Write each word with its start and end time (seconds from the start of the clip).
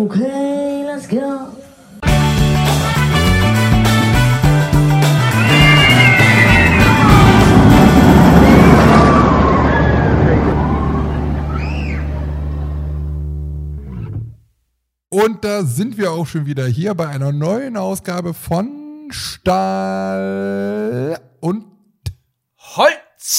Okay, 0.00 0.82
let's 0.86 1.06
go. 1.06 1.52
Und 15.10 15.44
da 15.44 15.64
sind 15.64 15.98
wir 15.98 16.12
auch 16.12 16.26
schon 16.26 16.46
wieder 16.46 16.66
hier 16.66 16.94
bei 16.94 17.08
einer 17.08 17.32
neuen 17.32 17.76
Ausgabe 17.76 18.32
von 18.32 19.08
Stahl 19.10 20.40
und 21.40 21.66
Holz. 22.56 23.34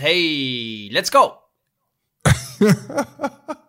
Hey, 0.00 0.88
let's 0.90 1.12
go. 1.12 1.34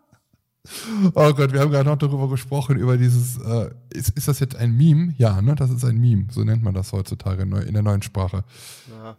Oh 1.13 1.33
Gott, 1.33 1.53
wir 1.53 1.59
haben 1.59 1.71
gerade 1.71 1.89
noch 1.89 1.97
darüber 1.97 2.29
gesprochen, 2.29 2.77
über 2.77 2.97
dieses, 2.97 3.37
äh, 3.37 3.69
ist, 3.93 4.09
ist 4.09 4.27
das 4.27 4.39
jetzt 4.39 4.55
ein 4.55 4.75
Meme? 4.75 5.13
Ja, 5.17 5.41
ne, 5.41 5.55
das 5.55 5.69
ist 5.69 5.83
ein 5.85 5.97
Meme, 5.97 6.27
so 6.31 6.43
nennt 6.43 6.63
man 6.63 6.73
das 6.73 6.91
heutzutage 6.91 7.43
in, 7.43 7.73
der 7.73 7.81
neuen 7.81 8.01
Sprache. 8.01 8.43
Ja. 8.89 9.15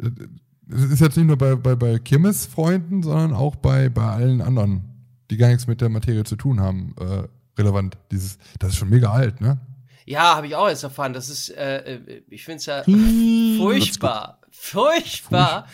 Es 0.68 0.82
ist 0.82 1.00
jetzt 1.00 1.16
nicht 1.16 1.26
nur 1.26 1.36
bei, 1.36 1.54
bei, 1.54 1.76
bei 1.76 1.98
Kirmes-Freunden, 1.98 3.02
sondern 3.02 3.32
auch 3.32 3.56
bei, 3.56 3.88
bei 3.88 4.02
allen 4.02 4.40
anderen, 4.40 4.82
die 5.30 5.36
gar 5.36 5.48
nichts 5.48 5.66
mit 5.66 5.80
der 5.80 5.88
Materie 5.88 6.24
zu 6.24 6.36
tun 6.36 6.60
haben, 6.60 6.94
äh, 6.98 7.28
relevant. 7.60 7.96
Dieses, 8.10 8.38
das 8.58 8.70
ist 8.70 8.76
schon 8.76 8.90
mega 8.90 9.10
alt, 9.10 9.40
ne? 9.40 9.60
Ja, 10.06 10.36
habe 10.36 10.46
ich 10.46 10.54
auch 10.54 10.68
jetzt 10.68 10.84
erfahren. 10.84 11.12
Das 11.12 11.28
ist, 11.28 11.50
äh, 11.50 11.96
äh 11.96 12.22
ich 12.28 12.44
finde 12.44 12.58
es 12.58 12.66
ja 12.66 12.86
Hm, 12.86 13.56
furchtbar. 13.58 14.40
Furchtbar. 14.58 15.68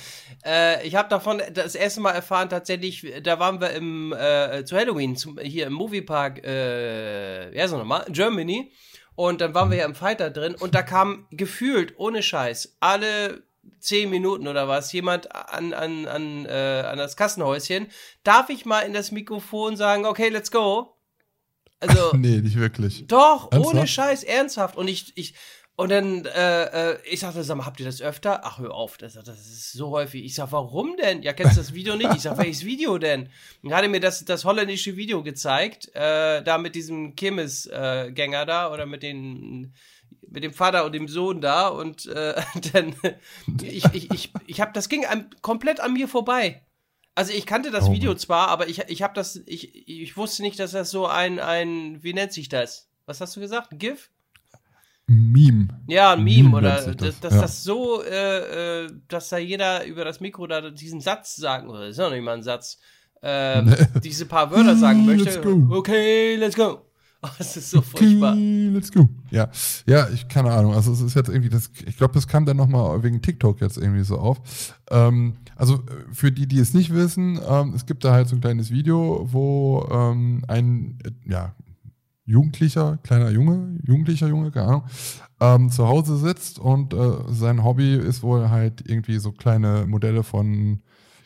Äh, 0.44 0.86
ich 0.86 0.96
habe 0.96 1.08
davon 1.08 1.40
das 1.52 1.74
erste 1.74 2.00
Mal 2.00 2.12
erfahren, 2.12 2.48
tatsächlich, 2.48 3.06
da 3.22 3.38
waren 3.38 3.60
wir 3.60 3.70
im, 3.70 4.12
äh, 4.12 4.64
zu 4.64 4.76
Halloween, 4.76 5.16
zum, 5.16 5.38
hier 5.38 5.66
im 5.66 5.72
Moviepark, 5.72 6.44
äh, 6.44 7.56
ja, 7.56 7.68
so 7.68 7.78
nochmal, 7.78 8.04
Germany. 8.08 8.72
Und 9.14 9.40
dann 9.40 9.54
waren 9.54 9.70
wir 9.70 9.78
ja 9.78 9.84
im 9.84 9.94
Fighter 9.94 10.30
drin 10.30 10.54
und 10.54 10.74
da 10.74 10.82
kam 10.82 11.26
gefühlt, 11.30 11.94
ohne 11.98 12.22
Scheiß, 12.22 12.76
alle 12.80 13.44
zehn 13.78 14.10
Minuten 14.10 14.48
oder 14.48 14.68
was, 14.68 14.92
jemand 14.92 15.34
an, 15.34 15.72
an, 15.74 16.06
an, 16.06 16.46
äh, 16.46 16.82
an 16.86 16.98
das 16.98 17.16
Kassenhäuschen. 17.16 17.88
Darf 18.24 18.48
ich 18.48 18.64
mal 18.64 18.80
in 18.80 18.92
das 18.92 19.12
Mikrofon 19.12 19.76
sagen, 19.76 20.06
okay, 20.06 20.28
let's 20.28 20.50
go? 20.50 20.96
Also, 21.78 22.12
Nee, 22.16 22.40
nicht 22.40 22.56
wirklich. 22.56 23.06
doch, 23.06 23.50
Ernsthaft? 23.52 23.74
ohne 23.74 23.86
Scheiß, 23.86 24.24
ernsthaft. 24.24 24.76
Und 24.76 24.88
ich, 24.88 25.16
ich, 25.16 25.34
und 25.74 25.90
dann, 25.90 26.26
äh, 26.26 26.92
äh, 26.92 26.98
ich 27.10 27.20
sagte, 27.20 27.42
sag 27.42 27.56
mal, 27.56 27.64
habt 27.64 27.80
ihr 27.80 27.86
das 27.86 28.02
öfter? 28.02 28.44
Ach, 28.44 28.58
hör 28.58 28.74
auf, 28.74 28.98
das, 28.98 29.14
das 29.14 29.38
ist 29.38 29.72
so 29.72 29.90
häufig. 29.90 30.22
Ich 30.22 30.34
sag, 30.34 30.52
warum 30.52 30.96
denn? 30.96 31.22
Ja, 31.22 31.32
kennst 31.32 31.56
du 31.56 31.60
das 31.60 31.72
Video 31.72 31.96
nicht? 31.96 32.14
Ich 32.14 32.22
sag, 32.22 32.36
welches 32.36 32.64
Video 32.66 32.98
denn? 32.98 33.30
Und 33.62 33.72
hat 33.72 33.82
er 33.82 33.88
mir 33.88 34.00
das, 34.00 34.24
das 34.24 34.44
holländische 34.44 34.96
Video 34.96 35.22
gezeigt, 35.22 35.88
äh, 35.94 36.42
da 36.42 36.58
mit 36.58 36.74
diesem 36.74 37.16
Kirmes-Gänger 37.16 38.44
da 38.44 38.70
oder 38.70 38.84
mit 38.84 39.02
den, 39.02 39.72
mit 40.28 40.44
dem 40.44 40.52
Vater 40.52 40.84
und 40.84 40.92
dem 40.92 41.08
Sohn 41.08 41.40
da 41.40 41.68
und 41.68 42.06
äh, 42.06 42.40
dann, 42.72 42.94
ich, 43.62 43.84
ich, 43.94 44.10
ich, 44.10 44.32
ich 44.46 44.60
hab, 44.60 44.74
das 44.74 44.90
ging 44.90 45.06
an, 45.06 45.30
komplett 45.40 45.80
an 45.80 45.94
mir 45.94 46.06
vorbei. 46.06 46.62
Also 47.14 47.32
ich 47.32 47.46
kannte 47.46 47.70
das 47.70 47.88
Oh 47.88 47.92
Video 47.92 48.14
zwar, 48.14 48.48
aber 48.48 48.68
ich, 48.68 48.78
ich 48.88 49.02
habe 49.02 49.14
das, 49.14 49.42
ich, 49.46 49.88
ich 49.88 50.16
wusste 50.16 50.42
nicht, 50.42 50.58
dass 50.58 50.72
das 50.72 50.90
so 50.90 51.06
ein, 51.06 51.40
ein, 51.40 52.02
wie 52.02 52.12
nennt 52.12 52.32
sich 52.32 52.48
das? 52.48 52.90
Was 53.06 53.20
hast 53.20 53.36
du 53.36 53.40
gesagt? 53.40 53.68
GIF? 53.72 54.10
Meme. 55.06 55.68
Ja, 55.88 56.12
ein 56.12 56.24
Meme 56.24 56.44
Meme 56.44 56.56
oder 56.56 56.94
dass, 56.94 57.20
das, 57.20 57.34
ja. 57.34 57.40
das 57.40 57.64
so, 57.64 58.02
äh, 58.02 58.84
äh, 58.84 58.90
dass 59.08 59.28
da 59.28 59.38
jeder 59.38 59.84
über 59.84 60.04
das 60.04 60.20
Mikro 60.20 60.46
da 60.46 60.70
diesen 60.70 61.00
Satz 61.00 61.36
sagen, 61.36 61.68
oder 61.68 61.88
ist 61.88 61.98
ja 61.98 62.04
noch 62.04 62.12
nicht 62.12 62.24
mal 62.24 62.34
ein 62.34 62.42
Satz, 62.42 62.78
ähm, 63.22 63.74
diese 64.02 64.26
paar 64.26 64.50
Wörter 64.50 64.76
sagen 64.76 65.06
möchte. 65.06 65.24
Let's 65.24 65.42
go. 65.42 65.66
Okay, 65.70 66.36
let's 66.36 66.56
go. 66.56 66.82
Oh, 67.24 67.28
das 67.38 67.56
ist 67.56 67.70
so 67.70 67.80
furchtbar. 67.82 68.32
Okay, 68.32 68.70
let's 68.74 68.90
go. 68.90 69.08
Ja, 69.30 69.48
ja, 69.86 70.08
ich 70.08 70.26
keine 70.26 70.50
Ahnung. 70.50 70.74
Also 70.74 70.90
es 70.90 71.00
ist 71.00 71.14
jetzt 71.14 71.28
irgendwie 71.28 71.50
das. 71.50 71.70
Ich 71.86 71.96
glaube, 71.96 72.14
das 72.14 72.26
kam 72.26 72.46
dann 72.46 72.56
noch 72.56 72.66
mal 72.66 73.00
wegen 73.04 73.22
TikTok 73.22 73.60
jetzt 73.60 73.76
irgendwie 73.76 74.02
so 74.02 74.18
auf. 74.18 74.40
Ähm, 74.90 75.36
also 75.54 75.74
äh, 75.74 76.12
für 76.12 76.32
die, 76.32 76.48
die 76.48 76.58
es 76.58 76.74
nicht 76.74 76.92
wissen, 76.92 77.40
ähm, 77.48 77.74
es 77.76 77.86
gibt 77.86 78.02
da 78.04 78.12
halt 78.12 78.26
so 78.26 78.34
ein 78.34 78.40
kleines 78.40 78.72
Video, 78.72 79.28
wo 79.30 79.88
ähm, 79.92 80.42
ein 80.48 80.98
äh, 81.04 81.30
ja 81.30 81.54
Jugendlicher, 82.24 82.98
kleiner 83.02 83.30
Junge, 83.30 83.78
jugendlicher 83.84 84.28
Junge, 84.28 84.50
keine 84.50 84.68
Ahnung, 84.68 84.84
ähm, 85.40 85.70
zu 85.70 85.88
Hause 85.88 86.16
sitzt 86.16 86.58
und 86.58 86.94
äh, 86.94 87.12
sein 87.28 87.64
Hobby 87.64 87.96
ist 87.96 88.22
wohl 88.22 88.50
halt 88.50 88.88
irgendwie 88.88 89.18
so 89.18 89.32
kleine 89.32 89.86
Modelle 89.86 90.22
von 90.22 90.82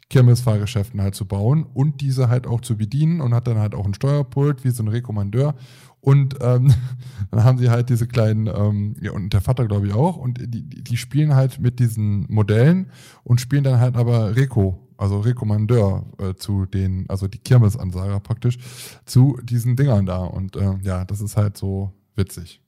Kirmesfahrgeschäften 0.08 1.02
halt 1.02 1.14
zu 1.14 1.26
bauen 1.26 1.64
und 1.64 2.00
diese 2.00 2.28
halt 2.28 2.46
auch 2.46 2.60
zu 2.60 2.76
bedienen 2.76 3.20
und 3.20 3.34
hat 3.34 3.46
dann 3.46 3.58
halt 3.58 3.74
auch 3.74 3.84
ein 3.84 3.94
Steuerpult 3.94 4.64
wie 4.64 4.70
so 4.70 4.82
ein 4.82 4.88
Rekommandeur. 4.88 5.54
Und 6.00 6.36
ähm, 6.40 6.72
dann 7.32 7.44
haben 7.44 7.58
sie 7.58 7.70
halt 7.70 7.88
diese 7.88 8.06
kleinen, 8.06 8.46
ähm, 8.46 8.94
ja, 9.00 9.10
und 9.10 9.32
der 9.32 9.40
Vater 9.40 9.66
glaube 9.66 9.88
ich 9.88 9.94
auch, 9.94 10.16
und 10.16 10.38
die, 10.40 10.62
die 10.62 10.84
die 10.84 10.96
spielen 10.96 11.34
halt 11.34 11.58
mit 11.58 11.80
diesen 11.80 12.24
Modellen 12.28 12.90
und 13.24 13.40
spielen 13.40 13.64
dann 13.64 13.80
halt 13.80 13.96
aber 13.96 14.36
Reko, 14.36 14.85
also 14.98 15.20
Rekommandeur 15.20 16.04
äh, 16.18 16.34
zu 16.34 16.66
den, 16.66 17.06
also 17.08 17.28
die 17.28 17.38
Kirmesansager 17.38 18.20
praktisch, 18.20 18.58
zu 19.04 19.38
diesen 19.42 19.76
Dingern 19.76 20.06
da. 20.06 20.18
Und 20.18 20.56
äh, 20.56 20.74
ja, 20.82 21.04
das 21.04 21.20
ist 21.20 21.36
halt 21.36 21.56
so 21.56 21.92
witzig. 22.14 22.60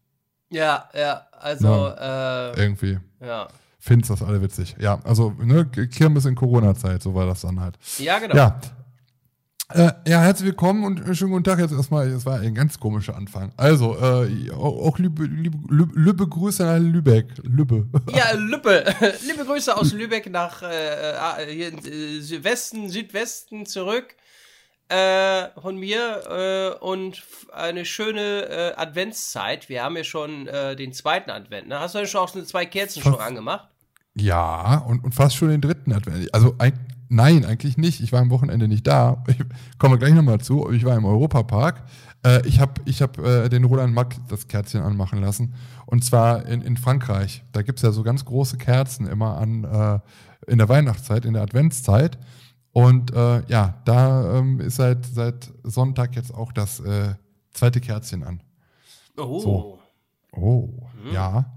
Ja, 0.51 0.89
ja, 0.95 1.27
also, 1.33 1.89
äh, 1.99 2.61
Irgendwie. 2.61 2.99
ja. 3.21 3.49
Find's 3.81 4.09
das 4.09 4.23
alle 4.23 4.43
witzig. 4.43 4.77
Ja, 4.81 4.99
also, 5.05 5.31
ne, 5.39 5.65
Kirmes 5.67 6.25
in 6.25 6.35
Corona-Zeit, 6.35 7.03
so 7.03 7.15
war 7.15 7.27
das 7.27 7.43
dann 7.43 7.61
halt. 7.61 7.79
Ja, 7.99 8.19
genau. 8.19 8.35
Ja. 8.35 8.61
Äh, 9.71 9.93
ja, 10.07 10.23
herzlich 10.23 10.47
willkommen 10.47 10.83
und 10.83 11.07
äh, 11.07 11.15
schönen 11.15 11.33
guten 11.33 11.45
Tag 11.45 11.59
jetzt 11.59 11.73
erstmal. 11.73 12.09
Es 12.09 12.25
war 12.25 12.41
ein 12.41 12.55
ganz 12.55 12.81
komischer 12.81 13.15
Anfang. 13.15 13.53
Also, 13.59 13.99
äh, 13.99 14.51
auch 14.51 14.99
liebe, 14.99 15.25
liebe, 15.25 15.59
liebe, 15.95 16.27
Grüße 16.27 16.65
nach 16.65 16.79
Lübeck. 16.79 17.27
Lübbe. 17.43 17.87
Ja, 18.17 18.33
Lübbe. 18.33 18.83
Liebe 19.27 19.45
Grüße 19.45 19.77
aus 19.77 19.93
Lübeck 19.93 20.31
nach 20.31 20.63
äh, 20.63 21.43
äh, 21.43 21.53
hier 21.53 21.69
in, 21.69 21.79
äh, 21.85 22.21
Südwesten, 22.21 22.89
Südwesten 22.89 23.67
zurück 23.67 24.17
von 24.91 25.77
mir 25.77 26.79
und 26.81 27.23
eine 27.53 27.85
schöne 27.85 28.73
Adventszeit. 28.75 29.69
Wir 29.69 29.85
haben 29.85 29.99
ja 29.99 30.05
schon 30.05 30.47
den 30.47 30.95
zweiten 30.95 31.31
Advent. 31.31 31.69
Ne? 31.69 31.79
Hast 31.79 31.95
du 31.95 31.99
ja 31.99 32.07
schon 32.07 32.23
auch 32.23 32.31
zwei 32.31 32.65
Kerzen 32.65 33.03
schon 33.03 33.13
Fast. 33.13 33.27
angemacht? 33.27 33.69
Ja, 34.15 34.79
und, 34.89 35.05
und 35.05 35.15
fast 35.15 35.37
schon 35.37 35.51
den 35.51 35.61
dritten 35.61 35.93
Advent. 35.93 36.33
Also, 36.33 36.55
ein, 36.57 36.73
nein, 37.09 37.45
eigentlich 37.45 37.77
nicht. 37.77 38.01
Ich 38.01 38.13
war 38.13 38.21
am 38.21 38.31
Wochenende 38.31 38.69
nicht 38.69 38.87
da. 38.87 39.25
Ich 39.29 39.39
komme 39.79 39.99
gleich 39.99 40.15
nochmal 40.15 40.41
zu. 40.41 40.71
Ich 40.71 40.85
war 40.85 40.97
im 40.97 41.05
Europapark. 41.05 41.85
Äh, 42.25 42.47
ich 42.47 42.61
habe 42.61 42.81
ich 42.85 43.03
hab, 43.03 43.19
äh, 43.19 43.49
den 43.49 43.65
Roland 43.65 43.95
Mack 43.95 44.17
das 44.29 44.49
Kerzchen 44.49 44.83
anmachen 44.83 45.21
lassen. 45.21 45.55
Und 45.87 46.05
zwar 46.05 46.47
in, 46.47 46.63
in 46.63 46.77
Frankreich. 46.77 47.45
Da 47.53 47.63
gibt's 47.63 47.83
ja 47.83 47.93
so 47.93 48.03
ganz 48.03 48.25
große 48.25 48.59
Kerzen 48.59 49.07
immer 49.07 49.39
an 49.39 49.65
äh, 49.65 50.51
in 50.51 50.59
der 50.59 50.69
Weihnachtszeit, 50.69 51.25
in 51.25 51.35
der 51.35 51.43
Adventszeit. 51.43 52.19
Und 52.73 53.13
äh, 53.13 53.43
ja, 53.49 53.81
da 53.85 54.39
ähm, 54.39 54.61
ist 54.61 54.77
seit, 54.77 55.05
seit 55.07 55.51
Sonntag 55.65 56.15
jetzt 56.17 56.35
auch 56.35 56.53
das 56.53 56.81
äh, 56.81 57.15
zweite 57.53 57.81
Kerzchen 57.81 58.23
an. 58.23 58.43
Oh. 59.17 59.41
So. 59.41 59.79
Oh, 60.33 60.69
ja. 61.13 61.57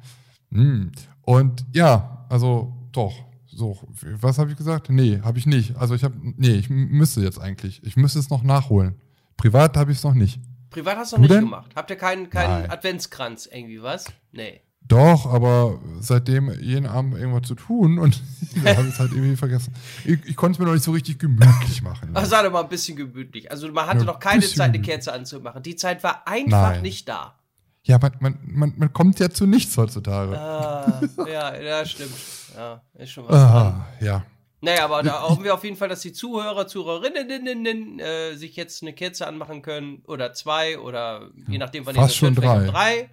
Hm. 0.51 0.91
Und 1.21 1.65
ja, 1.73 2.25
also 2.29 2.73
doch. 2.91 3.13
So, 3.53 3.77
was 4.21 4.37
habe 4.37 4.51
ich 4.51 4.57
gesagt? 4.57 4.89
Nee, 4.89 5.19
habe 5.23 5.37
ich 5.37 5.45
nicht. 5.45 5.75
Also 5.75 5.93
ich 5.93 6.03
habe, 6.03 6.15
nee, 6.21 6.53
ich 6.53 6.69
müsste 6.69 7.21
jetzt 7.21 7.39
eigentlich. 7.39 7.83
Ich 7.83 7.97
müsste 7.97 8.19
es 8.19 8.29
noch 8.29 8.43
nachholen. 8.43 8.95
Privat 9.37 9.75
habe 9.77 9.91
ich 9.91 9.97
es 9.97 10.03
noch 10.03 10.13
nicht. 10.13 10.39
Privat 10.69 10.97
hast 10.97 11.11
du 11.11 11.17
noch 11.17 11.21
nicht 11.23 11.31
denn? 11.33 11.41
gemacht. 11.45 11.71
Habt 11.75 11.89
ihr 11.89 11.97
keinen, 11.97 12.29
keinen 12.29 12.61
Nein. 12.61 12.71
Adventskranz 12.71 13.47
irgendwie 13.51 13.81
was? 13.81 14.05
Nee. 14.31 14.61
Doch, 14.87 15.25
aber 15.31 15.79
seitdem 15.99 16.51
jeden 16.59 16.85
Abend 16.87 17.15
irgendwas 17.15 17.47
zu 17.47 17.55
tun 17.55 17.99
und 17.99 18.21
da 18.63 18.75
habe 18.75 18.87
ich 18.87 18.93
es 18.93 18.99
halt 18.99 19.11
irgendwie 19.11 19.35
vergessen. 19.35 19.73
Ich, 20.05 20.19
ich 20.25 20.35
konnte 20.35 20.55
es 20.55 20.59
mir 20.59 20.65
noch 20.65 20.73
nicht 20.73 20.83
so 20.83 20.91
richtig 20.91 21.19
gemütlich 21.19 21.81
machen. 21.81 22.09
Ach, 22.13 22.25
sei 22.25 22.41
doch 22.43 22.51
mal 22.51 22.61
ein 22.63 22.69
bisschen 22.69 22.97
gemütlich. 22.97 23.51
Also 23.51 23.71
man 23.71 23.85
hatte 23.85 23.99
Ja, 23.99 24.05
noch 24.05 24.19
keine 24.19 24.41
Zeit, 24.41 24.69
eine. 24.69 24.81
Kerze 24.81 25.13
anzumachen. 25.13 25.61
Die 25.61 25.75
Zeit 25.75 26.03
war 26.03 26.27
einfach 26.27 26.71
Nein. 26.71 26.81
nicht 26.81 27.07
da. 27.07 27.35
Ja, 27.83 27.99
man, 27.99 28.11
man, 28.19 28.39
man, 28.43 28.73
man 28.77 28.93
kommt 28.93 29.19
ja 29.19 29.29
zu 29.29 29.45
nichts 29.45 29.77
heutzutage. 29.77 30.37
Ah, 30.39 31.01
ja, 31.27 31.59
ja, 31.59 31.85
stimmt. 31.85 32.13
Ja, 32.55 32.81
ist 32.95 33.11
schon 33.11 33.25
was 33.27 33.31
dran. 33.31 33.73
Ah, 33.73 33.87
ja. 33.99 34.25
Naja, 34.63 34.85
aber 34.85 35.01
da 35.01 35.23
hoffen 35.23 35.43
wir 35.43 35.55
auf 35.55 35.63
jeden 35.63 35.75
Fall, 35.75 35.89
dass 35.89 36.01
die 36.01 36.13
Zuhörer, 36.13 36.67
Zuhörerinnen 36.67 37.99
äh, 37.99 38.35
sich 38.35 38.55
jetzt 38.55 38.83
eine 38.83 38.93
Kerze 38.93 39.25
anmachen 39.25 39.63
können 39.63 40.03
oder 40.05 40.33
zwei 40.33 40.77
oder 40.77 41.31
je 41.47 41.57
nachdem, 41.57 41.85
wann 41.87 41.95
Fast 41.95 42.15
ihr 42.15 42.27
schon 42.27 42.35
das 42.35 42.43
hört, 42.45 42.57
vielleicht 42.59 42.73
drei. 42.73 42.95
drei. 42.95 43.09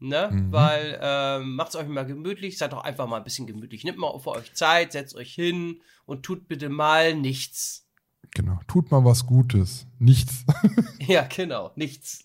Ne? 0.00 0.30
Mhm. 0.32 0.52
Weil 0.52 0.98
ähm, 1.00 1.54
macht's 1.54 1.76
euch 1.76 1.86
mal 1.86 2.04
gemütlich, 2.04 2.58
seid 2.58 2.72
doch 2.72 2.82
einfach 2.82 3.06
mal 3.06 3.18
ein 3.18 3.24
bisschen 3.24 3.46
gemütlich. 3.46 3.84
Nehmt 3.84 3.98
mal 3.98 4.18
für 4.18 4.32
euch 4.32 4.52
Zeit, 4.52 4.92
setzt 4.92 5.14
euch 5.14 5.32
hin 5.32 5.80
und 6.06 6.24
tut 6.24 6.48
bitte 6.48 6.68
mal 6.68 7.14
nichts. 7.14 7.86
Genau. 8.34 8.58
Tut 8.66 8.90
mal 8.90 9.04
was 9.04 9.26
Gutes. 9.26 9.86
Nichts. 9.98 10.44
Ja, 11.06 11.22
genau, 11.22 11.72
nichts. 11.74 12.24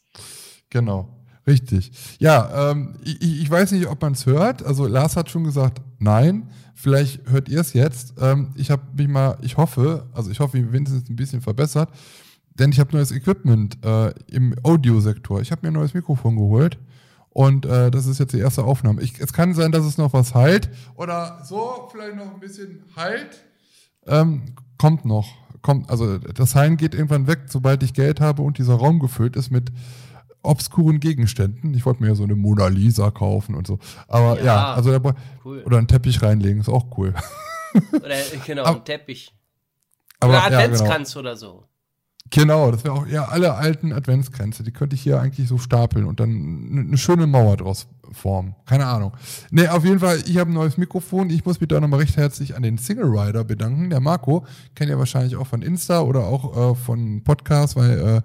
Genau, 0.70 1.26
richtig. 1.48 1.92
Ja, 2.20 2.72
ähm, 2.72 2.96
ich, 3.04 3.42
ich 3.42 3.50
weiß 3.50 3.72
nicht, 3.72 3.88
ob 3.88 4.02
man 4.02 4.14
es 4.14 4.26
hört. 4.26 4.64
Also 4.64 4.86
Lars 4.88 5.16
hat 5.16 5.30
schon 5.30 5.44
gesagt, 5.44 5.82
nein. 6.00 6.50
Vielleicht 6.80 7.28
hört 7.28 7.50
ihr 7.50 7.60
es 7.62 7.74
jetzt. 7.74 8.14
Ähm, 8.22 8.50
ich 8.54 8.70
habe 8.70 8.84
mich 8.96 9.08
mal, 9.08 9.38
ich 9.42 9.58
hoffe, 9.58 10.06
also 10.14 10.30
ich 10.30 10.40
hoffe, 10.40 10.72
wenigstens 10.72 11.10
ein 11.10 11.16
bisschen 11.16 11.42
verbessert. 11.42 11.90
denn 12.60 12.72
ich 12.72 12.80
habe 12.80 12.96
neues 12.96 13.12
Equipment 13.12 13.84
äh, 13.84 14.14
im 14.28 14.56
Audiosektor. 14.64 15.42
Ich 15.42 15.52
habe 15.52 15.62
mir 15.64 15.70
ein 15.70 15.74
neues 15.74 15.94
Mikrofon 15.94 16.36
geholt 16.36 16.78
und 17.30 17.66
äh, 17.66 17.92
das 17.92 18.06
ist 18.06 18.20
jetzt 18.20 18.34
die 18.34 18.40
erste 18.40 18.64
Aufnahme. 18.64 19.02
Ich, 19.02 19.20
es 19.20 19.34
kann 19.34 19.54
sein, 19.54 19.72
dass 19.72 19.86
es 19.86 19.98
noch 19.98 20.14
was 20.14 20.34
heilt 20.34 20.70
oder 20.96 21.40
so 21.44 21.88
vielleicht 21.92 22.16
noch 22.16 22.34
ein 22.34 22.40
bisschen 22.40 22.84
heilt. 22.96 23.44
Ähm, 24.08 24.56
kommt 24.78 25.06
noch. 25.06 25.28
Kommt, 25.62 25.90
also 25.90 26.18
das 26.18 26.56
Heilen 26.56 26.78
geht 26.78 26.94
irgendwann 26.94 27.28
weg, 27.28 27.42
sobald 27.48 27.84
ich 27.84 27.94
Geld 27.94 28.22
habe 28.22 28.42
und 28.42 28.58
dieser 28.58 28.76
Raum 28.76 29.00
gefüllt 29.00 29.36
ist 29.36 29.52
mit 29.52 29.72
obskuren 30.48 31.00
Gegenständen. 31.00 31.74
Ich 31.74 31.86
wollte 31.86 32.02
mir 32.02 32.10
ja 32.10 32.16
so 32.16 32.24
eine 32.24 32.36
Mona 32.36 32.68
Lisa 32.68 33.12
kaufen 33.12 33.56
und 33.56 33.68
so. 33.68 33.80
Aber 34.08 34.38
ja, 34.40 34.46
Ja, 34.46 34.74
also 34.74 34.98
da, 34.98 35.14
cool. 35.46 35.64
oder 35.66 35.78
einen 35.78 35.88
Teppich 35.88 36.22
reinlegen, 36.22 36.62
ist 36.62 36.70
auch 36.70 36.98
cool. 36.98 37.14
Oder 37.94 38.16
genau, 38.46 38.64
Aber- 38.64 38.78
ein 38.80 38.86
Teppich. 38.86 39.34
Aber, 40.20 40.32
Oder 40.32 40.40
ja, 40.40 40.48
genau. 40.50 40.60
Adventskranz 40.62 41.16
oder 41.16 41.36
so. 41.38 41.64
Genau, 42.30 42.72
das 42.72 42.84
wäre 42.84 42.94
auch 42.94 43.08
ja 43.08 43.26
alle 43.26 43.56
alten 43.56 43.94
Adventskränze, 43.94 44.64
die 44.64 44.72
könnte 44.72 44.96
ich 44.96 45.02
hier 45.02 45.22
eigentlich 45.22 45.48
so 45.48 45.58
stapeln 45.58 46.06
und 46.06 46.20
dann 46.20 46.30
eine 46.30 46.84
ne 46.86 46.98
schöne 46.98 47.28
Mauer 47.28 47.58
draus 47.58 47.88
formen. 48.12 48.56
Keine 48.66 48.86
Ahnung. 48.86 49.14
Nee, 49.52 49.68
auf 49.68 49.84
jeden 49.84 50.00
Fall, 50.00 50.20
ich 50.26 50.38
habe 50.38 50.52
ein 50.52 50.54
neues 50.54 50.78
Mikrofon. 50.78 51.30
Ich 51.30 51.46
muss 51.46 51.60
mich 51.60 51.68
da 51.68 51.80
nochmal 51.80 52.00
recht 52.00 52.18
herzlich 52.18 52.56
an 52.56 52.64
den 52.64 52.78
Single 52.78 53.06
Rider 53.06 53.44
bedanken. 53.44 53.90
Der 53.90 54.00
Marco 54.00 54.46
kennt 54.76 54.90
ihr 54.90 54.98
wahrscheinlich 54.98 55.36
auch 55.36 55.48
von 55.48 55.62
Insta 55.62 56.02
oder 56.02 56.22
auch 56.22 56.72
äh, 56.72 56.76
von 56.76 57.24
Podcast, 57.24 57.76
weil 57.76 58.00
äh, 58.00 58.22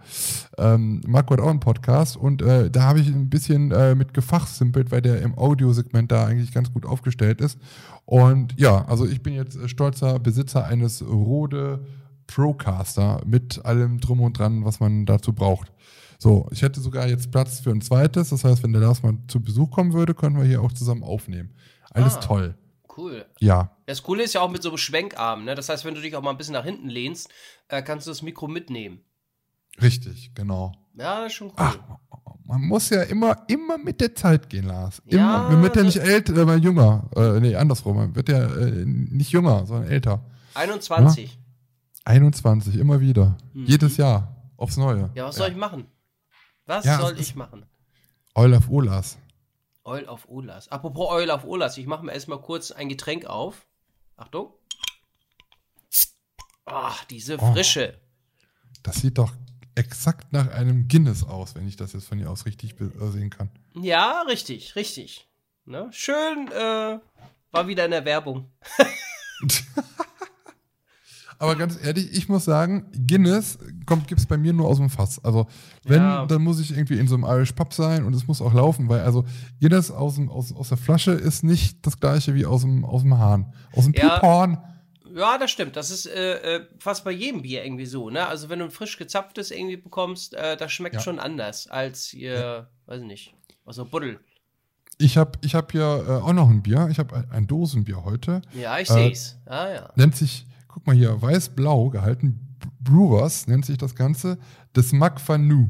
ähm, 0.58 1.00
Marco 1.06 1.34
hat 1.34 1.40
auch 1.40 1.50
einen 1.50 1.60
Podcast 1.60 2.16
und 2.16 2.42
äh, 2.42 2.70
da 2.70 2.82
habe 2.82 3.00
ich 3.00 3.08
ein 3.08 3.28
bisschen 3.28 3.72
äh, 3.72 3.94
mit 3.94 4.14
gefachsimpelt, 4.14 4.90
weil 4.90 5.02
der 5.02 5.22
im 5.22 5.36
Audiosegment 5.36 6.12
da 6.12 6.26
eigentlich 6.26 6.52
ganz 6.52 6.72
gut 6.72 6.86
aufgestellt 6.86 7.40
ist. 7.40 7.58
Und 8.04 8.58
ja, 8.58 8.84
also 8.86 9.06
ich 9.06 9.22
bin 9.22 9.34
jetzt 9.34 9.56
äh, 9.56 9.68
stolzer 9.68 10.18
Besitzer 10.18 10.66
eines 10.66 11.02
Rode 11.02 11.84
Procaster 12.34 13.20
mit 13.26 13.64
allem 13.64 14.00
drum 14.00 14.20
und 14.20 14.38
dran, 14.38 14.64
was 14.64 14.80
man 14.80 15.06
dazu 15.06 15.32
braucht. 15.32 15.72
So, 16.18 16.48
ich 16.52 16.62
hätte 16.62 16.80
sogar 16.80 17.08
jetzt 17.08 17.30
Platz 17.30 17.60
für 17.60 17.70
ein 17.70 17.80
zweites. 17.80 18.30
Das 18.30 18.44
heißt, 18.44 18.62
wenn 18.62 18.72
der 18.72 18.82
Lars 18.82 19.02
mal 19.02 19.14
zu 19.28 19.40
Besuch 19.40 19.70
kommen 19.70 19.92
würde, 19.92 20.14
können 20.14 20.36
wir 20.36 20.44
hier 20.44 20.62
auch 20.62 20.72
zusammen 20.72 21.02
aufnehmen. 21.02 21.50
Alles 21.90 22.16
Ah. 22.16 22.20
toll. 22.20 22.54
Cool. 22.96 23.24
Ja. 23.40 23.70
Das 23.86 24.02
Coole 24.02 24.22
ist 24.22 24.34
ja 24.34 24.40
auch 24.42 24.50
mit 24.50 24.62
so 24.62 24.68
einem 24.68 24.78
Schwenkarm, 24.78 25.44
ne? 25.44 25.54
Das 25.54 25.68
heißt, 25.68 25.84
wenn 25.84 25.94
du 25.94 26.00
dich 26.00 26.14
auch 26.14 26.22
mal 26.22 26.30
ein 26.30 26.36
bisschen 26.36 26.52
nach 26.52 26.64
hinten 26.64 26.88
lehnst, 26.88 27.28
äh, 27.68 27.82
kannst 27.82 28.06
du 28.06 28.10
das 28.10 28.22
Mikro 28.22 28.48
mitnehmen. 28.48 29.00
Richtig, 29.80 30.32
genau. 30.34 30.72
Ja, 30.94 31.28
schon 31.30 31.48
cool. 31.48 31.54
Ach, 31.56 31.78
man 32.44 32.60
muss 32.62 32.90
ja 32.90 33.02
immer, 33.02 33.44
immer 33.48 33.78
mit 33.78 34.00
der 34.00 34.14
Zeit 34.14 34.50
gehen, 34.50 34.66
Lars. 34.66 35.00
Immer. 35.06 35.20
Ja, 35.22 35.48
man 35.50 35.62
wird 35.62 35.76
ja 35.76 35.82
nicht 35.82 35.96
älter, 35.96 36.36
äh, 36.36 36.56
jünger. 36.56 37.08
Äh, 37.16 37.40
nee, 37.40 37.56
andersrum. 37.56 37.96
Man 37.96 38.14
wird 38.14 38.28
ja 38.28 38.44
äh, 38.44 38.84
nicht 38.84 39.32
jünger, 39.32 39.64
sondern 39.64 39.90
älter. 39.90 40.22
21. 40.54 41.38
21, 42.04 42.76
immer 42.76 43.00
wieder. 43.00 43.36
Mhm. 43.52 43.66
Jedes 43.66 43.96
Jahr. 43.96 44.36
Aufs 44.56 44.76
Neue. 44.76 45.10
Ja, 45.14 45.26
was 45.26 45.36
soll 45.36 45.50
ich 45.50 45.56
machen? 45.56 45.86
Was 46.66 46.84
Ja, 46.84 47.00
soll 47.00 47.18
ich 47.18 47.34
machen? 47.34 47.66
Eul 48.34 48.54
auf 48.54 48.68
Olas. 48.70 49.18
Eul 49.84 50.06
auf 50.06 50.28
Olas. 50.28 50.68
Apropos 50.68 51.10
Eul 51.10 51.30
auf 51.30 51.44
Olas, 51.44 51.76
ich 51.78 51.86
mache 51.86 52.04
mir 52.04 52.12
erstmal 52.12 52.40
kurz 52.40 52.70
ein 52.70 52.88
Getränk 52.88 53.26
auf. 53.26 53.66
Achtung. 54.16 54.52
Ach, 56.64 57.04
diese 57.06 57.38
Oh. 57.40 57.52
Frische. 57.52 58.00
Das 58.84 58.96
sieht 58.96 59.18
doch 59.18 59.32
exakt 59.74 60.32
nach 60.32 60.48
einem 60.52 60.86
Guinness 60.86 61.24
aus, 61.24 61.54
wenn 61.56 61.66
ich 61.66 61.76
das 61.76 61.92
jetzt 61.92 62.06
von 62.06 62.18
hier 62.18 62.30
aus 62.30 62.46
richtig 62.46 62.80
äh, 62.80 63.10
sehen 63.10 63.30
kann. 63.30 63.50
Ja, 63.74 64.22
richtig, 64.28 64.76
richtig. 64.76 65.28
Ne? 65.64 65.88
Schön, 65.92 66.48
äh, 66.52 67.00
war 67.50 67.66
wieder 67.66 67.84
in 67.84 67.90
der 67.90 68.04
Werbung. 68.04 68.52
Aber 71.42 71.56
ganz 71.56 71.76
ehrlich, 71.82 72.12
ich 72.12 72.28
muss 72.28 72.44
sagen, 72.44 72.86
Guinness 73.06 73.58
kommt, 73.84 74.06
gibt's 74.06 74.26
bei 74.26 74.36
mir 74.36 74.52
nur 74.52 74.68
aus 74.68 74.76
dem 74.76 74.88
Fass. 74.88 75.22
Also, 75.24 75.48
wenn, 75.84 76.00
Ja. 76.00 76.24
dann 76.26 76.40
muss 76.42 76.60
ich 76.60 76.70
irgendwie 76.70 76.98
in 76.98 77.08
so 77.08 77.16
einem 77.16 77.24
Irish 77.24 77.52
Pub 77.52 77.72
sein 77.74 78.04
und 78.04 78.14
es 78.14 78.28
muss 78.28 78.40
auch 78.40 78.54
laufen, 78.54 78.88
weil 78.88 79.00
also 79.00 79.24
Guinness 79.60 79.90
aus, 79.90 80.14
dem, 80.14 80.28
aus, 80.30 80.52
aus 80.54 80.68
der 80.68 80.78
Flasche 80.78 81.10
ist 81.10 81.42
nicht 81.42 81.84
das 81.84 81.98
gleiche 81.98 82.34
wie 82.36 82.46
aus 82.46 82.60
dem, 82.60 82.84
aus 82.84 83.02
dem 83.02 83.18
Hahn. 83.18 83.52
Aus 83.74 83.84
dem 83.84 83.92
Ja. 83.94 84.10
Piephorn. 84.18 84.58
Ja, 85.14 85.36
das 85.36 85.50
stimmt. 85.50 85.74
Das 85.76 85.90
ist 85.90 86.06
äh, 86.06 86.56
äh, 86.58 86.66
fast 86.78 87.04
bei 87.04 87.10
jedem 87.10 87.42
Bier 87.42 87.64
irgendwie 87.64 87.86
so, 87.86 88.08
ne? 88.08 88.26
Also 88.28 88.48
wenn 88.48 88.60
du 88.60 88.64
ein 88.66 88.70
frisch 88.70 88.96
gezapftes 88.96 89.50
irgendwie 89.50 89.76
bekommst, 89.76 90.34
äh, 90.34 90.56
das 90.56 90.70
schmeckt 90.72 90.94
Ja. 90.94 91.00
schon 91.02 91.18
anders 91.18 91.66
als 91.66 92.06
hier, 92.06 92.68
weiß 92.86 93.00
ich 93.00 93.06
nicht, 93.06 93.34
aus 93.64 93.76
der 93.76 93.84
Buddel. 93.84 94.20
Ich 94.98 95.16
habe 95.18 95.32
ich 95.42 95.54
hab 95.56 95.72
hier 95.72 96.04
äh, 96.08 96.12
auch 96.24 96.32
noch 96.32 96.48
ein 96.48 96.62
Bier. 96.62 96.86
Ich 96.90 96.98
habe 97.00 97.16
ein, 97.16 97.30
ein 97.32 97.46
Dosenbier 97.48 98.04
heute. 98.04 98.42
Ja, 98.54 98.78
ich 98.78 98.88
Äh, 98.90 99.08
seh's. 99.08 99.36
Ah 99.46 99.68
ja. 99.68 99.90
Nennt 99.96 100.14
sich, 100.16 100.46
guck 100.72 100.86
mal 100.86 100.96
hier, 100.96 101.20
weiß-blau 101.20 101.90
gehalten. 101.90 102.56
Brewers 102.80 103.46
nennt 103.46 103.64
sich 103.64 103.78
das 103.78 103.94
Ganze. 103.94 104.38
Das 104.72 104.92
Mac 104.92 105.20
Fanu. 105.20 105.68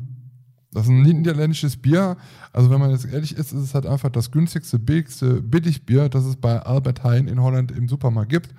Das 0.72 0.84
ist 0.84 0.90
ein 0.90 1.02
niederländisches 1.02 1.76
Bier. 1.76 2.16
Also, 2.52 2.70
wenn 2.70 2.80
man 2.80 2.90
jetzt 2.90 3.04
ehrlich 3.04 3.32
ist, 3.32 3.52
ist 3.52 3.60
es 3.60 3.74
halt 3.74 3.84
einfach 3.84 4.08
das 4.08 4.30
günstigste, 4.30 4.78
billigste 4.78 5.42
Billigbier, 5.42 6.08
das 6.08 6.24
es 6.24 6.36
bei 6.36 6.58
Albert 6.62 7.04
Heijn 7.04 7.28
in 7.28 7.42
Holland 7.42 7.70
im 7.72 7.88
Supermarkt 7.88 8.30
gibt. 8.30 8.54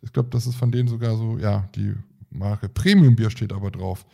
Ich 0.00 0.12
glaube, 0.12 0.30
das 0.30 0.46
ist 0.46 0.54
von 0.54 0.72
denen 0.72 0.88
sogar 0.88 1.16
so, 1.16 1.36
ja, 1.36 1.68
die 1.74 1.94
Marke 2.30 2.68
Premium-Bier 2.70 3.28
steht 3.30 3.52
aber 3.52 3.70
drauf. 3.70 4.06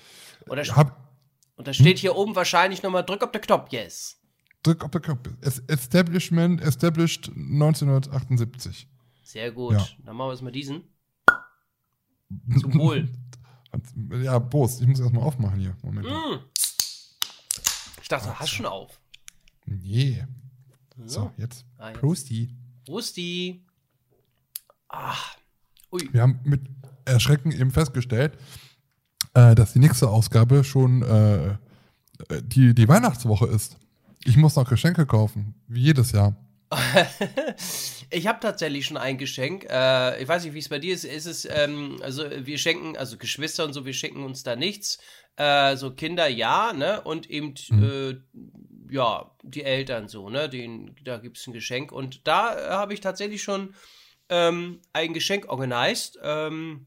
Und 0.49 0.57
da, 0.57 0.75
Hab, 0.77 1.15
und 1.57 1.69
da 1.69 1.73
steht 1.73 1.99
hier 1.99 2.17
oben 2.17 2.35
wahrscheinlich 2.35 2.83
nochmal, 2.83 3.05
drück 3.05 3.23
auf 3.23 3.31
den 3.31 3.41
Knopf, 3.43 3.71
yes. 3.71 4.17
drück 4.65 4.83
auf 4.85 4.91
den 4.91 5.03
Knopf. 5.03 5.29
Es- 5.41 5.61
Establishment, 5.69 6.61
established 6.61 7.29
1978. 7.37 8.89
Sehr 9.23 9.53
gut. 9.53 9.75
Ja. 9.75 9.87
Dann 10.05 10.17
machen 10.17 10.29
wir 10.29 10.33
jetzt 10.33 10.43
mal 10.43 10.51
diesen. 10.53 10.83
Zum 12.61 12.75
Wohl. 12.75 13.09
Ja, 14.23 14.39
Prost. 14.39 14.81
Ich 14.83 14.87
muss 14.87 15.01
erstmal 15.01 15.25
aufmachen 15.25 15.59
hier. 15.59 15.77
Moment. 15.83 16.07
Mm. 16.07 16.39
Ich 18.01 18.07
dachte, 18.09 18.39
hast 18.39 18.51
schon 18.51 18.67
auf. 18.67 19.01
Nee. 19.67 20.25
So, 20.97 21.09
So. 21.23 21.31
jetzt. 21.39 21.65
Ah, 21.79 21.89
jetzt. 21.89 21.99
Prosty. 21.99 22.55
Rusti. 22.89 23.65
Ah. 24.89 25.17
Ui. 25.91 26.09
Wir 26.13 26.23
haben 26.23 26.39
mit 26.45 26.63
Erschrecken 27.05 27.51
eben 27.51 27.73
festgestellt, 27.73 28.39
äh, 29.35 29.57
dass 29.57 29.73
die 29.73 29.81
nächste 29.81 30.09
Ausgabe 30.09 30.63
schon 30.63 31.03
äh, 31.03 31.47
äh, 31.49 31.57
die, 32.45 32.75
die 32.75 32.89
Weihnachtswoche 32.89 33.47
ist. 33.47 33.77
Ich 34.25 34.37
muss 34.37 34.55
noch 34.55 34.69
Geschenke 34.69 35.05
kaufen, 35.05 35.55
wie 35.67 35.83
jedes 35.83 36.13
Jahr. 36.13 36.37
ich 38.11 38.27
habe 38.27 38.41
tatsächlich 38.41 38.87
schon 38.87 38.97
ein 38.97 39.19
Geschenk. 39.19 39.67
Äh, 39.69 40.23
ich 40.23 40.29
weiß 40.29 40.45
nicht, 40.45 40.55
wie 40.55 40.59
es 40.59 40.69
bei 40.69 40.79
dir 40.79 40.95
ist. 40.95 41.05
Ist 41.05 41.27
es, 41.27 41.49
ähm, 41.51 41.99
also 42.03 42.25
wir 42.31 42.59
schenken, 42.59 42.97
also 42.97 43.17
Geschwister 43.17 43.65
und 43.65 43.73
so, 43.73 43.85
wir 43.85 43.93
schenken 43.93 44.25
uns 44.25 44.43
da 44.43 44.57
nichts. 44.57 44.99
Äh, 45.37 45.77
so 45.77 45.93
Kinder 45.93 46.29
ja, 46.29 46.73
ne? 46.73 47.01
Und 47.03 47.29
eben, 47.31 47.55
äh, 47.71 48.17
ja, 48.93 49.31
die 49.43 49.65
Eltern 49.65 50.09
so, 50.09 50.31
ne? 50.31 50.49
Den, 50.49 50.94
da 51.05 51.19
gibt 51.19 51.39
es 51.39 51.47
ein 51.47 51.53
Geschenk. 51.53 51.93
Und 51.93 52.27
da 52.27 52.56
äh, 52.56 52.71
habe 52.71 52.94
ich 52.94 53.01
tatsächlich 53.01 53.43
schon 53.43 53.75
ähm, 54.29 54.81
ein 54.93 55.13
Geschenk 55.13 55.49
organisiert. 55.49 56.19
Ähm, 56.23 56.87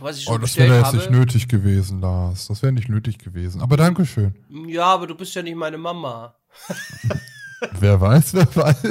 was 0.00 0.18
ich 0.18 0.24
schon 0.24 0.34
Oh, 0.34 0.38
das 0.38 0.56
wäre 0.56 0.76
jetzt 0.76 0.86
habe. 0.86 0.96
nicht 0.98 1.10
nötig 1.10 1.48
gewesen, 1.48 2.00
Lars. 2.00 2.48
Das 2.48 2.62
wäre 2.62 2.72
nicht 2.72 2.88
nötig 2.88 3.18
gewesen. 3.18 3.62
Aber 3.62 3.76
Dankeschön. 3.76 4.34
Ja, 4.66 4.84
aber 4.84 5.06
du 5.06 5.14
bist 5.14 5.34
ja 5.34 5.42
nicht 5.42 5.56
meine 5.56 5.78
Mama. 5.78 6.36
wer 7.80 8.00
weiß, 8.00 8.34
wer 8.34 8.56
weiß. 8.56 8.82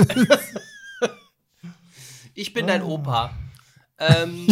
Ich 2.33 2.53
bin 2.53 2.67
dein 2.67 2.83
Opa. 2.83 3.31
Ähm, 3.97 4.47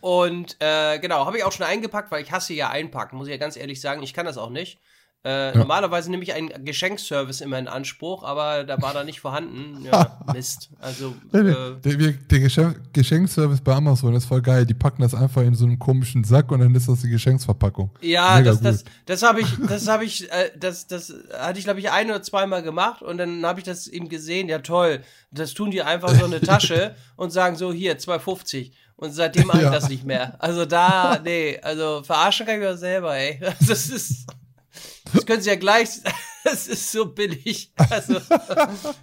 und 0.00 0.56
äh, 0.60 0.98
genau, 0.98 1.26
habe 1.26 1.36
ich 1.36 1.44
auch 1.44 1.52
schon 1.52 1.66
eingepackt, 1.66 2.10
weil 2.10 2.22
ich 2.22 2.32
hasse 2.32 2.54
ja 2.54 2.70
einpacken, 2.70 3.16
muss 3.16 3.26
ich 3.26 3.32
ja 3.32 3.38
ganz 3.38 3.56
ehrlich 3.56 3.80
sagen. 3.80 4.02
Ich 4.02 4.14
kann 4.14 4.26
das 4.26 4.38
auch 4.38 4.50
nicht. 4.50 4.80
Äh, 5.26 5.56
Normalerweise 5.56 6.10
nehme 6.10 6.22
ich 6.22 6.34
einen 6.34 6.50
Geschenkservice 6.66 7.40
immer 7.40 7.58
in 7.58 7.66
Anspruch, 7.66 8.24
aber 8.24 8.64
da 8.64 8.80
war 8.82 8.92
da 8.92 9.04
nicht 9.04 9.20
vorhanden. 9.20 9.82
Ja, 9.84 10.18
Mist. 10.32 10.68
Also, 10.80 11.14
Der, 11.32 11.40
äh, 11.46 11.76
der 11.82 12.40
Geschenk, 12.40 12.92
Geschenkservice 12.92 13.60
bei 13.62 13.74
Amazon 13.74 14.14
ist 14.14 14.26
voll 14.26 14.42
geil. 14.42 14.66
Die 14.66 14.74
packen 14.74 15.00
das 15.02 15.14
einfach 15.14 15.40
in 15.42 15.54
so 15.54 15.64
einem 15.64 15.78
komischen 15.78 16.24
Sack 16.24 16.52
und 16.52 16.60
dann 16.60 16.74
ist 16.74 16.88
das 16.88 17.00
die 17.00 17.08
Geschenksverpackung. 17.08 17.90
ja, 18.02 18.36
Mega 18.36 18.50
das, 18.50 18.60
das, 18.60 18.84
gut. 18.84 18.92
das 19.06 19.22
habe 19.22 19.40
ich, 19.40 19.46
das 19.68 19.88
habe 19.88 20.04
ich, 20.04 20.30
äh, 20.30 20.50
das, 20.58 20.86
das 20.86 21.12
hatte 21.38 21.58
ich, 21.58 21.64
glaube 21.64 21.80
ich, 21.80 21.90
ein 21.90 22.10
oder 22.10 22.22
zweimal 22.22 22.62
gemacht 22.62 23.00
und 23.02 23.16
dann 23.18 23.44
habe 23.46 23.60
ich 23.60 23.64
das 23.64 23.86
eben 23.86 24.08
gesehen. 24.10 24.48
Ja, 24.48 24.58
toll. 24.58 25.00
Das 25.30 25.54
tun 25.54 25.70
die 25.70 25.82
einfach 25.82 26.10
so 26.10 26.26
eine 26.26 26.40
Tasche 26.42 26.94
und 27.16 27.30
sagen 27.30 27.56
so, 27.56 27.72
hier, 27.72 27.98
2,50. 27.98 28.72
Und 28.96 29.12
seitdem 29.12 29.46
mache 29.48 29.58
ich 29.58 29.64
Ja. 29.64 29.70
das 29.70 29.88
nicht 29.88 30.04
mehr. 30.04 30.36
Also 30.38 30.66
da, 30.66 31.18
nee, 31.24 31.58
also 31.62 32.02
verarschen 32.04 32.46
kann 32.46 32.60
ich 32.60 32.66
auch 32.68 32.76
selber, 32.76 33.16
ey. 33.16 33.40
Das 33.66 33.88
ist, 33.88 34.26
das 35.12 35.26
können 35.26 35.42
sie 35.42 35.50
ja 35.50 35.56
gleich, 35.56 35.88
das 36.44 36.66
ist 36.68 36.90
so 36.92 37.06
billig. 37.06 37.72
Also, 37.90 38.18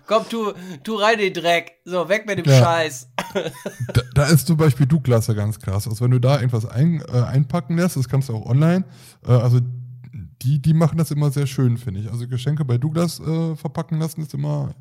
komm, 0.07 0.27
tu, 0.29 0.51
tu 0.83 0.95
rein 0.95 1.17
den 1.17 1.33
Dreck. 1.33 1.73
So, 1.85 2.07
weg 2.09 2.25
mit 2.25 2.39
dem 2.39 2.45
Ja. 2.45 2.59
Scheiß. 2.59 3.09
Da, 3.93 4.01
da 4.13 4.25
ist 4.27 4.47
zum 4.47 4.57
Beispiel 4.57 4.85
Douglas 4.85 5.27
ja 5.27 5.33
ganz 5.33 5.59
krass. 5.59 5.87
Also 5.87 6.03
wenn 6.03 6.11
du 6.11 6.19
da 6.19 6.35
irgendwas 6.35 6.65
ein, 6.65 7.01
äh, 7.01 7.21
einpacken 7.21 7.77
lässt, 7.77 7.95
das 7.97 8.09
kannst 8.09 8.29
du 8.29 8.35
auch 8.35 8.45
online. 8.45 8.83
Äh, 9.25 9.31
also 9.31 9.59
die, 10.41 10.59
die 10.61 10.73
machen 10.73 10.97
das 10.97 11.11
immer 11.11 11.31
sehr 11.31 11.47
schön, 11.47 11.77
finde 11.77 12.01
ich. 12.01 12.09
Also 12.11 12.27
Geschenke 12.27 12.65
bei 12.65 12.77
Douglas 12.77 13.19
äh, 13.19 13.55
verpacken 13.55 13.99
lassen 13.99 14.21
ist 14.21 14.33
immer 14.33 14.73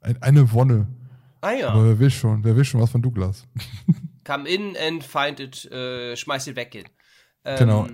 ein, 0.00 0.20
eine 0.22 0.52
Wonne. 0.52 0.86
Ah 1.40 1.52
ja. 1.52 1.68
Aber 1.70 1.84
wer 1.84 1.98
will 1.98 2.10
schon, 2.10 2.42
wer 2.44 2.56
will 2.56 2.64
schon 2.64 2.80
was 2.80 2.90
von 2.90 3.02
Douglas? 3.02 3.46
Come 4.24 4.48
in 4.48 4.76
and 4.76 5.02
find 5.04 5.40
it, 5.40 5.64
äh, 5.70 6.16
schmeiß 6.16 6.46
it 6.48 6.56
weg. 6.56 6.84
Ähm, 7.44 7.58
Genau. 7.58 7.86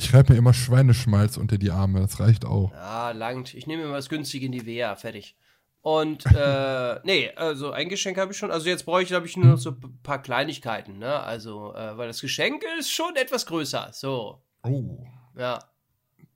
Ich 0.00 0.06
schreibe 0.08 0.32
mir 0.32 0.38
immer 0.38 0.54
Schweineschmalz 0.54 1.36
unter 1.36 1.58
die 1.58 1.70
Arme, 1.70 2.00
das 2.00 2.20
reicht 2.20 2.46
auch. 2.46 2.72
Ja, 2.72 3.10
langt. 3.10 3.52
Ich 3.52 3.66
nehme 3.66 3.82
immer 3.82 3.96
das 3.96 4.08
günstige 4.08 4.46
in 4.46 4.52
die 4.52 4.60
Nivea, 4.60 4.96
fertig. 4.96 5.36
Und, 5.82 6.24
äh, 6.34 7.00
nee, 7.04 7.30
also 7.36 7.72
ein 7.72 7.90
Geschenk 7.90 8.16
habe 8.16 8.32
ich 8.32 8.38
schon. 8.38 8.50
Also 8.50 8.66
jetzt 8.70 8.86
brauche 8.86 9.02
ich, 9.02 9.08
glaube 9.08 9.26
ich, 9.26 9.36
nur 9.36 9.44
noch 9.44 9.58
so 9.58 9.72
ein 9.72 9.98
paar 10.02 10.22
Kleinigkeiten, 10.22 10.98
ne? 10.98 11.20
Also, 11.20 11.74
äh, 11.74 11.98
weil 11.98 12.08
das 12.08 12.22
Geschenk 12.22 12.62
ist 12.78 12.90
schon 12.90 13.14
etwas 13.16 13.44
größer. 13.44 13.90
So, 13.92 14.42
Oh, 14.62 15.04
ja. 15.36 15.58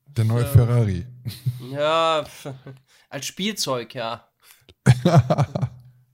der 0.08 0.24
neue 0.26 0.42
Ja. 0.44 0.48
Ferrari. 0.48 1.06
Ja, 1.72 2.24
als 3.08 3.24
Spielzeug, 3.24 3.94
ja. 3.94 4.28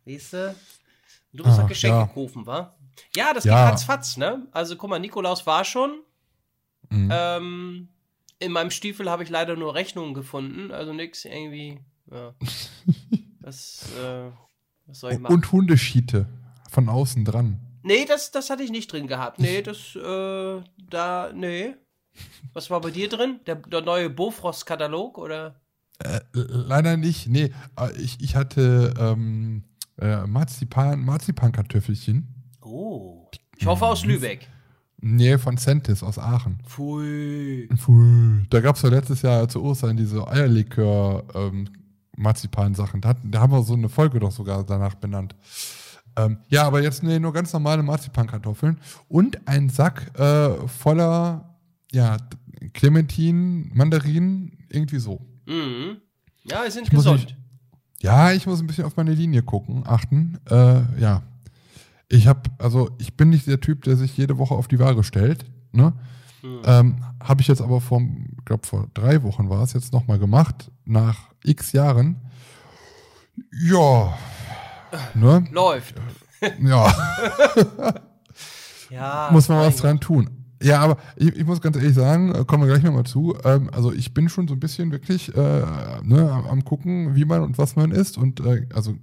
Weißt 0.04 0.33
du? 0.35 0.54
Du 1.33 1.45
hast 1.45 1.59
Ach, 1.59 1.62
ein 1.62 1.69
Geschenk 1.69 1.95
ja. 1.95 2.04
gekauft, 2.04 2.35
wa? 2.47 2.76
Ja, 3.16 3.35
das 3.35 3.42
Ja. 3.42 3.64
geht 3.64 3.73
ratzfatz, 3.73 4.16
ne? 4.16 4.47
Also 4.52 4.76
guck 4.76 4.88
mal, 4.90 5.00
Nikolaus 5.00 5.45
war 5.47 5.64
schon. 5.64 6.00
Mhm. 6.91 7.09
Ähm, 7.13 7.89
in 8.39 8.53
meinem 8.53 8.71
Stiefel 8.71 9.11
habe 9.11 9.23
ich 9.23 9.31
leider 9.31 9.57
nur 9.57 9.75
Rechnungen 9.75 10.15
gefunden, 10.15 10.71
also 10.71 10.93
nix 10.93 11.25
irgendwie. 11.25 11.81
Ja. 12.11 12.35
Was, 13.41 13.87
äh, 13.99 14.31
was 14.87 15.01
soll 15.01 15.13
ich 15.13 15.19
machen? 15.19 15.33
Und 15.35 15.51
Hundeschiete 15.51 16.27
von 16.69 16.91
außen 16.91 17.25
dran. 17.25 17.59
Nee, 17.83 18.05
das, 18.05 18.31
das 18.31 18.51
hatte 18.51 18.63
ich 18.63 18.71
nicht 18.71 18.93
drin 18.93 19.07
gehabt. 19.07 19.39
Nee, 19.39 19.63
das, 19.63 19.97
äh, 19.97 20.61
da, 20.91 21.33
nee. 21.35 21.75
Was 22.53 22.69
war 22.69 22.83
bei 22.83 22.91
dir 22.91 23.09
drin? 23.09 23.41
Der, 23.47 23.55
der 23.57 23.81
neue 23.81 24.11
Bofrost-Katalog 24.11 25.17
oder? 25.17 25.61
Äh, 26.01 26.21
leider 26.35 26.97
nicht. 26.99 27.29
Nee, 27.29 27.53
äh, 27.79 27.93
ich, 27.99 28.21
ich 28.21 28.37
hatte 28.37 28.93
ähm, 28.99 29.65
äh, 29.99 30.27
Marzipan, 30.27 31.03
Marzipankartoffelchen. 31.03 32.29
Oh. 32.61 33.31
Ich 33.57 33.67
hoffe 33.67 33.87
aus 33.87 34.05
Lübeck. 34.05 34.49
Nee, 35.02 35.38
von 35.38 35.57
Centis 35.57 36.02
aus 36.02 36.19
Aachen. 36.19 36.59
Pfui. 36.66 37.69
Puh, 37.85 38.42
Da 38.50 38.61
gab 38.61 38.76
es 38.76 38.83
ja 38.83 38.88
letztes 38.90 39.23
Jahr 39.23 39.49
zu 39.49 39.62
Ostern 39.62 39.97
diese 39.97 40.26
Eierlikör 40.28 41.25
ähm, 41.35 41.69
Marzipan-Sachen. 42.16 43.00
Da, 43.00 43.14
da 43.25 43.40
haben 43.40 43.52
wir 43.52 43.62
so 43.62 43.75
eine 43.75 43.88
Folge 43.88 44.19
doch 44.21 44.30
sogar 44.33 44.64
danach 44.64 44.95
benannt. 44.97 45.35
Ähm, 46.16 46.38
ja, 46.49 46.64
aber 46.66 46.83
jetzt 46.83 47.02
nee, 47.02 47.19
nur 47.19 47.33
ganz 47.33 47.52
normale 47.52 47.83
Marzipankartoffeln 47.83 48.78
und 49.09 49.47
ein 49.49 49.71
Sack 49.71 50.11
äh, 50.19 50.50
voller 50.69 51.57
ja, 51.92 52.16
Clementinen, 52.75 53.71
Mandarinen, 53.75 54.59
irgendwie 54.69 54.99
so. 54.99 55.21
Mhm. 55.47 55.97
Ja, 56.45 56.62
wir 56.64 56.71
sind 56.71 56.85
Ich 56.85 56.90
gesund. 56.90 57.21
nicht- 57.21 57.37
Ja, 58.02 58.33
ich 58.33 58.47
muss 58.47 58.61
ein 58.61 58.66
bisschen 58.66 58.85
auf 58.85 58.97
meine 58.97 59.14
Linie 59.14 59.42
gucken, 59.42 59.83
achten. 59.87 60.38
Äh, 60.49 60.83
ja. 61.00 61.23
Ich 62.12 62.26
habe, 62.26 62.43
also 62.59 62.90
ich 62.99 63.17
bin 63.17 63.31
nicht 63.31 63.47
der 63.47 63.61
Typ, 63.61 63.85
der 63.85 63.97
sich 63.97 64.17
jede 64.17 64.37
Woche 64.37 64.55
auf 64.55 64.67
die 64.67 64.81
Waage 64.81 65.05
stellt. 65.05 65.45
Ne? 65.73 65.93
Mhm. 66.43 66.61
Ähm, 66.64 67.05
habe 67.23 67.40
ich 67.40 67.49
jetzt 67.49 67.62
aber 67.62 67.81
vor, 67.81 68.00
ich 68.00 68.45
glaube 68.45 68.67
vor 68.67 68.88
drei 68.95 69.23
Wochen 69.23 69.49
war 69.49 69.62
es 69.62 69.73
jetzt 69.75 69.93
nochmal 69.93 70.19
gemacht, 70.19 70.73
nach 70.85 71.29
x 71.45 71.73
Jahren. 71.73 72.17
Ja. 73.52 74.19
Ne? 75.14 75.45
Läuft. 75.52 75.95
Ja, 76.61 76.93
Ja. 78.90 79.29
muss 79.31 79.49
man 79.49 79.59
was 79.59 79.76
dran 79.76 80.00
tun. 80.00 80.31
Ja, 80.62 80.81
aber 80.81 80.97
ich, 81.17 81.37
ich 81.37 81.47
muss 81.47 81.61
ganz 81.61 81.76
ehrlich 81.76 81.95
sagen, 81.95 82.35
äh, 82.35 82.45
kommen 82.45 82.64
wir 82.64 82.73
gleich 82.73 82.83
nochmal 82.83 83.05
zu. 83.05 83.37
Ähm, 83.45 83.71
also 83.73 83.93
ich 83.93 84.12
bin 84.12 84.29
schon 84.29 84.49
so 84.49 84.55
ein 84.55 84.61
bisschen 84.61 84.90
wirklich 84.90 85.35
äh, 85.35 85.62
ne, 86.02 86.31
am, 86.31 86.47
am 86.47 86.64
gucken, 86.64 87.14
wie 87.14 87.25
man 87.25 87.43
und 87.43 87.57
was 87.57 87.76
man 87.76 87.93
isst. 87.93 88.19
Und 88.19 88.40
äh, 88.40 88.67
also 88.75 88.95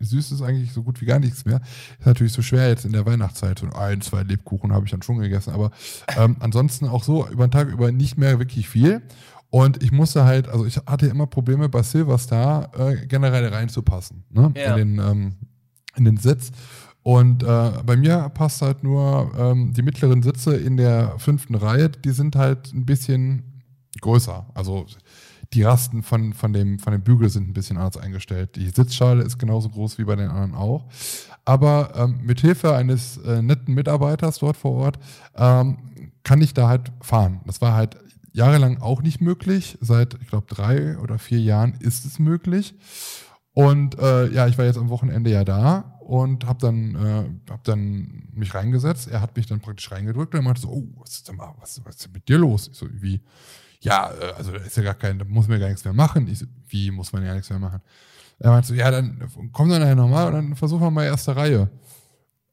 süß 0.00 0.32
ist 0.32 0.42
eigentlich 0.42 0.72
so 0.72 0.82
gut 0.82 1.00
wie 1.00 1.06
gar 1.06 1.18
nichts 1.18 1.44
mehr. 1.44 1.60
Ist 1.98 2.06
natürlich 2.06 2.32
so 2.32 2.42
schwer 2.42 2.68
jetzt 2.68 2.84
in 2.84 2.92
der 2.92 3.06
Weihnachtszeit. 3.06 3.58
So 3.58 3.66
ein, 3.68 4.00
zwei 4.00 4.22
Lebkuchen 4.22 4.72
habe 4.72 4.84
ich 4.84 4.90
dann 4.90 5.02
schon 5.02 5.18
gegessen. 5.18 5.52
Aber 5.52 5.70
ähm, 6.16 6.36
ansonsten 6.40 6.86
auch 6.86 7.04
so 7.04 7.26
über 7.28 7.46
den 7.46 7.50
Tag 7.50 7.68
über 7.68 7.92
nicht 7.92 8.18
mehr 8.18 8.38
wirklich 8.38 8.68
viel. 8.68 9.02
Und 9.50 9.82
ich 9.82 9.92
musste 9.92 10.24
halt, 10.24 10.48
also 10.48 10.64
ich 10.64 10.78
hatte 10.86 11.06
immer 11.06 11.26
Probleme 11.26 11.68
bei 11.68 11.82
Silverstar 11.82 12.70
äh, 12.78 13.06
generell 13.06 13.48
reinzupassen. 13.48 14.24
Ne? 14.30 14.52
Ja. 14.56 14.74
In, 14.74 14.96
den, 14.96 15.06
ähm, 15.06 15.32
in 15.94 16.04
den 16.06 16.16
Sitz. 16.16 16.52
Und 17.02 17.42
äh, 17.42 17.72
bei 17.84 17.96
mir 17.96 18.30
passt 18.32 18.62
halt 18.62 18.82
nur 18.84 19.32
ähm, 19.36 19.72
die 19.74 19.82
mittleren 19.82 20.22
Sitze 20.22 20.56
in 20.56 20.76
der 20.76 21.18
fünften 21.18 21.54
Reihe, 21.54 21.90
die 21.90 22.10
sind 22.12 22.36
halt 22.36 22.72
ein 22.72 22.86
bisschen 22.86 23.64
größer. 24.00 24.46
Also 24.54 24.86
die 25.52 25.62
Rasten 25.62 26.02
von, 26.02 26.32
von, 26.32 26.52
dem, 26.52 26.78
von 26.78 26.92
dem 26.92 27.02
Bügel 27.02 27.28
sind 27.28 27.48
ein 27.48 27.52
bisschen 27.52 27.76
anders 27.76 27.96
eingestellt. 27.96 28.56
Die 28.56 28.68
Sitzschale 28.68 29.22
ist 29.22 29.38
genauso 29.38 29.68
groß 29.68 29.98
wie 29.98 30.04
bei 30.04 30.16
den 30.16 30.28
anderen 30.28 30.54
auch. 30.54 30.86
Aber 31.44 31.92
ähm, 31.96 32.20
mit 32.22 32.40
Hilfe 32.40 32.74
eines 32.74 33.18
äh, 33.18 33.42
netten 33.42 33.74
Mitarbeiters 33.74 34.38
dort 34.38 34.56
vor 34.56 34.72
Ort 34.72 34.98
ähm, 35.36 35.78
kann 36.22 36.40
ich 36.40 36.54
da 36.54 36.68
halt 36.68 36.92
fahren. 37.00 37.40
Das 37.46 37.60
war 37.60 37.74
halt 37.74 37.96
jahrelang 38.32 38.80
auch 38.80 39.02
nicht 39.02 39.20
möglich. 39.20 39.76
Seit, 39.80 40.14
ich 40.20 40.28
glaube, 40.28 40.46
drei 40.48 40.98
oder 40.98 41.18
vier 41.18 41.40
Jahren 41.40 41.74
ist 41.80 42.04
es 42.04 42.18
möglich. 42.18 42.74
Und 43.54 43.98
äh, 43.98 44.32
ja, 44.32 44.46
ich 44.46 44.56
war 44.56 44.64
jetzt 44.64 44.78
am 44.78 44.88
Wochenende 44.88 45.30
ja 45.30 45.44
da 45.44 45.98
und 46.00 46.46
habe 46.46 46.58
dann, 46.58 46.94
äh, 46.94 47.50
hab 47.50 47.64
dann 47.64 48.28
mich 48.32 48.54
reingesetzt. 48.54 49.08
Er 49.08 49.20
hat 49.20 49.36
mich 49.36 49.46
dann 49.46 49.60
praktisch 49.60 49.90
reingedrückt 49.90 50.34
und 50.34 50.40
er 50.40 50.44
meinte 50.44 50.62
so, 50.62 50.68
oh, 50.68 50.88
was 50.96 51.10
ist 51.16 51.28
denn, 51.28 51.36
mal, 51.36 51.54
was, 51.60 51.84
was 51.84 51.96
ist 51.96 52.06
denn 52.06 52.12
mit 52.12 52.28
dir 52.28 52.38
los? 52.38 52.68
Ich 52.72 52.78
so, 52.78 52.86
wie, 52.90 53.20
ja, 53.82 54.10
äh, 54.12 54.32
also 54.36 54.52
da 54.52 54.58
ist 54.58 54.76
ja 54.76 54.82
gar 54.82 54.94
kein, 54.94 55.18
da 55.18 55.24
muss 55.24 55.48
man 55.48 55.60
gar 55.60 55.68
nichts 55.68 55.84
mehr 55.84 55.94
machen. 55.94 56.28
Ich 56.28 56.38
so, 56.38 56.46
wie 56.68 56.90
muss 56.90 57.12
man 57.12 57.24
ja 57.24 57.34
nichts 57.34 57.50
mehr 57.50 57.58
machen? 57.58 57.80
Er 58.38 58.50
meinte 58.50 58.68
so, 58.68 58.74
ja, 58.74 58.90
dann 58.90 59.22
komm 59.52 59.68
dann 59.68 59.80
nachher 59.80 59.94
nochmal 59.94 60.26
und 60.28 60.32
dann 60.32 60.56
versuchen 60.56 60.82
wir 60.82 60.90
mal 60.90 61.04
erste 61.04 61.36
Reihe. 61.36 61.68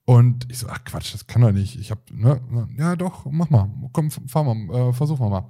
Und 0.06 0.52
ich 0.52 0.58
so, 0.58 0.68
ach 0.70 0.84
Quatsch, 0.84 1.14
das 1.14 1.28
kann 1.28 1.42
doch 1.42 1.52
nicht. 1.52 1.80
Ich 1.80 1.92
hab, 1.92 2.00
ne, 2.12 2.40
ja 2.78 2.96
doch, 2.96 3.26
mach 3.30 3.50
mal, 3.50 3.70
komm, 3.94 4.10
fahr 4.12 4.44
mal, 4.44 4.90
äh, 4.90 4.94
versuchen 4.94 5.24
wir 5.26 5.30
mal. 5.30 5.50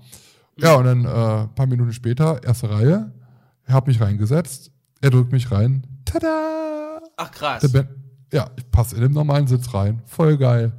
Ja, 0.57 0.75
und 0.75 0.83
dann 0.83 1.05
äh, 1.05 1.47
paar 1.47 1.65
Minuten 1.65 1.93
später, 1.93 2.43
erste 2.43 2.69
Reihe, 2.69 3.13
er 3.63 3.73
hat 3.73 3.87
mich 3.87 4.01
reingesetzt, 4.01 4.71
er 4.99 5.09
drückt 5.11 5.31
mich 5.31 5.49
rein, 5.51 5.87
tada! 6.03 6.99
Ach 7.15 7.31
krass. 7.31 7.71
Ben, 7.71 7.87
ja, 8.33 8.49
ich 8.57 8.69
passe 8.69 8.95
in 8.95 9.01
den 9.01 9.13
normalen 9.13 9.47
Sitz 9.47 9.73
rein, 9.73 10.01
voll 10.05 10.37
geil. 10.37 10.73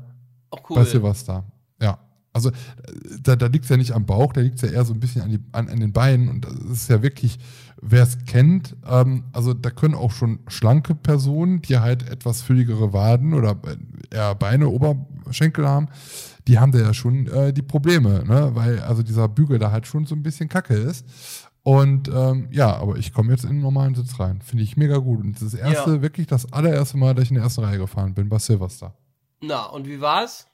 Auch 0.50 0.68
Weißt 0.68 0.92
du 0.94 0.98
cool. 0.98 1.04
was 1.04 1.24
da? 1.24 1.44
Also 2.32 2.50
äh, 2.50 2.52
da, 3.22 3.36
da 3.36 3.46
liegt 3.46 3.64
es 3.64 3.70
ja 3.70 3.76
nicht 3.76 3.92
am 3.92 4.06
Bauch, 4.06 4.32
da 4.32 4.40
liegt 4.40 4.56
es 4.56 4.62
ja 4.62 4.68
eher 4.68 4.84
so 4.84 4.94
ein 4.94 5.00
bisschen 5.00 5.22
an, 5.22 5.30
die, 5.30 5.40
an, 5.52 5.68
an 5.68 5.80
den 5.80 5.92
Beinen. 5.92 6.28
Und 6.28 6.44
das 6.44 6.54
ist 6.82 6.88
ja 6.90 7.02
wirklich, 7.02 7.38
wer 7.80 8.02
es 8.04 8.24
kennt, 8.24 8.76
ähm, 8.88 9.24
also 9.32 9.52
da 9.54 9.70
können 9.70 9.94
auch 9.94 10.12
schon 10.12 10.40
schlanke 10.48 10.94
Personen, 10.94 11.60
die 11.62 11.78
halt 11.78 12.08
etwas 12.08 12.42
fülligere 12.42 12.92
Waden 12.92 13.34
oder 13.34 13.56
eher 14.10 14.34
Beine, 14.36 14.68
Oberschenkel 14.68 15.66
haben, 15.66 15.88
die 16.46 16.58
haben 16.58 16.72
da 16.72 16.78
ja 16.78 16.94
schon 16.94 17.26
äh, 17.26 17.52
die 17.52 17.62
Probleme, 17.62 18.24
ne? 18.26 18.50
weil 18.54 18.80
also 18.80 19.02
dieser 19.02 19.28
Bügel 19.28 19.58
da 19.58 19.70
halt 19.72 19.86
schon 19.86 20.06
so 20.06 20.14
ein 20.14 20.22
bisschen 20.22 20.48
kacke 20.48 20.74
ist. 20.74 21.04
Und 21.62 22.08
ähm, 22.08 22.48
ja, 22.50 22.74
aber 22.76 22.96
ich 22.96 23.12
komme 23.12 23.32
jetzt 23.32 23.44
in 23.44 23.50
den 23.50 23.60
normalen 23.60 23.94
Sitz 23.94 24.18
rein. 24.18 24.40
Finde 24.40 24.64
ich 24.64 24.78
mega 24.78 24.96
gut. 24.96 25.20
Und 25.20 25.40
das 25.42 25.52
erste, 25.52 25.90
Ja. 25.96 26.02
wirklich 26.02 26.26
das 26.26 26.50
allererste 26.54 26.96
Mal, 26.96 27.14
dass 27.14 27.24
ich 27.24 27.30
in 27.30 27.34
der 27.34 27.44
ersten 27.44 27.62
Reihe 27.62 27.76
gefahren 27.78 28.14
bin 28.14 28.30
bei 28.30 28.38
Silverstar. 28.38 28.94
Na, 29.42 29.66
und 29.66 29.86
wie 29.86 30.00
war's? 30.00 30.46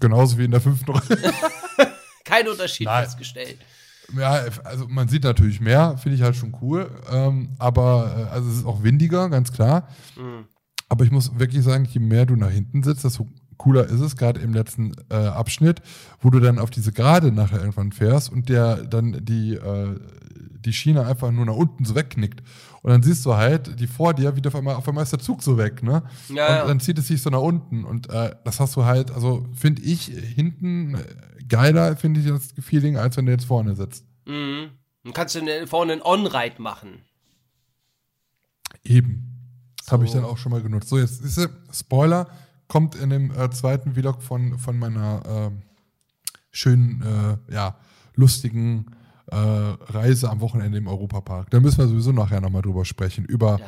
Genauso 0.00 0.38
wie 0.38 0.44
in 0.44 0.50
der 0.50 0.60
fünften 0.60 0.90
Reihe. 0.90 1.18
Kein 2.24 2.48
Unterschied 2.48 2.86
Nein. 2.86 3.04
festgestellt. 3.04 3.58
Ja, 4.16 4.44
also 4.64 4.86
man 4.88 5.08
sieht 5.08 5.24
natürlich 5.24 5.60
mehr, 5.60 5.98
finde 5.98 6.16
ich 6.16 6.22
halt 6.22 6.36
schon 6.36 6.56
cool. 6.62 6.90
Ähm, 7.10 7.50
aber 7.58 8.28
äh, 8.30 8.34
also 8.34 8.48
es 8.50 8.56
ist 8.58 8.66
auch 8.66 8.82
windiger, 8.82 9.28
ganz 9.28 9.52
klar. 9.52 9.88
Mhm. 10.16 10.46
Aber 10.88 11.04
ich 11.04 11.10
muss 11.10 11.38
wirklich 11.38 11.62
sagen, 11.62 11.84
je 11.84 12.00
mehr 12.00 12.24
du 12.24 12.36
nach 12.36 12.50
hinten 12.50 12.82
sitzt, 12.82 13.04
desto 13.04 13.26
cooler 13.58 13.86
ist 13.86 14.00
es, 14.00 14.16
gerade 14.16 14.40
im 14.40 14.54
letzten 14.54 14.92
äh, 15.10 15.14
Abschnitt, 15.14 15.82
wo 16.20 16.30
du 16.30 16.40
dann 16.40 16.58
auf 16.58 16.70
diese 16.70 16.92
Gerade 16.92 17.32
nachher 17.32 17.58
irgendwann 17.58 17.92
fährst 17.92 18.32
und 18.32 18.48
der 18.48 18.84
dann 18.84 19.24
die, 19.24 19.54
äh, 19.54 20.00
die 20.64 20.72
Schiene 20.72 21.06
einfach 21.06 21.30
nur 21.30 21.44
nach 21.44 21.54
unten 21.56 21.84
so 21.84 21.94
wegknickt. 21.94 22.42
Und 22.82 22.90
dann 22.90 23.02
siehst 23.02 23.26
du 23.26 23.34
halt, 23.34 23.78
die 23.80 23.86
vor 23.86 24.14
dir, 24.14 24.36
wie 24.36 24.46
auf 24.46 24.54
einmal, 24.54 24.76
auf 24.76 24.86
einmal 24.88 25.02
ist 25.02 25.12
der 25.12 25.18
Zug 25.18 25.42
so 25.42 25.58
weg, 25.58 25.82
ne? 25.82 26.02
Ja, 26.28 26.62
und 26.62 26.68
dann 26.68 26.80
zieht 26.80 26.98
es 26.98 27.08
sich 27.08 27.20
so 27.20 27.30
nach 27.30 27.40
unten. 27.40 27.84
Und 27.84 28.08
äh, 28.10 28.34
das 28.44 28.60
hast 28.60 28.76
du 28.76 28.84
halt, 28.84 29.10
also 29.10 29.46
finde 29.54 29.82
ich, 29.82 30.04
hinten 30.06 30.94
äh, 30.94 31.04
geiler, 31.48 31.96
finde 31.96 32.20
ich 32.20 32.26
das 32.26 32.54
Feeling, 32.60 32.96
als 32.96 33.16
wenn 33.16 33.26
du 33.26 33.32
jetzt 33.32 33.46
vorne 33.46 33.74
sitzt. 33.74 34.04
Mhm. 34.26 34.70
Dann 35.04 35.12
kannst 35.12 35.34
du 35.34 35.42
ne- 35.42 35.66
vorne 35.66 35.92
einen 35.94 36.02
On-Ride 36.02 36.60
machen. 36.62 37.02
Eben. 38.84 39.24
Das 39.78 39.92
habe 39.92 40.04
ich 40.04 40.10
So. 40.10 40.18
dann 40.20 40.26
auch 40.28 40.38
schon 40.38 40.52
mal 40.52 40.62
genutzt. 40.62 40.88
So, 40.88 40.98
jetzt 40.98 41.22
ist 41.22 41.48
Spoiler, 41.72 42.28
kommt 42.68 42.94
in 42.94 43.10
dem 43.10 43.30
äh, 43.30 43.50
zweiten 43.50 43.94
Vlog 43.94 44.22
von, 44.22 44.58
von 44.58 44.78
meiner 44.78 45.22
ähm, 45.26 45.62
schönen, 46.50 47.02
äh, 47.48 47.52
ja, 47.54 47.76
lustigen 48.14 48.86
äh, 49.30 49.36
Reise 49.36 50.30
am 50.30 50.40
Wochenende 50.40 50.78
im 50.78 50.88
Europapark. 50.88 51.50
Da 51.50 51.60
müssen 51.60 51.78
wir 51.78 51.86
sowieso 51.86 52.12
nachher 52.12 52.40
nochmal 52.40 52.62
drüber 52.62 52.84
sprechen, 52.84 53.24
über 53.24 53.60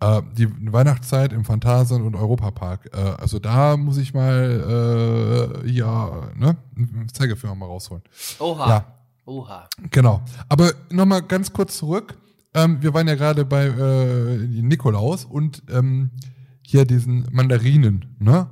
äh, 0.00 0.22
die 0.36 0.48
Weihnachtszeit 0.72 1.32
im 1.32 1.44
Phantasien 1.44 2.02
und 2.02 2.14
Europapark. 2.14 2.90
Äh, 2.92 2.98
also 2.98 3.38
da 3.38 3.76
muss 3.76 3.98
ich 3.98 4.14
mal, 4.14 5.62
äh, 5.64 5.70
ja, 5.70 6.30
ne, 6.36 6.56
Zeigefinger 7.12 7.54
mal 7.54 7.66
rausholen. 7.66 8.02
Oha. 8.38 8.68
Ja. 8.68 8.84
Oha. 9.26 9.68
Genau. 9.90 10.22
Aber 10.48 10.72
nochmal 10.90 11.22
ganz 11.22 11.52
kurz 11.52 11.76
zurück. 11.78 12.16
Ähm, 12.54 12.80
wir 12.80 12.94
waren 12.94 13.06
ja 13.06 13.14
gerade 13.14 13.44
bei 13.44 13.66
äh, 13.66 14.38
Nikolaus 14.38 15.24
und 15.24 15.62
ähm, 15.70 16.10
hier 16.62 16.84
diesen 16.84 17.26
Mandarinen, 17.30 18.16
ne? 18.18 18.48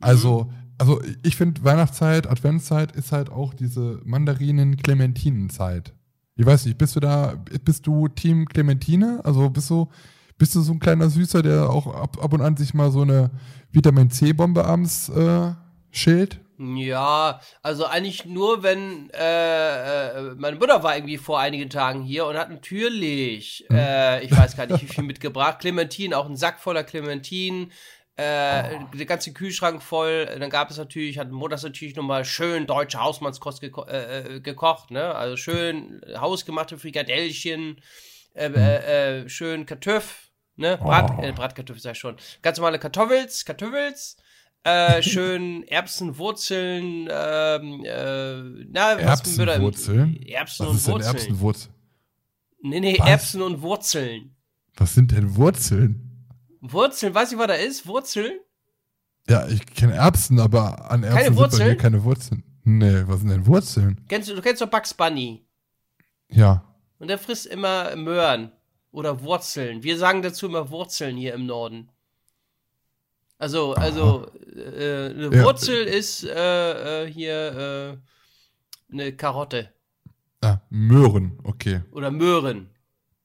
Also 0.00 0.50
also 0.78 1.02
ich 1.24 1.36
finde 1.36 1.64
Weihnachtszeit, 1.64 2.28
Adventszeit 2.28 2.92
ist 2.92 3.10
halt 3.10 3.30
auch 3.30 3.52
diese 3.52 4.00
Mandarinen-Clementinen-Zeit. 4.04 5.92
Ich 6.38 6.46
weiß 6.46 6.66
nicht, 6.66 6.78
bist 6.78 6.94
du 6.94 7.00
da, 7.00 7.34
bist 7.64 7.84
du 7.86 8.06
Team 8.06 8.46
Clementine? 8.46 9.20
Also 9.24 9.50
bist 9.50 9.68
du, 9.70 9.88
bist 10.38 10.54
du 10.54 10.60
so 10.60 10.72
ein 10.72 10.78
kleiner 10.78 11.10
Süßer, 11.10 11.42
der 11.42 11.68
auch 11.68 11.88
ab, 11.88 12.16
ab 12.22 12.32
und 12.32 12.40
an 12.42 12.56
sich 12.56 12.74
mal 12.74 12.92
so 12.92 13.02
eine 13.02 13.30
Vitamin 13.72 14.08
C-Bombe 14.08 14.64
abends 14.64 15.08
äh, 15.08 15.50
schält? 15.90 16.38
Ja, 16.60 17.40
also 17.62 17.86
eigentlich 17.86 18.24
nur, 18.24 18.62
wenn 18.62 19.10
äh, 19.10 20.30
äh, 20.30 20.34
meine 20.36 20.56
Mutter 20.56 20.82
war 20.84 20.96
irgendwie 20.96 21.18
vor 21.18 21.40
einigen 21.40 21.70
Tagen 21.70 22.02
hier 22.02 22.26
und 22.26 22.36
hat 22.36 22.50
natürlich, 22.50 23.64
Hm. 23.68 23.76
äh, 23.76 24.22
ich 24.22 24.30
weiß 24.30 24.56
gar 24.56 24.66
nicht, 24.66 24.82
wie 24.82 24.86
viel 24.86 25.04
mitgebracht, 25.04 25.58
Clementinen, 25.58 26.14
auch 26.14 26.26
einen 26.26 26.36
Sack 26.36 26.60
voller 26.60 26.84
Clementinen, 26.84 27.72
äh, 28.18 28.74
Oh. 28.74 28.96
der 28.96 29.06
ganze 29.06 29.32
Kühlschrank 29.32 29.82
voll. 29.82 30.26
Dann 30.26 30.50
gab 30.50 30.70
es 30.70 30.76
natürlich, 30.76 31.18
hat 31.18 31.30
Mutter 31.30 31.58
natürlich 31.62 31.94
nochmal 31.96 32.24
schön 32.24 32.66
deutsche 32.66 33.00
Hausmannskost 33.00 33.60
geko 33.60 33.84
äh, 33.86 34.36
äh, 34.36 34.40
gekocht, 34.40 34.90
ne? 34.90 35.14
Also 35.14 35.36
schön 35.36 36.00
hausgemachte 36.16 36.76
Frikadellchen, 36.78 37.80
äh, 38.34 38.46
äh, 38.52 39.20
äh, 39.22 39.28
schön 39.28 39.64
Kartoff, 39.66 40.30
ne? 40.56 40.76
Brat, 40.78 41.10
Hm. 41.10 41.18
Oh. 41.18 41.22
äh, 41.22 41.32
Bratkartoffel 41.32 41.80
sag 41.80 41.92
ich 41.92 41.98
schon. 41.98 42.16
Ganz 42.42 42.58
normale 42.58 42.78
Kartoffels, 42.78 43.44
Kartoffels. 43.44 44.16
Äh, 44.64 45.00
schön 45.12 45.62
Erbsenwurzeln, 45.68 47.08
ähm, 47.10 47.84
äh, 47.84 48.66
na, 48.72 48.96
was 48.96 49.00
Erbsenwurzeln? 49.20 50.22
Erbsen 50.26 50.66
Was 50.66 50.70
und 50.70 50.76
ist 50.76 50.86
denn 50.86 50.94
Wurzeln. 50.94 51.14
Erbsenwurzel? 51.16 51.70
Nee, 52.62 52.80
nee, 52.80 52.96
Was? 52.98 53.08
Erbsen 53.08 53.42
und 53.42 53.62
Wurzeln. 53.62 54.34
Was 54.76 54.94
sind 54.94 55.12
denn 55.12 55.36
Wurzeln? 55.36 56.07
Wurzeln, 56.60 57.14
weißt 57.14 57.32
du, 57.32 57.38
was 57.38 57.46
da 57.46 57.54
ist? 57.54 57.86
Wurzeln? 57.86 58.40
Ja, 59.28 59.46
ich 59.46 59.64
kenne 59.66 59.94
Erbsen, 59.94 60.40
aber 60.40 60.90
an 60.90 61.02
Erbsen 61.04 61.24
sind 61.24 61.34
bei 61.36 61.42
Wurzeln? 61.42 61.68
mir 61.68 61.76
keine 61.76 62.04
Wurzeln. 62.04 62.44
Nee, 62.64 63.02
was 63.06 63.20
sind 63.20 63.30
denn 63.30 63.46
Wurzeln? 63.46 64.04
Kennst 64.08 64.28
du, 64.28 64.34
du 64.34 64.42
kennst 64.42 64.60
doch 64.62 64.68
Bugs 64.68 64.92
Bunny. 64.94 65.46
Ja. 66.28 66.64
Und 66.98 67.08
der 67.08 67.18
frisst 67.18 67.46
immer 67.46 67.94
Möhren 67.96 68.52
oder 68.90 69.22
Wurzeln. 69.22 69.82
Wir 69.82 69.96
sagen 69.98 70.22
dazu 70.22 70.46
immer 70.46 70.70
Wurzeln 70.70 71.16
hier 71.16 71.34
im 71.34 71.46
Norden. 71.46 71.90
Also, 73.38 73.74
also, 73.74 74.26
äh, 74.56 75.10
eine 75.10 75.30
Ja. 75.32 75.44
Wurzel 75.44 75.84
ist 75.84 76.24
äh, 76.24 77.04
äh, 77.04 77.12
hier 77.12 77.98
äh, 78.90 78.92
eine 78.92 79.12
Karotte 79.12 79.72
Ah, 80.40 80.58
Möhren, 80.70 81.38
okay. 81.44 81.82
oder 81.92 82.10
Möhren. 82.10 82.70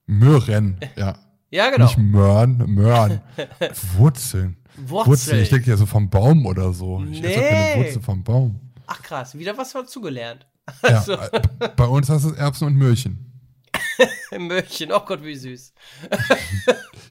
Möhren, 0.06 0.80
ja. 0.96 1.18
Ja, 1.54 1.70
genau. 1.70 1.86
Nicht 1.86 1.98
Möhren, 2.00 2.58
Möhren. 2.74 3.22
Wurzeln. 3.98 4.58
Wurzeln. 4.76 5.06
Wurzeln, 5.08 5.44
ich 5.44 5.50
denke 5.50 5.70
ja 5.70 5.78
so 5.78 5.86
vom 5.86 6.10
Baum 6.10 6.48
oder 6.48 6.74
so. 6.74 7.04
Ich 7.12 7.24
esse 7.24 7.40
doch 7.40 7.48
keine 7.48 7.76
Nee. 7.76 7.86
Wurzel 7.86 8.02
vom 8.02 8.24
Baum. 8.24 8.60
Ach 8.88 9.02
krass, 9.04 9.38
wieder 9.38 9.56
was 9.56 9.72
dazugelernt. 9.72 10.48
Ja, 10.82 10.98
Also. 10.98 11.14
äh, 11.14 11.42
bei 11.76 11.86
uns 11.86 12.10
hast 12.10 12.26
du 12.26 12.34
Erbsen 12.34 12.66
und 12.68 12.76
Möhrchen. 12.76 13.40
Möhrchen, 14.40 14.92
oh 14.92 15.02
Gott, 15.02 15.24
wie 15.24 15.36
süß. 15.36 15.74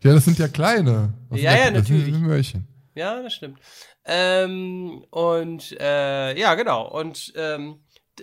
Ja, 0.03 0.13
das 0.15 0.25
sind 0.25 0.39
ja 0.39 0.49
kleine. 0.49 1.15
Das 1.31 1.41
Ja, 1.41 1.55
ja, 1.57 1.65
sind 1.67 1.75
natürlich. 1.75 2.15
Möhrchen. 2.19 2.67
Ja, 2.97 3.23
das 3.23 3.35
stimmt. 3.35 3.61
Ähm, 4.05 5.05
und 5.11 5.77
äh, 5.81 6.37
ja, 6.37 6.55
genau. 6.57 6.89
Und 6.89 7.33
ähm, 7.37 7.77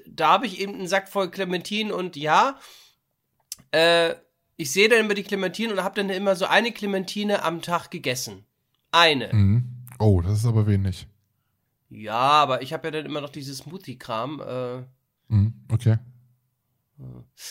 da 0.06 0.30
habe 0.34 0.48
ich 0.48 0.60
eben 0.60 0.74
einen 0.74 0.88
Sack 0.88 1.08
voll 1.08 1.32
Clementinen 1.32 1.94
und 1.94 2.18
ja, 2.18 2.60
äh, 3.72 4.16
ich 4.60 4.72
sehe 4.74 4.90
dann 4.90 5.00
immer 5.00 5.14
die 5.14 5.24
Clementinen 5.24 5.72
und 5.72 5.84
habe 5.84 5.96
dann 5.96 6.10
immer 6.10 6.36
so 6.36 6.46
eine 6.46 6.74
Clementine 6.74 7.44
am 7.44 7.62
Tag 7.62 7.90
gegessen. 7.90 8.44
Eine. 8.92 9.34
Mhm. 9.34 9.86
Oh, 10.00 10.20
das 10.22 10.40
ist 10.40 10.46
aber 10.46 10.68
wenig. 10.68 11.08
Ja, 11.90 12.14
aber 12.14 12.62
ich 12.62 12.74
habe 12.74 12.88
ja 12.88 12.92
dann 12.92 13.06
immer 13.06 13.22
noch 13.22 13.30
dieses 13.30 13.60
Smoothie-Kram. 13.60 14.42
Äh, 14.42 14.84
Mhm. 15.32 15.54
Okay. 15.72 15.98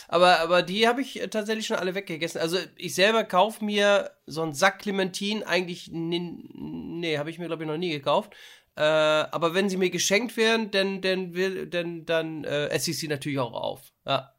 aber, 0.09 0.41
aber 0.41 0.62
die 0.62 0.87
habe 0.88 1.00
ich 1.00 1.23
äh, 1.23 1.29
tatsächlich 1.29 1.67
schon 1.67 1.79
alle 1.79 1.95
weggegessen. 1.95 2.41
Also 2.41 2.59
ich 2.77 2.95
selber 2.95 3.25
kaufe 3.25 3.65
mir 3.65 4.11
so 4.27 4.43
einen 4.43 4.53
Sack 4.53 4.81
Clementinen 4.81 5.44
eigentlich, 5.44 5.88
nee, 5.92 7.16
habe 7.16 7.31
ich 7.31 7.38
mir 7.38 7.47
glaube 7.47 7.62
ich 7.62 7.68
noch 7.68 7.79
nie 7.79 7.90
gekauft. 7.90 8.35
Äh, 8.75 8.83
aber 8.83 9.55
wenn 9.55 9.68
sie 9.71 9.77
mir 9.77 9.90
geschenkt 9.90 10.37
werden, 10.37 10.71
dann, 10.73 11.01
dann, 11.01 11.35
will, 11.35 11.66
dann, 11.68 12.05
dann 12.05 12.44
äh, 12.44 12.66
esse 12.66 12.90
ich 12.90 12.99
sie 12.99 13.09
natürlich 13.09 13.38
auch 13.38 13.55
auf. 13.55 13.92
Ja. 14.05 14.35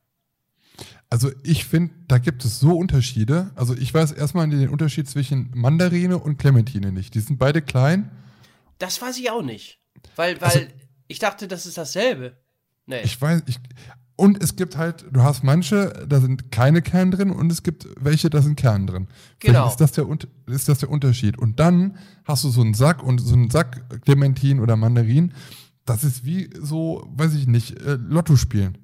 Also 1.09 1.31
ich 1.43 1.65
finde, 1.65 1.93
da 2.07 2.17
gibt 2.19 2.45
es 2.45 2.59
so 2.59 2.77
Unterschiede. 2.77 3.51
Also 3.55 3.75
ich 3.75 3.93
weiß 3.93 4.11
erstmal 4.11 4.47
den 4.49 4.69
Unterschied 4.69 5.09
zwischen 5.09 5.49
Mandarine 5.55 6.17
und 6.19 6.37
Clementine 6.37 6.91
nicht. 6.91 7.15
Die 7.15 7.19
sind 7.19 7.39
beide 7.39 7.61
klein. 7.61 8.11
Das 8.77 9.01
weiß 9.01 9.17
ich 9.17 9.31
auch 9.31 9.41
nicht. 9.43 9.79
Weil, 10.15 10.39
weil 10.39 10.49
Also- 10.49 10.59
ich 11.07 11.19
dachte, 11.19 11.47
das 11.47 11.65
ist 11.65 11.77
dasselbe. 11.77 12.37
Nee. 12.85 13.01
Ich 13.03 13.19
weiß, 13.19 13.43
ich. 13.47 13.59
Und 14.15 14.43
es 14.43 14.55
gibt 14.57 14.75
halt, 14.77 15.05
du 15.11 15.23
hast 15.23 15.43
manche, 15.43 16.05
da 16.07 16.19
sind 16.19 16.51
keine 16.51 16.81
Kerne 16.81 17.11
drin 17.15 17.29
und 17.31 17.49
es 17.51 17.63
gibt 17.63 17.87
welche, 17.99 18.29
da 18.29 18.41
sind 18.41 18.57
Kerne 18.57 18.85
drin. 18.85 19.07
Vielleicht 19.39 19.39
Genau. 19.39 19.67
Ist 19.69 19.77
das, 19.77 19.93
der, 19.93 20.05
ist 20.47 20.67
das 20.67 20.79
der 20.79 20.89
Unterschied. 20.89 21.37
Und 21.37 21.59
dann 21.59 21.97
hast 22.25 22.43
du 22.43 22.49
so 22.49 22.61
einen 22.61 22.73
Sack 22.73 23.01
und 23.01 23.19
so 23.19 23.33
einen 23.33 23.49
Sack 23.49 24.01
Clementin 24.03 24.59
oder 24.59 24.75
Mandarin. 24.75 25.33
Das 25.85 26.03
ist 26.03 26.25
wie 26.25 26.49
so, 26.61 27.07
weiß 27.15 27.33
ich 27.35 27.47
nicht, 27.47 27.79
äh, 27.79 27.93
Lotto 27.95 28.35
spielen. 28.35 28.77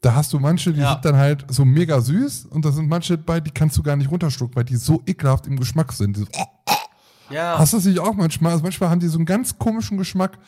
Da 0.00 0.14
hast 0.14 0.32
du 0.32 0.38
manche, 0.38 0.72
die 0.72 0.80
Ja. 0.80 0.92
sind 0.92 1.04
dann 1.04 1.16
halt 1.16 1.44
so 1.48 1.64
mega 1.64 2.00
süß 2.00 2.46
und 2.46 2.64
da 2.64 2.70
sind 2.70 2.88
manche 2.88 3.18
bei, 3.18 3.40
die 3.40 3.50
kannst 3.50 3.76
du 3.76 3.82
gar 3.82 3.96
nicht 3.96 4.10
runterschlucken, 4.10 4.54
weil 4.54 4.64
die 4.64 4.76
so 4.76 5.02
ekelhaft 5.06 5.46
im 5.48 5.58
Geschmack 5.58 5.92
sind. 5.92 6.16
So, 6.18 6.26
ja. 7.30 7.58
Hast 7.58 7.72
du 7.72 7.78
das 7.78 7.86
nicht 7.86 7.98
auch 7.98 8.14
manchmal? 8.14 8.52
Also 8.52 8.62
manchmal 8.62 8.90
haben 8.90 9.00
die 9.00 9.08
so 9.08 9.18
einen 9.18 9.26
ganz 9.26 9.58
komischen 9.58 9.98
Geschmack 9.98 10.38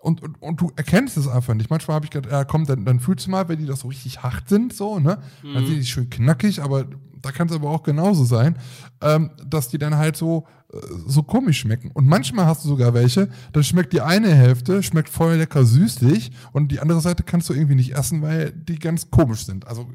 und, 0.00 0.22
und, 0.22 0.40
und 0.42 0.60
du 0.60 0.72
erkennst 0.76 1.16
es 1.16 1.28
einfach 1.28 1.54
nicht. 1.54 1.70
Manchmal 1.70 1.96
habe 1.96 2.06
ich 2.06 2.10
gedacht, 2.10 2.32
ja 2.32 2.44
komm, 2.44 2.66
dann, 2.66 2.84
dann 2.84 3.00
fühlst 3.00 3.26
du 3.26 3.30
mal, 3.30 3.48
wenn 3.48 3.58
die 3.58 3.66
das 3.66 3.80
so 3.80 3.88
richtig 3.88 4.22
hart 4.22 4.48
sind, 4.48 4.72
so, 4.72 4.98
ne? 4.98 5.18
Dann 5.54 5.66
sind 5.66 5.76
die 5.76 5.84
schön 5.84 6.10
knackig, 6.10 6.62
aber 6.62 6.86
da 7.22 7.32
kann 7.32 7.48
es 7.48 7.54
aber 7.54 7.70
auch 7.70 7.82
genauso 7.82 8.24
sein, 8.24 8.56
ähm, 9.02 9.30
dass 9.46 9.68
die 9.68 9.78
dann 9.78 9.96
halt 9.96 10.16
so, 10.16 10.46
äh, 10.72 10.78
so 11.06 11.22
komisch 11.22 11.60
schmecken. 11.60 11.90
Und 11.92 12.06
manchmal 12.06 12.46
hast 12.46 12.64
du 12.64 12.68
sogar 12.68 12.94
welche, 12.94 13.28
dann 13.52 13.64
schmeckt 13.64 13.92
die 13.92 14.00
eine 14.00 14.34
Hälfte, 14.34 14.82
schmeckt 14.82 15.08
voll 15.08 15.36
lecker 15.36 15.64
süßlich 15.64 16.32
und 16.52 16.72
die 16.72 16.80
andere 16.80 17.00
Seite 17.00 17.22
kannst 17.22 17.48
du 17.48 17.54
irgendwie 17.54 17.74
nicht 17.74 17.94
essen, 17.94 18.22
weil 18.22 18.52
die 18.52 18.78
ganz 18.78 19.10
komisch 19.10 19.44
sind. 19.44 19.66
Also 19.66 19.86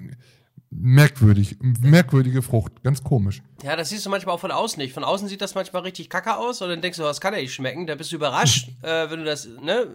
merkwürdig, 0.71 1.57
merkwürdige 1.61 2.41
Frucht, 2.41 2.83
ganz 2.83 3.03
komisch. 3.03 3.41
Ja, 3.63 3.75
das 3.75 3.89
siehst 3.89 4.05
du 4.05 4.09
manchmal 4.09 4.35
auch 4.35 4.39
von 4.39 4.51
außen 4.51 4.81
nicht. 4.81 4.93
Von 4.93 5.03
außen 5.03 5.27
sieht 5.27 5.41
das 5.41 5.55
manchmal 5.55 5.83
richtig 5.83 6.09
kacke 6.09 6.37
aus 6.37 6.61
und 6.61 6.69
dann 6.69 6.81
denkst 6.81 6.97
du, 6.97 7.03
das 7.03 7.21
kann 7.21 7.33
ja 7.33 7.39
nicht 7.39 7.53
schmecken. 7.53 7.87
Da 7.87 7.95
bist 7.95 8.11
du 8.11 8.17
überrascht, 8.17 8.69
äh, 8.81 9.09
wenn 9.09 9.19
du 9.19 9.25
das 9.25 9.47
ne, 9.47 9.87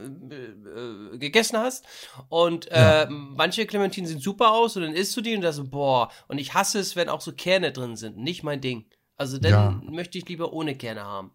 äh, 1.15 1.19
gegessen 1.19 1.59
hast. 1.59 1.85
Und 2.29 2.69
äh, 2.71 3.07
manche 3.11 3.67
Clementinen 3.67 4.09
sehen 4.09 4.21
super 4.21 4.53
aus 4.53 4.77
und 4.77 4.83
dann 4.83 4.95
isst 4.95 5.17
du 5.17 5.21
die 5.21 5.35
und 5.35 5.43
das 5.43 5.57
so, 5.57 5.65
boah. 5.69 6.11
Und 6.29 6.39
ich 6.39 6.55
hasse 6.55 6.79
es, 6.79 6.97
wenn 6.97 7.09
auch 7.09 7.21
so 7.21 7.33
Kerne 7.33 7.73
drin 7.73 7.97
sind. 7.97 8.17
Nicht 8.17 8.43
mein 8.43 8.61
Ding. 8.61 8.87
Also 9.17 9.39
dann 9.39 9.53
Ja. 9.53 9.81
möchte 9.91 10.19
ich 10.19 10.29
lieber 10.29 10.53
ohne 10.53 10.75
Kerne 10.77 11.03
haben. 11.05 11.31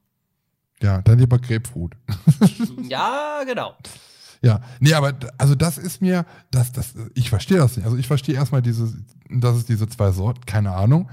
Ja, 0.81 1.01
dann 1.01 1.19
lieber 1.19 1.39
Grapefruit. 1.39 1.93
Ja, 2.89 3.43
genau. 3.45 3.75
Ja, 4.45 4.61
nee, 4.79 4.93
aber 4.93 5.13
also 5.39 5.55
das 5.55 5.79
ist 5.79 6.03
mir, 6.03 6.23
das, 6.51 6.71
das, 6.71 6.93
ich 7.15 7.31
verstehe 7.31 7.57
das 7.57 7.77
nicht. 7.77 7.85
Also 7.85 7.97
ich 7.97 8.05
verstehe 8.05 8.35
erstmal 8.35 8.61
diese, 8.61 8.93
dass 9.27 9.57
es 9.57 9.65
diese 9.65 9.87
zwei 9.89 10.11
Sorten, 10.11 10.45
keine 10.45 10.71
Ahnung. 10.71 11.09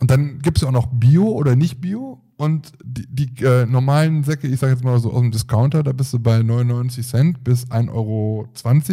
Und 0.00 0.10
dann 0.10 0.40
gibt 0.40 0.58
es 0.58 0.64
auch 0.64 0.70
noch 0.70 0.88
Bio 0.92 1.28
oder 1.28 1.56
nicht 1.56 1.80
Bio. 1.80 2.20
Und 2.36 2.72
die, 2.84 3.06
die 3.06 3.42
äh, 3.42 3.64
normalen 3.64 4.22
Säcke, 4.22 4.48
ich 4.48 4.60
sage 4.60 4.74
jetzt 4.74 4.84
mal 4.84 4.98
so 4.98 5.10
aus 5.10 5.20
dem 5.20 5.30
Discounter, 5.30 5.82
da 5.82 5.92
bist 5.92 6.12
du 6.12 6.18
bei 6.18 6.42
99 6.42 7.06
Cent 7.06 7.42
bis 7.42 7.64
1,20 7.68 7.88
Euro 7.90 8.48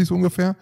so 0.06 0.16
ungefähr. 0.16 0.56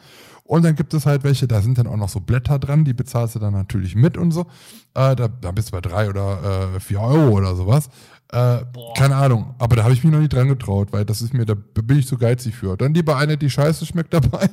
Und 0.44 0.66
dann 0.66 0.76
gibt 0.76 0.96
es 0.96 1.06
halt 1.06 1.24
welche, 1.24 1.48
da 1.48 1.62
sind 1.62 1.78
dann 1.78 1.86
auch 1.86 1.98
noch 1.98 2.10
so 2.10 2.22
Blätter 2.22 2.58
dran, 2.58 2.84
die 2.84 2.96
bezahlst 2.96 3.36
du 3.36 3.40
dann 3.40 3.54
natürlich 3.54 3.94
mit 3.94 4.18
und 4.18 4.32
so. 4.32 4.48
Äh, 4.96 5.16
da, 5.16 5.28
da 5.28 5.52
bist 5.52 5.68
du 5.68 5.74
bei 5.74 5.82
3 5.82 6.10
oder 6.10 6.74
äh, 6.78 6.80
4 6.80 7.00
Euro 7.00 7.38
oder 7.38 7.56
sowas. 7.56 7.92
Äh, 8.32 8.60
keine 8.96 9.16
Ahnung, 9.16 9.56
aber 9.58 9.76
da 9.76 9.84
habe 9.84 9.94
ich 9.94 10.04
mich 10.04 10.14
noch 10.14 10.20
nicht 10.20 10.32
dran 10.34 10.48
getraut, 10.48 10.94
weil 10.94 11.04
das 11.04 11.22
ist 11.22 11.34
mir, 11.34 11.46
da 11.46 11.56
bin 11.56 11.98
ich 11.98 12.06
zu 12.08 12.16
geizig 12.18 12.54
für. 12.56 12.78
Dann 12.78 12.94
lieber 12.94 13.18
eine, 13.18 13.38
die 13.38 13.50
scheiße 13.50 13.86
schmeckt 13.88 14.14
dabei. 14.14 14.48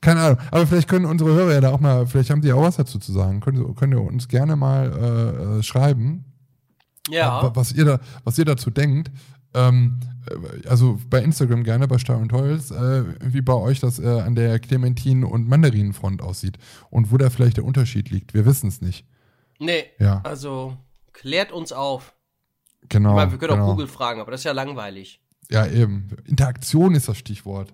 keine 0.00 0.20
Ahnung. 0.20 0.38
Aber 0.52 0.66
vielleicht 0.68 0.88
können 0.88 1.04
unsere 1.04 1.32
Hörer 1.34 1.54
ja 1.54 1.60
da 1.60 1.70
auch 1.72 1.80
mal, 1.80 2.06
vielleicht 2.06 2.30
haben 2.30 2.42
die 2.42 2.48
ja 2.48 2.54
auch 2.54 2.62
was 2.62 2.76
dazu 2.76 2.98
zu 3.00 3.12
sagen. 3.12 3.40
Können, 3.40 3.74
können 3.74 3.92
ihr 3.92 4.00
uns 4.00 4.28
gerne 4.28 4.54
mal 4.54 4.92
äh, 4.92 5.58
äh, 5.58 5.62
schreiben, 5.64 6.26
Ja. 7.08 7.42
wa- 7.42 7.52
was 7.54 7.72
ihr 7.72 7.84
da, 7.84 8.00
was 8.22 8.38
ihr 8.38 8.44
dazu 8.44 8.70
denkt. 8.70 9.10
Ähm, 9.54 9.98
äh, 10.30 10.68
also 10.68 11.00
bei 11.10 11.22
Instagram 11.22 11.64
gerne 11.64 11.88
bei 11.88 11.98
Star 11.98 12.18
und 12.18 12.32
Holz, 12.32 12.70
äh, 12.70 13.02
wie 13.20 13.40
bei 13.42 13.54
euch 13.54 13.80
das 13.80 13.98
äh, 13.98 14.06
an 14.20 14.36
der 14.36 14.60
Clementin- 14.60 15.24
und 15.24 15.48
Mandarinenfront 15.48 16.22
aussieht 16.22 16.56
und 16.90 17.10
wo 17.10 17.16
da 17.16 17.30
vielleicht 17.30 17.56
der 17.56 17.64
Unterschied 17.64 18.10
liegt. 18.10 18.32
Wir 18.32 18.46
wissen 18.46 18.68
es 18.68 18.80
nicht. 18.80 19.04
Nee. 19.58 19.86
Ja. 19.98 20.20
Also 20.22 20.76
klärt 21.12 21.50
uns 21.50 21.72
auf. 21.72 22.12
Genau. 22.88 23.10
ich 23.10 23.16
meine, 23.16 23.30
wir 23.32 23.38
können 23.38 23.54
genau. 23.54 23.64
auch 23.64 23.70
Google 23.70 23.88
fragen, 23.88 24.20
aber 24.20 24.30
das 24.30 24.40
ist 24.40 24.44
ja 24.44 24.52
langweilig. 24.52 25.20
Ja, 25.50 25.66
eben. 25.66 26.08
Interaktion 26.24 26.94
ist 26.94 27.08
das 27.08 27.18
Stichwort. 27.18 27.72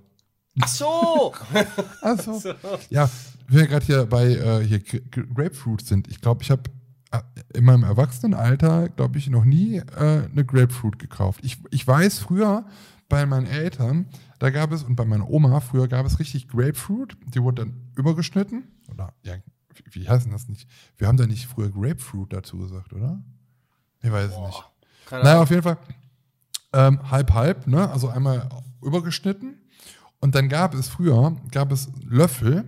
Ach 0.61 0.68
so! 0.68 1.35
Also, 2.03 2.55
ja, 2.90 3.09
wenn 3.48 3.61
wir 3.61 3.66
gerade 3.68 3.87
hier 3.87 4.07
bei 4.07 4.27
äh, 4.27 4.64
hier 4.64 4.81
Grapefruit 4.81 5.87
sind, 5.87 6.09
ich 6.09 6.20
glaube, 6.20 6.42
ich 6.42 6.51
habe 6.51 6.64
äh, 7.11 7.20
in 7.55 7.64
meinem 7.64 7.85
Erwachsenenalter, 7.85 8.88
glaube 8.90 9.18
ich, 9.18 9.31
noch 9.31 9.44
nie 9.44 9.77
äh, 9.77 9.85
eine 10.31 10.44
Grapefruit 10.44 10.98
gekauft. 10.98 11.40
Ich, 11.42 11.59
ich 11.70 11.87
weiß, 11.87 12.18
früher 12.18 12.66
bei 13.09 13.25
meinen 13.27 13.46
Eltern, 13.46 14.07
da 14.38 14.51
gab 14.51 14.72
es, 14.72 14.83
und 14.83 14.96
bei 14.96 15.05
meiner 15.05 15.29
Oma, 15.29 15.61
früher 15.61 15.88
gab 15.88 16.07
es 16.07 16.18
richtig 16.18 16.48
Grapefruit, 16.48 17.16
die 17.27 17.42
wurde 17.42 17.62
dann 17.62 17.90
übergeschnitten. 17.96 18.64
Oder, 18.90 19.14
ja, 19.22 19.37
wie, 19.75 20.03
wie 20.03 20.09
heißt 20.09 20.25
denn 20.25 20.33
das 20.33 20.48
nicht? 20.48 20.68
Wir 20.96 21.09
haben 21.09 21.16
da 21.16 21.27
nicht 21.27 21.46
früher 21.46 21.70
Grapefruit 21.70 22.33
dazu 22.33 22.59
gesagt, 22.59 22.92
oder? 22.92 23.22
Ich 24.03 24.11
weiß 24.11 24.33
es 24.33 24.38
nicht. 24.38 24.64
Keine 25.12 25.25
Naja, 25.25 25.42
auf 25.42 25.51
jeden 25.51 25.62
Fall 25.62 25.77
ähm, 26.72 27.11
halb 27.11 27.35
halb, 27.35 27.66
ne? 27.66 27.90
Also 27.90 28.09
einmal 28.09 28.48
übergeschnitten. 28.81 29.59
Und 30.20 30.35
dann 30.35 30.48
gab 30.48 30.72
es 30.72 30.88
früher, 30.88 31.37
gab 31.51 31.70
es 31.70 31.90
Löffel, 32.03 32.64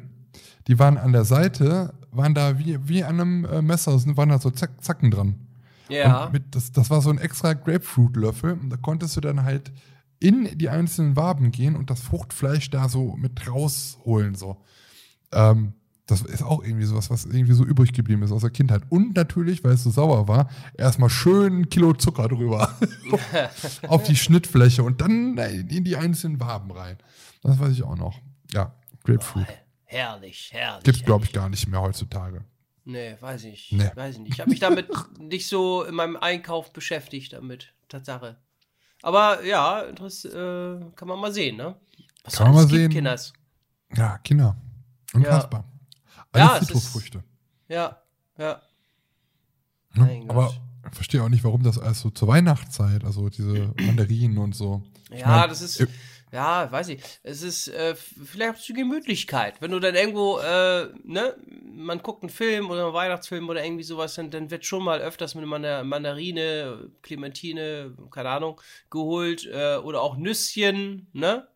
die 0.68 0.78
waren 0.78 0.98
an 0.98 1.14
der 1.14 1.24
Seite, 1.24 1.94
waren 2.10 2.34
da 2.34 2.58
wie, 2.58 2.86
wie 2.86 3.02
an 3.02 3.18
einem 3.18 3.44
äh, 3.46 3.62
Messer, 3.62 3.94
es 3.94 4.06
waren 4.14 4.28
da 4.28 4.38
so 4.38 4.50
Zack, 4.50 4.84
Zacken 4.84 5.10
dran. 5.10 5.36
Ja. 5.88 6.28
Mit, 6.34 6.54
das, 6.54 6.70
das 6.70 6.90
war 6.90 7.00
so 7.00 7.08
ein 7.08 7.16
extra 7.16 7.54
Grapefruit-Löffel 7.54 8.52
und 8.52 8.68
da 8.68 8.76
konntest 8.76 9.16
du 9.16 9.22
dann 9.22 9.44
halt 9.44 9.72
in 10.18 10.58
die 10.58 10.68
einzelnen 10.68 11.16
Waben 11.16 11.50
gehen 11.50 11.76
und 11.76 11.88
das 11.88 12.02
Fruchtfleisch 12.02 12.68
da 12.68 12.90
so 12.90 13.16
mit 13.16 13.48
rausholen. 13.48 14.34
So. 14.34 14.58
Ähm, 15.32 15.72
das 16.06 16.22
ist 16.22 16.42
auch 16.42 16.62
irgendwie 16.62 16.84
sowas, 16.84 17.08
was 17.10 17.24
irgendwie 17.24 17.54
so 17.54 17.64
übrig 17.64 17.92
geblieben 17.92 18.22
ist 18.22 18.32
aus 18.32 18.42
der 18.42 18.50
Kindheit. 18.50 18.82
Und 18.90 19.16
natürlich, 19.16 19.64
weil 19.64 19.72
es 19.72 19.84
so 19.84 19.90
sauer 19.90 20.28
war, 20.28 20.50
erstmal 20.76 21.08
schön 21.08 21.60
ein 21.60 21.68
Kilo 21.70 21.94
Zucker 21.94 22.28
drüber 22.28 22.74
auf 23.88 24.02
die 24.04 24.16
Schnittfläche 24.16 24.82
und 24.82 25.00
dann 25.00 25.38
in 25.38 25.84
die 25.84 25.96
einzelnen 25.96 26.40
Waben 26.40 26.70
rein. 26.72 26.98
Das 27.42 27.58
weiß 27.58 27.72
ich 27.72 27.82
auch 27.82 27.96
noch. 27.96 28.18
Ja, 28.52 28.74
Grapefruit. 29.04 29.46
herrlich, 29.84 30.50
herrlich. 30.52 30.84
Gibt's, 30.84 31.04
glaube 31.04 31.24
ich, 31.24 31.32
gar 31.32 31.48
nicht 31.48 31.66
mehr 31.68 31.80
heutzutage. 31.80 32.44
Nee, 32.84 33.16
weiß 33.18 33.44
ich. 33.44 33.72
Nee. 33.72 33.90
Weiß 33.94 34.16
ich 34.16 34.20
nicht. 34.20 34.34
Ich 34.34 34.40
habe 34.40 34.50
mich 34.50 34.60
damit 34.60 34.88
nicht 35.18 35.48
so 35.48 35.84
in 35.84 35.94
meinem 35.94 36.16
Einkauf 36.16 36.72
beschäftigt 36.72 37.32
damit. 37.32 37.72
Tatsache. 37.88 38.36
Aber 39.02 39.44
ja, 39.44 39.90
das 39.92 40.24
äh, 40.24 40.80
kann 40.96 41.08
man 41.08 41.18
mal 41.18 41.32
sehen, 41.32 41.56
ne? 41.56 41.76
Was 42.24 42.36
Kann 42.36 42.48
man 42.48 42.56
mal 42.56 42.62
gibt, 42.62 42.72
sehen. 42.72 42.90
Kinders. 42.90 43.32
Ja, 43.94 44.18
Kinder. 44.18 44.56
Unfassbar. 45.12 45.64
Ja, 45.66 45.73
Alle 46.40 46.60
ist- 46.60 46.66
Zitrusfrüchte. 46.66 47.22
Ja, 47.68 48.00
ja. 48.38 48.60
Ne? 49.94 50.24
Aber 50.28 50.52
ich 50.90 50.94
verstehe 50.96 51.22
auch 51.22 51.28
nicht, 51.28 51.44
warum 51.44 51.62
das 51.62 51.78
alles 51.78 52.00
so 52.00 52.10
zur 52.10 52.28
Weihnachtszeit, 52.28 53.04
also 53.04 53.28
diese 53.28 53.72
Mandarinen 53.80 54.38
und 54.38 54.54
so. 54.54 54.82
Ich 55.10 55.20
Ja, 55.20 55.28
mein, 55.28 55.48
das 55.48 55.62
ist, 55.62 55.80
äh, 55.80 55.86
ja, 56.32 56.70
weiß 56.70 56.88
ich. 56.88 57.00
Es 57.22 57.42
ist 57.42 57.68
äh, 57.68 57.94
vielleicht 57.94 58.56
auch 58.58 58.64
die 58.64 58.72
Gemütlichkeit. 58.72 59.60
Wenn 59.60 59.70
du 59.70 59.78
dann 59.78 59.94
irgendwo, 59.94 60.38
äh, 60.40 60.88
ne, 61.04 61.36
man 61.62 61.98
guckt 62.02 62.22
einen 62.22 62.30
Film 62.30 62.70
oder 62.70 62.86
einen 62.86 62.94
Weihnachtsfilm 62.94 63.48
oder 63.48 63.64
irgendwie 63.64 63.84
sowas, 63.84 64.14
dann, 64.14 64.30
dann 64.30 64.50
wird 64.50 64.64
schon 64.64 64.82
mal 64.82 65.00
öfters 65.00 65.34
mit 65.36 65.44
einer 65.50 65.84
Mandarine, 65.84 66.90
Clementine, 67.02 67.96
keine 68.10 68.30
Ahnung, 68.30 68.60
geholt 68.90 69.46
äh, 69.46 69.76
oder 69.76 70.02
auch 70.02 70.16
Nüsschen, 70.16 71.06
ne? 71.12 71.46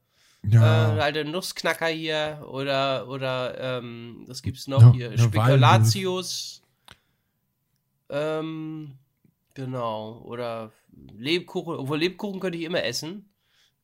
Ja, 0.45 0.97
Äh, 0.97 1.01
halt 1.01 1.17
der 1.17 1.25
Nussknacker 1.25 1.87
hier 1.89 2.45
oder, 2.49 3.09
oder, 3.09 3.79
ähm, 3.79 4.25
was 4.27 4.43
gibt's 4.43 4.67
noch 4.69 4.81
Ja, 4.83 4.93
hier? 4.93 5.09
eine 5.09 5.19
Spekulatius. 5.19 6.63
Ähm, 8.11 8.99
genau. 9.55 10.23
Oder 10.25 10.73
Lebkuchen, 11.17 11.75
obwohl 11.77 11.99
Lebkuchen 11.99 12.41
könnte 12.41 12.59
ich 12.59 12.65
immer 12.65 12.83
essen. 12.85 13.31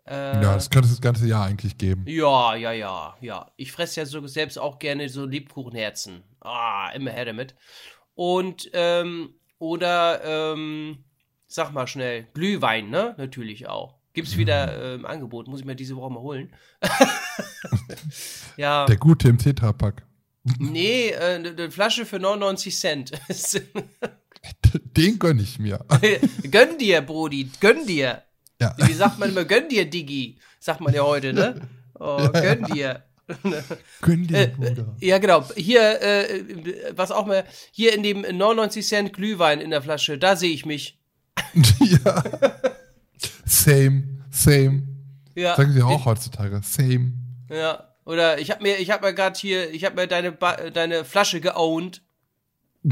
Äh, 0.06 0.42
ja, 0.42 0.54
das 0.54 0.70
könnte 0.70 0.86
es 0.86 0.92
das 0.94 1.00
ganze 1.00 1.26
Jahr 1.26 1.46
eigentlich 1.46 1.78
geben. 1.78 2.04
ja, 2.06 2.54
ja, 2.54 2.72
ja, 2.72 3.16
ja. 3.20 3.50
Ich 3.56 3.72
fresse 3.72 4.00
ja 4.00 4.06
so 4.06 4.26
selbst 4.26 4.58
auch 4.58 4.78
gerne 4.78 5.08
so 5.08 5.24
Lebkuchenherzen. 5.24 6.22
Ah, 6.40 6.90
immer 6.94 7.10
her 7.10 7.24
damit. 7.24 7.54
Und, 8.14 8.70
ähm, 8.74 9.34
oder, 9.58 10.52
ähm, 10.52 11.04
sag 11.46 11.72
mal 11.72 11.86
schnell, 11.86 12.28
Glühwein, 12.34 12.90
ne? 12.90 13.14
Natürlich 13.18 13.66
auch. 13.66 13.96
Gibt's 14.14 14.36
wieder 14.36 14.80
äh, 14.80 14.94
im 14.94 15.04
Angebot, 15.06 15.48
muss 15.48 15.60
ich 15.60 15.66
mir 15.66 15.74
diese 15.76 15.96
Woche 15.96 16.10
mal 16.12 16.20
holen. 16.20 16.54
ja, 18.56 18.86
Der 18.86 18.96
gute 18.96 19.28
im 19.28 19.38
Tetrapack. 19.38 20.06
nee, 20.58 21.08
äh, 21.10 21.34
eine 21.36 21.50
eine 21.50 21.70
Flasche 21.70 22.06
für 22.06 22.18
99 22.18 22.76
Cent. 22.76 23.12
Den 24.96 25.18
gönne 25.18 25.42
ich 25.42 25.58
mir. 25.58 25.84
gönn 26.50 26.78
dir, 26.78 27.00
Brody, 27.02 27.50
gönn 27.60 27.86
dir. 27.86 28.22
Ja. 28.60 28.74
Wie 28.78 28.92
sagt 28.92 29.18
man 29.18 29.30
immer, 29.30 29.44
gönn 29.44 29.68
dir, 29.68 29.88
Diggi? 29.88 30.38
Sagt 30.60 30.80
man 30.80 30.94
ja 30.94 31.02
heute, 31.02 31.32
ne? 31.32 31.60
Oh, 31.98 32.28
gönn 32.32 32.64
dir. 32.64 33.04
Gönn 34.00 34.26
dir, 34.26 34.38
Äh, 34.38 34.46
Bruder. 34.48 34.96
Ja, 35.00 35.18
genau. 35.18 35.44
Hier, 35.56 36.00
äh, 36.02 36.44
was 36.94 37.10
auch 37.10 37.26
mal, 37.26 37.44
hier 37.72 37.94
in 37.94 38.02
dem 38.02 38.20
99 38.20 38.86
Cent 38.86 39.12
Glühwein 39.12 39.60
in 39.60 39.70
der 39.70 39.82
Flasche, 39.82 40.18
da 40.18 40.36
sehe 40.36 40.52
ich 40.52 40.66
mich. 40.66 41.00
ja. 41.80 42.22
Same, 43.44 44.20
same. 44.30 44.82
Ja. 45.34 45.56
Sagen 45.56 45.72
sie 45.72 45.82
auch 45.82 46.04
heutzutage. 46.04 46.60
Same. 46.62 47.12
Ja. 47.50 47.88
Oder 48.04 48.38
ich 48.38 48.50
habe 48.50 48.62
mir, 48.62 48.78
ich 48.78 48.90
habe 48.90 49.06
mir 49.06 49.14
gerade 49.14 49.38
hier, 49.38 49.70
ich 49.72 49.84
habe 49.84 49.96
mir 49.96 50.06
deine, 50.06 50.32
ba 50.32 50.56
deine 50.70 51.04
Flasche 51.04 51.40
geowned. 51.40 52.02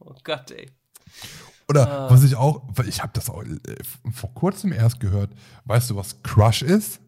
oh 0.00 0.14
Gott, 0.22 0.50
ey. 0.52 0.70
Oder 1.68 1.88
Ah. 1.90 2.10
was 2.10 2.22
ich 2.24 2.36
auch, 2.36 2.62
ich 2.86 3.02
habe 3.02 3.12
das 3.14 3.30
auch 3.30 3.42
äh, 3.42 3.56
vor 4.12 4.32
kurzem 4.34 4.72
erst 4.72 5.00
gehört. 5.00 5.30
Weißt 5.64 5.90
du, 5.90 5.96
was 5.96 6.22
Crush 6.22 6.62
ist? 6.62 7.00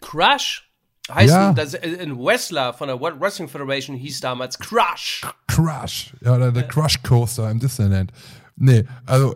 Crush 0.00 0.70
heißt 1.10 1.30
Ja. 1.32 1.48
ein, 1.50 1.54
das, 1.54 1.74
äh, 1.74 1.98
ein 2.00 2.16
Wrestler 2.18 2.72
von 2.74 2.88
der 2.88 3.00
World 3.00 3.20
Wrestling 3.20 3.48
Federation 3.48 3.96
hieß 3.96 4.20
damals 4.20 4.58
Crush. 4.58 5.22
Crush. 5.48 6.14
Ja, 6.20 6.36
oder 6.36 6.52
der 6.52 6.68
Crush 6.68 7.02
Coaster 7.02 7.50
im 7.50 7.58
Disneyland. 7.58 8.12
Nee, 8.56 8.84
also 9.06 9.34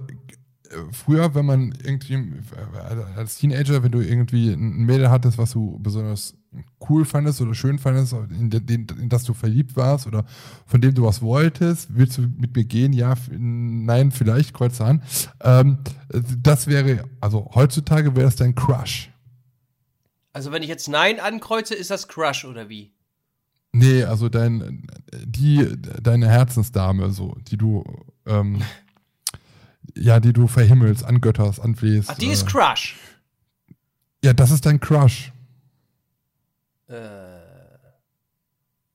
früher, 0.93 1.35
wenn 1.35 1.47
man 1.47 1.75
irgendwie 1.83 2.15
äh, 2.15 3.17
als 3.17 3.37
Teenager, 3.37 3.83
wenn 3.83 3.93
du 3.93 4.01
irgendwie 4.01 4.53
ein 4.53 4.85
Mädel 4.85 5.11
hattest, 5.11 5.39
was 5.39 5.53
du 5.53 5.79
besonders 5.81 6.37
cool 6.89 7.05
fandest 7.05 7.41
oder 7.41 7.55
schön 7.55 7.79
fandest, 7.79 8.13
in, 8.13 8.51
den, 8.51 8.87
in 9.01 9.09
das 9.09 9.25
du 9.25 9.35
verliebt 9.35 9.77
warst 9.77 10.07
oder 10.07 10.25
von 10.67 10.81
dem 10.81 10.95
du 10.95 11.05
was 11.05 11.23
wolltest, 11.23 11.97
willst 11.97 12.19
du 12.19 12.23
mit 12.23 12.55
mir 12.55 12.65
gehen? 12.65 12.93
Ja, 12.93 13.15
nein, 13.31 14.11
vielleicht, 14.11 14.55
Kreuze 14.55 14.85
an. 14.85 15.03
Ähm, 15.41 15.79
das 16.09 16.67
wäre, 16.67 17.05
also 17.21 17.51
heutzutage 17.55 18.15
wäre 18.15 18.27
das 18.27 18.37
dein 18.37 18.55
Crush. 18.55 19.11
Also 20.33 20.51
wenn 20.51 20.63
ich 20.63 20.69
jetzt 20.69 20.89
Nein 20.89 21.21
ankreuze, 21.21 21.75
ist 21.75 21.91
das 21.91 22.09
Crush 22.09 22.45
oder 22.45 22.69
wie? 22.69 22.93
Nee, 23.73 24.05
also 24.05 24.29
dein, 24.29 24.87
die, 25.25 25.67
deine 26.01 26.29
Herzensdame, 26.29 27.11
so, 27.11 27.37
die 27.49 27.57
du, 27.57 27.85
ähm, 28.27 28.63
ja, 29.97 30.21
die 30.21 30.33
du 30.33 30.47
verhimmelst, 30.47 31.05
angötterst, 31.05 31.61
anflehst. 31.61 32.11
Ach, 32.11 32.19
die 32.19 32.29
ist 32.29 32.43
äh, 32.43 32.47
Crush. 32.47 32.97
Ja, 34.25 34.33
das 34.33 34.51
ist 34.51 34.65
dein 34.67 34.81
Crush. 34.81 35.33
Äh. 36.89 36.95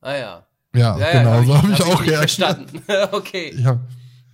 Ah 0.02 0.16
ja. 0.16 0.46
Ja, 0.76 0.98
Ja, 0.98 1.12
genau, 1.12 1.34
ja, 1.36 1.44
so 1.44 1.58
habe 1.58 1.72
ich 1.72 1.80
hab 1.80 1.88
auch 1.88 2.02
reagiert. 2.02 2.18
verstanden. 2.18 2.82
okay. 3.12 3.52
Ich 3.56 3.66
hab, 3.66 3.80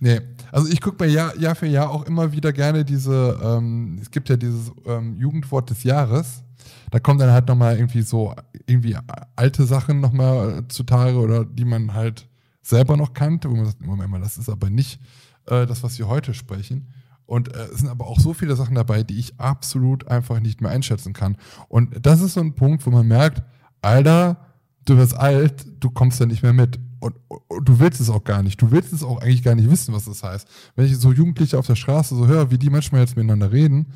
nee, 0.00 0.20
also 0.52 0.68
ich 0.68 0.80
gucke 0.80 1.04
mir 1.04 1.10
Jahr, 1.10 1.36
Jahr 1.36 1.54
für 1.54 1.66
Jahr 1.66 1.90
auch 1.90 2.04
immer 2.04 2.32
wieder 2.32 2.52
gerne 2.52 2.84
diese, 2.84 3.38
ähm, 3.42 3.98
es 4.00 4.10
gibt 4.10 4.28
ja 4.28 4.36
dieses 4.36 4.70
ähm, 4.86 5.18
Jugendwort 5.18 5.70
des 5.70 5.82
Jahres. 5.82 6.42
Da 6.90 7.00
kommen 7.00 7.18
dann 7.18 7.30
halt 7.30 7.48
nochmal 7.48 7.76
irgendwie 7.76 8.02
so, 8.02 8.34
irgendwie 8.66 8.96
alte 9.34 9.64
Sachen 9.64 10.00
nochmal 10.00 10.58
äh, 10.58 10.68
zutage 10.68 11.18
oder 11.18 11.44
die 11.44 11.64
man 11.64 11.94
halt 11.94 12.28
selber 12.62 12.96
noch 12.96 13.12
kannte, 13.12 13.50
wo 13.50 13.54
man 13.54 13.66
sagt, 13.66 13.80
Moment 13.80 14.10
mal, 14.10 14.20
das 14.20 14.38
ist 14.38 14.48
aber 14.48 14.70
nicht 14.70 15.00
äh, 15.46 15.66
das, 15.66 15.82
was 15.82 15.98
wir 15.98 16.08
heute 16.08 16.34
sprechen. 16.34 16.88
Und 17.26 17.54
äh, 17.54 17.64
es 17.72 17.80
sind 17.80 17.88
aber 17.88 18.06
auch 18.06 18.20
so 18.20 18.34
viele 18.34 18.54
Sachen 18.56 18.74
dabei, 18.76 19.02
die 19.02 19.18
ich 19.18 19.38
absolut 19.40 20.06
einfach 20.08 20.40
nicht 20.40 20.60
mehr 20.60 20.70
einschätzen 20.70 21.12
kann. 21.12 21.36
Und 21.68 21.94
das 22.06 22.20
ist 22.20 22.34
so 22.34 22.40
ein 22.40 22.54
Punkt, 22.54 22.86
wo 22.86 22.90
man 22.90 23.06
merkt, 23.06 23.42
Alter, 23.82 24.46
du 24.84 24.96
wirst 24.96 25.14
alt, 25.16 25.66
du 25.80 25.90
kommst 25.90 26.20
da 26.20 26.26
nicht 26.26 26.42
mehr 26.42 26.52
mit. 26.52 26.78
Und, 27.00 27.14
und 27.28 27.68
du 27.68 27.78
willst 27.78 28.00
es 28.00 28.08
auch 28.10 28.24
gar 28.24 28.42
nicht. 28.42 28.60
Du 28.62 28.70
willst 28.70 28.92
es 28.92 29.02
auch 29.02 29.20
eigentlich 29.20 29.42
gar 29.42 29.54
nicht 29.54 29.70
wissen, 29.70 29.92
was 29.92 30.04
das 30.06 30.22
heißt. 30.22 30.48
Wenn 30.76 30.86
ich 30.86 30.96
so 30.96 31.12
Jugendliche 31.12 31.58
auf 31.58 31.66
der 31.66 31.74
Straße 31.76 32.14
so 32.14 32.26
höre, 32.26 32.50
wie 32.50 32.58
die 32.58 32.70
manchmal 32.70 33.00
jetzt 33.02 33.16
miteinander 33.16 33.52
reden, 33.52 33.92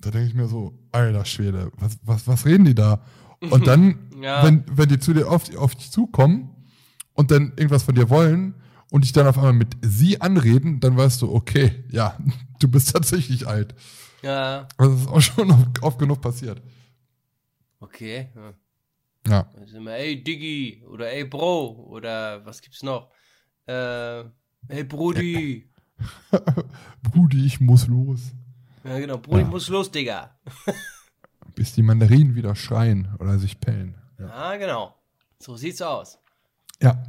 da 0.00 0.10
denke 0.10 0.28
ich 0.28 0.34
mir 0.34 0.46
so, 0.48 0.74
alter 0.92 1.24
Schwede, 1.24 1.70
was, 1.78 1.98
was, 2.02 2.26
was 2.28 2.44
reden 2.44 2.64
die 2.64 2.74
da? 2.74 3.00
Und 3.50 3.66
dann, 3.68 3.98
Ja. 4.20 4.44
wenn, 4.44 4.64
wenn 4.70 4.88
die 4.88 4.98
zu 4.98 5.14
dir 5.14 5.28
auf, 5.30 5.54
auf 5.56 5.74
dich 5.74 5.90
zukommen 5.90 6.50
und 7.14 7.30
dann 7.30 7.52
irgendwas 7.56 7.84
von 7.84 7.94
dir 7.94 8.10
wollen 8.10 8.54
und 8.90 9.04
dich 9.04 9.12
dann 9.12 9.26
auf 9.26 9.36
einmal 9.36 9.52
mit 9.52 9.76
sie 9.82 10.20
anreden, 10.20 10.80
dann 10.80 10.96
weißt 10.96 11.22
du, 11.22 11.32
okay, 11.34 11.84
ja, 11.90 12.16
du 12.60 12.68
bist 12.68 12.92
tatsächlich 12.92 13.46
alt. 13.46 13.74
Ja, 14.22 14.66
Also 14.76 14.92
das 14.92 15.02
ist 15.02 15.08
auch 15.08 15.20
schon 15.20 15.72
oft, 15.80 15.98
genug 15.98 16.20
passiert. 16.20 16.60
okay. 17.80 18.28
Ja. 18.34 18.52
Ja. 19.26 19.42
Dann 19.54 19.66
sind 19.66 19.82
wir, 19.84 19.92
ey 19.94 20.22
Diggi 20.24 20.82
oder 20.86 21.10
ey 21.12 21.24
Bro 21.24 21.86
oder 21.90 22.44
was 22.46 22.62
gibt's 22.62 22.82
noch? 22.82 23.10
Äh, 23.66 24.24
hey 24.68 24.84
Brudi. 24.84 25.70
Brudi, 27.02 27.44
ich 27.44 27.60
muss 27.60 27.86
los. 27.88 28.32
Ja, 28.84 28.98
genau. 28.98 29.18
Brudi 29.18 29.42
Ja. 29.42 29.46
muss 29.48 29.68
los, 29.68 29.90
Digga. 29.90 30.38
Bis 31.54 31.72
die 31.74 31.82
Mandarinen 31.82 32.34
wieder 32.36 32.54
schreien 32.56 33.08
oder 33.18 33.38
sich 33.38 33.60
pellen. 33.60 33.96
Ja, 34.18 34.56
genau. 34.56 34.94
So 35.40 35.56
sieht's 35.56 35.82
aus. 35.82 36.18
Ja. 36.80 37.02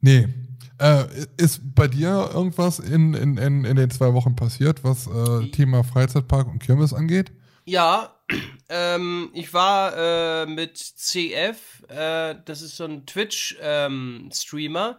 Nee. 0.00 0.28
Äh, 0.78 1.04
ist 1.36 1.60
bei 1.74 1.86
dir 1.86 2.30
irgendwas 2.34 2.78
in, 2.80 3.14
in, 3.14 3.36
in, 3.36 3.64
in 3.64 3.76
den 3.76 3.90
zwei 3.90 4.12
Wochen 4.12 4.34
passiert, 4.34 4.82
was 4.82 5.06
äh, 5.06 5.50
Thema 5.50 5.84
Freizeitpark 5.84 6.48
und 6.48 6.58
Kirmes 6.58 6.92
angeht? 6.92 7.30
Ja, 7.64 8.14
ähm, 8.68 9.30
ich 9.34 9.54
war 9.54 9.96
äh, 9.96 10.46
mit 10.46 10.76
CF, 10.76 11.84
äh, 11.88 12.34
das 12.44 12.62
ist 12.62 12.76
so 12.76 12.84
ein 12.84 13.06
Twitch-Streamer, 13.06 14.88
ähm, 14.88 14.96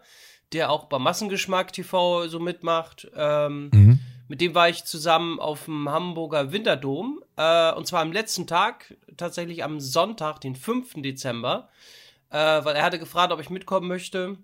der 0.53 0.71
auch 0.71 0.85
bei 0.85 0.97
Massengeschmack 0.97 1.73
TV 1.73 2.27
so 2.27 2.39
mitmacht. 2.39 3.09
Ähm, 3.15 3.69
mhm. 3.73 3.99
Mit 4.27 4.41
dem 4.41 4.55
war 4.55 4.69
ich 4.69 4.85
zusammen 4.85 5.39
auf 5.39 5.65
dem 5.65 5.89
Hamburger 5.89 6.51
Winterdom. 6.51 7.21
Äh, 7.35 7.73
und 7.73 7.85
zwar 7.85 8.01
am 8.01 8.11
letzten 8.11 8.47
Tag, 8.47 8.95
tatsächlich 9.17 9.63
am 9.63 9.79
Sonntag, 9.79 10.39
den 10.41 10.55
5. 10.55 11.01
Dezember. 11.01 11.69
Äh, 12.29 12.37
weil 12.37 12.75
er 12.75 12.83
hatte 12.83 12.99
gefragt, 12.99 13.31
ob 13.31 13.39
ich 13.39 13.49
mitkommen 13.49 13.87
möchte. 13.87 14.37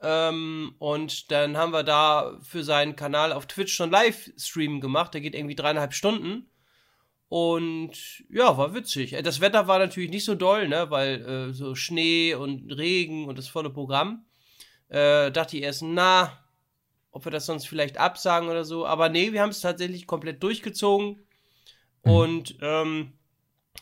Ähm, 0.00 0.74
und 0.78 1.30
dann 1.30 1.56
haben 1.56 1.72
wir 1.72 1.82
da 1.82 2.38
für 2.42 2.62
seinen 2.62 2.96
Kanal 2.96 3.32
auf 3.32 3.46
Twitch 3.46 3.74
schon 3.74 3.90
Livestream 3.90 4.80
gemacht. 4.80 5.14
Der 5.14 5.20
geht 5.20 5.34
irgendwie 5.34 5.56
dreieinhalb 5.56 5.94
Stunden. 5.94 6.50
Und 7.28 8.24
ja, 8.30 8.56
war 8.56 8.74
witzig. 8.74 9.14
Äh, 9.14 9.22
das 9.22 9.40
Wetter 9.40 9.66
war 9.66 9.78
natürlich 9.78 10.10
nicht 10.10 10.24
so 10.24 10.34
doll, 10.34 10.68
ne, 10.68 10.90
weil 10.90 11.24
äh, 11.24 11.52
so 11.52 11.74
Schnee 11.74 12.34
und 12.34 12.70
Regen 12.72 13.26
und 13.26 13.38
das 13.38 13.48
volle 13.48 13.70
Programm. 13.70 14.26
Äh, 14.88 15.32
dachte 15.32 15.56
ich 15.56 15.62
erst, 15.64 15.82
na, 15.82 16.38
ob 17.10 17.24
wir 17.24 17.32
das 17.32 17.46
sonst 17.46 17.66
vielleicht 17.66 17.98
absagen 17.98 18.48
oder 18.48 18.64
so. 18.64 18.86
Aber 18.86 19.08
nee, 19.08 19.32
wir 19.32 19.42
haben 19.42 19.50
es 19.50 19.60
tatsächlich 19.60 20.06
komplett 20.06 20.42
durchgezogen. 20.42 21.26
Mhm. 22.04 22.12
Und 22.12 22.58
ähm, 22.60 23.12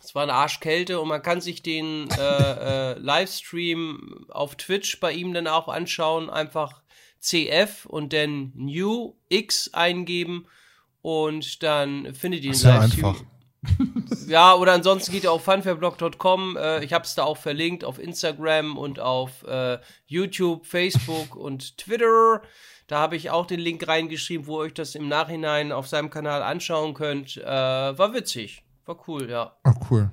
es 0.04 0.14
war 0.14 0.24
eine 0.24 0.34
Arschkälte 0.34 1.00
und 1.00 1.08
man 1.08 1.22
kann 1.22 1.40
sich 1.40 1.62
den 1.62 2.08
äh, 2.10 2.92
äh, 2.92 2.98
Livestream 2.98 4.26
auf 4.28 4.56
Twitch 4.56 5.00
bei 5.00 5.12
ihm 5.12 5.32
dann 5.32 5.46
auch 5.46 5.68
anschauen. 5.68 6.30
Einfach 6.30 6.82
CF 7.20 7.86
und 7.86 8.12
dann 8.12 8.52
New 8.54 9.14
X 9.28 9.72
eingeben 9.72 10.46
und 11.00 11.62
dann 11.62 12.14
findet 12.14 12.44
ihr 12.44 12.52
den 12.52 12.60
Livestream. 12.60 13.04
Einfach. 13.06 13.24
ja, 14.28 14.54
oder 14.54 14.72
ansonsten 14.72 15.12
geht 15.12 15.24
ihr 15.24 15.32
auf 15.32 15.44
funfairblog.com. 15.44 16.56
Äh, 16.56 16.84
ich 16.84 16.92
habe 16.92 17.04
es 17.04 17.14
da 17.14 17.24
auch 17.24 17.38
verlinkt 17.38 17.84
auf 17.84 17.98
Instagram 17.98 18.76
und 18.76 19.00
auf 19.00 19.42
äh, 19.44 19.78
YouTube, 20.06 20.66
Facebook 20.66 21.34
und 21.34 21.78
Twitter. 21.78 22.42
Da 22.86 22.98
habe 22.98 23.16
ich 23.16 23.30
auch 23.30 23.46
den 23.46 23.60
Link 23.60 23.88
reingeschrieben, 23.88 24.46
wo 24.46 24.60
ihr 24.60 24.66
euch 24.66 24.74
das 24.74 24.94
im 24.94 25.08
Nachhinein 25.08 25.72
auf 25.72 25.88
seinem 25.88 26.10
Kanal 26.10 26.42
anschauen 26.42 26.92
könnt. 26.92 27.38
Äh, 27.38 27.44
war 27.46 28.12
witzig. 28.12 28.63
War 28.86 28.96
cool, 29.08 29.30
ja. 29.30 29.56
Ach, 29.62 29.74
cool. 29.90 30.10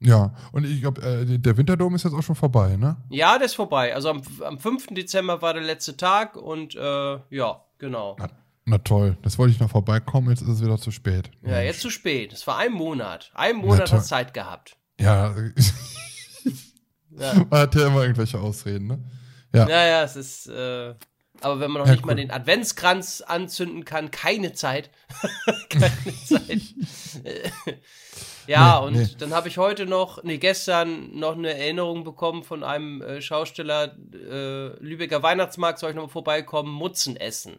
Ja, 0.00 0.34
und 0.52 0.64
ich 0.64 0.80
glaube, 0.80 1.00
äh, 1.02 1.38
der 1.38 1.56
Winterdom 1.56 1.94
ist 1.94 2.04
jetzt 2.04 2.14
auch 2.14 2.22
schon 2.22 2.34
vorbei, 2.34 2.76
ne? 2.76 2.96
Ja, 3.08 3.38
der 3.38 3.46
ist 3.46 3.54
vorbei. 3.54 3.94
Also 3.94 4.10
am, 4.10 4.22
am 4.44 4.58
5. 4.58 4.88
Dezember 4.88 5.40
war 5.40 5.54
der 5.54 5.62
letzte 5.62 5.96
Tag 5.96 6.36
und 6.36 6.74
äh, 6.74 7.18
ja, 7.30 7.64
genau. 7.78 8.16
Na, 8.18 8.28
na, 8.66 8.78
toll, 8.78 9.16
das 9.22 9.38
wollte 9.38 9.54
ich 9.54 9.60
noch 9.60 9.70
vorbeikommen, 9.70 10.28
jetzt 10.28 10.42
ist 10.42 10.48
es 10.48 10.62
wieder 10.62 10.78
zu 10.78 10.90
spät. 10.90 11.30
Ja, 11.42 11.52
Mensch. 11.52 11.64
jetzt 11.64 11.80
zu 11.80 11.90
spät. 11.90 12.32
Es 12.32 12.46
war 12.46 12.58
ein 12.58 12.72
Monat. 12.72 13.30
Ein 13.34 13.56
Monat 13.56 13.92
hat 13.92 14.04
Zeit 14.04 14.34
gehabt. 14.34 14.76
Ja. 15.00 15.34
ja. 17.10 17.34
Man 17.50 17.60
hat 17.60 17.74
ja 17.74 17.86
immer 17.86 18.02
irgendwelche 18.02 18.38
Ausreden, 18.38 18.86
ne? 18.86 18.98
Ja, 19.54 19.68
ja, 19.68 19.86
ja 19.86 20.02
es 20.02 20.16
ist. 20.16 20.48
Äh, 20.48 20.94
aber 21.44 21.60
wenn 21.60 21.70
man 21.70 21.82
noch 21.82 21.86
ja, 21.86 21.92
nicht 21.92 22.04
cool. 22.04 22.12
mal 22.12 22.16
den 22.16 22.30
Adventskranz 22.30 23.20
anzünden 23.20 23.84
kann, 23.84 24.10
keine 24.10 24.52
Zeit. 24.52 24.90
keine 25.68 26.24
Zeit. 26.24 26.62
ja, 28.46 28.80
nee, 28.80 28.86
und 28.86 28.92
nee. 28.94 29.08
dann 29.18 29.34
habe 29.34 29.48
ich 29.48 29.58
heute 29.58 29.86
noch, 29.86 30.22
nee, 30.22 30.38
gestern 30.38 31.16
noch 31.18 31.36
eine 31.36 31.56
Erinnerung 31.56 32.04
bekommen 32.04 32.44
von 32.44 32.64
einem 32.64 33.02
äh, 33.02 33.20
Schausteller, 33.20 33.94
äh, 34.12 34.68
Lübecker 34.82 35.22
Weihnachtsmarkt, 35.22 35.78
soll 35.78 35.90
ich 35.90 35.96
noch 35.96 36.04
mal 36.04 36.08
vorbeikommen, 36.08 36.72
Mutzen 36.72 37.16
essen. 37.16 37.58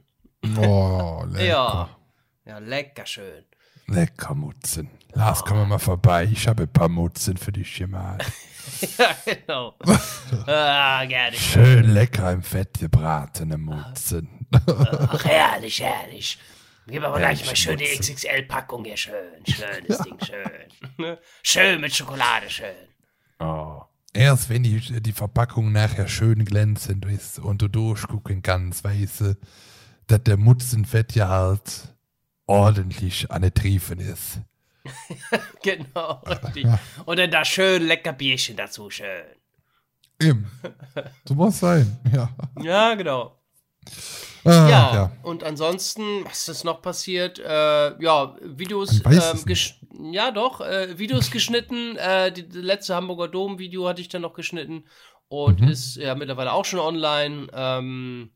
Oh, 0.57 1.23
lecker. 1.29 1.45
ja. 1.45 1.89
ja, 2.45 2.57
lecker 2.59 3.05
schön. 3.05 3.45
Lecker 3.87 4.35
Mutzen. 4.35 4.89
Lars, 5.13 5.43
komm 5.45 5.69
mal 5.69 5.79
vorbei. 5.79 6.27
Ich 6.31 6.47
habe 6.47 6.63
ein 6.63 6.69
paar 6.71 6.89
Mutzen 6.89 7.37
für 7.37 7.51
dich 7.51 7.77
gemacht. 7.77 8.23
ja, 8.97 9.15
genau. 9.25 9.75
ah, 10.47 11.05
gerne. 11.05 11.37
Schön 11.37 11.93
lecker 11.93 12.33
im 12.33 12.43
Fett 12.43 12.79
gebratene 12.79 13.57
Mutzen. 13.57 14.47
Ach, 14.51 15.25
herrlich, 15.25 15.81
herrlich. 15.81 16.37
Gib 16.87 17.03
aber 17.03 17.17
gleich 17.17 17.45
mal 17.45 17.55
schön 17.55 17.77
die 17.77 17.85
XXL-Packung 17.85 18.83
hier. 18.85 18.97
Schön, 18.97 19.45
schönes 19.47 19.97
Ding, 19.99 20.17
schön. 20.23 21.17
schön 21.41 21.81
mit 21.81 21.95
Schokolade, 21.95 22.49
schön. 22.49 22.75
Oh. 23.39 23.81
Erst 24.13 24.49
wenn 24.49 24.63
die, 24.63 24.79
die 25.01 25.11
Verpackung 25.11 25.71
nachher 25.71 26.07
schön 26.07 26.45
glänzend 26.45 27.05
ist 27.05 27.39
und 27.39 27.61
du 27.61 27.67
durchgucken 27.67 28.41
kannst, 28.41 28.83
weißt 28.83 29.21
du, 29.21 29.37
dass 30.07 30.23
der 30.23 30.37
Mutzenfett 30.37 31.15
ja 31.15 31.27
halt 31.29 31.94
ordentlich 32.47 33.29
an 33.31 33.41
der 33.41 33.53
Triefen 33.53 33.99
ist. 33.99 34.39
genau, 35.63 36.21
richtig. 36.27 36.67
Und 37.05 37.17
dann 37.17 37.31
da 37.31 37.43
schön 37.43 37.83
lecker 37.87 38.13
Bierchen 38.13 38.55
dazu, 38.55 38.89
schön. 38.89 39.23
Eben. 40.21 40.49
So 41.25 41.35
muss 41.35 41.59
sein, 41.59 41.99
ja. 42.13 42.29
Ja, 42.61 42.93
genau. 42.95 43.37
Ah, 44.45 44.69
ja, 44.69 44.93
ja, 44.93 45.11
und 45.23 45.43
ansonsten, 45.43 46.23
was 46.25 46.47
ist 46.47 46.63
noch 46.63 46.81
passiert? 46.81 47.39
Äh, 47.39 48.01
ja, 48.01 48.35
Videos, 48.41 49.01
ähm, 49.03 50.13
ja 50.13 50.29
doch, 50.29 50.61
äh, 50.61 50.97
Videos 50.99 51.31
geschnitten. 51.31 51.95
Äh, 51.97 52.31
die, 52.31 52.47
die, 52.47 52.61
letzte 52.61 52.95
Hamburger 52.95 53.27
Dom-Video 53.27 53.87
hatte 53.87 54.01
ich 54.01 54.09
dann 54.09 54.21
noch 54.21 54.33
geschnitten 54.33 54.85
und 55.29 55.61
mhm. 55.61 55.69
ist 55.69 55.95
ja 55.95 56.13
mittlerweile 56.13 56.53
auch 56.53 56.65
schon 56.65 56.79
online. 56.79 57.47
Ähm, 57.53 58.31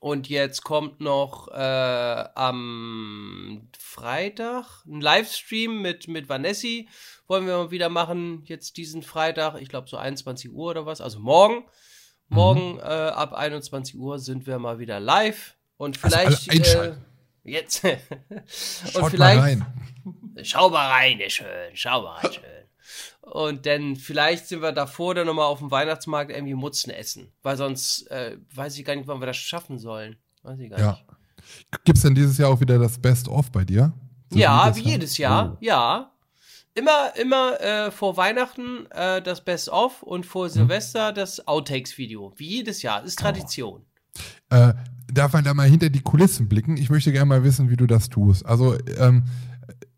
und 0.00 0.30
jetzt 0.30 0.64
kommt 0.64 1.00
noch 1.00 1.48
äh, 1.48 2.24
am 2.34 3.68
Freitag 3.78 4.82
ein 4.86 5.02
Livestream 5.02 5.82
mit, 5.82 6.08
mit 6.08 6.28
Vanessi. 6.28 6.88
Wollen 7.28 7.46
wir 7.46 7.58
mal 7.58 7.70
wieder 7.70 7.90
machen, 7.90 8.42
jetzt 8.46 8.78
diesen 8.78 9.02
Freitag, 9.02 9.60
ich 9.60 9.68
glaube 9.68 9.88
so 9.88 9.98
21 9.98 10.50
Uhr 10.52 10.70
oder 10.70 10.86
was, 10.86 11.02
also 11.02 11.20
morgen. 11.20 11.64
Morgen 12.28 12.74
mhm. 12.74 12.78
äh, 12.78 12.82
ab 12.82 13.34
21 13.34 13.96
Uhr 13.96 14.18
sind 14.18 14.46
wir 14.46 14.58
mal 14.58 14.78
wieder 14.78 15.00
live. 15.00 15.56
Und 15.76 16.02
also 16.02 16.16
vielleicht. 16.16 16.50
Also 16.50 16.82
äh, 16.82 16.96
jetzt. 17.44 17.84
und 17.84 18.00
Schaut 18.92 19.10
vielleicht. 19.10 19.36
Mal 19.36 19.42
rein. 19.42 19.66
Schau 20.42 20.70
mal 20.70 20.88
rein, 20.88 21.20
schön. 21.28 21.46
Schau 21.74 22.02
mal 22.02 22.16
rein, 22.20 22.32
schön. 22.32 22.59
Und 23.20 23.66
dann 23.66 23.96
vielleicht 23.96 24.48
sind 24.48 24.62
wir 24.62 24.72
davor 24.72 25.14
dann 25.14 25.26
nochmal 25.26 25.46
auf 25.46 25.58
dem 25.58 25.70
Weihnachtsmarkt 25.70 26.30
irgendwie 26.30 26.54
Mutzen 26.54 26.90
essen. 26.90 27.32
Weil 27.42 27.56
sonst 27.56 28.10
äh, 28.10 28.36
weiß 28.54 28.78
ich 28.78 28.84
gar 28.84 28.96
nicht, 28.96 29.06
wann 29.06 29.20
wir 29.20 29.26
das 29.26 29.36
schaffen 29.36 29.78
sollen. 29.78 30.16
Weiß 30.42 30.58
ich 30.58 30.70
gar 30.70 30.78
ja. 30.78 30.90
nicht. 30.92 31.04
Gibt 31.84 31.98
es 31.98 32.02
denn 32.02 32.14
dieses 32.14 32.38
Jahr 32.38 32.50
auch 32.50 32.60
wieder 32.60 32.78
das 32.78 32.98
Best-of 32.98 33.50
bei 33.50 33.64
dir? 33.64 33.92
So 34.30 34.38
ja, 34.38 34.74
wie 34.76 34.82
jedes 34.82 35.18
Jahr, 35.18 35.54
oh. 35.54 35.56
ja. 35.60 36.12
Immer, 36.74 37.16
immer 37.16 37.60
äh, 37.60 37.90
vor 37.90 38.16
Weihnachten 38.16 38.86
äh, 38.90 39.20
das 39.20 39.44
Best-of 39.44 40.02
und 40.02 40.24
vor 40.24 40.46
hm. 40.46 40.52
Silvester 40.52 41.12
das 41.12 41.46
Outtakes-Video. 41.46 42.32
Wie 42.36 42.48
jedes 42.48 42.82
Jahr. 42.82 43.02
Ist 43.04 43.18
Tradition. 43.18 43.84
Oh. 44.50 44.54
Äh, 44.54 44.74
darf 45.12 45.32
man 45.32 45.44
da 45.44 45.52
mal 45.52 45.68
hinter 45.68 45.90
die 45.90 46.00
Kulissen 46.00 46.48
blicken? 46.48 46.76
Ich 46.76 46.90
möchte 46.90 47.12
gerne 47.12 47.26
mal 47.26 47.42
wissen, 47.42 47.70
wie 47.70 47.76
du 47.76 47.86
das 47.86 48.08
tust. 48.08 48.46
Also, 48.46 48.76
ähm, 48.98 49.24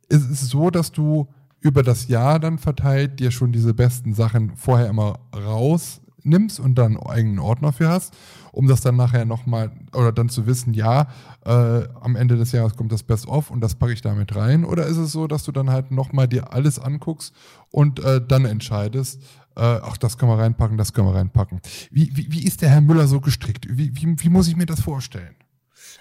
ist 0.08 0.30
es 0.30 0.40
so, 0.48 0.70
dass 0.70 0.92
du 0.92 1.28
über 1.62 1.82
das 1.82 2.08
Jahr 2.08 2.40
dann 2.40 2.58
verteilt 2.58 3.20
dir 3.20 3.30
schon 3.30 3.52
diese 3.52 3.72
besten 3.72 4.14
Sachen 4.14 4.56
vorher 4.56 4.88
immer 4.88 5.20
rausnimmst 5.34 6.58
und 6.58 6.74
dann 6.74 6.96
einen 6.96 7.06
eigenen 7.06 7.38
Ordner 7.38 7.72
für 7.72 7.88
hast, 7.88 8.14
um 8.50 8.66
das 8.66 8.80
dann 8.80 8.96
nachher 8.96 9.24
nochmal 9.24 9.70
oder 9.94 10.12
dann 10.12 10.28
zu 10.28 10.46
wissen, 10.46 10.74
ja, 10.74 11.06
äh, 11.44 11.84
am 12.00 12.16
Ende 12.16 12.36
des 12.36 12.50
Jahres 12.52 12.76
kommt 12.76 12.90
das 12.90 13.04
Best-of 13.04 13.50
und 13.50 13.60
das 13.60 13.76
packe 13.76 13.92
ich 13.92 14.02
damit 14.02 14.34
rein? 14.34 14.64
Oder 14.64 14.86
ist 14.86 14.96
es 14.96 15.12
so, 15.12 15.28
dass 15.28 15.44
du 15.44 15.52
dann 15.52 15.70
halt 15.70 15.92
nochmal 15.92 16.26
dir 16.26 16.52
alles 16.52 16.80
anguckst 16.80 17.32
und 17.70 18.00
äh, 18.00 18.20
dann 18.26 18.44
entscheidest, 18.44 19.22
äh, 19.54 19.60
ach, 19.60 19.96
das 19.96 20.18
können 20.18 20.32
wir 20.32 20.38
reinpacken, 20.38 20.76
das 20.76 20.92
können 20.92 21.06
wir 21.06 21.14
reinpacken. 21.14 21.60
Wie, 21.90 22.10
wie, 22.16 22.32
wie 22.32 22.44
ist 22.44 22.62
der 22.62 22.70
Herr 22.70 22.80
Müller 22.80 23.06
so 23.06 23.20
gestrickt? 23.20 23.66
Wie, 23.68 23.94
wie, 23.94 24.16
wie 24.18 24.28
muss 24.28 24.48
ich 24.48 24.56
mir 24.56 24.66
das 24.66 24.80
vorstellen? 24.80 25.36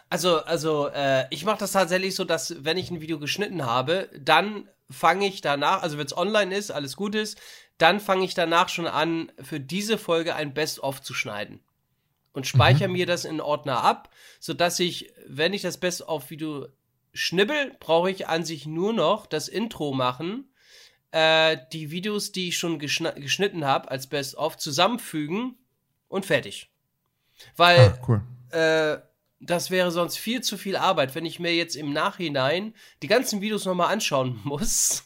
Also, 0.10 0.43
also 0.43 0.89
äh, 0.89 1.26
ich 1.30 1.45
mache 1.45 1.60
das 1.60 1.71
tatsächlich 1.74 2.15
so, 2.15 2.26
dass 2.26 2.56
wenn 2.63 2.78
ich 2.78 2.91
ein 2.91 3.00
Video 3.00 3.19
geschnitten 3.19 3.65
habe, 3.65 4.10
dann 4.19 4.65
fange 4.92 5.28
ich 5.28 5.42
danach, 5.42 5.82
also 5.82 5.98
wenn 5.98 6.06
es 6.06 6.16
online 6.16 6.56
ist, 6.56 6.72
alles 6.72 6.96
gut 6.96 7.16
ist, 7.16 7.40
dann 7.78 8.00
fange 8.00 8.26
ich 8.26 8.34
danach 8.34 8.70
schon 8.70 8.88
an, 8.88 9.32
für 9.42 9.60
diese 9.60 9.98
Folge 9.98 10.36
ein 10.36 10.54
Best-of 10.54 11.02
zu 11.02 11.14
schneiden. 11.14 11.62
Und 12.34 12.48
speichere 12.48 12.88
mhm. 12.88 12.94
mir 12.94 13.06
das 13.06 13.26
in 13.26 13.42
Ordner 13.42 13.84
ab, 13.84 14.10
sodass 14.40 14.80
ich, 14.80 15.12
wenn 15.28 15.54
ich 15.54 15.64
das 15.64 15.78
Best-of-Video 15.78 16.68
schnibbel, 17.14 17.76
brauche 17.80 18.10
ich 18.10 18.28
an 18.28 18.46
sich 18.46 18.66
nur 18.66 18.94
noch 18.94 19.26
das 19.26 19.48
Intro 19.48 19.94
machen, 19.94 20.50
äh, 21.12 21.58
die 21.74 21.92
Videos, 21.92 22.32
die 22.32 22.50
ich 22.50 22.58
schon 22.58 22.80
geschnitten 22.80 23.66
habe, 23.66 23.92
als 23.92 24.08
Best-of 24.08 24.58
zusammenfügen 24.58 25.58
und 26.08 26.26
fertig. 26.26 26.70
Weil 27.58 27.80
ah, 27.80 28.00
cool. 28.08 28.22
äh, 28.52 29.11
das 29.44 29.72
wäre 29.72 29.90
sonst 29.92 30.18
viel 30.18 30.42
zu 30.42 30.56
viel 30.58 30.76
Arbeit, 30.76 31.16
wenn 31.16 31.26
ich 31.26 31.40
mir 31.40 31.54
jetzt 31.56 31.76
im 31.76 31.92
Nachhinein 31.94 32.74
die 33.02 33.08
ganzen 33.08 33.42
Videos 33.42 33.66
nochmal 33.66 33.92
anschauen 33.92 34.40
muss 34.46 35.04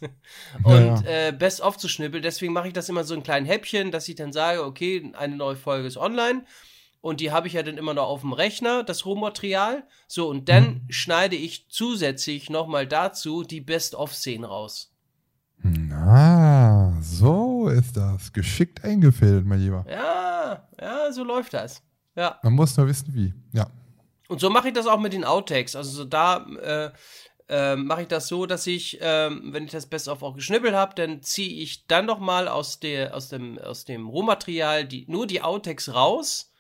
und 0.64 1.04
ja. 1.06 1.28
Äh, 1.28 1.32
best 1.32 1.62
of 1.62 1.78
zu 1.78 1.88
schnippeln. 1.88 2.22
Deswegen 2.22 2.52
mache 2.54 2.68
ich 2.68 2.74
das 2.74 2.90
immer 2.90 3.04
so 3.06 3.16
in 3.16 3.24
kleinen 3.24 3.46
Häppchen, 3.46 3.92
dass 3.92 4.08
ich 4.10 4.16
dann 4.16 4.34
sage, 4.34 4.64
okay, 4.66 5.12
eine 5.18 5.36
neue 5.38 5.56
Folge 5.56 5.88
ist 5.88 5.98
online. 5.98 6.44
und 7.02 7.20
die 7.22 7.32
habe 7.32 7.46
ich 7.48 7.54
ja 7.54 7.62
dann 7.64 7.78
immer 7.78 7.94
noch 7.94 8.08
auf 8.08 8.22
dem 8.22 8.34
Rechner, 8.34 8.84
das 8.84 9.06
Rohmaterial. 9.06 9.84
So, 10.08 10.28
und 10.28 10.50
dann 10.50 10.64
Mhm. 10.66 10.82
schneide 10.90 11.36
ich 11.36 11.68
zusätzlich 11.70 12.50
nochmal 12.50 12.88
dazu 12.88 13.44
die 13.44 13.62
Best-of-Szenen 13.62 14.44
raus. 14.44 14.92
Na, 15.62 16.98
so 17.02 17.68
ist 17.70 17.96
das. 17.98 18.34
Geschickt 18.34 18.84
eingefädelt, 18.84 19.46
mein 19.46 19.60
Lieber. 19.60 19.86
Ja, 19.90 20.68
ja, 20.80 21.12
so 21.12 21.24
läuft 21.24 21.54
das. 21.54 21.82
Ja. 22.16 22.40
Man 22.44 22.54
muss 22.54 22.76
nur 22.78 22.88
wissen, 22.88 23.14
wie. 23.14 23.34
Ja. 23.54 23.68
Und 24.28 24.40
so 24.40 24.50
mache 24.50 24.70
ich 24.70 24.74
das 24.74 24.88
auch 24.88 25.00
mit 25.00 25.14
den 25.14 25.24
Outtakes. 25.24 25.76
Also 25.76 25.92
so 25.92 26.06
da 26.06 26.46
äh, 26.62 26.92
äh, 27.48 27.76
mache 27.76 28.04
ich 28.04 28.08
das 28.08 28.28
so, 28.28 28.46
dass 28.46 28.66
ich, 28.66 28.98
ähm, 29.02 29.54
wenn 29.54 29.66
ich 29.66 29.72
das 29.72 29.86
Best-of 29.86 30.24
auch 30.24 30.36
geschnippelt 30.36 30.74
habe, 30.74 30.96
dann 30.96 31.22
ziehe 31.22 31.62
ich 31.62 31.86
dann 31.88 32.06
noch 32.06 32.20
mal 32.20 32.48
aus, 32.48 32.80
der, 32.80 33.16
aus, 33.16 33.30
dem, 33.30 33.60
aus 33.60 33.86
dem 33.86 34.08
Rohmaterial 34.08 34.86
die, 34.86 35.06
nur 35.08 35.28
die 35.28 35.42
Outtakes 35.42 35.94
raus, 35.94 36.52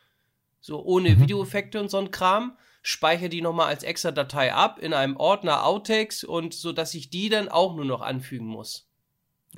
so 0.61 0.83
ohne 0.83 1.19
Videoeffekte 1.19 1.79
und 1.79 1.89
so 1.89 1.97
ein 1.97 2.11
Kram, 2.11 2.57
speichere 2.81 3.29
die 3.29 3.41
noch 3.41 3.53
mal 3.53 3.65
als 3.65 3.83
extra 3.83 4.11
Datei 4.11 4.53
ab 4.53 4.79
in 4.79 4.93
einem 4.93 5.17
Ordner 5.17 5.65
Outtakes 5.65 6.23
und 6.23 6.53
so, 6.53 6.71
dass 6.71 6.93
ich 6.93 7.09
die 7.09 7.29
dann 7.29 7.49
auch 7.49 7.75
nur 7.75 7.85
noch 7.85 8.01
anfügen 8.01 8.47
muss. 8.47 8.87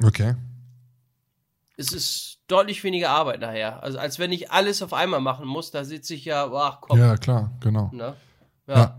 Okay. 0.02 0.36
Es 1.80 1.94
ist 1.94 2.40
deutlich 2.48 2.84
weniger 2.84 3.12
Arbeit 3.12 3.40
nachher. 3.40 3.84
Also 3.84 4.00
als 4.00 4.18
wenn 4.20 4.32
ich 4.32 4.52
alles 4.52 4.82
auf 4.82 4.94
einmal 4.94 5.22
machen 5.22 5.48
muss, 5.48 5.70
da 5.72 5.84
sitze 5.84 6.16
ich 6.16 6.26
ja, 6.26 6.52
ach 6.52 6.82
komm, 6.82 6.98
Ja, 7.00 7.16
klar, 7.18 7.52
genau. 7.60 7.90
ne? 7.94 8.16
Ja. 8.68 8.98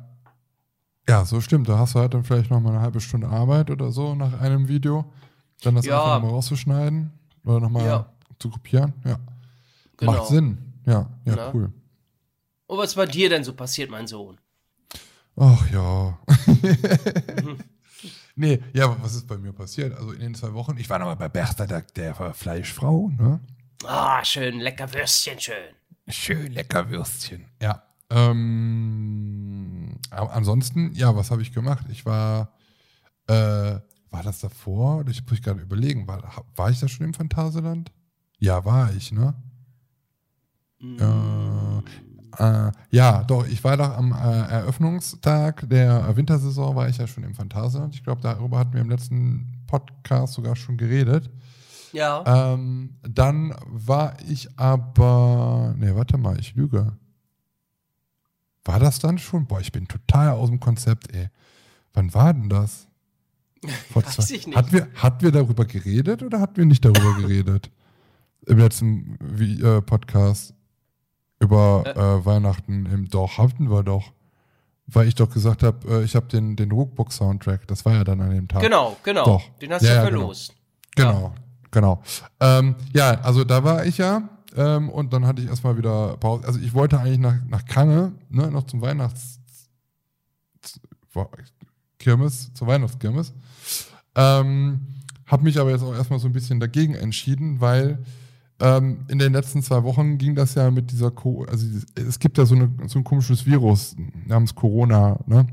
ja. 1.08 1.24
so 1.24 1.40
stimmt. 1.40 1.68
Da 1.68 1.78
hast 1.78 1.94
du 1.94 1.98
halt 1.98 2.14
dann 2.14 2.22
vielleicht 2.24 2.50
noch 2.50 2.60
mal 2.60 2.70
eine 2.70 2.80
halbe 2.80 3.00
Stunde 3.00 3.26
Arbeit 3.28 3.70
oder 3.70 3.90
so 3.90 4.14
nach 4.14 4.40
einem 4.40 4.68
Video. 4.68 5.12
Dann 5.62 5.74
das 5.74 5.86
Ja. 5.86 5.98
einfach 6.00 6.14
nochmal 6.16 6.30
rauszuschneiden 6.30 7.10
oder 7.44 7.60
nochmal 7.60 7.84
Ja. 7.84 8.12
zu 8.38 8.48
kopieren. 8.48 8.92
Ja. 9.04 9.18
Genau. 9.96 10.12
Macht 10.12 10.26
Sinn. 10.28 10.58
Ja, 10.86 11.10
ja, 11.24 11.34
Na? 11.36 11.50
cool. 11.52 11.72
Und 12.68 12.78
was 12.78 12.94
bei 12.94 13.06
dir 13.06 13.28
denn 13.28 13.42
so 13.44 13.54
passiert, 13.54 13.90
mein 13.90 14.06
Sohn? 14.06 14.38
Ach 15.36 15.68
ja. 15.70 16.18
nee, 18.38 18.62
ja, 18.72 18.84
aber 18.84 19.02
was 19.02 19.14
ist 19.14 19.26
bei 19.26 19.36
mir 19.36 19.52
passiert? 19.52 19.94
Also 19.96 20.12
in 20.12 20.20
den 20.20 20.34
zwei 20.34 20.52
Wochen, 20.54 20.76
ich 20.78 20.88
war 20.88 20.98
nochmal 20.98 21.16
bei 21.16 21.28
Bertha, 21.28 21.66
der, 21.66 21.82
der 21.82 22.14
Fleischfrau, 22.34 23.10
ne? 23.18 23.40
Ah, 23.84 24.24
schön, 24.24 24.60
lecker 24.60 24.92
Würstchen, 24.92 25.38
schön. 25.38 25.74
Schön 26.08 26.52
lecker 26.52 26.88
Würstchen. 26.90 27.44
Ja. 27.60 27.82
Ähm, 28.10 29.98
aber 30.10 30.32
ansonsten, 30.32 30.92
ja, 30.94 31.14
was 31.14 31.30
habe 31.30 31.42
ich 31.42 31.52
gemacht? 31.52 31.86
Ich 31.90 32.06
war, 32.06 32.54
äh, 33.26 33.78
war 34.10 34.22
das 34.22 34.40
davor? 34.40 35.04
Ich 35.08 35.22
muss 35.28 35.42
gerade 35.42 35.60
überlegen, 35.60 36.08
war, 36.08 36.44
war 36.56 36.70
ich 36.70 36.80
da 36.80 36.88
schon 36.88 37.06
im 37.06 37.14
Phantasialand? 37.14 37.92
Ja, 38.38 38.64
war 38.64 38.92
ich, 38.94 39.12
ne? 39.12 39.34
Äh, 40.80 41.04
äh, 42.36 42.70
ja, 42.90 43.24
doch, 43.24 43.46
ich 43.46 43.62
war 43.64 43.76
doch 43.76 43.96
am 43.96 44.12
äh, 44.12 44.16
Eröffnungstag 44.16 45.68
der 45.68 46.16
Wintersaison, 46.16 46.74
war 46.76 46.88
ich 46.88 46.98
ja 46.98 47.06
schon 47.06 47.24
im 47.24 47.34
Phantasialand. 47.34 47.94
Ich 47.94 48.02
glaube, 48.02 48.20
darüber 48.20 48.58
hatten 48.58 48.72
wir 48.74 48.80
im 48.80 48.90
letzten 48.90 49.62
Podcast 49.66 50.34
sogar 50.34 50.56
schon 50.56 50.76
geredet. 50.76 51.30
Ja. 51.92 52.52
Ähm, 52.52 52.96
dann 53.02 53.54
war 53.64 54.16
ich 54.28 54.48
aber. 54.58 55.74
Ne, 55.78 55.96
warte 55.96 56.18
mal, 56.18 56.38
ich 56.38 56.54
lüge. 56.54 56.92
War 58.64 58.78
das 58.78 58.98
dann 58.98 59.18
schon? 59.18 59.46
Boah, 59.46 59.60
ich 59.60 59.72
bin 59.72 59.88
total 59.88 60.30
aus 60.30 60.50
dem 60.50 60.60
Konzept, 60.60 61.14
ey. 61.14 61.28
Wann 61.94 62.12
war 62.12 62.34
denn 62.34 62.50
das? 62.50 62.86
Vor 63.92 64.04
Weiß 64.04 64.16
zwei- 64.16 64.34
ich 64.34 64.46
nicht. 64.46 64.56
Hatten 64.56 64.72
wir, 64.72 64.88
hatten 64.94 65.22
wir 65.22 65.32
darüber 65.32 65.64
geredet 65.64 66.22
oder 66.22 66.40
hatten 66.40 66.56
wir 66.58 66.66
nicht 66.66 66.84
darüber 66.84 67.14
geredet? 67.20 67.70
Im 68.46 68.58
letzten 68.58 69.16
wie, 69.20 69.60
äh, 69.62 69.82
Podcast 69.82 70.54
über 71.40 71.84
äh, 71.86 72.24
Weihnachten 72.26 72.86
im 72.86 73.08
Doch 73.08 73.38
hatten 73.38 73.70
wir 73.70 73.82
doch. 73.82 74.12
Weil 74.86 75.06
ich 75.06 75.14
doch 75.14 75.28
gesagt 75.30 75.62
habe, 75.62 76.00
äh, 76.00 76.04
ich 76.04 76.16
habe 76.16 76.26
den, 76.26 76.56
den 76.56 76.72
Rookbook-Soundtrack. 76.72 77.66
Das 77.68 77.84
war 77.84 77.94
ja 77.94 78.04
dann 78.04 78.20
an 78.20 78.30
dem 78.30 78.48
Tag. 78.48 78.62
genau, 78.62 78.96
genau. 79.02 79.24
Doch. 79.24 79.48
Den 79.60 79.72
hast 79.72 79.82
Ja, 79.82 79.88
du 79.90 79.94
ja, 79.96 80.02
verlost. 80.02 80.54
Genau, 80.96 81.34
genau. 81.70 82.02
Ähm, 82.40 82.74
ja, 82.94 83.20
also 83.20 83.44
da 83.44 83.62
war 83.62 83.84
ich 83.84 83.98
ja 83.98 84.28
ähm, 84.56 84.88
und 84.88 85.12
dann 85.12 85.26
hatte 85.26 85.42
ich 85.42 85.48
erstmal 85.48 85.76
wieder 85.76 86.16
Pause. 86.16 86.46
Also 86.46 86.58
ich 86.58 86.72
wollte 86.74 86.98
eigentlich 86.98 87.18
nach, 87.18 87.36
nach 87.48 87.64
Kange, 87.66 88.12
ne, 88.30 88.50
noch 88.50 88.64
zum 88.64 88.80
Weihnachts 88.80 89.38
Kirmes, 91.98 92.52
zur 92.54 92.66
Weihnachtskirmes. 92.68 93.32
Ähm, 94.14 94.80
habe 95.26 95.44
mich 95.44 95.58
aber 95.58 95.70
jetzt 95.70 95.82
auch 95.82 95.94
erstmal 95.94 96.18
so 96.18 96.28
ein 96.28 96.32
bisschen 96.32 96.60
dagegen 96.60 96.94
entschieden, 96.94 97.60
weil 97.60 97.98
ähm, 98.60 99.04
in 99.08 99.18
den 99.18 99.32
letzten 99.32 99.62
zwei 99.62 99.82
Wochen 99.84 100.18
ging 100.18 100.34
das 100.34 100.54
ja 100.54 100.70
mit 100.70 100.90
dieser, 100.90 101.10
Co 101.10 101.44
also 101.44 101.66
es 101.94 102.18
gibt 102.18 102.38
ja 102.38 102.46
so, 102.46 102.54
eine, 102.54 102.70
so 102.86 102.98
ein 102.98 103.04
komisches 103.04 103.46
Virus 103.46 103.94
namens 104.26 104.54
Corona, 104.54 105.18
ne? 105.26 105.46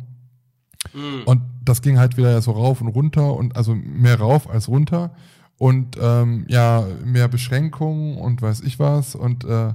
Mhm. 0.93 1.23
Und 1.25 1.41
das 1.63 1.81
ging 1.81 1.97
halt 1.97 2.17
wieder 2.17 2.41
so 2.41 2.51
rauf 2.51 2.81
und 2.81 2.87
runter 2.87 3.33
und 3.35 3.55
also 3.55 3.75
mehr 3.75 4.19
rauf 4.19 4.49
als 4.49 4.67
runter 4.67 5.15
und 5.57 5.97
ähm, 5.99 6.45
ja, 6.47 6.85
mehr 7.03 7.27
Beschränkungen 7.27 8.17
und 8.17 8.41
weiß 8.41 8.61
ich 8.61 8.79
was. 8.79 9.15
Und 9.15 9.45
äh, 9.45 9.73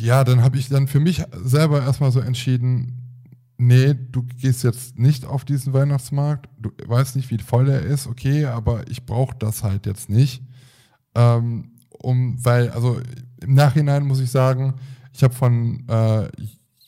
ja, 0.00 0.24
dann 0.24 0.42
habe 0.42 0.58
ich 0.58 0.68
dann 0.68 0.88
für 0.88 1.00
mich 1.00 1.22
selber 1.42 1.82
erstmal 1.82 2.12
so 2.12 2.20
entschieden, 2.20 2.98
nee, 3.58 3.94
du 3.94 4.22
gehst 4.22 4.64
jetzt 4.64 4.98
nicht 4.98 5.24
auf 5.24 5.44
diesen 5.44 5.72
Weihnachtsmarkt, 5.72 6.48
du 6.58 6.70
weißt 6.86 7.16
nicht, 7.16 7.30
wie 7.30 7.38
voll 7.38 7.68
er 7.68 7.82
ist, 7.82 8.06
okay, 8.06 8.46
aber 8.46 8.88
ich 8.90 9.06
brauche 9.06 9.36
das 9.38 9.62
halt 9.62 9.86
jetzt 9.86 10.10
nicht. 10.10 10.42
Ähm, 11.14 11.72
um, 11.90 12.44
weil, 12.44 12.70
also 12.70 13.00
im 13.40 13.54
Nachhinein 13.54 14.04
muss 14.04 14.20
ich 14.20 14.30
sagen, 14.30 14.74
ich 15.12 15.22
habe 15.22 15.34
von 15.34 15.86
äh, 15.88 16.28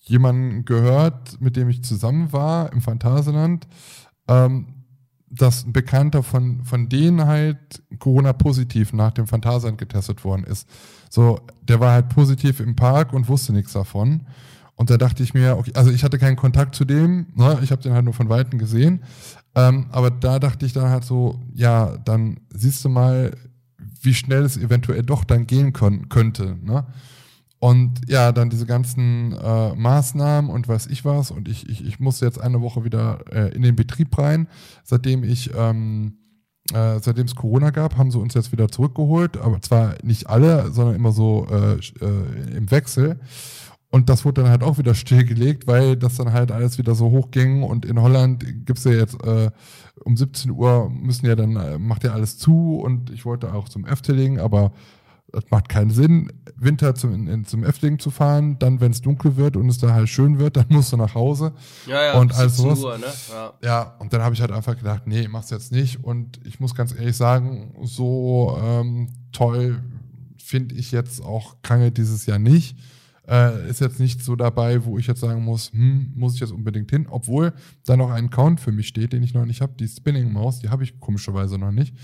jemanden 0.02 0.64
gehört, 0.64 1.40
mit 1.40 1.56
dem 1.56 1.68
ich 1.68 1.82
zusammen 1.84 2.32
war 2.32 2.72
im 2.72 2.80
Phantasialand, 2.80 3.66
ähm, 4.28 4.66
dass 5.30 5.64
ein 5.64 5.72
Bekannter 5.72 6.22
von, 6.22 6.64
von 6.64 6.88
denen 6.88 7.26
halt 7.26 7.82
Corona-positiv 7.98 8.92
nach 8.92 9.12
dem 9.12 9.26
Phantasialand 9.26 9.78
getestet 9.78 10.24
worden 10.24 10.44
ist. 10.44 10.68
So, 11.10 11.40
der 11.62 11.80
war 11.80 11.92
halt 11.92 12.08
positiv 12.08 12.60
im 12.60 12.76
Park 12.76 13.12
und 13.12 13.28
wusste 13.28 13.52
nichts 13.52 13.72
davon. 13.72 14.26
Und 14.76 14.90
da 14.90 14.96
dachte 14.96 15.22
ich 15.22 15.34
mir, 15.34 15.56
okay, 15.56 15.72
also 15.74 15.90
ich 15.90 16.02
hatte 16.04 16.18
keinen 16.18 16.36
Kontakt 16.36 16.74
zu 16.74 16.84
dem, 16.84 17.26
ne, 17.34 17.58
ich 17.62 17.70
habe 17.70 17.82
den 17.82 17.92
halt 17.92 18.04
nur 18.04 18.14
von 18.14 18.28
Weitem 18.28 18.58
gesehen. 18.58 19.04
Ähm, 19.54 19.86
aber 19.90 20.10
da 20.10 20.38
dachte 20.38 20.66
ich 20.66 20.72
dann 20.72 20.90
halt 20.90 21.04
so, 21.04 21.40
ja, 21.52 21.96
dann 21.98 22.40
siehst 22.52 22.84
du 22.84 22.88
mal, 22.88 23.36
wie 24.04 24.14
schnell 24.14 24.42
es 24.42 24.56
eventuell 24.56 25.02
doch 25.02 25.24
dann 25.24 25.46
gehen 25.46 25.72
könnte. 25.72 26.56
Ne? 26.62 26.86
Und 27.64 28.02
ja, 28.10 28.30
dann 28.32 28.50
diese 28.50 28.66
ganzen 28.66 29.32
äh, 29.32 29.74
Maßnahmen 29.74 30.50
und 30.50 30.68
weiß 30.68 30.86
ich 30.88 31.06
was. 31.06 31.30
Und 31.30 31.48
ich, 31.48 31.66
ich, 31.68 31.82
ich 31.82 31.98
musste 31.98 32.26
jetzt 32.26 32.38
eine 32.38 32.60
Woche 32.60 32.84
wieder 32.84 33.24
äh, 33.32 33.54
in 33.54 33.62
den 33.62 33.74
Betrieb 33.74 34.18
rein. 34.18 34.48
Seitdem 34.82 35.24
ich, 35.24 35.50
ähm, 35.56 36.18
äh, 36.74 36.98
seitdem 37.00 37.24
es 37.24 37.34
Corona 37.34 37.70
gab, 37.70 37.96
haben 37.96 38.10
sie 38.10 38.18
uns 38.18 38.34
jetzt 38.34 38.52
wieder 38.52 38.68
zurückgeholt. 38.68 39.38
Aber 39.38 39.62
zwar 39.62 39.94
nicht 40.02 40.28
alle, 40.28 40.72
sondern 40.72 40.94
immer 40.94 41.12
so 41.12 41.46
äh, 41.50 41.76
äh, 42.04 42.56
im 42.56 42.70
Wechsel. 42.70 43.18
Und 43.94 44.10
das 44.10 44.24
wurde 44.24 44.42
dann 44.42 44.50
halt 44.50 44.64
auch 44.64 44.76
wieder 44.78 44.92
stillgelegt, 44.92 45.68
weil 45.68 45.96
das 45.96 46.16
dann 46.16 46.32
halt 46.32 46.50
alles 46.50 46.78
wieder 46.78 46.96
so 46.96 47.12
hochging. 47.12 47.62
Und 47.62 47.84
in 47.84 48.02
Holland 48.02 48.44
gibt 48.66 48.80
es 48.80 48.84
ja 48.86 48.90
jetzt 48.90 49.22
äh, 49.22 49.52
um 50.02 50.16
17 50.16 50.50
Uhr 50.50 50.90
müssen 50.90 51.26
ja 51.26 51.36
dann, 51.36 51.54
äh, 51.54 51.78
macht 51.78 52.02
ja 52.02 52.12
alles 52.12 52.36
zu. 52.36 52.80
Und 52.80 53.10
ich 53.10 53.24
wollte 53.24 53.54
auch 53.54 53.68
zum 53.68 53.86
Efteling, 53.86 54.40
aber 54.40 54.72
das 55.30 55.44
macht 55.52 55.68
keinen 55.68 55.92
Sinn, 55.92 56.32
Winter 56.56 56.96
zum, 56.96 57.14
in, 57.14 57.28
in, 57.28 57.44
zum 57.44 57.62
Efteling 57.62 58.00
zu 58.00 58.10
fahren. 58.10 58.58
Dann, 58.58 58.80
wenn 58.80 58.90
es 58.90 59.00
dunkel 59.00 59.36
wird 59.36 59.56
und 59.56 59.68
es 59.68 59.78
da 59.78 59.92
halt 59.92 60.08
schön 60.08 60.40
wird, 60.40 60.56
dann 60.56 60.66
musst 60.70 60.92
du 60.92 60.96
nach 60.96 61.14
Hause. 61.14 61.52
Ja, 61.86 62.02
ja, 62.02 62.18
Und 62.18 62.34
alles 62.34 62.56
17 62.56 62.74
sowas. 62.74 62.82
Uhr, 62.82 62.98
ne? 62.98 63.12
Ja. 63.30 63.52
Ja, 63.62 63.94
und 64.00 64.12
dann 64.12 64.22
habe 64.22 64.34
ich 64.34 64.40
halt 64.40 64.50
einfach 64.50 64.76
gedacht, 64.76 65.06
nee, 65.06 65.28
mach's 65.28 65.50
jetzt 65.50 65.70
nicht. 65.70 66.02
Und 66.02 66.40
ich 66.44 66.58
muss 66.58 66.74
ganz 66.74 66.92
ehrlich 66.92 67.16
sagen, 67.16 67.76
so 67.84 68.58
ähm, 68.60 69.10
toll 69.30 69.84
finde 70.36 70.74
ich 70.74 70.90
jetzt 70.90 71.22
auch 71.22 71.62
Krange 71.62 71.92
dieses 71.92 72.26
Jahr 72.26 72.40
nicht. 72.40 72.76
Äh, 73.26 73.70
ist 73.70 73.80
jetzt 73.80 74.00
nicht 74.00 74.22
so 74.22 74.36
dabei, 74.36 74.84
wo 74.84 74.98
ich 74.98 75.06
jetzt 75.06 75.20
sagen 75.20 75.42
muss, 75.44 75.72
hm, 75.72 76.12
muss 76.14 76.34
ich 76.34 76.40
jetzt 76.40 76.52
unbedingt 76.52 76.90
hin, 76.90 77.06
obwohl 77.08 77.54
da 77.86 77.96
noch 77.96 78.10
ein 78.10 78.28
Count 78.28 78.60
für 78.60 78.72
mich 78.72 78.88
steht, 78.88 79.12
den 79.12 79.22
ich 79.22 79.32
noch 79.32 79.46
nicht 79.46 79.62
habe, 79.62 79.72
die 79.78 79.88
Spinning 79.88 80.32
Maus, 80.32 80.58
die 80.58 80.68
habe 80.68 80.84
ich 80.84 81.00
komischerweise 81.00 81.58
noch 81.58 81.72
nicht. 81.72 81.94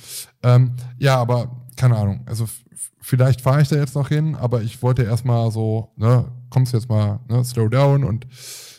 Ähm, 0.42 0.72
ja, 0.98 1.16
aber 1.16 1.66
keine 1.76 1.96
Ahnung, 1.96 2.22
also 2.26 2.46
vielleicht 3.00 3.42
fahre 3.42 3.60
ich 3.60 3.68
da 3.68 3.76
jetzt 3.76 3.94
noch 3.94 4.08
hin, 4.08 4.34
aber 4.34 4.62
ich 4.62 4.82
wollte 4.82 5.02
erstmal 5.02 5.50
so, 5.50 5.92
ne, 5.96 6.24
kommst 6.48 6.72
jetzt 6.72 6.88
mal, 6.88 7.20
ne, 7.28 7.44
slow 7.44 7.68
down 7.68 8.04
und 8.04 8.26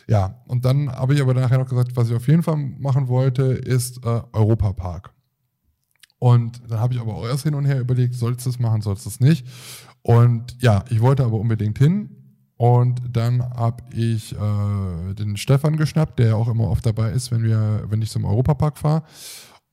ja, 0.08 0.42
und 0.48 0.66
dann 0.66 0.92
habe 0.92 1.14
ich 1.14 1.22
aber 1.22 1.34
nachher 1.34 1.60
noch 1.60 1.70
gesagt, 1.70 1.96
was 1.96 2.10
ich 2.10 2.16
auf 2.16 2.28
jeden 2.28 2.44
Fall 2.44 2.58
machen 2.58 3.08
wollte, 3.08 3.44
ist 3.44 4.04
äh, 4.04 4.22
Europapark. 4.34 5.14
Und 6.20 6.62
dann 6.70 6.80
habe 6.80 6.94
ich 6.94 7.00
aber 7.00 7.16
auch 7.16 7.26
erst 7.26 7.44
hin 7.44 7.56
und 7.56 7.66
her 7.66 7.80
überlegt, 7.80 8.14
sollst 8.14 8.46
du 8.46 8.50
es 8.50 8.60
machen, 8.60 8.82
sollst 8.82 9.06
du 9.06 9.10
es 9.10 9.20
nicht. 9.20 9.48
Und 10.04 10.62
ja, 10.62 10.84
ich 10.90 11.02
wollte 11.02 11.24
aber 11.24 11.40
unbedingt 11.40 11.80
hin. 11.80 12.21
Und 12.62 13.02
dann 13.10 13.42
habe 13.56 13.82
ich 13.92 14.36
äh, 14.36 15.14
den 15.16 15.36
Stefan 15.36 15.78
geschnappt, 15.78 16.20
der 16.20 16.38
auch 16.38 16.48
immer 16.48 16.70
oft 16.70 16.86
dabei 16.86 17.10
ist, 17.10 17.32
wenn 17.32 17.42
wir, 17.42 17.86
wenn 17.88 18.04
ich 18.04 18.12
zum 18.12 18.24
Europapark 18.24 18.78
fahre. 18.78 19.02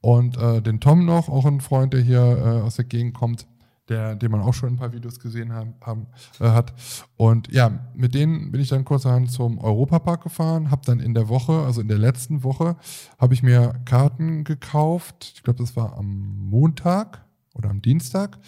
Und 0.00 0.38
äh, 0.38 0.62
den 0.62 0.80
Tom 0.80 1.04
noch, 1.04 1.28
auch 1.28 1.44
ein 1.44 1.60
Freund, 1.60 1.92
der 1.92 2.00
hier 2.00 2.22
äh, 2.22 2.62
aus 2.62 2.76
der 2.76 2.86
Gegend 2.86 3.12
kommt. 3.12 3.46
der, 3.90 4.14
den 4.14 4.30
man 4.30 4.40
auch 4.40 4.54
schon 4.54 4.70
in 4.70 4.74
ein 4.76 4.78
paar 4.78 4.92
Videos 4.94 5.20
gesehen 5.20 5.52
haben, 5.52 5.74
haben 5.82 6.06
äh, 6.40 6.48
hat. 6.48 6.72
Und 7.16 7.52
ja, 7.52 7.90
mit 7.94 8.14
denen 8.14 8.52
bin 8.52 8.60
ich 8.62 8.68
dann 8.68 8.86
kurzerhand 8.86 9.30
zum 9.30 9.58
Europapark 9.58 10.22
gefahren, 10.22 10.70
habe 10.70 10.82
dann 10.86 11.00
in 11.00 11.12
der 11.12 11.28
Woche, 11.28 11.52
also 11.52 11.82
in 11.82 11.88
der 11.88 11.98
letzten 11.98 12.42
Woche, 12.42 12.76
habe 13.18 13.34
ich 13.34 13.42
mir 13.42 13.74
Karten 13.84 14.44
gekauft. 14.44 15.32
Ich 15.34 15.42
glaube, 15.42 15.58
das 15.58 15.76
war 15.76 15.98
am 15.98 16.48
Montag 16.48 17.24
oder 17.54 17.68
am 17.68 17.82
Dienstag. 17.82 18.38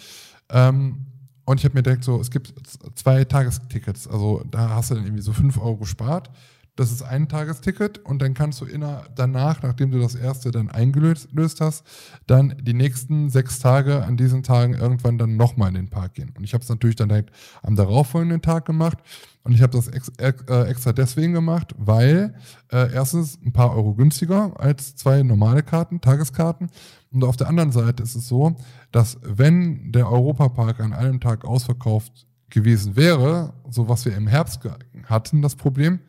Ähm, 0.49 1.10
und 1.51 1.59
ich 1.59 1.65
habe 1.65 1.75
mir 1.75 1.83
direkt 1.83 2.05
so, 2.05 2.19
es 2.19 2.31
gibt 2.31 2.53
zwei 2.95 3.25
Tagestickets, 3.25 4.07
also 4.07 4.43
da 4.49 4.69
hast 4.69 4.89
du 4.89 4.95
dann 4.95 5.03
irgendwie 5.03 5.21
so 5.21 5.33
fünf 5.33 5.57
Euro 5.57 5.77
gespart. 5.77 6.31
Das 6.77 6.93
ist 6.93 7.03
ein 7.03 7.27
Tagesticket 7.27 7.97
und 7.99 8.21
dann 8.21 8.33
kannst 8.33 8.61
du 8.61 8.65
inner, 8.65 9.03
danach, 9.13 9.61
nachdem 9.61 9.91
du 9.91 9.99
das 9.99 10.15
erste 10.15 10.51
dann 10.51 10.69
eingelöst 10.69 11.59
hast, 11.59 11.85
dann 12.27 12.55
die 12.61 12.73
nächsten 12.73 13.29
sechs 13.29 13.59
Tage 13.59 14.05
an 14.05 14.15
diesen 14.15 14.41
Tagen 14.41 14.73
irgendwann 14.73 15.17
dann 15.17 15.35
nochmal 15.35 15.67
in 15.67 15.75
den 15.75 15.89
Park 15.89 16.13
gehen. 16.13 16.33
Und 16.37 16.45
ich 16.45 16.53
habe 16.53 16.63
es 16.63 16.69
natürlich 16.69 16.95
dann 16.95 17.09
direkt 17.09 17.31
am 17.61 17.75
darauffolgenden 17.75 18.41
Tag 18.41 18.63
gemacht 18.65 18.99
und 19.43 19.51
ich 19.51 19.61
habe 19.61 19.75
das 19.75 19.89
ex, 19.89 20.09
äh, 20.17 20.63
extra 20.69 20.93
deswegen 20.93 21.33
gemacht, 21.33 21.75
weil 21.77 22.33
äh, 22.71 22.93
erstens 22.93 23.37
ein 23.45 23.51
paar 23.51 23.75
Euro 23.75 23.93
günstiger 23.93 24.53
als 24.57 24.95
zwei 24.95 25.21
normale 25.23 25.63
Karten, 25.63 25.99
Tageskarten. 25.99 26.69
Und 27.11 27.23
auf 27.23 27.37
der 27.37 27.47
anderen 27.47 27.71
Seite 27.71 28.03
ist 28.03 28.15
es 28.15 28.27
so, 28.27 28.55
dass 28.91 29.17
wenn 29.21 29.91
der 29.91 30.09
Europapark 30.09 30.79
an 30.79 30.93
einem 30.93 31.19
Tag 31.19 31.45
ausverkauft 31.45 32.25
gewesen 32.49 32.95
wäre, 32.95 33.53
so 33.69 33.89
was 33.89 34.05
wir 34.05 34.15
im 34.15 34.27
Herbst 34.27 34.61
hatten, 35.05 35.41
das 35.41 35.55
Problem, 35.55 35.99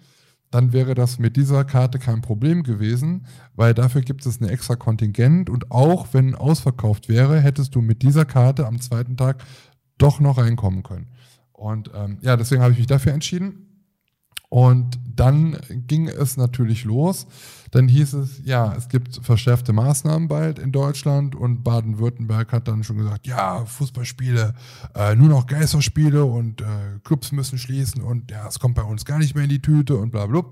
dann 0.51 0.73
wäre 0.73 0.95
das 0.95 1.19
mit 1.19 1.37
dieser 1.37 1.65
Karte 1.65 1.99
kein 1.99 2.21
Problem 2.21 2.63
gewesen, 2.63 3.27
weil 3.57 3.75
dafür 3.75 4.03
gibt 4.03 4.27
es 4.27 4.41
ein 4.41 4.49
extra 4.49 4.77
Kontingent 4.77 5.49
und 5.49 5.71
auch 5.71 6.09
wenn 6.13 6.35
ausverkauft 6.35 7.09
wäre, 7.09 7.41
hättest 7.41 7.75
du 7.75 7.81
mit 7.81 8.03
dieser 8.03 8.27
Karte 8.27 8.67
am 8.67 8.81
zweiten 8.81 9.17
Tag 9.17 9.43
doch 9.97 10.21
noch 10.21 10.39
reinkommen 10.39 10.83
können. 10.83 11.09
Und 11.53 11.91
ähm, 11.95 12.19
ja, 12.21 12.37
deswegen 12.37 12.61
habe 12.61 12.73
ich 12.73 12.79
mich 12.79 12.87
dafür 12.87 13.13
entschieden. 13.13 13.72
Und 14.53 14.99
dann 15.07 15.57
ging 15.87 16.09
es 16.09 16.37
natürlich 16.37 16.85
los. 16.85 17.27
Dann 17.71 17.89
hieß 17.89 18.13
es, 18.13 18.43
ja, 18.45 18.75
es 18.77 18.91
gibt 18.91 19.21
verschärfte 19.23 19.73
Maßnahmen 19.73 20.29
bald 20.29 20.59
in 20.59 20.73
Deutschland 20.73 21.35
und 21.35 21.65
Baden-Württemberg 21.65 22.53
hat 22.53 22.69
dann 22.69 22.85
schon 22.85 22.99
gesagt, 22.99 23.27
ja, 23.27 23.65
Fußballspiele, 23.65 24.53
äh, 24.95 25.15
nur 25.15 25.29
noch 25.29 25.47
Geisterspiele 25.47 26.27
und 26.27 26.61
äh, 26.61 26.65
Clubs 27.03 27.33
müssen 27.33 27.57
schließen 27.57 28.03
und 28.03 28.31
ja, 28.31 28.47
es 28.47 28.59
kommt 28.59 28.75
bei 28.75 28.83
uns 28.83 29.07
gar 29.07 29.19
nicht 29.19 29.35
mehr 29.35 29.45
in 29.45 29.49
die 29.51 29.63
Tüte 29.63 29.97
und 29.97 30.11
bla 30.11 30.27
bla. 30.27 30.45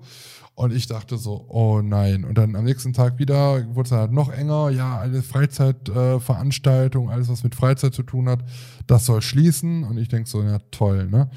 Und 0.54 0.72
ich 0.72 0.86
dachte 0.86 1.16
so, 1.16 1.46
oh 1.48 1.80
nein. 1.82 2.24
Und 2.24 2.36
dann 2.36 2.54
am 2.56 2.64
nächsten 2.64 2.92
Tag 2.92 3.18
wieder 3.18 3.74
wurde 3.74 3.86
es 3.86 3.92
halt 3.92 4.12
noch 4.12 4.30
enger. 4.30 4.68
Ja, 4.70 4.98
alle 4.98 5.22
Freizeitveranstaltungen, 5.22 7.08
äh, 7.08 7.12
alles 7.12 7.28
was 7.30 7.44
mit 7.44 7.54
Freizeit 7.54 7.94
zu 7.94 8.02
tun 8.02 8.28
hat, 8.28 8.44
das 8.86 9.06
soll 9.06 9.22
schließen. 9.22 9.84
Und 9.84 9.96
ich 9.96 10.08
denke 10.08 10.28
so, 10.28 10.42
ja 10.42 10.58
toll, 10.70 11.06
ne? 11.06 11.30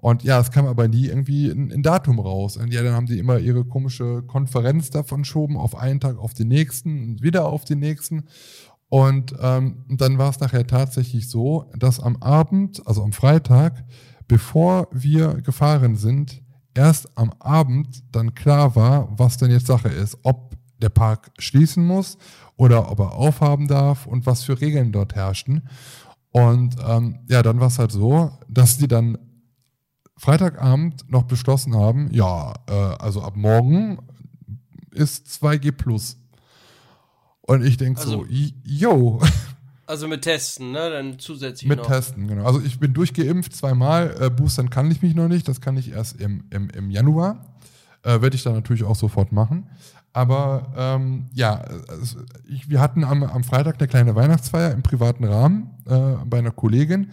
Und 0.00 0.22
ja, 0.22 0.40
es 0.40 0.50
kam 0.50 0.66
aber 0.66 0.88
nie 0.88 1.06
irgendwie 1.06 1.50
ein, 1.50 1.70
ein, 1.70 1.82
Datum 1.82 2.18
raus. 2.18 2.56
Und 2.56 2.72
ja, 2.72 2.82
dann 2.82 2.94
haben 2.94 3.06
die 3.06 3.18
immer 3.18 3.38
ihre 3.38 3.64
komische 3.64 4.22
Konferenz 4.22 4.88
davon 4.88 5.24
schoben, 5.24 5.56
auf 5.58 5.76
einen 5.76 6.00
Tag 6.00 6.18
auf 6.18 6.32
den 6.32 6.48
nächsten 6.48 7.04
und 7.04 7.22
wieder 7.22 7.46
auf 7.46 7.64
den 7.64 7.80
nächsten. 7.80 8.24
Und 8.88 9.34
ähm, 9.40 9.84
dann 9.88 10.18
war 10.18 10.30
es 10.30 10.40
nachher 10.40 10.66
tatsächlich 10.66 11.28
so, 11.28 11.70
dass 11.78 12.00
am 12.00 12.16
Abend, 12.16 12.86
also 12.86 13.02
am 13.02 13.12
Freitag, 13.12 13.84
bevor 14.26 14.88
wir 14.90 15.34
gefahren 15.42 15.96
sind, 15.96 16.42
erst 16.74 17.16
am 17.16 17.32
Abend 17.38 18.02
dann 18.10 18.34
klar 18.34 18.74
war, 18.76 19.08
was 19.18 19.36
denn 19.36 19.50
jetzt 19.50 19.66
Sache 19.66 19.88
ist. 19.88 20.18
Ob 20.22 20.56
der 20.80 20.88
Park 20.88 21.30
schließen 21.38 21.84
muss 21.86 22.16
oder 22.56 22.90
ob 22.90 23.00
er 23.00 23.12
aufhaben 23.12 23.68
darf 23.68 24.06
und 24.06 24.24
was 24.24 24.44
für 24.44 24.60
Regeln 24.60 24.92
dort 24.92 25.14
herrschten. 25.14 25.68
Und 26.32 26.76
ähm, 26.86 27.20
ja, 27.28 27.42
dann 27.42 27.60
war 27.60 27.66
es 27.66 27.78
halt 27.78 27.92
so, 27.92 28.30
dass 28.48 28.78
die 28.78 28.88
dann 28.88 29.18
Freitagabend 30.20 31.10
noch 31.10 31.22
beschlossen 31.22 31.74
haben, 31.74 32.10
ja, 32.12 32.52
äh, 32.68 32.72
also 32.72 33.22
ab 33.22 33.36
morgen 33.36 33.98
ist 34.90 35.26
2G 35.28 35.72
plus. 35.72 36.18
Und 37.40 37.64
ich 37.64 37.78
denke 37.78 38.00
also, 38.00 38.24
so, 38.24 38.26
yo. 38.62 39.22
Also 39.86 40.06
mit 40.08 40.20
Testen, 40.22 40.72
ne? 40.72 40.90
Dann 40.90 41.18
zusätzlich 41.18 41.66
mit 41.66 41.78
noch. 41.78 41.86
Testen, 41.86 42.28
genau. 42.28 42.44
Also 42.44 42.60
ich 42.60 42.78
bin 42.78 42.92
durchgeimpft 42.92 43.56
zweimal. 43.56 44.14
Äh, 44.20 44.28
boostern 44.28 44.68
kann 44.68 44.90
ich 44.90 45.00
mich 45.00 45.14
noch 45.14 45.26
nicht. 45.26 45.48
Das 45.48 45.62
kann 45.62 45.78
ich 45.78 45.90
erst 45.90 46.20
im, 46.20 46.44
im, 46.50 46.68
im 46.68 46.90
Januar. 46.90 47.56
Äh, 48.02 48.20
Werde 48.20 48.36
ich 48.36 48.42
dann 48.42 48.52
natürlich 48.52 48.84
auch 48.84 48.96
sofort 48.96 49.32
machen. 49.32 49.70
Aber 50.12 50.72
ähm, 50.76 51.30
ja, 51.32 51.62
also 51.88 52.18
ich, 52.46 52.68
wir 52.68 52.80
hatten 52.80 53.04
am, 53.04 53.22
am 53.22 53.42
Freitag 53.42 53.78
eine 53.78 53.88
kleine 53.88 54.14
Weihnachtsfeier 54.14 54.72
im 54.72 54.82
privaten 54.82 55.24
Rahmen 55.24 55.70
äh, 55.86 56.24
bei 56.26 56.38
einer 56.38 56.50
Kollegin 56.50 57.10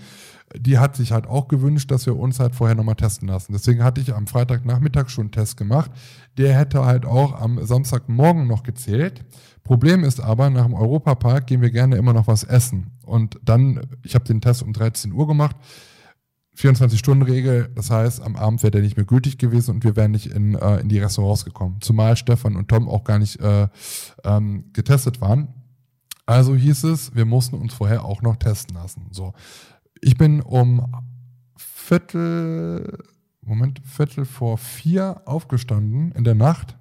die 0.55 0.77
hat 0.77 0.95
sich 0.95 1.11
halt 1.11 1.27
auch 1.27 1.47
gewünscht, 1.47 1.91
dass 1.91 2.05
wir 2.05 2.17
uns 2.17 2.39
halt 2.39 2.55
vorher 2.55 2.75
nochmal 2.75 2.95
testen 2.95 3.27
lassen. 3.27 3.53
Deswegen 3.53 3.83
hatte 3.83 3.99
ich 3.99 4.13
am 4.13 4.27
Freitagnachmittag 4.27 5.09
schon 5.09 5.25
einen 5.25 5.31
Test 5.31 5.57
gemacht. 5.57 5.91
Der 6.37 6.57
hätte 6.57 6.85
halt 6.85 7.05
auch 7.05 7.39
am 7.39 7.63
Samstagmorgen 7.63 8.47
noch 8.47 8.63
gezählt. 8.63 9.25
Problem 9.63 10.03
ist 10.05 10.21
aber, 10.21 10.49
nach 10.49 10.65
dem 10.65 10.73
Europapark 10.73 11.47
gehen 11.47 11.61
wir 11.61 11.71
gerne 11.71 11.97
immer 11.97 12.13
noch 12.13 12.27
was 12.27 12.43
essen. 12.43 12.91
Und 13.03 13.37
dann, 13.43 13.81
ich 14.03 14.15
habe 14.15 14.23
den 14.23 14.39
Test 14.39 14.63
um 14.63 14.71
13 14.71 15.11
Uhr 15.11 15.27
gemacht. 15.27 15.57
24-Stunden-Regel, 16.55 17.69
das 17.75 17.91
heißt, 17.91 18.21
am 18.21 18.35
Abend 18.35 18.63
wäre 18.63 18.71
der 18.71 18.81
nicht 18.81 18.97
mehr 18.97 19.05
gültig 19.05 19.37
gewesen 19.37 19.75
und 19.75 19.83
wir 19.83 19.95
wären 19.95 20.11
nicht 20.11 20.27
in, 20.27 20.55
äh, 20.55 20.77
in 20.79 20.89
die 20.89 20.97
Restaurants 20.97 21.45
gekommen. 21.45 21.77
Zumal 21.81 22.15
Stefan 22.17 22.55
und 22.55 22.67
Tom 22.69 22.89
auch 22.89 23.03
gar 23.03 23.19
nicht 23.19 23.39
äh, 23.41 23.67
ähm, 24.23 24.71
getestet 24.73 25.21
waren. 25.21 25.49
Also 26.25 26.55
hieß 26.55 26.85
es, 26.85 27.15
wir 27.15 27.25
mussten 27.25 27.57
uns 27.57 27.73
vorher 27.73 28.03
auch 28.03 28.21
noch 28.21 28.37
testen 28.37 28.75
lassen. 28.75 29.07
So. 29.11 29.33
Ich 30.01 30.17
bin 30.17 30.41
um 30.41 30.93
Viertel, 31.57 33.03
Moment, 33.41 33.81
Viertel 33.85 34.25
vor 34.25 34.57
vier 34.57 35.21
aufgestanden 35.25 36.11
in 36.11 36.23
der 36.23 36.35
Nacht. 36.35 36.77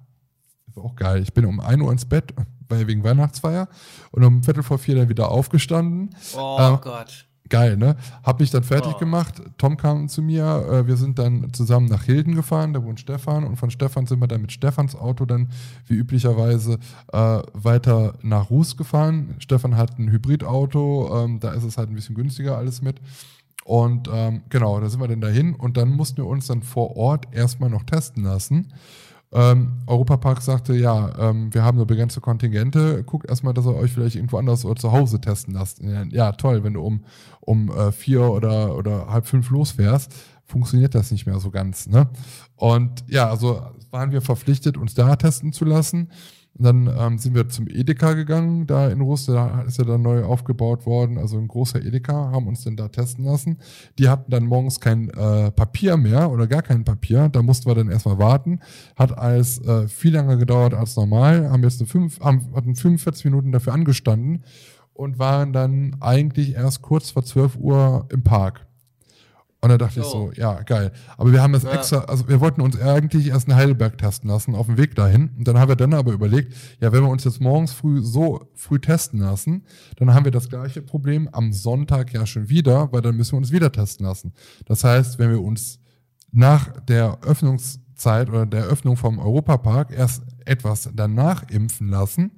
Ist 0.67 0.77
auch 0.77 0.95
geil. 0.95 1.21
Ich 1.21 1.33
bin 1.33 1.45
um 1.45 1.59
1 1.59 1.81
Uhr 1.81 1.91
ins 1.91 2.05
Bett, 2.05 2.33
weil 2.67 2.87
wegen 2.87 3.03
Weihnachtsfeier. 3.03 3.69
Und 4.11 4.23
um 4.23 4.43
Viertel 4.43 4.63
vor 4.63 4.79
vier 4.79 4.95
dann 4.95 5.09
wieder 5.09 5.31
aufgestanden. 5.31 6.15
Oh 6.35 6.57
äh, 6.59 6.77
Gott. 6.81 7.26
Geil, 7.49 7.77
ne? 7.77 7.95
Hab 8.23 8.39
mich 8.39 8.51
dann 8.51 8.63
fertig 8.63 8.93
oh. 8.95 8.99
gemacht. 8.99 9.41
Tom 9.57 9.77
kam 9.77 10.07
zu 10.09 10.21
mir. 10.21 10.43
Äh, 10.43 10.87
wir 10.87 10.97
sind 10.97 11.19
dann 11.19 11.53
zusammen 11.53 11.87
nach 11.87 12.03
Hilden 12.03 12.35
gefahren. 12.35 12.73
Da 12.73 12.83
wohnt 12.83 12.99
Stefan. 12.99 13.43
Und 13.43 13.57
von 13.57 13.69
Stefan 13.69 14.05
sind 14.05 14.19
wir 14.19 14.27
dann 14.27 14.41
mit 14.41 14.51
Stefans 14.51 14.95
Auto 14.95 15.25
dann 15.25 15.49
wie 15.87 15.95
üblicherweise 15.95 16.79
äh, 17.11 17.41
weiter 17.53 18.15
nach 18.21 18.49
Ruß 18.49 18.77
gefahren. 18.77 19.35
Stefan 19.39 19.77
hat 19.77 19.97
ein 19.99 20.11
Hybridauto. 20.11 21.23
Ähm, 21.23 21.39
da 21.39 21.51
ist 21.51 21.63
es 21.63 21.77
halt 21.77 21.89
ein 21.89 21.95
bisschen 21.95 22.15
günstiger 22.15 22.57
alles 22.57 22.81
mit. 22.81 22.99
Und 23.63 24.09
ähm, 24.11 24.43
genau, 24.49 24.79
da 24.79 24.89
sind 24.89 25.01
wir 25.01 25.07
dann 25.07 25.21
dahin. 25.21 25.53
Und 25.53 25.77
dann 25.77 25.89
mussten 25.89 26.17
wir 26.17 26.25
uns 26.25 26.47
dann 26.47 26.61
vor 26.61 26.95
Ort 26.95 27.27
erstmal 27.33 27.69
noch 27.69 27.83
testen 27.83 28.23
lassen. 28.23 28.73
Ähm, 29.33 29.79
Europapark 29.87 30.41
sagte, 30.41 30.73
ja, 30.73 31.13
ähm, 31.19 31.53
wir 31.53 31.63
haben 31.63 31.77
nur 31.77 31.85
begrenzte 31.85 32.21
Kontingente, 32.21 33.03
guckt 33.03 33.29
erstmal, 33.29 33.53
dass 33.53 33.65
ihr 33.65 33.75
euch 33.75 33.91
vielleicht 33.91 34.15
irgendwo 34.15 34.37
anders 34.37 34.63
oder 34.63 34.79
zu 34.79 34.91
Hause 34.91 35.19
testen 35.19 35.53
lasst. 35.53 35.81
Ja, 36.11 36.31
toll, 36.31 36.63
wenn 36.63 36.73
du 36.73 36.81
um, 36.81 37.03
um 37.41 37.69
äh, 37.69 37.91
vier 37.91 38.21
oder, 38.21 38.75
oder 38.75 39.07
halb 39.07 39.27
fünf 39.27 39.49
losfährst, 39.49 40.13
funktioniert 40.45 40.95
das 40.95 41.11
nicht 41.11 41.25
mehr 41.25 41.39
so 41.39 41.51
ganz. 41.51 41.87
Ne? 41.87 42.07
Und 42.55 43.03
ja, 43.07 43.29
also 43.29 43.61
waren 43.91 44.11
wir 44.11 44.21
verpflichtet, 44.21 44.77
uns 44.77 44.93
da 44.93 45.15
testen 45.17 45.51
zu 45.51 45.65
lassen. 45.65 46.09
Und 46.57 46.65
dann 46.65 46.89
ähm, 46.97 47.17
sind 47.17 47.35
wir 47.35 47.47
zum 47.49 47.67
Edeka 47.67 48.13
gegangen, 48.13 48.65
da 48.65 48.89
in 48.89 49.01
Russe, 49.01 49.33
da 49.33 49.61
ist 49.61 49.77
ja 49.77 49.83
dann 49.83 50.01
neu 50.01 50.23
aufgebaut 50.23 50.85
worden, 50.85 51.17
also 51.17 51.37
ein 51.37 51.47
großer 51.47 51.83
Edeka, 51.83 52.31
haben 52.31 52.47
uns 52.47 52.63
dann 52.63 52.75
da 52.75 52.87
testen 52.87 53.25
lassen. 53.25 53.57
Die 53.99 54.09
hatten 54.09 54.31
dann 54.31 54.45
morgens 54.45 54.79
kein 54.79 55.09
äh, 55.09 55.51
Papier 55.51 55.97
mehr 55.97 56.31
oder 56.31 56.47
gar 56.47 56.61
kein 56.61 56.83
Papier, 56.83 57.29
da 57.29 57.41
mussten 57.43 57.69
wir 57.69 57.75
dann 57.75 57.91
erstmal 57.91 58.17
warten. 58.17 58.59
Hat 58.95 59.17
alles 59.17 59.59
äh, 59.59 59.87
viel 59.87 60.13
länger 60.13 60.37
gedauert 60.37 60.73
als 60.73 60.95
normal, 60.95 61.49
haben 61.49 61.63
jetzt 61.63 61.79
eine 61.79 61.87
fünf, 61.87 62.19
haben, 62.19 62.47
hatten 62.55 62.75
45 62.75 63.25
Minuten 63.25 63.51
dafür 63.51 63.73
angestanden 63.73 64.43
und 64.93 65.19
waren 65.19 65.53
dann 65.53 65.95
eigentlich 65.99 66.55
erst 66.55 66.81
kurz 66.81 67.11
vor 67.11 67.23
12 67.23 67.57
Uhr 67.57 68.07
im 68.11 68.23
Park. 68.23 68.66
Und 69.59 69.69
da 69.69 69.77
dachte 69.77 69.99
oh. 69.99 70.03
ich 70.03 70.09
so, 70.09 70.31
ja, 70.35 70.61
geil. 70.61 70.91
Aber 71.17 71.31
wir 71.31 71.41
haben 71.41 71.53
das 71.53 71.63
ja. 71.63 71.71
extra, 71.71 71.99
also 72.01 72.27
wir 72.27 72.39
wollten 72.39 72.61
uns 72.61 72.79
eigentlich 72.79 73.27
erst 73.27 73.47
in 73.47 73.55
Heidelberg 73.55 73.97
testen 73.97 74.29
lassen, 74.29 74.53
auf 74.53 74.67
dem 74.67 74.77
Weg 74.77 74.95
dahin. 74.95 75.31
Und 75.37 75.47
dann 75.47 75.57
haben 75.57 75.69
wir 75.69 75.75
dann 75.75 75.93
aber 75.93 76.11
überlegt, 76.13 76.53
ja, 76.79 76.91
wenn 76.91 77.03
wir 77.03 77.09
uns 77.09 77.23
jetzt 77.23 77.41
morgens 77.41 77.73
früh 77.73 78.01
so 78.01 78.47
früh 78.53 78.79
testen 78.79 79.19
lassen, 79.19 79.63
dann 79.95 80.13
haben 80.13 80.25
wir 80.25 80.31
das 80.31 80.49
gleiche 80.49 80.81
Problem 80.81 81.27
am 81.31 81.53
Sonntag 81.53 82.13
ja 82.13 82.25
schon 82.27 82.49
wieder, 82.49 82.91
weil 82.91 83.01
dann 83.01 83.15
müssen 83.15 83.33
wir 83.33 83.37
uns 83.37 83.51
wieder 83.51 83.71
testen 83.71 84.05
lassen. 84.05 84.33
Das 84.65 84.83
heißt, 84.83 85.17
wenn 85.17 85.31
wir 85.31 85.41
uns 85.41 85.79
nach 86.31 86.79
der 86.81 87.19
Öffnungszeit 87.23 88.29
oder 88.29 88.45
der 88.45 88.65
Öffnung 88.65 88.95
vom 88.95 89.17
Europapark 89.17 89.91
erst 89.91 90.21
etwas 90.45 90.89
danach 90.93 91.49
impfen 91.49 91.89
lassen, 91.89 92.31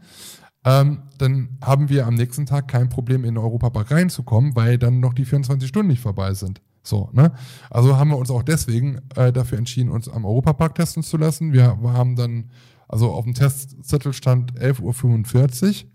ähm, 0.65 1.03
dann 1.17 1.57
haben 1.61 1.89
wir 1.89 2.07
am 2.07 2.15
nächsten 2.15 2.45
Tag 2.45 2.69
kein 2.69 2.89
Problem, 2.89 3.23
in 3.23 3.35
den 3.35 3.43
Europapark 3.43 3.91
reinzukommen, 3.91 4.55
weil 4.55 4.77
dann 4.77 4.99
noch 5.01 5.13
die 5.13 5.25
24 5.25 5.67
Stunden 5.67 5.89
nicht 5.89 6.01
vorbei 6.01 6.33
sind. 6.33 6.61
So, 6.83 7.09
ne? 7.13 7.31
Also 7.69 7.97
haben 7.97 8.09
wir 8.09 8.17
uns 8.17 8.31
auch 8.31 8.43
deswegen 8.43 8.99
äh, 9.15 9.31
dafür 9.31 9.57
entschieden, 9.57 9.89
uns 9.89 10.07
am 10.07 10.25
Europapark 10.25 10.75
testen 10.75 11.03
zu 11.03 11.17
lassen. 11.17 11.53
Wir, 11.53 11.77
haben 11.83 12.15
dann, 12.15 12.51
also 12.87 13.11
auf 13.11 13.25
dem 13.25 13.33
Testzettel 13.33 14.13
stand 14.13 14.53
11.45 14.59 15.83
Uhr 15.83 15.89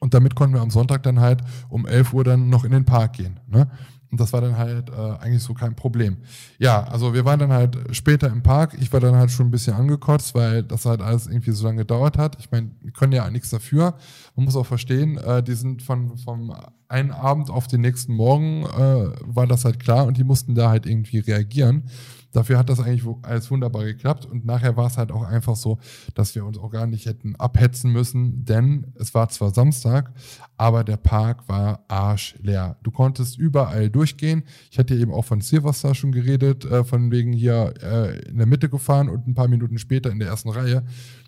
Und 0.00 0.14
damit 0.14 0.34
konnten 0.34 0.54
wir 0.54 0.62
am 0.62 0.70
Sonntag 0.70 1.02
dann 1.02 1.20
halt 1.20 1.42
um 1.68 1.86
11 1.86 2.12
Uhr 2.12 2.24
dann 2.24 2.48
noch 2.48 2.64
in 2.64 2.72
den 2.72 2.84
Park 2.84 3.14
gehen. 3.14 3.40
Ne? 3.48 3.70
Und 4.12 4.20
das 4.20 4.32
war 4.34 4.42
dann 4.42 4.58
halt 4.58 4.90
äh, 4.90 4.92
eigentlich 5.20 5.42
so 5.42 5.54
kein 5.54 5.74
Problem. 5.74 6.18
Ja, 6.58 6.84
also 6.84 7.14
wir 7.14 7.24
waren 7.24 7.40
dann 7.40 7.50
halt 7.50 7.78
später 7.92 8.28
im 8.28 8.42
Park. 8.42 8.76
Ich 8.78 8.92
war 8.92 9.00
dann 9.00 9.16
halt 9.16 9.30
schon 9.30 9.46
ein 9.46 9.50
bisschen 9.50 9.72
angekotzt, 9.72 10.34
weil 10.34 10.62
das 10.62 10.84
halt 10.84 11.00
alles 11.00 11.26
irgendwie 11.26 11.52
so 11.52 11.66
lange 11.66 11.78
gedauert 11.78 12.18
hat. 12.18 12.36
Ich 12.38 12.50
meine, 12.50 12.70
können 12.94 13.14
ja 13.14 13.28
nichts 13.30 13.48
dafür. 13.48 13.94
Man 14.36 14.44
muss 14.44 14.54
auch 14.54 14.66
verstehen, 14.66 15.16
äh, 15.16 15.42
die 15.42 15.54
sind 15.54 15.80
von 15.80 16.18
vom 16.18 16.54
einen 16.88 17.10
Abend 17.10 17.48
auf 17.48 17.68
den 17.68 17.80
nächsten 17.80 18.12
Morgen 18.12 18.64
äh, 18.66 19.12
war 19.22 19.46
das 19.46 19.64
halt 19.64 19.80
klar 19.80 20.04
und 20.04 20.18
die 20.18 20.24
mussten 20.24 20.54
da 20.54 20.68
halt 20.68 20.84
irgendwie 20.84 21.20
reagieren. 21.20 21.84
Dafür 22.32 22.58
hat 22.58 22.70
das 22.70 22.80
eigentlich 22.80 23.04
alles 23.22 23.50
wunderbar 23.50 23.84
geklappt 23.84 24.24
und 24.24 24.46
nachher 24.46 24.76
war 24.76 24.86
es 24.86 24.96
halt 24.96 25.12
auch 25.12 25.22
einfach 25.22 25.54
so, 25.54 25.78
dass 26.14 26.34
wir 26.34 26.44
uns 26.44 26.58
auch 26.58 26.70
gar 26.70 26.86
nicht 26.86 27.06
hätten 27.06 27.36
abhetzen 27.36 27.92
müssen, 27.92 28.44
denn 28.44 28.92
es 28.94 29.14
war 29.14 29.28
zwar 29.28 29.52
Samstag, 29.52 30.12
aber 30.56 30.82
der 30.82 30.96
Park 30.96 31.48
war 31.48 31.84
arschleer. 31.88 32.76
Du 32.82 32.90
konntest 32.90 33.36
überall 33.38 33.90
durchgehen. 33.90 34.44
Ich 34.70 34.78
hatte 34.78 34.94
eben 34.94 35.12
auch 35.12 35.24
von 35.24 35.40
Silverstar 35.40 35.94
schon 35.94 36.12
geredet, 36.12 36.64
äh, 36.64 36.84
von 36.84 37.10
wegen 37.10 37.32
hier 37.32 37.74
äh, 37.82 38.18
in 38.28 38.38
der 38.38 38.46
Mitte 38.46 38.68
gefahren 38.68 39.08
und 39.08 39.26
ein 39.26 39.34
paar 39.34 39.48
Minuten 39.48 39.78
später 39.78 40.10
in 40.10 40.18
der 40.18 40.28
ersten 40.28 40.48
Reihe. 40.48 40.84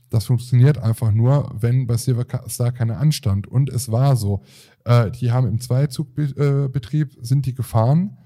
Das 0.09 0.27
funktioniert 0.27 0.79
einfach 0.79 1.11
nur, 1.11 1.53
wenn 1.59 1.87
bei 1.87 1.97
Silverstar 1.97 2.73
keiner 2.73 2.99
anstand. 2.99 3.47
Und 3.47 3.69
es 3.69 3.91
war 3.91 4.17
so. 4.17 4.43
Äh, 4.85 5.11
die 5.11 5.33
haben 5.33 5.49
im 5.49 5.61
Zweizugbetrieb, 5.61 7.17
sind 7.21 7.47
die 7.47 7.55
gefahren 7.55 8.17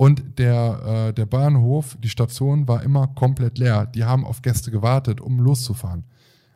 und 0.00 0.38
der, 0.38 1.08
äh, 1.10 1.12
der 1.12 1.26
Bahnhof, 1.26 1.98
die 2.02 2.08
Station 2.08 2.66
war 2.66 2.82
immer 2.82 3.08
komplett 3.08 3.58
leer. 3.58 3.84
Die 3.84 4.02
haben 4.02 4.24
auf 4.24 4.40
Gäste 4.40 4.70
gewartet, 4.70 5.20
um 5.20 5.40
loszufahren. 5.40 6.04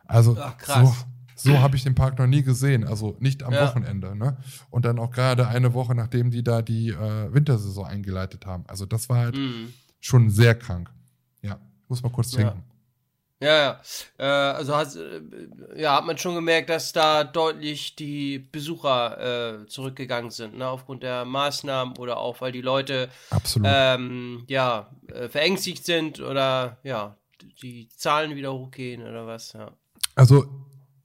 Also 0.07 0.34
Ach, 0.40 0.55
so, 0.64 0.95
so 1.51 1.59
habe 1.59 1.76
ich 1.76 1.82
den 1.82 1.95
Park 1.95 2.18
noch 2.18 2.26
nie 2.26 2.42
gesehen. 2.42 2.84
Also 2.84 3.18
nicht 3.20 3.42
am 3.42 3.53
ja. 3.53 3.68
Wochenende. 3.68 4.16
Ne? 4.16 4.38
Und 4.70 4.86
dann 4.86 4.99
auch 4.99 5.11
gerade 5.11 5.47
eine 5.47 5.74
Woche, 5.74 5.95
nachdem 5.95 6.30
die 6.30 6.42
da 6.42 6.62
die 6.62 6.88
äh, 6.88 7.34
Wintersaison 7.34 7.84
eingeleitet 7.84 8.47
haben. 8.47 8.64
Also 8.66 8.86
das 8.86 9.11
war 9.11 9.18
halt 9.18 9.36
mhm. 9.36 9.74
schon 10.01 10.30
sehr 10.30 10.55
krank. 10.55 10.90
Ja, 11.42 11.59
muss 11.86 12.03
mal 12.03 12.09
kurz 12.09 12.30
trinken. 12.30 12.62
Ja. 12.66 12.74
Ja, 13.41 13.57
ja. 13.57 13.80
Äh, 14.18 14.57
also 14.57 14.76
hat, 14.76 14.97
äh, 14.97 15.80
ja, 15.80 15.97
hat 15.97 16.07
man 16.07 16.16
schon 16.18 16.35
gemerkt, 16.35 16.70
dass 16.70 16.93
da 16.93 17.24
deutlich 17.24 17.97
die 17.97 18.39
Besucher 18.39 19.62
äh, 19.62 19.66
zurückgegangen 19.66 20.30
sind, 20.30 20.57
ne? 20.57 20.68
aufgrund 20.68 21.03
der 21.03 21.24
Maßnahmen 21.24 21.99
oder 21.99 22.18
auch, 22.18 22.41
weil 22.41 22.53
die 22.53 22.62
Leute 22.62 23.11
ähm, 23.62 24.45
ja, 24.49 24.91
äh, 25.09 25.28
verängstigt 25.28 25.85
sind 25.85 26.20
oder 26.20 26.78
ja, 26.85 27.16
die 27.62 27.89
Zahlen 27.97 28.37
wieder 28.37 28.53
hochgehen 28.53 29.03
oder 29.03 29.26
was, 29.26 29.53
ja. 29.53 29.72
Also 30.14 30.47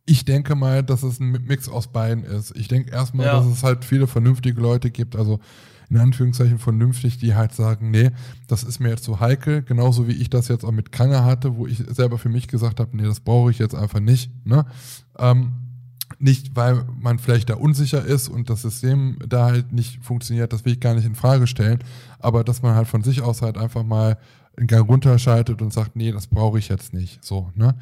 ich 0.06 0.26
denke 0.26 0.56
mal, 0.56 0.84
dass 0.84 1.04
es 1.04 1.20
ein 1.20 1.32
Mix 1.32 1.68
aus 1.70 1.92
beiden 1.92 2.24
ist. 2.24 2.56
Ich 2.56 2.68
denke 2.68 2.92
erstmal, 2.92 3.28
ja. 3.28 3.34
dass 3.34 3.46
es 3.46 3.64
halt 3.64 3.86
viele 3.86 4.08
vernünftige 4.08 4.60
Leute 4.60 4.92
gibt, 4.92 5.16
also 5.16 5.40
in 5.90 5.98
Anführungszeichen 5.98 6.60
vernünftig, 6.60 7.18
die 7.18 7.36
halt 7.36 7.54
sagen, 7.54 7.92
nee, 7.92 8.12
das 8.48 8.64
ist 8.64 8.80
mir 8.80 8.90
jetzt 8.90 9.04
so 9.04 9.20
heikel, 9.20 9.64
genauso 9.64 10.08
wie 10.08 10.14
ich 10.14 10.30
das 10.30 10.48
jetzt 10.48 10.64
auch 10.64 10.72
mit 10.72 10.92
Krange 10.92 11.24
hatte, 11.24 11.56
wo 11.56 11.66
ich 11.68 11.78
selber 11.78 12.18
für 12.18 12.30
mich 12.30 12.48
gesagt 12.48 12.80
habe, 12.80 12.96
nee, 12.96 13.04
das 13.04 13.20
brauche 13.20 13.52
ich 13.52 13.60
jetzt 13.60 13.76
einfach 13.76 14.00
nicht. 14.00 14.32
Ne? 14.46 14.66
Ähm, 15.18 15.54
nicht, 16.18 16.56
weil 16.56 16.86
man 17.00 17.20
vielleicht 17.20 17.50
da 17.50 17.56
unsicher 17.56 18.04
ist 18.04 18.30
und 18.30 18.50
das 18.50 18.62
System 18.64 19.18
da 19.28 19.46
halt 19.46 19.72
nicht 19.72 20.04
funktioniert, 20.04 20.54
das 20.54 20.66
will 20.66 20.74
ich 20.74 20.80
gar 20.80 20.94
nicht 20.94 21.06
in 21.06 21.16
Frage 21.16 21.48
stellen, 21.48 21.80
aber 22.20 22.44
dass 22.44 22.62
man 22.62 22.76
halt 22.76 22.88
von 22.88 23.04
sich 23.04 23.22
aus 23.22 23.42
halt 23.42 23.58
einfach 23.58 23.84
mal 23.84 24.18
einen 24.58 24.68
Gang 24.68 24.88
runterschaltet 24.90 25.62
und 25.62 25.72
sagt, 25.72 25.96
nee, 25.96 26.12
das 26.12 26.28
brauche 26.28 26.60
ich 26.60 26.68
jetzt 26.68 26.94
nicht. 26.94 27.24
So, 27.24 27.52
ne? 27.56 27.76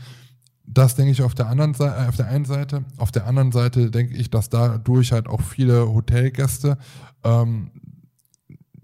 Das 0.65 0.95
denke 0.95 1.11
ich 1.11 1.21
auf 1.21 1.33
der 1.33 1.47
anderen 1.47 1.73
Seite, 1.73 2.03
äh, 2.03 2.07
auf 2.07 2.17
der 2.17 2.27
einen 2.27 2.45
Seite. 2.45 2.83
Auf 2.97 3.11
der 3.11 3.25
anderen 3.25 3.51
Seite 3.51 3.89
denke 3.89 4.15
ich, 4.15 4.29
dass 4.29 4.49
dadurch 4.49 5.13
halt 5.13 5.27
auch 5.27 5.41
viele 5.41 5.87
Hotelgäste 5.87 6.77
ähm, 7.23 7.71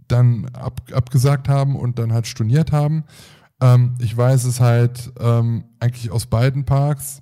dann 0.07 0.49
ab, 0.53 0.81
abgesagt 0.93 1.49
haben 1.49 1.75
und 1.75 1.99
dann 1.99 2.13
halt 2.13 2.27
storniert 2.27 2.71
haben. 2.71 3.03
Ähm, 3.61 3.95
ich 3.99 4.15
weiß 4.15 4.43
es 4.45 4.59
halt 4.59 5.11
ähm, 5.19 5.65
eigentlich 5.79 6.11
aus 6.11 6.25
beiden 6.25 6.65
Parks 6.65 7.21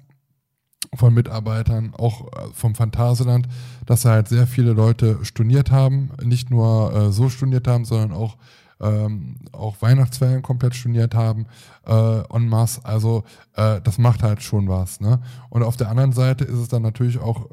von 0.96 1.14
Mitarbeitern, 1.14 1.94
auch 1.98 2.28
äh, 2.28 2.48
vom 2.54 2.76
Phantasialand, 2.76 3.48
dass 3.86 4.06
halt 4.06 4.28
sehr 4.28 4.48
viele 4.48 4.74
Leute 4.74 5.20
storniert 5.24 5.72
haben, 5.72 6.12
nicht 6.24 6.50
nur 6.50 6.94
äh, 6.94 7.12
so 7.12 7.30
storniert 7.30 7.68
haben, 7.68 7.86
sondern 7.86 8.12
auch 8.12 8.38
ähm, 8.82 9.36
auch 9.52 9.82
Weihnachtsferien 9.82 10.42
komplett 10.42 10.76
storniert 10.76 11.14
haben, 11.14 11.46
äh, 11.86 12.36
en 12.36 12.48
masse. 12.48 12.84
Also 12.84 13.24
äh, 13.56 13.80
das 13.82 13.98
macht 13.98 14.24
halt 14.24 14.42
schon 14.42 14.68
was. 14.68 15.00
Ne? 15.00 15.22
Und 15.50 15.64
auf 15.64 15.78
der 15.78 15.90
anderen 15.90 16.14
Seite 16.14 16.44
ist 16.46 16.58
es 16.58 16.68
dann 16.68 16.82
natürlich 16.82 17.20
auch, 17.20 17.48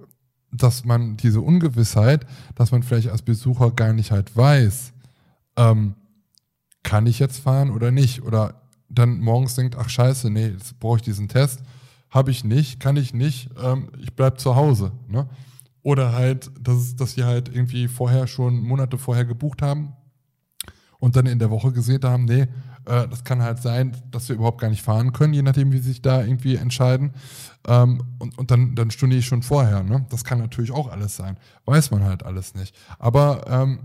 dass 0.50 0.84
man 0.84 1.16
diese 1.18 1.42
Ungewissheit, 1.42 2.26
dass 2.54 2.72
man 2.72 2.82
vielleicht 2.82 3.10
als 3.10 3.22
Besucher 3.22 3.70
gar 3.70 3.92
nicht 3.92 4.10
halt 4.10 4.34
weiß, 4.34 4.94
ähm, 5.58 5.94
kann 6.82 7.06
ich 7.06 7.18
jetzt 7.18 7.40
fahren 7.40 7.70
oder 7.70 7.90
nicht? 7.90 8.22
Oder 8.22 8.62
dann 8.88 9.20
morgens 9.20 9.54
denkt, 9.54 9.76
ach 9.76 9.90
scheiße, 9.90 10.30
nee, 10.30 10.48
jetzt 10.48 10.78
brauche 10.80 10.96
ich 10.96 11.02
diesen 11.02 11.28
Test. 11.28 11.60
Habe 12.08 12.30
ich 12.30 12.44
nicht, 12.44 12.80
kann 12.80 12.96
ich 12.96 13.12
nicht, 13.12 13.50
ähm, 13.62 13.90
ich 13.98 14.14
bleibe 14.14 14.38
zu 14.38 14.56
Hause. 14.56 14.92
Ne? 15.08 15.28
Oder 15.82 16.12
halt, 16.12 16.50
dass, 16.58 16.96
dass 16.96 17.12
sie 17.12 17.24
halt 17.24 17.54
irgendwie 17.54 17.88
vorher 17.88 18.26
schon 18.26 18.62
Monate 18.62 18.96
vorher 18.96 19.26
gebucht 19.26 19.60
haben 19.60 19.92
und 20.98 21.16
dann 21.16 21.26
in 21.26 21.38
der 21.38 21.50
Woche 21.50 21.72
gesehen 21.72 22.02
haben, 22.04 22.24
nee, 22.24 22.46
äh, 22.86 23.06
das 23.08 23.24
kann 23.24 23.42
halt 23.42 23.60
sein, 23.60 23.94
dass 24.10 24.28
wir 24.28 24.36
überhaupt 24.36 24.60
gar 24.60 24.70
nicht 24.70 24.82
fahren 24.82 25.12
können, 25.12 25.34
je 25.34 25.42
nachdem, 25.42 25.72
wie 25.72 25.78
sie 25.78 25.90
sich 25.90 26.02
da 26.02 26.22
irgendwie 26.22 26.56
entscheiden. 26.56 27.12
Ähm, 27.66 28.02
und, 28.18 28.38
und 28.38 28.50
dann, 28.50 28.74
dann 28.74 28.90
stunde 28.90 29.16
ich 29.16 29.26
schon 29.26 29.42
vorher. 29.42 29.82
Ne? 29.82 30.06
Das 30.08 30.24
kann 30.24 30.38
natürlich 30.38 30.72
auch 30.72 30.90
alles 30.90 31.16
sein. 31.16 31.36
Weiß 31.66 31.90
man 31.90 32.04
halt 32.04 32.22
alles 32.22 32.54
nicht. 32.54 32.74
Aber 32.98 33.44
ähm, 33.48 33.80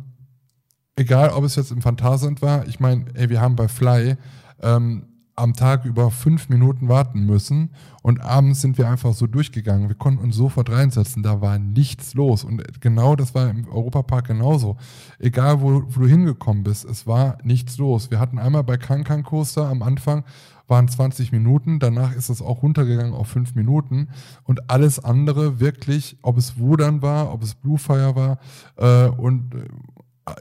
egal 0.95 1.29
ob 1.31 1.43
es 1.43 1.55
jetzt 1.55 1.71
im 1.71 1.81
Phantasend 1.81 2.41
war, 2.41 2.67
ich 2.67 2.79
meine, 2.79 3.05
ey, 3.13 3.29
wir 3.29 3.41
haben 3.41 3.55
bei 3.55 3.67
Fly 3.67 4.15
ähm, 4.61 5.07
am 5.35 5.53
Tag 5.53 5.85
über 5.85 6.11
fünf 6.11 6.49
Minuten 6.49 6.89
warten 6.89 7.25
müssen 7.25 7.71
und 8.03 8.21
abends 8.21 8.61
sind 8.61 8.77
wir 8.77 8.87
einfach 8.87 9.13
so 9.13 9.25
durchgegangen. 9.25 9.87
Wir 9.87 9.95
konnten 9.95 10.23
uns 10.23 10.35
sofort 10.35 10.69
reinsetzen, 10.69 11.23
da 11.23 11.41
war 11.41 11.57
nichts 11.57 12.13
los. 12.13 12.43
Und 12.43 12.81
genau 12.81 13.15
das 13.15 13.33
war 13.33 13.49
im 13.49 13.67
Europapark 13.67 14.27
genauso. 14.27 14.77
Egal, 15.17 15.61
wo, 15.61 15.83
wo 15.87 16.01
du 16.01 16.07
hingekommen 16.07 16.63
bist, 16.63 16.85
es 16.85 17.07
war 17.07 17.39
nichts 17.43 17.77
los. 17.79 18.11
Wir 18.11 18.19
hatten 18.19 18.37
einmal 18.37 18.63
bei 18.63 18.77
Kankan 18.77 19.23
Coaster 19.23 19.67
am 19.67 19.81
Anfang 19.81 20.23
waren 20.67 20.87
20 20.87 21.31
Minuten, 21.31 21.79
danach 21.79 22.15
ist 22.15 22.29
es 22.29 22.41
auch 22.41 22.63
runtergegangen 22.63 23.13
auf 23.13 23.27
fünf 23.27 23.53
Minuten 23.53 24.07
und 24.43 24.69
alles 24.69 25.03
andere 25.03 25.59
wirklich, 25.59 26.17
ob 26.21 26.37
es 26.37 26.57
Wudern 26.57 27.01
war, 27.01 27.33
ob 27.33 27.43
es 27.43 27.53
Bluefire 27.55 28.15
war 28.15 28.39
äh, 28.77 29.09
und 29.09 29.53
äh, 29.55 29.67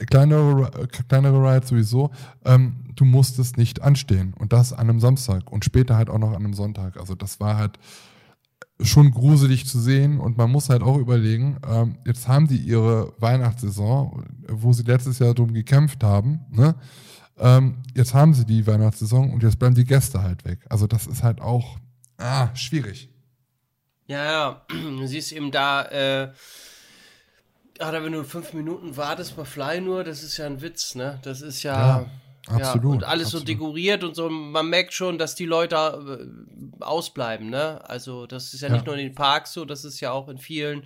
kleinere, 0.09 0.87
kleinere 1.07 1.37
Rides 1.37 1.69
sowieso, 1.69 2.11
ähm, 2.45 2.85
du 2.95 3.05
musstest 3.05 3.57
nicht 3.57 3.81
anstehen. 3.81 4.33
Und 4.37 4.53
das 4.53 4.73
an 4.73 4.89
einem 4.89 4.99
Samstag 4.99 5.51
und 5.51 5.65
später 5.65 5.97
halt 5.97 6.09
auch 6.09 6.19
noch 6.19 6.29
an 6.29 6.37
einem 6.37 6.53
Sonntag. 6.53 6.97
Also 6.97 7.15
das 7.15 7.39
war 7.39 7.57
halt 7.57 7.79
schon 8.81 9.11
gruselig 9.11 9.67
zu 9.67 9.79
sehen 9.79 10.19
und 10.19 10.37
man 10.37 10.51
muss 10.51 10.69
halt 10.69 10.81
auch 10.81 10.97
überlegen, 10.97 11.57
ähm, 11.67 11.97
jetzt 12.05 12.27
haben 12.27 12.47
die 12.47 12.57
ihre 12.57 13.13
Weihnachtssaison, 13.19 14.25
wo 14.47 14.73
sie 14.73 14.83
letztes 14.83 15.19
Jahr 15.19 15.33
darum 15.33 15.53
gekämpft 15.53 16.03
haben, 16.03 16.41
ne? 16.49 16.75
Ähm, 17.37 17.81
jetzt 17.95 18.13
haben 18.13 18.33
sie 18.35 18.45
die 18.45 18.67
Weihnachtssaison 18.67 19.31
und 19.31 19.41
jetzt 19.41 19.57
bleiben 19.57 19.73
die 19.73 19.85
Gäste 19.85 20.21
halt 20.21 20.45
weg. 20.45 20.59
Also 20.69 20.85
das 20.85 21.07
ist 21.07 21.23
halt 21.23 21.41
auch 21.41 21.79
ah, 22.17 22.55
schwierig. 22.55 23.09
Ja, 24.05 24.23
ja, 24.23 24.61
du 24.69 25.07
siehst 25.07 25.31
eben 25.31 25.49
da, 25.49 25.83
äh, 25.85 26.31
Alter, 27.79 28.03
wenn 28.03 28.13
du 28.13 28.23
fünf 28.23 28.53
Minuten 28.53 28.97
wartest 28.97 29.35
bei 29.35 29.45
Fly 29.45 29.81
nur, 29.81 30.03
das 30.03 30.23
ist 30.23 30.37
ja 30.37 30.45
ein 30.45 30.61
Witz, 30.61 30.95
ne? 30.95 31.19
Das 31.23 31.41
ist 31.41 31.63
ja. 31.63 31.99
ja 31.99 32.05
Absolut. 32.45 32.83
Ja, 32.83 32.89
und 32.89 33.03
alles 33.05 33.27
absolut. 33.27 33.47
so 33.47 33.53
dekoriert 33.53 34.03
und 34.03 34.15
so. 34.15 34.29
Man 34.29 34.69
merkt 34.69 34.93
schon, 34.93 35.17
dass 35.17 35.33
die 35.33 35.45
Leute 35.45 35.75
äh, 35.75 36.83
ausbleiben, 36.83 37.49
ne? 37.49 37.81
Also, 37.89 38.27
das 38.27 38.53
ist 38.53 38.61
ja, 38.61 38.67
ja, 38.67 38.73
nicht 38.73 38.85
nur 38.85 38.95
in 38.95 39.05
den 39.05 39.15
Parks 39.15 39.53
so, 39.53 39.63
das 39.63 39.85
ist 39.85 40.01
ja 40.01 40.11
auch 40.11 40.27
in 40.27 40.37
vielen 40.37 40.85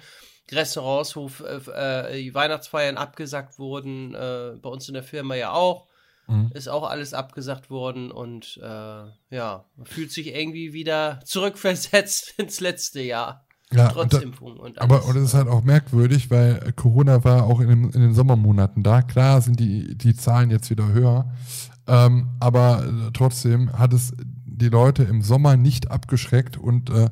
Restaurants, 0.51 1.15
wo 1.15 1.31
äh, 1.43 2.13
äh, 2.13 2.21
die 2.21 2.33
Weihnachtsfeiern 2.35 2.97
abgesagt 2.97 3.57
wurden. 3.57 4.13
Äh, 4.13 4.53
bei 4.61 4.69
uns 4.69 4.87
in 4.87 4.93
der 4.93 5.03
Firma 5.03 5.35
ja 5.35 5.51
auch. 5.51 5.87
Mhm. 6.27 6.51
Ist 6.53 6.67
auch 6.67 6.89
alles 6.89 7.13
abgesagt 7.13 7.69
worden 7.69 8.11
und 8.11 8.59
äh, 8.61 8.65
ja, 9.35 9.65
man 9.77 9.85
fühlt 9.85 10.11
sich 10.11 10.27
irgendwie 10.27 10.73
wieder 10.73 11.21
zurückversetzt 11.23 12.33
ins 12.37 12.59
letzte 12.59 13.01
Jahr. 13.01 13.46
Ja, 13.73 13.89
Trotz 13.89 14.03
und 14.03 14.13
da, 14.13 14.17
Impfung 14.19 14.57
und 14.57 14.79
alles. 14.79 14.79
Aber 14.79 15.05
und 15.05 15.15
das 15.15 15.23
ist 15.23 15.33
halt 15.33 15.47
auch 15.47 15.63
merkwürdig, 15.63 16.31
weil 16.31 16.71
Corona 16.75 17.23
war 17.23 17.43
auch 17.43 17.59
in 17.59 17.67
den, 17.67 17.89
in 17.89 18.01
den 18.01 18.13
Sommermonaten 18.13 18.81
da. 18.81 19.01
Klar 19.01 19.41
sind 19.41 19.59
die, 19.59 19.97
die 19.97 20.15
Zahlen 20.15 20.51
jetzt 20.51 20.69
wieder 20.69 20.87
höher. 20.87 21.31
Ähm, 21.85 22.27
aber 22.39 22.83
äh, 22.85 23.11
trotzdem 23.13 23.73
hat 23.73 23.93
es 23.93 24.13
die 24.45 24.69
Leute 24.69 25.03
im 25.03 25.21
Sommer 25.21 25.57
nicht 25.57 25.91
abgeschreckt 25.91 26.57
und 26.57 26.89
äh, 26.89 27.09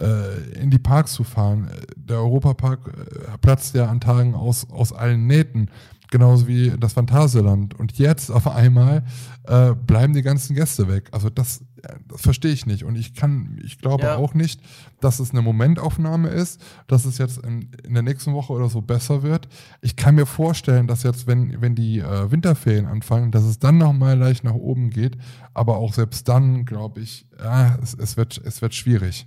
äh, 0.00 0.60
in 0.60 0.70
die 0.70 0.78
Parks 0.78 1.12
zu 1.12 1.24
fahren. 1.24 1.70
Der 1.96 2.18
Europapark 2.18 2.88
äh, 2.88 3.38
platzt 3.38 3.74
ja 3.74 3.86
an 3.88 4.00
Tagen 4.00 4.34
aus, 4.34 4.68
aus 4.70 4.92
allen 4.92 5.26
Nähten, 5.26 5.70
genauso 6.10 6.48
wie 6.48 6.72
das 6.78 6.94
Phantasialand. 6.94 7.78
Und 7.78 7.98
jetzt 7.98 8.30
auf 8.30 8.48
einmal 8.48 9.04
äh, 9.44 9.72
bleiben 9.74 10.14
die 10.14 10.22
ganzen 10.22 10.54
Gäste 10.54 10.88
weg. 10.88 11.08
Also 11.12 11.30
das 11.30 11.64
das 12.08 12.20
verstehe 12.22 12.52
ich 12.52 12.66
nicht. 12.66 12.84
Und 12.84 12.96
ich 12.96 13.14
kann, 13.14 13.60
ich 13.64 13.78
glaube 13.78 14.04
Ja. 14.04 14.16
auch 14.16 14.34
nicht, 14.34 14.60
dass 15.00 15.18
es 15.18 15.30
eine 15.32 15.42
Momentaufnahme 15.42 16.28
ist, 16.28 16.60
dass 16.86 17.04
es 17.04 17.18
jetzt 17.18 17.38
in, 17.38 17.70
in 17.84 17.94
der 17.94 18.02
nächsten 18.02 18.32
Woche 18.34 18.52
oder 18.52 18.68
so 18.68 18.80
besser 18.82 19.22
wird. 19.22 19.48
Ich 19.80 19.96
kann 19.96 20.14
mir 20.14 20.26
vorstellen, 20.26 20.86
dass 20.86 21.02
jetzt, 21.02 21.26
wenn, 21.26 21.60
wenn 21.60 21.74
die 21.74 21.98
äh, 21.98 22.30
Winterferien 22.30 22.86
anfangen, 22.86 23.32
dass 23.32 23.44
es 23.44 23.58
dann 23.58 23.78
nochmal 23.78 24.16
leicht 24.18 24.44
nach 24.44 24.54
oben 24.54 24.90
geht. 24.90 25.16
Aber 25.54 25.76
auch 25.78 25.92
selbst 25.94 26.28
dann, 26.28 26.64
glaube 26.64 27.00
ich, 27.00 27.26
ja, 27.38 27.78
es, 27.82 27.94
es, 27.94 28.16
wird, 28.16 28.40
es 28.44 28.62
wird 28.62 28.74
schwierig. 28.74 29.26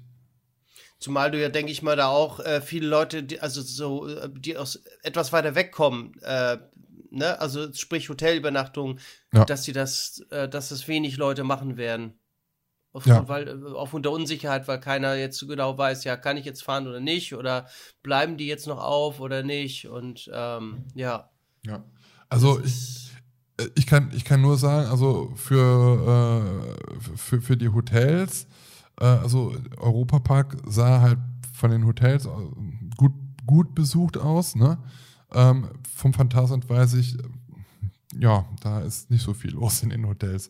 Zumal 0.97 1.29
du 1.29 1.39
ja, 1.41 1.49
denke 1.49 1.71
ich 1.71 1.81
mal, 1.83 1.95
da 1.97 2.07
auch 2.07 2.39
äh, 2.39 2.61
viele 2.61 2.87
Leute, 2.87 3.21
die, 3.23 3.39
also 3.41 3.61
so, 3.61 4.07
äh, 4.07 4.29
die 4.33 4.57
aus 4.57 4.81
etwas 5.03 5.33
weiter 5.33 5.53
wegkommen, 5.53 6.13
äh, 6.21 6.57
ne, 7.11 7.39
also 7.39 7.71
sprich 7.73 8.09
Hotelübernachtung, 8.09 8.99
Ja. 9.33 9.43
dass 9.45 9.65
sie 9.65 9.73
das, 9.73 10.23
äh, 10.31 10.47
dass 10.47 10.69
das 10.69 10.87
wenig 10.87 11.17
Leute 11.17 11.43
machen 11.43 11.75
werden. 11.77 12.13
Aufgrund, 12.95 13.15
Ja. 13.17 13.27
weil, 13.27 13.47
äh, 13.49 13.73
aufgrund 13.75 14.05
der 14.05 14.13
Unsicherheit, 14.13 14.69
weil 14.69 14.79
keiner 14.79 15.15
jetzt 15.15 15.37
so 15.37 15.47
genau 15.47 15.77
weiß, 15.77 16.05
ja, 16.05 16.15
kann 16.15 16.37
ich 16.37 16.45
jetzt 16.45 16.63
fahren 16.63 16.87
oder 16.87 17.01
nicht, 17.01 17.35
oder 17.35 17.67
bleiben 18.03 18.37
die 18.37 18.47
jetzt 18.47 18.67
noch 18.67 18.81
auf 18.81 19.19
oder 19.19 19.43
nicht, 19.43 19.87
und 19.87 20.31
ähm, 20.33 20.85
ja. 20.93 21.29
Ja. 21.65 21.83
Also 22.29 22.61
ich, 22.63 23.11
äh, 23.57 23.67
ich, 23.75 23.85
kann, 23.85 24.11
ich 24.15 24.23
kann 24.23 24.41
nur 24.41 24.57
sagen, 24.57 24.89
also 24.89 25.33
für, 25.35 26.39
äh, 26.71 27.17
für, 27.17 27.41
für 27.41 27.57
die 27.57 27.67
Hotels, 27.67 28.47
äh, 29.01 29.03
also 29.05 29.53
Europapark 29.77 30.55
sah 30.65 31.01
halt 31.01 31.19
von 31.53 31.71
den 31.71 31.85
Hotels 31.85 32.25
äh, 32.25 32.29
gut, 32.95 33.11
gut 33.45 33.75
besucht 33.75 34.17
aus. 34.17 34.55
Ne? 34.55 34.77
Ähm, 35.33 35.67
vom 35.93 36.13
Phantasand 36.13 36.69
weiß 36.69 36.93
ich, 36.93 37.17
ja, 38.19 38.45
da 38.61 38.79
ist 38.79 39.11
nicht 39.11 39.23
so 39.23 39.33
viel 39.33 39.51
los 39.51 39.83
in 39.83 39.89
den 39.89 40.07
Hotels. 40.07 40.49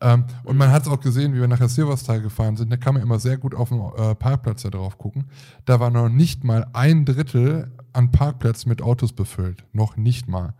Ähm, 0.00 0.24
und 0.44 0.56
man 0.56 0.70
hat 0.70 0.82
es 0.82 0.88
auch 0.88 1.00
gesehen, 1.00 1.34
wie 1.34 1.40
wir 1.40 1.48
nachher 1.48 1.68
Silverstal 1.68 2.20
gefahren 2.20 2.56
sind, 2.56 2.70
da 2.70 2.76
kann 2.76 2.94
man 2.94 3.02
immer 3.02 3.18
sehr 3.18 3.38
gut 3.38 3.54
auf 3.54 3.68
dem 3.70 3.80
äh, 3.96 4.14
Parkplatz 4.14 4.62
da 4.62 4.70
drauf 4.70 4.98
gucken. 4.98 5.30
Da 5.64 5.80
war 5.80 5.90
noch 5.90 6.08
nicht 6.08 6.44
mal 6.44 6.66
ein 6.72 7.04
Drittel 7.04 7.72
an 7.92 8.10
Parkplätzen 8.10 8.68
mit 8.68 8.82
Autos 8.82 9.12
befüllt. 9.12 9.64
Noch 9.72 9.96
nicht 9.96 10.28
mal. 10.28 10.54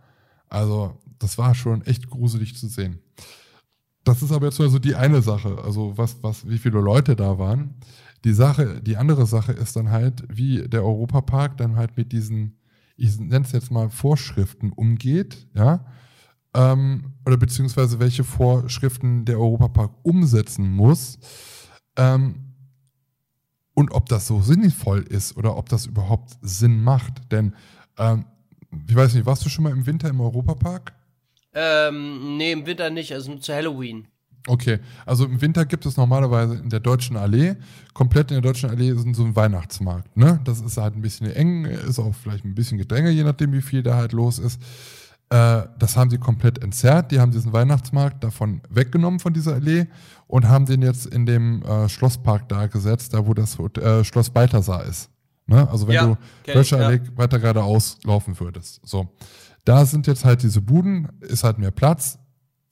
Also, 0.49 0.99
das 1.19 1.37
war 1.37 1.53
schon 1.55 1.83
echt 1.83 2.09
gruselig 2.09 2.55
zu 2.55 2.67
sehen. 2.67 2.99
Das 4.03 4.21
ist 4.21 4.31
aber 4.31 4.47
jetzt 4.47 4.59
nur 4.59 4.69
so 4.69 4.79
die 4.79 4.95
eine 4.95 5.21
Sache, 5.21 5.57
also 5.63 5.97
was, 5.97 6.23
was, 6.23 6.47
wie 6.49 6.57
viele 6.57 6.79
Leute 6.79 7.15
da 7.15 7.37
waren. 7.37 7.75
Die 8.23 8.33
Sache, 8.33 8.81
die 8.81 8.97
andere 8.97 9.25
Sache 9.25 9.51
ist 9.51 9.75
dann 9.75 9.91
halt, 9.91 10.23
wie 10.29 10.67
der 10.67 10.83
Europapark 10.83 11.57
dann 11.57 11.75
halt 11.75 11.95
mit 11.95 12.11
diesen, 12.11 12.57
ich 12.97 13.19
nenne 13.19 13.45
es 13.45 13.51
jetzt 13.51 13.71
mal 13.71 13.89
Vorschriften 13.89 14.71
umgeht, 14.71 15.47
ja, 15.53 15.85
ähm, 16.53 17.13
oder 17.25 17.37
beziehungsweise 17.37 17.99
welche 17.99 18.23
Vorschriften 18.23 19.25
der 19.25 19.39
Europapark 19.39 19.91
umsetzen 20.03 20.69
muss. 20.71 21.19
Ähm, 21.95 22.35
und 23.73 23.91
ob 23.91 24.09
das 24.09 24.27
so 24.27 24.41
sinnvoll 24.41 25.03
ist 25.03 25.37
oder 25.37 25.55
ob 25.55 25.69
das 25.69 25.85
überhaupt 25.85 26.37
Sinn 26.41 26.83
macht. 26.83 27.31
Denn, 27.31 27.55
ähm, 27.97 28.25
ich 28.87 28.95
weiß 28.95 29.13
nicht, 29.13 29.25
warst 29.25 29.45
du 29.45 29.49
schon 29.49 29.63
mal 29.63 29.71
im 29.71 29.85
Winter 29.85 30.09
im 30.09 30.19
Europapark? 30.19 30.93
Ähm, 31.53 32.37
nee, 32.37 32.51
im 32.51 32.65
Winter 32.65 32.89
nicht, 32.89 33.13
also 33.13 33.31
nur 33.31 33.41
zu 33.41 33.53
Halloween. 33.53 34.07
Okay, 34.47 34.79
also 35.05 35.25
im 35.25 35.41
Winter 35.41 35.65
gibt 35.65 35.85
es 35.85 35.97
normalerweise 35.97 36.55
in 36.55 36.69
der 36.69 36.79
Deutschen 36.79 37.17
Allee, 37.17 37.55
komplett 37.93 38.31
in 38.31 38.35
der 38.35 38.41
Deutschen 38.41 38.69
Allee 38.69 38.89
ist 38.89 39.15
so 39.15 39.23
ein 39.23 39.35
Weihnachtsmarkt. 39.35 40.15
Ne? 40.15 40.39
Das 40.43 40.61
ist 40.61 40.77
halt 40.77 40.95
ein 40.95 41.01
bisschen 41.01 41.29
eng, 41.31 41.65
ist 41.65 41.99
auch 41.99 42.15
vielleicht 42.15 42.45
ein 42.45 42.55
bisschen 42.55 42.77
Gedränge, 42.77 43.11
je 43.11 43.23
nachdem, 43.23 43.53
wie 43.53 43.61
viel 43.61 43.83
da 43.83 43.95
halt 43.95 44.13
los 44.13 44.39
ist. 44.39 44.61
Äh, 45.29 45.63
das 45.77 45.95
haben 45.95 46.09
sie 46.09 46.17
komplett 46.17 46.63
entzerrt. 46.63 47.11
Die 47.11 47.19
haben 47.19 47.31
diesen 47.31 47.53
Weihnachtsmarkt 47.53 48.23
davon 48.23 48.61
weggenommen 48.69 49.19
von 49.19 49.33
dieser 49.33 49.53
Allee 49.53 49.87
und 50.27 50.47
haben 50.47 50.65
den 50.65 50.81
jetzt 50.81 51.05
in 51.05 51.25
dem 51.25 51.61
äh, 51.63 51.87
Schlosspark 51.87 52.49
da 52.49 52.67
gesetzt, 52.67 53.13
da 53.13 53.25
wo 53.25 53.33
das 53.33 53.57
äh, 53.59 54.03
Schloss 54.03 54.29
Balthasar 54.31 54.83
ist. 54.85 55.09
Ne? 55.45 55.67
Also 55.69 55.87
wenn 55.87 55.95
Ja, 55.95 56.05
du 56.05 56.17
Deutsche 56.51 56.75
ich, 56.75 56.81
ja. 56.81 56.87
Allee 56.87 57.01
weiter 57.15 57.39
geradeaus 57.39 57.97
laufen 58.03 58.39
würdest. 58.39 58.81
So. 58.83 59.09
Da 59.65 59.85
sind 59.85 60.07
jetzt 60.07 60.25
halt 60.25 60.41
diese 60.41 60.61
Buden, 60.61 61.09
ist 61.21 61.43
halt 61.43 61.59
mehr 61.59 61.71
Platz. 61.71 62.17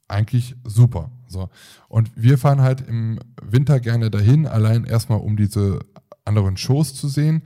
Eigentlich 0.08 0.56
super. 0.64 1.12
So. 1.28 1.50
Und 1.90 2.10
wir 2.16 2.38
fahren 2.38 2.62
halt 2.62 2.82
im 2.82 3.20
Winter 3.44 3.80
gerne 3.80 4.10
dahin, 4.10 4.48
allein 4.48 4.86
erstmal 4.86 5.20
um 5.20 5.36
diese 5.38 5.80
anderen 6.26 6.58
Shows 6.58 6.96
zu 6.96 7.08
sehen. 7.08 7.44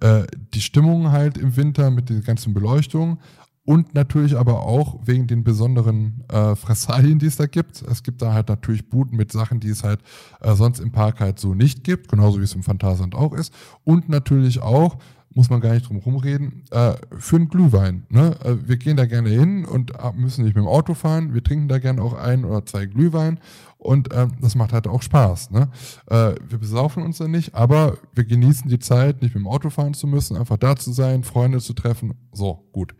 Äh, 0.00 0.24
die 0.54 0.60
Stimmung 0.60 1.10
halt 1.12 1.36
im 1.36 1.56
Winter 1.56 1.90
mit 1.90 2.08
den 2.08 2.22
ganzen 2.22 2.54
Beleuchtungen 2.54 3.18
und 3.64 3.94
natürlich 3.94 4.36
aber 4.36 4.62
auch 4.62 5.00
wegen 5.04 5.26
den 5.26 5.42
besonderen 5.42 6.24
äh, 6.28 6.54
Fressalien, 6.54 7.18
die 7.18 7.26
es 7.26 7.36
da 7.36 7.46
gibt. 7.46 7.82
Es 7.82 8.02
gibt 8.02 8.20
da 8.20 8.34
halt 8.34 8.48
natürlich 8.48 8.88
Buden 8.90 9.16
mit 9.16 9.32
Sachen, 9.32 9.60
die 9.60 9.70
es 9.70 9.84
halt 9.84 10.00
äh, 10.40 10.54
sonst 10.54 10.80
im 10.80 10.92
Park 10.92 11.20
halt 11.20 11.38
so 11.38 11.54
nicht 11.54 11.82
gibt, 11.82 12.08
genauso 12.08 12.40
wie 12.40 12.44
es 12.44 12.54
im 12.54 12.62
Phantasialand 12.62 13.14
auch 13.14 13.32
ist. 13.32 13.54
Und 13.82 14.08
natürlich 14.10 14.60
auch, 14.60 14.98
muss 15.34 15.50
man 15.50 15.60
gar 15.60 15.72
nicht 15.72 15.88
drum 15.88 15.96
rumreden, 15.96 16.62
äh, 16.70 16.92
für 17.18 17.36
einen 17.36 17.48
Glühwein. 17.48 18.06
Ne? 18.10 18.36
Äh, 18.44 18.68
wir 18.68 18.76
gehen 18.76 18.96
da 18.96 19.06
gerne 19.06 19.30
hin 19.30 19.64
und 19.64 19.92
äh, 19.92 20.12
müssen 20.14 20.44
nicht 20.44 20.54
mit 20.54 20.64
dem 20.64 20.68
Auto 20.68 20.94
fahren. 20.94 21.32
Wir 21.32 21.42
trinken 21.42 21.68
da 21.68 21.78
gerne 21.78 22.02
auch 22.02 22.12
ein 22.14 22.44
oder 22.44 22.66
zwei 22.66 22.84
Glühwein 22.84 23.40
und 23.78 24.10
ähm, 24.14 24.32
das 24.40 24.54
macht 24.54 24.72
halt 24.72 24.86
auch 24.86 25.02
Spaß. 25.02 25.50
Ne? 25.50 25.70
Äh, 26.06 26.34
wir 26.48 26.58
besaufen 26.58 27.02
uns 27.02 27.18
da 27.18 27.28
nicht, 27.28 27.54
aber 27.54 27.96
wir 28.14 28.24
genießen 28.24 28.68
die 28.68 28.78
Zeit, 28.78 29.22
nicht 29.22 29.34
mit 29.34 29.42
dem 29.42 29.48
Auto 29.48 29.70
fahren 29.70 29.94
zu 29.94 30.06
müssen, 30.06 30.36
einfach 30.36 30.58
da 30.58 30.76
zu 30.76 30.92
sein, 30.92 31.24
Freunde 31.24 31.60
zu 31.60 31.72
treffen. 31.72 32.14
So, 32.32 32.68
gut. 32.72 32.94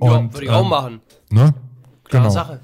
Ja, 0.00 0.12
Und, 0.12 0.32
würde 0.34 0.44
ich 0.44 0.50
auch 0.50 0.62
ähm, 0.64 0.68
machen. 0.70 1.00
Ne? 1.30 1.54
Klare 2.04 2.24
Genau. 2.24 2.30
Sache. 2.30 2.60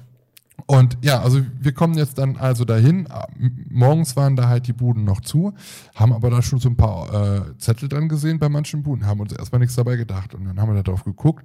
Und 0.67 0.97
ja, 1.01 1.19
also 1.21 1.41
wir 1.59 1.73
kommen 1.73 1.95
jetzt 1.95 2.17
dann 2.17 2.37
also 2.37 2.63
dahin. 2.65 3.07
M- 3.37 3.65
Morgens 3.69 4.15
waren 4.15 4.35
da 4.35 4.47
halt 4.47 4.67
die 4.67 4.73
Buden 4.73 5.03
noch 5.03 5.19
zu, 5.19 5.53
haben 5.95 6.13
aber 6.13 6.29
da 6.29 6.41
schon 6.41 6.59
so 6.59 6.69
ein 6.69 6.77
paar 6.77 7.47
äh, 7.49 7.57
Zettel 7.57 7.89
dran 7.89 8.07
gesehen 8.07 8.37
bei 8.39 8.47
manchen 8.47 8.83
Buden, 8.83 9.05
haben 9.05 9.19
uns 9.19 9.33
erstmal 9.33 9.59
nichts 9.59 9.75
dabei 9.75 9.95
gedacht. 9.97 10.33
Und 10.35 10.45
dann 10.45 10.59
haben 10.61 10.69
wir 10.69 10.75
da 10.75 10.83
drauf 10.83 11.03
geguckt 11.03 11.43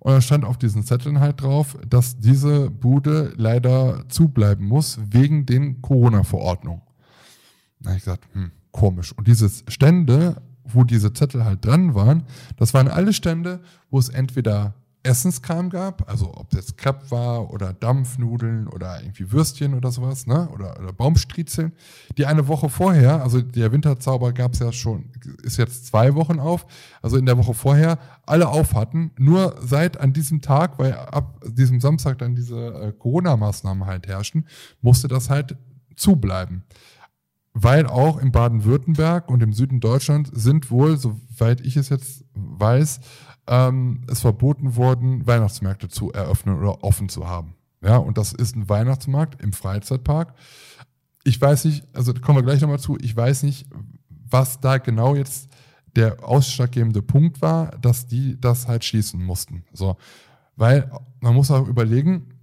und 0.00 0.12
dann 0.12 0.22
stand 0.22 0.44
auf 0.44 0.58
diesen 0.58 0.84
Zetteln 0.84 1.18
halt 1.18 1.40
drauf, 1.42 1.76
dass 1.88 2.18
diese 2.18 2.70
Bude 2.70 3.32
leider 3.36 4.04
zubleiben 4.10 4.66
muss 4.68 4.98
wegen 5.10 5.46
den 5.46 5.80
Corona-Verordnungen. 5.80 6.82
Da 7.80 7.90
habe 7.90 7.98
ich 7.98 8.04
gesagt, 8.04 8.24
hm, 8.32 8.50
komisch. 8.70 9.12
Und 9.16 9.26
diese 9.26 9.48
Stände, 9.68 10.42
wo 10.64 10.84
diese 10.84 11.12
Zettel 11.14 11.44
halt 11.44 11.64
dran 11.64 11.94
waren, 11.94 12.24
das 12.58 12.74
waren 12.74 12.86
alle 12.88 13.12
Stände, 13.12 13.60
wo 13.90 13.98
es 13.98 14.08
entweder 14.08 14.74
Essenskram 15.08 15.70
gab, 15.70 16.08
also 16.08 16.34
ob 16.34 16.52
jetzt 16.52 16.76
Crepe 16.76 17.10
war 17.10 17.50
oder 17.50 17.72
Dampfnudeln 17.72 18.68
oder 18.68 19.00
irgendwie 19.00 19.32
Würstchen 19.32 19.74
oder 19.74 19.90
sowas, 19.90 20.26
ne? 20.26 20.48
Oder, 20.50 20.78
oder 20.78 20.92
Baumstriezeln, 20.92 21.72
die 22.18 22.26
eine 22.26 22.46
Woche 22.46 22.68
vorher, 22.68 23.22
also 23.22 23.40
der 23.40 23.72
Winterzauber 23.72 24.32
gab 24.32 24.52
es 24.52 24.60
ja 24.60 24.70
schon, 24.70 25.10
ist 25.42 25.56
jetzt 25.56 25.86
zwei 25.86 26.14
Wochen 26.14 26.38
auf, 26.38 26.66
also 27.00 27.16
in 27.16 27.24
der 27.24 27.38
Woche 27.38 27.54
vorher 27.54 27.98
alle 28.26 28.48
auf 28.48 28.74
hatten, 28.74 29.10
nur 29.18 29.56
seit 29.60 29.98
an 29.98 30.12
diesem 30.12 30.42
Tag, 30.42 30.78
weil 30.78 30.92
ab 30.92 31.40
diesem 31.46 31.80
Samstag 31.80 32.18
dann 32.18 32.34
diese 32.34 32.58
äh, 32.58 32.92
Corona-Maßnahmen 32.92 33.86
halt 33.86 34.06
herrschten, 34.06 34.46
musste 34.82 35.08
das 35.08 35.30
halt 35.30 35.56
zubleiben 35.96 36.64
weil 37.60 37.86
auch 37.86 38.18
in 38.18 38.30
Baden-Württemberg 38.30 39.28
und 39.28 39.42
im 39.42 39.52
Süden 39.52 39.80
Deutschland 39.80 40.30
sind 40.32 40.70
wohl, 40.70 40.96
soweit 40.96 41.60
ich 41.60 41.76
es 41.76 41.88
jetzt 41.88 42.24
weiß, 42.34 43.00
ähm, 43.48 44.02
es 44.08 44.20
verboten 44.20 44.76
worden, 44.76 45.26
Weihnachtsmärkte 45.26 45.88
zu 45.88 46.12
eröffnen 46.12 46.58
oder 46.58 46.84
offen 46.84 47.08
zu 47.08 47.26
haben. 47.26 47.54
Ja, 47.82 47.96
und 47.96 48.18
das 48.18 48.32
ist 48.32 48.56
ein 48.56 48.68
Weihnachtsmarkt 48.68 49.40
im 49.42 49.52
Freizeitpark. 49.52 50.34
Ich 51.24 51.40
weiß 51.40 51.64
nicht, 51.64 51.86
also 51.94 52.12
kommen 52.14 52.38
wir 52.38 52.42
gleich 52.42 52.60
nochmal 52.60 52.78
zu, 52.78 52.96
ich 53.00 53.16
weiß 53.16 53.44
nicht, 53.44 53.66
was 54.08 54.60
da 54.60 54.78
genau 54.78 55.14
jetzt 55.14 55.48
der 55.96 56.22
ausschlaggebende 56.22 57.02
Punkt 57.02 57.40
war, 57.40 57.70
dass 57.78 58.06
die 58.06 58.40
das 58.40 58.68
halt 58.68 58.84
schließen 58.84 59.24
mussten. 59.24 59.64
So, 59.72 59.96
weil 60.56 60.90
man 61.20 61.34
muss 61.34 61.50
auch 61.50 61.66
überlegen, 61.66 62.34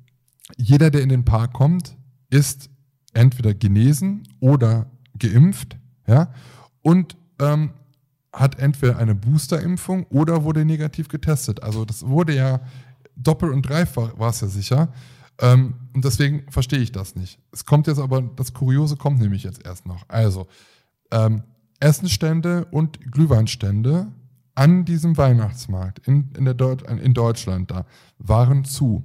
jeder, 0.57 0.89
der 0.89 1.01
in 1.01 1.09
den 1.09 1.25
Park 1.25 1.53
kommt, 1.53 1.97
ist 2.29 2.69
entweder 3.13 3.53
genesen 3.53 4.23
oder 4.39 4.91
geimpft, 5.17 5.77
ja, 6.07 6.33
und 6.81 7.17
ähm, 7.39 7.71
hat 8.35 8.59
entweder 8.59 8.97
eine 8.97 9.15
Boosterimpfung 9.15 10.05
oder 10.09 10.43
wurde 10.43 10.65
negativ 10.65 11.07
getestet. 11.07 11.63
Also 11.63 11.85
das 11.85 12.05
wurde 12.05 12.35
ja 12.35 12.59
doppelt 13.15 13.53
und 13.53 13.67
dreifach 13.67 14.19
war 14.19 14.29
es 14.29 14.41
ja 14.41 14.47
sicher. 14.47 14.89
Ähm, 15.39 15.75
und 15.93 16.05
deswegen 16.05 16.43
verstehe 16.49 16.79
ich 16.79 16.91
das 16.91 17.15
nicht. 17.15 17.39
Es 17.51 17.65
kommt 17.65 17.87
jetzt 17.87 17.99
aber, 17.99 18.21
das 18.21 18.53
Kuriose 18.53 18.97
kommt 18.97 19.19
nämlich 19.19 19.43
jetzt 19.43 19.65
erst 19.65 19.85
noch. 19.85 20.03
Also, 20.07 20.47
ähm, 21.11 21.43
Essenstände 21.79 22.65
und 22.71 23.11
Glühweinstände 23.11 24.07
an 24.53 24.85
diesem 24.85 25.17
Weihnachtsmarkt 25.17 26.07
in, 26.07 26.31
in, 26.37 26.45
Deut 26.57 26.83
in 26.83 27.13
Deutschland 27.13 27.71
da 27.71 27.85
waren 28.17 28.63
zu. 28.63 29.03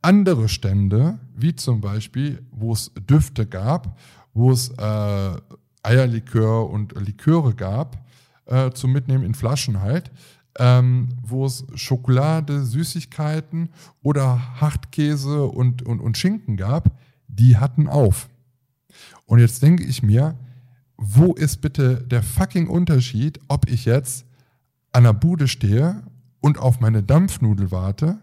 Andere 0.00 0.48
Stände, 0.48 1.18
wie 1.34 1.56
zum 1.56 1.80
Beispiel, 1.80 2.46
wo 2.52 2.72
es 2.72 2.92
Düfte 2.94 3.46
gab, 3.46 3.98
wo 4.32 4.52
es 4.52 4.68
äh, 4.70 5.36
Eierlikör 5.82 6.70
und 6.70 6.94
Liköre 7.00 7.54
gab, 7.54 8.04
äh, 8.46 8.70
zum 8.70 8.92
Mitnehmen 8.92 9.24
in 9.24 9.34
Flaschen 9.34 9.80
halt, 9.80 10.10
ähm, 10.58 11.08
wo 11.22 11.46
es 11.46 11.64
Schokolade, 11.74 12.64
Süßigkeiten 12.64 13.70
oder 14.02 14.60
Hartkäse 14.60 15.44
und, 15.44 15.82
und, 15.82 16.00
und 16.00 16.16
Schinken 16.16 16.56
gab, 16.56 16.96
die 17.28 17.56
hatten 17.56 17.88
auf. 17.88 18.28
Und 19.26 19.40
jetzt 19.40 19.62
denke 19.62 19.84
ich 19.84 20.02
mir, 20.02 20.36
wo 20.96 21.32
ist 21.32 21.60
bitte 21.60 22.02
der 22.06 22.22
fucking 22.22 22.68
Unterschied, 22.68 23.40
ob 23.48 23.68
ich 23.68 23.84
jetzt 23.84 24.26
an 24.92 25.04
der 25.04 25.12
Bude 25.12 25.48
stehe 25.48 26.02
und 26.40 26.58
auf 26.58 26.80
meine 26.80 27.02
Dampfnudel 27.02 27.70
warte 27.70 28.18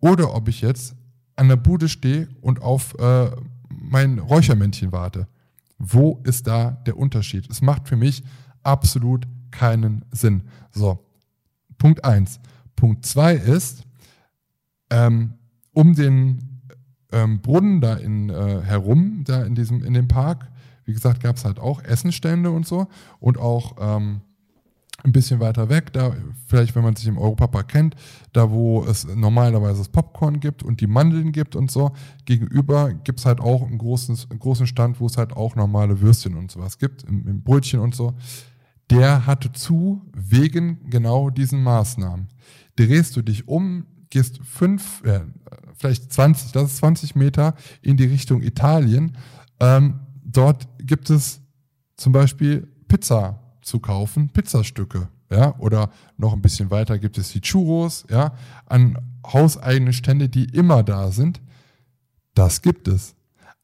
oder 0.00 0.34
ob 0.34 0.48
ich 0.48 0.60
jetzt 0.60 0.96
an 1.36 1.48
der 1.48 1.56
Bude 1.56 1.88
stehe 1.88 2.28
und 2.40 2.62
auf 2.62 2.98
äh, 2.98 3.30
mein 3.68 4.18
Räuchermännchen 4.18 4.90
warte. 4.90 5.28
Wo 5.78 6.20
ist 6.24 6.46
da 6.46 6.70
der 6.86 6.96
Unterschied? 6.96 7.48
Es 7.50 7.60
macht 7.60 7.86
für 7.86 7.96
mich 7.96 8.24
absolut 8.62 9.28
keinen 9.56 10.04
Sinn. 10.10 10.42
So, 10.70 10.98
Punkt 11.78 12.04
eins. 12.04 12.40
Punkt 12.74 13.06
zwei 13.06 13.34
ist, 13.34 13.84
ähm, 14.90 15.34
um 15.72 15.94
den 15.94 16.60
ähm, 17.12 17.40
Brunnen 17.40 17.80
da 17.80 17.94
in, 17.94 18.30
äh, 18.30 18.62
herum, 18.62 19.24
da 19.24 19.44
in 19.44 19.54
diesem, 19.54 19.82
in 19.82 19.94
dem 19.94 20.08
Park, 20.08 20.50
wie 20.84 20.92
gesagt, 20.92 21.22
gab 21.22 21.36
es 21.36 21.44
halt 21.44 21.58
auch 21.58 21.82
Essenstände 21.82 22.50
und 22.50 22.66
so 22.66 22.86
und 23.18 23.38
auch 23.38 23.76
ähm, 23.80 24.20
ein 25.04 25.12
bisschen 25.12 25.40
weiter 25.40 25.68
weg, 25.68 25.92
da 25.92 26.14
vielleicht, 26.46 26.74
wenn 26.74 26.82
man 26.82 26.96
sich 26.96 27.06
im 27.06 27.18
Europapark 27.18 27.68
kennt, 27.68 27.94
da 28.32 28.50
wo 28.50 28.84
es 28.84 29.06
normalerweise 29.06 29.78
das 29.78 29.88
Popcorn 29.88 30.40
gibt 30.40 30.62
und 30.62 30.80
die 30.80 30.86
Mandeln 30.86 31.32
gibt 31.32 31.54
und 31.54 31.70
so, 31.70 31.92
gegenüber 32.24 32.92
gibt 32.92 33.20
es 33.20 33.26
halt 33.26 33.40
auch 33.40 33.62
einen 33.62 33.78
großen, 33.78 34.18
einen 34.30 34.38
großen 34.38 34.66
Stand, 34.66 35.00
wo 35.00 35.06
es 35.06 35.16
halt 35.16 35.36
auch 35.36 35.54
normale 35.54 36.00
Würstchen 36.00 36.36
und 36.36 36.50
sowas 36.50 36.78
gibt, 36.78 37.04
im, 37.04 37.26
im 37.26 37.42
Brötchen 37.42 37.80
und 37.80 37.94
so. 37.94 38.14
Der 38.90 39.26
hatte 39.26 39.52
zu 39.52 40.02
wegen 40.14 40.88
genau 40.90 41.30
diesen 41.30 41.62
Maßnahmen. 41.62 42.28
Drehst 42.76 43.16
du 43.16 43.22
dich 43.22 43.48
um, 43.48 43.86
gehst 44.10 44.40
fünf, 44.44 45.02
äh, 45.04 45.20
vielleicht 45.74 46.12
20, 46.12 46.52
das 46.52 46.72
ist 46.72 46.76
20 46.78 47.16
Meter 47.16 47.54
in 47.82 47.96
die 47.96 48.04
Richtung 48.04 48.42
Italien. 48.42 49.16
Ähm, 49.60 50.00
dort 50.24 50.68
gibt 50.78 51.10
es 51.10 51.40
zum 51.96 52.12
Beispiel 52.12 52.68
Pizza 52.88 53.40
zu 53.62 53.80
kaufen, 53.80 54.28
Pizzastücke, 54.28 55.08
ja, 55.30 55.58
oder 55.58 55.90
noch 56.16 56.32
ein 56.32 56.42
bisschen 56.42 56.70
weiter 56.70 56.98
gibt 56.98 57.18
es 57.18 57.32
die 57.32 57.40
Churros, 57.40 58.06
ja, 58.08 58.34
an 58.66 58.98
hauseigene 59.26 59.92
Stände, 59.92 60.28
die 60.28 60.44
immer 60.44 60.82
da 60.82 61.10
sind. 61.10 61.40
Das 62.34 62.62
gibt 62.62 62.86
es. 62.86 63.16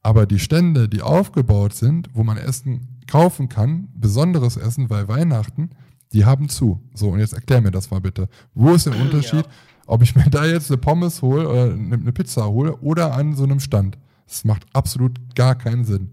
Aber 0.03 0.27
die 0.27 0.41
Stände, 0.41 0.89
die 0.89 1.03
aufgebaut 1.03 1.75
sind, 1.75 2.09
wo 2.15 2.25
man 2.25 2.37
Essen 2.37 2.92
kaufen 3.13 3.51
kann, 3.51 3.89
besonderes 3.95 4.57
Essen, 4.57 4.89
weil 4.89 5.07
Weihnachten, 5.07 5.69
die 6.15 6.25
haben 6.25 6.49
zu. 6.49 6.81
So, 6.95 7.11
und 7.11 7.19
jetzt 7.19 7.35
erklär 7.35 7.61
mir 7.61 7.71
das 7.71 7.91
mal 7.91 8.01
bitte. 8.01 8.27
Wo 8.55 8.73
ist 8.73 8.87
der 8.87 8.99
Unterschied, 8.99 9.45
ja. 9.45 9.53
ob 9.87 10.03
ich 10.03 10.17
mir 10.17 10.25
da 10.31 10.47
jetzt 10.47 10.71
eine 10.71 10.79
Pommes 10.79 11.21
hole 11.21 11.47
oder 11.47 11.75
eine 11.75 12.13
Pizza 12.13 12.47
hole 12.47 12.75
oder 12.79 13.13
an 13.15 13.35
so 13.35 13.45
einem 13.45 13.61
Stand? 13.61 13.99
Das 14.27 14.47
macht 14.47 14.65
absolut 14.73 15.13
gar 15.35 15.55
keinen 15.55 15.85
Sinn. 15.85 16.09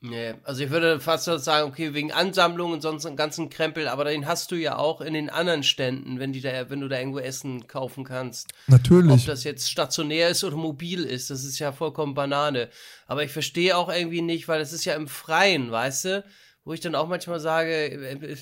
Nee, 0.00 0.34
also 0.44 0.62
ich 0.62 0.70
würde 0.70 1.00
fast 1.00 1.24
sagen, 1.24 1.68
okay, 1.68 1.92
wegen 1.92 2.12
Ansammlungen 2.12 2.74
und 2.74 2.82
sonst 2.82 3.04
einen 3.04 3.16
ganzen 3.16 3.50
Krempel, 3.50 3.88
aber 3.88 4.04
den 4.04 4.26
hast 4.26 4.52
du 4.52 4.54
ja 4.54 4.76
auch 4.76 5.00
in 5.00 5.12
den 5.12 5.28
anderen 5.28 5.64
Ständen, 5.64 6.20
wenn, 6.20 6.32
die 6.32 6.40
da, 6.40 6.70
wenn 6.70 6.80
du 6.80 6.88
da 6.88 6.98
irgendwo 6.98 7.18
Essen 7.18 7.66
kaufen 7.66 8.04
kannst. 8.04 8.52
Natürlich. 8.68 9.12
Ob 9.12 9.26
das 9.26 9.42
jetzt 9.42 9.68
stationär 9.68 10.28
ist 10.28 10.44
oder 10.44 10.56
mobil 10.56 11.02
ist, 11.02 11.30
das 11.30 11.42
ist 11.42 11.58
ja 11.58 11.72
vollkommen 11.72 12.14
Banane. 12.14 12.68
Aber 13.08 13.24
ich 13.24 13.32
verstehe 13.32 13.76
auch 13.76 13.92
irgendwie 13.92 14.22
nicht, 14.22 14.46
weil 14.46 14.60
das 14.60 14.72
ist 14.72 14.84
ja 14.84 14.94
im 14.94 15.08
Freien, 15.08 15.72
weißt 15.72 16.04
du? 16.04 16.24
Wo 16.64 16.72
ich 16.74 16.80
dann 16.80 16.94
auch 16.94 17.08
manchmal 17.08 17.40
sage, 17.40 17.72
äh, 17.72 18.36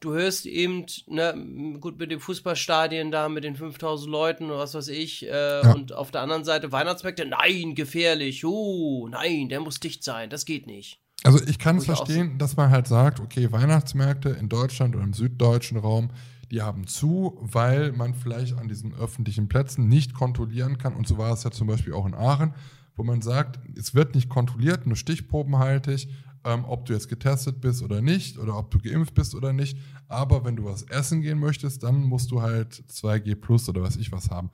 du 0.00 0.12
hörst 0.12 0.46
eben, 0.46 0.86
ne, 1.06 1.78
gut 1.80 1.98
mit 1.98 2.10
dem 2.10 2.20
Fußballstadien 2.20 3.10
da, 3.10 3.28
mit 3.28 3.44
den 3.44 3.56
5000 3.56 4.10
Leuten 4.10 4.46
oder 4.46 4.58
was 4.58 4.74
weiß 4.74 4.88
ich, 4.88 5.26
äh, 5.26 5.62
ja. 5.62 5.72
und 5.72 5.92
auf 5.92 6.10
der 6.10 6.22
anderen 6.22 6.44
Seite 6.44 6.72
Weihnachtsmärkte, 6.72 7.26
nein, 7.26 7.74
gefährlich, 7.74 8.44
oh, 8.44 9.08
nein, 9.08 9.48
der 9.48 9.60
muss 9.60 9.80
dicht 9.80 10.02
sein, 10.02 10.30
das 10.30 10.44
geht 10.44 10.66
nicht. 10.66 11.00
Also 11.24 11.40
ich 11.46 11.58
kann 11.58 11.78
es 11.78 11.86
verstehen, 11.86 12.38
dass 12.38 12.56
man 12.56 12.70
halt 12.70 12.86
sagt, 12.86 13.20
okay, 13.20 13.50
Weihnachtsmärkte 13.50 14.30
in 14.30 14.48
Deutschland 14.48 14.94
oder 14.94 15.04
im 15.04 15.14
süddeutschen 15.14 15.78
Raum, 15.78 16.10
die 16.50 16.60
haben 16.60 16.86
zu, 16.86 17.38
weil 17.40 17.92
man 17.92 18.14
vielleicht 18.14 18.58
an 18.58 18.68
diesen 18.68 18.94
öffentlichen 18.94 19.48
Plätzen 19.48 19.88
nicht 19.88 20.14
kontrollieren 20.14 20.76
kann. 20.76 20.94
Und 20.94 21.08
so 21.08 21.16
war 21.16 21.32
es 21.32 21.42
ja 21.42 21.50
zum 21.50 21.66
Beispiel 21.66 21.94
auch 21.94 22.04
in 22.04 22.14
Aachen, 22.14 22.54
wo 22.94 23.02
man 23.02 23.22
sagt, 23.22 23.58
es 23.76 23.94
wird 23.94 24.14
nicht 24.14 24.28
kontrolliert, 24.28 24.86
nur 24.86 24.96
stichprobenhaltig 24.96 26.08
ähm, 26.44 26.64
ob 26.64 26.86
du 26.86 26.92
jetzt 26.92 27.08
getestet 27.08 27.60
bist 27.60 27.82
oder 27.82 28.02
nicht 28.02 28.38
oder 28.38 28.56
ob 28.56 28.70
du 28.70 28.78
geimpft 28.78 29.14
bist 29.14 29.34
oder 29.34 29.52
nicht. 29.52 29.78
Aber 30.08 30.44
wenn 30.44 30.56
du 30.56 30.64
was 30.64 30.82
essen 30.84 31.22
gehen 31.22 31.38
möchtest, 31.38 31.82
dann 31.82 32.02
musst 32.02 32.30
du 32.30 32.42
halt 32.42 32.84
2G 32.90 33.34
plus 33.36 33.68
oder 33.68 33.82
was 33.82 33.96
ich 33.96 34.12
was 34.12 34.30
haben. 34.30 34.50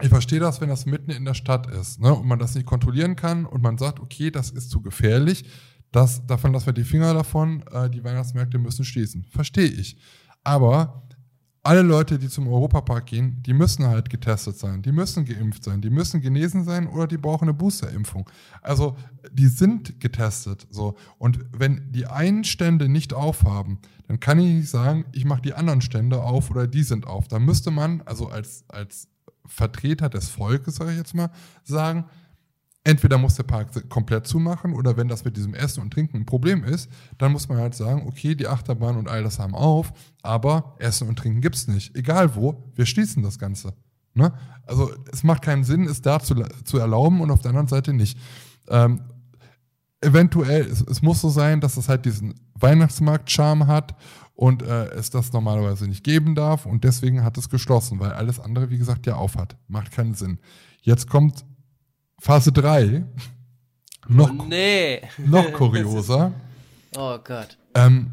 Ich 0.00 0.08
verstehe 0.08 0.40
das, 0.40 0.60
wenn 0.60 0.68
das 0.68 0.86
mitten 0.86 1.10
in 1.10 1.24
der 1.24 1.34
Stadt 1.34 1.66
ist 1.68 2.00
ne, 2.00 2.12
und 2.14 2.26
man 2.26 2.38
das 2.38 2.54
nicht 2.54 2.66
kontrollieren 2.66 3.14
kann 3.14 3.44
und 3.44 3.62
man 3.62 3.78
sagt, 3.78 4.00
okay, 4.00 4.30
das 4.30 4.50
ist 4.50 4.70
zu 4.70 4.80
gefährlich, 4.80 5.44
das, 5.92 6.26
davon 6.26 6.52
lassen 6.52 6.66
wir 6.66 6.72
die 6.72 6.84
Finger 6.84 7.12
davon, 7.12 7.62
äh, 7.70 7.90
die 7.90 8.02
Weihnachtsmärkte 8.02 8.58
müssen 8.58 8.84
schließen. 8.84 9.24
Verstehe 9.30 9.68
ich. 9.68 9.98
Aber 10.42 11.06
alle 11.64 11.82
Leute, 11.82 12.18
die 12.18 12.28
zum 12.28 12.48
Europapark 12.48 13.06
gehen, 13.06 13.40
die 13.44 13.52
müssen 13.52 13.86
halt 13.86 14.10
getestet 14.10 14.58
sein, 14.58 14.82
die 14.82 14.90
müssen 14.90 15.24
geimpft 15.24 15.62
sein, 15.62 15.80
die 15.80 15.90
müssen 15.90 16.20
genesen 16.20 16.64
sein 16.64 16.88
oder 16.88 17.06
die 17.06 17.18
brauchen 17.18 17.44
eine 17.44 17.54
Boosterimpfung. 17.54 18.28
Also 18.62 18.96
die 19.30 19.46
sind 19.46 20.00
getestet. 20.00 20.66
So. 20.70 20.96
Und 21.18 21.38
wenn 21.56 21.92
die 21.92 22.06
einen 22.06 22.42
Stände 22.42 22.88
nicht 22.88 23.14
aufhaben, 23.14 23.78
dann 24.08 24.18
kann 24.18 24.40
ich 24.40 24.46
nicht 24.46 24.70
sagen, 24.70 25.04
ich 25.12 25.24
mache 25.24 25.42
die 25.42 25.54
anderen 25.54 25.82
Stände 25.82 26.20
auf 26.22 26.50
oder 26.50 26.66
die 26.66 26.82
sind 26.82 27.06
auf. 27.06 27.28
Da 27.28 27.38
müsste 27.38 27.70
man, 27.70 28.02
also 28.06 28.26
als, 28.28 28.64
als 28.68 29.08
Vertreter 29.46 30.08
des 30.08 30.30
Volkes, 30.30 30.76
sage 30.76 30.90
ich 30.90 30.98
jetzt 30.98 31.14
mal, 31.14 31.30
sagen, 31.62 32.06
entweder 32.84 33.18
muss 33.18 33.36
der 33.36 33.44
Park 33.44 33.88
komplett 33.88 34.26
zumachen 34.26 34.74
oder 34.74 34.96
wenn 34.96 35.08
das 35.08 35.24
mit 35.24 35.36
diesem 35.36 35.54
Essen 35.54 35.80
und 35.80 35.92
Trinken 35.92 36.18
ein 36.18 36.26
Problem 36.26 36.64
ist, 36.64 36.90
dann 37.18 37.32
muss 37.32 37.48
man 37.48 37.58
halt 37.58 37.74
sagen, 37.74 38.06
okay, 38.06 38.34
die 38.34 38.48
Achterbahn 38.48 38.96
und 38.96 39.08
all 39.08 39.22
das 39.22 39.38
haben 39.38 39.54
auf, 39.54 39.92
aber 40.22 40.74
Essen 40.78 41.08
und 41.08 41.16
Trinken 41.16 41.40
gibt 41.40 41.56
es 41.56 41.68
nicht. 41.68 41.96
Egal 41.96 42.34
wo, 42.34 42.70
wir 42.74 42.86
schließen 42.86 43.22
das 43.22 43.38
Ganze. 43.38 43.74
Ne? 44.14 44.32
Also 44.66 44.92
es 45.12 45.22
macht 45.22 45.42
keinen 45.42 45.64
Sinn, 45.64 45.86
es 45.86 46.02
da 46.02 46.20
zu, 46.20 46.34
zu 46.64 46.78
erlauben 46.78 47.20
und 47.20 47.30
auf 47.30 47.40
der 47.40 47.50
anderen 47.50 47.68
Seite 47.68 47.92
nicht. 47.92 48.18
Ähm, 48.68 49.00
eventuell, 50.00 50.66
es, 50.66 50.82
es, 50.82 51.02
muss 51.02 51.20
so 51.20 51.28
sein, 51.28 51.60
dass 51.60 51.76
es 51.76 51.88
halt 51.88 52.04
diesen 52.04 52.34
Weihnachtsmarkt-Charme 52.54 53.68
hat 53.68 53.94
und 54.34 54.62
äh, 54.62 54.86
es 54.90 55.10
das 55.10 55.32
normalerweise 55.32 55.86
nicht 55.86 56.04
geben 56.04 56.34
darf 56.34 56.66
und 56.66 56.84
deswegen 56.84 57.22
hat 57.22 57.38
es 57.38 57.48
geschlossen, 57.48 58.00
weil 58.00 58.12
alles 58.12 58.40
andere, 58.40 58.70
wie 58.70 58.78
gesagt, 58.78 59.06
ja 59.06 59.14
auf 59.14 59.36
hat. 59.36 59.56
Macht 59.68 59.92
keinen 59.92 60.14
Sinn. 60.14 60.38
Jetzt 60.82 61.08
kommt 61.08 61.44
Phase 62.22 62.52
3. 62.52 63.04
Noch, 64.06 64.30
oh, 64.30 64.44
nee. 64.48 65.00
noch 65.26 65.52
kurioser. 65.54 66.32
oh 66.96 67.18
Gott. 67.18 67.58
Ähm, 67.74 68.12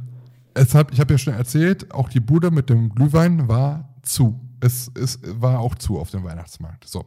es 0.55 0.73
hab, 0.73 0.91
ich 0.91 0.99
habe 0.99 1.13
ja 1.13 1.19
schon 1.19 1.35
erzählt, 1.35 1.93
auch 1.93 2.09
die 2.09 2.19
Bude 2.19 2.49
mit 2.49 2.71
dem 2.71 2.89
Glühwein 2.89 3.47
war 3.47 3.93
zu. 4.01 4.39
Es, 4.61 4.89
es 4.99 5.19
war 5.23 5.59
auch 5.59 5.75
zu 5.75 5.99
auf 5.99 6.09
dem 6.09 6.23
Weihnachtsmarkt. 6.23 6.87
So. 6.87 7.05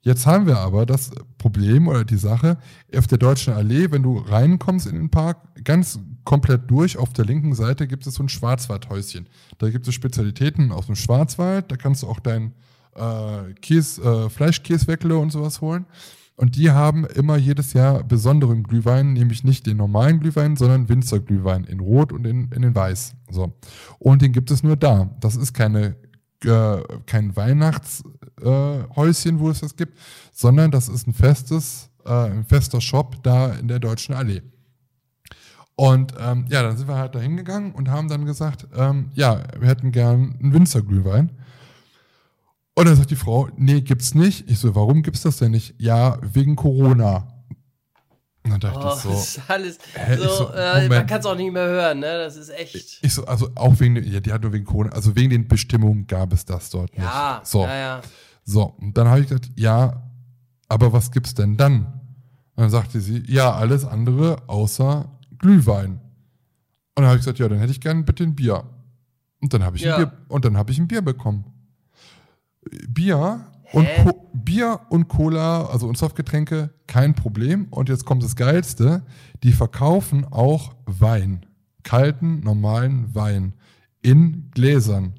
Jetzt 0.00 0.26
haben 0.26 0.46
wir 0.46 0.56
aber 0.56 0.86
das 0.86 1.10
Problem 1.36 1.86
oder 1.86 2.02
die 2.06 2.16
Sache, 2.16 2.56
auf 2.96 3.06
der 3.06 3.18
Deutschen 3.18 3.52
Allee, 3.52 3.90
wenn 3.90 4.02
du 4.02 4.16
reinkommst 4.16 4.86
in 4.86 4.94
den 4.94 5.10
Park, 5.10 5.36
ganz 5.64 6.00
komplett 6.24 6.70
durch, 6.70 6.96
auf 6.96 7.12
der 7.12 7.26
linken 7.26 7.54
Seite 7.54 7.86
gibt 7.86 8.06
es 8.06 8.14
so 8.14 8.22
ein 8.22 8.30
Schwarzwaldhäuschen. 8.30 9.28
Da 9.58 9.68
gibt 9.68 9.86
es 9.86 9.92
Spezialitäten 9.92 10.72
aus 10.72 10.86
dem 10.86 10.96
Schwarzwald, 10.96 11.70
da 11.70 11.76
kannst 11.76 12.04
du 12.04 12.08
auch 12.08 12.20
dein 12.20 12.54
äh, 12.96 13.52
Käse, 13.60 14.02
äh, 14.02 14.30
Fleischkäsweckle 14.30 15.18
und 15.18 15.30
sowas 15.30 15.60
holen. 15.60 15.84
Und 16.42 16.56
die 16.56 16.72
haben 16.72 17.04
immer 17.04 17.36
jedes 17.36 17.72
Jahr 17.72 18.02
besonderen 18.02 18.64
Glühwein, 18.64 19.12
nämlich 19.12 19.44
nicht 19.44 19.64
den 19.64 19.76
normalen 19.76 20.18
Glühwein, 20.18 20.56
sondern 20.56 20.88
Winzerglühwein 20.88 21.62
in 21.62 21.78
Rot 21.78 22.12
und 22.12 22.26
in, 22.26 22.50
in 22.50 22.62
den 22.62 22.74
Weiß. 22.74 23.14
So. 23.30 23.52
Und 24.00 24.22
den 24.22 24.32
gibt 24.32 24.50
es 24.50 24.64
nur 24.64 24.74
da. 24.74 25.08
Das 25.20 25.36
ist 25.36 25.54
keine, 25.54 25.94
äh, 26.44 26.78
kein 27.06 27.36
Weihnachtshäuschen, 27.36 29.36
äh, 29.36 29.38
wo 29.38 29.50
es 29.50 29.60
das 29.60 29.76
gibt, 29.76 29.96
sondern 30.32 30.72
das 30.72 30.88
ist 30.88 31.06
ein 31.06 31.12
festes, 31.12 31.90
äh, 32.04 32.10
ein 32.10 32.44
fester 32.44 32.80
Shop 32.80 33.22
da 33.22 33.52
in 33.52 33.68
der 33.68 33.78
Deutschen 33.78 34.16
Allee. 34.16 34.42
Und 35.76 36.12
ähm, 36.18 36.46
ja, 36.48 36.64
dann 36.64 36.76
sind 36.76 36.88
wir 36.88 36.96
halt 36.96 37.14
da 37.14 37.20
hingegangen 37.20 37.70
und 37.70 37.88
haben 37.88 38.08
dann 38.08 38.24
gesagt, 38.24 38.66
ähm, 38.74 39.10
ja, 39.14 39.44
wir 39.60 39.68
hätten 39.68 39.92
gern 39.92 40.34
einen 40.42 40.52
Winzerglühwein. 40.52 41.30
Und 42.74 42.86
dann 42.86 42.96
sagt 42.96 43.10
die 43.10 43.16
Frau, 43.16 43.48
nee, 43.56 43.80
gibt's 43.82 44.14
nicht. 44.14 44.50
Ich 44.50 44.58
so, 44.58 44.74
warum 44.74 45.02
gibt's 45.02 45.22
das 45.22 45.36
denn 45.36 45.50
nicht? 45.50 45.74
Ja, 45.78 46.18
wegen 46.22 46.56
Corona. 46.56 47.28
Und 48.44 48.50
dann 48.50 48.60
dachte 48.60 48.80
oh, 48.82 48.94
ich 48.94 49.00
so, 49.00 49.10
das 49.10 49.36
ist 49.36 49.50
alles 49.50 49.78
hä? 49.94 50.16
so, 50.16 50.28
so 50.28 50.52
äh, 50.52 50.88
man 50.88 51.06
kann 51.06 51.20
es 51.20 51.26
auch 51.26 51.36
nicht 51.36 51.52
mehr 51.52 51.66
hören, 51.66 52.00
ne? 52.00 52.18
Das 52.18 52.36
ist 52.36 52.48
echt. 52.48 52.98
Ich 53.02 53.14
so, 53.14 53.24
also 53.24 53.50
auch 53.54 53.78
wegen, 53.78 54.02
ja, 54.02 54.18
die 54.20 54.32
hat 54.32 54.42
nur 54.42 54.52
wegen 54.52 54.64
Corona, 54.64 54.90
also 54.90 55.14
wegen 55.14 55.30
den 55.30 55.46
Bestimmungen 55.46 56.06
gab 56.06 56.32
es 56.32 56.44
das 56.44 56.70
dort 56.70 56.92
nicht. 56.92 57.04
Ja, 57.04 57.40
so. 57.44 57.62
ja, 57.62 57.76
ja. 57.76 58.02
So, 58.44 58.74
und 58.80 58.96
dann 58.96 59.06
habe 59.06 59.20
ich 59.20 59.28
gesagt, 59.28 59.50
ja, 59.56 60.02
aber 60.68 60.92
was 60.92 61.12
gibt's 61.12 61.34
denn 61.34 61.56
dann? 61.56 62.00
Und 62.54 62.64
dann 62.64 62.70
sagte 62.70 63.00
sie, 63.00 63.22
ja, 63.26 63.52
alles 63.52 63.84
andere 63.84 64.48
außer 64.48 65.08
Glühwein. 65.38 66.00
Und 66.94 66.96
dann 66.96 67.06
habe 67.06 67.16
ich 67.16 67.20
gesagt, 67.20 67.38
ja, 67.38 67.48
dann 67.48 67.58
hätte 67.58 67.72
ich 67.72 67.80
gern 67.80 68.04
bitte 68.04 68.24
ein 68.24 68.34
Bier. 68.34 68.64
Und 69.40 69.54
dann 69.54 69.62
habe 69.62 69.76
ich, 69.76 69.82
ja. 69.82 69.96
ein 69.96 70.04
Bier, 70.04 70.12
und 70.28 70.44
dann 70.44 70.56
hab 70.56 70.68
ich 70.68 70.78
ein 70.78 70.88
Bier 70.88 71.02
bekommen. 71.02 71.44
Bier 72.88 73.46
Und 73.72 73.88
Co 74.02 74.28
Bier 74.34 74.80
und 74.88 75.08
Cola, 75.08 75.66
also 75.66 75.86
und 75.86 75.96
Softgetränke, 75.96 76.70
kein 76.86 77.14
Problem. 77.14 77.66
Und 77.70 77.88
jetzt 77.88 78.04
kommt 78.04 78.22
das 78.22 78.36
Geilste, 78.36 79.02
die 79.42 79.52
verkaufen 79.52 80.26
auch 80.30 80.74
Wein, 80.86 81.46
kalten, 81.82 82.40
normalen 82.40 83.14
Wein 83.14 83.54
in 84.02 84.50
Gläsern. 84.52 85.14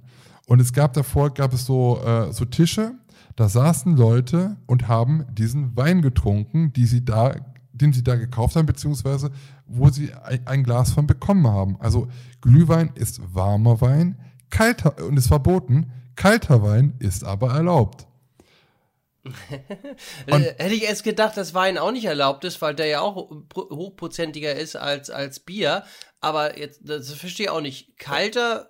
Und 0.46 0.60
es 0.60 0.74
gab 0.74 0.94
davor, 0.94 1.34
gab 1.34 1.54
es 1.54 1.66
so, 1.66 2.00
äh, 2.04 2.32
so 2.34 2.46
Tische, 2.46 2.96
da 3.36 3.50
saßen 3.50 3.96
Leute 3.96 4.58
und 4.68 4.88
haben 4.88 5.26
diesen 5.32 5.76
Wein 5.76 6.02
getrunken, 6.02 6.74
die 6.74 6.86
sie 6.86 7.04
da, 7.04 7.34
den 7.72 7.94
sie 7.94 8.04
da 8.04 8.16
gekauft 8.16 8.56
haben, 8.56 8.66
beziehungsweise 8.66 9.32
wo 9.66 9.90
sie 9.90 10.14
ein, 10.14 10.46
ein 10.46 10.64
Glas 10.64 10.92
von 10.92 11.08
bekommen 11.08 11.48
haben. 11.48 11.78
Also 11.80 12.08
Glühwein 12.42 12.92
ist 12.96 13.22
warmer 13.34 13.82
Wein, 13.82 14.18
kalter 14.50 15.04
und 15.08 15.18
ist 15.18 15.28
verboten, 15.28 15.88
kalter 16.16 16.62
Wein 16.64 16.96
ist 17.00 17.24
aber 17.24 17.54
erlaubt. 17.54 18.08
Hätte 20.28 20.74
ich 20.74 20.84
erst 20.84 21.04
gedacht, 21.04 21.38
dass 21.38 21.54
Wein 21.54 21.78
auch 21.78 21.92
nicht 21.92 22.06
erlaubt 22.06 22.44
ist, 22.44 22.62
weil 22.62 22.76
der 22.76 22.88
ja 22.88 23.02
auch 23.02 23.30
hochprozentiger 23.56 24.54
ist 24.54 24.76
als, 24.76 25.10
als 25.10 25.40
Bier. 25.40 25.84
Aber 26.20 26.58
jetzt, 26.60 26.82
das 26.84 27.12
verstehe 27.14 27.46
ich 27.46 27.50
auch 27.50 27.62
nicht. 27.62 27.98
Kalter 27.98 28.70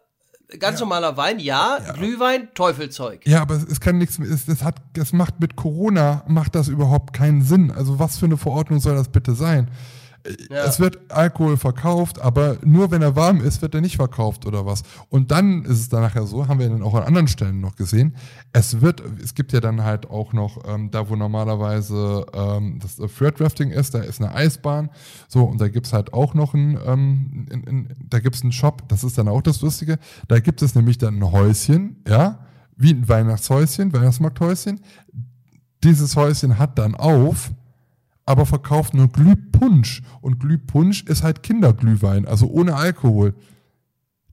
ganz 0.60 0.80
ja. 0.80 0.86
normaler 0.86 1.18
Wein, 1.18 1.40
ja, 1.40 1.80
ja, 1.84 1.94
Glühwein, 1.94 2.50
Teufelzeug. 2.54 3.26
Ja, 3.26 3.42
aber 3.42 3.56
es, 3.56 3.64
es 3.64 3.80
kann 3.80 3.98
nichts, 3.98 4.20
es, 4.20 4.48
es, 4.48 4.64
hat, 4.64 4.76
es 4.98 5.14
macht 5.14 5.40
mit 5.40 5.56
Corona, 5.56 6.24
macht 6.28 6.56
das 6.56 6.68
überhaupt 6.68 7.14
keinen 7.14 7.42
Sinn. 7.42 7.72
Also 7.72 8.00
was 8.00 8.18
für 8.18 8.26
eine 8.26 8.38
Verordnung 8.38 8.80
soll 8.80 8.96
das 8.96 9.10
bitte 9.10 9.34
sein? 9.34 9.70
Ja. 10.50 10.64
Es 10.64 10.80
wird 10.80 11.12
Alkohol 11.12 11.58
verkauft, 11.58 12.22
aber 12.22 12.58
nur 12.64 12.92
wenn 12.92 13.02
er 13.02 13.16
warm 13.16 13.42
ist, 13.42 13.62
wird 13.62 13.76
er 13.76 13.82
nicht 13.82 13.98
verkauft 13.98 14.46
oder 14.46 14.66
was. 14.66 14.84
Und 15.10 15.32
dann 15.32 15.66
ist 15.66 15.80
es 15.80 15.90
dann 15.90 16.02
nachher 16.02 16.26
so, 16.26 16.48
haben 16.48 16.60
wir 16.60 16.70
dann 16.70 16.82
auch 16.82 16.94
an 16.94 17.04
anderen 17.04 17.28
Stellen 17.28 17.60
noch 17.60 17.76
gesehen, 17.76 18.16
es 18.54 18.80
wird, 18.80 19.04
es 19.22 19.36
gibt 19.36 19.52
ja 19.52 19.60
dann 19.60 19.84
halt 19.84 20.10
auch 20.10 20.32
noch, 20.32 20.64
ähm, 20.66 20.92
da 20.92 21.10
wo 21.10 21.18
normalerweise 21.18 22.26
ähm, 22.34 22.80
das 22.80 22.96
Thread 22.96 23.42
Rafting 23.42 23.72
ist, 23.72 23.96
da 23.96 24.00
ist 24.00 24.22
eine 24.22 24.34
Eisbahn, 24.34 24.90
so, 25.28 25.44
und 25.44 25.60
da 25.60 25.68
gibt 25.68 25.88
es 25.88 25.94
halt 25.94 26.14
auch 26.14 26.34
noch 26.34 26.54
ein, 26.54 26.80
ähm, 26.86 27.48
in, 27.52 27.64
in, 27.64 27.88
da 28.10 28.20
gibt 28.20 28.36
es 28.36 28.44
einen 28.44 28.54
Shop, 28.54 28.88
das 28.88 29.04
ist 29.04 29.18
dann 29.18 29.28
auch 29.28 29.42
das 29.42 29.62
Lustige, 29.62 30.00
da 30.30 30.40
gibt 30.40 30.62
es 30.62 30.74
nämlich 30.74 30.98
dann 30.98 31.18
ein 31.18 31.32
Häuschen, 31.32 32.02
ja, 32.08 32.40
wie 32.78 32.92
ein 32.92 33.08
Weihnachtshäuschen, 33.08 33.94
Weihnachtsmarkthäuschen. 33.94 34.80
Dieses 35.84 36.16
Häuschen 36.16 36.58
hat 36.58 36.80
dann 36.80 36.96
auf, 36.96 37.52
aber 38.26 38.46
verkauft 38.46 38.94
nur 38.94 39.10
Glühpunsch. 39.10 40.02
Und 40.22 40.40
Glühpunsch 40.40 41.04
ist 41.04 41.24
halt 41.24 41.44
Kinderglühwein, 41.44 42.26
also 42.26 42.48
ohne 42.48 42.76
Alkohol. 42.76 43.36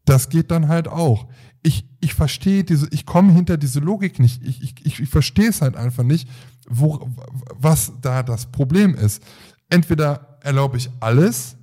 Das 0.04 0.28
geht 0.28 0.50
dann 0.50 0.68
halt 0.68 0.88
auch. 0.88 1.28
Ich, 1.62 1.86
ich 2.00 2.14
verstehe 2.14 2.64
diese, 2.64 2.88
ich 2.90 3.04
komme 3.04 3.32
hinter 3.32 3.56
diese 3.56 3.80
Logik 3.80 4.18
nicht. 4.18 4.42
Ich, 4.42 4.62
ich, 4.84 5.00
ich 5.00 5.08
verstehe 5.08 5.48
es 5.48 5.60
halt 5.60 5.76
einfach 5.76 6.04
nicht, 6.04 6.28
wo, 6.68 7.08
was 7.54 7.92
da 8.00 8.22
das 8.22 8.46
Problem 8.46 8.94
ist. 8.94 9.22
Entweder 9.68 10.38
erlaube 10.42 10.78
ich 10.78 10.90
alles, 11.00 11.56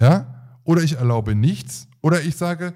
ja, 0.00 0.58
oder 0.64 0.82
ich 0.82 0.96
erlaube 0.96 1.34
nichts, 1.34 1.88
oder 2.00 2.22
ich 2.22 2.36
sage, 2.36 2.74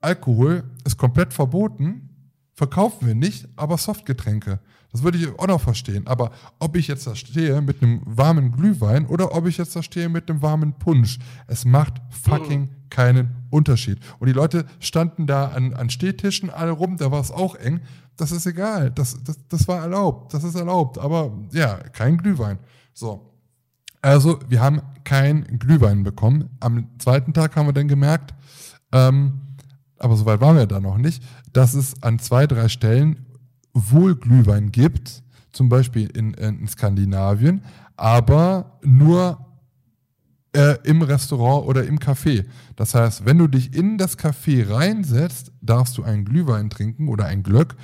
Alkohol 0.00 0.64
ist 0.84 0.96
komplett 0.96 1.32
verboten, 1.32 2.10
verkaufen 2.54 3.06
wir 3.06 3.14
nicht, 3.14 3.48
aber 3.56 3.78
Softgetränke. 3.78 4.60
Das 4.92 5.02
würde 5.02 5.18
ich 5.18 5.28
auch 5.38 5.46
noch 5.46 5.60
verstehen. 5.60 6.06
Aber 6.06 6.32
ob 6.58 6.76
ich 6.76 6.88
jetzt 6.88 7.06
da 7.06 7.14
stehe 7.14 7.60
mit 7.60 7.82
einem 7.82 8.02
warmen 8.04 8.52
Glühwein 8.52 9.06
oder 9.06 9.34
ob 9.34 9.46
ich 9.46 9.58
jetzt 9.58 9.76
da 9.76 9.82
stehe 9.82 10.08
mit 10.08 10.30
einem 10.30 10.42
warmen 10.42 10.72
Punsch, 10.74 11.18
es 11.46 11.64
macht 11.64 11.94
fucking 12.10 12.62
mhm. 12.62 12.68
keinen 12.90 13.36
Unterschied. 13.50 13.98
Und 14.18 14.26
die 14.26 14.32
Leute 14.32 14.66
standen 14.80 15.26
da 15.26 15.48
an, 15.48 15.74
an 15.74 15.90
Stehtischen 15.90 16.50
alle 16.50 16.72
rum, 16.72 16.96
da 16.96 17.10
war 17.10 17.20
es 17.20 17.30
auch 17.30 17.54
eng. 17.54 17.80
Das 18.16 18.32
ist 18.32 18.46
egal. 18.46 18.90
Das, 18.90 19.22
das, 19.24 19.38
das 19.48 19.68
war 19.68 19.80
erlaubt. 19.80 20.34
Das 20.34 20.44
ist 20.44 20.54
erlaubt. 20.54 20.98
Aber 20.98 21.32
ja, 21.52 21.76
kein 21.76 22.18
Glühwein. 22.18 22.58
So. 22.92 23.26
Also, 24.02 24.38
wir 24.48 24.60
haben 24.60 24.80
kein 25.04 25.58
Glühwein 25.58 26.02
bekommen. 26.02 26.50
Am 26.60 26.88
zweiten 26.98 27.32
Tag 27.32 27.56
haben 27.56 27.66
wir 27.66 27.72
dann 27.72 27.88
gemerkt, 27.88 28.34
ähm, 28.92 29.40
aber 29.98 30.16
soweit 30.16 30.40
waren 30.40 30.56
wir 30.56 30.66
da 30.66 30.80
noch 30.80 30.96
nicht, 30.96 31.22
dass 31.52 31.74
es 31.74 32.02
an 32.02 32.18
zwei, 32.18 32.46
drei 32.46 32.68
Stellen 32.68 33.26
wohl 33.72 34.16
Glühwein 34.16 34.70
gibt, 34.72 35.22
zum 35.52 35.68
Beispiel 35.68 36.08
in, 36.10 36.34
in 36.34 36.66
Skandinavien, 36.68 37.62
aber 37.96 38.78
nur 38.82 39.46
äh, 40.52 40.76
im 40.84 41.02
Restaurant 41.02 41.66
oder 41.66 41.84
im 41.84 41.98
Café. 41.98 42.44
Das 42.76 42.94
heißt, 42.94 43.24
wenn 43.24 43.38
du 43.38 43.46
dich 43.46 43.74
in 43.74 43.98
das 43.98 44.18
Café 44.18 44.68
reinsetzt, 44.68 45.52
darfst 45.60 45.96
du 45.98 46.02
einen 46.02 46.24
Glühwein 46.24 46.70
trinken 46.70 47.08
oder 47.08 47.26
ein 47.26 47.42
Glöck, 47.42 47.76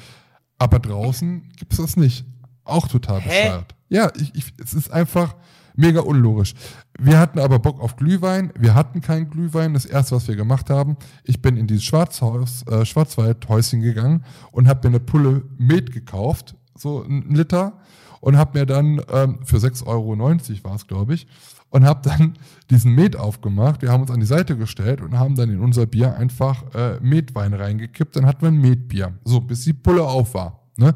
aber 0.59 0.79
draußen 0.79 1.49
gibt 1.57 1.73
es 1.73 1.79
das 1.79 1.97
nicht. 1.97 2.25
Auch 2.65 2.89
total 2.89 3.21
bescheuert. 3.21 3.75
Ja, 3.89 4.11
ich, 4.17 4.35
ich, 4.35 4.53
es 4.63 4.75
ist 4.75 4.91
einfach, 4.91 5.37
Mega 5.77 6.01
unlogisch. 6.01 6.55
Wir 6.99 7.19
hatten 7.19 7.39
aber 7.39 7.59
Bock 7.59 7.81
auf 7.81 7.97
Glühwein. 7.97 8.51
Wir 8.59 8.75
hatten 8.75 9.03
keinen 9.03 9.29
Glühwein. 9.29 9.75
Das 9.75 9.85
erste, 9.85 10.17
was 10.17 10.27
wir 10.27 10.35
gemacht 10.35 10.71
haben, 10.71 10.97
ich 11.25 11.43
bin 11.43 11.57
in 11.59 11.67
dieses 11.67 11.85
Schwarzhaus, 11.85 12.67
äh, 12.67 12.85
Schwarzwaldhäuschen 12.87 13.83
gegangen 13.83 14.25
und 14.53 14.69
habe 14.69 14.89
mir 14.89 14.97
eine 14.97 15.05
Pulle 15.05 15.43
Met 15.59 15.93
gekauft, 15.93 16.57
so 16.75 17.03
ein 17.03 17.35
Liter, 17.35 17.75
und 18.21 18.39
habe 18.39 18.59
mir 18.59 18.67
dann 18.67 19.03
ähm, 19.13 19.39
für 19.45 19.59
6,90 19.59 19.87
Euro 19.87 20.19
war 20.19 20.75
es, 20.75 20.87
glaube 20.87 21.15
ich, 21.15 21.27
und 21.69 21.85
habe 21.85 22.01
dann 22.09 22.35
diesen 22.71 22.95
Met 22.95 23.17
aufgemacht. 23.17 23.83
Wir 23.83 23.91
haben 23.91 24.01
uns 24.03 24.11
an 24.11 24.21
die 24.21 24.27
Seite 24.27 24.57
gestellt 24.57 25.03
und 25.03 25.19
haben 25.19 25.35
dann 25.35 25.51
in 25.51 25.61
unser 25.61 25.87
Bier 25.87 26.17
einfach 26.17 26.65
äh, 26.75 26.99
Metwein 27.01 27.53
reingekippt. 27.53 28.17
Dann 28.17 28.27
hatten 28.27 28.43
wir 28.43 28.49
ein 28.49 28.61
Metbier. 28.61 29.13
So, 29.25 29.41
bis 29.41 29.65
die 29.65 29.75
Pulle 29.75 30.03
auf 30.03 30.33
war. 30.35 30.61
Ne? 30.77 30.95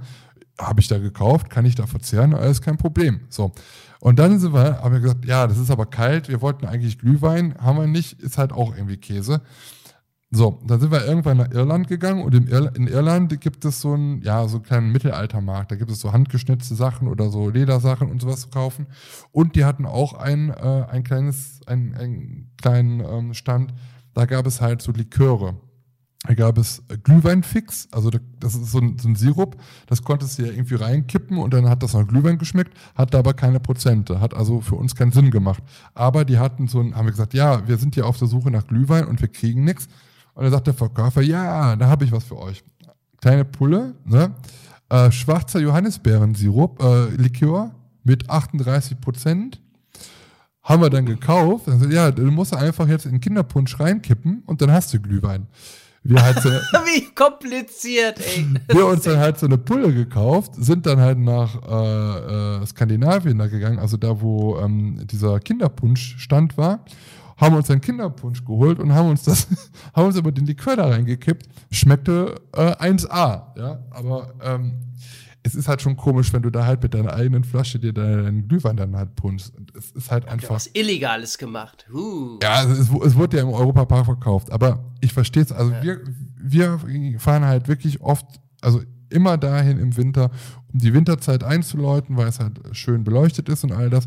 Habe 0.58 0.80
ich 0.80 0.88
da 0.88 0.98
gekauft, 0.98 1.50
kann 1.50 1.66
ich 1.66 1.74
da 1.74 1.86
verzehren, 1.86 2.34
alles 2.34 2.62
kein 2.62 2.76
Problem. 2.78 3.20
So. 3.28 3.52
Und 4.00 4.18
dann 4.18 4.38
sind 4.38 4.54
wir, 4.54 4.82
haben 4.82 4.94
wir 4.94 5.00
gesagt, 5.00 5.26
ja, 5.26 5.46
das 5.46 5.58
ist 5.58 5.70
aber 5.70 5.86
kalt, 5.86 6.28
wir 6.28 6.40
wollten 6.40 6.66
eigentlich 6.66 6.98
Glühwein, 6.98 7.54
haben 7.60 7.78
wir 7.78 7.86
nicht, 7.86 8.20
ist 8.20 8.38
halt 8.38 8.52
auch 8.52 8.74
irgendwie 8.74 8.96
Käse. 8.96 9.42
So, 10.32 10.62
dann 10.64 10.80
sind 10.80 10.92
wir 10.92 11.04
irgendwann 11.04 11.38
nach 11.38 11.50
Irland 11.50 11.88
gegangen 11.88 12.22
und 12.22 12.34
in 12.34 12.86
Irland 12.86 13.40
gibt 13.40 13.64
es 13.64 13.80
so 13.80 13.94
einen, 13.94 14.22
ja, 14.22 14.46
so 14.46 14.58
einen 14.58 14.64
kleinen 14.64 14.92
Mittelaltermarkt. 14.92 15.72
Da 15.72 15.76
gibt 15.76 15.90
es 15.90 16.00
so 16.00 16.12
handgeschnitzte 16.12 16.76
Sachen 16.76 17.08
oder 17.08 17.30
so 17.30 17.50
Ledersachen 17.50 18.08
und 18.08 18.22
sowas 18.22 18.42
zu 18.42 18.48
kaufen. 18.48 18.86
Und 19.32 19.56
die 19.56 19.64
hatten 19.64 19.86
auch 19.86 20.14
ein, 20.14 20.50
äh, 20.50 20.86
ein 20.88 21.02
kleines, 21.02 21.60
ein, 21.66 21.96
einen 21.96 22.52
kleinen 22.62 23.00
ähm, 23.00 23.34
Stand. 23.34 23.74
Da 24.14 24.24
gab 24.24 24.46
es 24.46 24.60
halt 24.60 24.82
so 24.82 24.92
Liköre. 24.92 25.56
Da 26.26 26.34
gab 26.34 26.58
es 26.58 26.82
Glühweinfix, 27.02 27.88
also 27.92 28.10
das 28.10 28.54
ist 28.54 28.72
so 28.72 28.78
ein, 28.78 28.98
so 28.98 29.08
ein, 29.08 29.16
Sirup, 29.16 29.56
das 29.86 30.02
konntest 30.02 30.38
du 30.38 30.42
ja 30.42 30.52
irgendwie 30.52 30.74
reinkippen 30.74 31.38
und 31.38 31.54
dann 31.54 31.66
hat 31.66 31.82
das 31.82 31.94
nach 31.94 32.06
Glühwein 32.06 32.36
geschmeckt, 32.36 32.76
hat 32.94 33.14
aber 33.14 33.32
keine 33.32 33.58
Prozente, 33.58 34.20
hat 34.20 34.34
also 34.34 34.60
für 34.60 34.74
uns 34.74 34.94
keinen 34.94 35.12
Sinn 35.12 35.30
gemacht. 35.30 35.62
Aber 35.94 36.26
die 36.26 36.38
hatten 36.38 36.68
so 36.68 36.80
ein, 36.80 36.94
haben 36.94 37.06
wir 37.06 37.12
gesagt, 37.12 37.32
ja, 37.32 37.66
wir 37.66 37.78
sind 37.78 37.94
hier 37.94 38.06
auf 38.06 38.18
der 38.18 38.28
Suche 38.28 38.50
nach 38.50 38.66
Glühwein 38.66 39.06
und 39.06 39.22
wir 39.22 39.28
kriegen 39.28 39.64
nichts. 39.64 39.88
Und 40.34 40.44
dann 40.44 40.52
sagt 40.52 40.66
der 40.66 40.74
Verkäufer, 40.74 41.22
ja, 41.22 41.74
da 41.76 41.88
habe 41.88 42.04
ich 42.04 42.12
was 42.12 42.24
für 42.24 42.36
euch. 42.36 42.62
Kleine 43.22 43.46
Pulle, 43.46 43.94
ne? 44.04 44.34
Äh, 44.90 45.10
schwarzer 45.10 45.60
Johannisbeerensirup, 45.60 46.82
äh, 46.82 47.06
Likör 47.16 47.74
mit 48.04 48.28
38 48.28 49.00
Prozent. 49.00 49.60
Haben 50.62 50.82
wir 50.82 50.90
dann 50.90 51.06
gekauft. 51.06 51.64
Sagt, 51.66 51.92
ja, 51.92 52.10
du 52.10 52.24
musst 52.30 52.54
einfach 52.54 52.88
jetzt 52.88 53.06
in 53.06 53.20
Kinderpunsch 53.20 53.80
reinkippen 53.80 54.42
und 54.44 54.60
dann 54.60 54.70
hast 54.70 54.92
du 54.92 55.00
Glühwein 55.00 55.46
wir 56.02 56.22
halt 56.22 56.40
so, 56.40 56.48
Wie 56.84 57.12
kompliziert, 57.14 58.18
ey. 58.20 58.46
wir 58.68 58.86
uns 58.86 59.02
dann 59.02 59.18
halt 59.18 59.38
so 59.38 59.46
eine 59.46 59.58
Pulle 59.58 59.92
gekauft, 59.92 60.54
sind 60.56 60.86
dann 60.86 61.00
halt 61.00 61.18
nach 61.18 61.54
äh, 61.62 62.62
äh, 62.62 62.66
Skandinavien 62.66 63.38
da 63.38 63.46
gegangen, 63.46 63.78
also 63.78 63.96
da, 63.96 64.20
wo 64.20 64.58
ähm, 64.58 65.06
dieser 65.06 65.40
Kinderpunschstand 65.40 66.56
war, 66.56 66.84
haben 67.36 67.54
uns 67.54 67.70
einen 67.70 67.80
Kinderpunsch 67.80 68.44
geholt 68.44 68.78
und 68.78 68.92
haben 68.94 69.10
uns 69.10 69.24
das, 69.24 69.46
haben 69.94 70.06
uns 70.06 70.16
aber 70.16 70.32
den 70.32 70.46
Likör 70.46 70.76
da 70.76 70.88
reingekippt. 70.88 71.48
Schmeckte 71.70 72.34
äh, 72.54 72.72
1A, 72.76 73.58
ja, 73.58 73.78
aber 73.90 74.34
ähm, 74.42 74.72
es 75.42 75.54
ist 75.54 75.68
halt 75.68 75.80
schon 75.80 75.96
komisch, 75.96 76.32
wenn 76.32 76.42
du 76.42 76.50
da 76.50 76.66
halt 76.66 76.82
mit 76.82 76.94
deiner 76.94 77.14
eigenen 77.14 77.44
Flasche 77.44 77.78
dir 77.78 77.92
deinen 77.92 78.46
Glühwein 78.46 78.76
dann 78.76 78.96
halt 78.96 79.14
punschst. 79.16 79.54
Es 79.76 79.90
ist 79.92 80.10
halt 80.10 80.28
einfach. 80.28 80.48
Du 80.48 80.54
was 80.54 80.70
Illegales 80.74 81.38
gemacht. 81.38 81.86
Uh. 81.92 82.38
Ja, 82.42 82.56
also 82.56 82.72
es, 82.72 83.06
es, 83.06 83.16
wurde 83.16 83.38
ja 83.38 83.42
im 83.42 83.48
Europapark 83.48 84.04
verkauft, 84.04 84.50
aber 84.52 84.84
ich 85.00 85.12
verstehe 85.12 85.42
es. 85.42 85.52
Also 85.52 85.72
ja. 85.72 85.82
wir, 85.82 86.00
wir 86.42 87.18
fahren 87.18 87.44
halt 87.44 87.68
wirklich 87.68 88.00
oft, 88.00 88.26
also 88.60 88.82
immer 89.08 89.38
dahin 89.38 89.78
im 89.78 89.96
Winter, 89.96 90.30
um 90.72 90.78
die 90.78 90.92
Winterzeit 90.92 91.42
einzuläuten, 91.42 92.16
weil 92.16 92.28
es 92.28 92.38
halt 92.38 92.60
schön 92.72 93.02
beleuchtet 93.04 93.48
ist 93.48 93.64
und 93.64 93.72
all 93.72 93.90
das. 93.90 94.06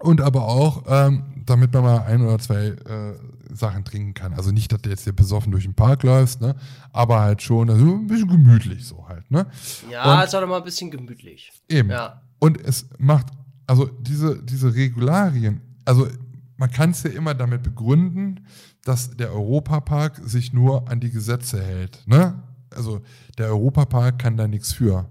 Und 0.00 0.20
aber 0.20 0.46
auch, 0.46 0.84
ähm, 0.88 1.24
damit 1.44 1.72
man 1.72 1.82
mal 1.82 1.98
ein 2.02 2.22
oder 2.22 2.38
zwei 2.38 2.66
äh, 2.66 3.14
Sachen 3.52 3.84
trinken 3.84 4.14
kann. 4.14 4.32
Also 4.34 4.50
nicht, 4.52 4.72
dass 4.72 4.82
du 4.82 4.90
jetzt 4.90 5.04
hier 5.04 5.12
besoffen 5.12 5.50
durch 5.50 5.64
den 5.64 5.74
Park 5.74 6.02
läufst, 6.02 6.40
ne? 6.40 6.54
aber 6.92 7.20
halt 7.20 7.42
schon 7.42 7.70
also 7.70 7.84
ein 7.84 8.06
bisschen 8.06 8.28
gemütlich 8.28 8.86
so. 8.86 9.07
Ne? 9.28 9.46
Ja, 9.90 10.22
ist 10.22 10.34
auch 10.34 10.40
noch 10.40 10.48
mal 10.48 10.58
ein 10.58 10.64
bisschen 10.64 10.90
gemütlich. 10.90 11.52
Eben. 11.68 11.90
Ja. 11.90 12.22
Und 12.38 12.60
es 12.60 12.88
macht, 12.98 13.26
also 13.66 13.86
diese, 13.86 14.42
diese 14.42 14.74
Regularien, 14.74 15.60
also 15.84 16.08
man 16.56 16.70
kann 16.70 16.90
es 16.90 17.02
ja 17.02 17.10
immer 17.10 17.34
damit 17.34 17.62
begründen, 17.62 18.46
dass 18.84 19.16
der 19.16 19.32
Europapark 19.32 20.20
sich 20.24 20.52
nur 20.52 20.88
an 20.88 21.00
die 21.00 21.10
Gesetze 21.10 21.62
hält. 21.62 22.02
Ne? 22.06 22.42
Also 22.74 23.02
der 23.36 23.48
Europapark 23.48 24.18
kann 24.18 24.36
da 24.36 24.48
nichts 24.48 24.72
für. 24.72 25.08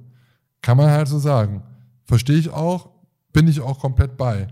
Kann 0.62 0.78
man 0.78 0.90
halt 0.90 1.08
so 1.08 1.20
sagen. 1.20 1.64
Verstehe 2.06 2.38
ich 2.38 2.50
auch, 2.50 2.90
bin 3.34 3.48
ich 3.48 3.62
auch 3.62 3.80
komplett 3.80 4.18
bei. 4.18 4.48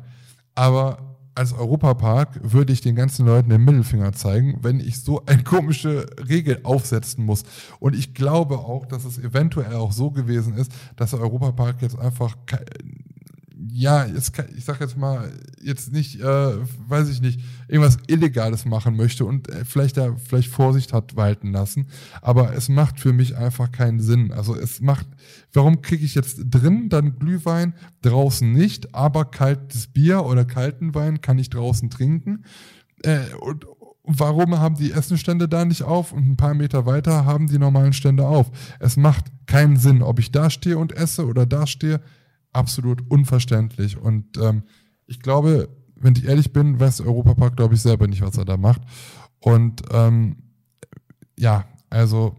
Aber 0.53 1.14
als 1.35 1.53
Europapark 1.53 2.39
würde 2.41 2.71
ich 2.71 2.81
den 2.81 2.95
ganzen 2.95 3.25
Leuten 3.25 3.49
den 3.49 3.63
Mittelfinger 3.63 4.13
zeigen, 4.13 4.57
wenn 4.61 4.79
ich 4.79 5.01
so 5.01 5.23
eine 5.25 5.43
komische 5.43 6.05
Regel 6.27 6.61
aufsetzen 6.63 7.25
muss. 7.25 7.43
Und 7.79 7.95
ich 7.95 8.13
glaube 8.13 8.57
auch, 8.57 8.85
dass 8.85 9.03
es 9.03 9.17
eventuell 9.17 9.75
auch 9.75 9.91
so 9.91 10.11
gewesen 10.11 10.55
ist, 10.55 10.71
dass 10.95 11.11
der 11.11 11.19
Europapark 11.19 11.81
jetzt 11.81 11.99
einfach 11.99 12.35
ja, 13.71 14.05
jetzt, 14.05 14.33
ich 14.55 14.65
sag 14.65 14.79
jetzt 14.79 14.97
mal, 14.97 15.31
jetzt 15.61 15.91
nicht, 15.91 16.19
äh, 16.19 16.23
weiß 16.87 17.09
ich 17.09 17.21
nicht, 17.21 17.39
irgendwas 17.67 17.97
Illegales 18.07 18.65
machen 18.65 18.95
möchte 18.95 19.25
und 19.25 19.49
äh, 19.49 19.65
vielleicht 19.65 19.97
da 19.97 20.15
vielleicht 20.15 20.49
Vorsicht 20.49 20.93
hat 20.93 21.15
walten 21.15 21.51
lassen. 21.51 21.87
Aber 22.21 22.53
es 22.53 22.69
macht 22.69 22.99
für 22.99 23.13
mich 23.13 23.37
einfach 23.37 23.71
keinen 23.71 23.99
Sinn. 23.99 24.31
Also 24.31 24.55
es 24.55 24.81
macht, 24.81 25.07
warum 25.53 25.81
kriege 25.81 26.05
ich 26.05 26.15
jetzt 26.15 26.39
drin 26.49 26.89
dann 26.89 27.17
Glühwein, 27.17 27.73
draußen 28.01 28.51
nicht, 28.51 28.93
aber 28.93 29.25
kaltes 29.25 29.87
Bier 29.87 30.25
oder 30.25 30.45
kalten 30.45 30.93
Wein 30.95 31.21
kann 31.21 31.39
ich 31.39 31.49
draußen 31.49 31.89
trinken? 31.89 32.45
Äh, 33.03 33.33
und, 33.39 33.65
warum 34.07 34.59
haben 34.59 34.75
die 34.75 34.91
Essenstände 34.91 35.47
da 35.47 35.65
nicht 35.65 35.83
auf 35.83 36.11
und 36.11 36.27
ein 36.27 36.37
paar 36.37 36.53
Meter 36.53 36.85
weiter 36.85 37.25
haben 37.25 37.47
die 37.47 37.57
normalen 37.57 37.93
Stände 37.93 38.27
auf? 38.27 38.51
Es 38.79 38.97
macht 38.97 39.25
keinen 39.47 39.77
Sinn, 39.77 40.01
ob 40.01 40.19
ich 40.19 40.31
da 40.31 40.49
stehe 40.49 40.77
und 40.77 40.93
esse 40.93 41.25
oder 41.25 41.45
da 41.45 41.67
stehe 41.67 42.01
absolut 42.55 43.03
unverständlich. 43.09 43.97
Und 43.97 44.37
ähm, 44.37 44.63
ich 45.07 45.19
glaube, 45.19 45.69
wenn 45.95 46.15
ich 46.15 46.25
ehrlich 46.25 46.53
bin, 46.53 46.79
weiß 46.79 47.01
Europapark, 47.01 47.57
glaube 47.57 47.75
ich, 47.75 47.81
selber 47.81 48.07
nicht, 48.07 48.21
was 48.21 48.37
er 48.37 48.45
da 48.45 48.57
macht. 48.57 48.81
Und 49.39 49.81
ähm, 49.91 50.37
ja, 51.37 51.65
also 51.89 52.35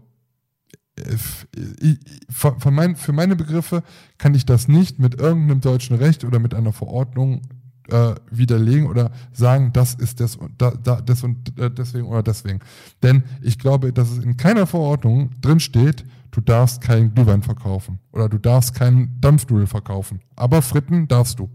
für, 2.29 2.71
mein, 2.71 2.95
für 2.95 3.13
meine 3.13 3.35
Begriffe 3.35 3.83
kann 4.17 4.33
ich 4.33 4.45
das 4.45 4.67
nicht 4.67 4.99
mit 4.99 5.19
irgendeinem 5.19 5.61
deutschen 5.61 5.95
Recht 5.95 6.23
oder 6.23 6.39
mit 6.39 6.55
einer 6.55 6.73
Verordnung 6.73 7.41
äh, 7.89 8.15
widerlegen 8.31 8.87
oder 8.87 9.11
sagen, 9.31 9.71
das 9.73 9.93
ist 9.93 10.19
das 10.19 10.35
und 10.35 10.59
da, 10.61 10.71
da, 10.71 10.99
das 11.01 11.23
und 11.23 11.57
äh, 11.59 11.69
deswegen 11.69 12.07
oder 12.07 12.23
deswegen. 12.23 12.59
Denn 13.03 13.23
ich 13.41 13.59
glaube, 13.59 13.93
dass 13.93 14.11
es 14.11 14.17
in 14.17 14.37
keiner 14.37 14.67
Verordnung 14.67 15.29
drin 15.41 15.59
steht, 15.59 16.03
du 16.31 16.41
darfst 16.41 16.81
keinen 16.81 17.13
Glühwein 17.13 17.43
verkaufen 17.43 17.99
oder 18.11 18.29
du 18.29 18.37
darfst 18.37 18.75
keinen 18.75 19.19
Dampfnudel 19.21 19.67
verkaufen. 19.67 20.21
Aber 20.35 20.61
Fritten 20.61 21.07
darfst 21.07 21.39
du. 21.39 21.49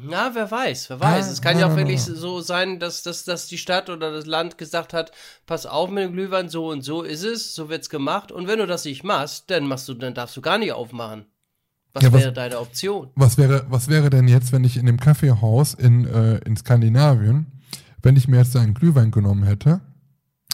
Na, 0.00 0.30
wer 0.34 0.50
weiß, 0.50 0.90
wer 0.90 1.00
weiß. 1.00 1.26
Ja, 1.26 1.32
es 1.32 1.42
kann 1.42 1.58
ja, 1.58 1.66
ja 1.66 1.72
auch 1.72 1.76
wirklich 1.76 2.02
so 2.02 2.40
sein, 2.40 2.78
dass, 2.78 3.02
dass, 3.02 3.24
dass 3.24 3.48
die 3.48 3.58
Stadt 3.58 3.90
oder 3.90 4.12
das 4.12 4.26
Land 4.26 4.58
gesagt 4.58 4.92
hat, 4.92 5.12
pass 5.46 5.66
auf 5.66 5.90
mit 5.90 6.04
dem 6.04 6.12
Glühwein, 6.12 6.48
so 6.48 6.68
und 6.68 6.82
so 6.82 7.02
ist 7.02 7.24
es, 7.24 7.54
so 7.54 7.68
wird's 7.68 7.90
gemacht. 7.90 8.30
Und 8.30 8.46
wenn 8.46 8.58
du 8.58 8.66
das 8.66 8.84
nicht 8.84 9.02
machst, 9.02 9.50
dann 9.50 9.66
machst 9.66 9.88
du, 9.88 9.94
dann 9.94 10.14
darfst 10.14 10.36
du 10.36 10.40
gar 10.40 10.58
nicht 10.58 10.72
aufmachen. 10.72 11.26
Was, 11.94 12.02
ja, 12.02 12.12
was 12.12 12.20
wäre 12.20 12.32
deine 12.32 12.60
Option? 12.60 13.10
Was 13.14 13.38
wäre, 13.38 13.66
was 13.70 13.88
wäre 13.88 14.10
denn 14.10 14.28
jetzt, 14.28 14.52
wenn 14.52 14.62
ich 14.62 14.76
in 14.76 14.86
dem 14.86 15.00
Kaffeehaus 15.00 15.74
in, 15.74 16.06
äh, 16.06 16.38
in 16.44 16.56
Skandinavien, 16.56 17.46
wenn 18.02 18.16
ich 18.16 18.28
mir 18.28 18.36
jetzt 18.38 18.56
einen 18.56 18.74
Glühwein 18.74 19.10
genommen 19.10 19.44
hätte, 19.44 19.80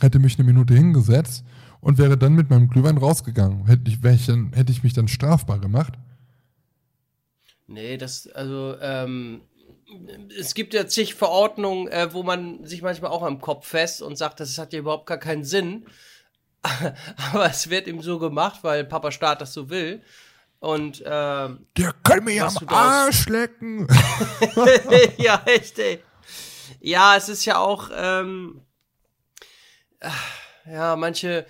hätte 0.00 0.20
mich 0.20 0.38
eine 0.38 0.46
Minute 0.46 0.74
hingesetzt 0.74 1.44
und 1.84 1.98
wäre 1.98 2.16
dann 2.16 2.32
mit 2.32 2.48
meinem 2.48 2.68
Glühwein 2.70 2.96
rausgegangen. 2.96 3.66
Hätte 3.66 3.82
ich, 3.90 4.02
ich 4.02 4.26
dann, 4.26 4.52
hätte 4.54 4.72
ich 4.72 4.82
mich 4.82 4.94
dann 4.94 5.06
strafbar 5.06 5.58
gemacht? 5.58 5.92
Nee, 7.66 7.98
das, 7.98 8.26
also, 8.26 8.76
ähm, 8.80 9.42
es 10.38 10.54
gibt 10.54 10.72
ja 10.72 10.86
zig 10.86 11.14
Verordnungen, 11.14 11.88
äh, 11.88 12.12
wo 12.12 12.22
man 12.22 12.64
sich 12.64 12.80
manchmal 12.80 13.10
auch 13.10 13.22
am 13.22 13.40
Kopf 13.40 13.66
fest 13.66 14.00
und 14.00 14.16
sagt, 14.16 14.40
das 14.40 14.56
hat 14.56 14.72
ja 14.72 14.78
überhaupt 14.78 15.06
gar 15.06 15.18
keinen 15.18 15.44
Sinn. 15.44 15.84
Aber 17.32 17.46
es 17.46 17.68
wird 17.68 17.86
ihm 17.86 18.00
so 18.00 18.18
gemacht, 18.18 18.60
weil 18.62 18.84
Papa 18.84 19.10
Staat 19.10 19.42
das 19.42 19.52
so 19.52 19.68
will. 19.68 20.02
Und 20.60 21.02
ähm, 21.04 21.66
der 21.76 21.92
kann 22.02 22.24
mir 22.24 22.46
am 22.46 22.68
Arsch 22.68 23.28
lecken. 23.28 23.86
ja, 25.18 25.42
echt, 25.44 25.78
ey. 25.78 26.02
Ja, 26.80 27.16
es 27.16 27.28
ist 27.28 27.44
ja 27.44 27.58
auch, 27.58 27.90
ähm, 27.94 28.62
ja, 30.66 30.96
manche, 30.96 31.46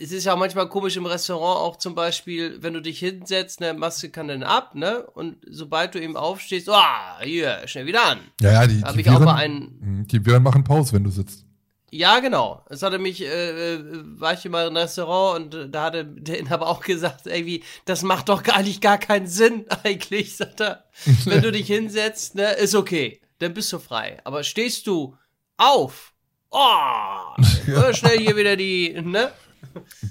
es 0.00 0.12
ist 0.12 0.24
ja 0.24 0.34
auch 0.34 0.38
manchmal 0.38 0.68
komisch 0.68 0.96
im 0.96 1.06
Restaurant 1.06 1.60
auch 1.60 1.76
zum 1.76 1.94
Beispiel, 1.94 2.62
wenn 2.62 2.74
du 2.74 2.80
dich 2.80 2.98
hinsetzt, 2.98 3.60
ne, 3.60 3.74
Maske 3.74 4.10
kann 4.10 4.28
dann 4.28 4.42
ab, 4.42 4.74
ne, 4.74 5.04
und 5.14 5.36
sobald 5.48 5.94
du 5.94 6.00
eben 6.00 6.16
aufstehst, 6.16 6.68
ah, 6.68 7.18
oh, 7.18 7.24
hier, 7.24 7.62
schnell 7.66 7.86
wieder 7.86 8.04
an. 8.04 8.18
Ja, 8.40 8.52
ja, 8.52 8.66
die, 8.66 8.82
die, 8.82 9.04
Viren, 9.04 9.28
einen, 9.28 9.78
mhm, 9.80 10.08
die 10.08 10.24
Viren 10.24 10.42
machen 10.42 10.64
Pause, 10.64 10.92
wenn 10.92 11.04
du 11.04 11.10
sitzt. 11.10 11.44
Ja, 11.90 12.18
genau. 12.18 12.64
Es 12.70 12.82
hatte 12.82 12.98
mich, 12.98 13.22
äh, 13.22 13.74
äh 13.74 13.80
war 14.18 14.32
ich 14.32 14.44
immer 14.44 14.66
im 14.66 14.76
Restaurant 14.76 15.44
und 15.44 15.54
äh, 15.54 15.68
da 15.68 15.84
hatte 15.84 16.04
der 16.04 16.40
Inhaber 16.40 16.66
auch 16.66 16.80
gesagt, 16.80 17.26
irgendwie, 17.26 17.62
das 17.84 18.02
macht 18.02 18.28
doch 18.28 18.42
gar 18.42 18.62
nicht 18.62 18.80
gar 18.80 18.98
keinen 18.98 19.28
Sinn 19.28 19.66
eigentlich, 19.84 20.36
sagt 20.36 20.60
er. 20.60 20.84
Wenn 21.24 21.42
du 21.42 21.52
dich 21.52 21.68
hinsetzt, 21.68 22.34
ne, 22.34 22.52
ist 22.54 22.74
okay, 22.74 23.20
dann 23.38 23.54
bist 23.54 23.72
du 23.72 23.78
frei. 23.78 24.18
Aber 24.24 24.42
stehst 24.42 24.88
du 24.88 25.16
auf, 25.56 26.12
oh, 26.50 26.58
ja. 27.68 27.94
schnell 27.94 28.18
hier 28.18 28.36
wieder 28.36 28.56
die, 28.56 29.00
ne? 29.00 29.30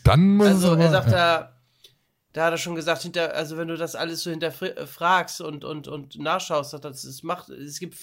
Dann 0.04 0.36
muss 0.38 0.47
Also 0.47 0.76
er 0.76 0.89
sagt 0.89 1.12
ja. 1.12 1.18
da, 1.18 1.54
da 2.34 2.45
hat 2.45 2.54
er 2.54 2.58
schon 2.58 2.76
gesagt, 2.76 3.04
hinter, 3.04 3.34
also 3.36 3.58
wenn 3.58 3.68
du 3.68 3.78
das 3.78 3.95
alles 3.95 4.24
so 4.24 4.32
hinterfragst 4.32 5.41
und, 5.41 5.64
und, 5.64 5.88
und 5.88 6.18
nachschaust, 6.20 6.72
sagt 6.72 6.86
er, 6.86 6.91
es 6.91 7.24
macht, 7.24 7.49
es 7.49 7.80
gibt, 7.80 7.95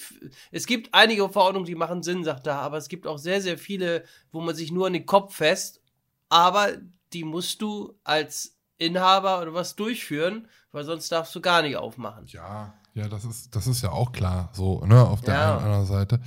es 0.51 0.65
gibt 0.65 0.93
einige 0.93 1.27
Verordnungen, 1.29 1.65
die 1.65 1.75
machen 1.75 2.01
Sinn, 2.01 2.23
sagt 2.23 2.47
er, 2.47 2.55
aber 2.55 2.77
es 2.77 2.87
gibt 2.87 3.05
auch 3.07 3.17
sehr, 3.17 3.41
sehr 3.41 3.57
viele, 3.57 4.05
wo 4.31 4.39
man 4.39 4.55
sich 4.55 4.71
nur 4.71 4.87
an 4.87 4.93
den 4.93 5.05
Kopf 5.05 5.35
fest, 5.35 5.81
aber 6.29 6.69
die 7.11 7.25
musst 7.25 7.61
du 7.61 7.93
als 8.05 8.57
Inhaber 8.77 9.41
oder 9.41 9.53
was 9.53 9.75
durchführen, 9.75 10.47
weil 10.71 10.85
sonst 10.85 11.11
darfst 11.11 11.35
du 11.35 11.41
gar 11.41 11.61
nicht 11.61 11.75
aufmachen. 11.75 12.25
Ja, 12.27 12.73
ja, 12.93 13.07
das 13.07 13.25
ist, 13.25 13.55
das 13.55 13.67
ist 13.67 13.81
ja 13.81 13.91
auch 13.91 14.13
klar, 14.13 14.49
so, 14.53 14.83
ne, 14.85 15.05
auf 15.05 15.21
der 15.21 15.33
ja. 15.33 15.41
einen 15.41 15.55
oder 15.57 15.65
anderen 15.65 15.85
Seite. 15.85 16.21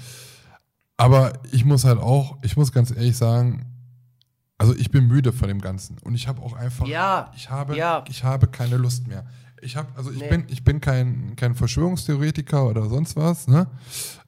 Aber 0.97 1.33
ich 1.53 1.64
muss 1.64 1.85
halt 1.85 1.99
auch, 1.99 2.37
ich 2.43 2.57
muss 2.57 2.70
ganz 2.70 2.91
ehrlich 2.91 3.16
sagen, 3.16 3.74
also 4.59 4.75
ich 4.75 4.91
bin 4.91 5.07
müde 5.07 5.33
von 5.33 5.49
dem 5.49 5.61
Ganzen 5.61 5.97
und 6.05 6.15
ich 6.15 6.29
habe 6.29 6.41
auch 6.41 6.55
einfach, 6.55 6.87
ja, 6.87 7.31
ich 7.37 7.51
habe, 7.51 7.77
ja. 7.77 8.05
ich 8.09 8.25
habe 8.25 8.47
keine 8.47 8.77
Lust 8.77 9.09
mehr. 9.09 9.27
Ich 9.61 9.77
habe, 9.77 9.89
also 9.97 10.11
ich 10.11 10.21
nee. 10.21 10.29
bin, 10.29 10.45
ich 10.49 10.63
bin 10.63 10.81
kein, 10.81 11.37
kein 11.37 11.55
Verschwörungstheoretiker 11.55 12.67
oder 12.67 12.89
sonst 12.89 13.17
was, 13.17 13.49
ne? 13.49 13.67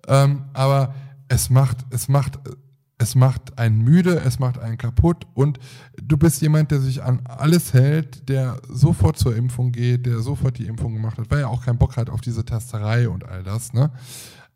Ähm, 0.08 0.44
aber 0.54 0.94
es 1.28 1.50
macht, 1.50 1.78
es 1.90 2.08
macht, 2.08 2.38
es 2.98 3.14
macht 3.14 3.58
einen 3.58 3.82
müde, 3.82 4.22
es 4.24 4.38
macht 4.38 4.58
einen 4.58 4.78
kaputt 4.78 5.26
und 5.34 5.58
du 6.02 6.16
bist 6.16 6.40
jemand, 6.40 6.70
der 6.70 6.80
sich 6.80 7.02
an 7.02 7.20
alles 7.24 7.74
hält, 7.74 8.28
der 8.28 8.60
sofort 8.68 9.18
zur 9.18 9.36
Impfung 9.36 9.72
geht, 9.72 10.06
der 10.06 10.20
sofort 10.20 10.58
die 10.58 10.66
Impfung 10.66 10.94
gemacht 10.94 11.18
hat, 11.18 11.30
weil 11.30 11.40
er 11.40 11.50
auch 11.50 11.64
keinen 11.64 11.78
Bock 11.78 11.96
hat 11.96 12.08
auf 12.08 12.22
diese 12.22 12.44
Testerei 12.44 13.08
und 13.08 13.24
all 13.24 13.42
das, 13.42 13.74
ne? 13.74 13.90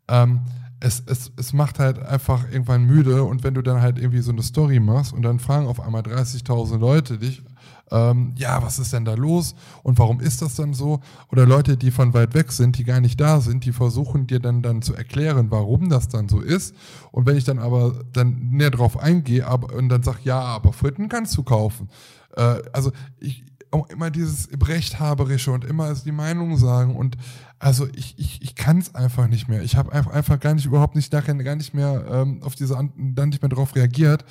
Ähm, 0.07 0.41
es, 0.81 1.03
es, 1.05 1.31
es 1.37 1.53
macht 1.53 1.79
halt 1.79 1.99
einfach 1.99 2.49
irgendwann 2.51 2.85
müde 2.85 3.23
und 3.23 3.43
wenn 3.43 3.53
du 3.53 3.61
dann 3.61 3.81
halt 3.81 3.99
irgendwie 3.99 4.21
so 4.21 4.31
eine 4.31 4.41
Story 4.41 4.79
machst 4.79 5.13
und 5.13 5.21
dann 5.21 5.39
fragen 5.39 5.67
auf 5.67 5.79
einmal 5.79 6.01
30.000 6.01 6.79
Leute 6.79 7.19
dich, 7.19 7.43
ähm, 7.91 8.33
ja, 8.35 8.63
was 8.63 8.79
ist 8.79 8.91
denn 8.91 9.05
da 9.05 9.13
los 9.13 9.53
und 9.83 9.99
warum 9.99 10.19
ist 10.19 10.41
das 10.41 10.55
dann 10.55 10.73
so? 10.73 10.99
Oder 11.31 11.45
Leute, 11.45 11.77
die 11.77 11.91
von 11.91 12.13
weit 12.15 12.33
weg 12.33 12.51
sind, 12.51 12.77
die 12.79 12.83
gar 12.83 12.99
nicht 12.99 13.21
da 13.21 13.41
sind, 13.41 13.65
die 13.65 13.73
versuchen 13.73 14.25
dir 14.25 14.39
dann, 14.39 14.63
dann 14.63 14.81
zu 14.81 14.95
erklären, 14.95 15.51
warum 15.51 15.89
das 15.89 16.07
dann 16.07 16.27
so 16.27 16.39
ist. 16.39 16.75
Und 17.11 17.27
wenn 17.27 17.37
ich 17.37 17.43
dann 17.43 17.59
aber 17.59 18.03
dann 18.11 18.49
näher 18.51 18.71
drauf 18.71 18.97
eingehe 18.97 19.45
aber, 19.45 19.75
und 19.75 19.89
dann 19.89 20.01
sag, 20.01 20.23
ja, 20.23 20.39
aber 20.39 20.73
Fritten 20.73 21.09
kannst 21.09 21.37
du 21.37 21.43
kaufen. 21.43 21.89
Äh, 22.35 22.61
also 22.71 22.91
ich, 23.19 23.43
auch 23.71 23.89
immer 23.89 24.11
dieses 24.11 24.47
Brechthaberische 24.47 25.51
und 25.51 25.63
immer 25.63 25.93
die 25.93 26.11
Meinung 26.11 26.57
sagen 26.57 26.95
und 26.95 27.17
also 27.61 27.87
ich, 27.93 28.15
ich, 28.17 28.41
ich 28.41 28.55
kann 28.55 28.79
es 28.79 28.95
einfach 28.95 29.27
nicht 29.27 29.47
mehr. 29.47 29.61
Ich 29.61 29.75
habe 29.75 29.91
einfach, 29.93 30.11
einfach 30.11 30.39
gar 30.39 30.55
nicht, 30.55 30.65
überhaupt 30.65 30.95
nicht 30.95 31.13
nachher 31.13 31.35
gar 31.35 31.55
nicht 31.55 31.75
mehr 31.75 32.05
ähm, 32.09 32.41
auf 32.41 32.55
diese, 32.55 32.73
dann 32.95 33.29
nicht 33.29 33.41
mehr 33.41 33.49
darauf 33.49 33.75
reagiert. 33.75 34.25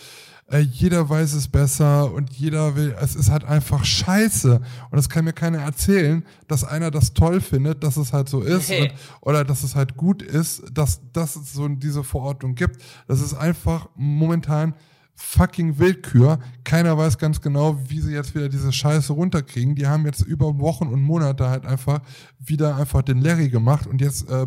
Äh, 0.50 0.58
jeder 0.58 1.08
weiß 1.08 1.34
es 1.34 1.46
besser 1.46 2.12
und 2.12 2.32
jeder 2.32 2.74
will, 2.74 2.96
es 3.00 3.14
ist 3.14 3.30
halt 3.30 3.44
einfach 3.44 3.84
scheiße. 3.84 4.56
Und 4.56 4.96
das 4.96 5.08
kann 5.08 5.24
mir 5.24 5.32
keiner 5.32 5.58
erzählen, 5.58 6.24
dass 6.48 6.64
einer 6.64 6.90
das 6.90 7.14
toll 7.14 7.40
findet, 7.40 7.84
dass 7.84 7.96
es 7.96 8.12
halt 8.12 8.28
so 8.28 8.40
ist 8.40 8.68
hey. 8.68 8.82
und, 8.82 8.92
oder 9.20 9.44
dass 9.44 9.62
es 9.62 9.76
halt 9.76 9.96
gut 9.96 10.22
ist, 10.22 10.64
dass, 10.72 11.00
dass 11.12 11.36
es 11.36 11.52
so 11.52 11.68
diese 11.68 12.02
Verordnung 12.02 12.56
gibt. 12.56 12.82
Das 13.06 13.20
ist 13.20 13.34
einfach 13.34 13.88
momentan 13.94 14.74
fucking 15.20 15.78
Willkür. 15.78 16.38
Keiner 16.64 16.96
weiß 16.96 17.18
ganz 17.18 17.40
genau, 17.40 17.78
wie 17.88 18.00
sie 18.00 18.12
jetzt 18.12 18.34
wieder 18.34 18.48
diese 18.48 18.72
Scheiße 18.72 19.12
runterkriegen. 19.12 19.74
Die 19.74 19.86
haben 19.86 20.06
jetzt 20.06 20.22
über 20.22 20.58
Wochen 20.58 20.88
und 20.88 21.02
Monate 21.02 21.48
halt 21.48 21.66
einfach 21.66 22.00
wieder 22.38 22.76
einfach 22.76 23.02
den 23.02 23.20
Larry 23.20 23.50
gemacht 23.50 23.86
und 23.86 24.00
jetzt 24.00 24.28
äh, 24.30 24.46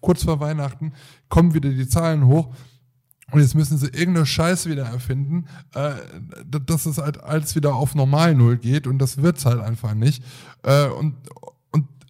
kurz 0.00 0.24
vor 0.24 0.38
Weihnachten 0.38 0.92
kommen 1.28 1.54
wieder 1.54 1.70
die 1.70 1.88
Zahlen 1.88 2.26
hoch. 2.26 2.54
Und 3.32 3.40
jetzt 3.40 3.54
müssen 3.54 3.78
sie 3.78 3.86
irgendeine 3.86 4.26
Scheiße 4.26 4.68
wieder 4.68 4.84
erfinden, 4.84 5.46
äh, 5.74 5.92
dass 6.44 6.84
es 6.86 6.98
halt 6.98 7.22
alles 7.22 7.54
wieder 7.54 7.74
auf 7.74 7.94
normal 7.94 8.34
Null 8.34 8.58
geht 8.58 8.86
und 8.86 8.98
das 8.98 9.22
wird's 9.22 9.46
halt 9.46 9.60
einfach 9.60 9.94
nicht. 9.94 10.22
Äh, 10.62 10.88
und, 10.88 11.14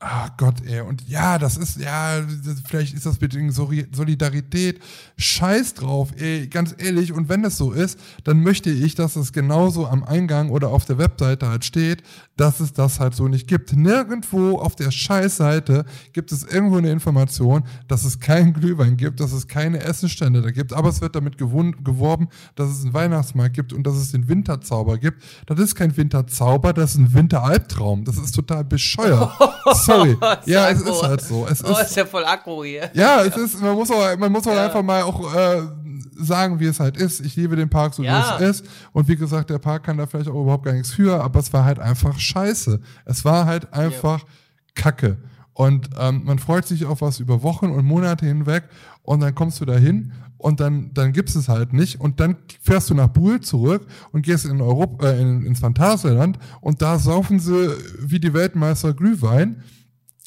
ah 0.01 0.31
Gott, 0.39 0.63
ey, 0.67 0.81
und 0.81 1.07
ja, 1.07 1.39
das 1.39 1.59
ist, 1.59 1.79
ja, 1.79 2.21
das, 2.21 2.63
vielleicht 2.67 2.95
ist 2.95 3.05
das 3.05 3.21
mit 3.21 3.35
Solidarität. 3.53 4.81
Scheiß 5.19 5.75
drauf, 5.75 6.09
ey, 6.17 6.49
ganz 6.49 6.75
ehrlich. 6.79 7.13
Und 7.13 7.29
wenn 7.29 7.45
es 7.45 7.59
so 7.59 7.73
ist, 7.73 7.99
dann 8.25 8.43
möchte 8.43 8.71
ich, 8.71 8.95
dass 8.95 9.17
es 9.17 9.33
genauso 9.33 9.87
am 9.87 10.03
Eingang 10.03 10.49
oder 10.51 10.69
auf 10.69 10.87
der 10.87 10.97
Webseite 10.97 11.49
halt 11.49 11.67
steht, 11.67 12.03
dass 12.41 12.59
es 12.61 12.73
das 12.73 13.01
halt 13.01 13.15
so 13.15 13.29
nicht 13.29 13.47
gibt. 13.49 13.77
Nirgendwo 13.77 14.59
auf 14.59 14.75
der 14.75 14.91
Scheißseite 14.91 15.85
gibt 16.15 16.33
es 16.33 16.43
irgendwo 16.43 16.79
eine 16.79 16.91
Information, 16.91 17.65
dass 17.87 18.05
es 18.05 18.19
keinen 18.19 18.53
Glühwein 18.55 18.97
gibt, 18.97 19.21
dass 19.21 19.33
es 19.33 19.47
keine 19.47 19.81
Essenstände 19.81 20.41
da 20.41 20.51
gibt, 20.51 20.73
aber 20.73 20.89
es 20.89 21.03
wird 21.03 21.15
damit 21.15 21.37
geworben, 21.37 22.29
dass 22.55 22.71
es 22.71 22.83
einen 22.83 22.95
Weihnachtsmarkt 22.95 23.55
gibt 23.55 23.75
und 23.75 23.87
dass 23.87 23.97
es 23.97 24.13
den 24.13 24.27
Winterzauber 24.27 24.97
gibt. 24.97 25.23
Das 25.45 25.61
ist 25.61 25.75
kein 25.75 25.95
Winterzauber, 25.95 26.73
das 26.73 26.93
ist 26.93 26.97
ein 26.97 27.13
Winteralbtraum. 27.13 28.07
Das 28.07 28.17
ist 28.17 28.35
total 28.35 28.65
bescheuert. 28.65 29.31
Sorry. 29.85 30.17
ja, 30.47 30.71
es 30.71 30.81
ist 30.81 31.03
halt 31.03 31.21
so. 31.21 31.47
Es 31.47 31.63
oh, 31.63 31.73
ist, 31.73 31.83
ist 31.83 31.97
ja 31.97 32.07
voll 32.07 32.25
aggro 32.25 32.65
hier. 32.65 32.91
Ja, 32.95 33.23
es 33.23 33.37
ist, 33.37 33.61
man 33.61 33.75
muss 33.75 33.91
auch, 33.91 34.17
man 34.17 34.33
muss 34.33 34.47
auch 34.47 34.57
einfach 34.57 34.83
mal 34.83 35.03
auch 35.03 35.35
äh, 35.35 35.61
sagen, 36.21 36.61
wie 36.61 36.67
es 36.67 36.81
halt 36.81 36.97
ist. 36.97 37.21
Ich 37.21 37.37
liebe 37.37 37.57
den 37.57 37.69
Park 37.69 37.95
so, 37.95 38.03
ja. 38.03 38.39
wie 38.39 38.45
es 38.45 38.61
ist. 38.61 38.67
Und 38.93 39.09
wie 39.09 39.17
gesagt, 39.17 39.51
der 39.51 39.59
Park 39.59 39.85
kann 39.85 39.99
da 39.99 40.07
vielleicht 40.07 40.29
auch 40.29 40.41
überhaupt 40.41 40.65
gar 40.65 40.73
nichts 40.73 40.93
für, 40.93 41.23
aber 41.23 41.41
es 41.41 41.53
war 41.53 41.65
halt 41.65 41.79
einfach 41.79 42.19
scheiße. 42.19 42.81
Es 43.05 43.25
war 43.25 43.47
halt 43.47 43.73
einfach 43.73 44.21
ja. 44.21 44.29
Kacke. 44.75 45.19
Und 45.53 45.91
ähm, 45.99 46.23
man 46.25 46.39
freut 46.39 46.67
sich 46.67 46.87
auf 46.87 47.03
was 47.03 47.21
über 47.21 47.43
Wochen 47.43 47.67
und 47.67 47.85
Monate 47.85 48.25
hinweg 48.25 48.65
und 49.03 49.21
dann 49.21 49.35
kommst 49.35 49.61
du 49.61 49.65
da 49.65 49.77
hin 49.77 50.13
und 50.39 50.61
dann, 50.61 50.93
dann 50.95 51.13
gibt's 51.13 51.35
es 51.35 51.49
halt 51.49 51.73
nicht 51.73 52.01
und 52.01 52.19
dann 52.19 52.37
fährst 52.63 52.89
du 52.89 52.95
nach 52.95 53.09
Buhl 53.09 53.41
zurück 53.41 53.87
und 54.13 54.23
gehst 54.23 54.47
in 54.47 54.61
Europa, 54.61 55.07
äh, 55.07 55.21
in, 55.21 55.45
ins 55.45 55.61
Phantasialand 55.61 56.39
und 56.61 56.81
da 56.81 56.99
saufen 56.99 57.41
sie 57.41 57.75
wie 58.01 58.21
die 58.21 58.33
Weltmeister 58.33 58.95
Glühwein 58.95 59.63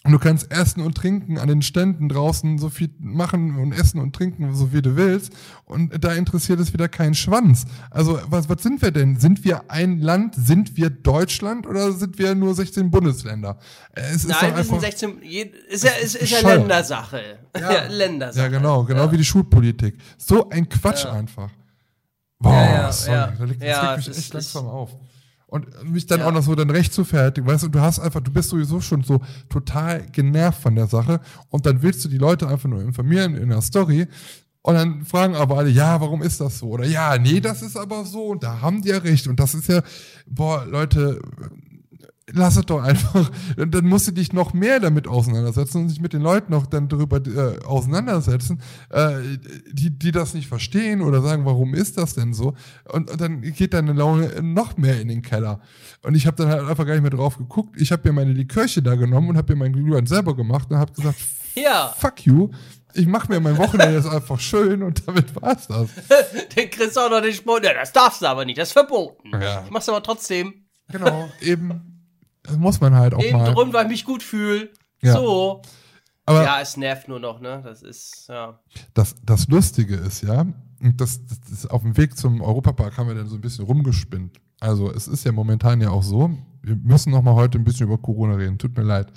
und 0.05 0.11
du 0.11 0.19
kannst 0.19 0.51
essen 0.51 0.81
und 0.81 0.95
trinken 0.95 1.37
an 1.37 1.47
den 1.47 1.61
Ständen 1.61 2.09
draußen 2.09 2.57
so 2.57 2.69
viel 2.69 2.89
machen 2.99 3.57
und 3.57 3.71
essen 3.71 4.01
und 4.01 4.13
trinken, 4.13 4.53
so 4.53 4.73
wie 4.73 4.81
du 4.81 4.97
willst. 4.97 5.31
Und 5.63 6.03
da 6.03 6.11
interessiert 6.11 6.59
es 6.59 6.73
wieder 6.73 6.89
keinen 6.89 7.13
Schwanz. 7.13 7.65
Also, 7.89 8.19
was, 8.27 8.49
was 8.49 8.61
sind 8.61 8.81
wir 8.81 8.91
denn? 8.91 9.17
Sind 9.17 9.45
wir 9.45 9.71
ein 9.71 10.01
Land? 10.01 10.35
Sind 10.35 10.75
wir 10.75 10.89
Deutschland 10.89 11.65
oder 11.65 11.93
sind 11.93 12.19
wir 12.19 12.35
nur 12.35 12.53
16 12.53 12.91
Bundesländer? 12.91 13.57
Es 13.93 14.27
Nein, 14.27 14.49
ist 14.49 14.57
wir 14.57 14.63
sind 14.65 14.81
16, 14.81 15.21
ist 15.69 15.83
ja, 15.85 15.91
ist, 15.91 16.15
ist 16.15 16.31
ja 16.31 16.49
Ländersache. 16.49 17.39
Ja, 17.55 17.71
ja, 17.71 17.87
Ländersache. 17.87 18.43
Ja, 18.43 18.49
genau, 18.49 18.83
genau 18.83 19.05
ja. 19.05 19.11
wie 19.13 19.17
die 19.17 19.25
Schulpolitik. 19.25 19.95
So 20.17 20.49
ein 20.49 20.67
Quatsch 20.67 21.05
ja. 21.05 21.13
einfach. 21.13 21.49
Boah, 22.39 22.51
ja, 22.51 22.91
sorry, 22.91 23.15
ja, 23.15 23.27
da 23.27 23.43
liegt, 23.45 23.61
das 23.63 23.83
regt 23.83 24.07
mich 24.09 24.17
echt 24.17 24.33
langsam 24.33 24.67
auf. 24.67 24.89
Und 25.53 25.67
mich 25.83 26.07
dann 26.07 26.21
ja. 26.21 26.27
auch 26.27 26.31
noch 26.31 26.41
so 26.41 26.55
dann 26.55 26.71
recht 26.71 26.91
zu 26.95 27.05
fertigen, 27.05 27.47
weißt 27.47 27.65
du, 27.65 27.67
du 27.67 27.79
hast 27.79 27.99
einfach, 27.99 28.21
du 28.21 28.31
bist 28.31 28.49
sowieso 28.49 28.81
schon 28.81 29.03
so 29.03 29.21
total 29.49 30.03
genervt 30.11 30.59
von 30.59 30.73
der 30.73 30.87
Sache 30.87 31.21
und 31.49 31.67
dann 31.67 31.83
willst 31.83 32.03
du 32.03 32.09
die 32.09 32.17
Leute 32.17 32.47
einfach 32.47 32.67
nur 32.67 32.81
informieren 32.81 33.35
in 33.35 33.49
der 33.49 33.61
Story 33.61 34.07
und 34.63 34.73
dann 34.73 35.05
fragen 35.05 35.35
aber 35.35 35.59
alle, 35.59 35.69
ja, 35.69 36.01
warum 36.01 36.23
ist 36.23 36.41
das 36.41 36.57
so? 36.57 36.69
Oder 36.69 36.85
ja, 36.85 37.19
nee, 37.19 37.39
das 37.39 37.61
ist 37.61 37.77
aber 37.77 38.03
so 38.03 38.29
und 38.29 38.41
da 38.41 38.61
haben 38.61 38.81
die 38.81 38.89
ja 38.89 38.97
recht 38.97 39.27
und 39.27 39.39
das 39.39 39.53
ist 39.53 39.67
ja, 39.67 39.83
boah, 40.25 40.65
Leute, 40.65 41.21
lass 42.31 42.55
es 42.55 42.65
doch 42.65 42.81
einfach. 42.81 43.29
Dann 43.57 43.85
musst 43.85 44.07
du 44.07 44.11
dich 44.11 44.33
noch 44.33 44.53
mehr 44.53 44.79
damit 44.79 45.07
auseinandersetzen 45.07 45.83
und 45.83 45.89
sich 45.89 45.99
mit 45.99 46.13
den 46.13 46.21
Leuten 46.21 46.51
noch 46.51 46.65
dann 46.65 46.87
darüber 46.87 47.17
äh, 47.17 47.63
auseinandersetzen, 47.65 48.61
äh, 48.89 49.17
die, 49.71 49.91
die 49.91 50.11
das 50.11 50.33
nicht 50.33 50.47
verstehen 50.47 51.01
oder 51.01 51.21
sagen, 51.21 51.45
warum 51.45 51.73
ist 51.73 51.97
das 51.97 52.15
denn 52.15 52.33
so? 52.33 52.53
Und, 52.91 53.09
und 53.11 53.21
dann 53.21 53.41
geht 53.41 53.73
deine 53.73 53.93
Laune 53.93 54.41
noch 54.41 54.77
mehr 54.77 55.01
in 55.01 55.09
den 55.09 55.21
Keller. 55.21 55.59
Und 56.01 56.15
ich 56.15 56.25
habe 56.25 56.37
dann 56.37 56.49
halt 56.49 56.67
einfach 56.67 56.85
gar 56.85 56.93
nicht 56.93 57.01
mehr 57.01 57.11
drauf 57.11 57.37
geguckt. 57.37 57.79
Ich 57.79 57.91
habe 57.91 58.07
mir 58.07 58.13
meine 58.13 58.33
Likörche 58.33 58.81
da 58.81 58.95
genommen 58.95 59.29
und 59.29 59.37
habe 59.37 59.53
mir 59.53 59.59
mein 59.59 59.73
Glühwein 59.73 60.05
selber 60.05 60.35
gemacht 60.35 60.69
und 60.71 60.77
habe 60.77 60.93
gesagt, 60.93 61.17
ja. 61.55 61.93
fuck 61.97 62.25
you. 62.25 62.49
Ich 62.95 63.07
mache 63.07 63.31
mir 63.31 63.39
mein 63.39 63.57
Wochenende 63.57 63.95
jetzt 63.95 64.07
einfach 64.07 64.39
schön 64.39 64.83
und 64.83 65.07
damit 65.07 65.35
war's 65.41 65.67
das. 65.67 65.89
den 66.55 66.69
kriegst 66.69 66.95
du 66.95 67.01
auch 67.01 67.09
noch 67.09 67.23
Sport. 67.31 67.65
Ja, 67.65 67.73
das 67.73 67.91
darfst 67.91 68.21
du 68.21 68.27
aber 68.27 68.45
nicht, 68.45 68.59
das 68.59 68.69
ist 68.69 68.73
verboten. 68.73 69.31
Ja. 69.31 69.63
Ich 69.65 69.71
mach's 69.71 69.89
aber 69.89 70.03
trotzdem. 70.03 70.53
Genau, 70.89 71.27
eben. 71.41 71.92
Das 72.43 72.57
muss 72.57 72.79
man 72.81 72.95
halt 72.95 73.13
auch 73.13 73.23
Eben 73.23 73.37
mal. 73.37 73.53
drum, 73.53 73.73
weil 73.73 73.85
ich 73.85 73.91
mich 73.91 74.05
gut 74.05 74.23
fühle. 74.23 74.69
Ja. 75.01 75.13
So. 75.13 75.61
Aber 76.25 76.43
ja, 76.43 76.61
es 76.61 76.77
nervt 76.77 77.07
nur 77.07 77.19
noch, 77.19 77.41
ne? 77.41 77.61
Das 77.63 77.81
ist, 77.81 78.27
ja. 78.29 78.59
Das, 78.93 79.15
das 79.25 79.47
Lustige 79.47 79.95
ist, 79.95 80.21
ja, 80.21 80.45
das, 80.79 81.25
das, 81.25 81.41
das 81.41 81.65
auf 81.67 81.81
dem 81.81 81.97
Weg 81.97 82.17
zum 82.17 82.41
Europapark 82.41 82.97
haben 82.97 83.07
wir 83.07 83.15
dann 83.15 83.27
so 83.27 83.35
ein 83.35 83.41
bisschen 83.41 83.65
rumgespinnt. 83.65 84.39
Also 84.59 84.89
es 84.91 85.09
ist 85.09 85.25
ja 85.25 85.33
momentan 85.33 85.81
ja 85.81 85.89
auch 85.89 86.03
so, 86.03 86.29
wir 86.61 86.77
müssen 86.77 87.11
noch 87.11 87.21
mal 87.21 87.35
heute 87.35 87.57
ein 87.57 87.65
bisschen 87.65 87.87
über 87.87 87.97
Corona 87.97 88.35
reden, 88.35 88.57
tut 88.57 88.77
mir 88.77 88.83
leid. 88.83 89.11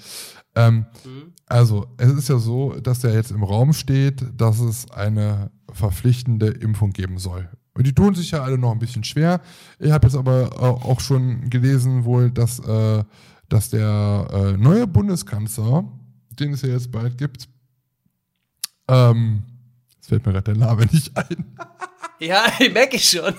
Ähm, 0.56 0.86
mhm. 1.04 1.32
Also 1.46 1.86
es 1.98 2.12
ist 2.12 2.28
ja 2.28 2.38
so, 2.38 2.72
dass 2.80 3.02
ja 3.02 3.10
jetzt 3.10 3.30
im 3.30 3.44
Raum 3.44 3.72
steht, 3.72 4.24
dass 4.36 4.58
es 4.58 4.90
eine 4.90 5.52
verpflichtende 5.72 6.48
Impfung 6.48 6.90
geben 6.90 7.18
soll. 7.18 7.48
Und 7.76 7.86
die 7.86 7.92
tun 7.92 8.14
sich 8.14 8.30
ja 8.30 8.42
alle 8.42 8.56
noch 8.56 8.72
ein 8.72 8.78
bisschen 8.78 9.04
schwer. 9.04 9.40
Ich 9.78 9.90
habe 9.90 10.06
jetzt 10.06 10.16
aber 10.16 10.50
äh, 10.52 10.64
auch 10.64 11.00
schon 11.00 11.50
gelesen, 11.50 12.04
wohl, 12.06 12.30
dass, 12.30 12.58
äh, 12.60 13.04
dass 13.50 13.68
der 13.68 14.28
äh, 14.32 14.52
neue 14.52 14.86
Bundeskanzler, 14.86 15.84
den 16.30 16.54
es 16.54 16.62
ja 16.62 16.70
jetzt 16.70 16.90
bald 16.90 17.18
gibt, 17.18 17.48
ähm, 18.88 19.42
jetzt 19.94 20.08
fällt 20.08 20.24
mir 20.24 20.32
gerade 20.32 20.54
der 20.54 20.56
Name 20.56 20.86
nicht 20.90 21.14
ein. 21.14 21.54
ja, 22.18 22.44
merke 22.72 22.96
ich 22.96 23.10
schon. 23.10 23.34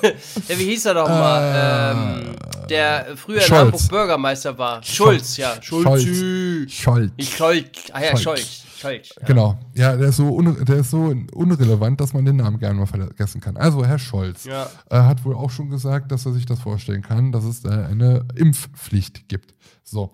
Wie 0.48 0.66
hieß 0.66 0.86
er 0.86 0.94
doch 0.94 1.10
mal? 1.10 1.42
Äh, 1.42 2.28
ähm, 2.30 2.36
der 2.70 3.08
früher 3.16 3.42
Scholz. 3.42 3.50
in 3.50 3.58
Hamburg 3.58 3.90
Bürgermeister 3.90 4.56
war. 4.56 4.84
Schulz, 4.84 5.36
Scholz. 5.36 5.38
ja. 5.38 5.62
Schulz. 5.64 6.04
Scholz. 6.04 6.74
Scholz. 6.74 7.12
Scholz. 7.28 7.66
Ah 7.92 8.04
ja, 8.04 8.18
Scholz. 8.18 8.67
Scholz. 8.78 9.10
Ja. 9.20 9.28
Genau. 9.28 9.60
Ja, 9.74 9.96
der 9.98 10.10
ist, 10.10 10.18
so 10.18 10.40
der 10.42 10.78
ist 10.78 10.92
so 10.92 11.14
unrelevant, 11.34 12.00
dass 12.00 12.14
man 12.14 12.26
den 12.26 12.38
Namen 12.38 12.60
gerne 12.60 12.80
mal 12.80 12.86
vergessen 12.86 13.42
kann. 13.42 13.58
Also 13.58 13.86
Herr 13.86 14.00
Scholz 14.00 14.46
ja. 14.46 14.68
äh, 14.90 14.98
hat 15.00 15.26
wohl 15.26 15.36
auch 15.36 15.50
schon 15.50 15.70
gesagt, 15.70 16.12
dass 16.12 16.26
er 16.26 16.34
sich 16.34 16.46
das 16.46 16.60
vorstellen 16.60 17.02
kann, 17.02 17.32
dass 17.32 17.44
es 17.44 17.62
da 17.62 17.86
eine 17.86 18.26
Impfpflicht 18.36 19.28
gibt. 19.28 19.54
So. 19.84 20.14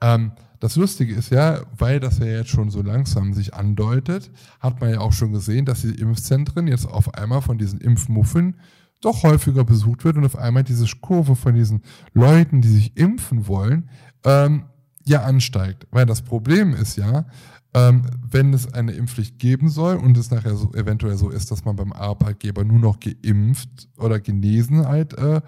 Ähm, 0.00 0.32
das 0.60 0.76
Lustige 0.76 1.12
ist 1.12 1.30
ja, 1.30 1.62
weil 1.76 1.98
das 1.98 2.18
ja 2.18 2.26
jetzt 2.26 2.50
schon 2.50 2.70
so 2.70 2.82
langsam 2.82 3.34
sich 3.34 3.52
andeutet, 3.52 4.30
hat 4.60 4.80
man 4.80 4.90
ja 4.90 5.00
auch 5.00 5.12
schon 5.12 5.32
gesehen, 5.32 5.64
dass 5.64 5.80
die 5.80 5.94
Impfzentren 5.94 6.68
jetzt 6.68 6.86
auf 6.86 7.14
einmal 7.14 7.42
von 7.42 7.58
diesen 7.58 7.80
Impfmuffeln 7.80 8.54
doch 9.00 9.24
häufiger 9.24 9.64
besucht 9.64 10.04
wird 10.04 10.16
und 10.16 10.24
auf 10.24 10.36
einmal 10.36 10.62
diese 10.62 10.86
Kurve 11.00 11.34
von 11.34 11.54
diesen 11.54 11.82
Leuten, 12.14 12.60
die 12.60 12.68
sich 12.68 12.96
impfen 12.96 13.48
wollen, 13.48 13.90
ähm, 14.24 14.66
ja 15.04 15.24
ansteigt. 15.24 15.86
Weil 15.90 16.06
das 16.06 16.22
Problem 16.22 16.74
ist 16.74 16.96
ja, 16.96 17.26
ähm, 17.74 18.02
wenn 18.30 18.52
es 18.52 18.72
eine 18.74 18.92
Impfpflicht 18.92 19.38
geben 19.38 19.68
soll 19.68 19.96
und 19.96 20.16
es 20.18 20.30
nachher 20.30 20.56
so 20.56 20.72
eventuell 20.74 21.16
so 21.16 21.30
ist, 21.30 21.50
dass 21.50 21.64
man 21.64 21.76
beim 21.76 21.92
Arbeitgeber 21.92 22.64
nur 22.64 22.78
noch 22.78 23.00
geimpft 23.00 23.88
oder 23.96 24.20
genesen 24.20 24.86
halt 24.86 25.14
äh, 25.14 25.40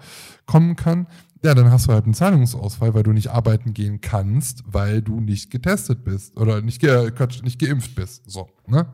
kommen 0.45 0.75
kann, 0.75 1.07
ja, 1.43 1.53
dann 1.53 1.69
hast 1.69 1.87
du 1.87 1.93
halt 1.93 2.05
einen 2.05 2.15
Zahlungsausfall, 2.15 2.95
weil 2.95 3.03
du 3.03 3.11
nicht 3.11 3.29
arbeiten 3.29 3.75
gehen 3.75 4.01
kannst, 4.01 4.63
weil 4.65 5.03
du 5.03 5.19
nicht 5.19 5.51
getestet 5.51 6.03
bist 6.03 6.35
oder 6.37 6.61
nicht, 6.61 6.81
ge 6.81 7.11
nicht 7.43 7.59
geimpft 7.59 7.93
bist. 7.93 8.23
So, 8.29 8.49
ne? 8.65 8.87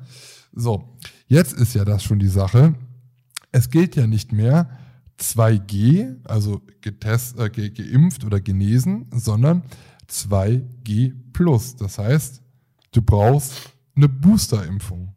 So, 0.53 0.97
jetzt 1.27 1.53
ist 1.53 1.73
ja 1.75 1.85
das 1.85 2.03
schon 2.03 2.19
die 2.19 2.27
Sache. 2.27 2.75
Es 3.53 3.69
gilt 3.69 3.95
ja 3.95 4.05
nicht 4.05 4.33
mehr 4.33 4.69
2G, 5.17 6.17
also 6.25 6.61
getest, 6.81 7.39
äh, 7.39 7.49
ge 7.49 7.69
geimpft 7.69 8.25
oder 8.25 8.41
genesen, 8.41 9.05
sondern 9.13 9.63
2G 10.09 11.13
plus. 11.31 11.77
Das 11.77 11.99
heißt, 11.99 12.41
du 12.91 13.01
brauchst 13.01 13.71
eine 13.95 14.09
Boosterimpfung. 14.09 15.15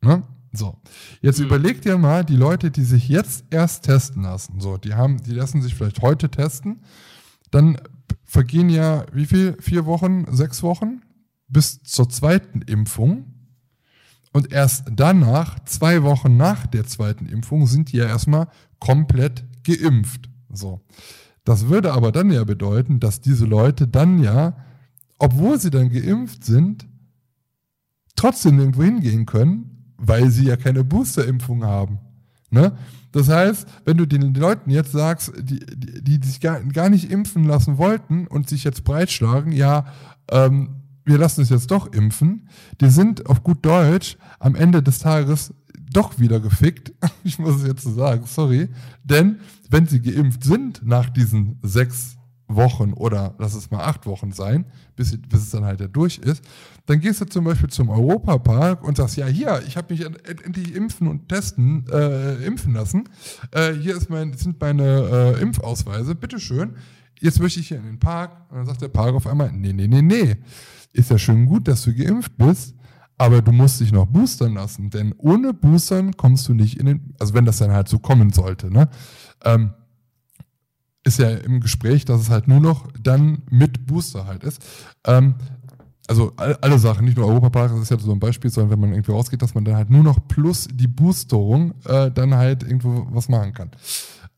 Ne? 0.00 0.22
So, 0.52 0.78
jetzt 1.20 1.40
mhm. 1.40 1.46
überleg 1.46 1.82
dir 1.82 1.98
mal, 1.98 2.24
die 2.24 2.36
Leute, 2.36 2.70
die 2.70 2.84
sich 2.84 3.08
jetzt 3.08 3.44
erst 3.50 3.84
testen 3.84 4.22
lassen, 4.22 4.60
so, 4.60 4.76
die 4.76 4.94
haben, 4.94 5.22
die 5.22 5.32
lassen 5.32 5.62
sich 5.62 5.74
vielleicht 5.74 6.02
heute 6.02 6.30
testen, 6.30 6.82
dann 7.50 7.78
vergehen 8.24 8.68
ja 8.68 9.06
wie 9.12 9.26
viel? 9.26 9.56
Vier 9.60 9.86
Wochen, 9.86 10.26
sechs 10.30 10.62
Wochen 10.62 11.02
bis 11.48 11.82
zur 11.82 12.08
zweiten 12.08 12.62
Impfung. 12.62 13.32
Und 14.32 14.52
erst 14.52 14.86
danach, 14.90 15.60
zwei 15.64 16.02
Wochen 16.02 16.36
nach 16.36 16.66
der 16.66 16.84
zweiten 16.86 17.26
Impfung, 17.26 17.66
sind 17.66 17.92
die 17.92 17.98
ja 17.98 18.06
erstmal 18.06 18.48
komplett 18.80 19.44
geimpft. 19.62 20.28
So. 20.52 20.80
Das 21.44 21.68
würde 21.68 21.92
aber 21.92 22.10
dann 22.10 22.32
ja 22.32 22.42
bedeuten, 22.42 22.98
dass 22.98 23.20
diese 23.20 23.44
Leute 23.44 23.86
dann 23.86 24.20
ja, 24.20 24.56
obwohl 25.18 25.60
sie 25.60 25.70
dann 25.70 25.90
geimpft 25.90 26.44
sind, 26.44 26.88
trotzdem 28.16 28.58
irgendwo 28.58 28.82
hingehen 28.82 29.26
können, 29.26 29.94
weil 29.96 30.30
sie 30.30 30.46
ja 30.46 30.56
keine 30.56 30.84
Boosterimpfung 30.84 31.64
haben. 31.64 31.98
Ne? 32.50 32.76
Das 33.12 33.28
heißt, 33.28 33.68
wenn 33.84 33.96
du 33.96 34.06
den 34.06 34.34
Leuten 34.34 34.70
jetzt 34.70 34.92
sagst, 34.92 35.32
die, 35.38 35.60
die, 35.60 36.18
die 36.18 36.26
sich 36.26 36.40
gar, 36.40 36.60
gar 36.64 36.90
nicht 36.90 37.10
impfen 37.10 37.44
lassen 37.44 37.78
wollten 37.78 38.26
und 38.26 38.48
sich 38.48 38.64
jetzt 38.64 38.84
breitschlagen, 38.84 39.52
ja, 39.52 39.86
ähm, 40.30 40.82
wir 41.04 41.18
lassen 41.18 41.42
es 41.42 41.50
jetzt 41.50 41.70
doch 41.70 41.92
impfen, 41.92 42.48
die 42.80 42.88
sind 42.88 43.26
auf 43.26 43.42
gut 43.42 43.64
Deutsch 43.64 44.16
am 44.38 44.54
Ende 44.54 44.82
des 44.82 44.98
Tages 45.00 45.54
doch 45.92 46.18
wieder 46.18 46.40
gefickt. 46.40 46.92
Ich 47.26 47.38
muss 47.38 47.56
es 47.56 47.66
jetzt 47.66 47.82
so 47.82 47.92
sagen, 47.92 48.24
sorry. 48.26 48.68
Denn 49.02 49.38
wenn 49.70 49.86
sie 49.86 50.02
geimpft 50.02 50.44
sind 50.44 50.84
nach 50.84 51.08
diesen 51.08 51.58
sechs 51.62 52.16
Wochen 52.48 52.92
oder 52.92 53.34
lass 53.38 53.54
es 53.54 53.70
mal 53.70 53.82
acht 53.84 54.04
Wochen 54.06 54.32
sein, 54.32 54.66
bis, 54.94 55.16
bis 55.28 55.40
es 55.40 55.50
dann 55.50 55.64
halt 55.64 55.80
ja 55.80 55.88
durch 55.88 56.18
ist, 56.18 56.44
dann 56.86 57.00
gehst 57.00 57.20
du 57.20 57.24
zum 57.24 57.44
Beispiel 57.44 57.70
zum 57.70 57.88
Europapark 57.88 58.84
und 58.84 58.96
sagst, 58.96 59.16
ja 59.16 59.26
hier, 59.26 59.62
ich 59.66 59.76
habe 59.76 59.94
mich 59.94 60.04
endlich 60.04 60.74
impfen 60.74 61.08
und 61.08 61.28
testen, 61.28 61.86
äh, 61.90 62.44
impfen 62.44 62.74
lassen. 62.74 63.08
Äh, 63.52 63.72
hier 63.72 63.96
ist 63.96 64.10
mein, 64.10 64.34
sind 64.34 64.60
meine 64.60 65.34
äh, 65.36 65.40
Impfausweise, 65.40 66.14
bitteschön. 66.14 66.76
Jetzt 67.20 67.40
möchte 67.40 67.60
ich 67.60 67.68
hier 67.68 67.78
in 67.78 67.84
den 67.84 67.98
Park. 67.98 68.32
Und 68.50 68.58
dann 68.58 68.66
sagt 68.66 68.82
der 68.82 68.88
Park 68.88 69.14
auf 69.14 69.26
einmal, 69.26 69.50
nee, 69.52 69.72
nee, 69.72 69.86
nee, 69.86 70.02
nee. 70.02 70.36
Ist 70.92 71.10
ja 71.10 71.18
schön 71.18 71.46
gut, 71.46 71.68
dass 71.68 71.82
du 71.82 71.94
geimpft 71.94 72.36
bist, 72.36 72.74
aber 73.16 73.40
du 73.40 73.52
musst 73.52 73.80
dich 73.80 73.90
noch 73.90 74.06
boostern 74.06 74.54
lassen, 74.54 74.90
denn 74.90 75.14
ohne 75.16 75.54
Boostern 75.54 76.16
kommst 76.16 76.48
du 76.48 76.54
nicht 76.54 76.78
in 76.78 76.86
den, 76.86 77.14
also 77.18 77.34
wenn 77.34 77.46
das 77.46 77.58
dann 77.58 77.72
halt 77.72 77.88
so 77.88 77.98
kommen 77.98 78.30
sollte, 78.30 78.70
ne? 78.70 78.88
Ähm, 79.44 79.72
ist 81.04 81.18
ja 81.18 81.30
im 81.30 81.60
Gespräch, 81.60 82.04
dass 82.04 82.20
es 82.20 82.30
halt 82.30 82.48
nur 82.48 82.60
noch 82.60 82.88
dann 83.00 83.42
mit 83.50 83.86
Booster 83.86 84.26
halt 84.26 84.42
ist. 84.42 84.64
Ähm, 85.06 85.34
also 86.06 86.32
alle 86.36 86.78
Sachen, 86.78 87.06
nicht 87.06 87.16
nur 87.16 87.26
Europapark, 87.26 87.72
das 87.72 87.80
ist 87.80 87.90
ja 87.90 87.98
so 87.98 88.12
ein 88.12 88.20
Beispiel, 88.20 88.50
sondern 88.50 88.72
wenn 88.72 88.80
man 88.80 88.92
irgendwie 88.92 89.12
rausgeht, 89.12 89.40
dass 89.40 89.54
man 89.54 89.64
dann 89.64 89.76
halt 89.76 89.90
nur 89.90 90.02
noch 90.02 90.18
plus 90.28 90.68
die 90.70 90.86
Boosterung 90.86 91.72
äh, 91.84 92.10
dann 92.10 92.34
halt 92.34 92.62
irgendwo 92.62 93.06
was 93.10 93.28
machen 93.28 93.54
kann. 93.54 93.70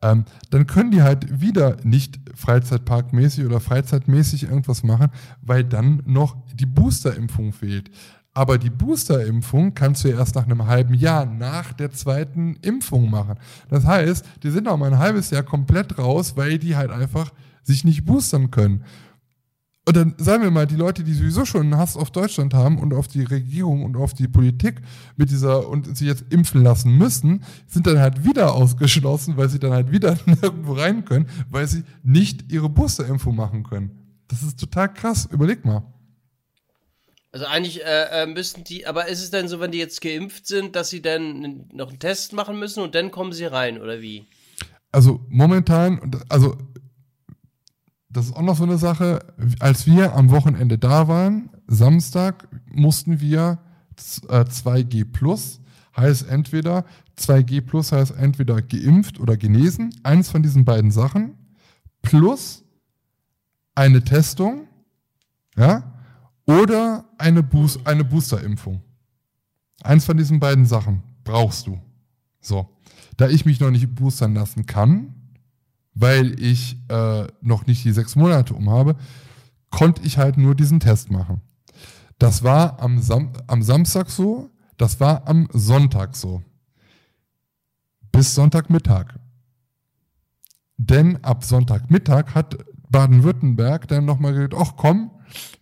Ähm, 0.03 0.25
dann 0.51 0.67
können 0.67 0.91
die 0.91 1.03
halt 1.03 1.41
wieder 1.41 1.79
nicht 1.83 2.21
Freizeitparkmäßig 2.35 3.45
oder 3.47 3.61
Freizeitmäßig 3.61 4.45
irgendwas 4.45 4.85
machen, 4.85 5.09
weil 5.43 5.65
dann 5.65 6.03
noch 6.07 6.37
die 6.55 6.67
Boosterimpfung 6.67 7.53
fehlt. 7.53 7.91
Aber 8.35 8.59
die 8.59 8.71
Boosterimpfung 8.71 9.73
kannst 9.73 10.05
du 10.05 10.09
ja 10.09 10.19
erst 10.19 10.35
nach 10.35 10.45
einem 10.45 10.67
halben 10.67 10.93
Jahr 10.93 11.25
nach 11.25 11.73
der 11.73 11.91
zweiten 11.91 12.57
Impfung 12.61 13.11
machen. 13.11 13.37
Das 13.71 13.87
heißt, 13.87 14.27
die 14.43 14.51
sind 14.51 14.69
auch 14.69 14.77
mal 14.77 14.93
ein 14.93 14.99
halbes 14.99 15.31
Jahr 15.31 15.43
komplett 15.43 15.99
raus, 15.99 16.37
weil 16.37 16.59
die 16.59 16.77
halt 16.77 16.91
einfach 16.91 17.33
sich 17.63 17.83
nicht 17.83 18.05
boostern 18.05 18.51
können. 18.51 18.85
Und 19.89 19.97
dann 19.97 20.15
sagen 20.19 20.43
wir 20.43 20.51
mal, 20.51 20.67
die 20.67 20.75
Leute, 20.75 21.05
die 21.05 21.15
sowieso 21.15 21.45
schon 21.45 21.63
einen 21.63 21.77
Hass 21.77 21.97
auf 21.97 22.11
Deutschland 22.11 22.55
haben 22.55 22.81
und 22.81 22.93
auf 22.93 23.07
die 23.07 23.23
Regierung 23.23 23.85
und 23.85 23.97
auf 23.97 24.15
die 24.15 24.27
Politik 24.27 24.83
mit 25.17 25.31
dieser 25.31 25.69
und 25.69 25.97
sie 25.97 26.07
jetzt 26.07 26.25
impfen 26.31 26.65
lassen 26.65 26.99
müssen, 26.99 27.45
sind 27.69 27.87
dann 27.87 28.01
halt 28.01 28.25
wieder 28.25 28.53
ausgeschlossen, 28.55 29.37
weil 29.37 29.49
sie 29.49 29.61
dann 29.61 29.71
halt 29.71 29.93
wieder 29.93 30.19
nirgendwo 30.27 30.73
rein 30.73 31.05
können, 31.05 31.29
weil 31.51 31.69
sie 31.69 31.85
nicht 32.03 32.51
ihre 32.51 32.69
Boosterimpfung 32.69 33.37
machen 33.37 33.63
können. 33.63 33.93
Das 34.27 34.43
ist 34.43 34.59
total 34.59 34.93
krass. 34.93 35.29
Überleg 35.31 35.65
mal. 35.65 35.85
Also 37.31 37.47
eigentlich 37.47 37.85
äh, 37.85 38.23
äh, 38.23 38.27
müssten 38.27 38.65
die, 38.65 38.89
aber 38.89 39.07
ist 39.07 39.23
es 39.23 39.31
denn 39.31 39.47
so, 39.47 39.61
wenn 39.61 39.71
die 39.71 39.79
jetzt 39.79 40.01
geimpft 40.01 40.49
sind, 40.49 40.75
dass 40.75 40.91
sie 40.91 41.01
dann 41.01 41.67
noch 41.73 41.91
einen 41.91 42.01
Test 42.01 42.33
machen 42.33 42.59
müssen 42.59 42.83
und 42.83 42.97
dann 42.97 43.13
kommen 43.13 43.33
sie 43.33 43.45
rein, 43.45 43.81
oder 43.81 44.01
wie? 44.01 44.27
Also 44.91 45.21
momentan, 45.29 46.11
also 46.29 46.57
das 48.17 48.27
ist 48.27 48.37
auch 48.37 48.43
noch 48.43 48.57
so 48.57 48.65
eine 48.65 48.79
Sache, 48.79 49.19
als 49.61 49.87
wir 49.87 50.15
am 50.15 50.31
Wochenende 50.31 50.79
da 50.79 51.07
waren, 51.07 51.51
Samstag, 51.67 52.49
mussten 52.73 53.21
wir 53.21 53.59
äh, 54.29 54.41
2G 54.41 55.05
plus, 55.05 55.61
heißt 55.97 56.29
entweder, 56.29 56.87
2G 57.19 57.61
plus 57.61 57.93
heißt 57.93 58.13
entweder 58.17 58.63
geimpft 58.63 59.21
oder 59.21 59.37
genesen, 59.37 59.95
eins 60.03 60.31
von 60.31 60.43
diesen 60.43 60.65
beiden 60.65 60.91
Sachen, 60.91 61.35
plus 62.01 62.65
eine 63.75 64.03
Testung, 64.03 64.67
ja, 65.57 65.93
oder 66.47 67.05
eine, 67.19 67.43
Boost, 67.43 67.87
eine 67.87 68.05
Boosterimpfung. 68.05 68.83
Eins 69.83 70.07
von 70.07 70.17
diesen 70.17 70.41
beiden 70.41 70.65
Sachen 70.65 71.03
brauchst 71.23 71.67
du. 71.67 71.79
So. 72.41 72.71
Da 73.17 73.29
ich 73.29 73.45
mich 73.45 73.61
noch 73.61 73.71
nicht 73.71 73.95
boostern 73.95 74.35
lassen 74.35 74.65
kann, 74.65 75.16
weil 75.97 76.39
ich 76.41 76.79
äh, 76.89 77.27
noch 77.41 77.67
nicht 77.67 77.83
die 77.85 77.91
sechs 77.91 78.15
Monate 78.17 78.55
um 78.55 78.71
habe, 78.71 78.97
konnte 79.71 80.03
ich 80.05 80.19
halt 80.19 80.37
nur 80.37 80.55
diesen 80.55 80.79
Test 80.79 81.11
machen. 81.11 81.41
Das 82.19 82.45
war 82.45 82.81
am, 82.81 83.01
Sam 83.01 83.33
am 83.47 83.63
Samstag 83.63 84.11
so, 84.11 84.51
das 84.77 85.01
war 85.01 85.27
am 85.27 85.49
Sonntag 85.53 86.15
so. 86.15 86.43
Bis 88.13 88.35
Sonntagmittag. 88.35 89.19
Denn 90.77 91.25
ab 91.25 91.45
Sonntagmittag 91.45 92.35
hat 92.35 92.59
Baden-Württemberg 92.91 93.89
dann 93.89 94.05
nochmal 94.05 94.35
gesagt, 94.35 94.55
ach 94.55 94.77
komm, 94.77 95.11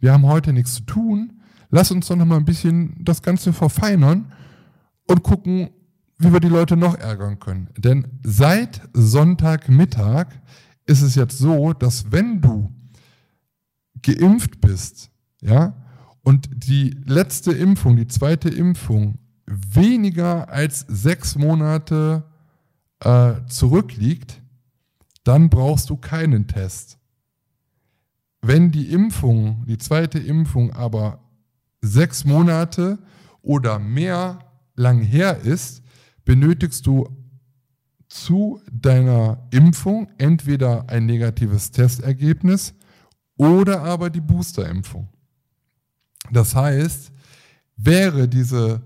wir 0.01 0.13
haben 0.13 0.27
heute 0.27 0.53
nichts 0.53 0.75
zu 0.75 0.83
tun, 0.83 1.41
lass 1.71 1.93
uns 1.93 2.09
doch 2.09 2.17
nochmal 2.17 2.39
ein 2.39 2.45
bisschen 2.45 2.97
das 3.05 3.23
Ganze 3.23 3.53
verfeinern 3.53 4.33
und 5.07 5.23
gucken, 5.23 5.71
wie 6.25 6.33
wir 6.33 6.41
die 6.41 6.49
Leute 6.49 6.77
noch 6.77 6.97
ärgern 6.97 7.39
können. 7.39 7.69
Denn 7.77 8.07
seit 8.23 8.81
Sonntagmittag 8.93 10.27
ist 10.87 11.03
es 11.03 11.15
jetzt 11.15 11.39
so, 11.39 11.73
dass 11.73 12.13
wenn 12.13 12.41
du 12.41 12.73
geimpft 14.03 14.61
bist, 14.61 15.11
ja, 15.41 15.75
und 16.23 16.49
die 16.53 16.97
letzte 17.05 17.53
Impfung, 17.53 17.97
die 17.97 18.09
zweite 18.09 18.49
Impfung, 18.49 19.19
weniger 19.47 20.49
als 20.49 20.81
sechs 20.89 21.37
Monate 21.37 22.25
äh, 23.01 23.35
zurückliegt, 23.49 24.41
dann 25.23 25.51
brauchst 25.51 25.91
du 25.91 25.97
keinen 25.97 26.47
Test. 26.47 26.99
Wenn 28.41 28.71
die 28.71 28.91
Impfung, 28.91 29.65
die 29.67 29.79
zweite 29.79 30.19
Impfung 30.19 30.73
aber 30.73 31.21
sechs 31.81 32.25
Monate 32.25 32.99
oder 33.43 33.79
mehr 33.79 34.39
lang 34.77 35.01
her 35.01 35.41
ist, 35.41 35.84
benötigst 36.25 36.87
du 36.87 37.09
zu 38.09 38.61
deiner 38.71 39.47
Impfung 39.51 40.09
entweder 40.19 40.89
ein 40.89 41.07
negatives 41.07 41.71
Testergebnis 41.71 42.75
oder 43.37 43.83
aber 43.83 44.11
die 44.11 44.21
Boosterimpfung. 44.21 45.09
Das 46.31 46.55
heißt, 46.55 47.13
wäre 47.77 48.29
diese 48.29 48.83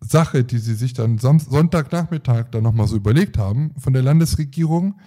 Sache, 0.00 0.44
die 0.44 0.58
sie 0.58 0.74
sich 0.74 0.92
dann 0.92 1.18
Sonntagnachmittag 1.18 2.50
dann 2.50 2.64
nochmal 2.64 2.88
so 2.88 2.96
überlegt 2.96 3.38
haben 3.38 3.72
von 3.78 3.92
der 3.92 4.02
Landesregierung, 4.02 5.00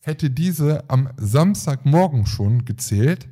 hätte 0.00 0.30
diese 0.30 0.88
am 0.88 1.10
Samstagmorgen 1.16 2.26
schon 2.26 2.64
gezählt, 2.64 3.28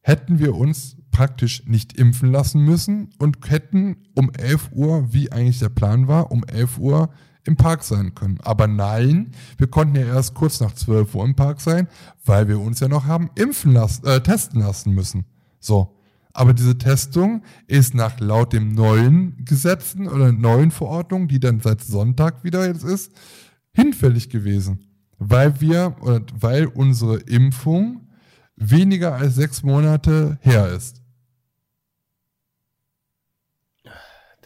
hätten 0.00 0.38
wir 0.38 0.54
uns 0.54 0.96
praktisch 1.10 1.66
nicht 1.66 1.98
impfen 1.98 2.30
lassen 2.30 2.64
müssen 2.64 3.10
und 3.18 3.38
hätten 3.48 3.96
um 4.14 4.30
11 4.30 4.70
Uhr, 4.72 5.12
wie 5.12 5.32
eigentlich 5.32 5.58
der 5.58 5.68
Plan 5.68 6.08
war, 6.08 6.30
um 6.30 6.44
11 6.44 6.78
Uhr 6.78 7.10
im 7.44 7.56
Park 7.56 7.82
sein 7.82 8.14
können. 8.14 8.38
Aber 8.42 8.66
nein, 8.66 9.32
wir 9.56 9.68
konnten 9.68 9.96
ja 9.96 10.06
erst 10.06 10.34
kurz 10.34 10.60
nach 10.60 10.74
12 10.74 11.14
Uhr 11.14 11.24
im 11.24 11.34
Park 11.34 11.60
sein, 11.60 11.88
weil 12.24 12.48
wir 12.48 12.60
uns 12.60 12.80
ja 12.80 12.88
noch 12.88 13.06
haben 13.06 13.30
impfen 13.36 13.72
lassen, 13.72 14.06
äh, 14.06 14.20
testen 14.20 14.60
lassen 14.60 14.94
müssen. 14.94 15.24
So. 15.60 15.94
Aber 16.34 16.52
diese 16.52 16.78
Testung 16.78 17.42
ist 17.66 17.94
nach 17.94 18.20
laut 18.20 18.52
dem 18.52 18.72
neuen 18.72 19.44
Gesetzen 19.44 20.06
oder 20.06 20.30
neuen 20.30 20.70
Verordnung, 20.70 21.26
die 21.26 21.40
dann 21.40 21.60
seit 21.60 21.82
Sonntag 21.82 22.44
wieder 22.44 22.66
jetzt 22.66 22.84
ist, 22.84 23.12
hinfällig 23.72 24.30
gewesen 24.30 24.88
weil 25.18 25.60
wir 25.60 25.96
oder 26.00 26.22
weil 26.38 26.66
unsere 26.66 27.16
Impfung 27.18 28.07
weniger 28.58 29.14
als 29.14 29.34
sechs 29.36 29.62
Monate 29.62 30.38
her 30.42 30.68
ist. 30.68 31.02
Da 33.84 33.90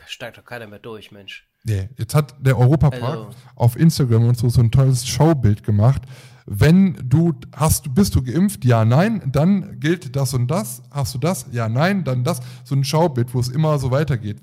steigt 0.07 0.39
doch 0.39 0.45
keiner 0.45 0.67
mehr 0.67 0.79
durch, 0.79 1.11
Mensch. 1.11 1.47
Nee, 1.65 1.89
jetzt 1.97 2.15
hat 2.15 2.35
der 2.45 2.59
Europapark 2.59 3.03
also. 3.03 3.31
auf 3.55 3.77
Instagram 3.77 4.29
und 4.29 4.37
so, 4.37 4.49
so 4.49 4.61
ein 4.61 4.71
tolles 4.71 5.07
Showbild 5.07 5.63
gemacht. 5.63 6.03
Wenn 6.45 7.09
du 7.09 7.35
hast, 7.55 7.95
bist 7.95 8.17
du 8.17 8.23
geimpft? 8.23 8.65
Ja, 8.65 8.85
nein, 8.85 9.23
dann 9.31 9.79
gilt 9.79 10.17
das 10.17 10.35
und 10.35 10.49
das. 10.49 10.83
Hast 10.91 11.15
du 11.15 11.19
das? 11.19 11.47
Ja, 11.53 11.69
nein, 11.69 12.03
dann 12.03 12.25
das. 12.25 12.41
So 12.65 12.75
ein 12.75 12.83
Schaubild, 12.83 13.33
wo 13.33 13.39
es 13.39 13.49
immer 13.49 13.79
so 13.79 13.93
weitergeht 13.93 14.41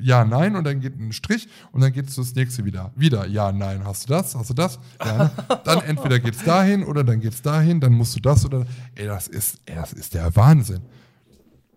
ja, 0.00 0.24
nein 0.24 0.56
und 0.56 0.64
dann 0.64 0.80
geht 0.80 0.98
ein 0.98 1.12
Strich 1.12 1.48
und 1.72 1.80
dann 1.80 1.92
geht 1.92 2.08
es 2.08 2.16
das 2.16 2.34
nächste 2.34 2.64
wieder. 2.64 2.92
Wieder, 2.96 3.26
ja, 3.26 3.52
nein, 3.52 3.84
hast 3.84 4.08
du 4.08 4.14
das, 4.14 4.34
hast 4.34 4.50
du 4.50 4.54
das? 4.54 4.78
Ja, 5.04 5.30
dann 5.64 5.82
entweder 5.82 6.18
geht 6.18 6.34
es 6.34 6.44
dahin 6.44 6.84
oder 6.84 7.04
dann 7.04 7.20
geht 7.20 7.32
es 7.32 7.42
dahin, 7.42 7.80
dann 7.80 7.92
musst 7.92 8.16
du 8.16 8.20
das 8.20 8.44
oder. 8.44 8.66
Ey, 8.94 9.06
das 9.06 9.28
ist, 9.28 9.60
das 9.66 9.92
ist 9.92 10.14
der 10.14 10.34
Wahnsinn. 10.34 10.82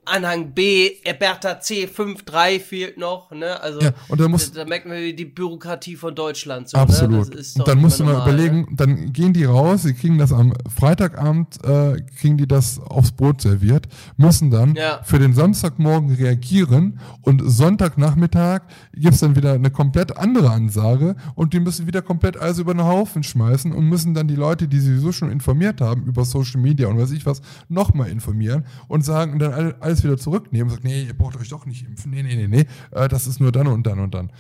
Anhang 0.04 0.54
B, 0.54 0.94
Bertha 1.20 1.60
C, 1.60 1.86
5.3 1.86 2.60
fehlt 2.60 2.98
noch, 2.98 3.30
ne? 3.30 3.62
Also 3.62 3.82
ja, 3.82 3.92
und 4.10 4.20
dann 4.20 4.32
muss, 4.32 4.52
da, 4.52 4.64
da 4.64 4.70
merkt 4.70 4.88
man 4.88 4.98
die 5.16 5.26
Bürokratie 5.26 5.96
von 5.96 6.16
Deutschland. 6.16 6.70
So, 6.70 6.78
absolut. 6.78 7.30
Ne? 7.30 7.44
und 7.58 7.68
dann 7.68 7.80
musst 7.80 8.00
du 8.00 8.06
mal 8.06 8.16
überlegen, 8.24 8.62
ne? 8.62 8.68
dann 8.72 9.14
gehen 9.14 9.32
die 9.34 9.44
raus, 9.44 9.84
sie 9.84 9.94
kriegen 9.94 10.18
das 10.18 10.34
am 10.34 10.54
Freitagabend, 10.76 11.64
äh, 11.64 12.02
kriegen 12.20 12.38
die 12.38 12.48
das 12.48 12.80
aufs 12.80 13.12
Brot 13.12 13.42
serviert, 13.42 13.88
müssen 14.18 14.50
dann 14.50 14.74
ja. 14.74 15.02
für 15.04 15.20
den 15.20 15.34
Samstagmorgen 15.34 16.16
reagieren 16.16 17.00
und 17.22 17.44
Sonntagnachmittag 17.46 18.62
gibt's 18.94 19.20
dann 19.20 19.36
wieder 19.36 19.54
eine 19.54 19.70
komplett 19.70 20.18
andere 20.18 20.50
Ansage 20.50 21.16
und 21.36 21.54
die 21.54 21.60
müssen 21.60 21.86
wieder 21.86 22.02
komplett 22.02 22.38
alles 22.38 22.58
über 22.58 22.74
den 22.74 22.84
Haufen 22.84 23.22
schmeißen 23.22 23.72
und 23.72 23.86
müssen 23.86 24.16
dann 24.16 24.28
die 24.28 24.36
Leute, 24.36 24.68
die 24.68 24.80
sie 24.80 24.96
sowieso 24.96 25.12
schon 25.12 25.32
informiert 25.32 25.80
haben 25.80 26.06
über 26.06 26.26
Social 26.26 26.60
Media 26.60 26.88
und 26.88 26.98
weiß 27.00 27.12
ich 27.12 27.28
was, 27.28 27.42
nochmal 27.70 28.10
informieren 28.10 28.66
und 28.88 29.06
sagen 29.06 29.38
dann 29.38 29.54
alle 29.80 29.91
alles 29.92 30.04
wieder 30.04 30.18
zurücknehmen 30.18 30.68
und 30.68 30.72
sagt, 30.72 30.84
nee, 30.84 31.04
ihr 31.04 31.18
braucht 31.18 31.38
euch 31.38 31.50
doch 31.50 31.66
nicht 31.66 31.86
impfen. 31.86 32.12
Nee, 32.12 32.24
nee, 32.24 32.36
nee, 32.36 32.48
nee, 32.48 32.66
äh, 32.92 33.08
das 33.08 33.28
ist 33.28 33.40
nur 33.40 33.52
dann 33.52 33.68
und 33.68 33.86
dann 33.86 34.00
und 34.00 34.14
dann. 34.14 34.32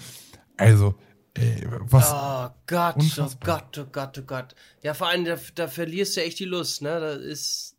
Also, 0.57 0.95
Ey, 1.33 1.65
was? 1.89 2.11
Oh 2.11 2.49
Gott, 2.67 2.97
Unfassbar. 2.97 3.27
oh 3.31 3.45
Gott, 3.45 3.77
oh 3.77 3.89
Gott, 3.91 4.17
oh 4.17 4.21
Gott. 4.23 4.55
Ja, 4.83 4.93
vor 4.93 5.07
allem, 5.07 5.23
da, 5.23 5.37
da 5.55 5.67
verlierst 5.69 6.17
du 6.17 6.21
echt 6.23 6.39
die 6.39 6.45
Lust, 6.45 6.81
ne? 6.81 6.99
Das 6.99 7.17
ist, 7.19 7.75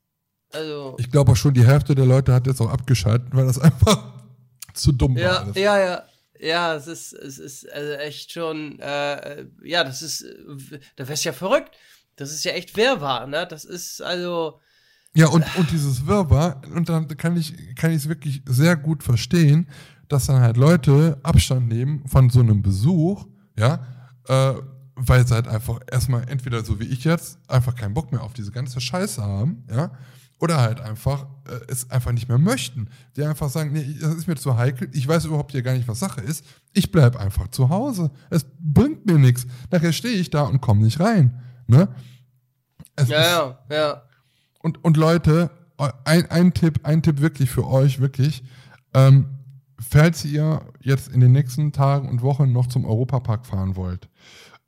also, 0.53 0.97
Ich 0.99 1.11
glaube 1.11 1.33
auch 1.33 1.37
schon, 1.37 1.53
die 1.53 1.67
Hälfte 1.67 1.95
der 1.95 2.07
Leute 2.07 2.33
hat 2.33 2.47
jetzt 2.47 2.61
auch 2.63 2.71
abgeschaltet, 2.71 3.29
weil 3.33 3.47
das 3.47 3.59
einfach 3.61 4.15
zu 4.73 4.93
dumm 4.93 5.17
war. 5.17 5.23
ja, 5.23 5.37
alles. 5.39 5.57
ja, 5.57 5.79
ja. 5.79 6.03
Ja, 6.41 6.75
es 6.75 6.89
ist, 6.89 7.13
es 7.13 7.39
ist 7.39 7.71
also 7.73 7.93
echt 7.93 8.33
schon, 8.33 8.81
äh, 8.81 9.47
ja, 9.63 9.85
das 9.85 10.03
ist, 10.03 10.25
da 10.97 11.07
wärst 11.07 11.25
du 11.25 11.29
ja 11.29 11.33
verrückt. 11.33 11.77
Das 12.17 12.33
ist 12.33 12.43
ja 12.45 12.53
echt 12.53 12.77
Wirrwarr, 12.77 13.27
ne? 13.29 13.47
Das 13.47 13.65
ist, 13.65 14.01
also, 14.03 14.59
Ja, 15.15 15.27
und, 15.29 15.45
und 15.59 15.71
dieses 15.71 16.07
Wirrwarr, 16.07 16.63
und 16.75 16.89
dann 16.89 17.07
kann 17.19 17.37
ich 17.37 17.55
kann 17.77 17.91
ich 17.91 17.99
es 17.99 18.09
wirklich 18.09 18.43
sehr 18.47 18.77
gut 18.77 19.03
verstehen, 19.03 19.69
dass 20.09 20.27
dann 20.27 20.41
halt 20.41 20.57
Leute 20.57 21.19
Abstand 21.23 21.69
nehmen 21.69 22.07
von 22.09 22.31
so 22.31 22.41
einem 22.41 22.63
Besuch, 22.63 23.27
ja, 23.59 23.81
äh, 24.29 24.55
weil 24.95 25.27
sie 25.27 25.35
halt 25.35 25.49
einfach 25.49 25.81
erstmal 25.91 26.29
entweder 26.29 26.65
so 26.65 26.81
wie 26.81 26.85
ich 26.85 27.05
jetzt 27.05 27.39
einfach 27.49 27.75
keinen 27.75 27.93
Bock 27.95 28.11
mehr 28.13 28.23
auf 28.23 28.33
diese 28.33 28.53
ganze 28.53 28.81
Scheiße 28.81 29.23
haben, 29.23 29.65
ja, 29.71 29.91
oder 30.39 30.61
halt 30.61 30.81
einfach 30.81 31.27
äh, 31.47 31.61
es 31.69 31.91
einfach 31.91 32.13
nicht 32.13 32.29
mehr 32.29 32.39
möchten. 32.39 32.89
Die 33.17 33.23
einfach 33.23 33.51
sagen, 33.51 33.73
nee, 33.73 33.95
das 34.01 34.15
ist 34.15 34.27
mir 34.27 34.37
zu 34.37 34.57
heikel, 34.57 34.89
ich 34.93 35.07
weiß 35.07 35.27
überhaupt 35.27 35.53
hier 35.53 35.63
gar 35.63 35.75
nicht, 35.75 35.89
was 35.89 35.99
Sache 36.01 36.21
ist, 36.23 36.45
ich 36.73 36.91
bleib 36.91 37.17
einfach 37.17 37.49
zu 37.49 37.69
Hause. 37.69 38.11
Es 38.31 38.47
bringt 38.61 39.05
mir 39.07 39.19
nichts. 39.19 39.47
Nachher 39.71 39.93
stehe 39.93 40.15
ich 40.19 40.31
da 40.31 40.43
und 40.45 40.61
komme 40.63 40.83
nicht 40.83 41.01
rein, 41.01 41.39
ne? 41.67 41.89
Es 42.97 43.05
ist- 43.05 43.11
ja, 43.11 43.23
ja, 43.23 43.77
ja. 43.77 44.03
Und, 44.63 44.83
und 44.85 44.97
Leute, 44.97 45.51
ein, 46.05 46.31
ein 46.31 46.55
Tipp, 46.55 46.81
ein 46.85 47.03
Tipp 47.03 47.21
wirklich 47.21 47.51
für 47.51 47.67
euch, 47.67 48.01
wirklich. 48.01 48.45
Ähm, 48.95 49.27
falls 49.81 50.25
ihr 50.25 50.63
jetzt 50.81 51.09
in 51.09 51.21
den 51.21 51.33
nächsten 51.33 51.73
Tagen 51.73 52.09
und 52.09 52.23
Wochen 52.23 52.53
noch 52.53 52.67
zum 52.67 52.85
Europapark 52.85 53.47
fahren 53.47 53.77
wollt 53.77 54.09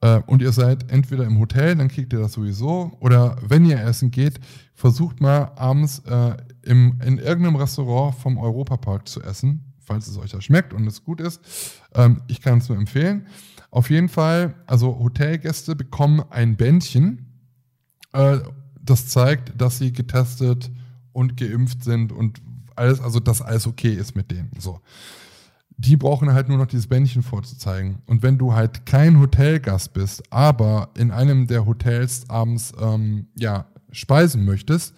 äh, 0.01 0.21
und 0.27 0.43
ihr 0.43 0.53
seid 0.53 0.91
entweder 0.91 1.25
im 1.25 1.39
Hotel, 1.39 1.77
dann 1.77 1.89
kriegt 1.89 2.12
ihr 2.12 2.19
das 2.19 2.33
sowieso, 2.33 2.97
oder 3.01 3.37
wenn 3.47 3.65
ihr 3.65 3.81
essen 3.81 4.11
geht, 4.11 4.41
versucht 4.75 5.21
mal 5.21 5.53
abends 5.57 6.01
äh, 6.01 6.37
im, 6.62 7.01
in 7.05 7.19
irgendeinem 7.19 7.57
Restaurant 7.57 8.16
vom 8.16 8.39
Europapark 8.39 9.07
zu 9.09 9.23
essen, 9.23 9.75
falls 9.79 10.09
es 10.09 10.19
euch 10.19 10.33
da 10.33 10.41
schmeckt 10.41 10.73
und 10.73 10.87
es 10.87 11.05
gut 11.05 11.21
ist. 11.21 11.41
Ähm, 11.95 12.23
ich 12.27 12.41
kann 12.41 12.59
es 12.59 12.69
nur 12.69 12.79
empfehlen. 12.79 13.27
Auf 13.71 13.91
jeden 13.91 14.09
Fall, 14.09 14.55
also 14.66 14.99
Hotelgäste 14.99 15.77
bekommen 15.77 16.23
ein 16.31 16.57
Bändchen, 16.57 17.27
äh, 18.12 18.39
das 18.85 19.09
zeigt, 19.09 19.61
dass 19.61 19.78
sie 19.78 19.93
getestet 19.93 20.70
und 21.12 21.36
geimpft 21.36 21.85
sind 21.85 22.12
und 22.12 22.40
alles, 22.77 23.01
also 23.01 23.20
dass 23.20 23.40
alles 23.40 23.66
okay 23.66 23.94
ist 23.94 24.16
mit 24.16 24.31
denen. 24.31 24.51
So. 24.59 24.81
Die 25.77 25.97
brauchen 25.97 26.32
halt 26.32 26.48
nur 26.48 26.59
noch 26.59 26.66
dieses 26.66 26.86
Bändchen 26.86 27.23
vorzuzeigen. 27.23 27.98
Und 28.06 28.23
wenn 28.23 28.39
du 28.39 28.52
halt 28.52 28.86
kein 28.86 29.19
Hotelgast 29.19 29.93
bist, 29.93 30.23
aber 30.32 30.90
in 30.97 31.11
einem 31.11 31.47
der 31.47 31.66
Hotels 31.66 32.28
abends 32.28 32.73
ähm, 32.81 33.27
ja, 33.36 33.66
speisen 33.90 34.44
möchtest, 34.44 34.94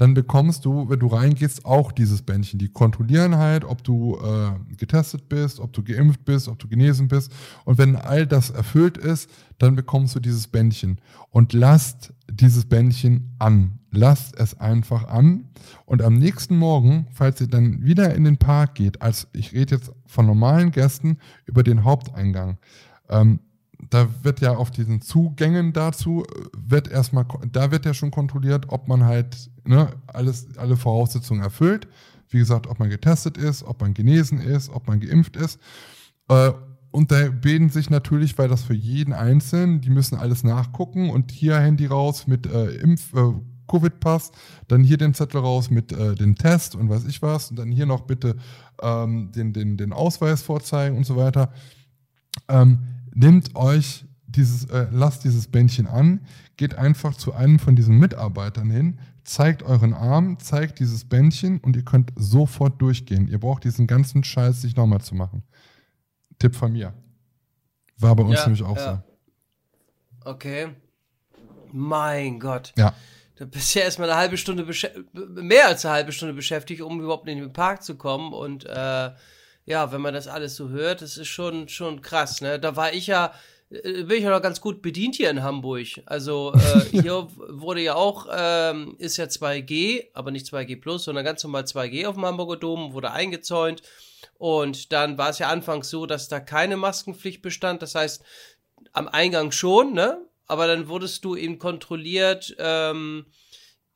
dann 0.00 0.14
bekommst 0.14 0.64
du, 0.64 0.88
wenn 0.88 0.98
du 0.98 1.08
reingehst, 1.08 1.66
auch 1.66 1.92
dieses 1.92 2.22
Bändchen. 2.22 2.58
Die 2.58 2.70
kontrollieren 2.70 3.36
halt, 3.36 3.64
ob 3.66 3.84
du 3.84 4.16
äh, 4.16 4.74
getestet 4.76 5.28
bist, 5.28 5.60
ob 5.60 5.74
du 5.74 5.82
geimpft 5.82 6.24
bist, 6.24 6.48
ob 6.48 6.58
du 6.58 6.68
genesen 6.68 7.06
bist. 7.06 7.30
Und 7.66 7.76
wenn 7.76 7.96
all 7.96 8.26
das 8.26 8.48
erfüllt 8.48 8.96
ist, 8.96 9.28
dann 9.58 9.76
bekommst 9.76 10.14
du 10.14 10.20
dieses 10.20 10.46
Bändchen. 10.46 11.02
Und 11.28 11.52
lasst 11.52 12.14
dieses 12.30 12.64
Bändchen 12.66 13.34
an. 13.38 13.78
Lasst 13.90 14.38
es 14.38 14.58
einfach 14.58 15.08
an. 15.08 15.48
Und 15.84 16.02
am 16.02 16.14
nächsten 16.14 16.56
Morgen, 16.56 17.06
falls 17.12 17.40
ihr 17.40 17.48
dann 17.48 17.82
wieder 17.82 18.14
in 18.14 18.24
den 18.24 18.36
Park 18.36 18.76
geht, 18.76 19.02
als 19.02 19.28
ich 19.32 19.52
rede 19.52 19.76
jetzt 19.76 19.92
von 20.06 20.26
normalen 20.26 20.70
Gästen 20.70 21.18
über 21.46 21.62
den 21.62 21.84
Haupteingang, 21.84 22.58
ähm, 23.08 23.40
da 23.88 24.08
wird 24.22 24.40
ja 24.40 24.54
auf 24.54 24.70
diesen 24.70 25.00
Zugängen 25.00 25.72
dazu, 25.72 26.24
äh, 26.24 26.44
wird 26.56 26.88
erstmal, 26.88 27.26
da 27.50 27.70
wird 27.70 27.86
ja 27.86 27.94
schon 27.94 28.10
kontrolliert, 28.10 28.66
ob 28.68 28.88
man 28.88 29.04
halt 29.04 29.50
ne, 29.64 29.88
alles, 30.06 30.56
alle 30.56 30.76
Voraussetzungen 30.76 31.42
erfüllt. 31.42 31.88
Wie 32.28 32.38
gesagt, 32.38 32.68
ob 32.68 32.78
man 32.78 32.90
getestet 32.90 33.36
ist, 33.38 33.64
ob 33.64 33.80
man 33.80 33.94
genesen 33.94 34.40
ist, 34.40 34.70
ob 34.70 34.86
man 34.86 35.00
geimpft 35.00 35.36
ist. 35.36 35.58
Äh, 36.28 36.52
und 36.90 37.12
da 37.12 37.28
bilden 37.28 37.68
sich 37.68 37.88
natürlich, 37.88 38.36
weil 38.38 38.48
das 38.48 38.62
für 38.62 38.74
jeden 38.74 39.12
Einzelnen, 39.12 39.80
die 39.80 39.90
müssen 39.90 40.16
alles 40.16 40.42
nachgucken 40.42 41.10
und 41.10 41.30
hier 41.30 41.58
Handy 41.58 41.86
raus 41.86 42.26
mit 42.26 42.46
äh, 42.46 42.70
Impf, 42.76 43.14
äh, 43.14 43.32
Covid-Pass, 43.68 44.32
dann 44.66 44.82
hier 44.82 44.96
den 44.96 45.14
Zettel 45.14 45.40
raus 45.40 45.70
mit 45.70 45.92
äh, 45.92 46.16
dem 46.16 46.34
Test 46.34 46.74
und 46.74 46.88
weiß 46.88 47.04
ich 47.04 47.22
was 47.22 47.50
und 47.50 47.58
dann 47.58 47.70
hier 47.70 47.86
noch 47.86 48.02
bitte 48.02 48.36
ähm, 48.82 49.30
den, 49.32 49.52
den, 49.52 49.76
den 49.76 49.92
Ausweis 49.92 50.42
vorzeigen 50.42 50.96
und 50.96 51.04
so 51.04 51.16
weiter. 51.16 51.52
Ähm, 52.48 52.80
nehmt 53.14 53.54
euch 53.54 54.04
dieses, 54.26 54.64
äh, 54.64 54.88
lasst 54.90 55.24
dieses 55.24 55.46
Bändchen 55.46 55.86
an, 55.86 56.20
geht 56.56 56.74
einfach 56.74 57.14
zu 57.14 57.32
einem 57.32 57.58
von 57.58 57.76
diesen 57.76 57.98
Mitarbeitern 57.98 58.70
hin, 58.70 58.98
zeigt 59.24 59.62
euren 59.62 59.94
Arm, 59.94 60.38
zeigt 60.40 60.80
dieses 60.80 61.04
Bändchen 61.04 61.58
und 61.58 61.76
ihr 61.76 61.84
könnt 61.84 62.12
sofort 62.16 62.80
durchgehen. 62.82 63.28
Ihr 63.28 63.38
braucht 63.38 63.64
diesen 63.64 63.86
ganzen 63.86 64.24
Scheiß 64.24 64.64
nicht 64.64 64.76
nochmal 64.76 65.00
zu 65.00 65.14
machen. 65.14 65.44
Tipp 66.40 66.56
von 66.56 66.72
mir. 66.72 66.92
War 67.98 68.16
bei 68.16 68.24
uns 68.24 68.40
Ja, 68.40 68.44
nämlich 68.46 68.62
auch 68.64 68.76
ja. 68.76 69.04
Okay. 70.24 70.70
Mein 71.72 72.40
Gott. 72.40 72.72
so. 72.74 72.82
Ja. 72.82 72.94
Da 73.36 73.46
bist 73.46 73.74
ja 73.74 73.82
erstmal 73.82 74.10
eine 74.10 74.18
halbe 74.18 74.36
Stunde, 74.36 74.66
mehr 75.14 75.68
als 75.68 75.86
eine 75.86 75.94
halbe 75.94 76.12
Stunde 76.12 76.34
beschäftigt, 76.34 76.82
um 76.82 77.00
überhaupt 77.00 77.26
in 77.26 77.38
den 77.38 77.52
Park 77.54 77.82
zu 77.82 77.96
kommen. 77.96 78.34
Und 78.34 78.66
äh, 78.66 79.10
ja, 79.64 79.92
wenn 79.92 80.00
man 80.00 80.12
das 80.12 80.28
alles 80.28 80.56
so 80.56 80.68
hört, 80.68 81.00
das 81.00 81.16
ist 81.16 81.28
schon, 81.28 81.68
schon 81.68 82.02
krass. 82.02 82.42
Ne? 82.42 82.58
Da 82.58 82.76
war 82.76 82.92
ich 82.92 83.06
ja, 83.06 83.32
äh, 83.70 84.02
bin 84.02 84.18
ich 84.18 84.24
ja 84.24 84.30
noch 84.30 84.42
ganz 84.42 84.60
gut 84.60 84.82
bedient 84.82 85.14
hier 85.14 85.30
in 85.30 85.42
Hamburg. 85.42 85.86
Also 86.04 86.52
äh, 86.54 86.80
hier 87.00 87.28
wurde 87.36 87.80
ja 87.80 87.94
auch, 87.94 88.26
ähm, 88.30 88.96
ist 88.98 89.16
ja 89.16 89.24
2G, 89.24 90.08
aber 90.12 90.30
nicht 90.30 90.46
2G 90.46 90.78
Plus, 90.78 91.04
sondern 91.04 91.24
ganz 91.24 91.42
normal 91.42 91.62
2G 91.62 92.06
auf 92.06 92.16
dem 92.16 92.26
Hamburger 92.26 92.56
Dom, 92.56 92.92
wurde 92.92 93.10
eingezäunt. 93.10 93.82
Und 94.40 94.90
dann 94.92 95.18
war 95.18 95.28
es 95.28 95.38
ja 95.38 95.50
anfangs 95.50 95.90
so, 95.90 96.06
dass 96.06 96.28
da 96.28 96.40
keine 96.40 96.78
Maskenpflicht 96.78 97.42
bestand. 97.42 97.82
Das 97.82 97.94
heißt, 97.94 98.24
am 98.94 99.06
Eingang 99.06 99.52
schon, 99.52 99.92
ne? 99.92 100.26
Aber 100.46 100.66
dann 100.66 100.88
wurdest 100.88 101.26
du 101.26 101.36
eben 101.36 101.58
kontrolliert, 101.58 102.56
ähm, 102.58 103.26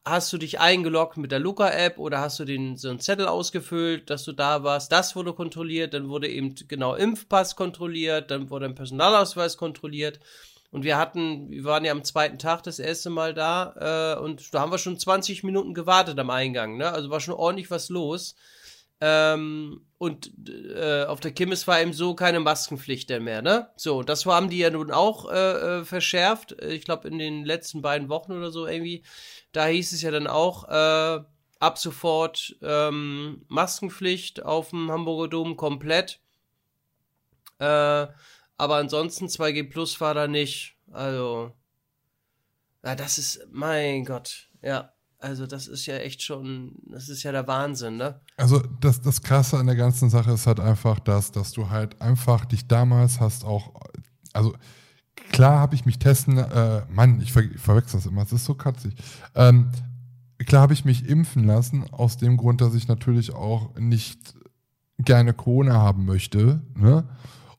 hast 0.04 0.30
du 0.34 0.36
dich 0.36 0.60
eingeloggt 0.60 1.16
mit 1.16 1.32
der 1.32 1.38
Luca-App 1.38 1.98
oder 1.98 2.20
hast 2.20 2.38
du 2.40 2.44
den 2.44 2.76
so 2.76 2.90
einen 2.90 3.00
Zettel 3.00 3.26
ausgefüllt, 3.26 4.10
dass 4.10 4.24
du 4.24 4.32
da 4.32 4.62
warst. 4.62 4.92
Das 4.92 5.16
wurde 5.16 5.32
kontrolliert, 5.32 5.94
dann 5.94 6.10
wurde 6.10 6.28
eben 6.28 6.54
genau 6.68 6.94
Impfpass 6.94 7.56
kontrolliert, 7.56 8.30
dann 8.30 8.50
wurde 8.50 8.66
ein 8.66 8.74
Personalausweis 8.74 9.56
kontrolliert. 9.56 10.20
Und 10.70 10.84
wir 10.84 10.98
hatten, 10.98 11.48
wir 11.48 11.64
waren 11.64 11.86
ja 11.86 11.92
am 11.92 12.04
zweiten 12.04 12.38
Tag 12.38 12.64
das 12.64 12.78
erste 12.78 13.08
Mal 13.08 13.32
da 13.32 14.16
äh, 14.16 14.20
und 14.20 14.52
da 14.52 14.60
haben 14.60 14.72
wir 14.72 14.78
schon 14.78 14.98
20 14.98 15.42
Minuten 15.42 15.72
gewartet 15.72 16.18
am 16.18 16.28
Eingang, 16.28 16.76
ne? 16.76 16.92
Also 16.92 17.08
war 17.08 17.20
schon 17.20 17.32
ordentlich 17.32 17.70
was 17.70 17.88
los. 17.88 18.34
Ähm, 19.06 19.82
und 19.98 20.32
äh, 20.48 21.04
auf 21.04 21.20
der 21.20 21.32
Kimmes 21.32 21.66
war 21.66 21.78
eben 21.78 21.92
so 21.92 22.14
keine 22.14 22.40
Maskenpflicht 22.40 23.10
denn 23.10 23.22
mehr, 23.24 23.42
ne? 23.42 23.68
So, 23.76 24.02
das 24.02 24.24
haben 24.24 24.48
die 24.48 24.58
ja 24.58 24.70
nun 24.70 24.90
auch 24.90 25.30
äh, 25.30 25.80
äh, 25.80 25.84
verschärft. 25.84 26.52
Ich 26.62 26.84
glaube, 26.86 27.08
in 27.08 27.18
den 27.18 27.44
letzten 27.44 27.82
beiden 27.82 28.08
Wochen 28.08 28.32
oder 28.32 28.50
so 28.50 28.66
irgendwie. 28.66 29.04
Da 29.52 29.66
hieß 29.66 29.92
es 29.92 30.00
ja 30.00 30.10
dann 30.10 30.26
auch, 30.26 30.68
äh, 30.70 31.22
ab 31.60 31.78
sofort 31.78 32.56
ähm, 32.62 33.44
Maskenpflicht 33.48 34.42
auf 34.42 34.70
dem 34.70 34.90
Hamburger 34.90 35.28
Dom 35.28 35.56
komplett. 35.58 36.20
Äh, 37.58 38.06
aber 38.56 38.76
ansonsten 38.76 39.26
2G 39.26 39.68
Plus 39.68 40.00
war 40.00 40.14
da 40.14 40.26
nicht. 40.28 40.76
Also, 40.92 41.52
ja, 42.82 42.94
das 42.94 43.18
ist, 43.18 43.46
mein 43.50 44.06
Gott, 44.06 44.48
ja. 44.62 44.93
Also, 45.24 45.46
das 45.46 45.68
ist 45.68 45.86
ja 45.86 45.96
echt 45.96 46.20
schon, 46.20 46.74
das 46.84 47.08
ist 47.08 47.22
ja 47.22 47.32
der 47.32 47.46
Wahnsinn, 47.46 47.96
ne? 47.96 48.20
Also 48.36 48.62
das, 48.80 49.00
das 49.00 49.22
Krasse 49.22 49.56
an 49.56 49.64
der 49.64 49.74
ganzen 49.74 50.10
Sache 50.10 50.32
ist 50.32 50.46
halt 50.46 50.60
einfach 50.60 50.98
das, 51.00 51.32
dass 51.32 51.52
du 51.52 51.70
halt 51.70 52.02
einfach 52.02 52.44
dich 52.44 52.68
damals 52.68 53.20
hast 53.20 53.42
auch, 53.42 53.72
also 54.34 54.54
klar 55.30 55.60
habe 55.60 55.76
ich 55.76 55.86
mich 55.86 55.98
testen, 55.98 56.36
äh, 56.36 56.82
Mann, 56.90 57.22
ich, 57.22 57.32
ver 57.32 57.44
verwechsel 57.56 58.00
das 58.00 58.06
immer, 58.06 58.20
es 58.20 58.32
ist 58.34 58.44
so 58.44 58.54
katzig. 58.54 58.96
Ähm, 59.34 59.70
klar 60.44 60.60
habe 60.60 60.74
ich 60.74 60.84
mich 60.84 61.08
impfen 61.08 61.44
lassen, 61.44 61.84
aus 61.90 62.18
dem 62.18 62.36
Grund, 62.36 62.60
dass 62.60 62.74
ich 62.74 62.86
natürlich 62.86 63.32
auch 63.32 63.74
nicht 63.78 64.34
gerne 64.98 65.32
Corona 65.32 65.72
haben 65.72 66.04
möchte 66.04 66.60
ne? 66.76 67.08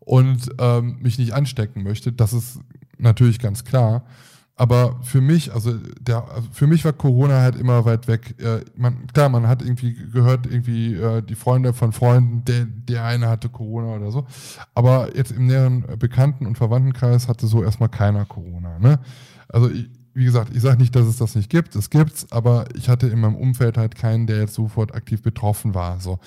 und 0.01 0.51
ähm, 0.59 0.99
mich 1.01 1.17
nicht 1.17 1.33
anstecken 1.33 1.81
möchte. 1.81 2.11
Das 2.11 2.31
ist 2.31 2.59
natürlich 2.99 3.39
ganz 3.39 3.63
klar. 3.63 4.05
Aber 4.57 4.99
für 5.03 5.19
mich, 5.19 5.53
also 5.53 5.73
der, 5.99 6.25
für 6.51 6.65
mich 6.65 6.85
war 6.85 6.93
Corona 6.93 7.41
halt 7.41 7.57
immer 7.57 7.83
weit 7.83 8.07
weg. 8.07 8.35
Äh, 8.39 8.63
man, 8.77 9.05
klar, 9.07 9.27
man 9.27 9.47
hat 9.49 9.61
irgendwie 9.61 9.95
gehört, 10.13 10.45
irgendwie 10.45 10.93
äh, 10.93 11.21
die 11.21 11.35
Freunde 11.35 11.73
von 11.73 11.91
Freunden, 11.91 12.45
der, 12.45 12.65
der 12.65 13.03
eine 13.03 13.27
hatte 13.27 13.49
Corona 13.49 13.95
oder 13.95 14.11
so. 14.11 14.25
Aber 14.73 15.15
jetzt 15.15 15.31
im 15.31 15.47
näheren 15.47 15.83
Bekannten- 15.99 16.45
und 16.45 16.57
Verwandtenkreis 16.57 17.27
hatte 17.27 17.47
so 17.47 17.63
erstmal 17.63 17.89
keiner 17.89 18.23
Corona. 18.25 18.79
Ne? 18.79 18.99
Also 19.49 19.69
ich, 19.69 19.89
wie 20.15 20.23
gesagt, 20.23 20.55
ich 20.55 20.61
sage 20.61 20.77
nicht, 20.77 20.95
dass 20.95 21.05
es 21.07 21.17
das 21.17 21.35
nicht 21.35 21.49
gibt, 21.49 21.75
es 21.75 21.89
gibt's, 21.89 22.31
aber 22.31 22.65
ich 22.73 22.87
hatte 22.87 23.07
in 23.07 23.19
meinem 23.19 23.35
Umfeld 23.35 23.77
halt 23.77 23.95
keinen, 23.95 24.27
der 24.27 24.37
jetzt 24.39 24.53
sofort 24.53 24.95
aktiv 24.95 25.21
betroffen 25.21 25.75
war. 25.75 25.99
So. 25.99 26.19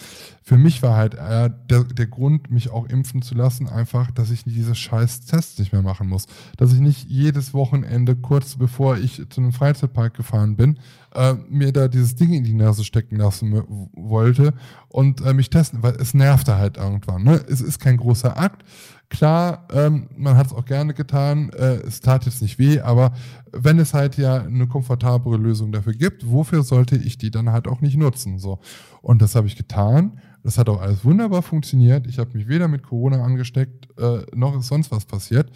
Für 0.42 0.58
mich 0.58 0.82
war 0.82 0.94
halt 0.94 1.14
äh, 1.14 1.50
der, 1.70 1.84
der 1.84 2.06
Grund, 2.06 2.50
mich 2.50 2.70
auch 2.70 2.86
impfen 2.86 3.22
zu 3.22 3.34
lassen, 3.34 3.66
einfach, 3.66 4.10
dass 4.10 4.30
ich 4.30 4.44
diese 4.44 4.74
scheiß 4.74 5.22
Tests 5.22 5.58
nicht 5.58 5.72
mehr 5.72 5.80
machen 5.80 6.06
muss. 6.06 6.26
Dass 6.58 6.74
ich 6.74 6.80
nicht 6.80 7.08
jedes 7.08 7.54
Wochenende, 7.54 8.14
kurz 8.14 8.56
bevor 8.56 8.98
ich 8.98 9.22
zu 9.30 9.40
einem 9.40 9.52
Freizeitpark 9.52 10.12
gefahren 10.12 10.56
bin, 10.56 10.78
äh, 11.14 11.34
mir 11.48 11.72
da 11.72 11.88
dieses 11.88 12.14
Ding 12.14 12.34
in 12.34 12.44
die 12.44 12.52
Nase 12.52 12.84
stecken 12.84 13.16
lassen 13.16 13.62
wollte 13.94 14.52
und 14.88 15.22
äh, 15.22 15.32
mich 15.32 15.48
testen, 15.48 15.82
weil 15.82 15.96
es 15.96 16.12
nervte 16.12 16.56
halt 16.56 16.76
irgendwann. 16.76 17.24
Ne? 17.24 17.42
Es 17.48 17.62
ist 17.62 17.78
kein 17.78 17.96
großer 17.96 18.38
Akt. 18.38 18.64
Klar, 19.10 19.66
ähm, 19.72 20.08
man 20.16 20.36
hat 20.36 20.48
es 20.48 20.52
auch 20.52 20.66
gerne 20.66 20.92
getan, 20.92 21.50
äh, 21.50 21.76
es 21.76 22.00
tat 22.00 22.26
jetzt 22.26 22.42
nicht 22.42 22.58
weh, 22.58 22.80
aber 22.80 23.12
wenn 23.52 23.78
es 23.78 23.94
halt 23.94 24.18
ja 24.18 24.42
eine 24.42 24.66
komfortablere 24.66 25.38
Lösung 25.38 25.72
dafür 25.72 25.94
gibt, 25.94 26.30
wofür 26.30 26.62
sollte 26.62 26.96
ich 26.96 27.16
die 27.16 27.30
dann 27.30 27.50
halt 27.50 27.68
auch 27.68 27.80
nicht 27.80 27.96
nutzen? 27.96 28.38
So. 28.38 28.58
Und 29.00 29.22
das 29.22 29.34
habe 29.34 29.46
ich 29.46 29.56
getan. 29.56 30.20
Das 30.42 30.58
hat 30.58 30.68
auch 30.68 30.80
alles 30.80 31.04
wunderbar 31.04 31.42
funktioniert. 31.42 32.06
Ich 32.06 32.18
habe 32.18 32.36
mich 32.36 32.48
weder 32.48 32.68
mit 32.68 32.82
Corona 32.82 33.24
angesteckt, 33.24 33.88
äh, 33.98 34.26
noch 34.34 34.58
ist 34.58 34.68
sonst 34.68 34.90
was 34.90 35.06
passiert. 35.06 35.50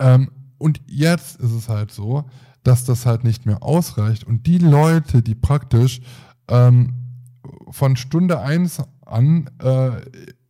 Ähm, 0.00 0.30
und 0.58 0.80
jetzt 0.86 1.40
ist 1.40 1.52
es 1.52 1.68
halt 1.68 1.92
so, 1.92 2.24
dass 2.64 2.84
das 2.84 3.06
halt 3.06 3.24
nicht 3.24 3.46
mehr 3.46 3.62
ausreicht. 3.62 4.24
Und 4.24 4.46
die 4.46 4.58
Leute, 4.58 5.22
die 5.22 5.34
praktisch 5.34 6.00
ähm, 6.48 6.94
von 7.70 7.96
Stunde 7.96 8.40
eins 8.40 8.82
an 9.06 9.48
äh, 9.62 10.00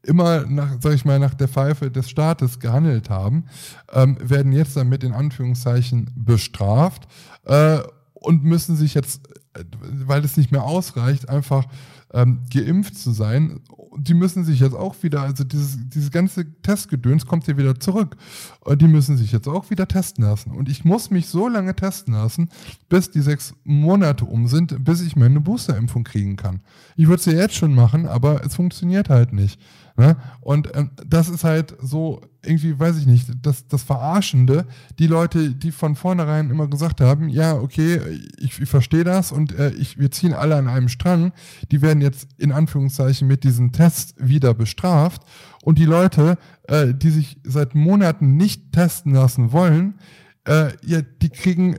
immer 0.03 0.47
nach, 0.47 0.77
sag 0.81 0.95
ich 0.95 1.05
mal, 1.05 1.19
nach 1.19 1.35
der 1.35 1.49
Pfeife 1.49 1.91
des 1.91 2.09
Staates 2.09 2.59
gehandelt 2.59 3.11
haben, 3.11 3.45
ähm, 3.93 4.17
werden 4.21 4.53
jetzt 4.53 4.77
damit 4.77 5.05
in 5.05 5.13
Anführungszeichen 5.13 6.11
bestraft 6.15 7.07
äh, 7.45 7.81
und 8.15 8.45
müssen 8.45 8.77
sich 8.77 8.95
jetzt, 8.95 9.29
äh, 9.55 9.65
weil 10.07 10.25
es 10.25 10.37
nicht 10.37 10.53
mehr 10.53 10.65
ausreicht, 10.65 11.29
einfach 11.29 11.67
ähm, 12.13 12.41
geimpft 12.53 12.97
zu 12.97 13.13
sein. 13.13 13.61
Die 13.97 14.15
müssen 14.15 14.45
sich 14.45 14.61
jetzt 14.61 14.75
auch 14.75 14.95
wieder, 15.03 15.23
also 15.23 15.45
dieses, 15.45 15.79
dieses 15.89 16.11
ganze 16.11 16.47
Testgedöns 16.63 17.27
kommt 17.27 17.45
hier 17.45 17.57
wieder 17.57 17.79
zurück. 17.79 18.17
Und 18.61 18.81
die 18.81 18.89
müssen 18.89 19.17
sich 19.17 19.33
jetzt 19.33 19.49
auch 19.49 19.71
wieder 19.71 19.87
testen 19.87 20.25
lassen. 20.25 20.53
Und 20.53 20.69
ich 20.69 20.85
muss 20.85 21.11
mich 21.11 21.27
so 21.27 21.49
lange 21.49 21.75
testen 21.75 22.15
lassen, 22.15 22.49
bis 22.89 23.11
die 23.11 23.21
sechs 23.21 23.55
Monate 23.65 24.25
um 24.25 24.47
sind, 24.47 24.85
bis 24.85 25.03
ich 25.03 25.17
meine 25.17 25.41
Boosterimpfung 25.41 26.05
kriegen 26.05 26.37
kann. 26.37 26.61
Ich 26.97 27.07
würde 27.07 27.21
es 27.21 27.27
ja 27.27 27.33
jetzt 27.33 27.57
schon 27.57 27.75
machen, 27.75 28.07
aber 28.07 28.45
es 28.45 28.55
funktioniert 28.55 29.09
halt 29.09 29.33
nicht. 29.33 29.61
Ne? 30.01 30.17
Und 30.41 30.75
ähm, 30.75 30.93
das 31.07 31.29
ist 31.29 31.45
halt 31.45 31.77
so, 31.79 32.23
irgendwie, 32.43 32.79
weiß 32.79 32.97
ich 32.97 33.07
nicht, 33.07 33.29
das, 33.43 33.69
das 33.69 33.83
Verarschende. 33.83 34.65
Die 34.99 35.07
Leute, 35.07 35.51
die 35.51 35.73
von 35.73 35.95
vornherein 35.95 36.49
immer 36.49 36.69
gesagt 36.69 37.03
haben, 37.03 37.29
ja, 37.29 37.53
okay, 37.53 38.01
ich, 38.39 38.59
ich 38.59 38.69
verstehe 38.71 39.05
das 39.05 39.31
und 39.31 39.53
äh, 39.59 39.73
ich, 39.73 39.99
wir 39.99 40.11
ziehen 40.11 40.33
alle 40.33 40.57
an 40.57 40.69
einem 40.69 40.89
Strang, 40.89 41.33
die 41.71 41.83
werden 41.83 42.01
jetzt 42.01 42.29
in 42.39 42.51
Anführungszeichen 42.51 43.29
mit 43.29 43.45
diesen 43.45 43.73
Tests 43.73 44.15
wieder 44.17 44.55
bestraft. 44.55 45.21
Und 45.65 45.79
die 45.79 45.85
Leute, 45.85 46.39
äh, 46.67 46.95
die 46.95 47.11
sich 47.11 47.37
seit 47.45 47.75
Monaten 47.75 48.39
nicht 48.39 48.73
testen 48.73 49.13
lassen 49.13 49.53
wollen, 49.53 49.99
äh, 50.47 50.71
ja, 50.83 51.03
die 51.03 51.29
kriegen 51.29 51.77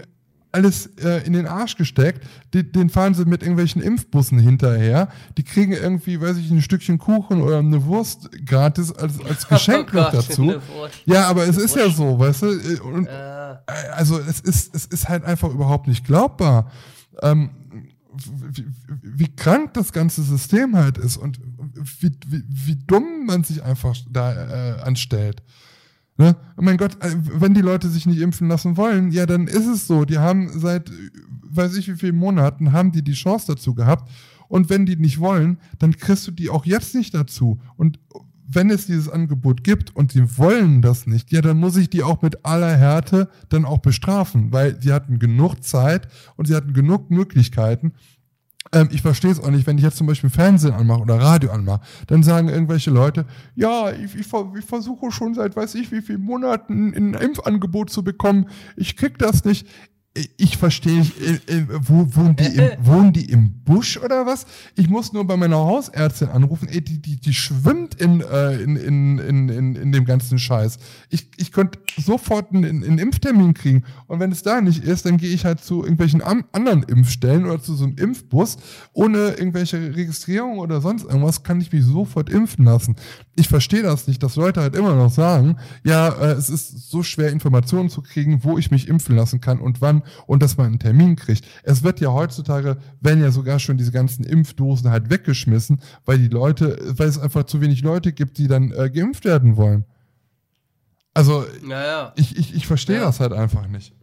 alles 0.51 0.87
äh, 0.97 1.25
in 1.25 1.33
den 1.33 1.47
Arsch 1.47 1.77
gesteckt. 1.77 2.27
Den, 2.53 2.71
den 2.71 2.89
fahren 2.89 3.13
sie 3.13 3.25
mit 3.25 3.41
irgendwelchen 3.41 3.81
Impfbussen 3.81 4.39
hinterher. 4.39 5.09
Die 5.37 5.43
kriegen 5.43 5.71
irgendwie, 5.71 6.19
weiß 6.19 6.37
ich, 6.37 6.51
ein 6.51 6.61
Stückchen 6.61 6.97
Kuchen 6.97 7.41
oder 7.41 7.59
eine 7.59 7.85
Wurst 7.85 8.29
gratis 8.45 8.91
als, 8.91 9.23
als 9.23 9.47
Geschenk 9.49 9.89
oh 9.89 9.97
Gott, 9.97 10.13
dazu. 10.13 10.55
Ja, 11.05 11.27
aber 11.27 11.47
es 11.47 11.57
ist 11.57 11.75
ja 11.75 11.89
so, 11.89 12.19
weißt 12.19 12.41
du? 12.43 12.83
Und, 12.83 13.07
äh. 13.07 13.55
Also 13.93 14.19
es 14.19 14.39
ist, 14.39 14.75
es 14.75 14.85
ist 14.85 15.09
halt 15.09 15.23
einfach 15.23 15.49
überhaupt 15.49 15.87
nicht 15.87 16.05
glaubbar. 16.05 16.71
Ähm, 17.21 17.51
wie, 18.13 18.65
wie, 19.01 19.35
krank 19.35 19.73
das 19.73 19.93
ganze 19.93 20.21
System 20.23 20.75
halt 20.75 20.97
ist 20.97 21.15
und 21.15 21.39
wie, 21.99 22.11
wie, 22.27 22.43
wie 22.47 22.75
dumm 22.75 23.25
man 23.25 23.43
sich 23.43 23.63
einfach 23.63 23.95
da 24.09 24.33
äh, 24.33 24.81
anstellt. 24.81 25.41
Ne? 26.21 26.35
Oh 26.55 26.61
mein 26.61 26.77
Gott, 26.77 27.03
äh, 27.03 27.15
wenn 27.33 27.55
die 27.55 27.61
Leute 27.61 27.89
sich 27.89 28.05
nicht 28.05 28.21
impfen 28.21 28.47
lassen 28.47 28.77
wollen, 28.77 29.09
ja, 29.09 29.25
dann 29.25 29.47
ist 29.47 29.65
es 29.65 29.87
so. 29.87 30.05
Die 30.05 30.19
haben 30.19 30.51
seit, 30.53 30.91
weiß 31.49 31.75
ich 31.77 31.87
wie 31.87 31.95
vielen 31.95 32.15
Monaten, 32.15 32.73
haben 32.73 32.91
die 32.91 33.03
die 33.03 33.13
Chance 33.13 33.47
dazu 33.47 33.73
gehabt. 33.73 34.07
Und 34.47 34.69
wenn 34.69 34.85
die 34.85 34.97
nicht 34.97 35.19
wollen, 35.19 35.57
dann 35.79 35.97
kriegst 35.97 36.27
du 36.27 36.31
die 36.31 36.51
auch 36.51 36.67
jetzt 36.67 36.93
nicht 36.93 37.15
dazu. 37.15 37.59
Und 37.75 37.97
wenn 38.47 38.69
es 38.69 38.85
dieses 38.85 39.09
Angebot 39.09 39.63
gibt 39.63 39.95
und 39.95 40.11
sie 40.11 40.37
wollen 40.37 40.83
das 40.83 41.07
nicht, 41.07 41.31
ja, 41.31 41.41
dann 41.41 41.57
muss 41.57 41.75
ich 41.75 41.89
die 41.89 42.03
auch 42.03 42.21
mit 42.21 42.45
aller 42.45 42.77
Härte 42.77 43.27
dann 43.49 43.65
auch 43.65 43.79
bestrafen, 43.79 44.53
weil 44.53 44.79
sie 44.79 44.93
hatten 44.93 45.17
genug 45.17 45.63
Zeit 45.63 46.07
und 46.35 46.47
sie 46.47 46.55
hatten 46.55 46.73
genug 46.73 47.09
Möglichkeiten, 47.09 47.93
ähm, 48.71 48.89
ich 48.91 49.01
verstehe 49.01 49.31
es 49.31 49.39
auch 49.39 49.49
nicht, 49.49 49.65
wenn 49.67 49.77
ich 49.77 49.83
jetzt 49.83 49.97
zum 49.97 50.07
Beispiel 50.07 50.29
Fernsehen 50.29 50.73
anmache 50.73 51.01
oder 51.01 51.19
Radio 51.19 51.51
anmache, 51.51 51.81
dann 52.07 52.23
sagen 52.23 52.47
irgendwelche 52.47 52.91
Leute, 52.91 53.25
ja, 53.55 53.91
ich, 53.91 54.15
ich, 54.15 54.27
ich 54.27 54.65
versuche 54.65 55.11
schon 55.11 55.33
seit 55.33 55.55
weiß 55.55 55.75
ich 55.75 55.91
wie 55.91 56.01
vielen 56.01 56.21
Monaten 56.21 56.93
ein 56.95 57.13
Impfangebot 57.13 57.89
zu 57.89 58.03
bekommen, 58.03 58.47
ich 58.75 58.95
krieg 58.95 59.17
das 59.17 59.45
nicht 59.45 59.67
ich 60.13 60.57
verstehe 60.57 60.99
nicht, 60.99 61.13
äh, 61.21 61.35
äh, 61.47 61.65
wo, 61.69 62.05
wohnen, 62.15 62.35
die 62.35 62.57
im, 62.57 62.69
wohnen 62.85 63.13
die 63.13 63.29
im 63.31 63.63
Busch 63.63 63.97
oder 63.97 64.25
was? 64.25 64.45
Ich 64.75 64.89
muss 64.89 65.13
nur 65.13 65.25
bei 65.25 65.37
meiner 65.37 65.55
Hausärztin 65.55 66.27
anrufen, 66.27 66.67
ey, 66.67 66.81
die, 66.81 67.01
die, 67.01 67.15
die 67.15 67.33
schwimmt 67.33 67.95
in, 67.95 68.19
äh, 68.19 68.55
in, 68.57 68.75
in, 68.75 69.19
in, 69.19 69.49
in, 69.49 69.75
in 69.77 69.91
dem 69.93 70.03
ganzen 70.03 70.37
Scheiß. 70.37 70.79
Ich, 71.09 71.29
ich 71.37 71.53
könnte 71.53 71.79
sofort 71.97 72.53
einen, 72.53 72.83
einen 72.83 72.97
Impftermin 72.97 73.53
kriegen. 73.53 73.85
Und 74.07 74.19
wenn 74.19 74.33
es 74.33 74.43
da 74.43 74.59
nicht 74.59 74.83
ist, 74.83 75.05
dann 75.05 75.15
gehe 75.15 75.29
ich 75.29 75.45
halt 75.45 75.63
zu 75.63 75.81
irgendwelchen 75.81 76.21
anderen 76.21 76.83
Impfstellen 76.83 77.45
oder 77.45 77.61
zu 77.61 77.75
so 77.75 77.85
einem 77.85 77.95
Impfbus. 77.95 78.57
Ohne 78.91 79.35
irgendwelche 79.37 79.95
Registrierung 79.95 80.59
oder 80.59 80.81
sonst 80.81 81.03
irgendwas 81.03 81.43
kann 81.43 81.61
ich 81.61 81.71
mich 81.71 81.85
sofort 81.85 82.29
impfen 82.29 82.65
lassen. 82.65 82.97
Ich 83.35 83.47
verstehe 83.47 83.81
das 83.81 84.07
nicht, 84.07 84.21
dass 84.21 84.35
Leute 84.35 84.59
halt 84.59 84.75
immer 84.75 84.93
noch 84.93 85.09
sagen, 85.09 85.55
ja, 85.85 86.09
äh, 86.09 86.33
es 86.33 86.49
ist 86.49 86.91
so 86.91 87.01
schwer, 87.01 87.29
Informationen 87.29 87.89
zu 87.89 88.01
kriegen, 88.01 88.43
wo 88.43 88.57
ich 88.57 88.71
mich 88.71 88.89
impfen 88.89 89.15
lassen 89.15 89.39
kann 89.39 89.59
und 89.59 89.79
wann 89.79 90.00
und 90.27 90.41
dass 90.41 90.57
man 90.57 90.67
einen 90.67 90.79
Termin 90.79 91.15
kriegt. 91.15 91.45
Es 91.63 91.83
wird 91.83 91.99
ja 91.99 92.11
heutzutage, 92.11 92.77
werden 92.99 93.21
ja 93.21 93.31
sogar 93.31 93.59
schon 93.59 93.77
diese 93.77 93.91
ganzen 93.91 94.23
Impfdosen 94.23 94.89
halt 94.89 95.09
weggeschmissen, 95.09 95.81
weil 96.05 96.17
die 96.17 96.27
Leute, 96.27 96.77
weil 96.97 97.07
es 97.07 97.19
einfach 97.19 97.43
zu 97.43 97.61
wenig 97.61 97.81
Leute 97.81 98.13
gibt, 98.13 98.37
die 98.37 98.47
dann 98.47 98.71
äh, 98.71 98.89
geimpft 98.89 99.25
werden 99.25 99.57
wollen. 99.57 99.85
Also, 101.13 101.45
naja. 101.63 102.13
ich, 102.15 102.37
ich, 102.37 102.55
ich 102.55 102.67
verstehe 102.67 102.97
ja. 102.97 103.05
das 103.05 103.19
halt 103.19 103.33
einfach 103.33 103.67
nicht. 103.67 103.93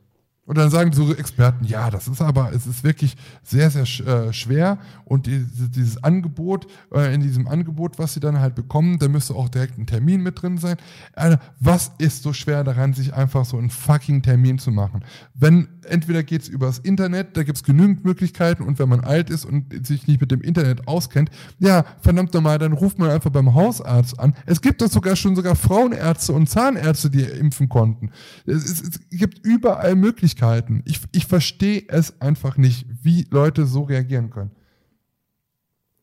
Und 0.49 0.57
dann 0.57 0.71
sagen 0.71 0.95
so 0.95 1.15
Experten, 1.15 1.67
ja, 1.67 1.91
das 1.91 2.09
ist 2.09 2.23
aber, 2.23 2.55
es 2.55 2.67
ist 2.67 2.83
wirklich 2.83 3.19
sehr, 3.43 3.71
sehr 3.71 3.83
äh, 4.07 4.33
schwer 4.33 4.79
und 5.05 5.27
die, 5.27 5.45
dieses 5.45 6.03
Angebot, 6.03 6.67
äh, 6.91 7.15
in 7.15 7.21
diesem 7.21 7.47
Angebot, 7.47 7.99
was 7.99 8.15
sie 8.15 8.21
dann 8.21 8.41
halt 8.41 8.55
bekommen, 8.55 8.99
da 8.99 9.09
müsste 9.09 9.35
auch 9.35 9.51
direkt 9.51 9.77
ein 9.77 9.87
Termin 9.87 10.23
mit 10.23 10.41
drin 10.41 10.57
sein. 10.57 10.79
Also, 11.13 11.37
was 11.61 11.93
ist 11.99 12.23
so 12.23 12.33
schwer 12.33 12.65
daran, 12.65 12.95
sich 12.95 13.13
einfach 13.13 13.45
so 13.45 13.59
einen 13.59 13.69
fucking 13.69 14.23
Termin 14.23 14.59
zu 14.59 14.71
machen? 14.71 15.05
Wenn, 15.35 15.69
entweder 15.89 16.23
geht's 16.23 16.49
übers 16.49 16.79
Internet, 16.79 17.37
da 17.37 17.43
gibt's 17.43 17.63
genügend 17.63 18.05
Möglichkeiten 18.05 18.63
und 18.63 18.79
wenn 18.79 18.89
man 18.89 19.01
alt 19.01 19.31
ist 19.31 19.45
und 19.45 19.87
sich 19.87 20.07
nicht 20.07 20.21
mit 20.21 20.31
dem 20.31 20.41
Internet 20.41 20.87
auskennt, 20.87 21.31
ja, 21.59 21.85
verdammt 22.01 22.35
nochmal, 22.35 22.59
dann 22.59 22.73
ruft 22.73 22.99
man 22.99 23.11
einfach 23.11 23.31
beim 23.31 23.55
Hausarzt 23.55 24.19
an. 24.19 24.35
Es 24.47 24.61
gibt 24.61 24.83
doch 24.83 24.91
sogar 24.91 25.17
schon 25.17 25.37
sogar 25.37 25.57
Frauenärzte 25.57 26.33
und 26.33 26.49
Zahnärzte, 26.49 27.11
die 27.11 27.23
impfen 27.23 27.69
konnten. 27.69 28.11
Es, 28.47 28.65
es, 28.65 28.83
es 28.83 29.01
gibt 29.11 29.45
überall 29.45 29.95
Möglichkeiten. 29.95 30.29
Möglichkeiten. 30.29 30.83
Ich, 30.85 31.01
ich 31.13 31.27
verstehe 31.27 31.85
es 31.89 32.21
einfach 32.21 32.57
nicht, 32.57 32.87
wie 33.03 33.27
Leute 33.31 33.67
so 33.67 33.83
reagieren 33.83 34.31
können. 34.31 34.51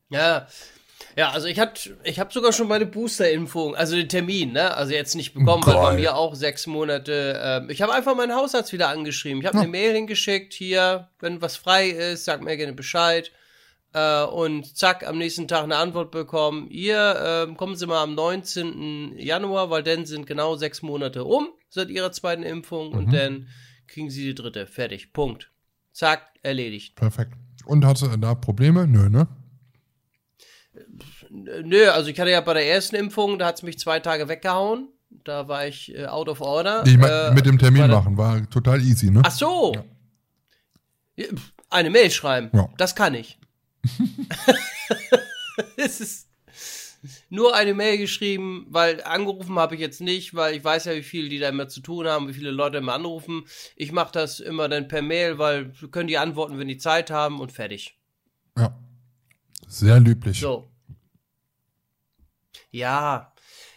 Ja, 0.09 0.47
ja, 1.15 1.31
also 1.31 1.47
ich 1.47 1.59
hatte, 1.59 1.97
ich 2.03 2.19
habe 2.19 2.33
sogar 2.33 2.51
schon 2.51 2.67
meine 2.67 2.85
Booster-Impfung, 2.85 3.75
also 3.75 3.95
den 3.95 4.09
Termin, 4.09 4.51
ne? 4.51 4.75
Also 4.75 4.93
jetzt 4.93 5.15
nicht 5.15 5.33
bekommen, 5.33 5.63
Geil. 5.63 5.75
weil 5.75 5.83
bei 5.83 5.93
mir 5.95 6.15
auch 6.15 6.35
sechs 6.35 6.67
Monate. 6.67 7.65
Äh, 7.67 7.71
ich 7.71 7.81
habe 7.81 7.93
einfach 7.93 8.15
meinen 8.15 8.35
Hausarzt 8.35 8.73
wieder 8.73 8.89
angeschrieben. 8.89 9.41
Ich 9.41 9.47
habe 9.47 9.57
ja. 9.57 9.63
eine 9.63 9.71
Mail 9.71 9.93
hingeschickt, 9.93 10.53
hier, 10.53 11.09
wenn 11.19 11.41
was 11.41 11.55
frei 11.57 11.89
ist, 11.89 12.25
sag 12.25 12.41
mir 12.41 12.57
gerne 12.57 12.73
Bescheid. 12.73 13.31
Äh, 13.93 14.23
und 14.23 14.75
zack, 14.75 15.07
am 15.07 15.17
nächsten 15.17 15.47
Tag 15.47 15.63
eine 15.63 15.77
Antwort 15.77 16.11
bekommen. 16.11 16.67
Ihr 16.69 17.47
äh, 17.49 17.55
kommen 17.55 17.77
Sie 17.77 17.87
mal 17.87 18.03
am 18.03 18.13
19. 18.13 19.17
Januar, 19.17 19.69
weil 19.69 19.83
dann 19.83 20.05
sind 20.05 20.27
genau 20.27 20.57
sechs 20.57 20.81
Monate 20.81 21.23
um 21.23 21.47
seit 21.69 21.89
Ihrer 21.89 22.11
zweiten 22.11 22.43
Impfung 22.43 22.89
mhm. 22.89 22.97
und 22.97 23.13
dann 23.13 23.47
kriegen 23.87 24.09
sie 24.09 24.23
die 24.23 24.35
dritte. 24.35 24.67
Fertig. 24.67 25.13
Punkt. 25.13 25.51
Zack, 25.93 26.23
erledigt. 26.43 26.95
Perfekt. 26.95 27.33
Und 27.65 27.85
hast 27.85 28.01
du 28.01 28.07
da 28.17 28.35
Probleme? 28.35 28.85
Nö, 28.85 29.09
ne? 29.09 29.27
Nö, 31.35 31.89
also 31.89 32.09
ich 32.09 32.19
hatte 32.19 32.31
ja 32.31 32.41
bei 32.41 32.53
der 32.53 32.67
ersten 32.67 32.95
Impfung, 32.95 33.37
da 33.37 33.47
hat 33.47 33.55
es 33.55 33.63
mich 33.63 33.77
zwei 33.77 33.99
Tage 33.99 34.29
weggehauen. 34.29 34.89
Da 35.23 35.47
war 35.47 35.67
ich 35.67 35.93
äh, 35.95 36.05
out 36.05 36.29
of 36.29 36.41
order. 36.41 36.83
Ich 36.85 36.97
mein, 36.97 37.11
äh, 37.11 37.33
mit 37.33 37.45
dem 37.45 37.59
Termin 37.59 37.87
machen, 37.87 38.17
war 38.17 38.49
total 38.49 38.81
easy, 38.81 39.11
ne? 39.11 39.21
Ach 39.23 39.31
so. 39.31 39.73
Ja. 41.17 41.25
Eine 41.69 41.89
Mail 41.89 42.11
schreiben. 42.11 42.49
Ja. 42.53 42.69
Das 42.77 42.95
kann 42.95 43.13
ich. 43.13 43.39
das 45.77 46.01
ist 46.01 46.27
nur 47.29 47.55
eine 47.55 47.73
Mail 47.73 47.97
geschrieben, 47.97 48.65
weil 48.69 49.03
angerufen 49.03 49.57
habe 49.59 49.75
ich 49.75 49.81
jetzt 49.81 50.01
nicht, 50.01 50.33
weil 50.35 50.55
ich 50.55 50.63
weiß 50.63 50.85
ja, 50.85 50.95
wie 50.95 51.03
viel 51.03 51.29
die 51.29 51.39
da 51.39 51.49
immer 51.49 51.67
zu 51.67 51.81
tun 51.81 52.07
haben, 52.07 52.27
wie 52.27 52.33
viele 52.33 52.51
Leute 52.51 52.77
immer 52.77 52.93
anrufen. 52.93 53.43
Ich 53.75 53.91
mache 53.91 54.11
das 54.11 54.39
immer 54.39 54.67
dann 54.69 54.87
per 54.87 55.01
Mail, 55.01 55.37
weil 55.37 55.71
können 55.91 56.07
die 56.07 56.17
antworten, 56.17 56.57
wenn 56.57 56.67
die 56.67 56.77
Zeit 56.77 57.11
haben 57.11 57.39
und 57.39 57.51
fertig. 57.51 57.99
Ja. 58.57 58.77
Sehr 59.67 59.99
löblich. 59.99 60.39
So. 60.39 60.69
Ja. 62.75 63.31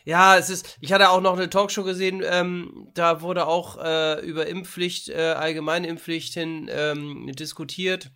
Ja, 0.05 0.37
es 0.39 0.51
ist, 0.51 0.77
ich 0.81 0.93
hatte 0.93 1.11
auch 1.11 1.21
noch 1.21 1.37
eine 1.37 1.51
Talkshow 1.51 1.85
gesehen, 1.85 2.23
ähm, 2.25 2.89
da 2.95 3.21
wurde 3.21 3.47
auch 3.47 3.77
äh, 3.77 4.21
über 4.27 4.47
Impfpflicht, 4.47 5.11
äh, 5.11 5.35
allgemeine 5.37 5.87
Impfpflicht 5.87 6.35
hin 6.35 6.69
ähm, 6.71 7.31
diskutiert. 7.33 8.11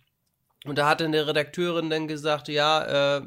Und 0.65 0.77
da 0.77 0.89
hatte 0.89 1.05
eine 1.05 1.27
Redakteurin 1.27 1.89
dann 1.89 2.07
gesagt, 2.07 2.47
ja, 2.47 3.17
äh, 3.17 3.21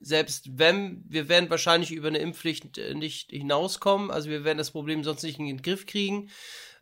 selbst 0.00 0.58
wenn, 0.58 1.04
wir 1.06 1.28
werden 1.28 1.50
wahrscheinlich 1.50 1.92
über 1.92 2.08
eine 2.08 2.18
Impfpflicht 2.18 2.78
äh, 2.78 2.94
nicht 2.94 3.30
hinauskommen, 3.30 4.10
also 4.10 4.30
wir 4.30 4.44
werden 4.44 4.58
das 4.58 4.70
Problem 4.70 5.04
sonst 5.04 5.22
nicht 5.22 5.38
in 5.38 5.46
den 5.46 5.62
Griff 5.62 5.86
kriegen. 5.86 6.30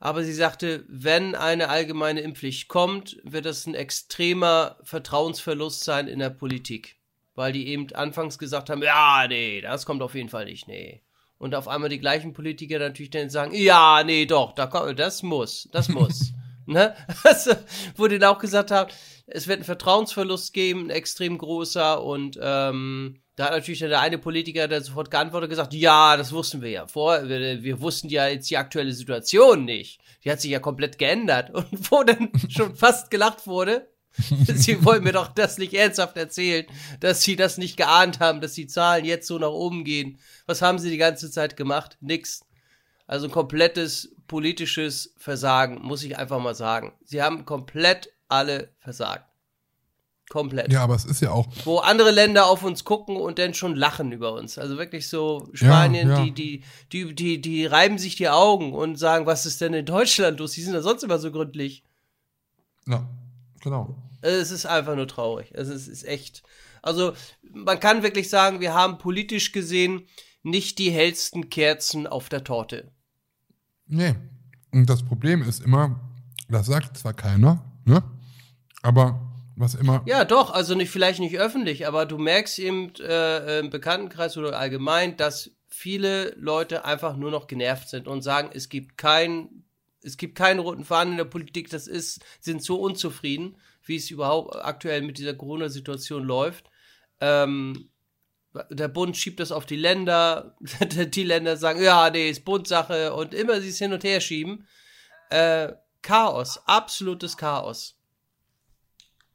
Aber 0.00 0.22
sie 0.24 0.34
sagte, 0.34 0.84
wenn 0.88 1.34
eine 1.34 1.68
allgemeine 1.68 2.20
Impfpflicht 2.20 2.68
kommt, 2.68 3.18
wird 3.24 3.44
das 3.44 3.66
ein 3.66 3.74
extremer 3.74 4.78
Vertrauensverlust 4.84 5.84
sein 5.84 6.08
in 6.08 6.20
der 6.20 6.30
Politik. 6.30 6.96
Weil 7.34 7.52
die 7.52 7.68
eben 7.68 7.92
anfangs 7.94 8.38
gesagt 8.38 8.70
haben, 8.70 8.82
ja, 8.82 9.26
nee, 9.28 9.60
das 9.60 9.86
kommt 9.86 10.02
auf 10.02 10.14
jeden 10.14 10.28
Fall 10.28 10.44
nicht, 10.44 10.68
nee. 10.68 11.02
Und 11.38 11.54
auf 11.54 11.68
einmal 11.68 11.88
die 11.88 11.98
gleichen 11.98 12.32
Politiker 12.32 12.78
natürlich 12.78 13.10
dann 13.10 13.28
sagen, 13.28 13.52
ja, 13.54 14.02
nee, 14.04 14.24
doch, 14.24 14.52
da 14.52 14.66
kommt, 14.66 14.98
das 14.98 15.22
muss, 15.22 15.68
das 15.72 15.88
muss. 15.88 16.32
ne? 16.66 16.94
Also, 17.24 17.52
wo 17.96 18.06
die 18.06 18.18
dann 18.18 18.34
auch 18.34 18.38
gesagt 18.38 18.70
haben, 18.70 18.90
es 19.26 19.48
wird 19.48 19.58
einen 19.58 19.64
Vertrauensverlust 19.64 20.52
geben, 20.52 20.86
ein 20.86 20.90
extrem 20.90 21.38
großer 21.38 22.02
und 22.02 22.38
ähm, 22.40 23.20
da 23.36 23.46
hat 23.46 23.52
natürlich 23.52 23.80
der 23.80 24.00
eine 24.00 24.18
Politiker 24.18 24.68
der 24.68 24.80
sofort 24.80 25.10
geantwortet 25.10 25.48
und 25.48 25.50
gesagt, 25.50 25.74
ja, 25.74 26.16
das 26.16 26.32
wussten 26.32 26.62
wir 26.62 26.70
ja 26.70 26.86
vor, 26.86 27.28
wir, 27.28 27.62
wir, 27.62 27.80
wussten 27.80 28.08
ja 28.08 28.28
jetzt 28.28 28.48
die 28.48 28.56
aktuelle 28.56 28.92
Situation 28.92 29.64
nicht. 29.64 30.00
Die 30.22 30.30
hat 30.30 30.40
sich 30.40 30.52
ja 30.52 30.60
komplett 30.60 30.98
geändert. 30.98 31.50
Und 31.54 31.90
wo 31.90 32.04
dann 32.04 32.30
schon 32.48 32.76
fast 32.76 33.10
gelacht 33.10 33.46
wurde, 33.46 33.88
Sie 34.54 34.84
wollen 34.84 35.02
mir 35.02 35.12
doch 35.12 35.28
das 35.28 35.58
nicht 35.58 35.74
ernsthaft 35.74 36.16
erzählen, 36.16 36.66
dass 37.00 37.22
Sie 37.22 37.36
das 37.36 37.58
nicht 37.58 37.76
geahnt 37.76 38.20
haben, 38.20 38.40
dass 38.40 38.52
die 38.52 38.66
Zahlen 38.66 39.04
jetzt 39.04 39.26
so 39.26 39.38
nach 39.38 39.48
oben 39.48 39.84
gehen. 39.84 40.18
Was 40.46 40.62
haben 40.62 40.78
Sie 40.78 40.90
die 40.90 40.98
ganze 40.98 41.30
Zeit 41.30 41.56
gemacht? 41.56 41.96
Nix. 42.00 42.44
Also 43.06 43.26
ein 43.26 43.32
komplettes 43.32 44.14
politisches 44.26 45.14
Versagen, 45.18 45.82
muss 45.82 46.02
ich 46.04 46.16
einfach 46.16 46.40
mal 46.40 46.54
sagen. 46.54 46.92
Sie 47.04 47.22
haben 47.22 47.44
komplett 47.44 48.12
alle 48.28 48.70
versagt. 48.78 49.28
Komplett. 50.30 50.72
Ja, 50.72 50.82
aber 50.82 50.94
es 50.94 51.04
ist 51.04 51.20
ja 51.20 51.32
auch. 51.32 51.46
Wo 51.64 51.78
andere 51.78 52.10
Länder 52.10 52.46
auf 52.46 52.62
uns 52.62 52.84
gucken 52.84 53.16
und 53.16 53.38
dann 53.38 53.52
schon 53.52 53.76
lachen 53.76 54.10
über 54.10 54.32
uns. 54.32 54.56
Also 54.56 54.78
wirklich 54.78 55.08
so 55.08 55.48
Spanien, 55.52 56.08
ja, 56.08 56.18
ja. 56.18 56.24
Die, 56.24 56.32
die, 56.32 56.62
die, 56.92 57.14
die, 57.14 57.40
die 57.42 57.66
reiben 57.66 57.98
sich 57.98 58.16
die 58.16 58.30
Augen 58.30 58.72
und 58.72 58.96
sagen, 58.96 59.26
was 59.26 59.44
ist 59.44 59.60
denn 59.60 59.74
in 59.74 59.84
Deutschland 59.84 60.40
los? 60.40 60.52
Die 60.52 60.62
sind 60.62 60.72
ja 60.72 60.80
sonst 60.80 61.02
immer 61.02 61.18
so 61.18 61.30
gründlich. 61.30 61.84
Ja, 62.86 63.06
genau. 63.64 63.96
Es 64.22 64.52
ist 64.52 64.66
einfach 64.66 64.94
nur 64.94 65.08
traurig. 65.08 65.50
Es 65.52 65.68
ist, 65.68 65.88
ist 65.88 66.04
echt. 66.04 66.44
Also, 66.82 67.14
man 67.42 67.80
kann 67.80 68.02
wirklich 68.02 68.30
sagen, 68.30 68.60
wir 68.60 68.74
haben 68.74 68.98
politisch 68.98 69.50
gesehen 69.52 70.06
nicht 70.42 70.78
die 70.78 70.90
hellsten 70.90 71.50
Kerzen 71.50 72.06
auf 72.06 72.28
der 72.28 72.44
Torte. 72.44 72.92
Nee. 73.86 74.14
Und 74.70 74.88
das 74.88 75.02
Problem 75.02 75.42
ist 75.42 75.64
immer, 75.64 76.00
das 76.48 76.66
sagt 76.66 76.96
zwar 76.98 77.14
keiner, 77.14 77.64
ne? 77.84 78.02
Aber 78.82 79.20
was 79.56 79.74
immer. 79.74 80.02
Ja, 80.06 80.24
doch, 80.24 80.52
also 80.52 80.74
nicht, 80.74 80.90
vielleicht 80.90 81.20
nicht 81.20 81.38
öffentlich, 81.38 81.86
aber 81.86 82.06
du 82.06 82.18
merkst 82.18 82.58
eben 82.58 82.92
äh, 82.96 83.60
im 83.60 83.70
Bekanntenkreis 83.70 84.36
oder 84.36 84.58
allgemein, 84.58 85.16
dass 85.16 85.50
viele 85.68 86.34
Leute 86.36 86.84
einfach 86.84 87.16
nur 87.16 87.30
noch 87.30 87.46
genervt 87.46 87.88
sind 87.88 88.08
und 88.08 88.22
sagen, 88.22 88.50
es 88.52 88.68
gibt 88.68 88.98
keinen, 88.98 89.63
es 90.04 90.16
gibt 90.16 90.36
keinen 90.36 90.60
roten 90.60 90.84
Faden 90.84 91.12
in 91.12 91.18
der 91.18 91.24
Politik, 91.24 91.70
das 91.70 91.86
ist, 91.86 92.24
sind 92.40 92.62
so 92.62 92.80
unzufrieden, 92.80 93.56
wie 93.84 93.96
es 93.96 94.10
überhaupt 94.10 94.56
aktuell 94.56 95.02
mit 95.02 95.18
dieser 95.18 95.34
Corona-Situation 95.34 96.24
läuft. 96.24 96.70
Ähm, 97.20 97.88
der 98.70 98.88
Bund 98.88 99.16
schiebt 99.16 99.40
das 99.40 99.50
auf 99.50 99.66
die 99.66 99.76
Länder, 99.76 100.56
die 100.60 101.24
Länder 101.24 101.56
sagen, 101.56 101.82
ja, 101.82 102.10
nee, 102.10 102.30
ist 102.30 102.44
Bundsache 102.44 103.14
und 103.14 103.34
immer 103.34 103.60
sie 103.60 103.70
es 103.70 103.78
hin 103.78 103.92
und 103.92 104.04
her 104.04 104.20
schieben. 104.20 104.66
Äh, 105.30 105.72
Chaos, 106.02 106.60
absolutes 106.66 107.36
Chaos. 107.36 107.96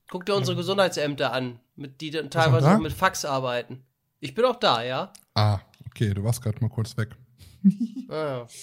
Guck 0.10 0.26
dir 0.26 0.36
unsere 0.36 0.56
Gesundheitsämter 0.56 1.34
an, 1.34 1.60
mit, 1.76 2.00
die 2.02 2.12
dann 2.12 2.30
teilweise 2.30 2.78
mit 2.78 2.94
Fax 2.94 3.26
arbeiten. 3.26 3.84
Ich 4.20 4.36
bin 4.36 4.46
auch 4.46 4.56
da, 4.56 4.84
ja. 4.84 5.12
Ah, 5.34 5.60
okay, 5.88 6.14
du 6.14 6.24
warst 6.24 6.42
gerade 6.42 6.60
mal 6.62 6.70
kurz 6.70 6.96
weg. 6.96 7.16
ah, 8.10 8.14
ja. 8.14 8.48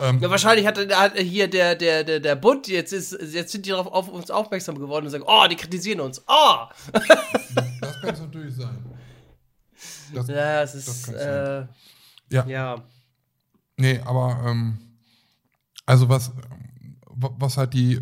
Ähm, 0.00 0.18
ja, 0.18 0.30
wahrscheinlich 0.30 0.66
hat, 0.66 0.78
hat, 0.78 1.18
hier 1.18 1.48
der, 1.48 1.76
der, 1.76 2.02
der, 2.04 2.20
der 2.20 2.34
Bund, 2.34 2.66
jetzt, 2.68 2.92
ist, 2.94 3.12
jetzt 3.12 3.52
sind 3.52 3.66
die 3.66 3.70
darauf 3.70 3.86
auf 3.86 4.08
uns 4.08 4.30
aufmerksam 4.30 4.78
geworden 4.78 5.04
und 5.04 5.10
sagen, 5.10 5.24
oh, 5.26 5.46
die 5.48 5.56
kritisieren 5.56 6.00
uns. 6.00 6.24
Oh! 6.26 6.66
das 6.92 8.00
kann 8.00 8.14
es 8.14 8.20
natürlich 8.20 8.54
sein. 8.54 8.82
Das, 10.14 10.28
ja, 10.28 10.62
es 10.62 10.74
ist. 10.74 11.08
Äh, 11.08 11.66
ja. 12.30 12.46
ja. 12.46 12.84
Nee, 13.76 14.00
aber 14.00 14.42
ähm, 14.46 14.78
also 15.84 16.08
was, 16.08 16.32
was 17.06 17.56
halt 17.58 17.74
die, 17.74 18.00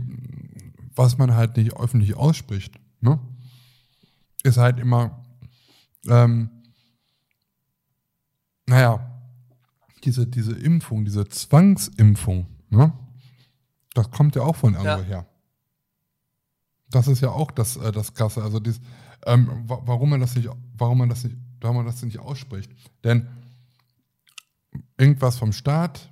was 0.94 1.18
man 1.18 1.34
halt 1.34 1.56
nicht 1.56 1.76
öffentlich 1.76 2.16
ausspricht, 2.16 2.74
ne? 3.00 3.18
Ist 4.44 4.56
halt 4.56 4.78
immer, 4.78 5.24
ähm, 6.08 6.50
naja, 8.66 9.07
diese, 10.00 10.26
diese 10.26 10.52
Impfung, 10.52 11.04
diese 11.04 11.28
Zwangsimpfung, 11.28 12.46
ne? 12.70 12.92
Das 13.94 14.10
kommt 14.10 14.36
ja 14.36 14.42
auch 14.42 14.56
von 14.56 14.74
irgendwo 14.74 15.02
ja. 15.02 15.02
her. 15.02 15.26
Das 16.90 17.08
ist 17.08 17.20
ja 17.20 17.30
auch 17.30 17.50
das, 17.50 17.76
äh, 17.76 17.90
das 17.90 18.14
Krasse. 18.14 18.42
Also 18.42 18.60
dies, 18.60 18.80
ähm, 19.26 19.48
warum 19.66 20.10
man 20.10 20.20
das 20.20 20.36
nicht, 20.36 20.48
warum 20.76 20.98
man 20.98 21.08
das 21.08 21.24
nicht, 21.24 21.36
warum 21.60 21.78
man 21.78 21.86
das 21.86 22.02
nicht 22.02 22.18
ausspricht. 22.18 22.70
Denn 23.04 23.26
irgendwas 24.96 25.36
vom 25.38 25.52
Staat 25.52 26.08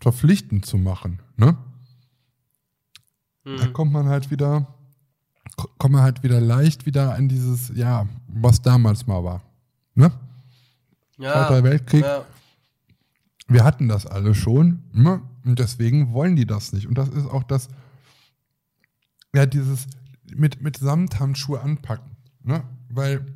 verpflichtend 0.00 0.66
zu 0.66 0.78
machen, 0.78 1.20
ne? 1.36 1.56
Mhm. 3.44 3.56
Da 3.58 3.66
kommt 3.68 3.92
man 3.92 4.06
halt 4.08 4.30
wieder, 4.30 4.66
kommt 5.78 5.94
man 5.94 6.02
halt 6.02 6.22
wieder 6.22 6.40
leicht 6.40 6.86
wieder 6.86 7.14
an 7.14 7.28
dieses, 7.28 7.70
ja, 7.74 8.08
was 8.28 8.62
damals 8.62 9.06
mal 9.06 9.22
war. 9.22 9.42
Ne? 9.94 10.10
Ja, 11.18 11.32
Zweiter 11.32 11.64
Weltkrieg. 11.64 12.04
Ja 12.04 12.24
wir 13.48 13.64
hatten 13.64 13.88
das 13.88 14.06
alle 14.06 14.34
schon 14.34 14.84
ne? 14.92 15.22
und 15.44 15.58
deswegen 15.58 16.12
wollen 16.12 16.36
die 16.36 16.46
das 16.46 16.72
nicht. 16.72 16.86
Und 16.86 16.96
das 16.96 17.08
ist 17.08 17.26
auch 17.26 17.42
das, 17.42 17.68
ja, 19.34 19.46
dieses 19.46 19.86
mit, 20.34 20.62
mit 20.62 20.76
Samthandschuhe 20.76 21.60
anpacken. 21.60 22.16
Ne? 22.42 22.62
Weil 22.88 23.26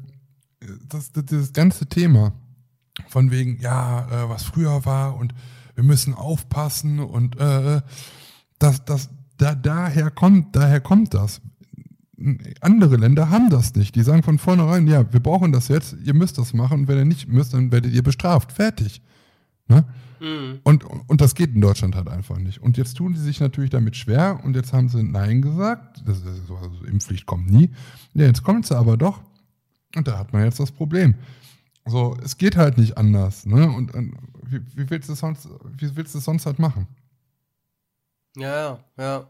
äh, 0.61 0.67
das, 0.89 1.13
das, 1.13 1.25
dieses 1.25 1.53
ganze 1.53 1.87
Thema 1.87 2.33
von 3.09 3.31
wegen, 3.31 3.61
ja, 3.61 4.07
äh, 4.09 4.29
was 4.29 4.45
früher 4.45 4.85
war 4.85 5.17
und 5.17 5.35
wir 5.75 5.85
müssen 5.85 6.15
aufpassen 6.15 7.01
und 7.01 7.39
äh, 7.39 7.83
das, 8.59 8.85
das, 8.85 9.11
da, 9.37 9.55
daher 9.55 10.11
kommt, 10.11 10.57
daher 10.57 10.81
kommt 10.81 11.13
das. 11.13 11.43
Andere 12.63 12.97
Länder 12.97 13.29
haben 13.29 13.51
das 13.51 13.75
nicht. 13.75 13.95
Die 13.95 14.03
sagen 14.03 14.23
von 14.23 14.39
vornherein, 14.39 14.87
ja, 14.87 15.13
wir 15.13 15.21
brauchen 15.21 15.53
das 15.53 15.69
jetzt, 15.69 15.97
ihr 16.03 16.15
müsst 16.15 16.39
das 16.39 16.55
machen 16.55 16.81
und 16.81 16.89
wenn 16.89 16.97
ihr 16.97 17.05
nicht 17.05 17.29
müsst, 17.29 17.53
dann 17.53 17.71
werdet 17.71 17.93
ihr 17.93 18.03
bestraft. 18.03 18.53
Fertig. 18.53 19.03
Ne? 19.69 19.85
Mhm. 20.21 20.61
Und, 20.63 20.85
und 20.85 21.21
das 21.21 21.35
geht 21.35 21.55
in 21.55 21.61
Deutschland 21.61 21.95
halt 21.95 22.09
einfach 22.09 22.39
nicht. 22.39 22.61
Und 22.63 22.77
jetzt 22.77 22.95
tun 22.95 23.15
sie 23.15 23.23
sich 23.23 23.41
natürlich 23.41 23.71
damit 23.71 23.97
schwer 23.97 24.41
und 24.45 24.57
jetzt 24.57 24.73
haben 24.73 24.89
sie 24.89 25.03
Nein 25.03 25.43
gesagt. 25.43 26.03
Das 26.07 26.19
ist, 26.19 26.51
also 26.51 26.85
Impfpflicht 26.87 27.27
kommt 27.27 27.51
nie. 27.51 27.71
Ja, 28.15 28.27
jetzt 28.27 28.43
kommt 28.43 28.67
sie 28.67 28.77
aber 28.77 28.97
doch. 28.97 29.21
Und 29.95 30.09
da 30.09 30.19
hat 30.19 30.33
man 30.33 30.45
jetzt 30.45 30.61
das 30.61 30.71
Problem. 30.71 31.15
So, 31.85 32.17
es 32.23 32.37
geht 32.37 32.57
halt 32.57 32.79
nicht 32.79 32.99
anders. 32.99 33.47
Ne? 33.47 33.71
Und, 33.71 33.95
und 33.95 34.17
wie, 34.43 34.61
wie, 34.75 34.91
willst 34.91 35.09
du 35.09 35.15
sonst, 35.15 35.49
wie 35.79 35.95
willst 35.95 36.15
du 36.15 36.19
es 36.19 36.25
sonst 36.25 36.47
halt 36.47 36.59
machen? 36.59 36.87
Ja, 38.37 38.81
ja. 38.99 39.27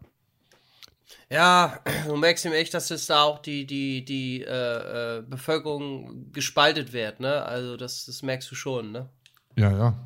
Ja, 1.31 1.81
du 2.07 2.17
merkst 2.17 2.45
ihm 2.45 2.53
echt, 2.53 2.75
dass 2.75 2.91
es 2.91 3.07
da 3.07 3.23
auch 3.23 3.41
die, 3.41 3.67
die, 3.67 4.05
die 4.05 4.43
äh, 4.43 5.19
äh, 5.19 5.23
Bevölkerung 5.23 6.33
gespaltet 6.33 6.93
wird, 6.93 7.21
ne? 7.21 7.45
Also 7.45 7.77
das, 7.77 8.07
das 8.07 8.23
merkst 8.23 8.51
du 8.51 8.55
schon, 8.55 8.93
ne? 8.93 9.09
Ja, 9.57 9.71
ja. 9.71 10.05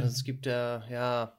Also 0.00 0.06
es 0.06 0.24
gibt 0.24 0.46
ja, 0.46 0.84
ja, 0.88 1.38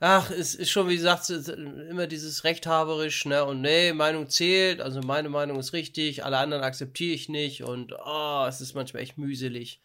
ach, 0.00 0.30
es 0.30 0.54
ist 0.54 0.70
schon, 0.70 0.88
wie 0.88 0.96
gesagt, 0.96 1.30
immer 1.30 2.06
dieses 2.06 2.44
rechthaberisch, 2.44 3.24
ne, 3.24 3.44
und 3.44 3.60
nee, 3.60 3.92
Meinung 3.92 4.28
zählt, 4.28 4.80
also 4.80 5.00
meine 5.00 5.28
Meinung 5.28 5.58
ist 5.58 5.72
richtig, 5.72 6.24
alle 6.24 6.38
anderen 6.38 6.64
akzeptiere 6.64 7.14
ich 7.14 7.28
nicht 7.28 7.62
und, 7.62 7.92
oh, 8.04 8.44
es 8.48 8.60
ist 8.60 8.74
manchmal 8.74 9.02
echt 9.02 9.16
mühselig, 9.16 9.80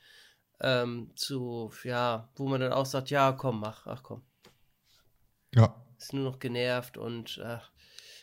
ähm, 0.59 1.11
zu, 1.15 1.71
ja, 1.83 2.29
wo 2.35 2.47
man 2.47 2.61
dann 2.61 2.73
auch 2.73 2.87
sagt, 2.87 3.11
ja, 3.11 3.31
komm, 3.31 3.59
mach, 3.59 3.85
ach 3.85 4.01
komm. 4.01 4.23
Ja. 5.53 5.75
Ist 5.99 6.13
nur 6.13 6.23
noch 6.23 6.39
genervt 6.39 6.97
und, 6.97 7.39
ach, 7.43 7.71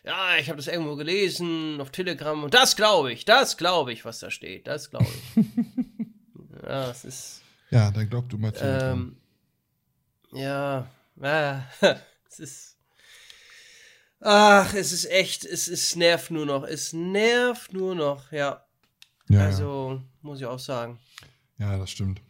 ja, 0.05 0.37
ich 0.39 0.49
habe 0.49 0.59
das 0.59 0.67
irgendwo 0.67 0.97
gelesen 0.97 1.81
auf 1.81 1.91
Telegram 1.91 2.43
und 2.43 2.53
das 2.53 2.77
glaube 2.77 3.13
ich, 3.13 3.25
das 3.25 3.57
glaube 3.57 3.93
ich, 3.93 4.05
was 4.05 4.19
da 4.19 4.31
steht, 4.31 4.67
das 4.67 4.91
glaube 4.91 5.07
ich. 5.07 5.45
ja, 6.63 6.91
es 6.91 7.05
ist 7.05 7.43
Ja, 7.71 7.91
dann 7.91 8.11
glaub 8.11 8.29
du 8.29 8.37
mal 8.37 8.53
ähm, 8.61 9.17
Ja, 10.35 10.87
äh, 11.21 11.59
es 12.29 12.39
ist. 12.39 12.77
Ach, 14.21 14.73
es 14.75 14.93
ist 14.93 15.11
echt, 15.11 15.45
es, 15.45 15.69
es 15.69 15.97
nervt 15.97 16.31
nur 16.31 16.47
noch. 16.47 16.65
Es 16.65 16.93
nervt 16.93 17.73
nur 17.73 17.95
noch, 17.95 18.33
ja. 18.33 18.65
ja 19.29 19.41
also, 19.41 20.01
ja. 20.01 20.03
muss 20.23 20.41
ich 20.41 20.47
auch 20.47 20.59
sagen. 20.59 20.99
Ja, 21.59 21.77
das 21.77 21.91
stimmt. 21.91 22.23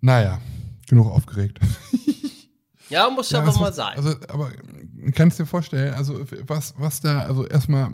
Naja, 0.00 0.40
genug 0.86 1.10
aufgeregt. 1.10 1.58
Ja, 2.90 3.08
muss 3.08 3.30
ja, 3.30 3.40
aber 3.40 3.52
mal 3.58 3.72
sein. 3.72 3.96
Also, 3.96 4.10
aber 4.28 4.52
kannst 5.14 5.38
dir 5.38 5.46
vorstellen, 5.46 5.94
also 5.94 6.20
was, 6.46 6.74
was 6.76 7.00
da, 7.00 7.20
also 7.20 7.46
erstmal, 7.46 7.90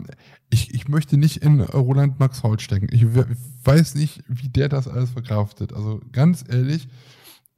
ich, 0.49 0.73
ich 0.73 0.87
möchte 0.89 1.17
nicht 1.17 1.37
in 1.37 1.61
Roland 1.61 2.19
Max 2.19 2.43
Holt 2.43 2.61
stecken. 2.61 2.87
Ich 2.91 3.05
weiß 3.05 3.95
nicht, 3.95 4.23
wie 4.27 4.49
der 4.49 4.69
das 4.69 4.87
alles 4.87 5.11
verkraftet. 5.11 5.73
Also 5.73 6.01
ganz 6.11 6.43
ehrlich, 6.47 6.87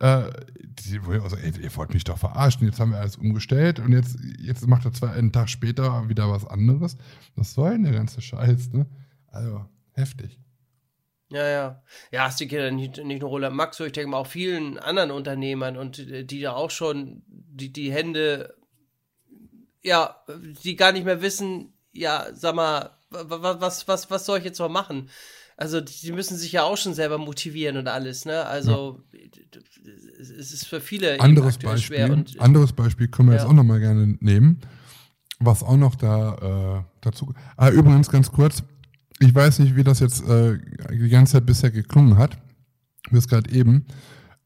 äh, 0.03 0.29
die, 0.59 0.99
also, 0.99 1.37
ey, 1.37 1.53
ihr 1.61 1.75
wollt 1.77 1.93
mich 1.93 2.03
doch 2.03 2.17
verarschen, 2.17 2.67
jetzt 2.67 2.77
haben 2.77 2.91
wir 2.91 2.99
alles 2.99 3.15
umgestellt 3.15 3.79
und 3.79 3.93
jetzt, 3.93 4.17
jetzt 4.37 4.67
macht 4.67 4.83
er 4.83 4.91
zwar 4.91 5.13
einen 5.13 5.31
Tag 5.31 5.49
später 5.49 6.09
wieder 6.09 6.29
was 6.29 6.45
anderes. 6.45 6.97
Was 7.35 7.53
soll 7.53 7.71
denn 7.71 7.83
der 7.83 7.93
ganze 7.93 8.21
Scheiß, 8.21 8.73
ne? 8.73 8.85
Also, 9.27 9.65
heftig. 9.93 10.41
Ja, 11.29 11.47
ja. 11.47 11.83
Ja, 12.11 12.27
es 12.27 12.35
geht 12.35 12.51
ja 12.51 12.69
nicht, 12.69 12.97
nicht 12.97 13.21
nur 13.21 13.29
Roland 13.29 13.55
Max, 13.55 13.77
so 13.77 13.85
ich 13.85 13.93
denke 13.93 14.09
mal 14.09 14.17
auch 14.17 14.27
vielen 14.27 14.77
anderen 14.77 15.11
Unternehmern 15.11 15.77
und 15.77 15.99
äh, 15.99 16.25
die 16.25 16.41
da 16.41 16.51
auch 16.53 16.69
schon 16.69 17.23
die, 17.27 17.71
die 17.71 17.93
Hände, 17.93 18.55
ja, 19.81 20.17
die 20.63 20.75
gar 20.75 20.91
nicht 20.91 21.05
mehr 21.05 21.21
wissen, 21.21 21.73
ja, 21.93 22.27
sag 22.33 22.55
mal, 22.55 22.91
was, 23.09 23.87
was, 23.87 24.11
was 24.11 24.25
soll 24.25 24.39
ich 24.39 24.45
jetzt 24.45 24.59
noch 24.59 24.69
machen? 24.69 25.09
Also, 25.57 25.81
die 25.81 26.11
müssen 26.11 26.37
sich 26.37 26.51
ja 26.51 26.63
auch 26.63 26.77
schon 26.77 26.93
selber 26.93 27.17
motivieren 27.17 27.77
und 27.77 27.87
alles, 27.87 28.25
ne? 28.25 28.45
Also, 28.45 29.01
ja. 29.13 29.19
es 30.19 30.51
ist 30.51 30.67
für 30.67 30.81
viele 30.81 31.19
anderes 31.19 31.57
Beispiel, 31.57 31.97
schwer. 31.97 32.11
Und, 32.11 32.39
anderes 32.39 32.73
Beispiel 32.73 33.07
können 33.07 33.29
wir 33.29 33.35
ja. 33.35 33.41
jetzt 33.41 33.49
auch 33.49 33.53
nochmal 33.53 33.79
gerne 33.79 34.17
nehmen, 34.19 34.61
was 35.39 35.61
auch 35.63 35.77
noch 35.77 35.95
da 35.95 36.79
äh, 36.79 36.83
dazu. 37.01 37.33
Ah, 37.55 37.69
übrigens 37.69 38.09
ganz 38.09 38.31
kurz, 38.31 38.63
ich 39.19 39.33
weiß 39.33 39.59
nicht, 39.59 39.75
wie 39.75 39.83
das 39.83 39.99
jetzt 39.99 40.27
äh, 40.27 40.57
die 40.91 41.09
ganze 41.09 41.33
Zeit 41.33 41.45
bisher 41.45 41.71
geklungen 41.71 42.17
hat, 42.17 42.37
bis 43.11 43.27
gerade 43.27 43.51
eben. 43.51 43.85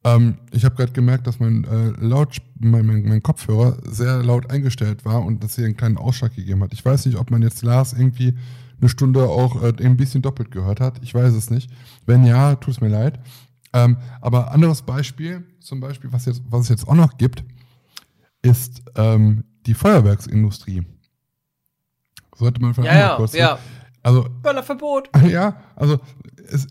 Ähm, 0.04 0.38
ich 0.52 0.64
habe 0.66 0.76
gerade 0.76 0.92
gemerkt, 0.92 1.28
dass 1.28 1.40
mein, 1.40 1.64
äh, 1.64 2.06
laut, 2.06 2.38
mein, 2.60 2.86
mein, 2.86 3.04
mein, 3.04 3.24
Kopfhörer 3.24 3.78
sehr 3.84 4.24
laut 4.24 4.50
eingestellt 4.52 5.06
war 5.06 5.24
und 5.24 5.44
dass 5.44 5.56
hier 5.56 5.66
einen 5.66 5.78
kleinen 5.78 5.98
Ausschlag 5.98 6.36
gegeben 6.36 6.64
hat. 6.64 6.74
Ich 6.74 6.84
weiß 6.84 7.06
nicht, 7.06 7.18
ob 7.18 7.32
man 7.32 7.42
jetzt 7.42 7.64
Lars 7.64 7.94
irgendwie 7.94 8.36
eine 8.80 8.90
Stunde 8.90 9.24
auch 9.24 9.62
äh, 9.62 9.74
ein 9.80 9.98
bisschen 9.98 10.22
doppelt 10.22 10.52
gehört 10.52 10.80
hat. 10.80 11.00
Ich 11.02 11.14
weiß 11.14 11.34
es 11.34 11.50
nicht. 11.50 11.72
Wenn 12.06 12.26
ja, 12.26 12.56
tut 12.56 12.76
es 12.76 12.82
mir 12.82 12.90
leid. 12.90 13.20
Ähm, 13.74 13.98
aber 14.22 14.52
anderes 14.52 14.82
Beispiel, 14.82 15.44
zum 15.60 15.80
Beispiel, 15.80 16.12
was, 16.12 16.26
jetzt, 16.26 16.42
was 16.50 16.62
es 16.62 16.70
jetzt 16.70 16.88
auch 16.88 16.96
noch 16.96 17.18
gibt, 17.18 17.44
ist 18.42 18.82
ähm, 18.96 19.44
die 19.66 19.74
Feuerwerksindustrie. 19.74 20.86
Sollte 22.36 22.62
man 22.62 22.74
vielleicht 22.74 22.94
ja, 22.94 23.08
mal 23.10 23.16
kurz. 23.18 23.34
Ja, 23.34 23.40
ja. 23.40 23.60
Also, 24.04 24.28
Böllerverbot. 24.42 25.10
Ja, 25.28 25.58
also 25.76 26.00
es, 26.50 26.68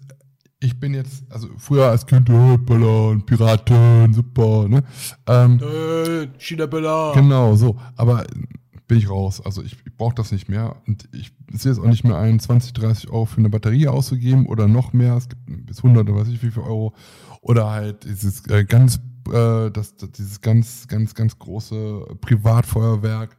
ich 0.60 0.78
bin 0.80 0.94
jetzt, 0.94 1.24
also 1.30 1.48
früher 1.58 1.90
als 1.90 2.06
Kind, 2.06 2.30
äh, 2.30 2.56
Böllern, 2.56 3.24
Piraten, 3.26 4.14
super, 4.14 4.68
ne? 4.68 4.82
Ähm, 5.26 5.60
äh, 5.60 6.28
China-Böller. 6.38 7.12
Genau, 7.14 7.54
so. 7.56 7.76
Aber 7.96 8.24
bin 8.86 8.98
ich 8.98 9.10
raus. 9.10 9.40
Also 9.44 9.62
ich, 9.62 9.76
ich 9.84 9.96
brauche 9.96 10.14
das 10.14 10.32
nicht 10.32 10.48
mehr. 10.48 10.76
Und 10.86 11.08
ich 11.12 11.32
sehe 11.52 11.72
es 11.72 11.78
auch 11.78 11.86
nicht 11.86 12.04
mehr 12.04 12.18
ein, 12.18 12.38
20, 12.38 12.72
30 12.72 13.10
Euro 13.10 13.26
für 13.26 13.38
eine 13.38 13.50
Batterie 13.50 13.88
auszugeben 13.88 14.46
oder 14.46 14.68
noch 14.68 14.92
mehr. 14.92 15.16
Es 15.16 15.28
gibt 15.28 15.42
bis 15.66 15.78
100 15.78 16.08
oder 16.08 16.20
weiß 16.20 16.28
ich 16.28 16.42
wie 16.42 16.50
viel 16.50 16.62
Euro. 16.62 16.94
Oder 17.40 17.70
halt 17.70 18.04
dieses 18.04 18.46
äh, 18.48 18.64
ganz, 18.64 19.00
äh, 19.28 19.70
das, 19.70 19.96
dieses 19.96 20.40
ganz, 20.40 20.86
ganz, 20.88 21.14
ganz 21.14 21.38
große 21.38 22.16
Privatfeuerwerk. 22.20 23.36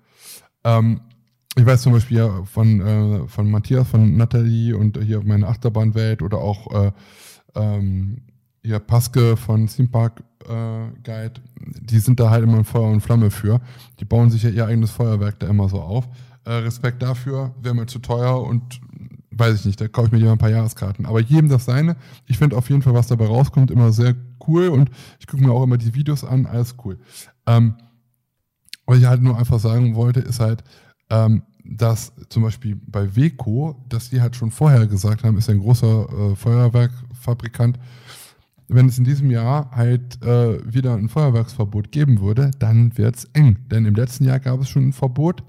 Ähm, 0.64 1.02
ich 1.56 1.66
weiß 1.66 1.82
zum 1.82 1.94
Beispiel 1.94 2.18
ja 2.18 2.44
von, 2.44 2.82
äh, 2.82 3.28
von 3.28 3.50
Matthias, 3.50 3.88
von 3.88 4.16
Nathalie 4.16 4.78
und 4.78 5.02
hier 5.02 5.24
meine 5.24 5.48
Achterbahnwelt 5.48 6.22
oder 6.22 6.38
auch 6.38 6.86
äh, 6.86 6.92
ähm, 7.56 8.22
hier 8.68 8.80
Paske 8.80 9.38
von 9.38 9.68
Theme 9.68 9.88
Park 9.88 10.24
äh, 10.48 10.88
Guide, 11.04 11.42
die 11.60 12.00
sind 12.00 12.20
da 12.20 12.30
halt 12.30 12.44
immer 12.44 12.58
in 12.58 12.66
Feuer 12.66 12.90
und 12.90 13.02
Flamme 13.02 13.32
für. 13.32 13.62
Die 14.00 14.06
bauen 14.06 14.30
sich 14.30 14.44
ja 14.44 14.50
ihr 14.50 14.66
eigenes 14.66 14.92
Feuerwerk 14.92 15.40
da 15.40 15.48
immer 15.48 15.70
so 15.70 15.82
auf. 15.82 16.08
Äh, 16.46 16.52
Respekt 16.52 17.02
dafür, 17.02 17.54
wäre 17.62 17.76
mir 17.76 17.88
zu 17.88 18.00
teuer 18.00 18.42
und 18.42 18.80
weiß 19.32 19.60
ich 19.60 19.66
nicht, 19.66 19.82
da 19.82 19.88
kaufe 19.88 20.08
ich 20.08 20.12
mir 20.12 20.20
lieber 20.20 20.32
ein 20.32 20.38
paar 20.38 20.50
Jahreskarten. 20.50 21.06
Aber 21.06 21.22
jedem 21.22 21.50
das 21.50 21.66
seine. 21.66 21.96
Ich 22.26 22.38
finde 22.38 22.58
auf 22.58 22.70
jeden 22.70 22.82
Fall, 22.82 22.94
was 22.94 23.08
dabei 23.08 23.26
rauskommt, 23.26 23.72
immer 23.72 23.92
sehr 23.92 24.16
cool 24.48 24.68
und 24.70 24.90
ich 25.20 25.28
gucke 25.28 25.44
mir 25.44 25.52
auch 25.52 25.64
immer 25.64 25.78
die 25.78 25.94
Videos 25.94 26.24
an, 26.24 26.46
alles 26.46 26.76
cool. 26.84 26.98
Ähm, 27.46 27.76
was 28.86 29.00
ich 29.00 29.06
halt 29.06 29.22
nur 29.22 29.38
einfach 29.38 29.60
sagen 29.60 29.96
wollte, 29.96 30.22
ist 30.22 30.40
halt, 30.40 30.64
ähm, 31.10 31.44
dass 31.64 32.14
zum 32.30 32.44
Beispiel 32.44 32.80
bei 32.88 33.16
Weco, 33.16 33.84
dass 33.90 34.10
die 34.10 34.22
halt 34.22 34.36
schon 34.36 34.52
vorher 34.52 34.88
gesagt 34.88 35.24
haben, 35.24 35.38
ist 35.38 35.50
ein 35.50 35.60
großer 35.60 36.08
äh, 36.10 36.36
Feuerwerkfabrikant, 36.36 37.78
wenn 38.68 38.88
es 38.88 38.98
in 38.98 39.06
diesem 39.06 39.32
Jahr 39.32 39.72
halt 39.72 40.22
äh, 40.24 40.60
wieder 40.72 40.96
ein 40.96 41.10
Feuerwerksverbot 41.10 41.92
geben 41.92 42.22
würde, 42.22 42.52
dann 42.60 42.98
wird 42.98 43.16
es 43.16 43.26
eng. 43.34 43.58
Denn 43.72 43.86
im 43.86 43.96
letzten 43.96 44.26
Jahr 44.26 44.40
gab 44.40 44.60
es 44.62 44.70
schon 44.70 44.90
ein 44.90 44.94
Verbot 44.94 45.44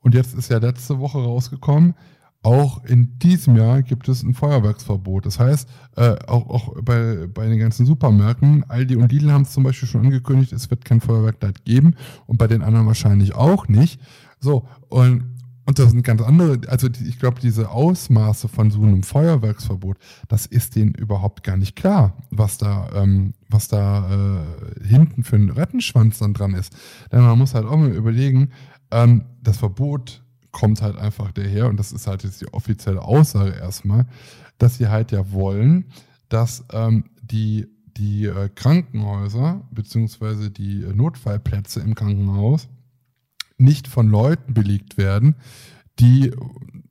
und 0.00 0.14
jetzt 0.14 0.34
ist 0.34 0.50
ja 0.50 0.58
letzte 0.58 0.98
Woche 0.98 1.18
rausgekommen, 1.18 1.94
auch 2.42 2.84
in 2.84 3.18
diesem 3.18 3.56
Jahr 3.56 3.82
gibt 3.82 4.08
es 4.08 4.22
ein 4.22 4.32
Feuerwerksverbot. 4.32 5.26
Das 5.26 5.40
heißt, 5.40 5.68
äh, 5.96 6.14
auch, 6.26 6.48
auch 6.48 6.82
bei, 6.82 7.26
bei 7.26 7.48
den 7.48 7.58
ganzen 7.58 7.84
Supermärkten, 7.84 8.64
Aldi 8.68 8.96
und 8.96 9.10
Lidl 9.10 9.32
haben 9.32 9.42
es 9.42 9.52
zum 9.52 9.64
Beispiel 9.64 9.88
schon 9.88 10.04
angekündigt, 10.04 10.52
es 10.52 10.70
wird 10.70 10.84
kein 10.84 11.00
Feuerwerk 11.00 11.40
dort 11.40 11.64
geben 11.64 11.96
und 12.26 12.38
bei 12.38 12.46
den 12.46 12.62
anderen 12.62 12.86
wahrscheinlich 12.86 13.34
auch 13.34 13.66
nicht. 13.66 14.00
So, 14.40 14.68
und, 14.88 15.37
und 15.68 15.78
das 15.78 15.90
sind 15.90 16.02
ganz 16.02 16.22
andere, 16.22 16.58
also 16.68 16.88
die, 16.88 17.06
ich 17.06 17.18
glaube, 17.18 17.40
diese 17.42 17.70
Ausmaße 17.70 18.48
von 18.48 18.70
so 18.70 18.80
einem 18.80 19.02
Feuerwerksverbot, 19.02 19.98
das 20.26 20.46
ist 20.46 20.76
denen 20.76 20.94
überhaupt 20.94 21.42
gar 21.42 21.58
nicht 21.58 21.76
klar, 21.76 22.16
was 22.30 22.56
da, 22.56 22.88
ähm, 22.94 23.34
was 23.50 23.68
da 23.68 24.40
äh, 24.40 24.86
hinten 24.88 25.24
für 25.24 25.36
ein 25.36 25.50
Rettenschwanz 25.50 26.20
dann 26.20 26.32
dran 26.32 26.54
ist. 26.54 26.74
Denn 27.12 27.20
man 27.20 27.36
muss 27.36 27.52
halt 27.52 27.66
auch 27.66 27.76
mal 27.76 27.90
überlegen, 27.90 28.48
ähm, 28.90 29.26
das 29.42 29.58
Verbot 29.58 30.24
kommt 30.52 30.80
halt 30.80 30.96
einfach 30.96 31.32
daher, 31.32 31.68
und 31.68 31.78
das 31.78 31.92
ist 31.92 32.06
halt 32.06 32.24
jetzt 32.24 32.40
die 32.40 32.50
offizielle 32.54 33.02
Aussage 33.02 33.50
erstmal, 33.50 34.06
dass 34.56 34.78
sie 34.78 34.88
halt 34.88 35.12
ja 35.12 35.32
wollen, 35.32 35.84
dass 36.30 36.64
ähm, 36.72 37.10
die, 37.20 37.66
die 37.94 38.24
äh, 38.24 38.48
Krankenhäuser 38.54 39.60
beziehungsweise 39.70 40.50
die 40.50 40.86
Notfallplätze 40.94 41.80
im 41.80 41.94
Krankenhaus 41.94 42.70
nicht 43.58 43.88
von 43.88 44.08
Leuten 44.08 44.54
belegt 44.54 44.96
werden, 44.96 45.34
die 45.98 46.32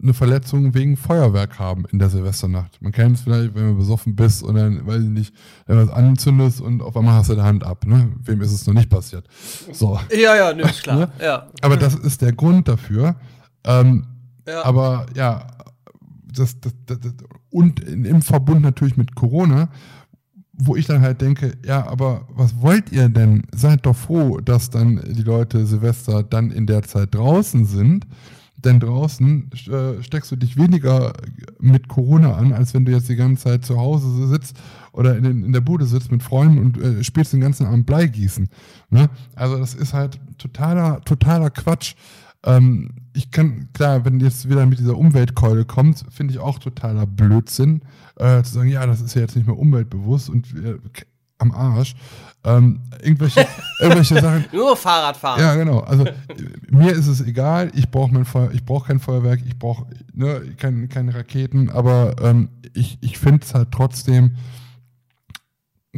eine 0.01 0.13
Verletzung 0.13 0.73
wegen 0.73 0.95
Feuerwerk 0.95 1.57
haben 1.57 1.85
in 1.91 1.97
der 1.97 2.09
Silvesternacht. 2.09 2.81
Man 2.81 2.91
kennt 2.91 3.15
es 3.15 3.23
vielleicht, 3.23 3.55
wenn 3.55 3.69
du 3.69 3.77
besoffen 3.77 4.15
bist 4.15 4.43
und 4.43 4.55
dann, 4.55 4.85
weiß 4.85 5.01
ich 5.01 5.09
nicht, 5.09 5.33
wenn 5.65 5.77
du 5.77 5.87
was 5.87 5.93
anzündest 5.93 6.61
und 6.61 6.81
auf 6.81 6.95
einmal 6.95 7.15
hast 7.15 7.29
du 7.29 7.35
die 7.35 7.41
Hand 7.41 7.63
ab. 7.63 7.85
Ne? 7.85 8.11
Wem 8.23 8.41
ist 8.41 8.51
es 8.51 8.67
noch 8.67 8.73
nicht 8.73 8.89
passiert? 8.89 9.27
So. 9.71 9.99
Ja, 10.11 10.35
ja, 10.35 10.53
ne, 10.53 10.63
ist 10.63 10.83
klar. 10.83 10.97
Ne? 10.97 11.09
Ja. 11.21 11.47
Aber 11.61 11.77
das 11.77 11.95
ist 11.95 12.21
der 12.21 12.31
Grund 12.31 12.67
dafür. 12.67 13.15
Ähm, 13.63 14.05
ja. 14.47 14.63
Aber 14.63 15.05
ja, 15.15 15.47
das, 16.31 16.59
das, 16.59 16.73
das, 16.85 16.99
und 17.49 17.79
im 17.81 18.21
Verbund 18.21 18.61
natürlich 18.61 18.97
mit 18.97 19.15
Corona 19.15 19.69
wo 20.57 20.75
ich 20.75 20.87
dann 20.87 21.01
halt 21.01 21.21
denke, 21.21 21.53
ja, 21.65 21.87
aber 21.87 22.27
was 22.29 22.59
wollt 22.61 22.91
ihr 22.91 23.09
denn? 23.09 23.43
Seid 23.53 23.85
doch 23.85 23.95
froh, 23.95 24.39
dass 24.39 24.69
dann 24.69 25.01
die 25.07 25.21
Leute 25.21 25.65
Silvester 25.65 26.23
dann 26.23 26.51
in 26.51 26.65
der 26.65 26.83
Zeit 26.83 27.13
draußen 27.13 27.65
sind. 27.65 28.07
Denn 28.59 28.79
draußen 28.79 29.51
äh, 29.67 30.01
steckst 30.01 30.31
du 30.31 30.35
dich 30.35 30.57
weniger 30.57 31.13
mit 31.59 31.87
Corona 31.87 32.35
an, 32.35 32.53
als 32.53 32.73
wenn 32.73 32.85
du 32.85 32.91
jetzt 32.91 33.07
die 33.07 33.15
ganze 33.15 33.43
Zeit 33.43 33.65
zu 33.65 33.77
Hause 33.77 34.27
sitzt 34.27 34.57
oder 34.93 35.15
in, 35.15 35.25
in 35.25 35.53
der 35.53 35.61
Bude 35.61 35.85
sitzt 35.85 36.11
mit 36.11 36.23
Freunden 36.23 36.57
und 36.57 36.77
äh, 36.81 37.03
spielst 37.03 37.33
den 37.33 37.41
ganzen 37.41 37.67
Abend 37.67 37.85
Bleigießen. 37.85 38.49
Ne? 38.89 39.09
Also 39.35 39.59
das 39.59 39.75
ist 39.75 39.93
halt 39.93 40.19
totaler, 40.39 41.01
totaler 41.01 41.51
Quatsch. 41.51 41.93
Ähm, 42.47 42.89
ich 43.13 43.29
kann, 43.31 43.67
klar, 43.73 44.05
wenn 44.05 44.19
jetzt 44.19 44.49
wieder 44.49 44.65
mit 44.65 44.79
dieser 44.79 44.97
Umweltkeule 44.97 45.65
kommt, 45.65 46.05
finde 46.09 46.33
ich 46.33 46.39
auch 46.39 46.59
totaler 46.59 47.05
Blödsinn, 47.05 47.81
äh, 48.15 48.41
zu 48.43 48.53
sagen, 48.53 48.69
ja, 48.69 48.85
das 48.85 49.01
ist 49.01 49.15
ja 49.15 49.21
jetzt 49.21 49.35
nicht 49.35 49.47
mehr 49.47 49.57
umweltbewusst 49.57 50.29
und 50.29 50.47
äh, 50.55 50.77
am 51.39 51.51
Arsch. 51.51 51.95
Ähm, 52.43 52.81
irgendwelche, 53.01 53.45
irgendwelche 53.79 54.21
Sachen. 54.21 54.45
Nur 54.53 54.77
Fahrradfahren. 54.77 55.41
Ja, 55.41 55.55
genau. 55.55 55.79
Also 55.79 56.05
mir 56.69 56.91
ist 56.93 57.07
es 57.07 57.21
egal, 57.21 57.69
ich 57.75 57.91
brauche 57.91 58.13
mein 58.13 58.25
Feuer, 58.25 58.51
ich 58.53 58.63
brauche 58.63 58.87
kein 58.87 58.99
Feuerwerk, 58.99 59.41
ich 59.45 59.59
brauche 59.59 59.85
ne, 60.13 60.41
kein, 60.57 60.87
keine 60.87 61.13
Raketen, 61.13 61.69
aber 61.69 62.15
ähm, 62.21 62.49
ich, 62.73 62.97
ich 63.01 63.17
finde 63.17 63.43
es 63.43 63.53
halt 63.53 63.71
trotzdem 63.71 64.37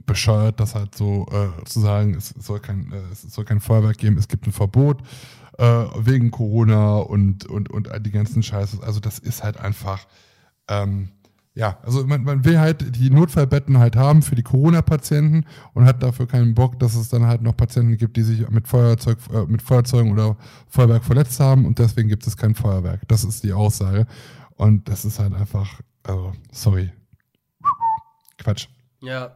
bescheuert, 0.06 0.60
das 0.60 0.76
halt 0.76 0.96
so 0.96 1.28
äh, 1.32 1.64
zu 1.66 1.80
sagen, 1.80 2.16
es 2.16 2.30
soll, 2.30 2.60
kein, 2.60 2.92
äh, 2.92 3.12
es 3.12 3.22
soll 3.22 3.46
kein 3.46 3.60
Feuerwerk 3.60 3.98
geben, 3.98 4.18
es 4.18 4.28
gibt 4.28 4.48
ein 4.48 4.54
Verbot 4.54 5.04
äh, 5.60 5.86
wegen 5.98 6.32
Corona 6.32 6.98
und, 6.98 7.46
und, 7.46 7.70
und 7.70 7.92
all 7.92 8.00
die 8.00 8.12
ganzen 8.12 8.42
Scheiße. 8.42 8.82
Also 8.82 9.02
das 9.02 9.20
ist 9.20 9.44
halt 9.44 9.58
einfach, 9.58 10.08
ähm, 10.70 11.10
ja, 11.54 11.78
also 11.84 12.06
man, 12.06 12.24
man 12.24 12.46
will 12.46 12.58
halt 12.58 12.96
die 12.96 13.10
Notfallbetten 13.10 13.78
halt 13.78 13.98
haben 13.98 14.22
für 14.22 14.36
die 14.36 14.44
Corona-Patienten 14.44 15.46
und 15.74 15.86
hat 15.86 16.02
dafür 16.02 16.28
keinen 16.28 16.56
Bock, 16.56 16.80
dass 16.80 16.96
es 16.96 17.10
dann 17.10 17.28
halt 17.28 17.42
noch 17.42 17.58
Patienten 17.58 17.98
gibt, 17.98 18.16
die 18.16 18.24
sich 18.24 18.50
mit 18.50 18.70
Feuerzeug, 18.70 19.18
äh, 19.34 19.46
mit 19.46 19.62
Feuerzeugen 19.62 20.14
oder 20.14 20.38
Feuerwerk 20.70 21.04
verletzt 21.04 21.42
haben 21.42 21.66
und 21.66 21.78
deswegen 21.78 22.08
gibt 22.08 22.26
es 22.26 22.38
kein 22.38 22.56
Feuerwerk. 22.56 23.06
Das 23.10 23.26
ist 23.26 23.44
die 23.44 23.52
Aussage. 23.52 24.08
Und 24.56 24.88
das 24.88 25.04
ist 25.04 25.20
halt 25.20 25.34
einfach, 25.34 25.82
also, 26.04 26.34
sorry. 26.52 26.92
Quatsch. 28.38 28.68
Ja. 29.02 29.36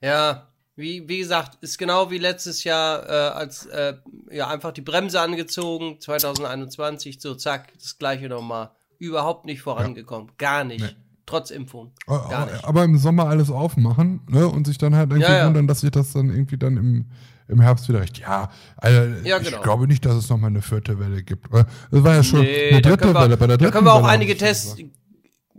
Ja, 0.00 0.48
wie, 0.76 1.08
wie 1.08 1.18
gesagt, 1.18 1.58
ist 1.60 1.78
genau 1.78 2.10
wie 2.10 2.18
letztes 2.18 2.64
Jahr, 2.64 3.08
äh, 3.08 3.12
als 3.12 3.66
äh, 3.66 3.94
ja 4.30 4.48
einfach 4.48 4.72
die 4.72 4.80
Bremse 4.80 5.20
angezogen, 5.20 6.00
2021, 6.00 7.20
so 7.20 7.34
zack, 7.34 7.72
das 7.78 7.98
gleiche 7.98 8.28
nochmal. 8.28 8.70
Überhaupt 8.98 9.44
nicht 9.44 9.62
vorangekommen. 9.62 10.28
Ja. 10.28 10.34
Gar 10.38 10.64
nicht. 10.64 10.80
Nee. 10.80 10.96
Trotz 11.26 11.50
Impfung. 11.50 11.92
Gar 12.06 12.46
nicht. 12.46 12.64
Aber 12.64 12.84
im 12.84 12.98
Sommer 12.98 13.26
alles 13.26 13.50
aufmachen, 13.50 14.20
ne? 14.28 14.46
Und 14.46 14.66
sich 14.66 14.78
dann 14.78 14.94
halt 14.94 15.10
irgendwie 15.10 15.30
ja, 15.30 15.38
ja. 15.38 15.46
wundern, 15.46 15.66
dass 15.66 15.80
sich 15.80 15.90
das 15.90 16.12
dann 16.12 16.28
irgendwie 16.28 16.58
dann 16.58 16.76
im, 16.76 17.06
im 17.48 17.60
Herbst 17.60 17.88
wieder 17.88 18.00
recht. 18.00 18.18
Ja, 18.18 18.50
also 18.76 19.00
ja, 19.24 19.38
genau. 19.38 19.56
ich 19.56 19.62
glaube 19.62 19.86
nicht, 19.86 20.04
dass 20.04 20.16
es 20.16 20.28
nochmal 20.28 20.50
eine 20.50 20.60
vierte 20.60 20.98
Welle 20.98 21.22
gibt. 21.22 21.48
Das 21.52 21.64
war 21.90 22.14
ja 22.14 22.22
schon 22.22 22.40
nee, 22.40 22.70
eine 22.70 22.82
dritte 22.82 23.14
wir, 23.14 23.20
Welle. 23.20 23.36
Bei 23.36 23.46
der 23.46 23.56
dritten 23.56 23.72
da 23.72 23.78
können 23.78 23.86
wir 23.86 23.94
auch 23.94 24.04
einige 24.04 24.36
Tests, 24.36 24.76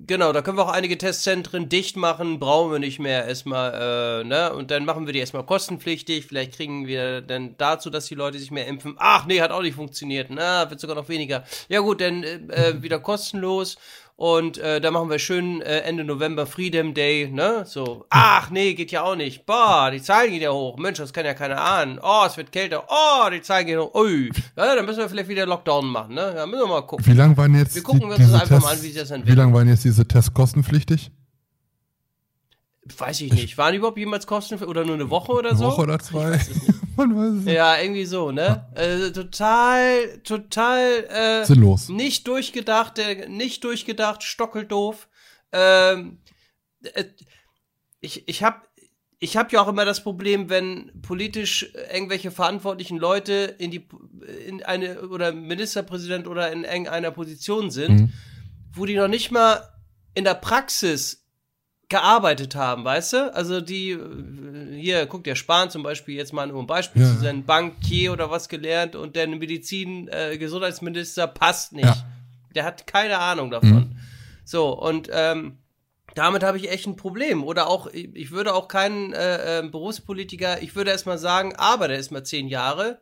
Genau, 0.08 0.34
da 0.34 0.44
können 0.44 0.58
wir 0.58 0.66
auch 0.66 0.72
einige 0.72 1.00
Testzentren 1.00 1.68
dicht 1.68 1.98
machen, 1.98 2.38
brauchen 2.38 2.72
wir 2.72 2.78
nicht 2.78 3.00
mehr 3.00 3.26
erstmal, 3.26 4.22
äh, 4.22 4.24
ne? 4.24 4.54
Und 4.54 4.70
dann 4.70 4.86
machen 4.86 5.08
wir 5.08 5.14
die 5.14 5.20
erstmal 5.20 5.46
kostenpflichtig. 5.46 6.28
Vielleicht 6.28 6.54
kriegen 6.54 6.86
wir 6.86 7.22
dann 7.22 7.56
dazu, 7.58 7.90
dass 7.90 8.06
die 8.06 8.14
Leute 8.14 8.38
sich 8.38 8.52
mehr 8.52 8.68
impfen. 8.68 8.96
Ach 9.00 9.26
nee, 9.26 9.42
hat 9.42 9.50
auch 9.50 9.64
nicht 9.64 9.76
funktioniert. 9.76 10.28
Na, 10.30 10.70
wird 10.70 10.80
sogar 10.80 10.96
noch 10.96 11.10
weniger. 11.10 11.44
Ja 11.70 11.80
gut, 11.80 12.02
dann 12.02 12.24
äh, 12.24 12.36
äh 12.50 12.82
wieder 12.84 13.00
kostenlos. 13.00 13.78
Und 14.18 14.58
äh, 14.60 14.80
da 14.80 14.92
machen 14.92 15.10
wir 15.10 15.20
schön 15.20 15.62
äh, 15.62 15.80
Ende 15.80 16.06
November 16.06 16.46
Freedom 16.48 16.94
Day, 16.94 17.30
ne? 17.30 17.66
So, 17.68 18.06
ach 18.10 18.50
nee, 18.50 18.74
geht 18.74 18.92
ja 18.92 19.04
auch 19.04 19.18
nicht. 19.18 19.46
Boah, 19.46 19.92
die 19.92 20.02
Zahlen 20.02 20.32
gehen 20.32 20.42
ja 20.42 20.52
hoch. 20.52 20.78
Mensch, 20.78 21.00
das 21.00 21.12
kann 21.12 21.26
ja 21.26 21.34
keiner 21.34 21.60
ahnen. 21.60 22.00
Oh, 22.02 22.24
es 22.26 22.38
wird 22.38 22.54
kälter. 22.54 22.86
Oh, 22.88 23.30
die 23.30 23.42
Zahlen 23.42 23.66
gehen 23.66 23.80
hoch. 23.80 23.94
Ui. 23.94 24.32
Ja, 24.56 24.74
dann 24.74 24.86
müssen 24.86 25.00
wir 25.00 25.10
vielleicht 25.10 25.28
wieder 25.28 25.46
Lockdown 25.46 25.88
machen, 25.88 26.16
ne? 26.16 26.34
Ja, 26.34 26.46
müssen 26.46 26.62
wir 26.62 26.68
mal 26.68 26.88
gucken. 26.88 27.06
Wie 27.06 27.12
lange 27.12 27.36
waren 27.36 27.54
jetzt 27.56 27.76
Wir 27.76 27.84
gucken 27.84 28.06
uns 28.06 28.18
das 28.18 28.34
einfach 28.34 28.48
Tests, 28.48 28.64
mal 28.64 28.72
an, 28.72 28.78
wie 28.78 28.88
sich 28.88 28.96
das 28.96 29.12
entwickelt. 29.12 29.36
Wie 29.36 29.42
lange 29.42 29.54
waren 29.54 29.68
jetzt 29.68 29.84
diese 29.84 30.08
Tests 30.08 30.34
kostenpflichtig? 30.34 31.12
Weiß 32.98 33.20
ich 33.20 33.34
nicht. 33.34 33.58
Waren 33.58 33.74
die 33.74 33.80
überhaupt 33.80 33.98
jemals 33.98 34.28
Kosten 34.28 34.64
oder 34.64 34.86
nur 34.86 34.96
eine 34.96 35.10
Woche 35.10 35.34
oder 35.34 35.50
eine 35.50 35.58
so? 35.58 35.66
Eine 35.66 35.74
Woche 35.74 35.82
oder 35.82 36.00
zwei. 36.00 36.40
Man 36.96 37.16
weiß 37.16 37.42
es 37.42 37.54
ja, 37.54 37.78
irgendwie 37.80 38.06
so, 38.06 38.32
ne? 38.32 38.66
Äh, 38.76 39.12
total, 39.12 40.20
total 40.24 41.06
äh, 41.10 41.46
sinnlos. 41.46 41.90
Nicht 41.90 42.28
durchgedacht, 42.28 43.00
nicht 43.28 43.64
durchgedacht, 43.64 44.24
stockeldoof. 44.24 45.08
Ähm, 45.52 46.20
äh, 46.94 47.06
ich 48.02 48.28
ich 48.28 48.44
habe 48.44 48.62
ich 49.20 49.38
habe 49.38 49.50
ja 49.52 49.62
auch 49.62 49.68
immer 49.68 49.86
das 49.86 50.04
Problem, 50.04 50.50
wenn 50.50 50.92
politisch 51.02 51.74
irgendwelche 51.94 52.32
verantwortlichen 52.32 52.98
Leute 52.98 53.56
in 53.58 53.72
die 53.72 53.88
in 54.46 54.64
eine 54.64 55.02
oder 55.02 55.32
Ministerpräsident 55.32 56.28
oder 56.28 56.52
in 56.52 56.64
irgendeiner 56.64 57.12
Position 57.12 57.72
sind, 57.72 58.02
mhm. 58.02 58.14
wo 58.74 58.86
die 58.86 58.96
noch 58.96 59.08
nicht 59.08 59.32
mal 59.32 59.68
in 60.14 60.24
der 60.24 60.36
Praxis 60.36 61.25
gearbeitet 61.90 62.56
haben, 62.56 62.84
weißt 62.84 63.14
du? 63.14 63.34
Also 63.34 63.62
die, 63.62 63.92
äh, 63.92 64.76
hier, 64.76 65.06
guck 65.06 65.24
der 65.24 65.36
Spahn 65.36 65.70
zum 65.70 65.84
Beispiel 65.84 66.16
jetzt 66.16 66.34
mal 66.34 66.50
um 66.52 66.62
ein 66.62 66.68
Beispiel 66.68 67.02
ja. 67.02 67.08
zu 67.10 67.20
sein, 67.20 67.46
Bankier 67.46 68.12
oder 68.12 68.32
was 68.32 68.50
gelernt 68.50 68.96
und 68.96 69.16
der 69.16 69.28
Medizin, 69.28 70.08
äh, 70.08 70.38
Gesundheitsminister 70.38 71.28
passt 71.28 71.74
nicht. 71.74 71.86
Ja. 71.86 72.06
Der 72.56 72.64
hat 72.64 72.88
keine 72.88 73.20
Ahnung 73.20 73.52
davon. 73.52 73.70
Mhm. 73.70 74.00
So, 74.46 74.70
und 74.70 75.10
ähm, 75.12 75.58
damit 76.16 76.44
habe 76.44 76.58
ich 76.58 76.72
echt 76.72 76.88
ein 76.88 76.96
Problem. 76.96 77.44
Oder 77.44 77.68
auch, 77.68 77.88
ich 77.88 78.32
würde 78.32 78.54
auch 78.54 78.68
keinen 78.68 79.14
äh, 79.14 79.60
äh, 79.60 79.68
Berufspolitiker, 79.68 80.62
ich 80.62 80.76
würde 80.76 80.92
erstmal 80.92 81.18
sagen, 81.18 81.56
arbeite 81.56 81.94
erstmal 81.94 82.24
zehn 82.24 82.48
Jahre, 82.48 83.02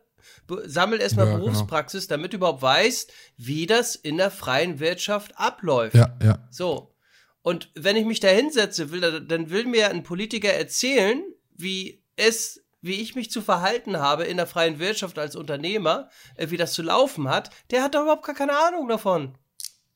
sammel 0.64 1.00
erstmal 1.00 1.26
ja, 1.26 1.32
genau. 1.32 1.44
Berufspraxis, 1.44 2.08
genau. 2.08 2.18
damit 2.18 2.32
du 2.32 2.38
überhaupt 2.38 2.62
weißt, 2.62 3.12
wie 3.36 3.66
das 3.66 3.94
in 3.94 4.16
der 4.16 4.30
freien 4.30 4.80
Wirtschaft 4.80 5.38
abläuft. 5.38 5.94
Ja, 5.94 6.16
ja. 6.22 6.38
So. 6.50 6.93
Und 7.44 7.70
wenn 7.74 7.96
ich 7.96 8.06
mich 8.06 8.20
da 8.20 8.28
hinsetze, 8.28 8.90
will, 8.90 9.20
dann 9.20 9.50
will 9.50 9.66
mir 9.66 9.90
ein 9.90 10.02
Politiker 10.02 10.50
erzählen, 10.54 11.22
wie 11.54 12.02
es, 12.16 12.64
wie 12.80 13.02
ich 13.02 13.14
mich 13.16 13.30
zu 13.30 13.42
verhalten 13.42 13.98
habe 13.98 14.24
in 14.24 14.38
der 14.38 14.46
freien 14.46 14.78
Wirtschaft 14.78 15.18
als 15.18 15.36
Unternehmer, 15.36 16.08
äh, 16.36 16.48
wie 16.48 16.56
das 16.56 16.72
zu 16.72 16.82
laufen 16.82 17.28
hat. 17.28 17.50
Der 17.70 17.82
hat 17.82 17.94
da 17.94 18.00
überhaupt 18.00 18.24
gar 18.24 18.34
keine 18.34 18.56
Ahnung 18.56 18.88
davon. 18.88 19.36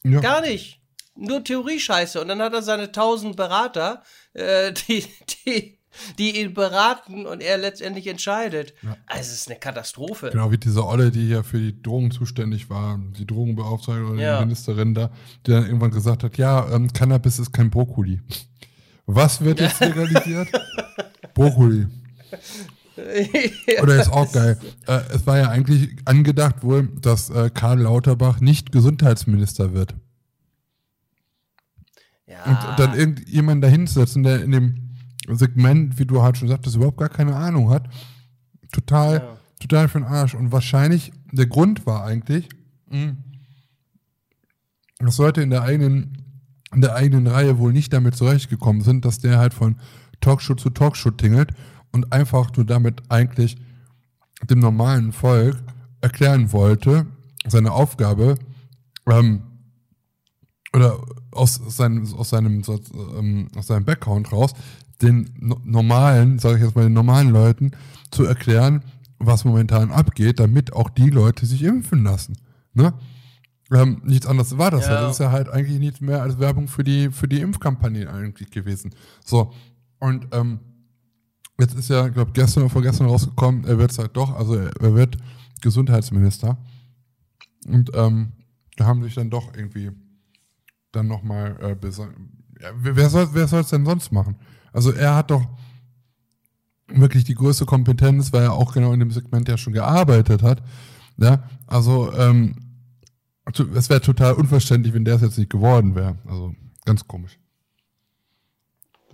Ja. 0.04 0.20
Gar 0.20 0.42
nicht. 0.42 0.82
Nur 1.14 1.42
Theorie-Scheiße. 1.42 2.20
Und 2.20 2.28
dann 2.28 2.42
hat 2.42 2.52
er 2.52 2.60
seine 2.60 2.92
tausend 2.92 3.36
Berater, 3.36 4.02
äh, 4.34 4.72
die, 4.86 5.06
die 5.46 5.77
die 6.18 6.40
ihn 6.40 6.54
beraten 6.54 7.26
und 7.26 7.42
er 7.42 7.58
letztendlich 7.58 8.06
entscheidet. 8.06 8.74
Ja. 8.82 8.96
Also 9.06 9.30
es 9.30 9.40
ist 9.40 9.48
eine 9.48 9.58
Katastrophe. 9.58 10.30
Genau 10.30 10.50
wie 10.50 10.58
diese 10.58 10.86
Olle, 10.86 11.10
die 11.10 11.28
ja 11.28 11.42
für 11.42 11.58
die 11.58 11.80
Drogen 11.82 12.10
zuständig 12.10 12.70
war, 12.70 13.00
die 13.18 13.26
Drogenbeauftragte 13.26 14.04
oder 14.04 14.20
ja. 14.20 14.38
die 14.38 14.46
Ministerin 14.46 14.94
da, 14.94 15.10
die 15.46 15.52
dann 15.52 15.66
irgendwann 15.66 15.90
gesagt 15.90 16.24
hat, 16.24 16.36
ja, 16.38 16.68
ähm, 16.72 16.92
Cannabis 16.92 17.38
ist 17.38 17.52
kein 17.52 17.70
Brokkoli. 17.70 18.20
Was 19.06 19.40
wird 19.40 19.60
jetzt 19.60 19.80
legalisiert? 19.80 20.48
Brokkoli. 21.34 21.86
Oder 23.82 24.00
ist 24.00 24.12
auch 24.12 24.30
geil. 24.32 24.58
Äh, 24.86 25.00
es 25.14 25.26
war 25.26 25.38
ja 25.38 25.48
eigentlich 25.50 25.90
angedacht 26.04 26.62
wohl, 26.62 26.88
dass 27.00 27.30
äh, 27.30 27.50
Karl 27.52 27.80
Lauterbach 27.80 28.40
nicht 28.40 28.72
Gesundheitsminister 28.72 29.72
wird. 29.72 29.94
Ja. 32.26 32.44
Und 32.44 32.78
dann 32.78 32.98
irgendjemand 32.98 33.64
dahinsetzen, 33.64 34.22
der 34.22 34.42
in 34.42 34.52
dem 34.52 34.87
Segment, 35.36 35.98
wie 35.98 36.06
du 36.06 36.22
halt 36.22 36.36
schon 36.36 36.48
sagtest, 36.48 36.76
überhaupt 36.76 36.98
gar 36.98 37.08
keine 37.08 37.36
Ahnung 37.36 37.70
hat. 37.70 37.88
Total, 38.72 39.14
ja. 39.14 39.36
total 39.60 39.88
für 39.88 39.98
den 40.00 40.06
Arsch. 40.06 40.34
Und 40.34 40.52
wahrscheinlich, 40.52 41.12
der 41.32 41.46
Grund 41.46 41.86
war 41.86 42.04
eigentlich, 42.04 42.48
mh, 42.90 43.16
dass 44.98 45.18
Leute 45.18 45.42
in 45.42 45.50
der 45.50 45.62
eigenen, 45.62 46.24
in 46.72 46.80
der 46.80 46.94
eigenen 46.94 47.26
Reihe 47.26 47.58
wohl 47.58 47.72
nicht 47.72 47.92
damit 47.92 48.16
zurechtgekommen 48.16 48.82
sind, 48.82 49.04
dass 49.04 49.18
der 49.18 49.38
halt 49.38 49.54
von 49.54 49.76
Talkshow 50.20 50.54
zu 50.54 50.70
Talkshow 50.70 51.10
tingelt 51.10 51.52
und 51.92 52.12
einfach 52.12 52.54
nur 52.56 52.66
damit 52.66 53.02
eigentlich 53.08 53.56
dem 54.48 54.58
normalen 54.58 55.12
Volk 55.12 55.56
erklären 56.00 56.52
wollte, 56.52 57.06
seine 57.46 57.72
Aufgabe, 57.72 58.36
ähm, 59.06 59.42
oder 60.74 60.98
aus 61.32 61.54
seinem, 61.54 62.12
aus 62.14 62.28
seinem, 62.30 62.62
aus 63.56 63.66
seinem 63.66 63.84
Background 63.84 64.30
raus, 64.32 64.52
den 65.02 65.30
normalen, 65.64 66.38
sage 66.38 66.56
ich 66.56 66.62
jetzt 66.64 66.74
mal, 66.74 66.82
den 66.82 66.92
normalen 66.92 67.30
Leuten 67.30 67.72
zu 68.10 68.24
erklären, 68.24 68.82
was 69.18 69.44
momentan 69.44 69.90
abgeht, 69.90 70.40
damit 70.40 70.72
auch 70.72 70.90
die 70.90 71.10
Leute 71.10 71.46
sich 71.46 71.62
impfen 71.62 72.04
lassen. 72.04 72.36
Ne? 72.74 72.94
Ähm, 73.70 74.00
nichts 74.04 74.26
anderes 74.26 74.56
war 74.56 74.70
das. 74.70 74.86
Ja. 74.86 75.02
Das 75.02 75.12
ist 75.12 75.18
ja 75.18 75.30
halt 75.30 75.48
eigentlich 75.48 75.78
nichts 75.78 76.00
mehr 76.00 76.22
als 76.22 76.38
Werbung 76.38 76.68
für 76.68 76.84
die, 76.84 77.10
für 77.10 77.28
die 77.28 77.40
Impfkampagne 77.40 78.10
eigentlich 78.10 78.50
gewesen. 78.50 78.94
So, 79.24 79.52
und 79.98 80.28
ähm, 80.32 80.60
jetzt 81.60 81.74
ist 81.74 81.90
ja, 81.90 82.08
glaube 82.08 82.32
gestern 82.32 82.64
oder 82.64 82.70
vorgestern 82.70 83.08
rausgekommen, 83.08 83.64
er 83.64 83.78
wird 83.78 83.90
es 83.90 83.98
halt 83.98 84.16
doch, 84.16 84.34
also 84.34 84.54
er, 84.54 84.94
wird 84.94 85.18
Gesundheitsminister. 85.60 86.56
Und 87.66 87.90
ähm, 87.94 88.32
da 88.76 88.86
haben 88.86 89.02
sich 89.02 89.14
dann 89.14 89.30
doch 89.30 89.54
irgendwie 89.54 89.90
dann 90.92 91.08
nochmal 91.08 91.56
äh, 91.60 91.88
ja, 92.60 92.70
wer 92.74 93.08
soll 93.08 93.60
es 93.60 93.70
denn 93.70 93.84
sonst 93.84 94.12
machen? 94.12 94.36
Also 94.78 94.92
er 94.92 95.16
hat 95.16 95.32
doch 95.32 95.44
wirklich 96.86 97.24
die 97.24 97.34
größte 97.34 97.66
Kompetenz, 97.66 98.32
weil 98.32 98.44
er 98.44 98.52
auch 98.52 98.72
genau 98.72 98.92
in 98.92 99.00
dem 99.00 99.10
Segment 99.10 99.48
ja 99.48 99.58
schon 99.58 99.72
gearbeitet 99.72 100.40
hat. 100.40 100.62
Ja, 101.16 101.50
also 101.66 102.12
ähm, 102.12 102.54
es 103.74 103.90
wäre 103.90 104.00
total 104.00 104.34
unverständlich, 104.34 104.94
wenn 104.94 105.04
der 105.04 105.16
es 105.16 105.22
jetzt 105.22 105.36
nicht 105.36 105.50
geworden 105.50 105.96
wäre. 105.96 106.16
Also 106.28 106.54
ganz 106.84 107.08
komisch. 107.08 107.40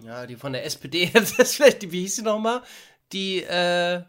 Ja, 0.02 0.26
die 0.26 0.36
von 0.36 0.52
der 0.52 0.66
SPD, 0.66 1.08
das 1.14 1.32
ist 1.38 1.54
vielleicht, 1.54 1.80
die, 1.80 1.90
wie 1.90 2.02
hieß 2.02 2.16
sie 2.16 2.22
nochmal? 2.22 2.60
Die, 3.14 3.38
äh, 3.42 4.02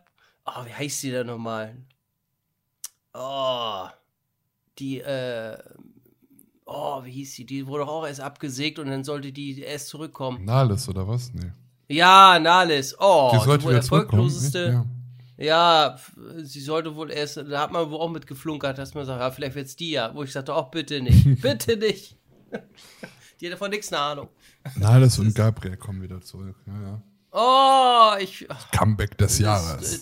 oh, 0.45 0.65
wie 0.65 0.73
heißt 0.73 0.99
sie 0.99 1.11
denn 1.11 1.27
nochmal? 1.27 1.73
Oh, 3.13 3.87
die, 4.77 4.99
äh, 4.99 5.57
oh, 6.65 7.03
wie 7.03 7.11
hieß 7.11 7.33
sie? 7.33 7.45
Die 7.45 7.67
wurde 7.67 7.87
auch 7.87 8.05
erst 8.05 8.21
abgesägt 8.21 8.79
und 8.79 8.87
dann 8.87 9.03
sollte 9.03 9.31
die 9.31 9.61
erst 9.61 9.87
zurückkommen. 9.87 10.43
Nahles 10.45 10.89
oder 10.89 11.07
was? 11.07 11.33
Nee. 11.33 11.51
Ja, 11.87 12.39
Nahles. 12.39 12.95
Oh, 12.99 13.31
die 13.33 13.43
sollte 13.43 13.67
die 13.67 13.73
erfolgloseste. 13.73 14.85
Ja. 15.37 15.45
ja. 15.45 15.99
sie 16.43 16.61
sollte 16.61 16.95
wohl 16.95 17.11
erst, 17.11 17.37
da 17.37 17.61
hat 17.61 17.71
man 17.71 17.89
wohl 17.91 17.99
auch 17.99 18.09
mit 18.09 18.25
geflunkert, 18.25 18.77
dass 18.77 18.93
man 18.93 19.05
sagt, 19.05 19.21
ja, 19.21 19.31
vielleicht 19.31 19.55
wird's 19.55 19.75
die 19.75 19.91
ja. 19.91 20.13
Wo 20.13 20.23
ich 20.23 20.31
sagte, 20.31 20.53
auch 20.53 20.71
bitte 20.71 21.01
nicht, 21.01 21.41
bitte 21.41 21.77
nicht. 21.77 22.17
die 23.39 23.45
hat 23.45 23.53
davon 23.53 23.69
nichts 23.69 23.93
eine 23.93 24.01
Ahnung. 24.01 24.29
Nahles 24.75 25.19
und 25.19 25.35
Gabriel 25.35 25.77
kommen 25.77 26.01
wieder 26.01 26.21
zurück. 26.21 26.55
Ja, 26.65 26.81
ja. 26.81 27.01
Oh, 27.37 28.17
ich. 28.19 28.47
Comeback 28.71 29.17
des 29.17 29.39
Jahres. 29.39 30.01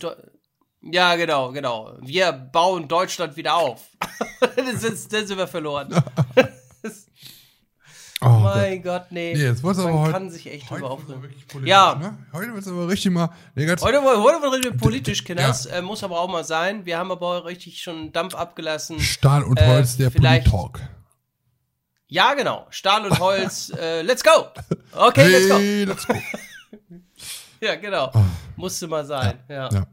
Ja, 0.84 1.16
genau, 1.16 1.52
genau. 1.52 1.94
Wir 2.02 2.32
bauen 2.32 2.88
Deutschland 2.88 3.36
wieder 3.38 3.56
auf. 3.56 3.82
das, 4.56 4.84
ist, 4.84 5.14
das 5.14 5.28
sind 5.28 5.38
wir 5.38 5.48
verloren. 5.48 5.90
Oh 8.26 8.40
mein 8.40 8.82
Gott, 8.82 9.08
nee. 9.10 9.34
Nee, 9.34 9.44
jetzt 9.44 9.62
Man 9.64 9.78
aber 9.78 10.00
heute. 10.00 10.12
kann 10.14 10.30
sich 10.30 10.50
echt 10.50 10.70
drüber 10.70 10.92
aufregen. 10.92 11.22
Ja. 11.66 11.96
Ne? 11.96 12.18
Heute 12.32 12.54
wird 12.54 12.62
es 12.62 12.70
aber 12.70 12.88
richtig 12.88 13.12
mal. 13.12 13.30
Nee, 13.54 13.68
Heute, 13.68 14.02
heute 14.02 14.42
wird 14.42 14.54
richtig 14.54 14.78
politisch, 14.78 15.26
Kinders. 15.26 15.66
Äh, 15.66 15.82
muss 15.82 16.06
aber 16.06 16.22
auch 16.22 16.30
mal 16.30 16.46
sein. 16.46 16.86
Wir 16.86 16.98
haben 16.98 17.12
aber 17.12 17.44
richtig 17.44 17.82
schon 17.82 18.14
Dampf 18.14 18.34
abgelassen. 18.34 18.98
Stahl 19.02 19.44
und 19.44 19.60
äh, 19.60 19.68
Holz, 19.68 19.98
der 19.98 20.10
vielleicht- 20.10 20.50
Polit-Talk. 20.50 20.80
Ja, 22.08 22.34
genau. 22.34 22.66
Stahl 22.70 23.06
und 23.06 23.20
Holz. 23.20 23.70
äh, 23.78 24.04
let's 24.04 24.24
go. 24.24 24.48
Okay, 24.94 25.28
let's 25.28 25.50
go. 25.50 25.56
Hey, 25.58 25.84
let's 25.84 26.08
go. 26.08 26.14
Ja, 27.60 27.76
genau. 27.76 28.10
Musste 28.56 28.88
mal 28.88 29.06
sein. 29.06 29.40
Ja. 29.50 29.68
Ja. 29.70 29.86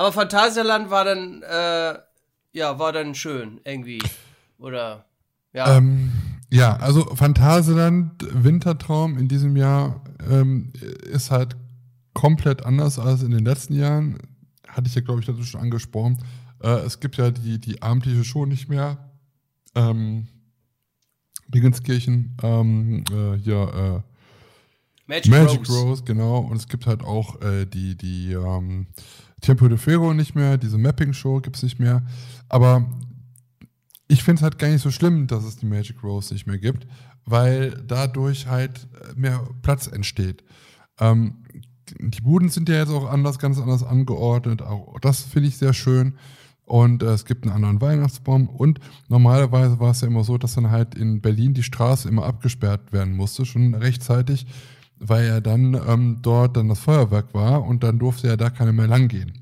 Aber 0.00 0.12
Phantasialand 0.12 0.88
war 0.88 1.04
dann, 1.04 1.42
äh, 1.42 1.98
ja, 2.52 2.78
war 2.78 2.90
dann 2.90 3.14
schön 3.14 3.60
irgendwie. 3.64 4.02
Oder, 4.56 5.04
ja. 5.52 5.76
Ähm, 5.76 6.10
ja, 6.48 6.74
also 6.78 7.04
Phantasialand 7.14 8.12
Wintertraum 8.42 9.18
in 9.18 9.28
diesem 9.28 9.58
Jahr 9.58 10.02
ähm, 10.26 10.72
ist 11.02 11.30
halt 11.30 11.54
komplett 12.14 12.64
anders 12.64 12.98
als 12.98 13.22
in 13.22 13.30
den 13.30 13.44
letzten 13.44 13.74
Jahren. 13.74 14.16
Hatte 14.66 14.88
ich 14.88 14.94
ja, 14.94 15.02
glaube 15.02 15.20
ich, 15.20 15.26
dazu 15.26 15.42
schon 15.42 15.60
angesprochen. 15.60 16.16
Äh, 16.62 16.78
es 16.78 17.00
gibt 17.00 17.18
ja 17.18 17.30
die, 17.30 17.60
die 17.60 17.82
abendliche 17.82 18.24
Show 18.24 18.46
nicht 18.46 18.70
mehr. 18.70 19.10
Ähm, 19.74 20.28
Dingenskirchen, 21.48 22.38
ähm, 22.42 23.04
äh, 23.12 23.36
hier, 23.36 24.02
Magic, 25.06 25.26
äh, 25.26 25.42
Magic 25.42 25.68
Rose. 25.68 25.82
Rose. 25.82 26.04
genau. 26.04 26.38
Und 26.38 26.56
es 26.56 26.68
gibt 26.68 26.86
halt 26.86 27.02
auch 27.02 27.42
äh, 27.42 27.66
die, 27.66 27.98
die 27.98 28.32
ähm, 28.32 28.86
Tempo 29.40 29.68
de 29.68 29.78
Fuego 29.78 30.12
nicht 30.14 30.34
mehr, 30.34 30.58
diese 30.58 30.78
Mapping-Show 30.78 31.40
gibt 31.40 31.56
es 31.56 31.62
nicht 31.62 31.78
mehr. 31.78 32.02
Aber 32.48 32.88
ich 34.08 34.22
finde 34.22 34.40
es 34.40 34.42
halt 34.42 34.58
gar 34.58 34.68
nicht 34.68 34.82
so 34.82 34.90
schlimm, 34.90 35.26
dass 35.26 35.44
es 35.44 35.56
die 35.56 35.66
Magic 35.66 36.02
Rose 36.02 36.34
nicht 36.34 36.46
mehr 36.46 36.58
gibt, 36.58 36.86
weil 37.24 37.82
dadurch 37.86 38.46
halt 38.46 38.88
mehr 39.16 39.46
Platz 39.62 39.86
entsteht. 39.86 40.42
Ähm, 40.98 41.44
die 41.98 42.20
Buden 42.20 42.48
sind 42.48 42.68
ja 42.68 42.76
jetzt 42.76 42.90
auch 42.90 43.08
anders, 43.10 43.38
ganz 43.38 43.58
anders 43.58 43.82
angeordnet. 43.82 44.62
Auch 44.62 44.98
das 45.00 45.22
finde 45.22 45.48
ich 45.48 45.56
sehr 45.56 45.72
schön. 45.72 46.14
Und 46.64 47.02
äh, 47.02 47.06
es 47.06 47.24
gibt 47.24 47.44
einen 47.44 47.54
anderen 47.54 47.80
Weihnachtsbaum. 47.80 48.48
Und 48.48 48.78
normalerweise 49.08 49.80
war 49.80 49.90
es 49.90 50.02
ja 50.02 50.08
immer 50.08 50.22
so, 50.22 50.38
dass 50.38 50.54
dann 50.54 50.70
halt 50.70 50.94
in 50.94 51.20
Berlin 51.20 51.54
die 51.54 51.64
Straße 51.64 52.08
immer 52.08 52.24
abgesperrt 52.24 52.92
werden 52.92 53.14
musste, 53.16 53.44
schon 53.44 53.74
rechtzeitig, 53.74 54.46
weil 55.00 55.26
ja 55.26 55.40
dann 55.40 55.74
ähm, 55.88 56.18
dort 56.22 56.56
dann 56.56 56.68
das 56.68 56.78
Feuerwerk 56.80 57.34
war 57.34 57.64
und 57.64 57.82
dann 57.82 57.98
durfte 57.98 58.28
ja 58.28 58.36
da 58.36 58.50
keiner 58.50 58.72
mehr 58.72 58.86
langgehen. 58.86 59.32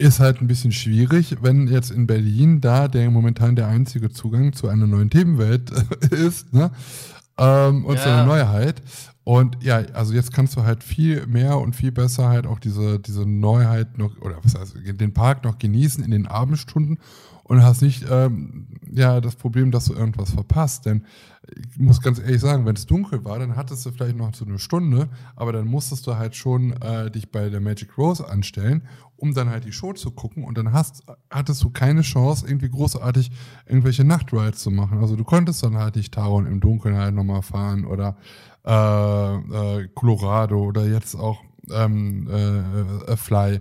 Ist 0.00 0.20
halt 0.20 0.40
ein 0.40 0.46
bisschen 0.46 0.70
schwierig, 0.70 1.38
wenn 1.42 1.66
jetzt 1.66 1.90
in 1.90 2.06
Berlin 2.06 2.60
da 2.60 2.86
der 2.86 3.10
momentan 3.10 3.56
der 3.56 3.66
einzige 3.66 4.10
Zugang 4.10 4.52
zu 4.52 4.68
einer 4.68 4.86
neuen 4.86 5.10
Themenwelt 5.10 5.72
ist, 6.10 6.52
ne? 6.54 6.70
Ähm, 7.36 7.84
und 7.84 7.98
zu 7.98 8.08
Ja. 8.08 8.18
einer 8.18 8.26
Neuheit. 8.26 8.80
Und 9.24 9.62
ja, 9.62 9.78
also 9.94 10.14
jetzt 10.14 10.32
kannst 10.32 10.56
du 10.56 10.62
halt 10.62 10.84
viel 10.84 11.26
mehr 11.26 11.58
und 11.58 11.74
viel 11.74 11.90
besser 11.92 12.28
halt 12.28 12.46
auch 12.46 12.60
diese, 12.60 12.98
diese 13.00 13.26
Neuheit 13.26 13.98
noch, 13.98 14.16
oder 14.20 14.36
was 14.42 14.54
heißt, 14.54 14.76
den 15.00 15.12
Park 15.12 15.44
noch 15.44 15.58
genießen 15.58 16.02
in 16.04 16.12
den 16.12 16.26
Abendstunden 16.26 16.98
und 17.48 17.64
hast 17.64 17.82
nicht 17.82 18.04
ähm, 18.08 18.68
ja 18.90 19.20
das 19.20 19.34
Problem, 19.34 19.70
dass 19.70 19.86
du 19.86 19.94
irgendwas 19.94 20.30
verpasst. 20.30 20.86
Denn 20.86 21.04
ich 21.56 21.78
muss 21.78 22.00
ganz 22.00 22.18
ehrlich 22.18 22.40
sagen, 22.40 22.66
wenn 22.66 22.76
es 22.76 22.86
dunkel 22.86 23.24
war, 23.24 23.38
dann 23.38 23.56
hattest 23.56 23.84
du 23.86 23.90
vielleicht 23.90 24.16
noch 24.16 24.34
so 24.34 24.44
eine 24.44 24.58
Stunde, 24.58 25.08
aber 25.34 25.52
dann 25.52 25.66
musstest 25.66 26.06
du 26.06 26.16
halt 26.16 26.36
schon 26.36 26.72
äh, 26.82 27.10
dich 27.10 27.30
bei 27.30 27.48
der 27.48 27.60
Magic 27.60 27.96
Rose 27.96 28.28
anstellen, 28.28 28.82
um 29.16 29.32
dann 29.32 29.48
halt 29.48 29.64
die 29.64 29.72
Show 29.72 29.94
zu 29.94 30.10
gucken 30.10 30.44
und 30.44 30.58
dann 30.58 30.72
hast, 30.72 31.04
hattest 31.30 31.62
du 31.62 31.70
keine 31.70 32.02
Chance, 32.02 32.46
irgendwie 32.46 32.68
großartig 32.68 33.30
irgendwelche 33.66 34.04
Nachtrides 34.04 34.60
zu 34.60 34.70
machen. 34.70 34.98
Also 34.98 35.16
du 35.16 35.24
konntest 35.24 35.62
dann 35.62 35.78
halt 35.78 35.96
nicht 35.96 36.12
Taron 36.12 36.46
im 36.46 36.60
Dunkeln 36.60 36.96
halt 36.96 37.14
nochmal 37.14 37.42
fahren 37.42 37.86
oder 37.86 38.18
äh, 38.66 39.80
äh, 39.80 39.88
Colorado 39.94 40.62
oder 40.62 40.86
jetzt 40.86 41.14
auch 41.14 41.42
ähm, 41.70 42.28
äh, 42.30 43.12
äh, 43.12 43.16
Fly. 43.16 43.60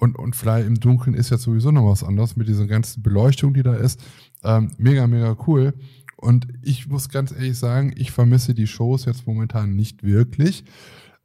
Und, 0.00 0.16
und 0.16 0.34
Fly 0.34 0.62
im 0.62 0.80
Dunkeln 0.80 1.14
ist 1.14 1.28
jetzt 1.28 1.42
sowieso 1.42 1.70
noch 1.70 1.90
was 1.90 2.02
anderes 2.02 2.34
mit 2.34 2.48
dieser 2.48 2.66
ganzen 2.66 3.02
Beleuchtung, 3.02 3.52
die 3.52 3.62
da 3.62 3.74
ist. 3.74 4.00
Ähm, 4.42 4.72
mega, 4.78 5.06
mega 5.06 5.36
cool. 5.46 5.74
Und 6.16 6.48
ich 6.62 6.88
muss 6.88 7.10
ganz 7.10 7.32
ehrlich 7.32 7.58
sagen, 7.58 7.92
ich 7.96 8.10
vermisse 8.10 8.54
die 8.54 8.66
Shows 8.66 9.04
jetzt 9.04 9.26
momentan 9.26 9.76
nicht 9.76 10.02
wirklich. 10.02 10.64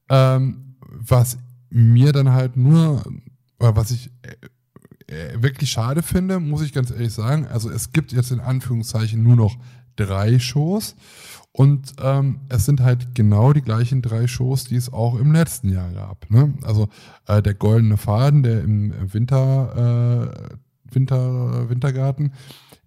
Ähm, 0.09 0.75
was 0.81 1.37
mir 1.69 2.11
dann 2.11 2.33
halt 2.33 2.57
nur, 2.57 3.03
was 3.59 3.91
ich 3.91 4.11
äh, 5.07 5.13
äh, 5.13 5.41
wirklich 5.41 5.71
schade 5.71 6.03
finde, 6.03 6.41
muss 6.41 6.61
ich 6.61 6.73
ganz 6.73 6.91
ehrlich 6.91 7.13
sagen. 7.13 7.47
Also 7.47 7.69
es 7.69 7.93
gibt 7.93 8.11
jetzt 8.11 8.31
in 8.31 8.41
Anführungszeichen 8.41 9.23
nur 9.23 9.37
noch 9.37 9.55
drei 9.95 10.37
Shows. 10.37 10.95
Und 11.55 11.93
ähm, 12.03 12.41
es 12.49 12.65
sind 12.65 12.81
halt 12.81 13.15
genau 13.15 13.53
die 13.53 13.61
gleichen 13.61 14.01
drei 14.01 14.27
Shows, 14.27 14.65
die 14.65 14.75
es 14.75 14.91
auch 14.91 15.17
im 15.17 15.31
letzten 15.31 15.69
Jahr 15.69 15.89
gab. 15.91 16.29
Ne? 16.29 16.53
Also 16.63 16.89
äh, 17.27 17.41
der 17.41 17.53
Goldene 17.53 17.95
Faden, 17.95 18.43
der 18.43 18.61
im 18.61 18.93
Winter, 19.13 20.33
äh, 20.35 20.93
Winter, 20.93 21.69
Wintergarten, 21.69 22.33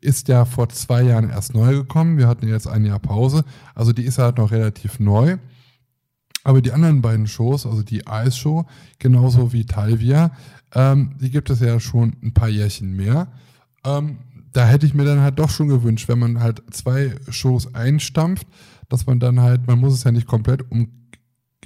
ist 0.03 0.29
ja 0.29 0.45
vor 0.45 0.69
zwei 0.69 1.01
Jahren 1.01 1.31
erst 1.31 1.55
neu 1.55 1.77
gekommen. 1.77 2.19
Wir 2.19 2.29
hatten 2.29 2.47
jetzt 2.47 2.69
ein 2.69 2.85
Jahr 2.85 2.99
Pause. 2.99 3.43
Also 3.75 3.95
die 3.95 4.05
ist 4.05 4.19
halt 4.19 4.37
noch 4.37 4.51
relativ 4.51 5.01
neu. 5.01 5.39
Aber 6.45 6.61
die 6.61 6.73
anderen 6.73 7.01
beiden 7.01 7.27
Shows, 7.27 7.65
also 7.65 7.83
die 7.83 8.07
Eisshow, 8.07 8.67
genauso 8.99 9.55
wie 9.55 9.65
Talvia, 9.65 10.33
ähm, 10.75 11.15
die 11.19 11.31
gibt 11.31 11.49
es 11.49 11.61
ja 11.61 11.81
schon 11.81 12.17
ein 12.23 12.35
paar 12.35 12.51
Jährchen 12.51 12.95
mehr. 12.95 13.29
Ähm, 13.83 14.19
da 14.59 14.67
hätte 14.67 14.87
ich 14.87 14.93
mir 14.93 15.05
dann 15.05 15.21
halt 15.21 15.39
doch 15.39 15.51
schon 15.51 15.69
gewünscht, 15.69 16.09
wenn 16.09 16.19
man 16.19 16.41
halt 16.41 16.65
zwei 16.73 17.15
Shows 17.29 17.77
einstampft, 17.77 18.49
dass 18.89 19.07
man 19.07 19.21
dann 19.21 19.41
halt, 19.41 19.69
man 19.69 19.79
muss 19.79 19.95
es 19.95 20.03
ja 20.03 20.11
nicht 20.11 20.27
komplett 20.27 20.65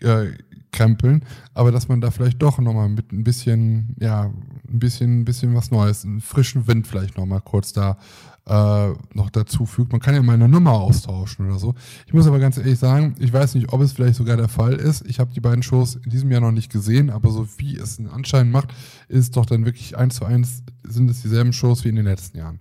umkrempeln, 0.02 1.24
aber 1.54 1.72
dass 1.72 1.88
man 1.88 2.02
da 2.02 2.10
vielleicht 2.10 2.42
doch 2.42 2.58
nochmal 2.58 2.90
mit 2.90 3.10
ein 3.10 3.24
bisschen, 3.24 3.96
ja, 3.98 4.24
ein 4.24 4.78
bisschen, 4.78 5.20
ein 5.20 5.24
bisschen 5.24 5.54
was 5.54 5.70
Neues, 5.70 6.04
einen 6.04 6.20
frischen 6.20 6.66
Wind 6.66 6.86
vielleicht 6.86 7.16
nochmal 7.16 7.40
kurz 7.40 7.72
da 7.72 7.96
äh, 8.44 8.90
noch 9.14 9.30
dazu 9.30 9.64
fügt. 9.64 9.92
Man 9.92 10.02
kann 10.02 10.14
ja 10.14 10.20
mal 10.20 10.34
eine 10.34 10.50
Nummer 10.50 10.72
austauschen 10.72 11.46
oder 11.46 11.58
so. 11.58 11.74
Ich 12.06 12.12
muss 12.12 12.26
aber 12.26 12.40
ganz 12.40 12.58
ehrlich 12.58 12.78
sagen, 12.78 13.14
ich 13.20 13.32
weiß 13.32 13.54
nicht, 13.54 13.72
ob 13.72 13.80
es 13.80 13.92
vielleicht 13.92 14.16
sogar 14.16 14.36
der 14.36 14.48
Fall 14.48 14.74
ist. 14.74 15.06
Ich 15.06 15.18
habe 15.18 15.32
die 15.32 15.40
beiden 15.40 15.62
Shows 15.62 15.94
in 15.94 16.10
diesem 16.10 16.30
Jahr 16.30 16.42
noch 16.42 16.52
nicht 16.52 16.70
gesehen, 16.70 17.08
aber 17.08 17.30
so 17.30 17.48
wie 17.56 17.74
es 17.74 17.98
einen 17.98 18.08
Anschein 18.08 18.50
macht, 18.50 18.74
ist 19.08 19.38
doch 19.38 19.46
dann 19.46 19.64
wirklich 19.64 19.96
eins 19.96 20.16
zu 20.16 20.26
eins, 20.26 20.62
sind 20.86 21.08
es 21.08 21.22
dieselben 21.22 21.54
Shows 21.54 21.84
wie 21.84 21.88
in 21.88 21.96
den 21.96 22.04
letzten 22.04 22.36
Jahren. 22.36 22.60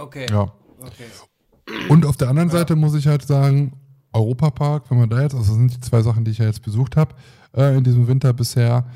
Okay. 0.00 0.26
Ja. 0.30 0.52
okay. 0.80 1.06
Und 1.88 2.06
auf 2.06 2.16
der 2.16 2.28
anderen 2.28 2.50
Seite 2.50 2.74
muss 2.76 2.94
ich 2.94 3.06
halt 3.06 3.22
sagen, 3.22 3.72
Europapark, 4.12 4.90
wenn 4.90 4.98
man 4.98 5.10
da 5.10 5.22
jetzt, 5.22 5.34
also 5.34 5.48
das 5.48 5.56
sind 5.56 5.74
die 5.74 5.80
zwei 5.80 6.02
Sachen, 6.02 6.24
die 6.24 6.32
ich 6.32 6.38
ja 6.38 6.46
jetzt 6.46 6.62
besucht 6.62 6.96
habe 6.96 7.14
äh, 7.54 7.76
in 7.76 7.84
diesem 7.84 8.08
Winter 8.08 8.32
bisher, 8.32 8.86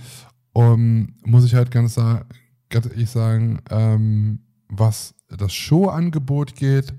um, 0.53 1.15
muss 1.25 1.45
ich 1.45 1.55
halt 1.55 1.71
ganz, 1.71 1.97
ganz 1.97 2.87
ehrlich 2.87 3.11
sagen, 3.11 3.61
ähm, 3.71 4.41
was 4.69 5.15
das 5.29 5.53
Showangebot 5.53 6.55
geht 6.55 6.95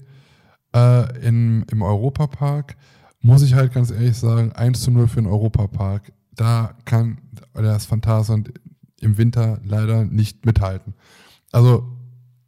äh, 0.74 1.28
in, 1.28 1.66
im 1.72 1.82
Europapark, 1.82 2.78
muss 3.22 3.42
ich 3.42 3.54
halt 3.54 3.74
ganz 3.74 3.92
ehrlich 3.92 4.18
sagen, 4.18 4.52
1 4.54 4.82
zu 4.82 4.92
0 4.92 5.08
für 5.08 5.22
den 5.22 5.28
Europapark. 5.28 6.12
Da 6.36 6.76
kann 6.86 7.18
das 7.54 7.86
Phantasialand 7.86 8.54
im 9.02 9.18
Winter 9.18 9.60
leider 9.64 10.06
nicht 10.06 10.46
mithalten. 10.46 10.94
Also 11.52 11.86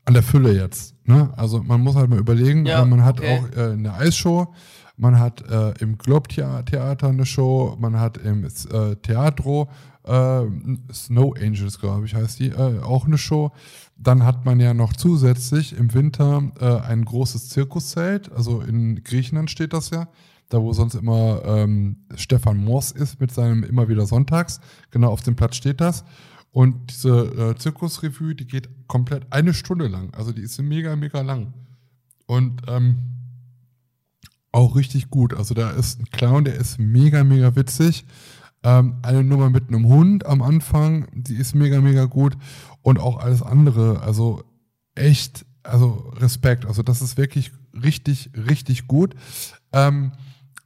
an 0.05 0.13
der 0.13 0.23
Fülle 0.23 0.53
jetzt. 0.53 0.96
Ne? 1.07 1.33
Also 1.37 1.63
man 1.63 1.81
muss 1.81 1.95
halt 1.95 2.09
mal 2.09 2.19
überlegen, 2.19 2.65
Ja, 2.65 2.83
äh, 2.83 2.85
man 2.85 3.03
hat 3.03 3.19
okay. 3.19 3.39
auch 3.39 3.57
äh, 3.57 3.71
eine 3.71 3.93
Eisshow, 3.93 4.53
man 4.97 5.17
hat 5.19 5.41
äh, 5.49 5.71
im 5.79 5.97
Globe-Theater 5.97 7.07
eine 7.07 7.25
Show, 7.25 7.77
man 7.79 7.97
hat 7.97 8.17
im 8.17 8.43
äh, 8.43 8.95
Teatro 8.97 9.69
äh, 10.03 10.41
Snow 10.91 11.33
Angels, 11.39 11.79
glaube 11.79 12.05
ich, 12.05 12.13
heißt 12.13 12.39
die, 12.39 12.49
äh, 12.49 12.81
auch 12.81 13.05
eine 13.05 13.17
Show. 13.17 13.51
Dann 13.95 14.25
hat 14.25 14.45
man 14.45 14.59
ja 14.59 14.73
noch 14.73 14.93
zusätzlich 14.93 15.75
im 15.77 15.93
Winter 15.93 16.43
ein 16.87 17.03
großes 17.03 17.49
Zirkuszelt, 17.49 18.31
also 18.31 18.61
in 18.61 19.03
Griechenland 19.03 19.49
steht 19.49 19.73
das 19.73 19.89
ja, 19.89 20.07
da 20.49 20.61
wo 20.61 20.71
sonst 20.73 20.93
immer 20.93 21.41
ähm, 21.45 21.97
Stefan 22.15 22.57
Moors 22.57 22.91
ist 22.91 23.19
mit 23.19 23.31
seinem 23.31 23.63
immer 23.63 23.87
wieder 23.89 24.05
Sonntags. 24.05 24.59
Genau 24.91 25.09
auf 25.09 25.21
dem 25.23 25.35
Platz 25.35 25.55
steht 25.55 25.81
das. 25.81 26.03
Und 26.51 26.89
diese 26.89 27.09
äh, 27.09 27.55
Zirkusrevue, 27.55 28.35
die 28.35 28.47
geht 28.47 28.69
komplett 28.87 29.27
eine 29.31 29.53
Stunde 29.53 29.87
lang. 29.87 30.13
Also 30.13 30.31
die 30.31 30.41
ist 30.41 30.59
mega, 30.61 30.95
mega 30.95 31.21
lang. 31.21 31.53
Und 32.25 32.61
ähm, 32.67 32.97
auch 34.51 34.75
richtig 34.75 35.09
gut. 35.09 35.33
Also 35.33 35.53
da 35.53 35.71
ist 35.71 35.99
ein 35.99 36.09
Clown, 36.09 36.45
der 36.45 36.55
ist 36.55 36.79
mega, 36.79 37.23
mega 37.23 37.55
witzig. 37.55 38.05
Ähm, 38.63 38.95
eine 39.03 39.23
Nummer 39.23 39.49
mit 39.49 39.67
einem 39.67 39.85
Hund 39.87 40.25
am 40.25 40.41
Anfang, 40.41 41.07
die 41.13 41.35
ist 41.35 41.53
mega, 41.53 41.79
mega 41.79 42.05
gut. 42.05 42.35
Und 42.81 42.99
auch 42.99 43.19
alles 43.19 43.43
andere. 43.43 44.01
Also 44.01 44.43
echt, 44.95 45.45
also 45.63 46.11
Respekt. 46.17 46.65
Also 46.65 46.81
das 46.81 47.01
ist 47.01 47.17
wirklich 47.17 47.51
richtig, 47.73 48.31
richtig 48.35 48.87
gut. 48.87 49.15
Ähm, 49.71 50.11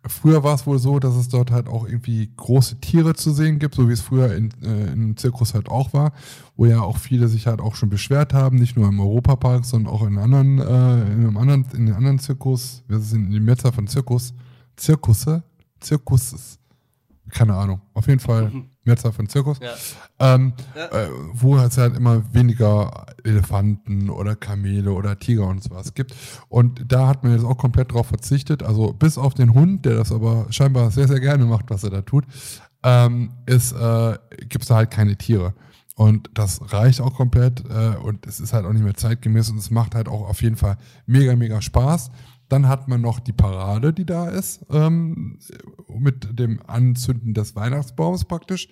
früher 0.06 0.44
war 0.44 0.56
es 0.56 0.66
wohl 0.66 0.80
so, 0.80 1.00
dass 1.00 1.16
es 1.16 1.30
dort 1.30 1.52
halt 1.52 1.68
auch 1.68 1.86
irgendwie 1.86 2.32
große 2.36 2.80
Tiere 2.82 3.14
zu 3.14 3.32
sehen 3.32 3.60
gibt, 3.60 3.76
so 3.76 3.88
wie 3.88 3.94
es 3.94 4.02
früher 4.02 4.34
in, 4.36 4.50
äh, 4.64 4.92
im 4.92 5.16
Zirkus 5.18 5.54
halt 5.54 5.70
auch 5.70 5.94
war, 5.94 6.14
wo 6.56 6.66
ja 6.66 6.82
auch 6.82 6.98
viele 6.98 7.28
sich 7.28 7.48
halt 7.48 7.62
auch 7.62 7.76
schon 7.76 7.90
beschwert 7.90 8.34
haben, 8.34 8.58
nicht 8.58 8.76
nur 8.76 8.88
im 8.88 9.00
Europapark, 9.00 9.66
sondern 9.66 9.94
auch 9.94 10.06
in 10.06 10.18
anderen, 10.18 10.60
äh, 10.60 11.02
in 11.14 11.20
einem 11.28 11.38
anderen, 11.38 11.66
in 11.74 11.86
den 11.86 11.96
anderen 11.96 12.20
Zirkus, 12.20 12.84
wir 12.88 13.00
sind 13.00 13.34
in 13.34 13.44
Mehrzahl 13.44 13.72
von 13.72 13.88
Zirkus, 13.88 14.34
Zirkusse, 14.76 15.44
Zirkuses, 15.80 16.60
keine 17.30 17.56
Ahnung, 17.56 17.82
auf 17.94 18.08
jeden 18.08 18.20
Fall 18.20 18.50
Mhm. 18.50 18.71
Mehrzahl 18.84 19.12
von 19.12 19.30
Zirkus, 19.30 19.60
Ja. 19.60 19.74
ähm, 20.36 20.54
Ja. 20.76 20.86
äh, 20.88 21.10
wo 21.34 21.58
es 21.58 21.78
halt 21.78 21.96
immer 21.96 22.24
weniger 22.34 23.06
Elefanten 23.24 24.10
oder 24.10 24.36
Kamele 24.36 24.92
oder 24.92 25.20
Tiger 25.20 25.46
und 25.48 25.64
sowas 25.64 25.94
gibt. 25.94 26.16
Und 26.50 26.92
da 26.92 27.08
hat 27.08 27.24
man 27.24 27.34
jetzt 27.34 27.46
auch 27.46 27.58
komplett 27.58 27.94
drauf 27.94 28.08
verzichtet. 28.08 28.64
Also 28.64 28.94
bis 28.94 29.18
auf 29.18 29.34
den 29.36 29.54
Hund, 29.54 29.86
der 29.86 29.96
das 29.98 30.12
aber 30.12 30.48
scheinbar 30.50 30.90
sehr, 30.92 31.08
sehr 31.08 31.20
gerne 31.20 31.46
macht, 31.46 31.66
was 31.70 31.84
er 31.84 31.92
da 31.92 32.02
tut, 32.02 32.26
ähm, 32.84 33.32
ist, 33.46 33.72
äh, 33.74 34.18
gibt 34.50 34.64
es 34.64 34.68
da 34.70 34.76
halt 34.78 34.90
keine 34.92 35.16
Tiere. 35.16 35.54
Und 35.96 36.32
das 36.34 36.74
reicht 36.74 37.02
auch 37.02 37.14
komplett 37.14 37.64
äh, 37.70 37.96
und 37.98 38.26
es 38.26 38.40
ist 38.40 38.54
halt 38.54 38.66
auch 38.66 38.74
nicht 38.74 38.84
mehr 38.84 38.96
zeitgemäß 38.96 39.52
und 39.52 39.58
es 39.58 39.70
macht 39.70 39.94
halt 39.94 40.08
auch 40.08 40.28
auf 40.28 40.42
jeden 40.42 40.56
Fall 40.56 40.78
mega, 41.06 41.36
mega 41.36 41.62
Spaß. 41.62 42.10
Dann 42.52 42.68
hat 42.68 42.90
man 42.90 43.00
noch 43.00 43.22
die 43.22 43.32
Parade, 43.32 43.94
die 43.94 44.06
da 44.06 44.28
ist, 44.28 44.66
ähm, 44.70 45.40
mit 45.88 46.38
dem 46.38 46.60
Anzünden 46.68 47.34
des 47.34 47.56
Weihnachtsbaums 47.56 48.26
praktisch 48.26 48.68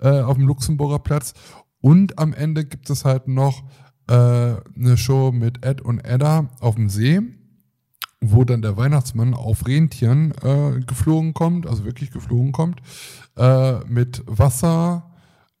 äh, 0.00 0.20
auf 0.22 0.36
dem 0.36 0.48
Luxemburger 0.48 0.98
Platz. 0.98 1.34
Und 1.80 2.18
am 2.18 2.32
Ende 2.32 2.64
gibt 2.64 2.90
es 2.90 3.04
halt 3.04 3.28
noch 3.28 3.62
äh, 4.08 4.14
eine 4.14 4.96
Show 4.96 5.30
mit 5.30 5.64
Ed 5.64 5.80
und 5.80 6.00
Edda 6.00 6.48
auf 6.58 6.74
dem 6.74 6.88
See, 6.88 7.20
wo 8.20 8.42
dann 8.42 8.62
der 8.62 8.76
Weihnachtsmann 8.76 9.34
auf 9.34 9.64
Rentieren 9.64 10.32
äh, 10.42 10.80
geflogen 10.80 11.32
kommt, 11.32 11.68
also 11.68 11.84
wirklich 11.84 12.10
geflogen 12.10 12.50
kommt, 12.50 12.82
äh, 13.36 13.78
mit 13.84 14.24
Wasser, 14.26 15.14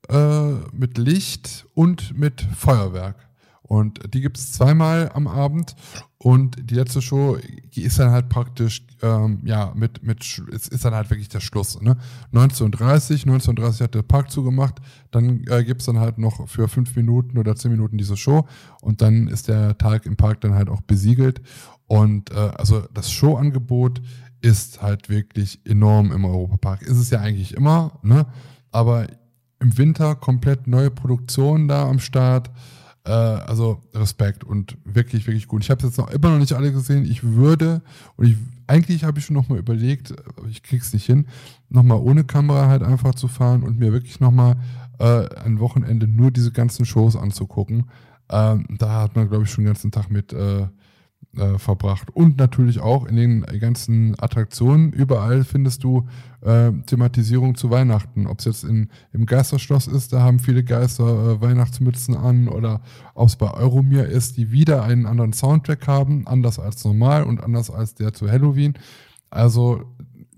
äh, 0.08 0.54
mit 0.72 0.98
Licht 0.98 1.66
und 1.74 2.18
mit 2.18 2.42
Feuerwerk. 2.42 3.28
Und 3.62 4.12
die 4.12 4.22
gibt 4.22 4.38
es 4.38 4.50
zweimal 4.50 5.12
am 5.14 5.28
Abend. 5.28 5.76
Und 6.22 6.70
die 6.70 6.74
letzte 6.74 7.00
Show 7.00 7.38
ist 7.74 7.98
dann 7.98 8.10
halt 8.10 8.28
praktisch, 8.28 8.86
ähm, 9.00 9.40
ja, 9.42 9.72
mit, 9.74 10.02
mit, 10.02 10.22
es 10.52 10.68
ist 10.68 10.84
dann 10.84 10.94
halt 10.94 11.08
wirklich 11.08 11.30
der 11.30 11.40
Schluss. 11.40 11.80
Ne? 11.80 11.96
19.30 12.34 13.26
19.30 13.26 13.82
hat 13.84 13.94
der 13.94 14.02
Park 14.02 14.30
zugemacht. 14.30 14.80
Dann 15.10 15.44
äh, 15.48 15.64
gibt's 15.64 15.86
dann 15.86 15.98
halt 15.98 16.18
noch 16.18 16.46
für 16.46 16.68
fünf 16.68 16.94
Minuten 16.94 17.38
oder 17.38 17.56
zehn 17.56 17.70
Minuten 17.70 17.96
diese 17.96 18.18
Show. 18.18 18.46
Und 18.82 19.00
dann 19.00 19.28
ist 19.28 19.48
der 19.48 19.78
Tag 19.78 20.04
im 20.04 20.16
Park 20.16 20.42
dann 20.42 20.52
halt 20.52 20.68
auch 20.68 20.82
besiegelt. 20.82 21.40
Und 21.86 22.30
äh, 22.32 22.34
also 22.34 22.82
das 22.92 23.10
Showangebot 23.10 24.02
ist 24.42 24.82
halt 24.82 25.08
wirklich 25.08 25.60
enorm 25.64 26.12
im 26.12 26.26
Europapark. 26.26 26.82
Ist 26.82 26.98
es 26.98 27.08
ja 27.08 27.20
eigentlich 27.20 27.54
immer, 27.54 27.98
ne? 28.02 28.26
Aber 28.70 29.06
im 29.58 29.78
Winter 29.78 30.16
komplett 30.16 30.66
neue 30.66 30.90
Produktionen 30.90 31.66
da 31.66 31.88
am 31.88 31.98
Start. 31.98 32.50
Äh, 33.10 33.12
also 33.12 33.82
Respekt 33.92 34.44
und 34.44 34.78
wirklich, 34.84 35.26
wirklich 35.26 35.48
gut. 35.48 35.64
Ich 35.64 35.70
habe 35.70 35.84
jetzt 35.84 35.98
noch 35.98 36.10
immer 36.12 36.30
noch 36.30 36.38
nicht 36.38 36.52
alle 36.52 36.72
gesehen. 36.72 37.04
Ich 37.04 37.24
würde, 37.24 37.82
und 38.16 38.28
ich, 38.28 38.36
eigentlich 38.68 39.02
habe 39.02 39.18
ich 39.18 39.24
schon 39.24 39.34
nochmal 39.34 39.58
überlegt, 39.58 40.14
ich 40.48 40.62
krieg's 40.62 40.92
nicht 40.92 41.06
hin, 41.06 41.26
nochmal 41.68 41.98
ohne 41.98 42.22
Kamera 42.22 42.68
halt 42.68 42.84
einfach 42.84 43.16
zu 43.16 43.26
fahren 43.26 43.64
und 43.64 43.80
mir 43.80 43.92
wirklich 43.92 44.20
nochmal 44.20 44.58
äh, 45.00 45.26
ein 45.44 45.58
Wochenende 45.58 46.06
nur 46.06 46.30
diese 46.30 46.52
ganzen 46.52 46.86
Shows 46.86 47.16
anzugucken. 47.16 47.90
Ähm, 48.30 48.66
da 48.78 49.02
hat 49.02 49.16
man, 49.16 49.28
glaube 49.28 49.42
ich, 49.42 49.50
schon 49.50 49.64
den 49.64 49.72
ganzen 49.72 49.90
Tag 49.90 50.08
mit 50.08 50.32
äh, 50.32 50.68
äh, 51.36 51.58
verbracht. 51.58 52.10
Und 52.10 52.38
natürlich 52.38 52.80
auch 52.80 53.06
in 53.06 53.16
den 53.16 53.42
ganzen 53.60 54.18
Attraktionen. 54.18 54.92
Überall 54.92 55.44
findest 55.44 55.84
du 55.84 56.08
äh, 56.40 56.72
Thematisierung 56.86 57.54
zu 57.54 57.70
Weihnachten. 57.70 58.26
Ob 58.26 58.40
es 58.40 58.46
jetzt 58.46 58.64
in, 58.64 58.88
im 59.12 59.26
Geisterschloss 59.26 59.86
ist, 59.86 60.12
da 60.12 60.22
haben 60.22 60.40
viele 60.40 60.64
Geister 60.64 61.04
äh, 61.04 61.40
Weihnachtsmützen 61.40 62.16
an 62.16 62.48
oder 62.48 62.80
ob 63.14 63.28
es 63.28 63.36
bei 63.36 63.48
Euromir 63.52 64.06
ist, 64.06 64.38
die 64.38 64.50
wieder 64.50 64.82
einen 64.82 65.06
anderen 65.06 65.32
Soundtrack 65.32 65.86
haben, 65.86 66.26
anders 66.26 66.58
als 66.58 66.84
normal 66.84 67.22
und 67.22 67.42
anders 67.42 67.70
als 67.70 67.94
der 67.94 68.12
zu 68.12 68.28
Halloween. 68.28 68.74
Also 69.30 69.84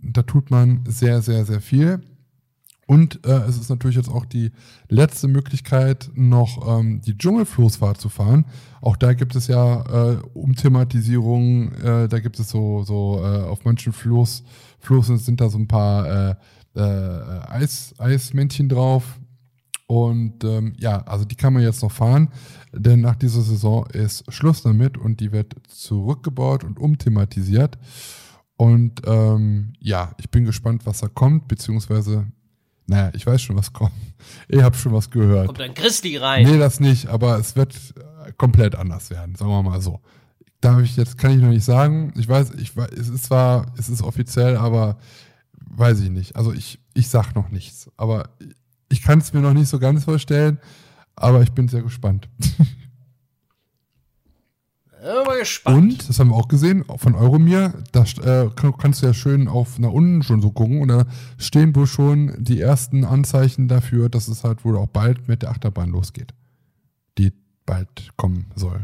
da 0.03 0.23
tut 0.23 0.51
man 0.51 0.85
sehr, 0.87 1.23
sehr, 1.23 1.45
sehr 1.45 1.61
viel. 1.61 2.01
Und 2.87 3.25
äh, 3.25 3.45
es 3.49 3.59
ist 3.59 3.71
natürlich 3.71 3.97
jetzt 3.97 4.09
auch 4.09 4.25
die 4.25 4.51
letzte 4.89 5.29
Möglichkeit, 5.29 6.11
noch 6.15 6.79
ähm, 6.79 7.01
die 7.01 7.17
Dschungelfloßfahrt 7.17 8.01
zu 8.01 8.09
fahren. 8.09 8.45
Auch 8.81 8.97
da 8.97 9.15
gibt 9.15 9.37
es 9.37 9.47
ja 9.47 10.13
äh, 10.13 10.17
Umthematisierungen, 10.35 11.73
äh, 11.81 12.09
da 12.09 12.19
gibt 12.19 12.39
es 12.41 12.51
so, 12.51 12.83
so 12.83 13.21
äh, 13.23 13.43
auf 13.43 13.65
manchen 13.65 13.93
Floß, 13.93 14.43
Floßen 14.81 15.19
sind 15.19 15.41
da 15.41 15.49
so 15.49 15.59
ein 15.59 15.69
paar 15.69 16.31
äh, 16.31 16.35
äh, 16.75 17.41
Eis, 17.49 17.95
Eismännchen 17.99 18.69
drauf. 18.69 19.19
Und 19.87 20.43
ähm, 20.45 20.73
ja, 20.79 21.03
also 21.03 21.25
die 21.25 21.35
kann 21.35 21.53
man 21.53 21.63
jetzt 21.63 21.83
noch 21.83 21.93
fahren, 21.93 22.31
denn 22.73 23.03
nach 23.03 23.17
dieser 23.17 23.43
Saison 23.43 23.87
ist 23.89 24.25
Schluss 24.33 24.63
damit 24.63 24.97
und 24.97 25.21
die 25.21 25.33
wird 25.33 25.55
zurückgebaut 25.69 26.65
und 26.65 26.79
umthematisiert. 26.79 27.79
Und 28.57 29.03
ähm, 29.07 29.75
ja, 29.81 30.15
ich 30.19 30.31
bin 30.31 30.45
gespannt, 30.45 30.87
was 30.87 31.01
da 31.01 31.09
kommt, 31.09 31.47
beziehungsweise, 31.49 32.27
naja, 32.87 33.11
ich 33.15 33.27
weiß 33.27 33.41
schon, 33.41 33.57
was 33.57 33.73
kommt. 33.73 33.93
Ich 34.49 34.63
habe 34.63 34.77
schon 34.77 34.93
was 34.93 35.11
gehört. 35.11 35.47
Kommt 35.47 35.61
dann 35.61 35.75
Christi 35.75 36.17
rein. 36.17 36.47
Nee, 36.47 36.59
das 36.59 36.81
nicht, 36.81 37.07
aber 37.09 37.39
es 37.39 37.57
wird 37.57 37.75
äh, 38.25 38.33
komplett 38.33 38.75
anders 38.75 39.11
werden, 39.11 39.35
sagen 39.35 39.51
wir 39.51 39.63
mal 39.63 39.81
so. 39.81 40.01
Darf 40.61 40.81
ich 40.81 40.97
jetzt, 40.97 41.19
kann 41.19 41.33
ich 41.33 41.39
noch 41.39 41.49
nicht 41.49 41.65
sagen. 41.65 42.13
Ich 42.17 42.29
weiß, 42.29 42.53
ich 42.55 42.77
weiß, 42.77 42.91
es 42.93 43.09
ist 43.09 43.25
zwar, 43.25 43.67
es 43.77 43.89
ist 43.89 44.03
offiziell, 44.03 44.57
aber 44.57 44.97
weiß 45.71 46.01
ich 46.01 46.11
nicht. 46.11 46.37
Also 46.37 46.53
ich, 46.53 46.79
ich 46.95 47.09
sag 47.09 47.35
noch 47.35 47.51
nichts. 47.51 47.91
Aber 47.97 48.31
ich 48.89 49.03
kann 49.03 49.19
es 49.19 49.33
mir 49.33 49.41
noch 49.41 49.55
nicht 49.55 49.69
so 49.69 49.79
ganz 49.79 50.05
vorstellen, 50.05 50.59
aber 51.17 51.43
ich 51.43 51.53
bin 51.53 51.69
sehr 51.69 51.83
gespannt. 51.83 52.29
Ja, 55.03 55.25
mal 55.25 55.39
gespannt. 55.39 55.77
Und, 55.77 56.09
das 56.09 56.19
haben 56.21 56.29
wir 56.31 56.37
auch 56.37 56.47
gesehen, 56.49 56.85
von 56.97 57.15
Euromir, 57.17 57.75
da 57.91 58.03
äh, 58.03 58.51
kann, 58.55 58.77
kannst 58.79 59.03
du 59.03 59.07
ja 59.07 59.15
schön 59.15 59.49
auf 59.49 59.79
nach 59.81 59.91
unten 59.91 60.23
schon 60.23 60.41
so 60.41 60.53
gucken 60.53 60.81
und 60.81 60.89
da 60.89 61.07
stehen 61.39 61.75
wohl 61.75 61.89
schon 61.89 62.33
die 62.39 62.61
ersten 62.61 63.05
Anzeichen 63.05 63.67
dafür, 63.67 64.09
dass 64.09 64.29
es 64.29 64.45
halt 64.45 64.65
wohl 64.65 64.77
auch 64.77 64.87
bald 64.87 65.27
mit 65.27 65.43
der 65.43 65.51
Achterbahn 65.51 65.91
losgeht. 65.91 66.33
Die 67.19 67.33
bald 67.67 68.13
kommen 68.17 68.51
soll. 68.55 68.81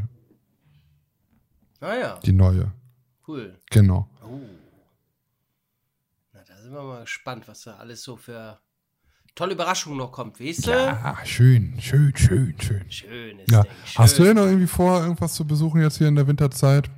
Ah 1.80 1.94
ja, 1.94 2.18
Die 2.24 2.32
neue. 2.32 2.72
cool. 3.28 3.56
Genau. 3.70 4.08
Oh. 4.24 4.40
Na, 6.32 6.40
da 6.48 6.56
sind 6.60 6.72
wir 6.72 6.82
mal 6.82 7.02
gespannt, 7.02 7.46
was 7.46 7.62
da 7.62 7.76
alles 7.76 8.02
so 8.02 8.16
für 8.16 8.58
tolle 9.38 9.54
Überraschungen 9.54 9.96
noch 9.98 10.12
kommt, 10.12 10.40
weißt 10.40 10.66
du? 10.66 10.70
Ja, 10.70 11.16
schön, 11.24 11.74
schön, 11.80 12.12
schön, 12.16 12.54
schön. 12.60 12.84
Schönes 12.90 13.46
Ja. 13.50 13.62
Ding. 13.62 13.72
Schön. 13.84 13.98
Hast 14.02 14.18
du 14.18 14.24
denn 14.24 14.36
noch 14.36 14.44
irgendwie 14.46 14.66
vor, 14.66 15.00
irgendwas 15.00 15.34
zu 15.34 15.46
besuchen 15.46 15.80
jetzt 15.80 15.98
hier 15.98 16.08
in 16.08 16.16
der 16.16 16.26
Winterzeit? 16.26 16.90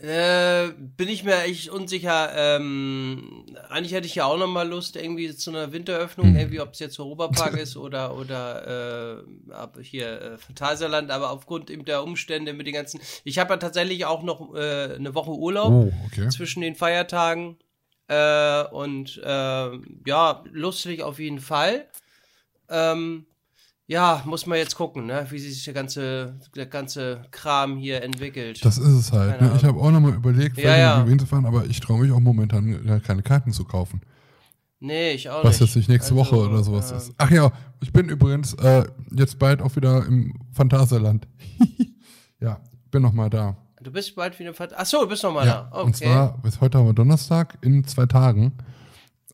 Äh, 0.00 0.68
bin 0.96 1.08
ich 1.08 1.24
mir 1.24 1.42
echt 1.42 1.70
unsicher. 1.70 2.30
Ähm, 2.36 3.46
eigentlich 3.68 3.92
hätte 3.92 4.06
ich 4.06 4.14
ja 4.14 4.26
auch 4.26 4.38
noch 4.38 4.46
mal 4.46 4.68
Lust, 4.68 4.94
irgendwie 4.94 5.34
zu 5.34 5.50
einer 5.50 5.72
Winteröffnung, 5.72 6.28
Hm. 6.28 6.36
irgendwie, 6.36 6.60
ob 6.60 6.72
es 6.72 6.78
jetzt 6.78 7.00
Europapark 7.00 7.56
ist 7.56 7.76
oder, 7.76 8.16
oder 8.16 9.18
äh, 9.48 9.52
ab 9.52 9.76
hier 9.82 10.22
äh, 10.22 10.38
Phantasialand, 10.38 11.10
aber 11.10 11.30
aufgrund 11.30 11.68
eben 11.68 11.84
der 11.84 12.04
Umstände 12.04 12.52
mit 12.52 12.68
den 12.68 12.74
ganzen. 12.74 13.00
Ich 13.24 13.40
habe 13.40 13.54
ja 13.54 13.56
tatsächlich 13.56 14.04
auch 14.04 14.22
noch 14.22 14.54
äh, 14.54 14.94
eine 14.94 15.16
Woche 15.16 15.32
Urlaub 15.32 15.72
Oh, 15.72 15.92
okay. 16.06 16.28
zwischen 16.28 16.60
den 16.60 16.76
Feiertagen. 16.76 17.56
Äh, 18.08 18.64
und 18.70 19.20
äh, 19.22 19.70
ja, 20.06 20.42
lustig 20.50 21.02
auf 21.02 21.18
jeden 21.18 21.40
Fall. 21.40 21.86
Ähm, 22.70 23.26
ja, 23.86 24.22
muss 24.26 24.44
man 24.46 24.58
jetzt 24.58 24.76
gucken, 24.76 25.06
ne? 25.06 25.26
wie 25.30 25.38
sich 25.38 25.64
der 25.64 25.72
ganze, 25.74 26.38
der 26.54 26.66
ganze 26.66 27.22
Kram 27.30 27.76
hier 27.78 28.02
entwickelt. 28.02 28.62
Das 28.64 28.76
ist 28.76 28.86
es 28.88 29.12
halt. 29.12 29.40
Ne? 29.40 29.52
Ich 29.56 29.64
habe 29.64 29.80
auch 29.80 29.90
nochmal 29.90 30.12
überlegt, 30.14 30.58
Ja, 30.58 30.76
ja. 30.76 31.04
hinzufahren, 31.04 31.46
aber 31.46 31.64
ich 31.64 31.80
traue 31.80 32.00
mich 32.00 32.12
auch 32.12 32.20
momentan 32.20 32.86
äh, 32.86 33.00
keine 33.00 33.22
Karten 33.22 33.52
zu 33.52 33.64
kaufen. 33.64 34.02
nee, 34.80 35.12
ich 35.12 35.30
auch 35.30 35.42
Was 35.42 35.60
nicht. 35.60 35.68
jetzt 35.68 35.76
nicht 35.76 35.88
nächste 35.88 36.12
Also, 36.14 36.16
Woche 36.32 36.36
oder 36.50 36.62
sowas 36.62 36.92
äh, 36.92 36.96
ist. 36.98 37.12
Ach 37.16 37.30
ja, 37.30 37.50
ich 37.82 37.90
bin 37.92 38.08
übrigens 38.10 38.52
äh, 38.54 38.84
jetzt 39.10 39.38
bald 39.38 39.62
auch 39.62 39.74
wieder 39.76 40.04
im 40.06 40.34
Phantasialand. 40.52 41.26
ja, 42.40 42.60
bin 42.90 43.00
noch 43.02 43.12
mal 43.14 43.30
da. 43.30 43.56
Du 43.82 43.92
bist 43.92 44.14
bald 44.16 44.38
wieder 44.38 44.52
Ach 44.76 44.86
so, 44.86 45.02
du 45.02 45.08
bist 45.08 45.22
noch 45.22 45.32
mal 45.32 45.46
Ja, 45.46 45.68
da. 45.70 45.76
Okay. 45.78 45.86
und 45.86 45.96
zwar, 45.96 46.38
bis 46.42 46.60
heute 46.60 46.78
haben 46.78 46.86
wir 46.86 46.94
Donnerstag, 46.94 47.58
in 47.62 47.84
zwei 47.84 48.06
Tagen. 48.06 48.52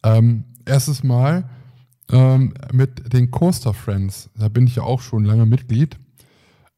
Ähm, 0.02 0.44
erstes 0.66 1.02
Mal 1.02 1.48
ähm, 2.10 2.52
mit 2.72 3.12
den 3.12 3.30
Coaster 3.30 3.72
Friends. 3.72 4.30
Da 4.36 4.48
bin 4.48 4.66
ich 4.66 4.76
ja 4.76 4.82
auch 4.82 5.00
schon 5.00 5.24
lange 5.24 5.46
Mitglied. 5.46 5.96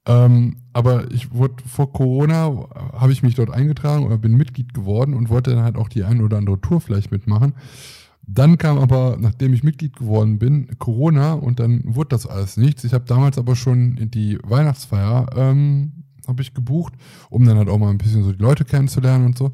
Ähm, 0.07 0.59
aber 0.73 1.11
ich 1.11 1.33
wurde 1.33 1.57
vor 1.67 1.93
Corona, 1.93 2.69
habe 2.93 3.13
ich 3.13 3.25
mich 3.25 3.35
dort 3.35 3.51
eingetragen 3.51 4.05
oder 4.07 4.19
bin 4.19 4.37
Mitglied 4.37 4.73
geworden 4.73 5.15
und 5.15 5.29
wollte 5.29 5.51
dann 5.51 5.65
halt 5.65 5.77
auch 5.77 5.89
die 5.89 6.05
eine 6.05 6.23
oder 6.23 6.37
andere 6.39 6.61
Tour 6.61 6.81
vielleicht 6.81 7.11
mitmachen. 7.11 7.55
Dann 8.29 8.59
kam 8.59 8.79
aber, 8.79 9.17
nachdem 9.21 9.53
ich 9.55 9.65
Mitglied 9.65 9.97
geworden 9.97 10.39
bin, 10.39 10.79
Corona 10.79 11.33
und 11.33 11.59
dann 11.59 11.83
wurde 11.85 12.11
das 12.11 12.27
alles 12.27 12.57
nichts. 12.57 12.85
Ich 12.85 12.93
habe 12.93 13.05
damals 13.05 13.39
aber 13.39 13.57
schon 13.57 14.11
die 14.11 14.39
Weihnachtsfeier 14.45 15.27
ähm, 15.37 16.05
habe 16.27 16.43
ich 16.43 16.55
gebucht, 16.55 16.94
um 17.31 17.44
dann 17.44 17.59
halt 17.59 17.69
auch 17.69 17.78
mal 17.78 17.90
ein 17.90 17.98
bisschen 17.98 18.23
so 18.23 18.32
die 18.32 18.43
Leute 18.43 18.65
kennenzulernen 18.65 19.27
und 19.27 19.39
so. 19.39 19.53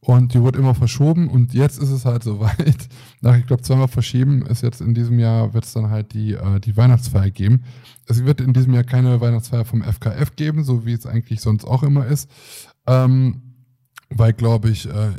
und 0.00 0.34
die 0.34 0.40
wurde 0.40 0.58
immer 0.58 0.74
verschoben 0.74 1.28
und 1.28 1.54
jetzt 1.54 1.78
ist 1.78 1.90
es 1.90 2.04
halt 2.04 2.22
soweit. 2.24 2.88
Nach, 3.20 3.36
ich 3.36 3.46
glaube, 3.46 3.62
zweimal 3.62 3.88
verschieben 3.88 4.44
ist 4.46 4.62
jetzt 4.62 4.80
in 4.80 4.94
diesem 4.94 5.18
Jahr, 5.18 5.54
wird 5.54 5.64
es 5.64 5.72
dann 5.72 5.90
halt 5.90 6.12
die, 6.12 6.32
äh, 6.32 6.60
die 6.60 6.76
Weihnachtsfeier 6.76 7.30
geben. 7.30 7.64
Es 8.06 8.24
wird 8.24 8.40
in 8.40 8.52
diesem 8.52 8.74
Jahr 8.74 8.84
keine 8.84 9.20
Weihnachtsfeier 9.20 9.64
vom 9.64 9.82
FKF 9.82 10.36
geben, 10.36 10.64
so 10.64 10.84
wie 10.86 10.92
es 10.92 11.06
eigentlich 11.06 11.40
sonst 11.40 11.64
auch 11.64 11.82
immer 11.82 12.06
ist. 12.06 12.28
Ähm, 12.86 13.42
weil, 14.16 14.32
glaube 14.32 14.70
ich, 14.70 14.88
äh, 14.88 15.12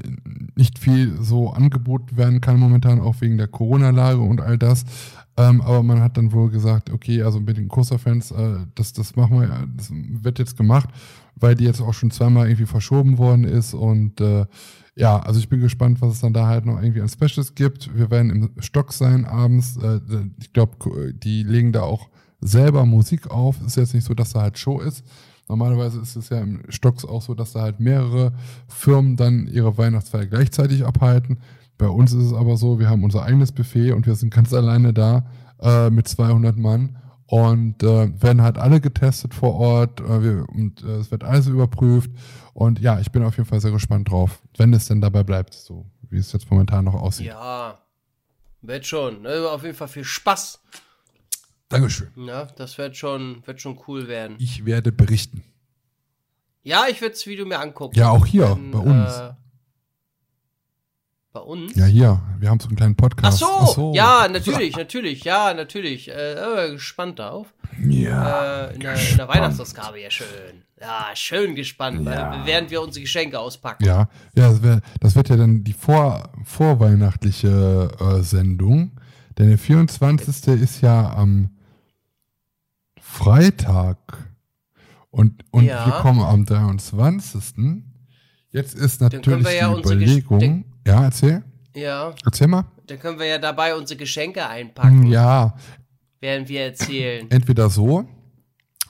nicht 0.55 0.80
viel 0.80 1.21
so 1.21 1.49
angeboten 1.49 2.17
werden 2.17 2.41
kann 2.41 2.59
momentan, 2.59 3.01
auch 3.01 3.21
wegen 3.21 3.38
der 3.38 3.47
Corona-Lage 3.47 4.19
und 4.19 4.41
all 4.41 4.57
das. 4.57 4.85
Ähm, 5.35 5.61
aber 5.61 5.81
man 5.81 6.01
hat 6.01 6.18
dann 6.18 6.31
wohl 6.31 6.49
gesagt, 6.49 6.91
okay, 6.91 7.23
also 7.23 7.39
mit 7.39 7.57
den 7.57 7.68
Coaster-Fans, 7.68 8.31
äh, 8.31 8.57
das, 8.76 8.93
das 8.93 9.15
machen 9.15 9.39
wir, 9.39 9.68
das 9.76 9.89
wird 9.91 10.38
jetzt 10.38 10.57
gemacht, 10.57 10.89
weil 11.35 11.55
die 11.55 11.64
jetzt 11.64 11.81
auch 11.81 11.93
schon 11.93 12.11
zweimal 12.11 12.47
irgendwie 12.47 12.68
verschoben 12.68 13.18
worden 13.18 13.43
ist. 13.43 13.73
Und 13.73 14.22
äh, 14.22 14.45
ja, 14.95 15.19
also 15.19 15.39
ich 15.39 15.49
bin 15.49 15.60
gespannt, 15.60 16.01
was 16.01 16.14
es 16.14 16.19
dann 16.19 16.34
da 16.34 16.47
halt 16.47 16.65
noch 16.65 16.81
irgendwie 16.81 17.01
an 17.01 17.10
Specials 17.10 17.55
gibt. 17.55 17.95
Wir 17.97 18.11
werden 18.11 18.30
im 18.30 18.51
Stock 18.61 18.93
sein 18.93 19.26
abends. 19.26 19.77
Äh, 19.77 20.01
ich 20.39 20.53
glaube, 20.53 21.14
die 21.14 21.43
legen 21.43 21.72
da 21.72 21.81
auch 21.81 22.10
selber 22.39 22.85
Musik 22.85 23.31
auf. 23.31 23.60
Ist 23.65 23.77
jetzt 23.77 23.95
nicht 23.95 24.05
so, 24.05 24.14
dass 24.14 24.34
da 24.34 24.41
halt 24.41 24.60
Show 24.60 24.80
ist. 24.80 25.03
Normalerweise 25.49 25.99
ist 25.99 26.15
es 26.15 26.30
ja 26.30 26.39
im 26.39 26.61
Stocks 26.69 27.05
auch 27.05 27.22
so, 27.22 27.34
dass 27.34 27.53
da 27.53 27.61
halt 27.61 27.80
mehrere 27.80 28.34
Firmen 28.68 29.18
dann 29.18 29.47
ihre 29.47 29.77
Weihnachtsfeier 29.77 30.26
gleichzeitig 30.26 30.85
abhalten. 30.85 31.39
Bei 31.77 31.87
uns 31.87 32.13
ist 32.13 32.25
es 32.25 32.33
aber 32.33 32.57
so, 32.57 32.79
wir 32.79 32.89
haben 32.89 33.03
unser 33.03 33.23
eigenes 33.23 33.51
Buffet 33.51 33.91
und 33.91 34.05
wir 34.05 34.15
sind 34.15 34.33
ganz 34.33 34.53
alleine 34.53 34.93
da 34.93 35.25
äh, 35.61 35.89
mit 35.89 36.07
200 36.07 36.57
Mann 36.57 36.97
und 37.25 37.81
äh, 37.83 38.21
werden 38.21 38.41
halt 38.41 38.57
alle 38.57 38.79
getestet 38.79 39.33
vor 39.33 39.55
Ort 39.55 39.99
äh, 40.01 40.23
wir, 40.23 40.45
und 40.49 40.83
äh, 40.83 40.97
es 40.97 41.11
wird 41.11 41.23
alles 41.23 41.47
überprüft 41.47 42.11
und 42.53 42.79
ja, 42.79 42.99
ich 42.99 43.11
bin 43.11 43.23
auf 43.23 43.37
jeden 43.37 43.49
Fall 43.49 43.59
sehr 43.59 43.71
gespannt 43.71 44.11
drauf, 44.11 44.41
wenn 44.57 44.73
es 44.73 44.87
denn 44.87 45.01
dabei 45.01 45.23
bleibt, 45.23 45.53
so 45.53 45.85
wie 46.09 46.17
es 46.17 46.31
jetzt 46.31 46.49
momentan 46.51 46.85
noch 46.85 46.93
aussieht. 46.93 47.27
Ja, 47.27 47.79
wird 48.61 48.85
schon. 48.85 49.23
Ne? 49.23 49.49
Auf 49.49 49.63
jeden 49.63 49.75
Fall 49.75 49.87
viel 49.87 50.03
Spaß. 50.03 50.61
Dankeschön. 51.69 52.09
Ja, 52.15 52.45
das 52.45 52.77
wird 52.77 52.95
schon, 52.95 53.41
wird 53.45 53.59
schon 53.59 53.79
cool 53.87 54.07
werden. 54.07 54.35
Ich 54.39 54.65
werde 54.65 54.91
berichten. 54.91 55.43
Ja, 56.61 56.85
ich 56.89 57.01
werde 57.01 57.13
das 57.13 57.25
Video 57.25 57.45
mir 57.45 57.59
angucken. 57.59 57.97
Ja, 57.97 58.11
auch 58.11 58.25
hier, 58.25 58.51
Wenn, 58.51 58.71
bei 58.71 58.79
uns. 58.79 59.21
Bei 61.34 61.39
uns? 61.39 61.76
Ja, 61.76 61.85
hier. 61.85 62.22
Wir 62.38 62.51
haben 62.51 62.60
so 62.60 62.68
einen 62.68 62.76
kleinen 62.76 62.95
Podcast. 62.95 63.41
Ach 63.41 63.47
so, 63.47 63.57
Ach 63.60 63.68
so. 63.69 63.93
ja, 63.95 64.27
natürlich, 64.31 64.77
natürlich, 64.77 65.23
ja, 65.23 65.51
natürlich. 65.55 66.07
Äh, 66.07 66.34
äh, 66.34 66.72
gespannt 66.73 67.18
darauf. 67.18 67.47
Ja. 67.81 68.68
Äh, 68.68 68.76
in, 68.76 68.81
der, 68.81 68.93
in, 68.93 69.18
der, 69.18 69.27
Weihnachtsausgabe, 69.27 69.99
ja, 69.99 70.11
schön. 70.11 70.27
Ja, 70.80 71.07
schön 71.15 71.55
gespannt, 71.55 72.05
ja. 72.05 72.45
während 72.45 72.69
wir 72.69 72.84
unsere 72.84 73.01
Geschenke 73.01 73.39
auspacken. 73.39 73.84
Ja, 73.84 74.10
ja 74.35 74.49
das, 74.49 74.61
wär, 74.61 74.81
das 74.99 75.15
wird 75.15 75.30
ja 75.30 75.35
dann 75.35 75.64
die 75.64 75.73
vor, 75.73 76.30
vorweihnachtliche 76.45 77.89
äh, 77.99 78.22
Sendung. 78.22 78.91
Denn 79.39 79.49
der 79.49 79.57
24. 79.57 80.61
ist 80.61 80.81
ja 80.81 81.15
am 81.15 81.49
Freitag. 83.01 83.97
Und, 85.10 85.43
und 85.49 85.64
ja. 85.64 85.84
wir 85.88 85.93
kommen 85.93 86.22
am 86.22 86.45
23. 86.45 87.84
Jetzt 88.51 88.76
ist 88.76 89.01
natürlich 89.01 89.60
ja 89.60 89.73
die 89.73 89.80
Überlegung. 89.80 90.65
Ja, 90.85 91.03
erzähl. 91.03 91.43
Ja. 91.76 92.14
Erzähl 92.26 92.47
mal. 92.47 92.65
Dann 92.88 92.99
können 92.99 93.19
wir 93.19 93.26
ja 93.26 93.38
dabei 93.38 93.76
unsere 93.76 93.97
Geschenke 93.97 94.47
einpacken. 94.47 95.07
Ja. 95.07 95.55
Während 96.19 96.49
wir 96.49 96.61
erzählen. 96.61 97.30
Entweder 97.31 97.69
so, 97.69 98.05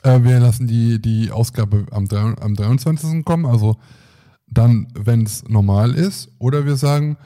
äh, 0.04 0.22
wir 0.22 0.40
lassen 0.40 0.68
die, 0.68 1.02
die 1.02 1.32
Ausgabe 1.32 1.86
am, 1.92 2.08
am 2.10 2.56
23. 2.56 3.24
kommen, 3.24 3.46
also 3.46 3.78
dann, 4.48 4.88
wenn 4.94 5.24
es 5.24 5.44
normal 5.48 5.96
ist, 5.96 6.30
oder 6.38 6.66
wir 6.66 6.76
sagen, 6.76 7.18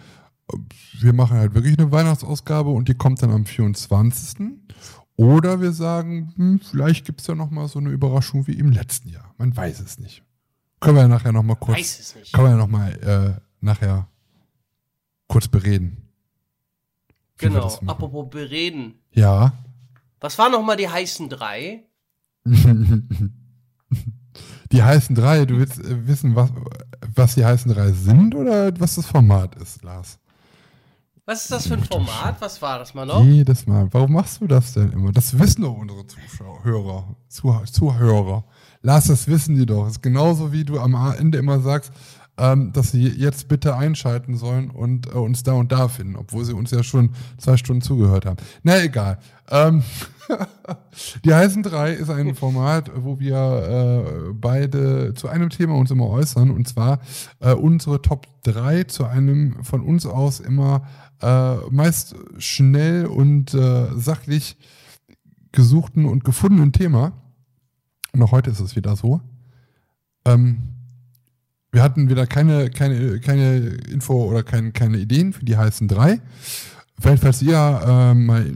wir 1.00 1.14
machen 1.14 1.38
halt 1.38 1.54
wirklich 1.54 1.78
eine 1.78 1.92
Weihnachtsausgabe 1.92 2.70
und 2.70 2.88
die 2.88 2.94
kommt 2.94 3.22
dann 3.22 3.32
am 3.32 3.46
24. 3.46 4.48
Oder 5.18 5.62
wir 5.62 5.72
sagen, 5.74 6.34
hm, 6.38 6.60
vielleicht 6.60 7.06
gibt 7.06 7.22
es 7.22 7.28
ja 7.28 7.36
nochmal 7.36 7.68
so 7.68 7.80
eine 7.80 7.90
Überraschung 7.90 8.48
wie 8.48 8.54
im 8.54 8.72
letzten 8.72 9.10
Jahr. 9.10 9.34
Man 9.38 9.56
weiß 9.56 9.80
es 9.82 9.98
nicht. 9.98 10.24
Können 10.80 10.96
wir 10.96 11.02
ja 11.02 11.08
nachher 11.08 11.32
nochmal 11.32 11.56
kurz. 11.56 11.80
Weiß 11.80 12.00
es 12.00 12.16
nicht. 12.16 12.34
Können 12.34 12.48
wir 12.48 12.52
ja 12.52 12.58
nochmal 12.58 13.38
äh, 13.40 13.42
nachher 13.60 14.08
kurz 15.28 15.48
bereden. 15.48 16.10
Genau, 17.38 17.80
apropos 17.86 18.30
bereden. 18.30 18.96
Ja. 19.12 19.54
Was 20.20 20.38
waren 20.40 20.52
nochmal 20.52 20.78
die 20.78 20.90
heißen 20.90 21.30
drei? 21.30 21.84
die 24.72 24.84
heißen 24.84 25.16
drei, 25.16 25.46
du 25.46 25.60
willst 25.60 25.80
äh, 25.80 26.08
wissen, 26.08 26.36
was, 26.36 26.52
was 27.14 27.36
die 27.36 27.46
heißen 27.46 27.72
drei 27.72 27.92
sind 27.92 28.34
oder 28.34 28.72
was 28.80 28.96
das 28.96 29.06
Format 29.06 29.56
ist, 29.56 29.84
Lars? 29.84 30.18
Was 31.26 31.44
ist 31.44 31.52
das 31.52 31.68
für 31.68 31.74
ein 31.74 31.84
Format? 31.84 32.40
Was 32.40 32.62
war 32.62 32.80
das 32.80 32.94
mal 32.94 33.06
noch? 33.06 33.22
Jedes 33.22 33.68
Mal. 33.68 33.90
Warum 33.92 34.14
machst 34.14 34.40
du 34.40 34.48
das 34.48 34.72
denn 34.74 34.94
immer? 34.94 35.12
Das 35.12 35.38
wissen 35.38 35.62
doch 35.62 35.76
unsere 35.76 36.08
Zuschauer, 36.08 37.66
Zuhörer. 37.66 38.46
Lars, 38.82 39.08
das 39.08 39.28
wissen 39.28 39.56
die 39.56 39.66
doch. 39.66 39.84
Das 39.84 39.94
ist 39.94 40.02
genauso 40.02 40.54
wie 40.54 40.64
du 40.64 40.80
am 40.80 40.96
Ende 41.18 41.38
immer 41.38 41.60
sagst, 41.60 41.92
ähm, 42.38 42.72
dass 42.74 42.92
sie 42.92 43.08
jetzt 43.08 43.48
bitte 43.48 43.76
einschalten 43.76 44.36
sollen 44.36 44.70
und 44.70 45.08
äh, 45.08 45.18
uns 45.18 45.44
da 45.44 45.54
und 45.54 45.72
da 45.72 45.88
finden, 45.88 46.16
obwohl 46.16 46.46
sie 46.46 46.54
uns 46.54 46.72
ja 46.72 46.84
schon 46.84 47.12
zwei 47.38 47.58
Stunden 47.58 47.82
zugehört 47.82 48.26
haben. 48.26 48.38
Na 48.64 48.82
egal. 48.82 49.18
Ähm, 49.50 49.84
die 51.26 51.34
heißen 51.34 51.64
drei 51.64 51.94
ist 51.94 52.10
ein 52.10 52.36
Format, 52.36 52.92
wo 52.96 53.20
wir 53.20 54.30
äh, 54.30 54.34
beide 54.34 55.14
zu 55.16 55.30
einem 55.30 55.50
Thema 55.50 55.76
uns 55.76 55.92
immer 55.92 56.08
äußern 56.08 56.52
und 56.52 56.68
zwar 56.68 57.00
äh, 57.40 57.54
unsere 57.54 58.02
Top 58.02 58.28
3 58.44 58.84
zu 58.84 59.06
einem 59.06 59.64
von 59.64 59.82
uns 59.82 60.06
aus 60.06 60.40
immer 60.40 60.88
äh, 61.22 61.56
meist 61.72 62.16
schnell 62.38 63.08
und 63.08 63.54
äh, 63.54 63.88
sachlich 63.96 64.58
gesuchten 65.52 66.06
und 66.06 66.24
gefundenen 66.24 66.72
Thema. 66.72 67.14
Und 68.14 68.22
auch 68.22 68.32
heute 68.32 68.52
ist 68.52 68.60
es 68.60 68.76
wieder 68.76 68.96
so. 68.96 69.22
Ähm, 70.26 70.77
wir 71.78 71.84
hatten 71.84 72.10
wieder 72.10 72.26
keine, 72.26 72.72
keine, 72.72 73.20
keine 73.20 73.58
Info 73.92 74.26
oder 74.26 74.42
kein, 74.42 74.74
keine 74.74 74.98
Ideen 74.98 75.32
für 75.32 75.46
die 75.46 75.58
heißen 75.58 75.88
drei. 75.88 76.20
Vielleicht, 77.00 77.22
falls 77.22 77.40
ihr 77.44 77.54
äh, 77.54 78.16
mal 78.16 78.56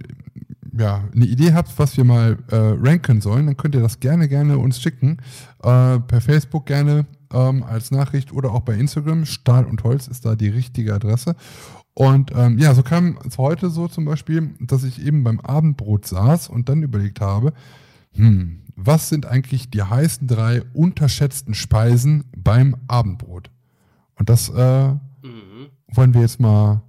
ja, 0.76 1.04
eine 1.14 1.26
Idee 1.26 1.54
habt, 1.54 1.78
was 1.78 1.96
wir 1.98 2.04
mal 2.04 2.40
äh, 2.50 2.56
ranken 2.56 3.22
sollen, 3.22 3.46
dann 3.46 3.58
könnt 3.58 3.76
ihr 3.76 3.82
das 3.82 4.00
gerne, 4.00 4.28
gerne 4.28 4.58
uns 4.58 4.82
schicken. 4.82 5.18
Äh, 5.62 6.00
per 6.00 6.20
Facebook 6.20 6.66
gerne 6.66 7.06
ähm, 7.32 7.62
als 7.62 7.92
Nachricht 7.92 8.34
oder 8.34 8.54
auch 8.54 8.62
bei 8.62 8.74
Instagram. 8.74 9.26
Stahl 9.26 9.66
und 9.66 9.84
Holz 9.84 10.08
ist 10.08 10.26
da 10.26 10.36
die 10.36 10.50
richtige 10.50 10.96
Adresse. 10.96 11.36
Und 11.94 12.32
ähm, 12.36 12.58
ja, 12.58 12.74
so 12.74 12.82
kam 12.82 13.20
es 13.28 13.38
heute 13.38 13.70
so 13.70 13.88
zum 13.88 14.06
Beispiel, 14.06 14.56
dass 14.62 14.84
ich 14.84 15.06
eben 15.06 15.24
beim 15.24 15.40
Abendbrot 15.42 16.08
saß 16.08 16.48
und 16.48 16.70
dann 16.70 16.82
überlegt 16.82 17.22
habe, 17.22 17.54
hm, 18.14 18.62
was 18.76 19.10
sind 19.10 19.26
eigentlich 19.26 19.70
die 19.70 19.84
heißen 19.84 20.28
drei 20.28 20.64
unterschätzten 20.74 21.54
Speisen 21.54 22.26
beim 22.36 22.76
Abendbrot? 22.88 23.50
Und 24.16 24.30
das 24.30 24.50
äh, 24.50 24.90
mhm. 24.90 25.70
wollen 25.88 26.14
wir 26.14 26.22
jetzt 26.22 26.40
mal 26.40 26.84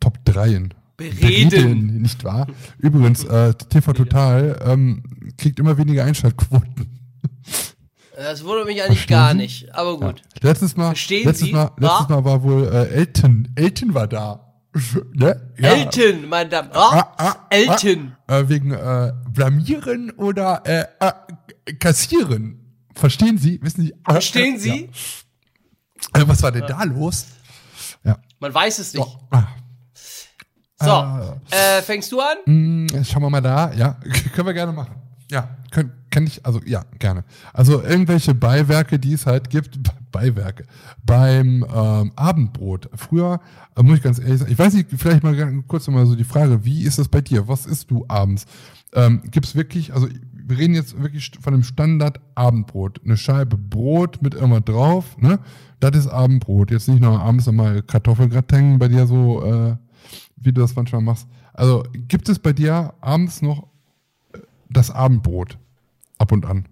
Top 0.00 0.24
3 0.24 0.68
bereden. 0.96 1.50
bereden 1.50 1.86
nicht 2.02 2.24
wahr? 2.24 2.46
Übrigens, 2.78 3.24
äh, 3.24 3.54
TV 3.54 3.92
Total 3.92 4.60
ähm, 4.64 5.02
kriegt 5.36 5.58
immer 5.58 5.76
weniger 5.76 6.04
Einschaltquoten. 6.04 6.98
Das 8.16 8.42
wundert 8.44 8.66
mich 8.66 8.82
eigentlich 8.82 8.98
Verstehen 8.98 9.16
gar 9.16 9.34
nicht, 9.34 9.72
aber 9.74 9.96
gut. 9.98 10.22
Ja. 10.42 10.48
Letztes 10.48 10.76
Mal, 10.76 10.86
Verstehen 10.86 11.24
letztes 11.24 11.46
Sie? 11.46 11.52
Mal, 11.52 11.70
letztes 11.76 12.08
Mal 12.08 12.24
war 12.24 12.42
wohl 12.42 12.64
äh, 12.64 12.88
Elton. 12.88 13.48
Elton 13.54 13.94
war 13.94 14.08
da. 14.08 14.47
Ne? 15.12 15.52
ja. 15.58 15.68
Elton, 15.68 16.28
meine 16.28 16.50
Damen. 16.50 16.70
Oh, 16.72 16.78
ah, 16.78 17.14
ah, 17.16 17.46
Elton. 17.50 18.16
Ah, 18.26 18.38
äh, 18.38 18.48
wegen 18.48 18.72
äh, 18.72 19.12
blamieren 19.30 20.10
oder 20.12 20.62
äh, 20.64 20.84
äh, 21.00 21.74
kassieren. 21.74 22.58
Verstehen 22.94 23.38
Sie? 23.38 23.60
Wissen 23.62 23.82
Sie? 23.82 23.94
Verstehen 24.04 24.58
Sie? 24.58 24.90
Ja. 26.14 26.22
Äh, 26.22 26.28
was 26.28 26.42
war 26.42 26.52
denn 26.52 26.66
da 26.66 26.84
los? 26.84 27.26
Ja. 28.04 28.18
Man 28.40 28.52
weiß 28.52 28.78
es 28.78 28.94
nicht. 28.94 29.04
Oh, 29.04 29.18
ah. 29.30 29.46
So, 30.80 31.56
äh, 31.56 31.82
fängst 31.82 32.12
du 32.12 32.20
an? 32.20 32.36
Mh, 32.46 32.98
mm, 32.98 33.04
schauen 33.04 33.22
wir 33.22 33.30
mal 33.30 33.40
da. 33.40 33.72
Ja, 33.72 33.98
können 34.34 34.46
wir 34.46 34.54
gerne 34.54 34.72
machen. 34.72 34.94
Ja, 35.30 35.58
können, 35.70 35.92
kann 36.10 36.26
ich, 36.26 36.44
also 36.46 36.60
ja, 36.64 36.84
gerne. 36.98 37.24
Also 37.52 37.82
irgendwelche 37.82 38.34
Beiwerke, 38.34 38.98
die 38.98 39.12
es 39.12 39.26
halt 39.26 39.50
gibt, 39.50 39.78
Beiwerke, 40.10 40.64
beim 41.04 41.64
ähm, 41.74 42.12
Abendbrot. 42.16 42.90
Früher, 42.94 43.40
äh, 43.76 43.82
muss 43.82 43.98
ich 43.98 44.02
ganz 44.02 44.18
ehrlich 44.18 44.38
sagen, 44.38 44.52
ich 44.52 44.58
weiß 44.58 44.74
nicht, 44.74 44.88
vielleicht 44.96 45.22
mal 45.22 45.62
kurz 45.66 45.86
nochmal 45.86 46.06
so 46.06 46.14
die 46.14 46.24
Frage, 46.24 46.64
wie 46.64 46.82
ist 46.84 46.98
das 46.98 47.08
bei 47.08 47.20
dir? 47.20 47.48
Was 47.48 47.66
isst 47.66 47.90
du 47.90 48.04
abends? 48.08 48.46
Ähm, 48.94 49.22
Gibt 49.30 49.46
es 49.46 49.54
wirklich, 49.54 49.92
also 49.92 50.08
wir 50.32 50.58
reden 50.58 50.74
jetzt 50.74 51.00
wirklich 51.00 51.30
von 51.40 51.52
dem 51.52 51.62
Standard-Abendbrot. 51.62 53.02
Eine 53.04 53.16
Scheibe 53.16 53.56
Brot 53.56 54.22
mit 54.22 54.34
irgendwas 54.34 54.64
drauf, 54.64 55.18
ne? 55.18 55.38
Das 55.80 55.96
ist 55.96 56.08
Abendbrot. 56.08 56.70
Jetzt 56.70 56.88
nicht 56.88 57.00
noch 57.00 57.20
abends 57.20 57.46
nochmal 57.46 57.82
Kartoffelgratin 57.82 58.78
bei 58.78 58.88
dir 58.88 59.06
so, 59.06 59.44
äh, 59.44 59.76
wie 60.36 60.52
du 60.52 60.60
das 60.60 60.74
manchmal 60.74 61.02
machst. 61.02 61.28
Also 61.52 61.84
gibt 61.92 62.28
es 62.28 62.38
bei 62.38 62.52
dir 62.52 62.94
abends 63.00 63.42
noch 63.42 63.68
das 64.70 64.90
Abendbrot 64.90 65.58
ab 66.18 66.32
und 66.32 66.46
an? 66.46 66.66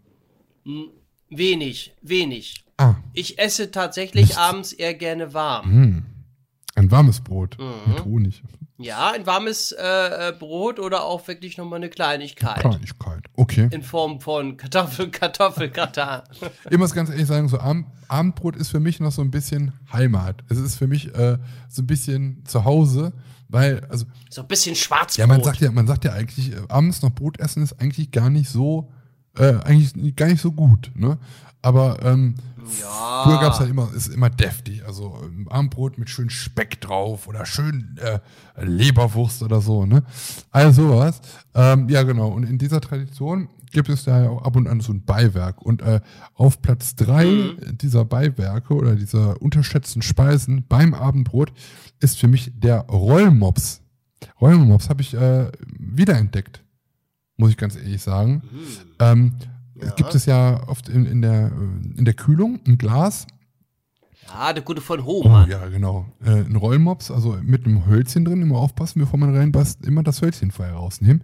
Hm, 0.64 0.88
wenig, 1.30 1.94
wenig. 2.02 2.65
Ah, 2.78 2.96
Ich 3.12 3.38
esse 3.38 3.70
tatsächlich 3.70 4.28
Mist. 4.28 4.38
abends 4.38 4.72
eher 4.72 4.94
gerne 4.94 5.32
warm. 5.34 5.80
mh. 5.96 6.02
ein 6.74 6.90
warmes 6.90 7.20
Brot 7.20 7.56
Mhm. 7.58 7.92
mit 7.92 8.04
Honig. 8.04 8.42
Ja, 8.78 9.12
ein 9.12 9.24
warmes 9.24 9.72
äh, 9.72 10.28
äh, 10.28 10.32
Brot 10.38 10.78
oder 10.78 11.04
auch 11.04 11.26
wirklich 11.28 11.56
nochmal 11.56 11.78
eine 11.78 11.88
Kleinigkeit. 11.88 12.60
Kleinigkeit. 12.60 13.24
Okay. 13.34 13.68
In 13.70 13.82
Form 13.82 14.20
von 14.20 14.58
Kartoffel, 14.58 15.10
Kartoffelgratin. 15.10 16.20
Ich 16.70 16.76
muss 16.76 16.92
ganz 16.92 17.08
ehrlich 17.08 17.26
sagen, 17.26 17.48
so 17.48 17.58
Abend, 17.58 17.86
Abendbrot 18.08 18.54
ist 18.56 18.68
für 18.68 18.80
mich 18.80 19.00
noch 19.00 19.12
so 19.12 19.22
ein 19.22 19.30
bisschen 19.30 19.72
Heimat. 19.90 20.44
Es 20.50 20.58
ist 20.58 20.76
für 20.76 20.86
mich 20.86 21.06
äh, 21.14 21.38
so 21.70 21.80
ein 21.80 21.86
bisschen 21.86 22.44
zu 22.44 22.66
Hause, 22.66 23.14
weil, 23.48 23.82
also, 23.88 24.04
So 24.28 24.42
ein 24.42 24.48
bisschen 24.48 24.76
Schwarzbrot. 24.76 25.16
ja, 25.18 25.26
man 25.26 25.42
sagt 25.42 25.60
ja, 25.62 25.70
man 25.70 25.86
sagt 25.86 26.04
ja 26.04 26.12
eigentlich, 26.12 26.52
äh, 26.52 26.56
abends 26.68 27.00
noch 27.00 27.10
Brot 27.14 27.40
essen 27.40 27.62
ist 27.62 27.80
eigentlich 27.80 28.10
gar 28.10 28.28
nicht 28.28 28.50
so, 28.50 28.92
äh, 29.38 29.54
eigentlich 29.64 30.14
gar 30.16 30.26
nicht 30.28 30.42
so 30.42 30.52
gut, 30.52 30.90
ne? 30.94 31.16
Aber 31.66 31.98
ähm, 32.04 32.34
Ja. 32.80 33.22
früher 33.24 33.40
gab 33.40 33.52
es 33.54 33.58
halt 33.60 33.70
immer, 33.70 33.92
ist 33.94 34.06
immer 34.08 34.30
deftig. 34.30 34.84
Also 34.86 35.18
ähm, 35.24 35.48
Abendbrot 35.48 35.98
mit 35.98 36.08
schön 36.10 36.30
Speck 36.30 36.80
drauf 36.80 37.26
oder 37.26 37.44
schön 37.44 37.96
äh, 38.00 38.20
Leberwurst 38.64 39.42
oder 39.42 39.60
so, 39.60 39.84
ne? 39.84 40.02
All 40.52 40.72
sowas. 40.72 41.20
Ähm, 41.54 41.88
ja, 41.88 42.02
genau. 42.04 42.28
Und 42.28 42.44
in 42.44 42.58
dieser 42.58 42.80
Tradition 42.80 43.48
gibt 43.72 43.88
es 43.88 44.04
da 44.04 44.22
ja 44.22 44.30
auch 44.30 44.42
ab 44.42 44.54
und 44.56 44.68
an 44.68 44.80
so 44.80 44.92
ein 44.92 45.04
Beiwerk. 45.04 45.60
Und 45.62 45.82
äh, 45.82 46.00
auf 46.34 46.62
Platz 46.62 46.94
drei 46.94 47.24
Mhm. 47.26 47.78
dieser 47.78 48.04
Beiwerke 48.04 48.74
oder 48.74 48.94
dieser 48.94 49.42
unterschätzten 49.42 50.02
Speisen 50.02 50.64
beim 50.68 50.94
Abendbrot 50.94 51.52
ist 52.00 52.18
für 52.18 52.28
mich 52.28 52.52
der 52.54 52.80
Rollmops. 52.82 53.80
Rollmops 54.40 54.88
habe 54.88 55.02
ich 55.02 55.14
äh, 55.14 55.50
wiederentdeckt, 55.78 56.62
muss 57.36 57.50
ich 57.50 57.56
ganz 57.56 57.74
ehrlich 57.76 58.02
sagen. 58.02 58.42
Mhm. 58.50 58.60
Ähm, 59.00 59.32
Ja. 59.82 59.90
Gibt 59.90 60.14
es 60.14 60.26
ja 60.26 60.66
oft 60.68 60.88
in, 60.88 61.04
in, 61.06 61.22
der, 61.22 61.46
äh, 61.52 61.98
in 61.98 62.04
der 62.04 62.14
Kühlung 62.14 62.60
ein 62.66 62.78
Glas. 62.78 63.26
Ja, 64.28 64.52
der 64.52 64.64
gute 64.64 64.80
von 64.80 64.98
Oh, 65.00 65.22
Hohmann. 65.24 65.48
ja, 65.48 65.68
genau. 65.68 66.06
Äh, 66.24 66.40
ein 66.40 66.56
Rollmops, 66.56 67.12
also 67.12 67.38
mit 67.44 67.64
einem 67.64 67.86
Hölzchen 67.86 68.24
drin, 68.24 68.42
immer 68.42 68.56
aufpassen, 68.58 68.98
bevor 68.98 69.20
man 69.20 69.32
reinpasst, 69.36 69.86
immer 69.86 70.02
das 70.02 70.20
Hölzchen 70.20 70.50
vorher 70.50 70.74
rausnehmen. 70.74 71.22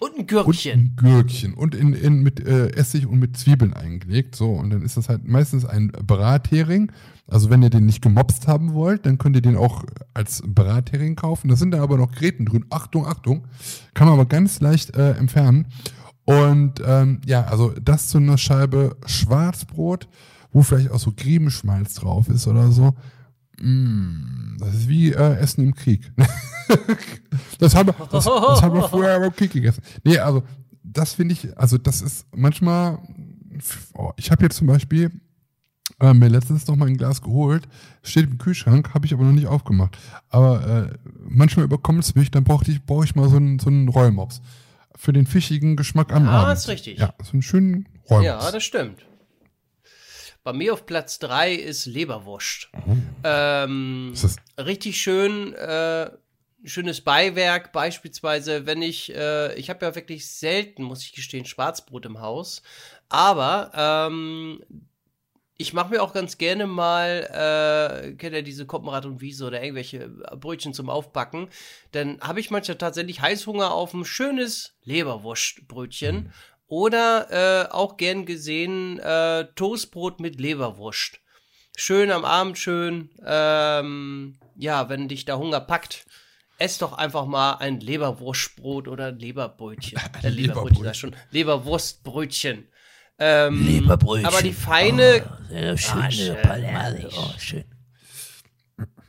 Und 0.00 0.14
ein 0.14 0.20
Und 0.20 0.26
Gürkchen. 0.26 0.80
ein 0.80 0.96
Gürkchen. 0.96 1.54
Und 1.54 1.76
in, 1.76 1.92
in, 1.94 2.22
mit 2.24 2.40
äh, 2.44 2.70
Essig 2.70 3.06
und 3.06 3.20
mit 3.20 3.36
Zwiebeln 3.36 3.72
eingelegt. 3.72 4.34
So, 4.34 4.50
und 4.50 4.70
dann 4.70 4.82
ist 4.82 4.96
das 4.96 5.08
halt 5.08 5.28
meistens 5.28 5.64
ein 5.64 5.92
Brathering. 6.04 6.90
Also 7.28 7.50
wenn 7.50 7.62
ihr 7.62 7.70
den 7.70 7.86
nicht 7.86 8.02
gemopst 8.02 8.48
haben 8.48 8.72
wollt, 8.74 9.06
dann 9.06 9.18
könnt 9.18 9.36
ihr 9.36 9.42
den 9.42 9.56
auch 9.56 9.84
als 10.12 10.42
Brathering 10.44 11.14
kaufen. 11.14 11.46
Da 11.48 11.54
sind 11.54 11.70
da 11.70 11.80
aber 11.80 11.96
noch 11.98 12.10
Gräten 12.10 12.46
drin. 12.46 12.64
Achtung, 12.70 13.06
Achtung. 13.06 13.46
Kann 13.94 14.08
man 14.08 14.14
aber 14.14 14.26
ganz 14.26 14.60
leicht 14.60 14.96
äh, 14.96 15.12
entfernen. 15.12 15.68
Und 16.30 16.80
ähm, 16.86 17.20
ja, 17.26 17.44
also 17.46 17.72
das 17.82 18.06
zu 18.06 18.18
einer 18.18 18.38
Scheibe 18.38 18.96
Schwarzbrot, 19.04 20.08
wo 20.52 20.62
vielleicht 20.62 20.92
auch 20.92 21.00
so 21.00 21.12
Griebenschmalz 21.16 21.94
drauf 21.94 22.28
ist 22.28 22.46
oder 22.46 22.70
so. 22.70 22.94
Mm, 23.60 24.56
das 24.58 24.74
ist 24.74 24.88
wie 24.88 25.10
äh, 25.10 25.36
Essen 25.38 25.64
im 25.64 25.74
Krieg. 25.74 26.12
das, 27.58 27.74
haben 27.74 27.88
wir, 27.88 27.94
das, 28.12 28.24
das 28.24 28.62
haben 28.62 28.74
wir 28.74 28.88
vorher 28.88 29.18
beim 29.18 29.34
Krieg 29.34 29.52
gegessen. 29.52 29.82
Nee, 30.04 30.18
also 30.18 30.44
das 30.84 31.14
finde 31.14 31.34
ich, 31.34 31.58
also 31.58 31.78
das 31.78 32.00
ist 32.00 32.26
manchmal, 32.32 33.00
oh, 33.94 34.12
ich 34.16 34.30
habe 34.30 34.44
jetzt 34.44 34.56
zum 34.56 34.68
Beispiel 34.68 35.10
äh, 36.00 36.14
mir 36.14 36.28
letztens 36.28 36.66
noch 36.68 36.76
mal 36.76 36.86
ein 36.86 36.96
Glas 36.96 37.22
geholt, 37.22 37.66
steht 38.04 38.30
im 38.30 38.38
Kühlschrank, 38.38 38.94
habe 38.94 39.04
ich 39.04 39.12
aber 39.12 39.24
noch 39.24 39.32
nicht 39.32 39.48
aufgemacht. 39.48 39.98
Aber 40.28 40.64
äh, 40.64 40.98
manchmal 41.28 41.64
überkommt 41.64 42.04
es 42.04 42.14
mich, 42.14 42.30
dann 42.30 42.44
brauche 42.44 42.70
ich, 42.70 42.84
brauch 42.84 43.02
ich 43.02 43.16
mal 43.16 43.28
so 43.28 43.36
einen, 43.36 43.58
so 43.58 43.68
einen 43.68 43.88
Rollmops. 43.88 44.40
Für 45.00 45.14
den 45.14 45.26
fischigen 45.26 45.76
Geschmack 45.76 46.12
am 46.12 46.26
Ja, 46.26 46.30
Abend. 46.42 46.58
ist 46.58 46.68
richtig. 46.68 46.98
Ja, 46.98 47.14
so 47.22 47.32
einen 47.32 47.40
schönen 47.40 47.88
Rollmops. 48.10 48.44
Ja, 48.44 48.50
das 48.52 48.62
stimmt. 48.62 49.00
Bei 50.44 50.52
mir 50.52 50.74
auf 50.74 50.84
Platz 50.84 51.18
3 51.20 51.54
ist 51.54 51.86
Leberwurst. 51.86 52.68
Oh. 52.86 52.96
Ähm, 53.24 54.10
Ist 54.12 54.38
richtig 54.58 55.00
schön, 55.00 55.54
äh, 55.54 56.10
schönes 56.64 57.00
Beiwerk, 57.00 57.72
beispielsweise, 57.72 58.66
wenn 58.66 58.82
ich, 58.82 59.14
äh, 59.14 59.54
ich 59.54 59.70
habe 59.70 59.86
ja 59.86 59.94
wirklich 59.94 60.30
selten, 60.30 60.82
muss 60.82 61.02
ich 61.02 61.12
gestehen, 61.14 61.46
Schwarzbrot 61.46 62.04
im 62.04 62.20
Haus, 62.20 62.60
aber 63.08 63.70
ähm, 63.74 64.62
ich 65.60 65.74
mache 65.74 65.90
mir 65.90 66.02
auch 66.02 66.14
ganz 66.14 66.38
gerne 66.38 66.66
mal, 66.66 67.28
äh, 68.06 68.12
kennt 68.12 68.34
ihr 68.34 68.42
diese 68.42 68.64
Koppenrad 68.64 69.04
und 69.04 69.20
Wiese 69.20 69.44
oder 69.44 69.62
irgendwelche 69.62 70.08
Brötchen 70.08 70.72
zum 70.72 70.88
Aufbacken, 70.88 71.50
dann 71.92 72.18
habe 72.22 72.40
ich 72.40 72.50
manchmal 72.50 72.78
tatsächlich 72.78 73.20
Heißhunger 73.20 73.70
auf 73.70 73.92
ein 73.92 74.06
schönes 74.06 74.72
Leberwurstbrötchen 74.84 76.32
oder 76.66 77.66
äh, 77.68 77.70
auch 77.70 77.98
gern 77.98 78.24
gesehen 78.24 79.00
äh, 79.00 79.48
Toastbrot 79.54 80.18
mit 80.18 80.40
Leberwurst. 80.40 81.20
Schön 81.76 82.10
am 82.10 82.24
Abend, 82.24 82.56
schön, 82.56 83.10
ähm, 83.26 84.38
ja, 84.56 84.88
wenn 84.88 85.08
dich 85.08 85.26
der 85.26 85.36
Hunger 85.36 85.60
packt, 85.60 86.06
ess 86.56 86.78
doch 86.78 86.94
einfach 86.94 87.26
mal 87.26 87.56
ein 87.56 87.80
Leberwurstbrot 87.80 88.88
oder 88.88 89.08
ein 89.08 89.18
Leberbrötchen. 89.18 90.00
Äh, 90.22 90.30
Leberbrötchen, 90.30 90.86
ich 90.86 90.96
schon. 90.96 91.16
Leberwurstbrötchen. 91.32 92.69
Ähm, 93.20 93.66
Leberbrötchen. 93.66 94.26
Aber 94.26 94.42
die 94.42 94.52
feine, 94.52 95.22
Oh, 95.24 95.48
sehr 95.50 95.76
schön, 95.78 96.00
Ah, 96.02 96.10
schön 96.10 96.36
herrlich. 96.36 97.14
Oh, 97.18 97.32
schön. 97.38 97.64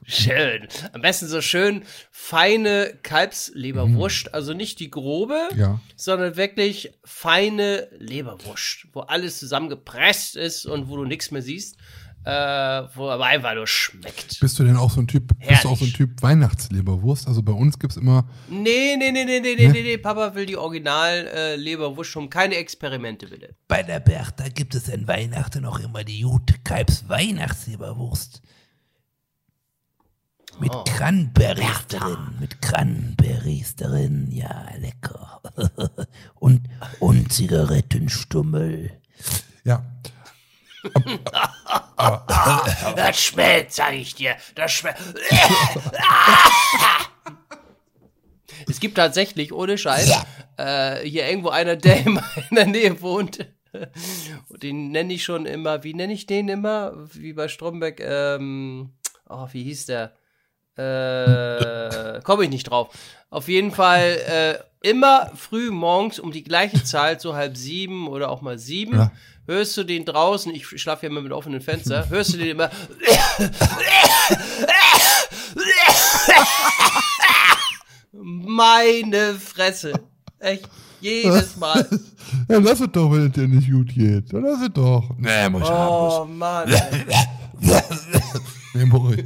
schön, 0.05 0.67
am 0.93 1.01
besten 1.01 1.27
so 1.27 1.41
schön 1.41 1.83
feine 2.11 2.97
Kalbsleberwurst, 3.03 4.33
also 4.33 4.53
nicht 4.53 4.79
die 4.79 4.91
grobe, 4.91 5.39
Ja. 5.55 5.79
sondern 5.95 6.35
wirklich 6.35 6.91
feine 7.05 7.87
Leberwurst, 7.97 8.87
wo 8.93 9.01
alles 9.01 9.39
zusammengepresst 9.39 10.35
ist 10.35 10.65
und 10.65 10.89
wo 10.89 10.97
du 10.97 11.05
nichts 11.05 11.31
mehr 11.31 11.41
siehst, 11.41 11.77
äh, 12.23 12.31
wo 12.95 13.09
aber 13.09 13.25
einfach 13.25 13.55
nur 13.55 13.65
schmeckt. 13.67 14.39
Bist 14.39 14.59
du 14.59 14.63
denn 14.63 14.77
auch 14.77 14.91
so 14.91 15.01
ein 15.01 15.07
Typ, 15.07 15.31
bist 15.47 15.63
du 15.63 15.69
auch 15.69 15.77
so 15.77 15.85
ein. 15.85 15.93
Typ 15.93 16.21
Weihnachtsleberwurst? 16.21 17.27
Also 17.27 17.41
bei 17.41 17.51
uns 17.53 17.79
gibt's 17.79 17.97
immer, 17.97 18.27
Nee, 18.47 18.95
nee, 18.97 19.11
nee, 19.11 19.25
nee, 19.25 19.39
nee, 19.39 19.55
nee, 19.55 19.67
nee, 19.69 19.81
nee, 19.81 19.97
Papa 19.97 20.35
will 20.35 20.45
die 20.45 20.57
Original 20.57 21.27
äh, 21.33 21.55
Leberwurst 21.55 22.11
schon, 22.11 22.29
keine 22.29 22.55
Experimente 22.55 23.27
bitte. 23.27 23.55
Bei 23.67 23.81
der 23.83 23.99
Bertha 23.99 24.47
gibt 24.49 24.75
es 24.75 24.89
an 24.89 25.07
Weihnachten 25.07 25.65
auch 25.65 25.79
immer 25.79 26.03
die 26.03 26.21
gute 26.21 26.55
Kalbs 26.63 27.09
Weihnachtsleberwurst. 27.09 28.41
Mit 30.59 30.75
Oh. 30.75 30.83
Cranberries 30.83 31.87
drin. 31.87 32.17
Mit 32.39 32.61
Cranberries 32.61 33.75
drin. 33.77 34.27
Ja, 34.31 34.65
lecker. 34.77 35.41
und, 36.35 36.61
und 36.99 37.31
Zigarettenstummel. 37.31 38.91
ja, 39.63 39.83
Das 42.95 43.19
schmeckt, 43.19 43.73
sag 43.73 43.93
ich 43.93 44.15
dir. 44.15 44.35
Das 44.55 44.71
schmeckt. 44.71 44.99
Es 48.69 48.79
gibt 48.79 48.95
tatsächlich, 48.95 49.53
ohne 49.53 49.77
Scheiß, 49.77 50.23
äh, 50.57 50.99
hier 51.07 51.27
irgendwo 51.27 51.49
einer, 51.49 51.75
der 51.75 52.05
in 52.05 52.13
meiner 52.49 52.65
Nähe 52.65 53.01
wohnt. 53.01 53.47
Und 54.49 54.63
den 54.63 54.91
nenne 54.91 55.13
ich 55.13 55.23
schon 55.23 55.45
immer, 55.45 55.83
wie 55.83 55.93
nenne 55.93 56.13
ich 56.13 56.25
den 56.25 56.49
immer? 56.49 56.93
Wie 57.13 57.33
bei 57.33 57.47
Stromberg, 57.47 57.99
ähm, 58.01 58.91
oh, 59.29 59.47
wie 59.51 59.63
hieß 59.63 59.85
der? 59.87 60.13
Äh, 60.77 62.21
komme 62.23 62.43
ich 62.43 62.49
nicht 62.49 62.69
drauf. 62.69 62.89
Auf 63.29 63.47
jeden 63.47 63.71
Fall 63.71 64.17
äh, 64.83 64.87
immer 64.87 65.31
früh 65.35 65.69
morgens 65.71 66.19
um 66.19 66.31
die 66.31 66.43
gleiche 66.43 66.83
Zahl, 66.83 67.19
so 67.19 67.35
halb 67.35 67.55
sieben 67.55 68.07
oder 68.07 68.29
auch 68.29 68.41
mal 68.41 68.57
sieben, 68.57 68.95
Ja. 68.95 69.11
Hörst 69.51 69.75
du 69.77 69.83
den 69.83 70.05
draußen, 70.05 70.53
ich 70.55 70.65
schlafe 70.81 71.05
ja 71.05 71.11
immer 71.11 71.21
mit 71.21 71.31
offenen 71.31 71.61
Fenster, 71.61 72.09
hörst 72.09 72.33
du 72.33 72.37
den 72.37 72.49
immer 72.49 72.69
Meine 78.13 79.35
Fresse. 79.35 79.93
Echt. 80.39 80.69
Jedes 81.01 81.57
Mal. 81.57 81.87
ja, 82.49 82.59
lass 82.59 82.79
es 82.79 82.87
doch, 82.91 83.11
wenn 83.11 83.27
es 83.27 83.31
dir 83.33 83.47
nicht 83.47 83.71
gut 83.71 83.93
geht. 83.93 84.31
Dann 84.31 84.43
lass 84.43 84.61
es 84.61 84.69
doch. 84.71 85.09
Nee, 85.17 85.49
muss 85.49 85.63
ich 85.63 85.69
Oh 85.69 86.25
Mann. 86.25 86.69
Nee, 88.73 88.85
Mori. 88.85 89.25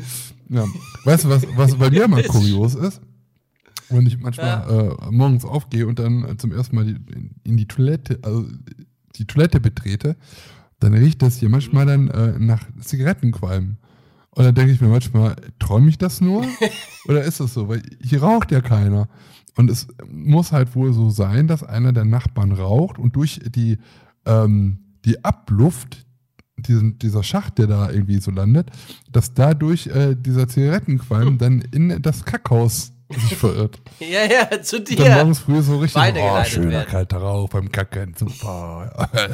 Ja. 0.50 0.66
Weißt 1.04 1.26
du, 1.26 1.30
was, 1.30 1.44
was 1.56 1.76
bei 1.76 1.92
dir 1.92 2.06
immer 2.06 2.24
kurios 2.28 2.74
ist? 2.74 3.00
Wenn 3.90 4.08
ich 4.08 4.18
manchmal 4.20 4.68
äh, 4.68 5.12
morgens 5.12 5.46
aufgehe 5.46 5.86
und 5.86 6.00
dann 6.00 6.40
zum 6.40 6.52
ersten 6.52 6.76
Mal 6.76 6.88
in 7.44 7.58
die 7.58 7.68
Toilette, 7.68 8.18
also 8.24 8.48
die 9.18 9.26
Toilette 9.26 9.60
betrete, 9.60 10.16
dann 10.80 10.94
riecht 10.94 11.22
das 11.22 11.38
hier 11.38 11.50
manchmal 11.50 11.86
dann 11.86 12.10
äh, 12.10 12.38
nach 12.40 12.64
Zigarettenqualm. 12.80 13.78
Und 14.32 14.44
dann 14.44 14.54
denke 14.54 14.74
ich 14.74 14.82
mir 14.82 14.90
manchmal, 14.90 15.36
träume 15.60 15.90
ich 15.90 15.98
das 15.98 16.20
nur? 16.20 16.46
Oder 17.08 17.24
ist 17.24 17.40
das 17.40 17.54
so? 17.54 17.70
Weil 17.70 17.82
hier 18.02 18.22
raucht 18.22 18.52
ja 18.52 18.62
keiner. 18.62 19.08
Und 19.56 19.72
es 19.72 19.88
muss 20.12 20.52
halt 20.52 20.76
wohl 20.76 20.92
so 20.92 21.10
sein, 21.10 21.48
dass 21.48 21.64
einer 21.64 21.94
der 21.94 22.04
Nachbarn 22.04 22.52
raucht 22.52 23.00
und 23.00 23.16
durch 23.16 23.40
die, 23.46 23.78
ähm, 24.26 24.80
die 25.06 25.24
Abluft, 25.24 26.06
diesen, 26.58 27.00
dieser 27.00 27.24
Schacht, 27.24 27.58
der 27.58 27.68
da 27.68 27.90
irgendwie 27.90 28.20
so 28.20 28.32
landet, 28.32 28.70
dass 29.10 29.34
dadurch 29.34 29.88
äh, 29.88 30.16
dieser 30.16 30.48
Zigarettenqualm 30.50 31.38
dann 31.40 31.62
in 31.72 32.02
das 32.02 32.26
Kackhaus 32.26 32.92
sich 33.20 33.38
verirrt. 33.38 33.80
Ja, 34.00 34.26
ja, 34.26 34.62
zu 34.62 34.82
Dann 34.82 34.96
dir. 34.98 35.10
morgens 35.16 35.40
früh 35.40 35.62
so 35.62 35.80
richtig, 35.80 36.02
oh, 36.02 36.44
schöner 36.44 36.72
werden. 36.72 36.90
kalter 36.90 37.18
Rauch 37.18 37.50
beim 37.50 37.72
Kacken, 37.72 38.14
super. 38.18 39.10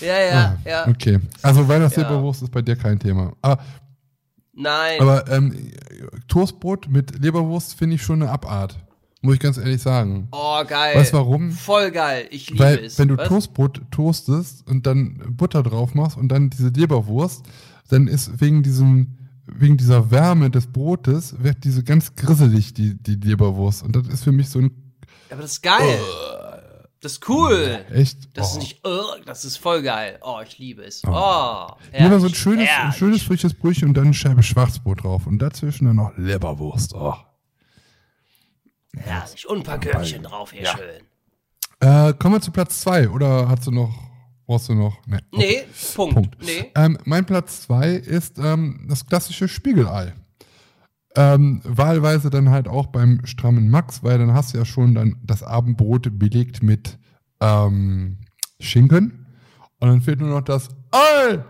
ja, 0.00 0.18
ja, 0.18 0.58
ja. 0.64 0.88
Okay. 0.88 1.18
Also 1.42 1.66
Weihnachtsleberwurst 1.68 2.40
Ja. 2.40 2.44
ist 2.46 2.50
bei 2.52 2.62
dir 2.62 2.76
kein 2.76 2.98
Thema. 2.98 3.32
Aber, 3.42 3.62
Nein. 4.54 5.00
aber 5.00 5.28
ähm, 5.30 5.72
Toastbrot 6.28 6.88
mit 6.88 7.18
Leberwurst 7.22 7.74
finde 7.74 7.96
ich 7.96 8.02
schon 8.02 8.22
eine 8.22 8.30
Abart. 8.30 8.78
Muss 9.20 9.34
ich 9.34 9.40
ganz 9.40 9.58
ehrlich 9.58 9.82
sagen. 9.82 10.28
oh, 10.30 10.62
geil. 10.64 10.96
Weißt 10.96 11.12
du 11.12 11.16
warum? 11.16 11.50
Voll 11.50 11.90
geil. 11.90 12.26
Ich 12.30 12.50
liebe 12.50 12.62
Weil, 12.62 12.78
es. 12.84 12.98
wenn 13.00 13.08
du 13.08 13.16
Was? 13.16 13.26
Toastbrot 13.28 13.82
toastest 13.90 14.64
und 14.68 14.86
dann 14.86 15.20
Butter 15.36 15.62
drauf 15.64 15.94
machst 15.94 16.16
und 16.16 16.28
dann 16.28 16.50
diese 16.50 16.68
Leberwurst, 16.68 17.44
dann 17.88 18.06
ist 18.06 18.40
wegen 18.40 18.62
diesem, 18.62 19.17
wegen 19.52 19.76
dieser 19.76 20.10
Wärme 20.10 20.50
des 20.50 20.66
Brotes, 20.66 21.42
wird 21.42 21.64
diese 21.64 21.84
ganz 21.84 22.14
grisselig, 22.14 22.74
die, 22.74 22.94
die 23.00 23.14
Leberwurst. 23.14 23.82
Und 23.82 23.96
das 23.96 24.06
ist 24.08 24.24
für 24.24 24.32
mich 24.32 24.48
so 24.48 24.60
ein, 24.60 24.70
Aber 25.30 25.42
das 25.42 25.52
ist 25.52 25.62
geil. 25.62 26.00
Das 27.00 27.12
ist 27.12 27.28
cool. 27.28 27.84
echt, 27.92 28.36
Das 28.36 28.50
ist 28.50 28.56
oh. 28.56 28.58
nicht, 28.58 28.86
uh, 28.86 29.24
das 29.24 29.44
ist 29.44 29.56
voll 29.56 29.82
geil. 29.82 30.18
Oh, 30.20 30.40
ich 30.44 30.58
liebe 30.58 30.82
es. 30.82 31.02
Oh, 31.04 31.10
Lieber 31.10 31.76
herrlich, 31.92 32.20
so 32.20 32.26
ein 32.26 32.34
schönes, 32.34 32.68
ein 32.68 32.92
schönes 32.92 33.22
frisches 33.22 33.54
Brötchen 33.54 33.88
und 33.88 33.94
dann 33.94 34.06
eine 34.06 34.14
Scheibe 34.14 34.42
Schwarzbrot 34.42 35.04
drauf. 35.04 35.26
Und 35.26 35.38
dazwischen 35.38 35.86
dann 35.86 35.96
noch 35.96 36.16
Leberwurst. 36.16 36.94
Oh. 36.94 37.14
Herrlich. 38.96 39.48
Und 39.48 39.58
ein 39.58 39.62
paar 39.62 39.78
Gürkchen 39.78 40.24
drauf 40.24 40.52
hier 40.52 40.66
schön. 40.66 41.06
Äh, 41.80 42.14
kommen 42.14 42.34
wir 42.34 42.40
zu 42.40 42.50
Platz 42.50 42.80
zwei 42.80 43.08
oder 43.08 43.48
hast 43.48 43.68
du 43.68 43.70
noch, 43.70 43.94
brauchst 44.48 44.70
du 44.70 44.74
noch? 44.74 44.96
Nee. 45.06 45.18
Nee, 45.32 45.64
Punkt. 45.94 46.14
Punkt. 46.14 46.36
Nee. 46.40 46.72
Ähm, 46.74 46.98
mein 47.04 47.26
Platz 47.26 47.62
zwei 47.62 47.92
ist 47.92 48.38
ähm, 48.38 48.86
das 48.88 49.06
klassische 49.06 49.46
Spiegelei. 49.46 50.14
Ähm, 51.14 51.60
wahlweise 51.64 52.30
dann 52.30 52.50
halt 52.50 52.66
auch 52.66 52.86
beim 52.86 53.24
strammen 53.24 53.68
Max, 53.68 54.02
weil 54.02 54.18
dann 54.18 54.32
hast 54.32 54.54
du 54.54 54.58
ja 54.58 54.64
schon 54.64 54.94
dann 54.94 55.16
das 55.22 55.42
Abendbrot 55.42 56.18
belegt 56.18 56.62
mit 56.62 56.98
ähm, 57.40 58.18
Schinken 58.58 59.26
und 59.80 59.88
dann 59.88 60.00
fehlt 60.00 60.20
nur 60.20 60.30
noch 60.30 60.42
das 60.42 60.68
Ei 60.92 61.44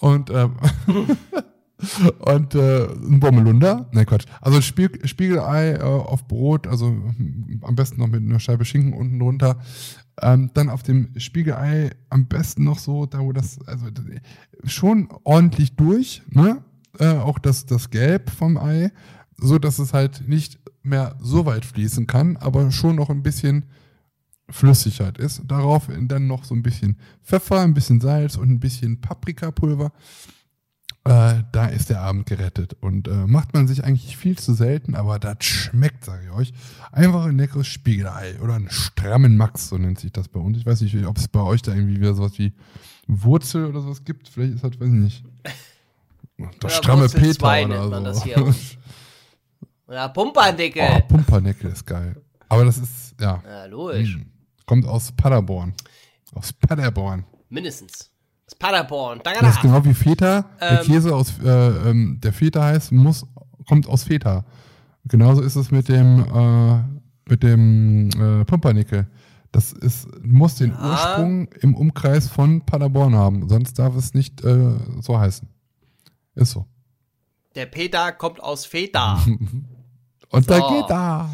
und 0.00 0.30
ähm, 0.30 0.56
und 2.18 2.54
äh, 2.54 2.86
ein 2.86 3.20
Bommelunder. 3.20 3.90
Ne, 3.92 4.06
Quatsch. 4.06 4.26
Also 4.40 4.56
ein 4.56 4.62
Spiel, 4.62 4.90
Spiegelei 5.06 5.72
äh, 5.72 5.82
auf 5.82 6.26
Brot, 6.26 6.66
also 6.66 6.86
am 6.86 7.76
besten 7.76 8.00
noch 8.00 8.08
mit 8.08 8.22
einer 8.22 8.40
Scheibe 8.40 8.64
Schinken 8.64 8.94
unten 8.94 9.18
drunter. 9.18 9.60
Ähm, 10.22 10.50
dann 10.54 10.68
auf 10.68 10.82
dem 10.82 11.10
Spiegelei 11.16 11.90
am 12.10 12.26
besten 12.26 12.64
noch 12.64 12.78
so, 12.78 13.06
da 13.06 13.20
wo 13.20 13.32
das, 13.32 13.58
also 13.66 13.86
schon 14.64 15.08
ordentlich 15.24 15.76
durch, 15.76 16.22
ne? 16.30 16.62
Äh, 16.98 17.14
auch 17.18 17.38
das, 17.38 17.66
das 17.66 17.90
Gelb 17.90 18.30
vom 18.30 18.56
Ei, 18.56 18.90
so 19.36 19.58
dass 19.58 19.78
es 19.78 19.92
halt 19.92 20.26
nicht 20.26 20.58
mehr 20.82 21.16
so 21.20 21.46
weit 21.46 21.64
fließen 21.64 22.06
kann, 22.06 22.36
aber 22.36 22.70
schon 22.70 22.96
noch 22.96 23.10
ein 23.10 23.22
bisschen 23.22 23.66
Flüssigkeit 24.50 25.18
ist. 25.18 25.42
Darauf 25.46 25.88
dann 26.00 26.26
noch 26.26 26.44
so 26.44 26.54
ein 26.54 26.62
bisschen 26.62 26.96
Pfeffer, 27.22 27.60
ein 27.60 27.74
bisschen 27.74 28.00
Salz 28.00 28.36
und 28.36 28.50
ein 28.50 28.60
bisschen 28.60 29.00
Paprikapulver. 29.00 29.92
Äh, 31.08 31.44
da 31.52 31.66
ist 31.66 31.90
der 31.90 32.00
Abend 32.02 32.26
gerettet. 32.26 32.76
Und 32.80 33.08
äh, 33.08 33.26
macht 33.26 33.54
man 33.54 33.66
sich 33.66 33.84
eigentlich 33.84 34.16
viel 34.16 34.38
zu 34.38 34.52
selten, 34.54 34.94
aber 34.94 35.18
das 35.18 35.44
schmeckt, 35.44 36.04
sage 36.04 36.24
ich 36.26 36.30
euch. 36.32 36.52
Einfach 36.92 37.24
ein 37.26 37.38
leckeres 37.38 37.66
Spiegelei 37.66 38.38
oder 38.40 38.54
einen 38.54 38.70
strammen 38.70 39.36
Max, 39.36 39.68
so 39.68 39.78
nennt 39.78 39.98
sich 39.98 40.12
das 40.12 40.28
bei 40.28 40.40
uns. 40.40 40.58
Ich 40.58 40.66
weiß 40.66 40.80
nicht, 40.82 40.94
ob 41.06 41.16
es 41.16 41.28
bei 41.28 41.40
euch 41.40 41.62
da 41.62 41.74
irgendwie 41.74 41.96
wieder 42.00 42.14
sowas 42.14 42.38
wie 42.38 42.52
Wurzel 43.06 43.66
oder 43.66 43.80
sowas 43.80 44.04
gibt. 44.04 44.28
Vielleicht 44.28 44.54
ist 44.56 44.64
das, 44.64 44.72
weiß 44.78 44.88
ich 44.88 44.92
nicht. 44.94 45.24
Das 46.60 46.72
Ja, 46.72 46.78
stramme 46.78 47.02
Wurzel 47.02 47.20
Peter 47.20 47.46
oder 47.46 47.66
nennt 47.68 47.82
so. 47.84 47.90
man 47.90 48.04
das 48.04 48.22
hier. 48.22 48.54
Ja, 49.90 50.08
Pumperdicke. 50.08 50.82
oh, 50.82 51.00
Pumpernecke 51.08 51.68
ist 51.68 51.86
geil. 51.86 52.20
Aber 52.50 52.64
das 52.64 52.76
ist, 52.78 53.14
ja, 53.20 53.42
Ja, 53.46 53.64
logisch. 53.66 54.16
mm, 54.16 54.22
kommt 54.66 54.86
aus 54.86 55.12
Paderborn. 55.12 55.72
Aus 56.34 56.52
Paderborn. 56.52 57.24
Mindestens. 57.48 58.10
Das 58.48 58.54
Paderborn. 58.54 59.20
Das 59.22 59.34
ist 59.34 59.42
Danke. 59.42 59.60
genau 59.60 59.84
wie 59.84 59.92
Feta. 59.92 60.46
der 60.58 60.80
Ähm. 60.80 60.86
Käse 60.86 61.14
aus, 61.14 61.38
äh, 61.44 61.48
ähm, 61.90 62.18
der 62.22 62.32
Feta 62.32 62.62
heißt, 62.64 62.92
muss, 62.92 63.26
kommt 63.68 63.86
aus 63.86 64.04
Feta. 64.04 64.46
Genauso 65.04 65.42
ist 65.42 65.54
es 65.56 65.70
mit 65.70 65.88
dem, 65.88 66.24
äh, 66.34 67.30
mit 67.30 67.42
dem 67.42 68.08
äh, 68.10 68.44
Pumpernickel. 68.46 69.06
Das 69.52 69.72
ist, 69.72 70.08
muss 70.22 70.54
den 70.56 70.70
Ja. 70.70 70.90
Ursprung 70.90 71.48
im 71.60 71.74
Umkreis 71.74 72.28
von 72.28 72.62
Paderborn 72.64 73.14
haben, 73.14 73.48
sonst 73.50 73.78
darf 73.78 73.94
es 73.96 74.14
nicht 74.14 74.42
äh, 74.44 74.76
so 75.00 75.18
heißen. 75.18 75.46
Ist 76.34 76.52
so. 76.52 76.64
Der 77.54 77.66
Peter 77.66 78.12
kommt 78.12 78.42
aus 78.42 78.64
Feta. 78.64 79.22
Und 80.30 80.48
da 80.50 80.56
So. 80.58 80.68
geht 80.74 80.90
da. 80.90 81.30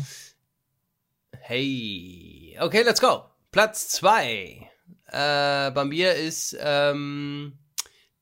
Hey. 1.41 2.57
Okay, 2.61 2.83
let's 2.85 3.01
go. 3.01 3.23
Platz 3.53 3.89
zwei. 3.89 4.64
Äh, 5.15 5.71
bei 5.71 5.85
mir 5.85 6.15
ist 6.15 6.57
ähm, 6.61 7.53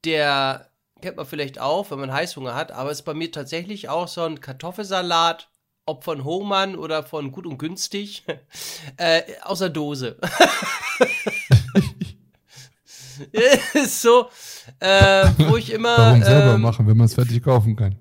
der, 0.05 0.69
kennt 1.01 1.16
man 1.16 1.24
vielleicht 1.24 1.59
auch, 1.59 1.90
wenn 1.90 1.98
man 1.98 2.12
Heißhunger 2.12 2.55
hat, 2.55 2.70
aber 2.70 2.90
ist 2.90 3.02
bei 3.02 3.14
mir 3.14 3.32
tatsächlich 3.32 3.89
auch 3.89 4.09
so 4.09 4.24
ein 4.24 4.43
Kartoffelsalat, 4.43 5.48
ob 5.86 6.05
von 6.05 6.23
Hohmann 6.23 6.77
oder 6.77 7.02
von 7.02 7.32
Gut 7.32 7.47
und 7.47 7.56
Günstig, 7.56 8.24
äh, 8.98 9.23
aus 9.43 9.60
der 9.60 9.70
Dose. 9.70 10.19
ist 13.73 14.02
so, 14.02 14.28
äh, 14.81 15.28
wo 15.39 15.56
ich 15.56 15.73
immer. 15.73 15.97
Warum 15.97 16.23
selber 16.23 16.55
ähm, 16.55 16.60
machen, 16.60 16.86
wenn 16.86 16.98
man 16.98 17.06
es 17.06 17.14
fertig 17.14 17.43
kaufen 17.43 17.74
kann? 17.74 17.97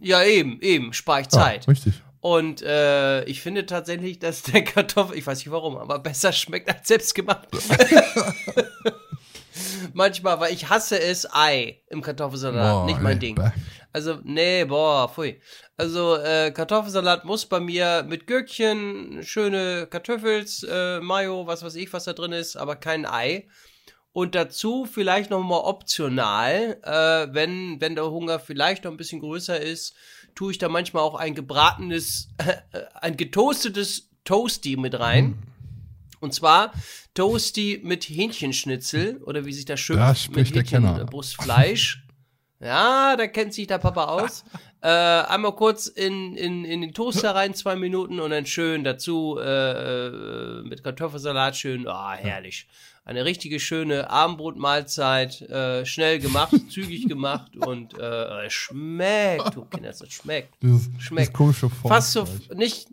Ja, 0.00 0.24
eben, 0.24 0.60
eben, 0.62 0.92
spare 0.92 1.20
ich 1.20 1.26
Ja, 1.26 1.30
Zeit. 1.30 1.68
richtig. 1.68 2.02
Und 2.24 2.62
äh, 2.62 3.22
ich 3.24 3.42
finde 3.42 3.66
tatsächlich, 3.66 4.18
dass 4.18 4.44
der 4.44 4.64
Kartoffel, 4.64 5.18
ich 5.18 5.26
weiß 5.26 5.40
nicht 5.40 5.50
warum, 5.50 5.76
aber 5.76 5.98
besser 5.98 6.32
schmeckt 6.32 6.74
als 6.74 6.88
selbstgemacht. 6.88 7.48
Manchmal, 9.92 10.40
weil 10.40 10.54
ich 10.54 10.70
hasse 10.70 10.98
es, 10.98 11.28
Ei 11.30 11.82
im 11.90 12.00
Kartoffelsalat. 12.00 12.72
Boah, 12.72 12.86
nicht 12.86 13.02
mein 13.02 13.20
Ding. 13.20 13.38
Also, 13.92 14.20
nee, 14.24 14.64
boah, 14.64 15.06
pfui. 15.06 15.38
Also, 15.76 16.16
äh, 16.16 16.50
Kartoffelsalat 16.50 17.26
muss 17.26 17.44
bei 17.44 17.60
mir 17.60 18.06
mit 18.08 18.26
Gürkchen, 18.26 19.22
schöne 19.22 19.86
Kartoffels, 19.86 20.66
äh, 20.66 21.00
Mayo, 21.00 21.46
was 21.46 21.62
weiß 21.62 21.74
ich, 21.74 21.92
was 21.92 22.04
da 22.04 22.14
drin 22.14 22.32
ist, 22.32 22.56
aber 22.56 22.76
kein 22.76 23.04
Ei. 23.04 23.48
Und 24.12 24.34
dazu 24.34 24.86
vielleicht 24.86 25.28
noch 25.28 25.42
mal 25.42 25.60
optional, 25.60 26.78
äh, 26.84 27.34
wenn, 27.34 27.82
wenn 27.82 27.96
der 27.96 28.10
Hunger 28.10 28.38
vielleicht 28.38 28.84
noch 28.84 28.92
ein 28.92 28.96
bisschen 28.96 29.20
größer 29.20 29.60
ist, 29.60 29.94
tue 30.34 30.52
ich 30.52 30.58
da 30.58 30.68
manchmal 30.68 31.02
auch 31.02 31.14
ein 31.14 31.34
gebratenes, 31.34 32.28
ein 33.00 33.16
getoastetes 33.16 34.10
Toasty 34.24 34.76
mit 34.76 34.98
rein. 34.98 35.38
Und 36.20 36.32
zwar 36.32 36.72
Toasty 37.12 37.80
mit 37.84 38.04
Hähnchenschnitzel 38.04 39.22
oder 39.24 39.44
wie 39.44 39.52
sich 39.52 39.66
das 39.66 39.80
schimpft, 39.80 40.30
Da 40.30 40.36
mit. 40.36 40.54
Hähnchenbrustfleisch. 40.54 42.04
Ja, 42.60 43.14
da 43.16 43.26
kennt 43.26 43.52
sich 43.52 43.66
der 43.66 43.78
Papa 43.78 44.04
aus. 44.04 44.44
äh, 44.80 44.88
einmal 44.88 45.54
kurz 45.54 45.86
in, 45.86 46.34
in, 46.34 46.64
in 46.64 46.80
den 46.80 46.94
Toaster 46.94 47.34
rein, 47.34 47.52
zwei 47.54 47.76
Minuten 47.76 48.20
und 48.20 48.30
dann 48.30 48.46
schön 48.46 48.84
dazu 48.84 49.38
äh, 49.38 50.06
äh, 50.06 50.62
mit 50.62 50.82
Kartoffelsalat 50.82 51.56
schön. 51.56 51.86
Ah, 51.86 52.14
herrlich. 52.14 52.66
Eine 53.06 53.26
richtige 53.26 53.60
schöne 53.60 54.08
Abendbrotmahlzeit, 54.08 55.42
äh, 55.42 55.84
schnell 55.84 56.20
gemacht, 56.20 56.54
zügig 56.70 57.06
gemacht 57.06 57.54
und 57.56 57.98
äh, 57.98 58.46
es 58.46 58.52
schmeckt. 58.54 59.54
Du 59.54 59.66
Kinder, 59.66 59.90
es 59.90 60.02
schmeckt. 60.12 60.54
Dieses, 60.62 60.88
Schmeckt. 60.98 61.28
dieses 61.28 61.32
komische 61.34 61.68
Form. 61.68 61.92
Fast 61.92 62.12
so 62.12 62.26
nicht. 62.54 62.88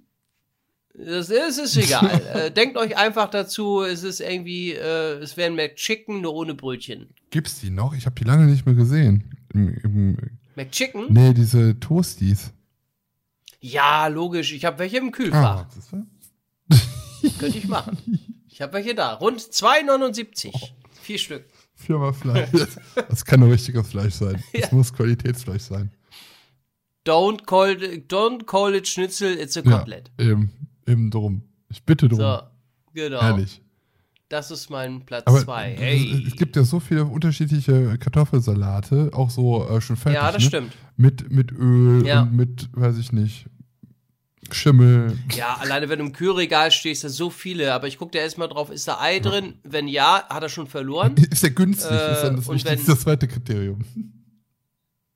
Das 0.94 1.30
ist, 1.30 1.58
ist 1.58 1.78
egal. 1.78 2.22
äh, 2.34 2.52
denkt 2.52 2.76
euch 2.76 2.98
einfach 2.98 3.30
dazu, 3.30 3.82
es 3.84 4.04
ist 4.04 4.20
irgendwie, 4.20 4.74
äh, 4.74 5.14
es 5.20 5.38
wäre 5.38 5.50
ein 5.50 5.56
McChicken, 5.56 6.20
nur 6.20 6.34
ohne 6.34 6.56
Brötchen. 6.56 7.08
Gibt's 7.30 7.62
die 7.62 7.70
noch? 7.70 7.94
Ich 7.94 8.06
habe 8.06 8.16
die 8.16 8.26
lange 8.26 8.48
nicht 8.48 8.66
mehr 8.66 8.76
gesehen. 8.76 9.38
Im, 9.54 9.74
im, 9.84 10.18
McChicken? 10.58 11.06
nee, 11.14 11.34
diese 11.34 11.80
Toasties. 11.80 12.52
Ja, 13.62 14.08
logisch. 14.08 14.52
Ich 14.52 14.66
habe 14.66 14.80
welche 14.80 14.98
im 14.98 15.08
Ah, 15.08 15.12
Kühlfach. 15.12 15.66
du? 15.92 16.06
Könnte 17.40 17.58
ich 17.58 17.68
machen. 17.70 17.98
Ich 18.52 18.61
habe 18.61 18.73
welche 18.73 18.94
da. 18.94 19.14
Rund 19.14 19.40
2,79. 19.40 20.52
Vier 21.02 21.18
Stück. 21.18 21.45
Firma 21.73 22.11
Fleisch. 22.14 22.49
Das 23.10 23.26
kann 23.26 23.40
nur 23.40 23.52
richtiges 23.52 23.88
Fleisch 23.90 24.14
sein. 24.14 24.44
Das 24.53 24.61
Ja. 24.61 24.68
muss 24.76 24.94
Qualitätsfleisch 24.94 25.64
sein. 25.64 25.91
Don't 27.06 27.45
call, 27.45 27.72
don't 28.07 28.45
call 28.45 28.76
it 28.76 28.88
Schnitzel, 28.88 29.34
it's 29.40 29.57
a 29.57 29.61
Ja, 29.61 29.80
Kotelett. 29.80 30.11
eben, 30.19 30.52
eben 30.86 31.10
drum. 31.10 31.41
Ich 31.69 31.84
bitte 31.84 32.07
drum. 32.07 32.19
So, 32.19 32.40
genau. 32.94 33.19
Ehrlich. 33.22 33.61
Das 34.30 34.52
ist 34.52 34.69
mein 34.69 35.03
Platz 35.06 35.23
Aber 35.26 35.40
2. 35.41 35.73
es- 35.73 35.80
Hey. 35.80 36.23
es 36.28 36.36
gibt 36.36 36.56
ja 36.56 36.64
so 36.64 36.80
viele 36.80 37.06
unterschiedliche 37.06 37.98
Kartoffelsalate, 37.98 39.10
auch 39.14 39.30
so 39.32 39.68
äh, 39.68 39.82
schon 39.82 39.95
fertig. 39.98 40.22
ja, 40.22 40.32
das 40.32 40.41
ne? 40.44 40.48
stimmt. 40.48 40.73
Mit, 40.95 41.32
mit 41.32 41.52
Öl 41.52 42.06
Ja. 42.06 42.22
und 42.22 42.34
mit, 42.34 42.69
weiß 42.73 42.98
ich 42.99 43.11
nicht, 43.11 43.48
Schimmel. 44.53 45.18
Ja, 45.36 45.56
alleine 45.60 45.90
wenn 45.90 45.99
du 45.99 46.06
im 46.06 46.14
Kühlregal 46.14 46.72
stehst, 46.72 47.03
da 47.03 47.10
so 47.10 47.30
viele. 47.30 47.73
Aber 47.73 47.88
ich 47.88 47.98
gucke 47.98 48.11
da 48.11 48.19
erstmal 48.19 48.48
drauf, 48.49 48.69
ist 48.69 48.88
da 48.88 48.99
Ei 48.99 49.19
drin? 49.19 49.56
Wenn 49.64 49.88
ja, 49.88 50.23
hat 50.30 50.44
er 50.44 50.49
schon 50.49 50.68
verloren. 50.68 51.15
Ist 51.32 51.44
ja 51.44 51.49
günstig, 51.49 51.91
Äh, 51.91 52.14
ist 52.14 52.22
dann 52.23 52.36
das 52.38 52.48
und 52.48 52.56
wichtigste, 52.56 52.91
das 52.91 53.02
zweite 53.02 53.28
Kriterium. 53.28 53.80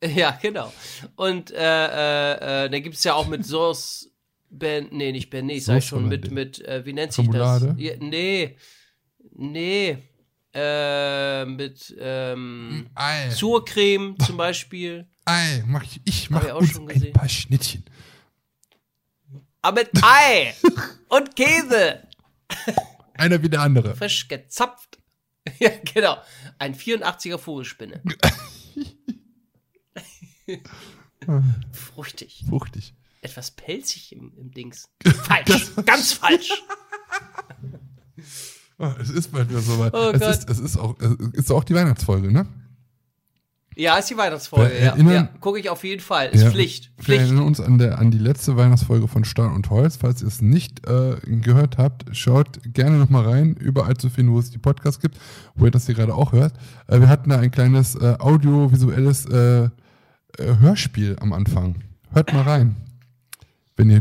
Ja, 0.03 0.37
genau. 0.39 0.71
Und 1.15 1.49
äh, 1.51 1.55
äh, 1.57 2.65
äh, 2.65 2.69
da 2.69 2.79
gibt 2.79 2.95
es 2.95 3.03
ja 3.05 3.13
auch 3.15 3.27
mit 3.27 3.43
Sauce. 3.45 4.09
Ben, 4.51 4.87
nee, 4.91 5.11
nicht 5.11 5.29
Bearnaise, 5.31 5.65
sag 5.65 5.77
ich 5.79 5.85
Sauce 5.85 5.99
schon, 6.01 6.07
mit, 6.09 6.29
mit, 6.31 6.59
äh, 6.63 6.85
wie 6.85 6.93
nennt 6.93 7.11
sich 7.13 7.25
Remoulade? 7.27 7.67
das? 7.69 7.75
Ja, 7.79 7.93
nee, 7.99 8.55
nee, 9.35 9.97
Äh, 10.53 11.45
mit 11.45 11.93
ähm, 11.99 12.85
Ei, 12.95 13.29
Surcreme 13.31 14.15
zum 14.25 14.37
Beispiel. 14.37 15.05
Ei, 15.25 15.63
mach 15.65 15.83
ich, 15.83 15.99
ich 16.05 16.29
mach 16.29 16.43
ich 16.45 16.51
auch 16.51 16.61
uns 16.61 16.71
schon 16.71 16.83
ein 16.83 16.87
gesehen. 16.93 17.13
paar 17.13 17.27
Schnittchen. 17.27 17.83
Aber 19.65 19.81
mit 19.81 19.89
Ei 20.03 20.53
und 21.09 21.35
Käse. 21.35 22.03
Einer 23.15 23.41
wie 23.41 23.49
der 23.49 23.61
andere. 23.61 23.95
Frisch 23.95 24.27
gezapft. 24.27 24.99
Ja, 25.59 25.69
genau. 25.93 26.17
Ein 26.57 26.73
84er 26.73 27.37
Vogelspinne. 27.37 28.01
Fruchtig. 31.71 32.43
Fruchtig. 32.49 32.95
Etwas 33.21 33.51
pelzig 33.51 34.11
im, 34.11 34.33
im 34.37 34.49
Dings. 34.49 34.89
Falsch. 35.03 35.71
Ganz 35.85 36.13
falsch. 36.13 36.49
Oh, 38.79 38.91
es 38.99 39.11
ist 39.11 39.31
bald 39.31 39.49
wieder 39.49 39.61
soweit. 39.61 39.93
Oh 39.93 40.09
es, 40.09 40.19
Gott. 40.19 40.29
ist, 40.31 40.49
es 40.49 40.57
ist 40.59 40.77
auch, 40.77 40.99
es 40.99 41.11
ist 41.45 41.51
auch 41.51 41.63
die 41.63 41.75
Weihnachtsfolge, 41.75 42.31
ne? 42.31 42.47
Ja, 43.77 43.97
ist 43.97 44.09
die 44.09 44.15
Weihnachtsfolge. 44.17 44.73
Wir 44.73 44.83
Ja, 44.97 45.11
ja. 45.13 45.29
gucke 45.41 45.59
ich 45.59 45.69
auf 45.69 45.83
jeden 45.83 46.01
Fall. 46.01 46.27
Ist 46.29 46.43
Ja. 46.43 46.49
Pflicht. 46.51 46.91
Wir 46.97 47.03
Pflicht. 47.03 47.21
erinnern 47.23 47.43
uns 47.45 47.59
an, 47.59 47.77
der, 47.77 47.99
an 47.99 48.09
die 48.09 48.17
letzte 48.17 48.55
Weihnachtsfolge 48.55 49.07
von 49.09 49.25
Stahl 49.25 49.51
und 49.51 49.69
Holz. 49.69 49.97
Falls 49.97 50.21
ihr 50.21 50.29
es 50.29 50.41
nicht 50.41 50.87
äh, 50.87 51.17
gehört 51.25 51.77
habt, 51.77 52.05
schaut 52.15 52.59
gerne 52.73 52.97
nochmal 52.97 53.25
rein. 53.27 53.55
Überall 53.55 53.97
zu 53.97 54.09
finden, 54.09 54.31
wo 54.33 54.39
es 54.39 54.49
die 54.49 54.57
Podcasts 54.59 55.01
gibt, 55.01 55.17
wo 55.55 55.65
ihr 55.65 55.71
das 55.71 55.85
hier 55.87 55.95
gerade 55.95 56.15
auch 56.15 56.31
hört. 56.31 56.53
Äh, 56.87 57.01
wir 57.01 57.09
hatten 57.09 57.29
da 57.29 57.39
ein 57.39 57.51
kleines 57.51 57.95
äh, 57.95 58.15
audiovisuelles 58.17 59.25
äh, 59.25 59.63
äh, 59.65 59.69
Hörspiel 60.59 61.17
am 61.19 61.33
Anfang. 61.33 61.75
Hört 62.13 62.31
mal 62.33 62.43
rein. 62.43 62.75
Wenn 63.77 63.89
ihr 63.89 63.99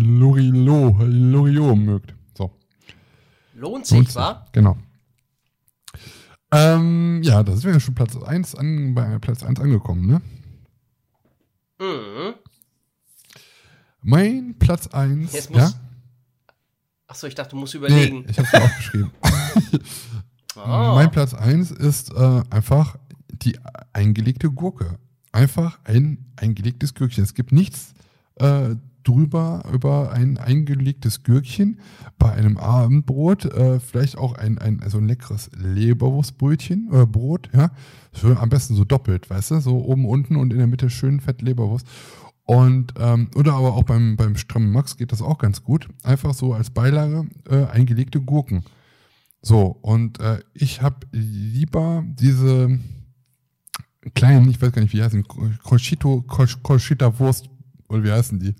Lorilo, 0.00 0.96
Loriot 1.00 1.76
mögt. 1.76 2.14
So. 2.36 2.50
Lohnt 3.54 3.86
sich, 3.86 3.96
Lohnt 3.98 4.08
sich. 4.08 4.16
wa? 4.16 4.46
Genau. 4.52 4.78
Ähm, 6.52 7.20
ja, 7.22 7.42
da 7.42 7.52
sind 7.52 7.64
wir 7.64 7.72
ja 7.74 7.80
schon 7.80 7.94
Platz 7.94 8.16
1 8.16 8.54
an, 8.56 8.94
bei 8.94 9.18
Platz 9.18 9.42
1 9.44 9.60
angekommen, 9.60 10.06
ne? 10.06 10.20
Mhm. 11.78 12.34
Mein 14.02 14.58
Platz 14.58 14.88
1. 14.88 15.32
Jetzt 15.32 15.50
muss- 15.50 15.58
ja? 15.60 15.72
Achso, 17.06 17.26
ich 17.26 17.34
dachte, 17.34 17.50
du 17.50 17.56
musst 17.56 17.74
Nee, 17.74 17.78
überlegen. 17.78 18.24
ich 18.28 18.38
hab's 18.38 18.52
mir 18.52 18.62
aufgeschrieben. 18.62 19.10
Oh. 20.56 20.60
Mein 20.94 21.10
Platz 21.10 21.34
1 21.34 21.70
ist 21.72 22.12
äh, 22.12 22.42
einfach 22.50 22.96
die 23.28 23.58
eingelegte 23.92 24.50
Gurke. 24.50 24.98
Einfach 25.32 25.78
ein 25.84 26.32
eingelegtes 26.36 26.94
Gürkchen. 26.94 27.22
Es 27.24 27.34
gibt 27.34 27.52
nichts 27.52 27.94
äh, 28.36 28.74
drüber 29.10 29.62
über 29.72 30.12
ein 30.12 30.38
eingelegtes 30.38 31.22
Gürkchen 31.22 31.80
bei 32.18 32.32
einem 32.32 32.56
Abendbrot. 32.56 33.46
Äh, 33.46 33.80
vielleicht 33.80 34.16
auch 34.16 34.34
ein, 34.34 34.58
ein 34.58 34.80
so 34.88 34.98
ein 34.98 35.06
leckeres 35.06 35.50
Leberwurstbrötchen 35.56 36.88
oder 36.90 37.06
Brot. 37.06 37.50
Ja, 37.52 37.70
schön, 38.12 38.36
am 38.36 38.48
besten 38.48 38.74
so 38.74 38.84
doppelt, 38.84 39.28
weißt 39.28 39.52
du, 39.52 39.60
so 39.60 39.84
oben, 39.84 40.04
unten 40.04 40.36
und 40.36 40.52
in 40.52 40.58
der 40.58 40.66
Mitte 40.66 40.90
schön 40.90 41.20
fett 41.20 41.42
Leberwurst. 41.42 41.86
Und 42.44 42.94
ähm, 42.98 43.28
oder 43.34 43.54
aber 43.54 43.74
auch 43.74 43.84
beim, 43.84 44.16
beim 44.16 44.36
strammen 44.36 44.72
Max 44.72 44.96
geht 44.96 45.12
das 45.12 45.22
auch 45.22 45.38
ganz 45.38 45.62
gut. 45.62 45.88
Einfach 46.02 46.34
so 46.34 46.52
als 46.52 46.70
Beilage 46.70 47.28
äh, 47.48 47.66
eingelegte 47.66 48.20
Gurken. 48.20 48.64
So, 49.42 49.78
und 49.82 50.20
äh, 50.20 50.40
ich 50.52 50.82
habe 50.82 51.06
lieber 51.12 52.04
diese 52.06 52.78
kleinen, 54.14 54.50
ich 54.50 54.60
weiß 54.60 54.72
gar 54.72 54.82
nicht, 54.82 54.92
wie 54.92 55.02
heißen, 55.02 55.26
Colchito, 55.62 56.22
Colchita 56.22 57.18
Wurst, 57.18 57.48
oder 57.88 58.04
wie 58.04 58.12
heißen 58.12 58.38
die? 58.38 58.54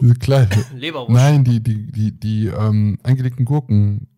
Diese 0.00 0.14
kleinen. 0.14 0.48
Leberwurst. 0.76 1.10
Nein, 1.10 1.44
die, 1.44 1.62
die, 1.62 1.90
die, 1.92 2.18
die 2.18 2.46
ähm, 2.46 2.98
eingelegten 3.02 3.44
Gurken. 3.44 4.08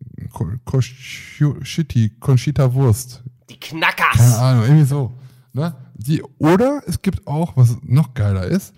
Colchiti, 0.65 2.09
Conchita 2.19 2.73
Wurst. 2.73 3.23
Die 3.49 3.59
Keine 3.59 3.81
Knackers. 3.81 4.37
Ahnung, 4.37 4.63
irgendwie 4.63 4.85
so. 4.85 5.11
Ne? 5.53 5.75
Die, 5.95 6.21
oder 6.39 6.81
es 6.87 7.01
gibt 7.01 7.25
auch, 7.27 7.55
was 7.55 7.77
noch 7.83 8.13
geiler 8.13 8.45
ist, 8.45 8.73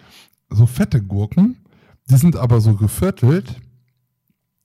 so 0.49 0.65
fette 0.65 1.01
Gurken, 1.01 1.57
die 2.09 2.17
sind 2.17 2.35
aber 2.35 2.61
so 2.61 2.73
geviertelt 2.75 3.55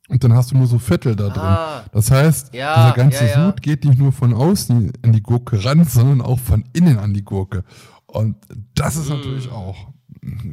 und 0.09 0.23
dann 0.23 0.35
hast 0.35 0.51
du 0.51 0.57
nur 0.59 0.67
so 0.67 0.79
Viertel 0.79 1.17
da 1.17 1.29
drin. 1.29 1.43
Ah, 1.43 1.85
Das 1.93 2.11
heißt, 2.11 2.55
Ja, 2.55 2.75
dieser 2.93 2.97
ganze 2.97 3.25
ja, 3.25 3.31
ja. 3.31 3.47
Sud 3.47 3.63
geht 3.63 3.85
nicht 3.85 3.99
nur 3.99 4.13
von 4.13 4.35
außen 4.35 4.93
an 5.03 5.13
die 5.13 5.23
Gurke 5.23 5.65
ran, 5.65 5.85
sondern 5.85 6.21
auch 6.21 6.39
von 6.39 6.65
innen 6.75 6.99
an 6.99 7.15
die 7.15 7.25
Gurke. 7.25 7.65
Und 8.07 8.37
das 8.75 8.97
ist 8.97 9.09
Mm. 9.09 9.13
natürlich 9.13 9.51
auch 9.51 9.92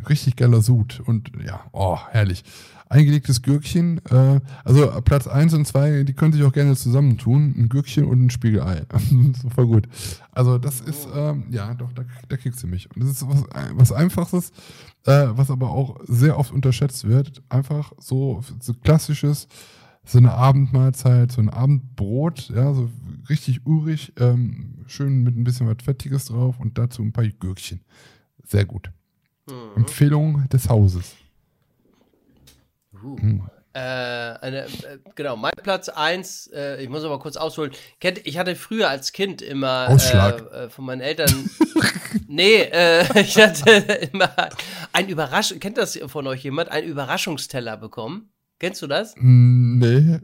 richtig 0.07 0.35
geiler 0.35 0.61
Sud. 0.61 1.01
Und 1.05 1.31
ja, 1.45 1.61
oh, 1.71 1.97
herrlich. 2.09 2.43
Eingelegtes 2.91 3.43
Gürkchen, 3.43 4.01
äh, 4.09 4.39
also 4.63 4.89
Platz 5.01 5.27
1 5.27 5.53
und 5.53 5.65
2, 5.65 6.05
die 6.05 6.13
können 6.13 6.33
sich 6.33 6.43
auch 6.43 6.51
gerne 6.51 6.75
zusammentun. 6.75 7.53
Ein 7.55 7.69
Gürkchen 7.69 8.05
und 8.05 8.25
ein 8.25 8.29
Spiegelei. 8.31 8.81
Super 9.41 9.65
gut. 9.65 9.87
Also 10.31 10.57
das 10.57 10.81
ist, 10.81 11.07
ähm, 11.13 11.45
ja, 11.51 11.75
doch, 11.75 11.93
da, 11.93 12.03
da 12.27 12.37
kriegst 12.37 12.63
du 12.63 12.67
mich. 12.67 12.89
Und 12.95 13.03
das 13.03 13.11
ist 13.11 13.27
was, 13.27 13.43
was 13.73 13.91
Einfaches, 13.91 14.51
äh, 15.05 15.27
was 15.29 15.51
aber 15.51 15.69
auch 15.69 15.99
sehr 16.07 16.39
oft 16.39 16.51
unterschätzt 16.51 17.07
wird. 17.07 17.43
Einfach 17.49 17.93
so, 17.99 18.41
so 18.59 18.73
klassisches, 18.73 19.47
so 20.03 20.17
eine 20.17 20.33
Abendmahlzeit, 20.33 21.31
so 21.31 21.41
ein 21.41 21.49
Abendbrot, 21.49 22.49
ja, 22.49 22.73
so 22.73 22.89
richtig 23.29 23.67
urig, 23.67 24.13
ähm, 24.17 24.83
schön 24.87 25.21
mit 25.21 25.37
ein 25.37 25.43
bisschen 25.43 25.67
was 25.67 25.83
Fettiges 25.83 26.25
drauf 26.25 26.59
und 26.59 26.79
dazu 26.79 27.03
ein 27.03 27.13
paar 27.13 27.27
Gürkchen. 27.27 27.81
Sehr 28.43 28.65
gut. 28.65 28.91
Mhm. 29.49 29.77
Empfehlung 29.77 30.49
des 30.49 30.69
Hauses. 30.69 31.15
Uh. 33.03 33.17
Hm. 33.19 33.49
Äh, 33.71 33.79
eine, 33.79 34.65
äh, 34.65 34.97
genau, 35.13 35.35
mein 35.35 35.53
Platz 35.61 35.89
1, 35.89 36.47
äh, 36.47 36.81
ich 36.81 36.89
muss 36.89 37.03
aber 37.03 37.19
kurz 37.19 37.37
ausholen. 37.37 37.71
Kennt, 37.99 38.25
ich 38.25 38.37
hatte 38.39 38.55
früher 38.55 38.89
als 38.89 39.11
Kind 39.11 39.43
immer. 39.43 39.89
Äh, 39.89 40.65
äh, 40.65 40.69
von 40.69 40.85
meinen 40.85 41.01
Eltern. 41.01 41.49
nee, 42.27 42.61
äh, 42.63 43.05
ich 43.21 43.37
hatte 43.37 43.69
immer 44.11 44.31
ein 44.91 45.07
Überraschung. 45.07 45.59
Kennt 45.59 45.77
das 45.77 45.97
von 46.07 46.25
euch 46.25 46.43
jemand? 46.43 46.71
Ein 46.71 46.83
Überraschungsteller 46.83 47.77
bekommen? 47.77 48.31
Kennst 48.57 48.81
du 48.81 48.87
das? 48.87 49.13
Mm, 49.17 49.77
Nee. 49.77 50.19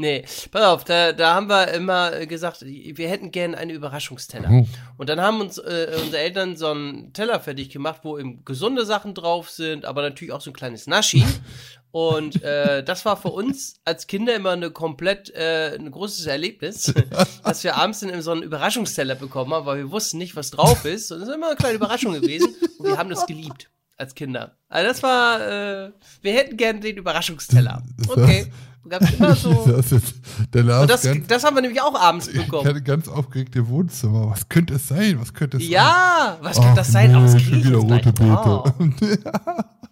Nee, 0.00 0.24
pass 0.52 0.62
auf, 0.62 0.84
da, 0.84 1.12
da 1.12 1.34
haben 1.34 1.48
wir 1.48 1.72
immer 1.72 2.12
äh, 2.12 2.28
gesagt, 2.28 2.64
wir 2.64 3.08
hätten 3.08 3.32
gern 3.32 3.56
einen 3.56 3.72
Überraschungsteller. 3.72 4.48
Oh. 4.48 4.66
Und 4.96 5.08
dann 5.08 5.20
haben 5.20 5.40
uns 5.40 5.58
äh, 5.58 5.98
unsere 6.00 6.18
Eltern 6.22 6.56
so 6.56 6.68
einen 6.68 7.12
Teller 7.12 7.40
fertig 7.40 7.70
gemacht, 7.70 8.02
wo 8.04 8.16
eben 8.16 8.44
gesunde 8.44 8.86
Sachen 8.86 9.12
drauf 9.14 9.50
sind, 9.50 9.84
aber 9.84 10.02
natürlich 10.02 10.32
auch 10.32 10.40
so 10.40 10.50
ein 10.50 10.54
kleines 10.54 10.86
Naschi. 10.86 11.24
Und 11.90 12.44
äh, 12.44 12.84
das 12.84 13.04
war 13.06 13.16
für 13.16 13.30
uns 13.30 13.80
als 13.84 14.06
Kinder 14.06 14.36
immer 14.36 14.50
eine 14.50 14.70
komplett 14.70 15.34
äh, 15.34 15.74
ein 15.76 15.90
großes 15.90 16.26
Erlebnis, 16.26 16.94
dass 17.42 17.64
wir 17.64 17.76
abends 17.76 17.98
dann 17.98 18.22
so 18.22 18.30
einen 18.30 18.42
Überraschungsteller 18.42 19.16
bekommen 19.16 19.52
haben, 19.52 19.66
weil 19.66 19.78
wir 19.78 19.90
wussten 19.90 20.18
nicht, 20.18 20.36
was 20.36 20.52
drauf 20.52 20.84
ist. 20.84 21.10
Und 21.10 21.20
das 21.20 21.28
ist 21.28 21.34
immer 21.34 21.48
eine 21.48 21.56
kleine 21.56 21.74
Überraschung 21.74 22.12
gewesen. 22.12 22.54
Und 22.78 22.86
wir 22.86 22.98
haben 22.98 23.10
das 23.10 23.26
geliebt 23.26 23.68
als 23.98 24.14
Kinder. 24.14 24.56
Also 24.68 24.88
das 24.88 25.02
war, 25.02 25.40
äh, 25.40 25.92
wir 26.22 26.32
hätten 26.32 26.56
gerne 26.56 26.80
den 26.80 26.96
Überraschungsteller. 26.96 27.82
Okay. 28.08 28.46
Gab's 28.88 29.10
immer 29.12 29.34
so. 29.34 29.52
Das 29.76 29.92
ist, 29.92 30.14
der 30.54 30.62
Lars 30.62 30.82
Und 30.82 30.90
das, 30.90 31.02
ganz, 31.02 31.26
das 31.26 31.44
haben 31.44 31.56
wir 31.56 31.60
nämlich 31.62 31.82
auch 31.82 31.94
abends 31.94 32.28
ich 32.28 32.40
bekommen. 32.42 32.66
hatte 32.66 32.82
ganz 32.82 33.06
aufgeregt 33.08 33.54
im 33.56 33.68
Wohnzimmer. 33.68 34.30
Was 34.30 34.48
könnte 34.48 34.74
es 34.74 34.88
sein? 34.88 35.20
Was 35.20 35.34
könnte 35.34 35.58
es 35.58 35.64
sein? 35.64 35.72
Ja, 35.72 36.38
was 36.40 36.58
Ach, 36.58 36.62
kann 36.62 36.74
das 36.76 36.90
sein? 36.92 37.10
nee, 37.12 37.18
Oh, 37.18 37.22
das 37.22 37.42
schon 37.42 37.58
ich 37.58 37.64
wieder 37.66 37.76
rote. 37.78 38.14
Oh. 38.20 38.62
Beete. 38.78 39.22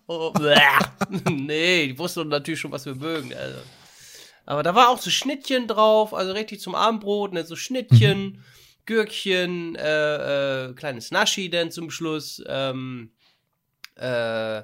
Oh, 0.06 0.30
bäh. 0.30 0.56
nee, 1.32 1.88
die 1.88 1.98
wussten 1.98 2.28
natürlich 2.28 2.60
schon, 2.60 2.70
was 2.72 2.86
wir 2.86 2.94
mögen. 2.94 3.34
Also. 3.34 3.58
Aber 4.46 4.62
da 4.62 4.74
war 4.74 4.88
auch 4.88 4.98
so 5.00 5.10
Schnittchen 5.10 5.66
drauf, 5.66 6.14
also 6.14 6.32
richtig 6.32 6.60
zum 6.60 6.74
Abendbrot, 6.74 7.32
ne, 7.32 7.44
so 7.44 7.56
Schnittchen, 7.56 8.18
Mhm. 8.24 8.38
Gürkchen, 8.86 9.74
äh, 9.74 10.66
äh, 10.68 10.72
kleines 10.74 11.10
Naschi 11.10 11.50
dann 11.50 11.72
zum 11.72 11.90
Schluss, 11.90 12.40
ähm, 12.48 13.10
äh, 13.96 14.58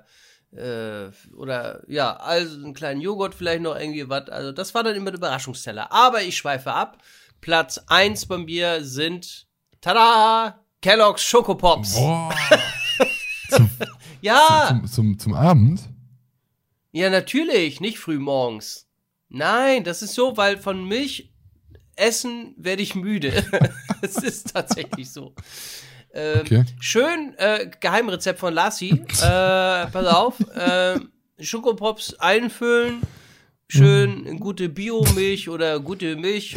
äh, 0.57 1.11
oder 1.37 1.83
ja, 1.89 2.17
also 2.17 2.57
einen 2.57 2.75
kleinen 2.75 3.01
Joghurt 3.01 3.35
vielleicht 3.35 3.63
noch 3.63 3.77
irgendwie 3.77 4.09
was. 4.09 4.29
Also 4.29 4.53
das 4.53 4.75
war 4.75 4.83
dann 4.83 4.97
immer 4.97 5.11
der 5.11 5.19
Überraschungsteller. 5.19 5.93
Aber 5.93 6.23
ich 6.23 6.37
schweife 6.37 6.73
ab. 6.73 6.99
Platz 7.41 7.79
1 7.89 8.27
bei 8.27 8.39
mir 8.39 8.85
sind, 8.85 9.47
tada, 9.81 10.65
Kellogg's 10.81 11.23
Schokopops. 11.23 11.95
Boah. 11.97 12.35
zum, 13.51 13.71
Ja, 14.21 14.67
zum, 14.69 14.87
zum, 14.87 15.19
zum 15.19 15.35
Abend? 15.35 15.81
Ja, 16.93 17.11
natürlich, 17.11 17.81
nicht 17.81 17.99
früh 17.99 18.19
morgens. 18.19 18.87
Nein, 19.29 19.83
das 19.83 20.03
ist 20.03 20.15
so, 20.15 20.37
weil 20.37 20.59
von 20.59 20.87
Milch 20.87 21.33
essen 21.97 22.55
werde 22.57 22.83
ich 22.83 22.95
müde. 22.95 23.45
Es 24.05 24.17
ist 24.17 24.53
tatsächlich 24.53 25.13
so. 25.13 25.33
Ähm, 26.15 26.41
Okay. 26.41 26.65
Schön, 26.81 27.35
äh, 27.39 27.71
Geheimrezept 27.81 28.39
von 28.39 28.53
Lassi. 28.53 28.91
äh, 29.23 29.87
pass 29.87 30.07
auf, 30.07 30.41
äh, 30.55 30.99
Schokopops 31.41 32.15
einfüllen, 32.15 33.01
schön 33.69 34.39
gute 34.39 34.69
Biomilch 34.69 35.49
oder 35.49 35.81
gute 35.81 36.17
Milch 36.17 36.57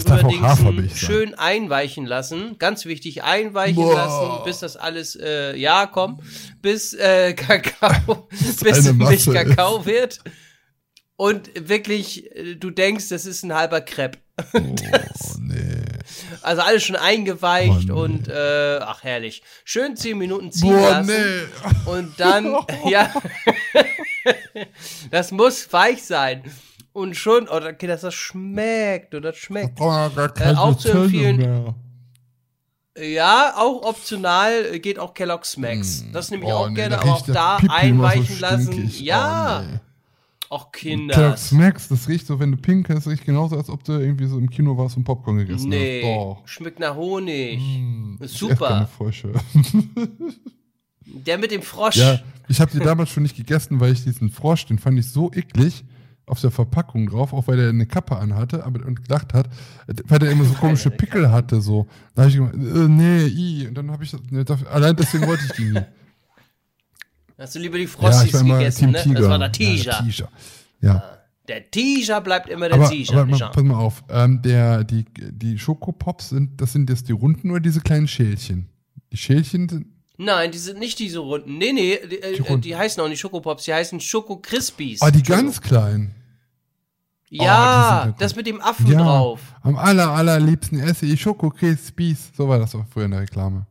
schön 0.94 1.34
einweichen 1.34 2.06
lassen. 2.06 2.58
Ganz 2.60 2.86
wichtig, 2.86 3.24
einweichen 3.24 3.76
Boah. 3.76 3.96
lassen, 3.96 4.44
bis 4.44 4.60
das 4.60 4.76
alles, 4.76 5.16
äh, 5.16 5.56
ja, 5.58 5.88
komm, 5.88 6.20
bis 6.62 6.94
äh, 6.94 7.34
Kakao, 7.36 8.28
bis 8.62 8.94
Milch 8.94 9.26
Kakao 9.26 9.86
wird. 9.86 10.20
Und 11.18 11.50
wirklich, 11.70 12.36
äh, 12.36 12.56
du 12.56 12.70
denkst, 12.72 13.08
das 13.10 13.26
ist 13.26 13.44
ein 13.44 13.54
halber 13.54 13.82
Crepe. 13.82 14.20
Oh, 14.54 15.38
nee. 15.40 15.84
Also 16.42 16.62
alles 16.62 16.84
schon 16.84 16.96
eingeweicht 16.98 17.90
Oh, 17.90 17.94
nee. 18.08 18.16
und 18.16 18.28
äh, 18.28 18.80
ach 18.82 19.04
herrlich. 19.04 19.42
Schön 19.64 19.96
zehn 19.96 20.18
Minuten 20.18 20.52
ziehen 20.52 20.70
Boah, 20.72 20.90
lassen. 20.92 21.08
nee. 21.08 21.90
Und 21.92 22.20
dann, 22.20 22.56
ja, 22.86 23.12
das 25.12 25.32
muss 25.32 25.72
weich 25.72 26.04
sein. 26.04 26.44
Und 26.94 27.16
schon, 27.16 27.48
oder 27.50 27.68
okay, 27.70 27.88
dass 27.88 28.02
das 28.02 28.14
schmeckt, 28.14 29.14
oder 29.16 29.32
das 29.32 29.38
schmeckt. 29.40 29.80
Oh, 29.82 30.10
keine 30.34 30.60
auch 30.60 30.78
zu 30.78 30.92
empfehlen- 30.92 31.38
mehr. 31.38 31.76
Ja, 32.98 33.54
auch 33.58 33.82
optional 33.84 34.68
äh, 34.72 34.80
geht 34.80 35.00
auch 35.00 35.14
Kellogg's 35.14 35.58
Max. 35.58 36.06
Das 36.14 36.32
nehme 36.32 36.46
ich 36.46 36.50
Oh, 36.50 36.56
auch 36.56 36.70
nee, 36.70 36.76
gerne, 36.76 36.96
da 36.96 37.02
aber 37.02 37.12
auch 37.14 37.26
da 37.28 37.58
Pipi 37.58 37.66
immer 37.66 37.74
so 37.74 37.84
einweichen 38.16 38.40
lassen. 38.40 38.90
Ja, 39.00 39.60
Oh, 39.60 39.68
nee. 39.70 39.80
Auch 40.56 40.72
Kellogg's 40.72 41.14
Kinders. 41.14 41.52
Max, 41.52 41.88
das 41.90 42.08
riecht 42.08 42.26
so, 42.28 42.40
wenn 42.40 42.52
du 42.52 42.58
pinkelst, 42.58 43.08
riecht 43.08 43.26
genauso, 43.26 43.58
als 43.58 43.70
ob 43.70 43.84
du 43.84 43.94
irgendwie 43.94 44.26
so 44.26 44.38
im 44.38 44.50
Kino 44.50 44.78
warst 44.78 44.96
und 44.98 45.04
Popcorn 45.04 45.38
gegessen 45.38 45.70
Nee, 45.70 46.02
hast. 46.02 46.08
Doch. 46.08 46.48
schmeckt 46.48 46.80
nach 46.80 46.96
Honig. 46.96 47.60
Esse 48.20 48.38
super. 48.38 48.90
Der 51.06 51.38
mit 51.38 51.52
dem 51.52 51.62
Frosch. 51.62 51.98
Ja, 51.98 52.20
ich 52.48 52.60
habe 52.60 52.72
die 52.72 52.80
damals 52.80 53.10
schon 53.10 53.24
nicht 53.24 53.36
gegessen, 53.36 53.80
weil 53.80 53.92
ich 53.94 54.04
diesen 54.04 54.30
Frosch, 54.32 54.66
den 54.66 54.80
fand 54.80 54.98
ich 54.98 55.08
so 55.12 55.32
eklig 55.34 55.84
auf 56.26 56.42
der 56.42 56.52
Verpackung 56.52 57.08
drauf, 57.08 57.34
auch 57.34 57.48
weil 57.48 57.58
der 57.58 57.70
eine 57.70 57.86
Kappe 57.86 58.16
anhatte 58.16 58.66
aber, 58.66 58.84
und 58.86 59.08
gelacht 59.08 59.34
hat, 59.34 59.48
weil 60.06 60.20
der 60.20 60.32
immer 60.32 60.46
so 60.46 60.54
komische 60.56 60.90
Pickel 60.90 61.32
hatte. 61.32 61.62
So. 61.62 61.86
Da 62.16 62.24
habe 62.24 62.32
ich 62.32 62.38
gemeint, 62.38 62.56
äh, 62.56 62.88
nee, 62.88 63.26
i. 63.28 63.68
Und 63.68 63.76
dann 63.76 63.92
habe 63.92 64.04
ich, 64.04 64.14
ne, 64.32 64.44
allein 64.72 64.96
deswegen 64.96 65.28
wollte 65.28 65.44
ich 65.46 65.52
die 65.54 65.72
nie. 65.72 65.82
Hast 67.38 67.56
du 67.56 67.60
lieber 67.60 67.78
die 67.78 67.84
ja, 67.84 67.90
Frosties 67.90 68.34
ich 68.34 68.40
immer 68.42 68.58
gegessen, 68.58 68.92
ne? 68.92 69.02
Tiger. 69.04 69.20
Das 69.20 69.30
war 69.30 69.38
der 69.40 69.48
Ja, 69.48 69.52
Tiger. 69.52 70.04
Tiger. 70.04 70.30
Ja. 70.82 71.04
Der 71.48 71.70
Tiger 71.70 72.22
bleibt 72.22 72.50
immer 72.50 72.68
der 72.70 72.78
Aber, 72.80 72.90
Tiger. 72.90 73.14
aber 73.14 73.26
mal, 73.26 73.50
pass 73.52 73.64
mal 73.64 73.76
auf, 73.76 74.04
ähm, 74.10 74.42
der, 74.42 74.84
die, 74.84 75.06
die 75.16 75.60
Schokopops 75.60 76.30
sind, 76.30 76.60
das 76.60 76.74
sind 76.74 76.90
jetzt 76.90 77.08
die 77.08 77.12
runden 77.12 77.52
oder 77.52 77.60
diese 77.60 77.82
kleinen 77.82 78.08
Schälchen? 78.08 78.70
Die 79.12 79.18
Schälchen 79.18 79.70
sind, 79.70 79.86
Nein, 80.18 80.52
die 80.52 80.58
sind 80.58 80.80
nicht 80.80 80.98
diese 81.00 81.20
runden. 81.20 81.58
Nee, 81.58 81.74
nee, 81.74 82.00
die, 82.10 82.22
äh, 82.22 82.36
Die 82.38 82.42
runden. 82.42 82.62
die 82.62 82.76
heißen 82.76 83.04
auch 83.04 83.10
nicht 83.10 83.20
Schokopops, 83.20 83.66
die 83.66 83.74
heißen 83.74 84.00
Schoko 84.00 84.38
Crispies. 84.38 85.02
ah, 85.02 85.12
die 85.12 85.22
ganz 85.22 85.60
kleinen. 85.62 86.16
Ja, 87.30 87.42
Oh, 87.42 88.08
ja 88.08 88.16
das 88.18 88.36
mit 88.36 88.48
dem 88.48 88.62
Affen 88.62 88.88
Ja, 88.88 89.00
drauf. 89.04 89.42
am 89.62 89.76
aller, 89.76 90.10
allerliebsten 90.12 90.80
esse 90.80 91.06
ich 91.06 91.22
Schoko 91.22 91.50
Crispies. 91.50 92.32
So 92.36 92.48
war 92.48 92.60
das 92.60 92.74
auch 92.76 92.86
früher 92.90 93.06
in 93.06 93.12
der 93.12 93.22
Reklame. 93.22 93.68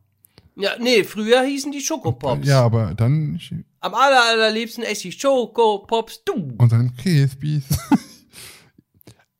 Ja, 0.57 0.71
nee, 0.79 1.03
früher 1.03 1.43
hießen 1.43 1.71
die 1.71 1.81
Schokopops. 1.81 2.47
Ja, 2.47 2.61
aber 2.63 2.93
dann 2.93 3.39
Am 3.81 3.93
aller, 3.93 4.23
allerliebsten 4.29 4.83
esse 4.83 5.09
ich 5.09 5.19
Schokopops. 5.19 6.23
Du. 6.23 6.53
und 6.57 6.71
dann 6.71 6.95
Crispies. 6.95 7.63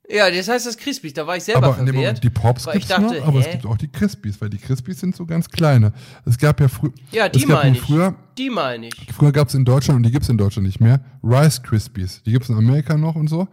Ja, 0.08 0.30
das 0.30 0.48
heißt 0.48 0.68
das 0.68 0.78
Crispies, 0.78 1.14
da 1.14 1.26
war 1.26 1.36
ich 1.38 1.44
selber 1.44 1.66
aber 1.66 1.74
verwirrt. 1.78 1.96
Moment, 1.96 2.24
die 2.24 2.30
Pops 2.30 2.68
gibt's 2.72 2.88
dachte, 2.90 3.16
noch, 3.20 3.28
aber 3.28 3.40
es 3.40 3.50
gibt 3.50 3.66
auch 3.66 3.78
die 3.78 3.88
Crispies, 3.88 4.40
weil 4.40 4.50
die 4.52 4.60
Crispies 4.60 5.00
sind 5.00 5.16
so 5.16 5.26
ganz 5.26 5.50
kleine. 5.50 5.94
Es 6.26 6.38
gab 6.38 6.60
ja 6.60 6.68
früher, 6.68 6.92
ja, 7.12 7.28
die 7.28 7.46
meine 7.48 7.76
ich. 7.76 7.82
früher, 7.82 8.14
Die 8.38 8.52
meine 8.52 8.88
ich. 8.88 8.96
früher 9.14 9.32
gab 9.32 9.48
es 9.48 9.56
in 9.56 9.66
Deutschland 9.66 9.98
und 9.98 10.04
die 10.04 10.12
gibt 10.12 10.22
es 10.24 10.30
in 10.30 10.38
Deutschland 10.38 10.68
nicht 10.68 10.80
mehr, 10.80 11.04
Rice 11.24 11.64
Krispies. 11.64 12.22
Die 12.24 12.32
gibt 12.32 12.44
es 12.44 12.50
in 12.52 12.56
Amerika 12.56 12.96
noch 12.98 13.16
und 13.16 13.28
so. 13.30 13.48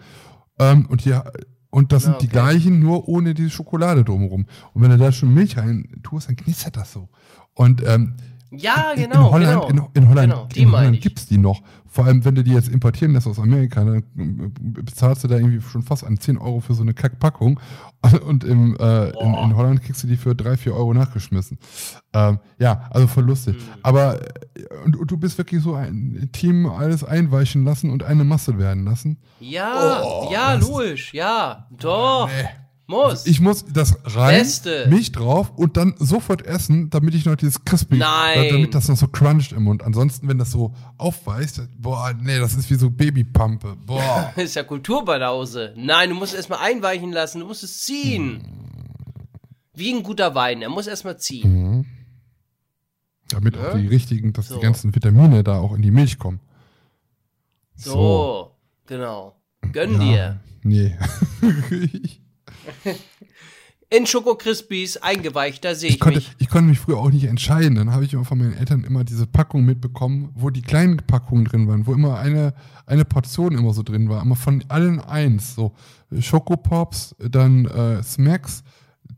Ähm, 0.59 0.85
und 0.91 1.07
die, 1.07 1.19
und 1.73 1.91
das 1.91 2.03
sind 2.05 2.17
Ah, 2.17 2.19
die 2.19 2.27
okay. 2.27 2.35
gleichen, 2.35 2.81
nur 2.81 3.09
ohne 3.09 3.33
diese 3.33 3.49
Schokolade 3.49 4.05
drumherum. 4.05 4.45
Und 4.75 4.83
wenn 4.83 4.91
du 4.91 4.99
da 4.99 5.11
schon 5.11 5.33
Milch 5.33 5.57
rein 5.57 5.89
tust, 6.03 6.29
dann 6.29 6.37
knistert 6.37 6.77
das 6.77 6.93
so. 6.93 7.09
Und 7.55 7.83
ähm, 7.87 8.15
Ja, 8.55 8.93
genau, 8.95 9.29
in 9.29 9.33
Holland, 9.33 9.69
genau. 9.69 9.91
in, 9.95 10.03
in 10.03 10.09
Holland, 10.09 10.33
Genau, 10.33 10.47
die 10.47 10.61
in 10.61 10.73
Holland 10.73 11.01
gibt's 11.01 11.27
die 11.27 11.39
noch. 11.39 11.63
Vor 11.87 12.07
allem, 12.07 12.25
wenn 12.25 12.35
du 12.35 12.43
die 12.43 12.53
jetzt 12.53 12.69
importieren 12.69 13.13
lässt 13.13 13.27
aus 13.27 13.39
Amerika, 13.39 13.85
dann 13.85 13.99
äh, 13.99 14.51
bezahlst 14.61 15.25
du 15.25 15.29
da 15.29 15.37
irgendwie 15.37 15.61
schon 15.61 15.83
fast 15.83 16.05
an 16.05 16.19
10 16.19 16.39
Euro 16.39 16.61
für 16.61 16.75
so 16.75 16.83
eine 16.83 16.95
Kackpackung. 16.95 17.61
Und 18.27 18.45
im, 18.45 18.77
äh, 18.79 19.09
in, 19.11 19.35
in 19.35 19.57
Holland 19.57 19.83
kriegst 19.83 20.03
du 20.03 20.07
die 20.07 20.17
für 20.17 20.35
3, 20.35 20.57
4 20.57 20.75
Euro 20.75 20.93
nachgeschmissen. 20.95 21.59
Ähm, 22.13 22.39
ja, 22.59 22.89
also 22.91 23.07
voll 23.07 23.25
lustig. 23.25 23.57
Hm. 23.57 23.63
Aber 23.83 24.21
äh, 24.23 24.27
und, 24.85 24.97
und 24.97 25.11
du 25.11 25.17
bist 25.17 25.39
wirklich 25.39 25.63
so 25.63 25.75
ein 25.75 26.31
Team, 26.33 26.67
alles 26.67 27.05
einweichen 27.05 27.65
lassen 27.65 27.91
und 27.91 28.03
eine 28.03 28.25
Masse 28.25 28.59
werden 28.59 28.85
lassen. 28.85 29.19
Ja, 29.41 30.03
Oh, 30.03 30.31
ja, 30.33 30.55
logisch, 30.55 31.13
ja. 31.15 31.67
Doch, 31.79 32.29
Nee. 32.29 32.49
Muss. 32.87 33.27
Ich 33.27 33.41
muss 33.41 33.65
das 33.73 33.97
rein, 34.05 34.39
Beste. 34.41 34.87
Milch 34.89 35.13
drauf 35.13 35.51
und 35.57 35.77
dann 35.77 35.95
sofort 35.99 36.45
essen, 36.45 36.91
damit 36.91 37.15
ich 37.15 37.25
noch 37.25 37.37
dieses 37.37 37.65
Crispy, 37.65 37.97
Nein. 37.99 38.49
damit 38.51 38.75
das 38.75 38.89
noch 38.89 38.97
so 38.97 39.09
cruncht 39.09 39.53
im 39.53 39.63
Mund. 39.65 39.83
Ansonsten, 39.83 40.29
wenn 40.29 40.39
das 40.39 40.51
so 40.51 40.75
aufweicht, 40.99 41.61
boah, 41.79 42.13
nee, 42.21 42.39
das 42.39 42.55
ist 42.55 42.71
wie 42.71 42.75
so 42.75 42.91
Babypampe. 42.91 43.77
Boah. 43.87 44.33
ist 44.37 44.57
ja 44.57 44.63
Kulturbanause. 44.65 45.73
Nein, 45.77 46.11
du 46.11 46.15
musst 46.17 46.35
erstmal 46.35 46.59
einweichen 46.61 47.13
lassen, 47.13 47.41
du 47.41 47.47
musst 47.47 47.63
es 47.63 47.83
ziehen. 47.83 48.43
Wie 49.75 49.93
ein 49.95 50.03
guter 50.03 50.35
Wein, 50.35 50.61
er 50.61 50.69
muss 50.69 50.87
erstmal 50.87 51.19
ziehen. 51.19 51.87
damit 53.29 53.57
Ja? 53.57 53.71
auch 53.71 53.75
die 53.79 53.87
richtigen, 53.87 54.33
dass 54.35 54.49
So. 54.49 54.57
die 54.57 54.61
ganzen 54.61 54.95
Vitamine 54.95 55.43
da 55.43 55.59
auch 55.59 55.75
in 55.75 55.81
die 55.83 55.91
Milch 55.91 56.19
kommen. 56.19 56.41
So, 57.75 58.51
genau. 58.87 59.35
Gönn 59.73 59.99
dir. 59.99 60.41
Nee. 60.63 60.97
In 63.91 64.07
Schoko 64.07 64.37
Crispies 64.37 64.97
eingeweicht, 64.97 65.63
da 65.67 65.75
sehe 65.75 65.91
ich, 65.91 65.97
Ich 65.97 66.01
konnte, 66.01 66.21
mich. 66.21 66.31
ich 66.39 66.49
konnte 66.49 66.71
mich 66.71 66.79
früher 66.79 66.97
auch 66.97 67.11
nicht 67.11 67.25
entscheiden. 67.25 67.75
Dann 67.75 67.93
habe 67.93 68.07
ich 68.07 68.15
immer 68.15 68.25
von 68.25 68.39
meinen 68.39 68.55
Eltern 68.55 68.85
immer 68.85 69.05
diese 69.05 69.27
Packung 69.27 69.67
mitbekommen, 69.67 70.31
wo 70.35 70.49
die 70.49 70.63
kleinen 70.63 70.97
Packungen 70.97 71.45
drin 71.45 71.69
waren, 71.69 71.87
wo 71.87 71.93
immer 71.93 72.19
eine, 72.19 72.55
eine 72.87 73.05
Portion 73.05 73.53
immer 73.53 73.75
so 73.75 73.83
drin 73.83 74.09
war. 74.09 74.23
Immer 74.23 74.37
von 74.37 74.65
allen 74.69 74.99
eins. 74.99 75.55
So 75.55 75.75
Schokopops, 76.19 77.15
dann 77.19 77.67
äh, 77.67 78.03
Smacks, 78.03 78.63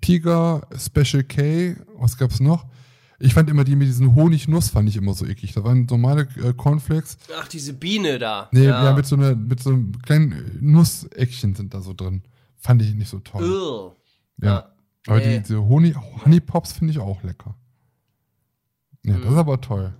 Tiger, 0.00 0.66
Special 0.76 1.22
K, 1.22 1.76
was 1.96 2.18
gab's 2.18 2.40
noch? 2.40 2.66
Ich 3.20 3.32
fand 3.32 3.48
immer 3.48 3.62
die 3.62 3.76
mit 3.76 3.86
diesen 3.86 4.16
Honignuss 4.16 4.70
fand 4.70 4.88
ich 4.88 4.96
immer 4.96 5.14
so 5.14 5.24
eklig. 5.24 5.52
Da 5.52 5.62
waren 5.62 5.86
normale 5.88 6.26
äh, 6.42 6.52
Cornflakes. 6.52 7.16
Ach, 7.38 7.46
diese 7.46 7.74
Biene 7.74 8.18
da. 8.18 8.48
Nee, 8.50 8.64
ja. 8.64 8.92
mit 8.92 9.06
so 9.06 9.14
einer, 9.14 9.36
mit 9.36 9.62
so 9.62 9.70
einem 9.70 9.92
kleinen 10.02 10.58
Nusseckchen 10.60 11.54
sind 11.54 11.74
da 11.74 11.80
so 11.80 11.94
drin. 11.94 12.22
Fand 12.64 12.80
ich 12.82 12.94
nicht 12.94 13.08
so 13.10 13.18
toll. 13.20 13.42
Ugh. 13.44 13.96
Ja. 14.42 14.48
Ja. 14.48 14.70
Aber 15.06 15.18
Nee. 15.18 15.36
die, 15.36 15.42
diese 15.42 15.62
Honig, 15.62 15.94
Honey 16.24 16.40
Pops 16.40 16.72
finde 16.72 16.92
ich 16.92 16.98
auch 16.98 17.22
lecker. 17.22 17.54
Ja, 19.04 19.14
Hm. 19.14 19.22
das 19.22 19.32
ist 19.32 19.38
aber 19.38 19.60
toll. 19.60 19.94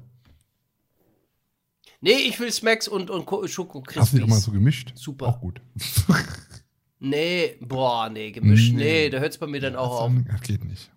Nee, 2.01 2.12
ich 2.28 2.39
will 2.41 2.51
Smacks 2.53 2.89
und, 2.89 3.11
und 3.11 3.24
Ko- 3.27 3.47
Schoko 3.47 3.82
Hast 3.97 4.12
du 4.12 4.16
die 4.19 4.23
Crispies. 4.24 4.45
so 4.45 4.53
gemischt? 4.53 4.93
Super. 4.95 5.27
Auch 5.28 5.41
gut. 5.41 5.61
Nee, 7.07 7.59
boah, 7.61 8.09
nee, 8.09 8.31
gemischt. 8.31 8.73
Nee. 8.73 8.78
Nee, 8.82 9.11
da 9.11 9.19
hört 9.19 9.32
es 9.32 9.39
bei 9.39 9.47
mir 9.47 9.61
dann 9.61 9.77
auch 9.77 10.01
auf. 10.01 10.12
Das 10.27 10.41
geht 10.41 10.65
nicht. 10.65 10.91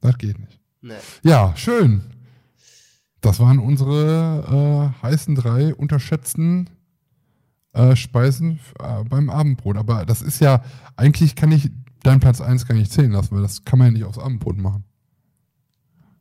Das 0.00 0.18
geht 0.18 0.36
nicht. 0.36 0.58
Nee. 0.80 0.94
Ja, 1.22 1.54
schön. 1.56 2.02
Das 3.20 3.38
waren 3.38 3.60
unsere 3.60 4.92
äh, 5.00 5.02
heißen 5.02 5.36
drei 5.36 5.72
unterschätzten 5.76 6.68
äh, 7.72 7.94
Speisen 7.96 8.60
äh, 8.80 9.04
beim 9.04 9.30
Abendbrot. 9.30 9.76
Aber 9.76 10.04
das 10.06 10.22
ist 10.22 10.40
ja, 10.40 10.62
eigentlich 10.96 11.34
kann 11.36 11.52
ich 11.52 11.70
deinen 12.02 12.20
Platz 12.20 12.40
1 12.40 12.66
gar 12.66 12.74
nicht 12.74 12.92
zählen 12.92 13.12
lassen, 13.12 13.34
weil 13.34 13.42
das 13.42 13.64
kann 13.64 13.78
man 13.78 13.88
ja 13.88 13.92
nicht 13.92 14.04
aufs 14.04 14.18
Abendbrot 14.18 14.56
machen. 14.58 14.84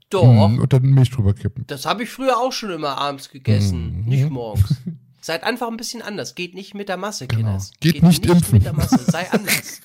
Doch, 0.09 0.23
Mm, 0.23 0.59
Und 0.59 0.71
dann 0.71 0.83
Milch 0.83 1.11
drüber 1.11 1.33
kippen. 1.33 1.65
das 1.67 1.85
habe 1.85 2.03
ich 2.03 2.09
früher 2.09 2.37
auch 2.37 2.53
schon 2.53 2.71
immer 2.71 2.97
abends 2.97 3.29
gegessen, 3.29 3.99
Mhm. 4.01 4.05
nicht 4.05 4.29
morgens. 4.29 4.73
Seid 5.21 5.43
einfach 5.43 5.67
ein 5.67 5.75
bisschen 5.75 6.01
anders. 6.01 6.35
Geht 6.35 6.53
nicht 6.53 6.73
mit 6.73 6.87
der 6.87 6.95
Masse, 6.95 7.27
Genau. 7.27 7.41
Kinders. 7.43 7.71
Geht 7.81 8.01
nicht 8.03 8.25
impfen. 8.25 8.53
mit 8.59 8.65
der 8.65 8.71
Masse. 8.73 8.99
Sei 9.03 9.29
anders. 9.29 9.81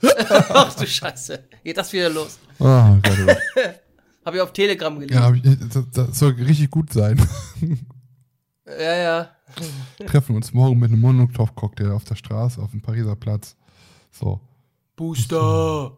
Ach 0.50 0.74
du 0.74 0.86
Scheiße. 0.86 1.42
Geht 1.64 1.76
das 1.76 1.92
wieder 1.92 2.08
los? 2.10 2.38
Ah, 2.60 2.92
oh 2.92 2.98
Gott. 3.02 3.36
Habe 4.24 4.36
ich 4.36 4.42
auf 4.42 4.52
Telegram 4.52 4.94
gelesen. 5.00 5.14
ja, 5.20 5.32
ich, 5.32 5.42
das, 5.72 5.84
das 5.92 6.18
soll 6.18 6.32
richtig 6.32 6.70
gut 6.70 6.92
sein. 6.92 7.20
Ja, 8.66 8.96
ja. 8.96 9.30
Treffen 10.06 10.36
uns 10.36 10.52
morgen 10.52 10.78
mit 10.78 10.90
einem 10.90 11.00
Monotov-Cocktail 11.00 11.92
auf 11.92 12.04
der 12.04 12.16
Straße, 12.16 12.60
auf 12.60 12.70
dem 12.70 12.80
Pariser 12.80 13.16
Platz. 13.16 13.56
So. 14.10 14.40
Booster. 14.96 15.96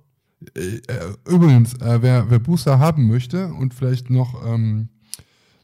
Äh, 0.55 0.77
äh, 0.77 1.15
übrigens, 1.27 1.75
äh, 1.75 2.01
wer, 2.01 2.31
wer 2.31 2.39
Booster 2.39 2.79
haben 2.79 3.09
möchte 3.09 3.53
und 3.53 3.75
vielleicht 3.75 4.11
noch, 4.11 4.47
ähm, 4.47 4.89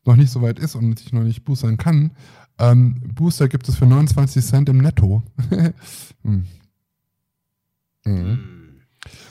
noch 0.04 0.16
nicht 0.16 0.30
so 0.30 0.42
weit 0.42 0.58
ist 0.58 0.74
und 0.74 0.98
sich 0.98 1.12
noch 1.12 1.22
nicht 1.22 1.44
boostern 1.44 1.76
kann, 1.76 2.12
ähm, 2.58 3.00
Booster 3.14 3.48
gibt 3.48 3.68
es 3.68 3.76
für 3.76 3.86
29 3.86 4.44
Cent 4.44 4.68
im 4.68 4.78
Netto. 4.78 5.22
hm. 6.22 6.46
Mhm. 8.04 8.38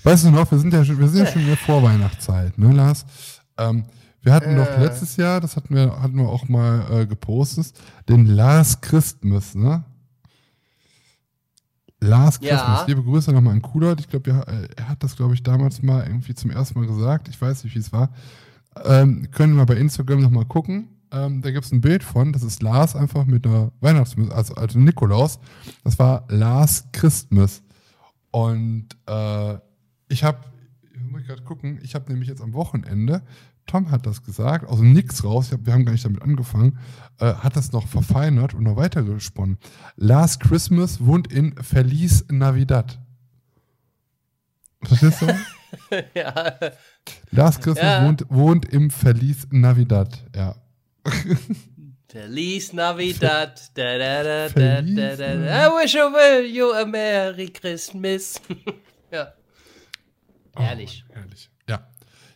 Weißt 0.04 0.26
du 0.26 0.32
noch, 0.32 0.50
wir 0.52 0.60
sind 0.60 0.74
ja 0.74 0.84
schon, 0.84 1.00
wir 1.00 1.08
sind 1.08 1.26
ja 1.26 1.32
schon 1.32 1.42
in 1.44 1.48
der 1.48 1.58
Vorweihnachtszeit, 1.58 2.58
ne, 2.58 2.72
Lars? 2.74 3.06
Ähm, 3.58 3.86
wir 4.24 4.34
hatten 4.34 4.56
doch 4.56 4.68
Äh. 4.68 4.84
letztes 4.84 5.16
Jahr, 5.18 5.40
das 5.42 5.56
hatten 5.56 5.76
wir, 5.76 6.02
hatten 6.02 6.16
wir 6.18 6.28
auch 6.30 6.48
mal 6.50 7.02
äh, 7.02 7.06
gepostet, 7.06 7.74
den 8.10 8.26
Lars 8.26 8.82
Christmas, 8.82 9.54
ne? 9.56 9.84
Lars 12.00 12.40
Ja. 12.42 12.56
Christmas. 12.58 12.88
Liebe 12.88 13.04
Grüße 13.04 13.32
nochmal 13.32 13.54
an 13.54 13.62
Kulot. 13.62 14.00
Ich 14.00 14.10
glaube, 14.10 14.30
er, 14.32 14.48
äh, 14.48 14.68
er 14.76 14.90
hat 14.90 15.04
das, 15.04 15.16
glaube 15.16 15.34
ich, 15.36 15.44
damals 15.44 15.82
mal 15.82 16.06
irgendwie 16.06 16.34
zum 16.36 16.52
ersten 16.52 16.80
Mal 16.80 16.88
gesagt. 16.88 17.28
Ich 17.30 17.42
weiß 17.42 17.64
nicht, 17.64 17.76
wie 17.76 17.80
es 17.80 17.94
war. 17.94 18.10
Ähm, 18.84 19.30
können 19.32 19.54
wir 19.54 19.60
mal 19.60 19.66
bei 19.66 19.78
Instagram 19.78 20.20
nochmal 20.22 20.46
gucken. 20.46 20.90
Ähm, 21.12 21.42
da 21.42 21.52
gibt 21.52 21.64
es 21.66 21.72
ein 21.72 21.80
Bild 21.82 22.04
von, 22.04 22.34
das 22.34 22.42
ist 22.44 22.62
Lars 22.64 22.96
einfach 22.96 23.26
mit 23.26 23.46
einer 23.46 23.72
Weihnachtsmütze, 23.82 24.34
also, 24.36 24.56
also 24.56 24.80
Nikolaus. 24.80 25.40
Das 25.84 26.00
war 26.00 26.26
Lars 26.30 26.86
Christmas. 26.92 27.62
Und 28.32 28.88
äh, 29.08 29.58
ich 30.10 30.24
habe, 30.24 30.40
ich 30.92 31.12
muss 31.12 31.24
gerade 31.24 31.44
gucken, 31.44 31.80
ich 31.84 31.94
habe 31.94 32.12
nämlich 32.12 32.28
jetzt 32.30 32.42
am 32.42 32.54
Wochenende, 32.54 33.22
Tom 33.66 33.92
hat 33.92 34.06
das 34.06 34.24
gesagt, 34.24 34.68
aus 34.68 34.80
dem 34.80 34.94
Nix 34.94 35.24
raus, 35.24 35.52
hab, 35.52 35.66
wir 35.66 35.74
haben 35.74 35.86
gar 35.86 35.94
nicht 35.94 36.06
damit 36.06 36.22
angefangen, 36.22 36.78
äh, 37.20 37.34
hat 37.34 37.56
das 37.56 37.72
noch 37.72 37.88
verfeinert 37.88 38.54
und 38.54 38.64
noch 38.64 38.76
weitergesponnen. 38.76 39.58
Last 39.96 40.42
Christmas 40.42 41.04
wohnt 41.06 41.32
in 41.32 41.56
Feliz 41.64 42.26
Navidad. 42.30 43.00
Verstehst 44.84 45.22
du? 45.22 45.28
ja. 46.14 46.56
Last 47.32 47.62
Christmas 47.62 47.84
Ja. 47.84 48.06
wohnt, 48.06 48.26
wohnt 48.30 48.66
im 48.66 48.90
Feliz 48.90 49.48
Navidad, 49.52 50.24
ja. 50.36 50.56
Feliz 52.14 52.74
Navidad. 52.74 53.72
Da, 53.74 53.98
da, 53.98 54.24
da, 54.24 54.48
da, 54.48 54.50
Feliz 54.50 54.96
da, 54.96 55.16
da, 55.16 55.36
da. 55.36 55.68
I 55.68 55.84
wish 55.84 55.96
you 55.96 56.72
a 56.74 56.86
Merry 56.86 57.48
Christmas. 57.48 58.40
ja. 59.12 59.34
Oh, 60.56 60.62
herrlich. 60.62 61.04
Ja. 61.10 61.22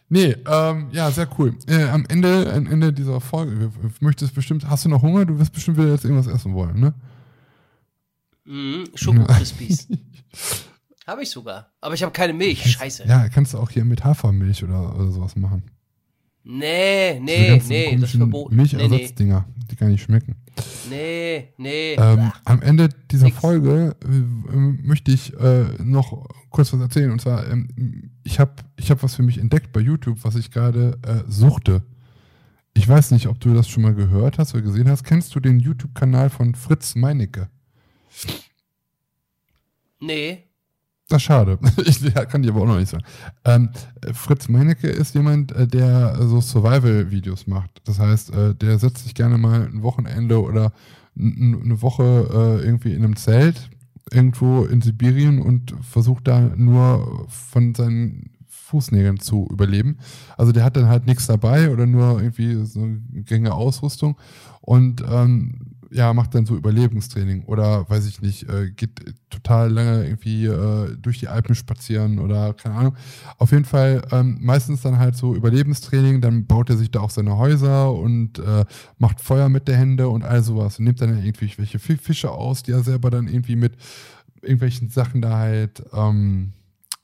Nee, 0.09 0.35
ähm, 0.47 0.87
ja, 0.91 1.11
sehr 1.11 1.27
cool. 1.37 1.55
Äh, 1.67 1.83
am 1.85 2.05
Ende, 2.07 2.53
am 2.53 2.67
Ende 2.67 2.93
dieser 2.93 3.19
Folge, 3.19 3.71
möchtest 3.99 4.33
bestimmt, 4.33 4.69
hast 4.69 4.85
du 4.85 4.89
noch 4.89 5.01
Hunger? 5.01 5.25
Du 5.25 5.37
wirst 5.37 5.51
bestimmt 5.51 5.77
wieder 5.77 5.91
jetzt 5.91 6.05
irgendwas 6.05 6.33
essen 6.33 6.53
wollen, 6.53 6.79
ne? 6.79 6.93
Mhm. 8.45 8.85
Schoko-Crispies. 8.95 9.87
habe 11.07 11.23
ich 11.23 11.29
sogar. 11.29 11.71
Aber 11.81 11.93
ich 11.93 12.03
habe 12.03 12.13
keine 12.13 12.33
Milch. 12.33 12.71
Scheiße. 12.71 13.05
Ja, 13.07 13.27
kannst 13.27 13.53
du 13.53 13.57
auch 13.57 13.69
hier 13.69 13.83
mit 13.83 14.05
Hafermilch 14.05 14.63
oder, 14.63 14.95
oder 14.95 15.11
sowas 15.11 15.35
machen. 15.35 15.63
Nee, 16.49 17.19
nee, 17.19 17.61
nee, 17.67 17.97
das 17.97 18.11
ist 18.13 18.17
verboten. 18.17 18.55
Nee, 18.55 18.63
nee, 18.63 18.77
Milchersatzddinger, 18.77 19.45
die 19.69 19.75
gar 19.75 19.89
nicht 19.89 20.01
schmecken. 20.01 20.35
nee, 20.89 21.49
nee. 21.57 21.95
Ähm, 21.95 22.31
am 22.45 22.61
Ende 22.61 22.87
dieser 23.11 23.25
Nix. 23.25 23.37
Folge 23.37 23.97
äh, 24.01 24.55
möchte 24.55 25.11
ich 25.11 25.37
äh, 25.37 25.65
noch 25.83 26.25
kurz 26.49 26.71
was 26.71 26.79
erzählen. 26.79 27.11
Und 27.11 27.19
zwar, 27.19 27.45
ähm, 27.51 28.11
ich 28.23 28.39
habe 28.39 28.53
ich 28.77 28.89
hab 28.89 29.03
was 29.03 29.15
für 29.15 29.23
mich 29.23 29.39
entdeckt 29.39 29.73
bei 29.73 29.81
YouTube, 29.81 30.19
was 30.23 30.35
ich 30.35 30.49
gerade 30.49 30.97
äh, 31.05 31.29
suchte. 31.29 31.83
Ich 32.73 32.87
weiß 32.87 33.11
nicht, 33.11 33.27
ob 33.27 33.41
du 33.41 33.53
das 33.53 33.67
schon 33.67 33.83
mal 33.83 33.93
gehört 33.93 34.37
hast 34.37 34.53
oder 34.53 34.63
gesehen 34.63 34.87
hast. 34.87 35.03
Kennst 35.03 35.35
du 35.35 35.41
den 35.41 35.59
YouTube-Kanal 35.59 36.29
von 36.29 36.55
Fritz 36.55 36.95
Meinecke? 36.95 37.49
nee. 39.99 40.46
Das 41.09 41.17
ist 41.17 41.23
schade. 41.23 41.57
Ich 41.85 42.01
kann 42.13 42.43
dir 42.43 42.51
aber 42.51 42.61
auch 42.61 42.67
noch 42.67 42.79
nicht 42.79 42.89
sagen. 42.89 43.03
Ähm, 43.45 43.69
äh, 44.01 44.13
Fritz 44.13 44.49
Meinecke 44.49 44.87
ist 44.87 45.15
jemand, 45.15 45.51
äh, 45.53 45.67
der 45.67 46.17
so 46.27 46.41
Survival-Videos 46.41 47.47
macht. 47.47 47.81
Das 47.85 47.99
heißt, 47.99 48.33
äh, 48.33 48.55
der 48.55 48.77
setzt 48.77 49.03
sich 49.03 49.15
gerne 49.15 49.37
mal 49.37 49.67
ein 49.67 49.83
Wochenende 49.83 50.41
oder 50.41 50.73
eine 51.17 51.81
Woche 51.81 52.59
äh, 52.61 52.65
irgendwie 52.65 52.93
in 52.93 53.03
einem 53.03 53.15
Zelt 53.15 53.69
irgendwo 54.11 54.65
in 54.65 54.81
Sibirien 54.81 55.41
und 55.41 55.73
versucht 55.81 56.27
da 56.27 56.39
nur 56.55 57.27
von 57.29 57.73
seinen 57.73 58.31
Fußnägeln 58.47 59.19
zu 59.19 59.47
überleben. 59.49 59.97
Also 60.37 60.51
der 60.51 60.63
hat 60.63 60.75
dann 60.75 60.87
halt 60.87 61.07
nichts 61.07 61.27
dabei 61.27 61.71
oder 61.71 61.85
nur 61.85 62.21
irgendwie 62.21 62.65
so 62.65 62.81
eine 62.81 62.99
geringe 63.23 63.53
Ausrüstung 63.53 64.17
und 64.61 65.03
ähm, 65.09 65.76
ja, 65.97 66.13
macht 66.13 66.33
dann 66.35 66.45
so 66.45 66.55
Überlebenstraining 66.55 67.43
oder 67.45 67.89
weiß 67.89 68.07
ich 68.07 68.21
nicht, 68.21 68.47
äh, 68.49 68.71
geht 68.71 68.91
total 69.29 69.71
lange 69.71 70.05
irgendwie 70.05 70.45
äh, 70.45 70.95
durch 71.01 71.19
die 71.19 71.27
Alpen 71.27 71.55
spazieren 71.55 72.19
oder 72.19 72.53
keine 72.53 72.75
Ahnung. 72.75 72.95
Auf 73.37 73.51
jeden 73.51 73.65
Fall 73.65 74.03
ähm, 74.11 74.37
meistens 74.41 74.81
dann 74.81 74.99
halt 74.99 75.17
so 75.17 75.35
Überlebenstraining, 75.35 76.21
dann 76.21 76.45
baut 76.45 76.69
er 76.69 76.77
sich 76.77 76.91
da 76.91 77.01
auch 77.01 77.09
seine 77.09 77.37
Häuser 77.37 77.91
und 77.91 78.39
äh, 78.39 78.63
macht 78.97 79.19
Feuer 79.19 79.49
mit 79.49 79.67
der 79.67 79.77
Hände 79.77 80.07
und 80.07 80.23
all 80.23 80.41
sowas 80.43 80.79
und 80.79 80.85
nimmt 80.85 81.01
dann 81.01 81.17
irgendwie 81.17 81.51
welche 81.57 81.79
Fi- 81.79 81.97
Fische 81.97 82.31
aus, 82.31 82.63
die 82.63 82.71
er 82.71 82.83
selber 82.83 83.09
dann 83.09 83.27
irgendwie 83.27 83.55
mit 83.55 83.73
irgendwelchen 84.41 84.89
Sachen 84.89 85.21
da 85.21 85.37
halt 85.37 85.83
ähm, 85.93 86.53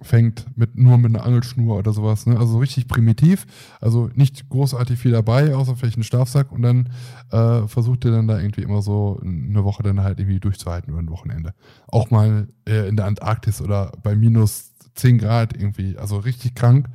fängt 0.04 0.46
mit 0.58 0.78
nur 0.78 0.98
mit 0.98 1.16
einer 1.16 1.26
Angelschnur 1.26 1.78
oder 1.78 1.94
sowas, 1.94 2.26
ne? 2.26 2.38
Also 2.38 2.54
so 2.54 2.58
richtig 2.60 2.88
primitiv, 2.88 3.46
also 3.82 4.10
nicht 4.14 4.50
großartig 4.50 5.00
viel 5.00 5.12
dabei, 5.12 5.56
außer 5.56 5.76
vielleicht 5.76 5.98
einen 5.98 6.04
Schlafsack 6.04 6.52
und 6.52 6.62
dann 6.62 6.90
äh, 7.32 7.68
versucht 7.68 8.06
er 8.06 8.12
dann 8.12 8.28
da 8.28 8.40
irgendwie 8.40 8.62
immer 8.62 8.82
so 8.82 9.20
eine 9.24 9.64
Woche 9.64 9.84
dann 9.84 10.02
halt 10.02 10.20
irgendwie 10.20 10.40
durchzuhalten 10.40 10.92
über 10.92 11.02
ein 11.02 11.10
Wochenende. 11.10 11.54
Auch 11.88 12.12
mal 12.12 12.48
äh, 12.68 12.88
in 12.88 12.98
der 12.98 13.06
Antarktis 13.06 13.62
oder 13.62 13.92
bei 14.04 14.16
minus 14.16 14.74
10 14.96 15.18
Grad 15.18 15.56
irgendwie, 15.56 15.98
also 15.98 16.18
richtig 16.18 16.56
krank. 16.56 16.88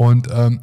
Und 0.00 0.28
ähm, 0.32 0.62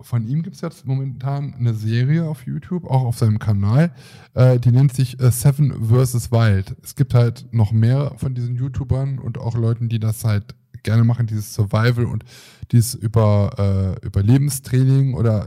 von 0.00 0.26
ihm 0.26 0.42
gibt 0.42 0.56
es 0.56 0.60
jetzt 0.60 0.84
momentan 0.86 1.54
eine 1.54 1.72
Serie 1.72 2.24
auf 2.28 2.48
YouTube, 2.48 2.84
auch 2.84 3.04
auf 3.04 3.16
seinem 3.16 3.38
Kanal, 3.38 3.94
äh, 4.34 4.58
die 4.58 4.72
nennt 4.72 4.92
sich 4.92 5.20
äh, 5.20 5.30
Seven 5.30 5.88
vs. 5.88 6.32
Wild. 6.32 6.74
Es 6.82 6.96
gibt 6.96 7.14
halt 7.14 7.46
noch 7.52 7.70
mehr 7.70 8.14
von 8.16 8.34
diesen 8.34 8.56
YouTubern 8.56 9.20
und 9.20 9.38
auch 9.38 9.54
Leuten, 9.54 9.88
die 9.88 10.00
das 10.00 10.24
halt 10.24 10.56
gerne 10.82 11.04
machen, 11.04 11.28
dieses 11.28 11.54
Survival 11.54 12.06
und 12.06 12.24
dieses 12.72 12.96
über 12.96 13.96
äh, 14.02 14.04
Überlebenstraining 14.04 15.14
oder 15.14 15.46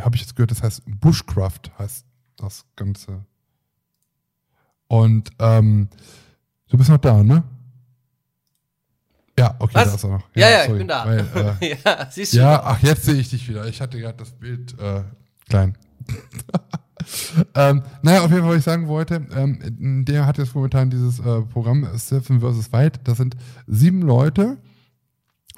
habe 0.00 0.16
ich 0.16 0.20
jetzt 0.20 0.36
gehört, 0.36 0.50
das 0.50 0.62
heißt 0.62 0.82
Bushcraft 1.00 1.62
heißt 1.78 2.04
das 2.36 2.66
Ganze. 2.76 3.24
Und 4.86 5.30
ähm, 5.38 5.88
du 6.68 6.76
bist 6.76 6.90
noch 6.90 6.98
da, 6.98 7.24
ne? 7.24 7.42
Ja, 9.38 9.54
okay, 9.58 9.74
Was? 9.74 9.88
da 9.88 9.94
ist 9.94 10.04
er 10.04 10.10
noch. 10.10 10.24
Ja, 10.34 10.50
ja, 10.50 10.60
ich 10.60 10.66
sorry, 10.66 10.78
bin 10.78 10.88
da. 10.88 11.06
Weil, 11.06 11.56
äh, 11.60 11.76
ja, 11.84 12.08
siehst 12.10 12.32
du. 12.34 12.38
ja, 12.38 12.62
ach, 12.64 12.82
jetzt 12.82 13.04
sehe 13.04 13.14
ich 13.14 13.30
dich 13.30 13.48
wieder. 13.48 13.66
Ich 13.66 13.80
hatte 13.80 13.98
gerade 13.98 14.18
das 14.18 14.32
Bild 14.32 14.78
äh, 14.80 15.02
klein. 15.48 15.76
ähm, 17.54 17.82
naja, 18.02 18.22
auf 18.22 18.30
jeden 18.30 18.42
Fall, 18.42 18.50
was 18.50 18.58
ich 18.58 18.64
sagen 18.64 18.88
wollte, 18.88 19.26
ähm, 19.34 20.04
der 20.04 20.26
hat 20.26 20.38
jetzt 20.38 20.54
momentan 20.54 20.90
dieses 20.90 21.20
äh, 21.20 21.42
Programm 21.42 21.86
Seven 21.94 22.40
vs. 22.40 22.72
Wild. 22.72 23.00
Das 23.04 23.18
sind 23.18 23.36
sieben 23.66 24.02
Leute, 24.02 24.58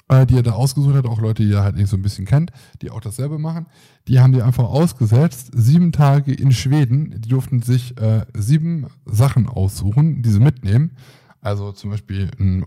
äh, 0.09 0.25
die 0.25 0.37
er 0.37 0.43
da 0.43 0.51
ausgesucht 0.51 0.95
hat, 0.95 1.05
auch 1.05 1.19
Leute, 1.19 1.43
die 1.43 1.53
er 1.53 1.63
halt 1.63 1.75
nicht 1.75 1.89
so 1.89 1.97
ein 1.97 2.01
bisschen 2.01 2.25
kennt, 2.25 2.51
die 2.81 2.91
auch 2.91 3.01
dasselbe 3.01 3.39
machen. 3.39 3.65
Die 4.07 4.19
haben 4.19 4.33
die 4.33 4.41
einfach 4.41 4.65
ausgesetzt, 4.65 5.49
sieben 5.53 5.91
Tage 5.91 6.33
in 6.33 6.51
Schweden. 6.51 7.19
Die 7.21 7.29
durften 7.29 7.61
sich 7.61 7.97
äh, 7.97 8.25
sieben 8.33 8.87
Sachen 9.05 9.47
aussuchen, 9.47 10.21
die 10.21 10.29
sie 10.29 10.39
mitnehmen. 10.39 10.97
Also 11.41 11.71
zum 11.71 11.89
Beispiel 11.89 12.29
ein 12.39 12.65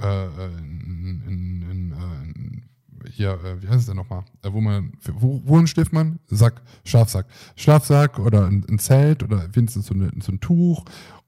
äh, 0.00 0.26
in, 0.58 1.22
in, 1.26 1.70
in, 1.70 1.92
äh, 1.92 3.10
hier, 3.10 3.32
äh, 3.44 3.62
wie 3.62 3.68
heißt 3.68 3.80
es 3.80 3.86
denn 3.86 3.96
nochmal? 3.96 4.24
Äh, 4.42 4.52
wo 4.52 4.60
man, 4.60 4.92
wo, 5.14 5.42
wo 5.44 5.64
schläft 5.66 5.92
man? 5.92 6.18
Sack, 6.26 6.62
Schlafsack. 6.84 7.26
Schlafsack 7.56 8.18
oder 8.18 8.46
ein, 8.46 8.64
ein 8.68 8.78
Zelt 8.78 9.22
oder 9.22 9.48
wenigstens 9.54 9.86
so, 9.86 9.94
eine, 9.94 10.10
so 10.20 10.32
ein 10.32 10.40
Tuch 10.40 10.84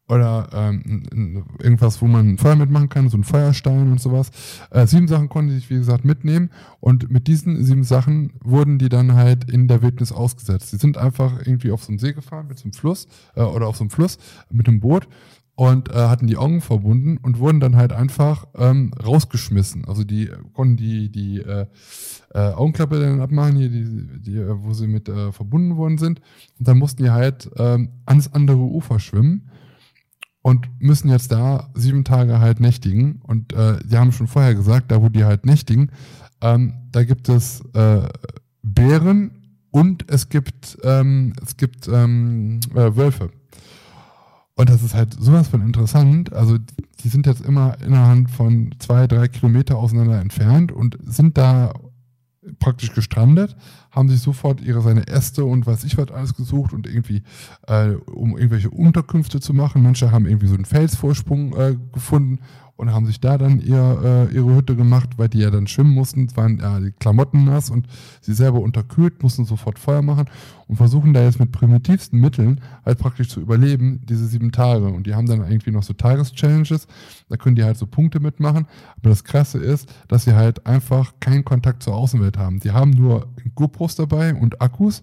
oder 0.08 0.48
ähm, 0.52 1.44
irgendwas, 1.58 2.00
wo 2.00 2.06
man 2.06 2.30
ein 2.30 2.38
Feuer 2.38 2.56
mitmachen 2.56 2.88
kann, 2.88 3.08
so 3.10 3.18
ein 3.18 3.24
Feuerstein 3.24 3.92
und 3.92 4.00
sowas. 4.00 4.30
Äh, 4.70 4.86
sieben 4.86 5.06
Sachen 5.06 5.28
konnten 5.28 5.50
die 5.50 5.56
sich, 5.56 5.70
wie 5.70 5.74
gesagt, 5.74 6.04
mitnehmen 6.04 6.50
und 6.80 7.10
mit 7.10 7.28
diesen 7.28 7.62
sieben 7.62 7.84
Sachen 7.84 8.32
wurden 8.42 8.78
die 8.78 8.88
dann 8.88 9.14
halt 9.14 9.50
in 9.50 9.68
der 9.68 9.82
Wildnis 9.82 10.10
ausgesetzt. 10.10 10.72
Die 10.72 10.76
sind 10.76 10.96
einfach 10.96 11.38
irgendwie 11.40 11.70
auf 11.70 11.84
so 11.84 11.90
einen 11.90 11.98
See 11.98 12.14
gefahren 12.14 12.48
mit 12.48 12.58
so 12.58 12.64
einem 12.64 12.72
Fluss 12.72 13.06
äh, 13.34 13.42
oder 13.42 13.66
auf 13.66 13.76
so 13.76 13.84
einem 13.84 13.90
Fluss 13.90 14.18
mit 14.50 14.66
einem 14.66 14.80
Boot 14.80 15.06
und 15.58 15.90
äh, 15.90 15.94
hatten 15.94 16.28
die 16.28 16.36
Augen 16.36 16.60
verbunden 16.60 17.16
und 17.16 17.40
wurden 17.40 17.58
dann 17.58 17.74
halt 17.74 17.92
einfach 17.92 18.46
ähm, 18.56 18.92
rausgeschmissen. 19.04 19.86
Also 19.86 20.04
die 20.04 20.30
konnten 20.52 20.76
die 20.76 21.10
die 21.10 21.38
äh, 21.40 21.66
äh, 22.32 22.52
Augenklappe 22.52 23.00
dann 23.00 23.20
abmachen, 23.20 23.56
hier 23.56 23.68
die, 23.68 24.20
die 24.20 24.36
äh, 24.36 24.54
wo 24.62 24.72
sie 24.72 24.86
mit 24.86 25.08
äh, 25.08 25.32
verbunden 25.32 25.76
worden 25.76 25.98
sind 25.98 26.20
und 26.60 26.68
dann 26.68 26.78
mussten 26.78 27.02
die 27.02 27.10
halt 27.10 27.50
ähm, 27.56 27.88
ans 28.06 28.32
andere 28.32 28.58
Ufer 28.58 29.00
schwimmen 29.00 29.50
und 30.42 30.68
müssen 30.78 31.08
jetzt 31.08 31.32
da 31.32 31.70
sieben 31.74 32.04
Tage 32.04 32.38
halt 32.38 32.60
nächtigen 32.60 33.20
und 33.24 33.52
äh, 33.52 33.80
die 33.84 33.96
haben 33.96 34.12
schon 34.12 34.28
vorher 34.28 34.54
gesagt, 34.54 34.92
da 34.92 35.02
wo 35.02 35.08
die 35.08 35.24
halt 35.24 35.44
nächtigen, 35.44 35.90
ähm, 36.40 36.74
da 36.92 37.02
gibt 37.02 37.28
es 37.28 37.64
äh, 37.74 38.08
Bären 38.62 39.32
und 39.72 40.08
es 40.08 40.28
gibt 40.28 40.78
ähm, 40.84 41.32
es 41.42 41.56
gibt 41.56 41.88
ähm, 41.88 42.60
äh, 42.76 42.94
Wölfe. 42.94 43.30
Und 44.58 44.68
das 44.68 44.82
ist 44.82 44.92
halt 44.94 45.14
sowas 45.18 45.48
von 45.48 45.62
interessant. 45.62 46.32
Also 46.32 46.58
die- 46.58 47.08
sind 47.08 47.26
jetzt 47.26 47.40
immer 47.46 47.76
innerhalb 47.80 48.28
von 48.28 48.74
zwei, 48.80 49.06
drei 49.06 49.28
Kilometer 49.28 49.76
auseinander 49.78 50.20
entfernt 50.20 50.72
und 50.72 50.98
sind 51.06 51.38
da 51.38 51.72
praktisch 52.58 52.92
gestrandet, 52.92 53.56
haben 53.92 54.08
sich 54.08 54.20
sofort 54.20 54.60
ihre 54.60 54.82
seine 54.82 55.06
Äste 55.06 55.44
und 55.44 55.66
weiß 55.66 55.84
ich 55.84 55.96
was 55.96 56.10
alles 56.10 56.34
gesucht 56.34 56.72
und 56.72 56.86
irgendwie, 56.86 57.22
äh, 57.66 57.90
um 57.90 58.36
irgendwelche 58.36 58.70
Unterkünfte 58.70 59.38
zu 59.40 59.54
machen. 59.54 59.82
Manche 59.82 60.10
haben 60.10 60.26
irgendwie 60.26 60.48
so 60.48 60.54
einen 60.56 60.64
Felsvorsprung 60.64 61.54
äh, 61.56 61.76
gefunden 61.92 62.40
und 62.78 62.92
haben 62.92 63.06
sich 63.06 63.20
da 63.20 63.36
dann 63.38 63.58
ihr, 63.58 64.28
äh, 64.30 64.34
ihre 64.34 64.54
Hütte 64.54 64.76
gemacht, 64.76 65.10
weil 65.16 65.28
die 65.28 65.40
ja 65.40 65.50
dann 65.50 65.66
schwimmen 65.66 65.90
mussten, 65.90 66.34
waren 66.36 66.58
ja 66.58 66.78
die 66.78 66.92
Klamotten 66.92 67.44
nass 67.44 67.70
und 67.70 67.88
sie 68.20 68.32
selber 68.32 68.60
unterkühlt, 68.60 69.20
mussten 69.20 69.44
sofort 69.44 69.80
Feuer 69.80 70.00
machen 70.00 70.26
und 70.68 70.76
versuchen 70.76 71.12
da 71.12 71.24
jetzt 71.24 71.40
mit 71.40 71.50
primitivsten 71.50 72.20
Mitteln 72.20 72.60
halt 72.86 73.00
praktisch 73.00 73.30
zu 73.30 73.40
überleben, 73.40 74.00
diese 74.08 74.28
sieben 74.28 74.52
Tage. 74.52 74.86
Und 74.86 75.08
die 75.08 75.16
haben 75.16 75.26
dann 75.26 75.40
irgendwie 75.40 75.72
noch 75.72 75.82
so 75.82 75.92
Tageschallenges, 75.92 76.86
da 77.28 77.36
können 77.36 77.56
die 77.56 77.64
halt 77.64 77.76
so 77.76 77.86
Punkte 77.86 78.20
mitmachen. 78.20 78.68
Aber 78.96 79.10
das 79.10 79.24
Krasse 79.24 79.58
ist, 79.58 79.92
dass 80.06 80.22
sie 80.22 80.34
halt 80.34 80.64
einfach 80.64 81.14
keinen 81.18 81.44
Kontakt 81.44 81.82
zur 81.82 81.96
Außenwelt 81.96 82.38
haben. 82.38 82.60
Die 82.60 82.70
haben 82.70 82.92
nur 82.92 83.26
GoPros 83.56 83.96
dabei 83.96 84.34
und 84.34 84.62
Akkus 84.62 85.02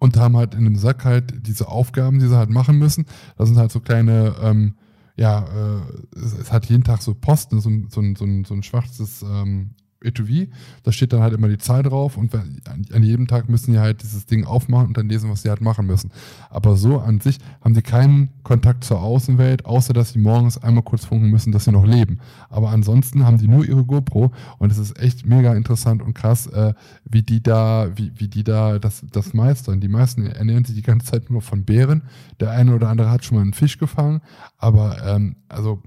und 0.00 0.16
haben 0.16 0.36
halt 0.36 0.56
in 0.56 0.64
dem 0.64 0.76
Sack 0.76 1.04
halt 1.04 1.46
diese 1.46 1.68
Aufgaben, 1.68 2.18
die 2.18 2.26
sie 2.26 2.36
halt 2.36 2.50
machen 2.50 2.80
müssen. 2.80 3.06
Das 3.38 3.48
sind 3.48 3.58
halt 3.58 3.70
so 3.70 3.78
kleine, 3.78 4.34
ähm, 4.42 4.74
ja, 5.16 5.44
äh, 5.44 5.82
es, 6.16 6.32
es, 6.32 6.52
hat 6.52 6.66
jeden 6.66 6.84
Tag 6.84 7.02
so 7.02 7.14
Posten, 7.14 7.60
so, 7.60 7.70
so, 7.88 8.02
so, 8.16 8.44
so 8.44 8.54
ein 8.54 8.62
schwarzes 8.62 9.22
ähm, 9.22 9.70
Etui, 10.04 10.50
da 10.82 10.92
steht 10.92 11.12
dann 11.12 11.20
halt 11.20 11.34
immer 11.34 11.48
die 11.48 11.58
Zahl 11.58 11.82
drauf 11.82 12.16
und 12.16 12.34
an, 12.34 13.02
jedem 13.02 13.26
Tag 13.26 13.48
müssen 13.48 13.72
die 13.72 13.78
halt 13.78 14.02
dieses 14.02 14.26
Ding 14.26 14.44
aufmachen 14.44 14.88
und 14.88 14.96
dann 14.96 15.08
lesen, 15.08 15.30
was 15.30 15.42
sie 15.42 15.48
halt 15.48 15.60
machen 15.60 15.86
müssen. 15.86 16.10
Aber 16.50 16.76
so 16.76 17.00
an 17.00 17.20
sich 17.20 17.38
haben 17.62 17.74
sie 17.74 17.82
keinen 17.82 18.30
Kontakt 18.42 18.84
zur 18.84 19.00
Außenwelt, 19.02 19.66
außer 19.66 19.92
dass 19.92 20.12
sie 20.12 20.18
morgens 20.18 20.58
einmal 20.58 20.82
kurz 20.82 21.04
funken 21.04 21.30
müssen, 21.30 21.52
dass 21.52 21.64
sie 21.64 21.72
noch 21.72 21.86
leben. 21.86 22.18
Aber 22.50 22.70
ansonsten 22.70 23.24
haben 23.24 23.38
sie 23.38 23.48
nur 23.48 23.64
ihre 23.64 23.84
GoPro 23.84 24.32
und 24.58 24.70
es 24.70 24.78
ist 24.78 24.98
echt 24.98 25.26
mega 25.26 25.54
interessant 25.54 26.02
und 26.02 26.14
krass, 26.14 26.46
äh, 26.46 26.74
wie 27.04 27.22
die 27.22 27.42
da, 27.42 27.88
wie, 27.96 28.12
wie 28.16 28.28
die 28.28 28.44
da 28.44 28.78
das, 28.78 29.04
das 29.12 29.34
meistern. 29.34 29.80
Die 29.80 29.88
meisten 29.88 30.26
ernähren 30.26 30.64
sich 30.64 30.74
die 30.74 30.82
ganze 30.82 31.06
Zeit 31.06 31.30
nur 31.30 31.42
von 31.42 31.64
Bären. 31.64 32.02
Der 32.40 32.50
eine 32.50 32.74
oder 32.74 32.88
andere 32.88 33.10
hat 33.10 33.24
schon 33.24 33.36
mal 33.36 33.42
einen 33.42 33.54
Fisch 33.54 33.78
gefangen, 33.78 34.20
aber 34.58 35.02
ähm, 35.06 35.36
also 35.48 35.82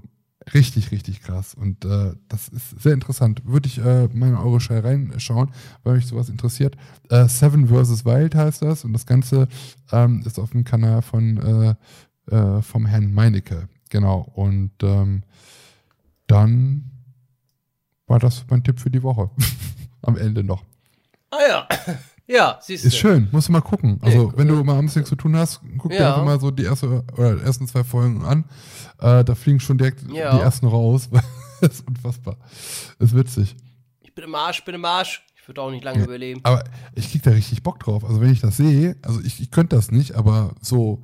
Richtig, 0.54 0.90
richtig 0.90 1.22
krass. 1.22 1.54
Und 1.54 1.84
äh, 1.84 2.14
das 2.28 2.48
ist 2.48 2.80
sehr 2.80 2.94
interessant. 2.94 3.42
Würde 3.44 3.68
ich 3.68 3.78
äh, 3.78 4.08
meine 4.12 4.40
Euroschei 4.40 4.78
reinschauen, 4.78 5.50
weil 5.82 5.96
mich 5.96 6.06
sowas 6.06 6.28
interessiert. 6.28 6.76
Äh, 7.10 7.28
Seven 7.28 7.68
vs. 7.68 8.04
Wild 8.04 8.34
heißt 8.34 8.62
das 8.62 8.84
und 8.84 8.92
das 8.92 9.06
Ganze 9.06 9.48
ähm, 9.92 10.22
ist 10.24 10.38
auf 10.38 10.50
dem 10.50 10.64
Kanal 10.64 11.02
von 11.02 11.76
äh, 12.28 12.34
äh, 12.34 12.62
vom 12.62 12.86
Herrn 12.86 13.12
Meinecke. 13.12 13.68
Genau. 13.90 14.30
Und 14.34 14.72
ähm, 14.82 15.22
dann 16.26 16.90
war 18.06 18.18
das 18.18 18.44
mein 18.48 18.62
Tipp 18.62 18.80
für 18.80 18.90
die 18.90 19.02
Woche. 19.02 19.30
Am 20.02 20.16
Ende 20.16 20.42
noch. 20.44 20.64
Ah 21.30 21.38
ja. 21.48 21.68
Ja, 22.28 22.58
siehst 22.60 22.84
du. 22.84 22.88
Ist 22.88 22.98
schön, 22.98 23.26
musst 23.32 23.48
du 23.48 23.52
mal 23.52 23.62
gucken. 23.62 23.98
Also, 24.02 24.32
wenn 24.36 24.46
du 24.48 24.62
mal 24.62 24.76
abends 24.76 24.94
nichts 24.94 25.08
zu 25.08 25.16
tun 25.16 25.34
hast, 25.34 25.60
guck 25.78 25.92
ja. 25.92 25.98
dir 25.98 26.08
einfach 26.08 26.24
mal 26.24 26.38
so 26.38 26.50
die 26.50 26.64
erste 26.64 27.02
oder 27.16 27.36
die 27.36 27.42
ersten 27.42 27.66
zwei 27.66 27.84
Folgen 27.84 28.22
an. 28.22 28.44
Äh, 29.00 29.24
da 29.24 29.34
fliegen 29.34 29.60
schon 29.60 29.78
direkt 29.78 30.02
ja. 30.12 30.36
die 30.36 30.42
ersten 30.42 30.66
raus. 30.66 31.08
das 31.62 31.70
ist 31.70 31.88
unfassbar. 31.88 32.36
Das 32.98 33.10
ist 33.10 33.16
witzig. 33.16 33.56
Ich 34.02 34.14
bin 34.14 34.24
im 34.24 34.34
Arsch, 34.34 34.62
bin 34.62 34.74
im 34.74 34.84
Arsch. 34.84 35.24
Ich 35.36 35.48
würde 35.48 35.62
auch 35.62 35.70
nicht 35.70 35.82
lange 35.82 36.00
ja, 36.00 36.04
überleben. 36.04 36.40
Aber 36.42 36.62
ich 36.94 37.10
krieg 37.10 37.22
da 37.22 37.30
richtig 37.30 37.62
Bock 37.62 37.80
drauf. 37.80 38.04
Also, 38.04 38.20
wenn 38.20 38.30
ich 38.30 38.40
das 38.40 38.58
sehe, 38.58 38.96
also 39.00 39.22
ich, 39.22 39.40
ich 39.40 39.50
könnte 39.50 39.74
das 39.74 39.90
nicht, 39.90 40.14
aber 40.14 40.54
so, 40.60 41.02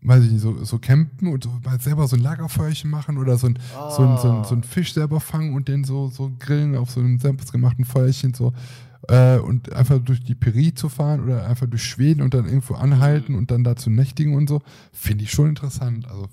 weiß 0.00 0.24
ich 0.24 0.30
nicht, 0.30 0.40
so, 0.40 0.64
so 0.64 0.78
campen 0.78 1.28
und 1.28 1.44
so, 1.44 1.50
mal 1.62 1.78
selber 1.78 2.08
so 2.08 2.16
ein 2.16 2.22
Lagerfeuerchen 2.22 2.88
machen 2.88 3.18
oder 3.18 3.36
so 3.36 3.48
ein, 3.48 3.58
oh. 3.78 3.90
so, 3.90 4.02
ein, 4.02 4.16
so, 4.16 4.32
ein, 4.32 4.44
so 4.44 4.54
ein 4.54 4.62
Fisch 4.62 4.94
selber 4.94 5.20
fangen 5.20 5.54
und 5.54 5.68
den 5.68 5.84
so, 5.84 6.08
so 6.08 6.32
grillen 6.38 6.74
auf 6.74 6.90
so 6.90 7.00
einem 7.00 7.18
selbstgemachten 7.18 7.84
Feuerchen, 7.84 8.32
so 8.32 8.54
äh, 9.08 9.38
und 9.38 9.72
einfach 9.72 9.98
durch 9.98 10.22
die 10.22 10.34
Peri 10.34 10.74
zu 10.74 10.88
fahren 10.88 11.22
oder 11.22 11.46
einfach 11.46 11.66
durch 11.66 11.84
Schweden 11.84 12.22
und 12.22 12.34
dann 12.34 12.46
irgendwo 12.46 12.74
anhalten 12.74 13.34
und 13.34 13.50
dann 13.50 13.64
da 13.64 13.76
zu 13.76 13.90
nächtigen 13.90 14.34
und 14.34 14.48
so, 14.48 14.62
finde 14.92 15.24
ich 15.24 15.30
schon 15.30 15.48
interessant. 15.48 16.08
Also 16.08 16.28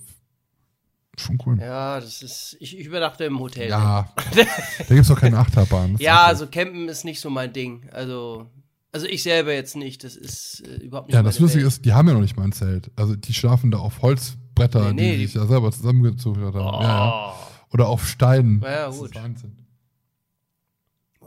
schon 1.18 1.38
cool. 1.46 1.60
Ja, 1.60 2.00
das 2.00 2.22
ist, 2.22 2.58
ich, 2.60 2.78
ich 2.78 2.86
überdachte 2.86 3.26
im 3.26 3.40
Hotel. 3.40 3.70
Ja, 3.70 4.12
da 4.36 4.86
gibt 4.88 5.02
es 5.02 5.08
doch 5.08 5.20
keine 5.20 5.38
Achterbahn. 5.38 5.98
ja, 6.00 6.26
also 6.26 6.48
campen 6.48 6.88
ist 6.90 7.06
nicht 7.06 7.20
so 7.20 7.30
mein 7.30 7.54
Ding. 7.54 7.88
Also, 7.92 8.48
also 8.92 9.06
ich 9.08 9.24
selber 9.24 9.54
jetzt 9.54 9.76
nicht, 9.76 10.04
das 10.04 10.16
ist 10.16 10.64
äh, 10.66 10.76
überhaupt 10.78 11.08
nicht 11.08 11.16
Ja, 11.16 11.24
das 11.24 11.40
Lustige 11.40 11.66
ist, 11.66 11.86
die 11.86 11.94
haben 11.94 12.08
ja 12.08 12.14
noch 12.14 12.22
nicht 12.22 12.38
mal 12.38 12.44
ein 12.44 12.52
Zelt. 12.52 12.92
Also 12.96 13.16
die 13.16 13.34
schlafen 13.34 13.72
da 13.72 13.80
auf 13.80 14.02
Holzbretter, 14.02 14.94
nee, 14.94 15.02
nee, 15.02 15.12
die, 15.12 15.18
die 15.20 15.26
sich 15.28 15.36
ja 15.36 15.46
selber 15.46 15.72
zusammengezogen 15.72 16.44
haben. 16.44 16.58
Oh. 16.60 16.82
Ja, 16.82 17.08
ja. 17.08 17.36
Oder 17.74 17.88
auf 17.88 18.08
Steinen. 18.08 18.62
Ja, 18.62 18.88
gut. 18.88 18.96
Das 18.96 19.08
ist 19.08 19.16
Wahnsinn. 19.16 19.61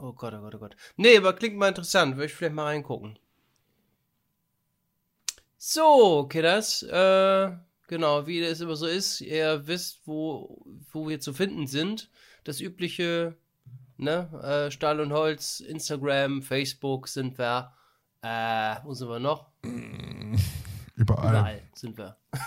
Oh 0.05 0.13
Gott, 0.13 0.35
oh 0.35 0.41
Gott, 0.43 0.55
oh 0.55 0.59
Gott. 0.59 0.77
Nee, 0.99 1.17
aber 1.17 1.33
klingt 1.33 1.57
mal 1.57 1.69
interessant. 1.69 2.17
Würde 2.17 2.27
ich 2.27 2.35
vielleicht 2.35 2.55
mal 2.55 2.65
reingucken. 2.65 3.19
So, 5.57 6.27
Kidders. 6.29 6.83
Äh, 6.83 7.53
genau, 7.87 8.27
wie 8.27 8.43
das 8.43 8.61
immer 8.61 8.77
so 8.77 8.87
ist. 8.87 9.23
Ihr 9.23 9.67
wisst, 9.67 10.03
wo, 10.05 10.63
wo 10.93 11.09
wir 11.09 11.21
zu 11.21 11.33
finden 11.33 11.67
sind. 11.67 12.11
Das 12.45 12.61
übliche, 12.61 13.35
ne? 13.97 14.29
Äh, 14.43 14.71
Stahl 14.71 15.01
und 15.01 15.15
Holz, 15.15 15.61
Instagram, 15.61 16.43
Facebook 16.43 17.09
sind 17.09 17.39
wir. 17.39 17.73
Äh, 18.21 18.77
wo 18.85 18.93
sind 18.93 19.09
wir 19.09 19.21
noch? 19.21 19.53
Überall. 20.97 21.31
Überall 21.31 21.63
sind 21.73 21.97
wir. 21.97 22.19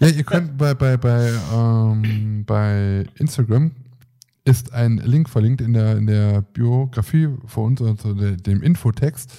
ja, 0.00 0.08
ihr 0.08 0.24
könnt 0.24 0.56
bei, 0.56 0.72
bei, 0.72 0.96
bei, 0.96 1.34
ähm, 1.52 2.44
bei 2.46 3.04
Instagram 3.16 3.72
ist 4.48 4.72
ein 4.72 4.96
Link 4.96 5.28
verlinkt 5.28 5.60
in 5.60 5.74
der, 5.74 5.98
in 5.98 6.06
der 6.06 6.40
Biografie 6.40 7.28
von 7.44 7.64
uns, 7.64 7.82
also 7.82 8.14
dem 8.14 8.62
Infotext. 8.62 9.30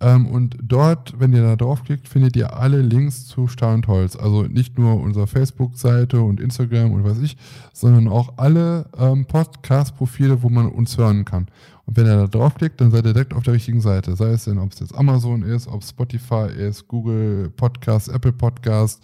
Ähm, 0.00 0.26
und 0.26 0.56
dort, 0.62 1.20
wenn 1.20 1.34
ihr 1.34 1.42
da 1.42 1.54
draufklickt, 1.54 2.08
findet 2.08 2.34
ihr 2.34 2.56
alle 2.56 2.80
Links 2.80 3.26
zu 3.26 3.46
Stahl 3.46 3.74
und 3.74 3.88
Holz. 3.88 4.16
Also 4.16 4.44
nicht 4.44 4.78
nur 4.78 4.98
unsere 4.98 5.26
Facebook-Seite 5.26 6.22
und 6.22 6.40
Instagram 6.40 6.92
und 6.92 7.04
was 7.04 7.20
ich, 7.20 7.36
sondern 7.74 8.08
auch 8.08 8.38
alle 8.38 8.86
ähm, 8.98 9.26
Podcast-Profile, 9.26 10.42
wo 10.42 10.48
man 10.48 10.66
uns 10.66 10.96
hören 10.96 11.26
kann. 11.26 11.48
Und 11.84 11.98
wenn 11.98 12.06
ihr 12.06 12.16
da 12.16 12.26
draufklickt, 12.26 12.80
dann 12.80 12.90
seid 12.90 13.04
ihr 13.04 13.12
direkt 13.12 13.34
auf 13.34 13.42
der 13.42 13.52
richtigen 13.52 13.82
Seite. 13.82 14.16
Sei 14.16 14.30
es 14.30 14.44
denn, 14.44 14.58
ob 14.58 14.72
es 14.72 14.80
jetzt 14.80 14.94
Amazon 14.94 15.42
ist, 15.42 15.68
ob 15.68 15.84
Spotify 15.84 16.46
ist, 16.56 16.88
Google 16.88 17.50
Podcast, 17.50 18.08
Apple 18.08 18.32
Podcast 18.32 19.02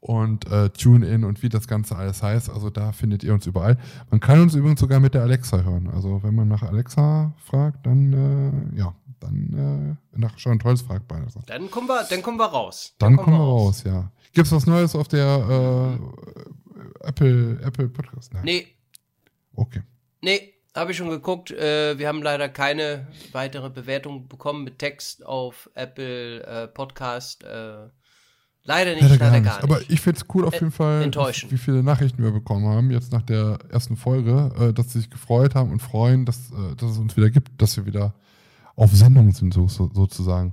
und 0.00 0.50
äh, 0.50 0.70
TuneIn 0.70 1.24
und 1.24 1.42
wie 1.42 1.48
das 1.48 1.66
Ganze 1.66 1.96
alles 1.96 2.22
heißt. 2.22 2.50
Also 2.50 2.70
da 2.70 2.92
findet 2.92 3.24
ihr 3.24 3.34
uns 3.34 3.46
überall. 3.46 3.76
Man 4.10 4.20
kann 4.20 4.40
uns 4.40 4.54
übrigens 4.54 4.80
sogar 4.80 5.00
mit 5.00 5.14
der 5.14 5.22
Alexa 5.22 5.62
hören. 5.62 5.88
Also 5.88 6.22
wenn 6.22 6.34
man 6.34 6.48
nach 6.48 6.62
Alexa 6.62 7.32
fragt, 7.44 7.86
dann 7.86 8.72
äh, 8.74 8.78
ja, 8.78 8.94
dann 9.20 9.98
äh, 10.14 10.18
nach 10.18 10.38
Sean 10.38 10.58
Trolls 10.58 10.82
fragt 10.82 11.10
man. 11.10 11.24
Also. 11.24 11.40
Dann 11.46 11.70
kommen 11.70 11.88
wir, 11.88 12.04
dann 12.08 12.22
kommen 12.22 12.38
wir 12.38 12.46
raus. 12.46 12.94
Dann, 12.98 13.16
dann 13.16 13.24
kommen, 13.24 13.36
wir 13.36 13.42
raus, 13.42 13.84
raus 13.84 13.84
ja. 13.84 14.10
Gibt 14.32 14.46
es 14.46 14.52
was 14.52 14.66
Neues 14.66 14.94
auf 14.94 15.08
der 15.08 15.98
äh, 17.02 17.06
Apple, 17.06 17.60
Apple 17.62 17.88
Podcast? 17.88 18.32
Nein. 18.34 18.44
Nee. 18.44 18.66
Okay. 19.54 19.82
Nee, 20.20 20.54
habe 20.74 20.92
ich 20.92 20.96
schon 20.96 21.08
geguckt. 21.08 21.50
Äh, 21.50 21.98
wir 21.98 22.06
haben 22.06 22.22
leider 22.22 22.48
keine 22.48 23.08
weitere 23.32 23.70
Bewertung 23.70 24.28
bekommen 24.28 24.62
mit 24.62 24.78
Text 24.78 25.26
auf 25.26 25.68
Apple 25.74 26.44
äh, 26.44 26.68
Podcast. 26.68 27.44
Äh, 28.68 28.72
Leider 28.72 28.94
nicht, 28.94 29.02
leider, 29.02 29.16
leider 29.16 29.40
gar, 29.40 29.54
nicht. 29.54 29.62
Aber 29.64 29.80
ich 29.90 30.00
finde 30.00 30.20
es 30.20 30.26
cool 30.34 30.44
auf 30.44 30.52
jeden 30.52 30.70
Fall, 30.70 31.02
enttäuschend. 31.02 31.50
wie 31.50 31.58
viele 31.58 31.82
Nachrichten 31.82 32.22
wir 32.22 32.32
bekommen 32.32 32.66
haben, 32.66 32.90
jetzt 32.90 33.12
nach 33.12 33.22
der 33.22 33.58
ersten 33.70 33.96
Folge, 33.96 34.52
äh, 34.58 34.72
dass 34.74 34.92
sie 34.92 35.00
sich 35.00 35.10
gefreut 35.10 35.54
haben 35.54 35.70
und 35.72 35.80
freuen, 35.80 36.26
dass, 36.26 36.50
äh, 36.50 36.76
dass 36.76 36.90
es 36.90 36.98
uns 36.98 37.16
wieder 37.16 37.30
gibt, 37.30 37.60
dass 37.60 37.76
wir 37.76 37.86
wieder 37.86 38.14
auf 38.76 38.92
Sendung 38.92 39.32
sind, 39.32 39.54
so, 39.54 39.68
so, 39.68 39.90
sozusagen. 39.92 40.52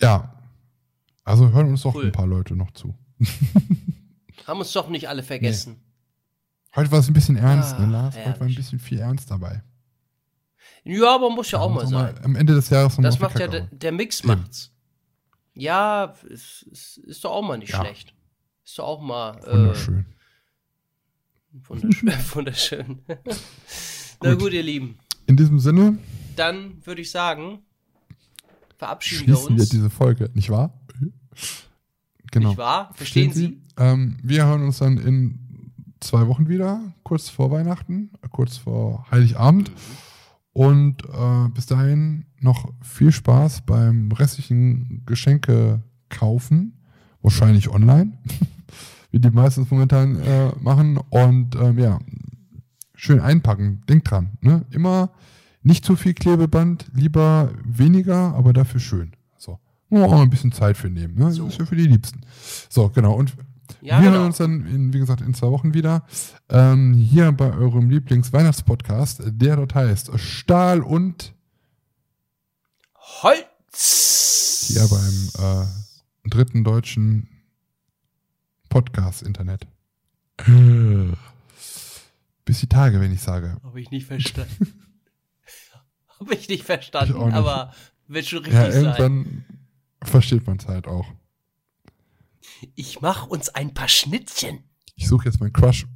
Ja. 0.00 0.34
Also 1.24 1.50
hören 1.50 1.68
uns 1.68 1.82
doch 1.82 1.94
cool. 1.94 2.06
ein 2.06 2.12
paar 2.12 2.26
Leute 2.26 2.54
noch 2.54 2.70
zu. 2.72 2.94
haben 4.46 4.60
uns 4.60 4.72
doch 4.72 4.88
nicht 4.88 5.08
alle 5.08 5.22
vergessen. 5.22 5.72
Nee. 5.72 6.76
Heute 6.76 6.92
war 6.92 7.00
es 7.00 7.08
ein 7.08 7.14
bisschen 7.14 7.36
ernst, 7.36 7.74
ah, 7.74 7.80
ne, 7.80 7.92
Lars? 7.92 8.14
Ehrlich. 8.14 8.28
Heute 8.28 8.40
war 8.40 8.46
ein 8.48 8.54
bisschen 8.54 8.78
viel 8.78 8.98
Ernst 8.98 9.30
dabei. 9.30 9.62
Ja, 10.84 11.14
aber 11.14 11.30
muss 11.30 11.50
ja, 11.50 11.58
ja 11.58 11.64
auch 11.64 11.70
mal 11.74 11.86
sein. 11.86 12.14
Am 12.22 12.36
Ende 12.36 12.54
des 12.54 12.70
Jahres 12.70 12.96
noch 12.96 13.04
Das 13.04 13.18
macht 13.18 13.38
ja 13.38 13.48
der, 13.48 13.62
der 13.62 13.92
Mix 13.92 14.24
macht's. 14.24 14.72
Ja, 15.60 16.14
ist, 16.26 16.62
ist, 16.62 16.96
ist 16.98 17.22
doch 17.22 17.32
auch 17.32 17.42
mal 17.42 17.58
nicht 17.58 17.72
ja. 17.72 17.80
schlecht. 17.80 18.14
Ist 18.64 18.78
doch 18.78 18.84
auch 18.84 19.00
mal. 19.02 19.38
Äh, 19.44 19.52
Wunderschön. 19.52 20.06
Wunderschön. 21.52 22.12
wunderschön. 22.34 23.02
Na 24.22 24.34
gut, 24.34 24.54
ihr 24.54 24.62
Lieben. 24.62 24.98
In 25.26 25.36
diesem 25.36 25.58
Sinne. 25.58 25.98
Dann 26.36 26.84
würde 26.86 27.02
ich 27.02 27.10
sagen, 27.10 27.58
verabschieden 28.78 29.26
wir 29.26 29.38
uns. 29.38 29.58
wir 29.60 29.66
diese 29.66 29.90
Folge, 29.90 30.30
nicht 30.32 30.48
wahr? 30.48 30.80
Genau. 32.30 32.48
Nicht 32.50 32.58
wahr? 32.58 32.94
Verstehen, 32.94 33.32
Sie? 33.32 33.46
Sie? 33.46 33.62
Ähm, 33.76 34.18
wir 34.22 34.46
hören 34.46 34.62
uns 34.62 34.78
dann 34.78 34.96
in 34.96 35.72
zwei 36.00 36.26
Wochen 36.26 36.48
wieder, 36.48 36.94
kurz 37.02 37.28
vor 37.28 37.50
Weihnachten, 37.50 38.12
kurz 38.30 38.56
vor 38.56 39.06
Heiligabend. 39.10 39.68
Mhm. 39.68 39.74
Und 40.52 41.04
äh, 41.04 41.48
bis 41.52 41.66
dahin 41.66 42.24
noch 42.40 42.72
viel 42.82 43.12
Spaß 43.12 43.62
beim 43.62 44.10
restlichen 44.12 45.02
Geschenke 45.06 45.82
kaufen. 46.08 46.76
Wahrscheinlich 47.22 47.68
online, 47.68 48.12
wie 49.10 49.20
die 49.20 49.30
meistens 49.30 49.70
momentan 49.70 50.16
äh, 50.20 50.52
machen. 50.60 50.98
Und 51.10 51.54
ähm, 51.56 51.78
ja, 51.78 51.98
schön 52.94 53.20
einpacken. 53.20 53.82
Denkt 53.88 54.10
dran, 54.10 54.30
ne? 54.40 54.64
Immer 54.70 55.10
nicht 55.62 55.84
zu 55.84 55.96
viel 55.96 56.14
Klebeband, 56.14 56.86
lieber 56.94 57.50
weniger, 57.64 58.34
aber 58.34 58.52
dafür 58.52 58.80
schön. 58.80 59.12
So. 59.36 59.58
Nur 59.90 60.06
auch 60.06 60.20
ein 60.20 60.30
bisschen 60.30 60.52
Zeit 60.52 60.76
für 60.76 60.88
nehmen. 60.88 61.18
Ne? 61.18 61.30
So. 61.32 61.44
Das 61.44 61.54
ist 61.54 61.58
ja 61.58 61.66
für 61.66 61.76
die 61.76 61.86
Liebsten. 61.86 62.22
So, 62.68 62.88
genau. 62.88 63.14
Und 63.14 63.36
ja, 63.82 63.98
wir 63.98 64.06
genau. 64.06 64.18
hören 64.18 64.26
uns 64.26 64.38
dann, 64.38 64.66
in, 64.66 64.92
wie 64.92 64.98
gesagt, 64.98 65.20
in 65.20 65.34
zwei 65.34 65.48
Wochen 65.48 65.74
wieder. 65.74 66.04
Ähm, 66.48 66.94
hier 66.94 67.30
bei 67.32 67.52
eurem 67.52 67.90
Lieblings-Weihnachtspodcast, 67.90 69.22
der 69.26 69.56
dort 69.56 69.74
heißt 69.74 70.18
Stahl 70.18 70.80
und 70.80 71.34
Holz. 73.22 74.64
Hier 74.68 74.88
beim 74.88 75.30
äh, 75.38 75.66
dritten 76.30 76.64
deutschen 76.64 77.28
Podcast-Internet. 78.70 79.66
Bis 82.46 82.60
die 82.60 82.66
Tage, 82.66 82.98
wenn 82.98 83.12
ich 83.12 83.20
sage. 83.20 83.58
Habe 83.62 83.78
ich 83.78 83.90
nicht 83.90 84.06
verstanden. 84.06 84.72
Habe 86.18 86.34
ich 86.34 86.48
nicht 86.48 86.64
verstanden, 86.64 87.14
ich 87.18 87.24
nicht. 87.26 87.34
aber 87.34 87.74
wird 88.06 88.26
schon 88.26 88.38
richtig 88.38 88.54
ja, 88.54 88.68
irgendwann 88.68 89.24
sein. 89.24 89.44
versteht 90.02 90.46
man 90.46 90.56
es 90.56 90.66
halt 90.66 90.86
auch. 90.86 91.06
Ich 92.74 93.02
mach 93.02 93.26
uns 93.26 93.50
ein 93.50 93.74
paar 93.74 93.88
Schnittchen. 93.88 94.64
Ich 94.96 95.08
suche 95.08 95.26
jetzt 95.26 95.40
meinen 95.40 95.52
Crush 95.52 95.86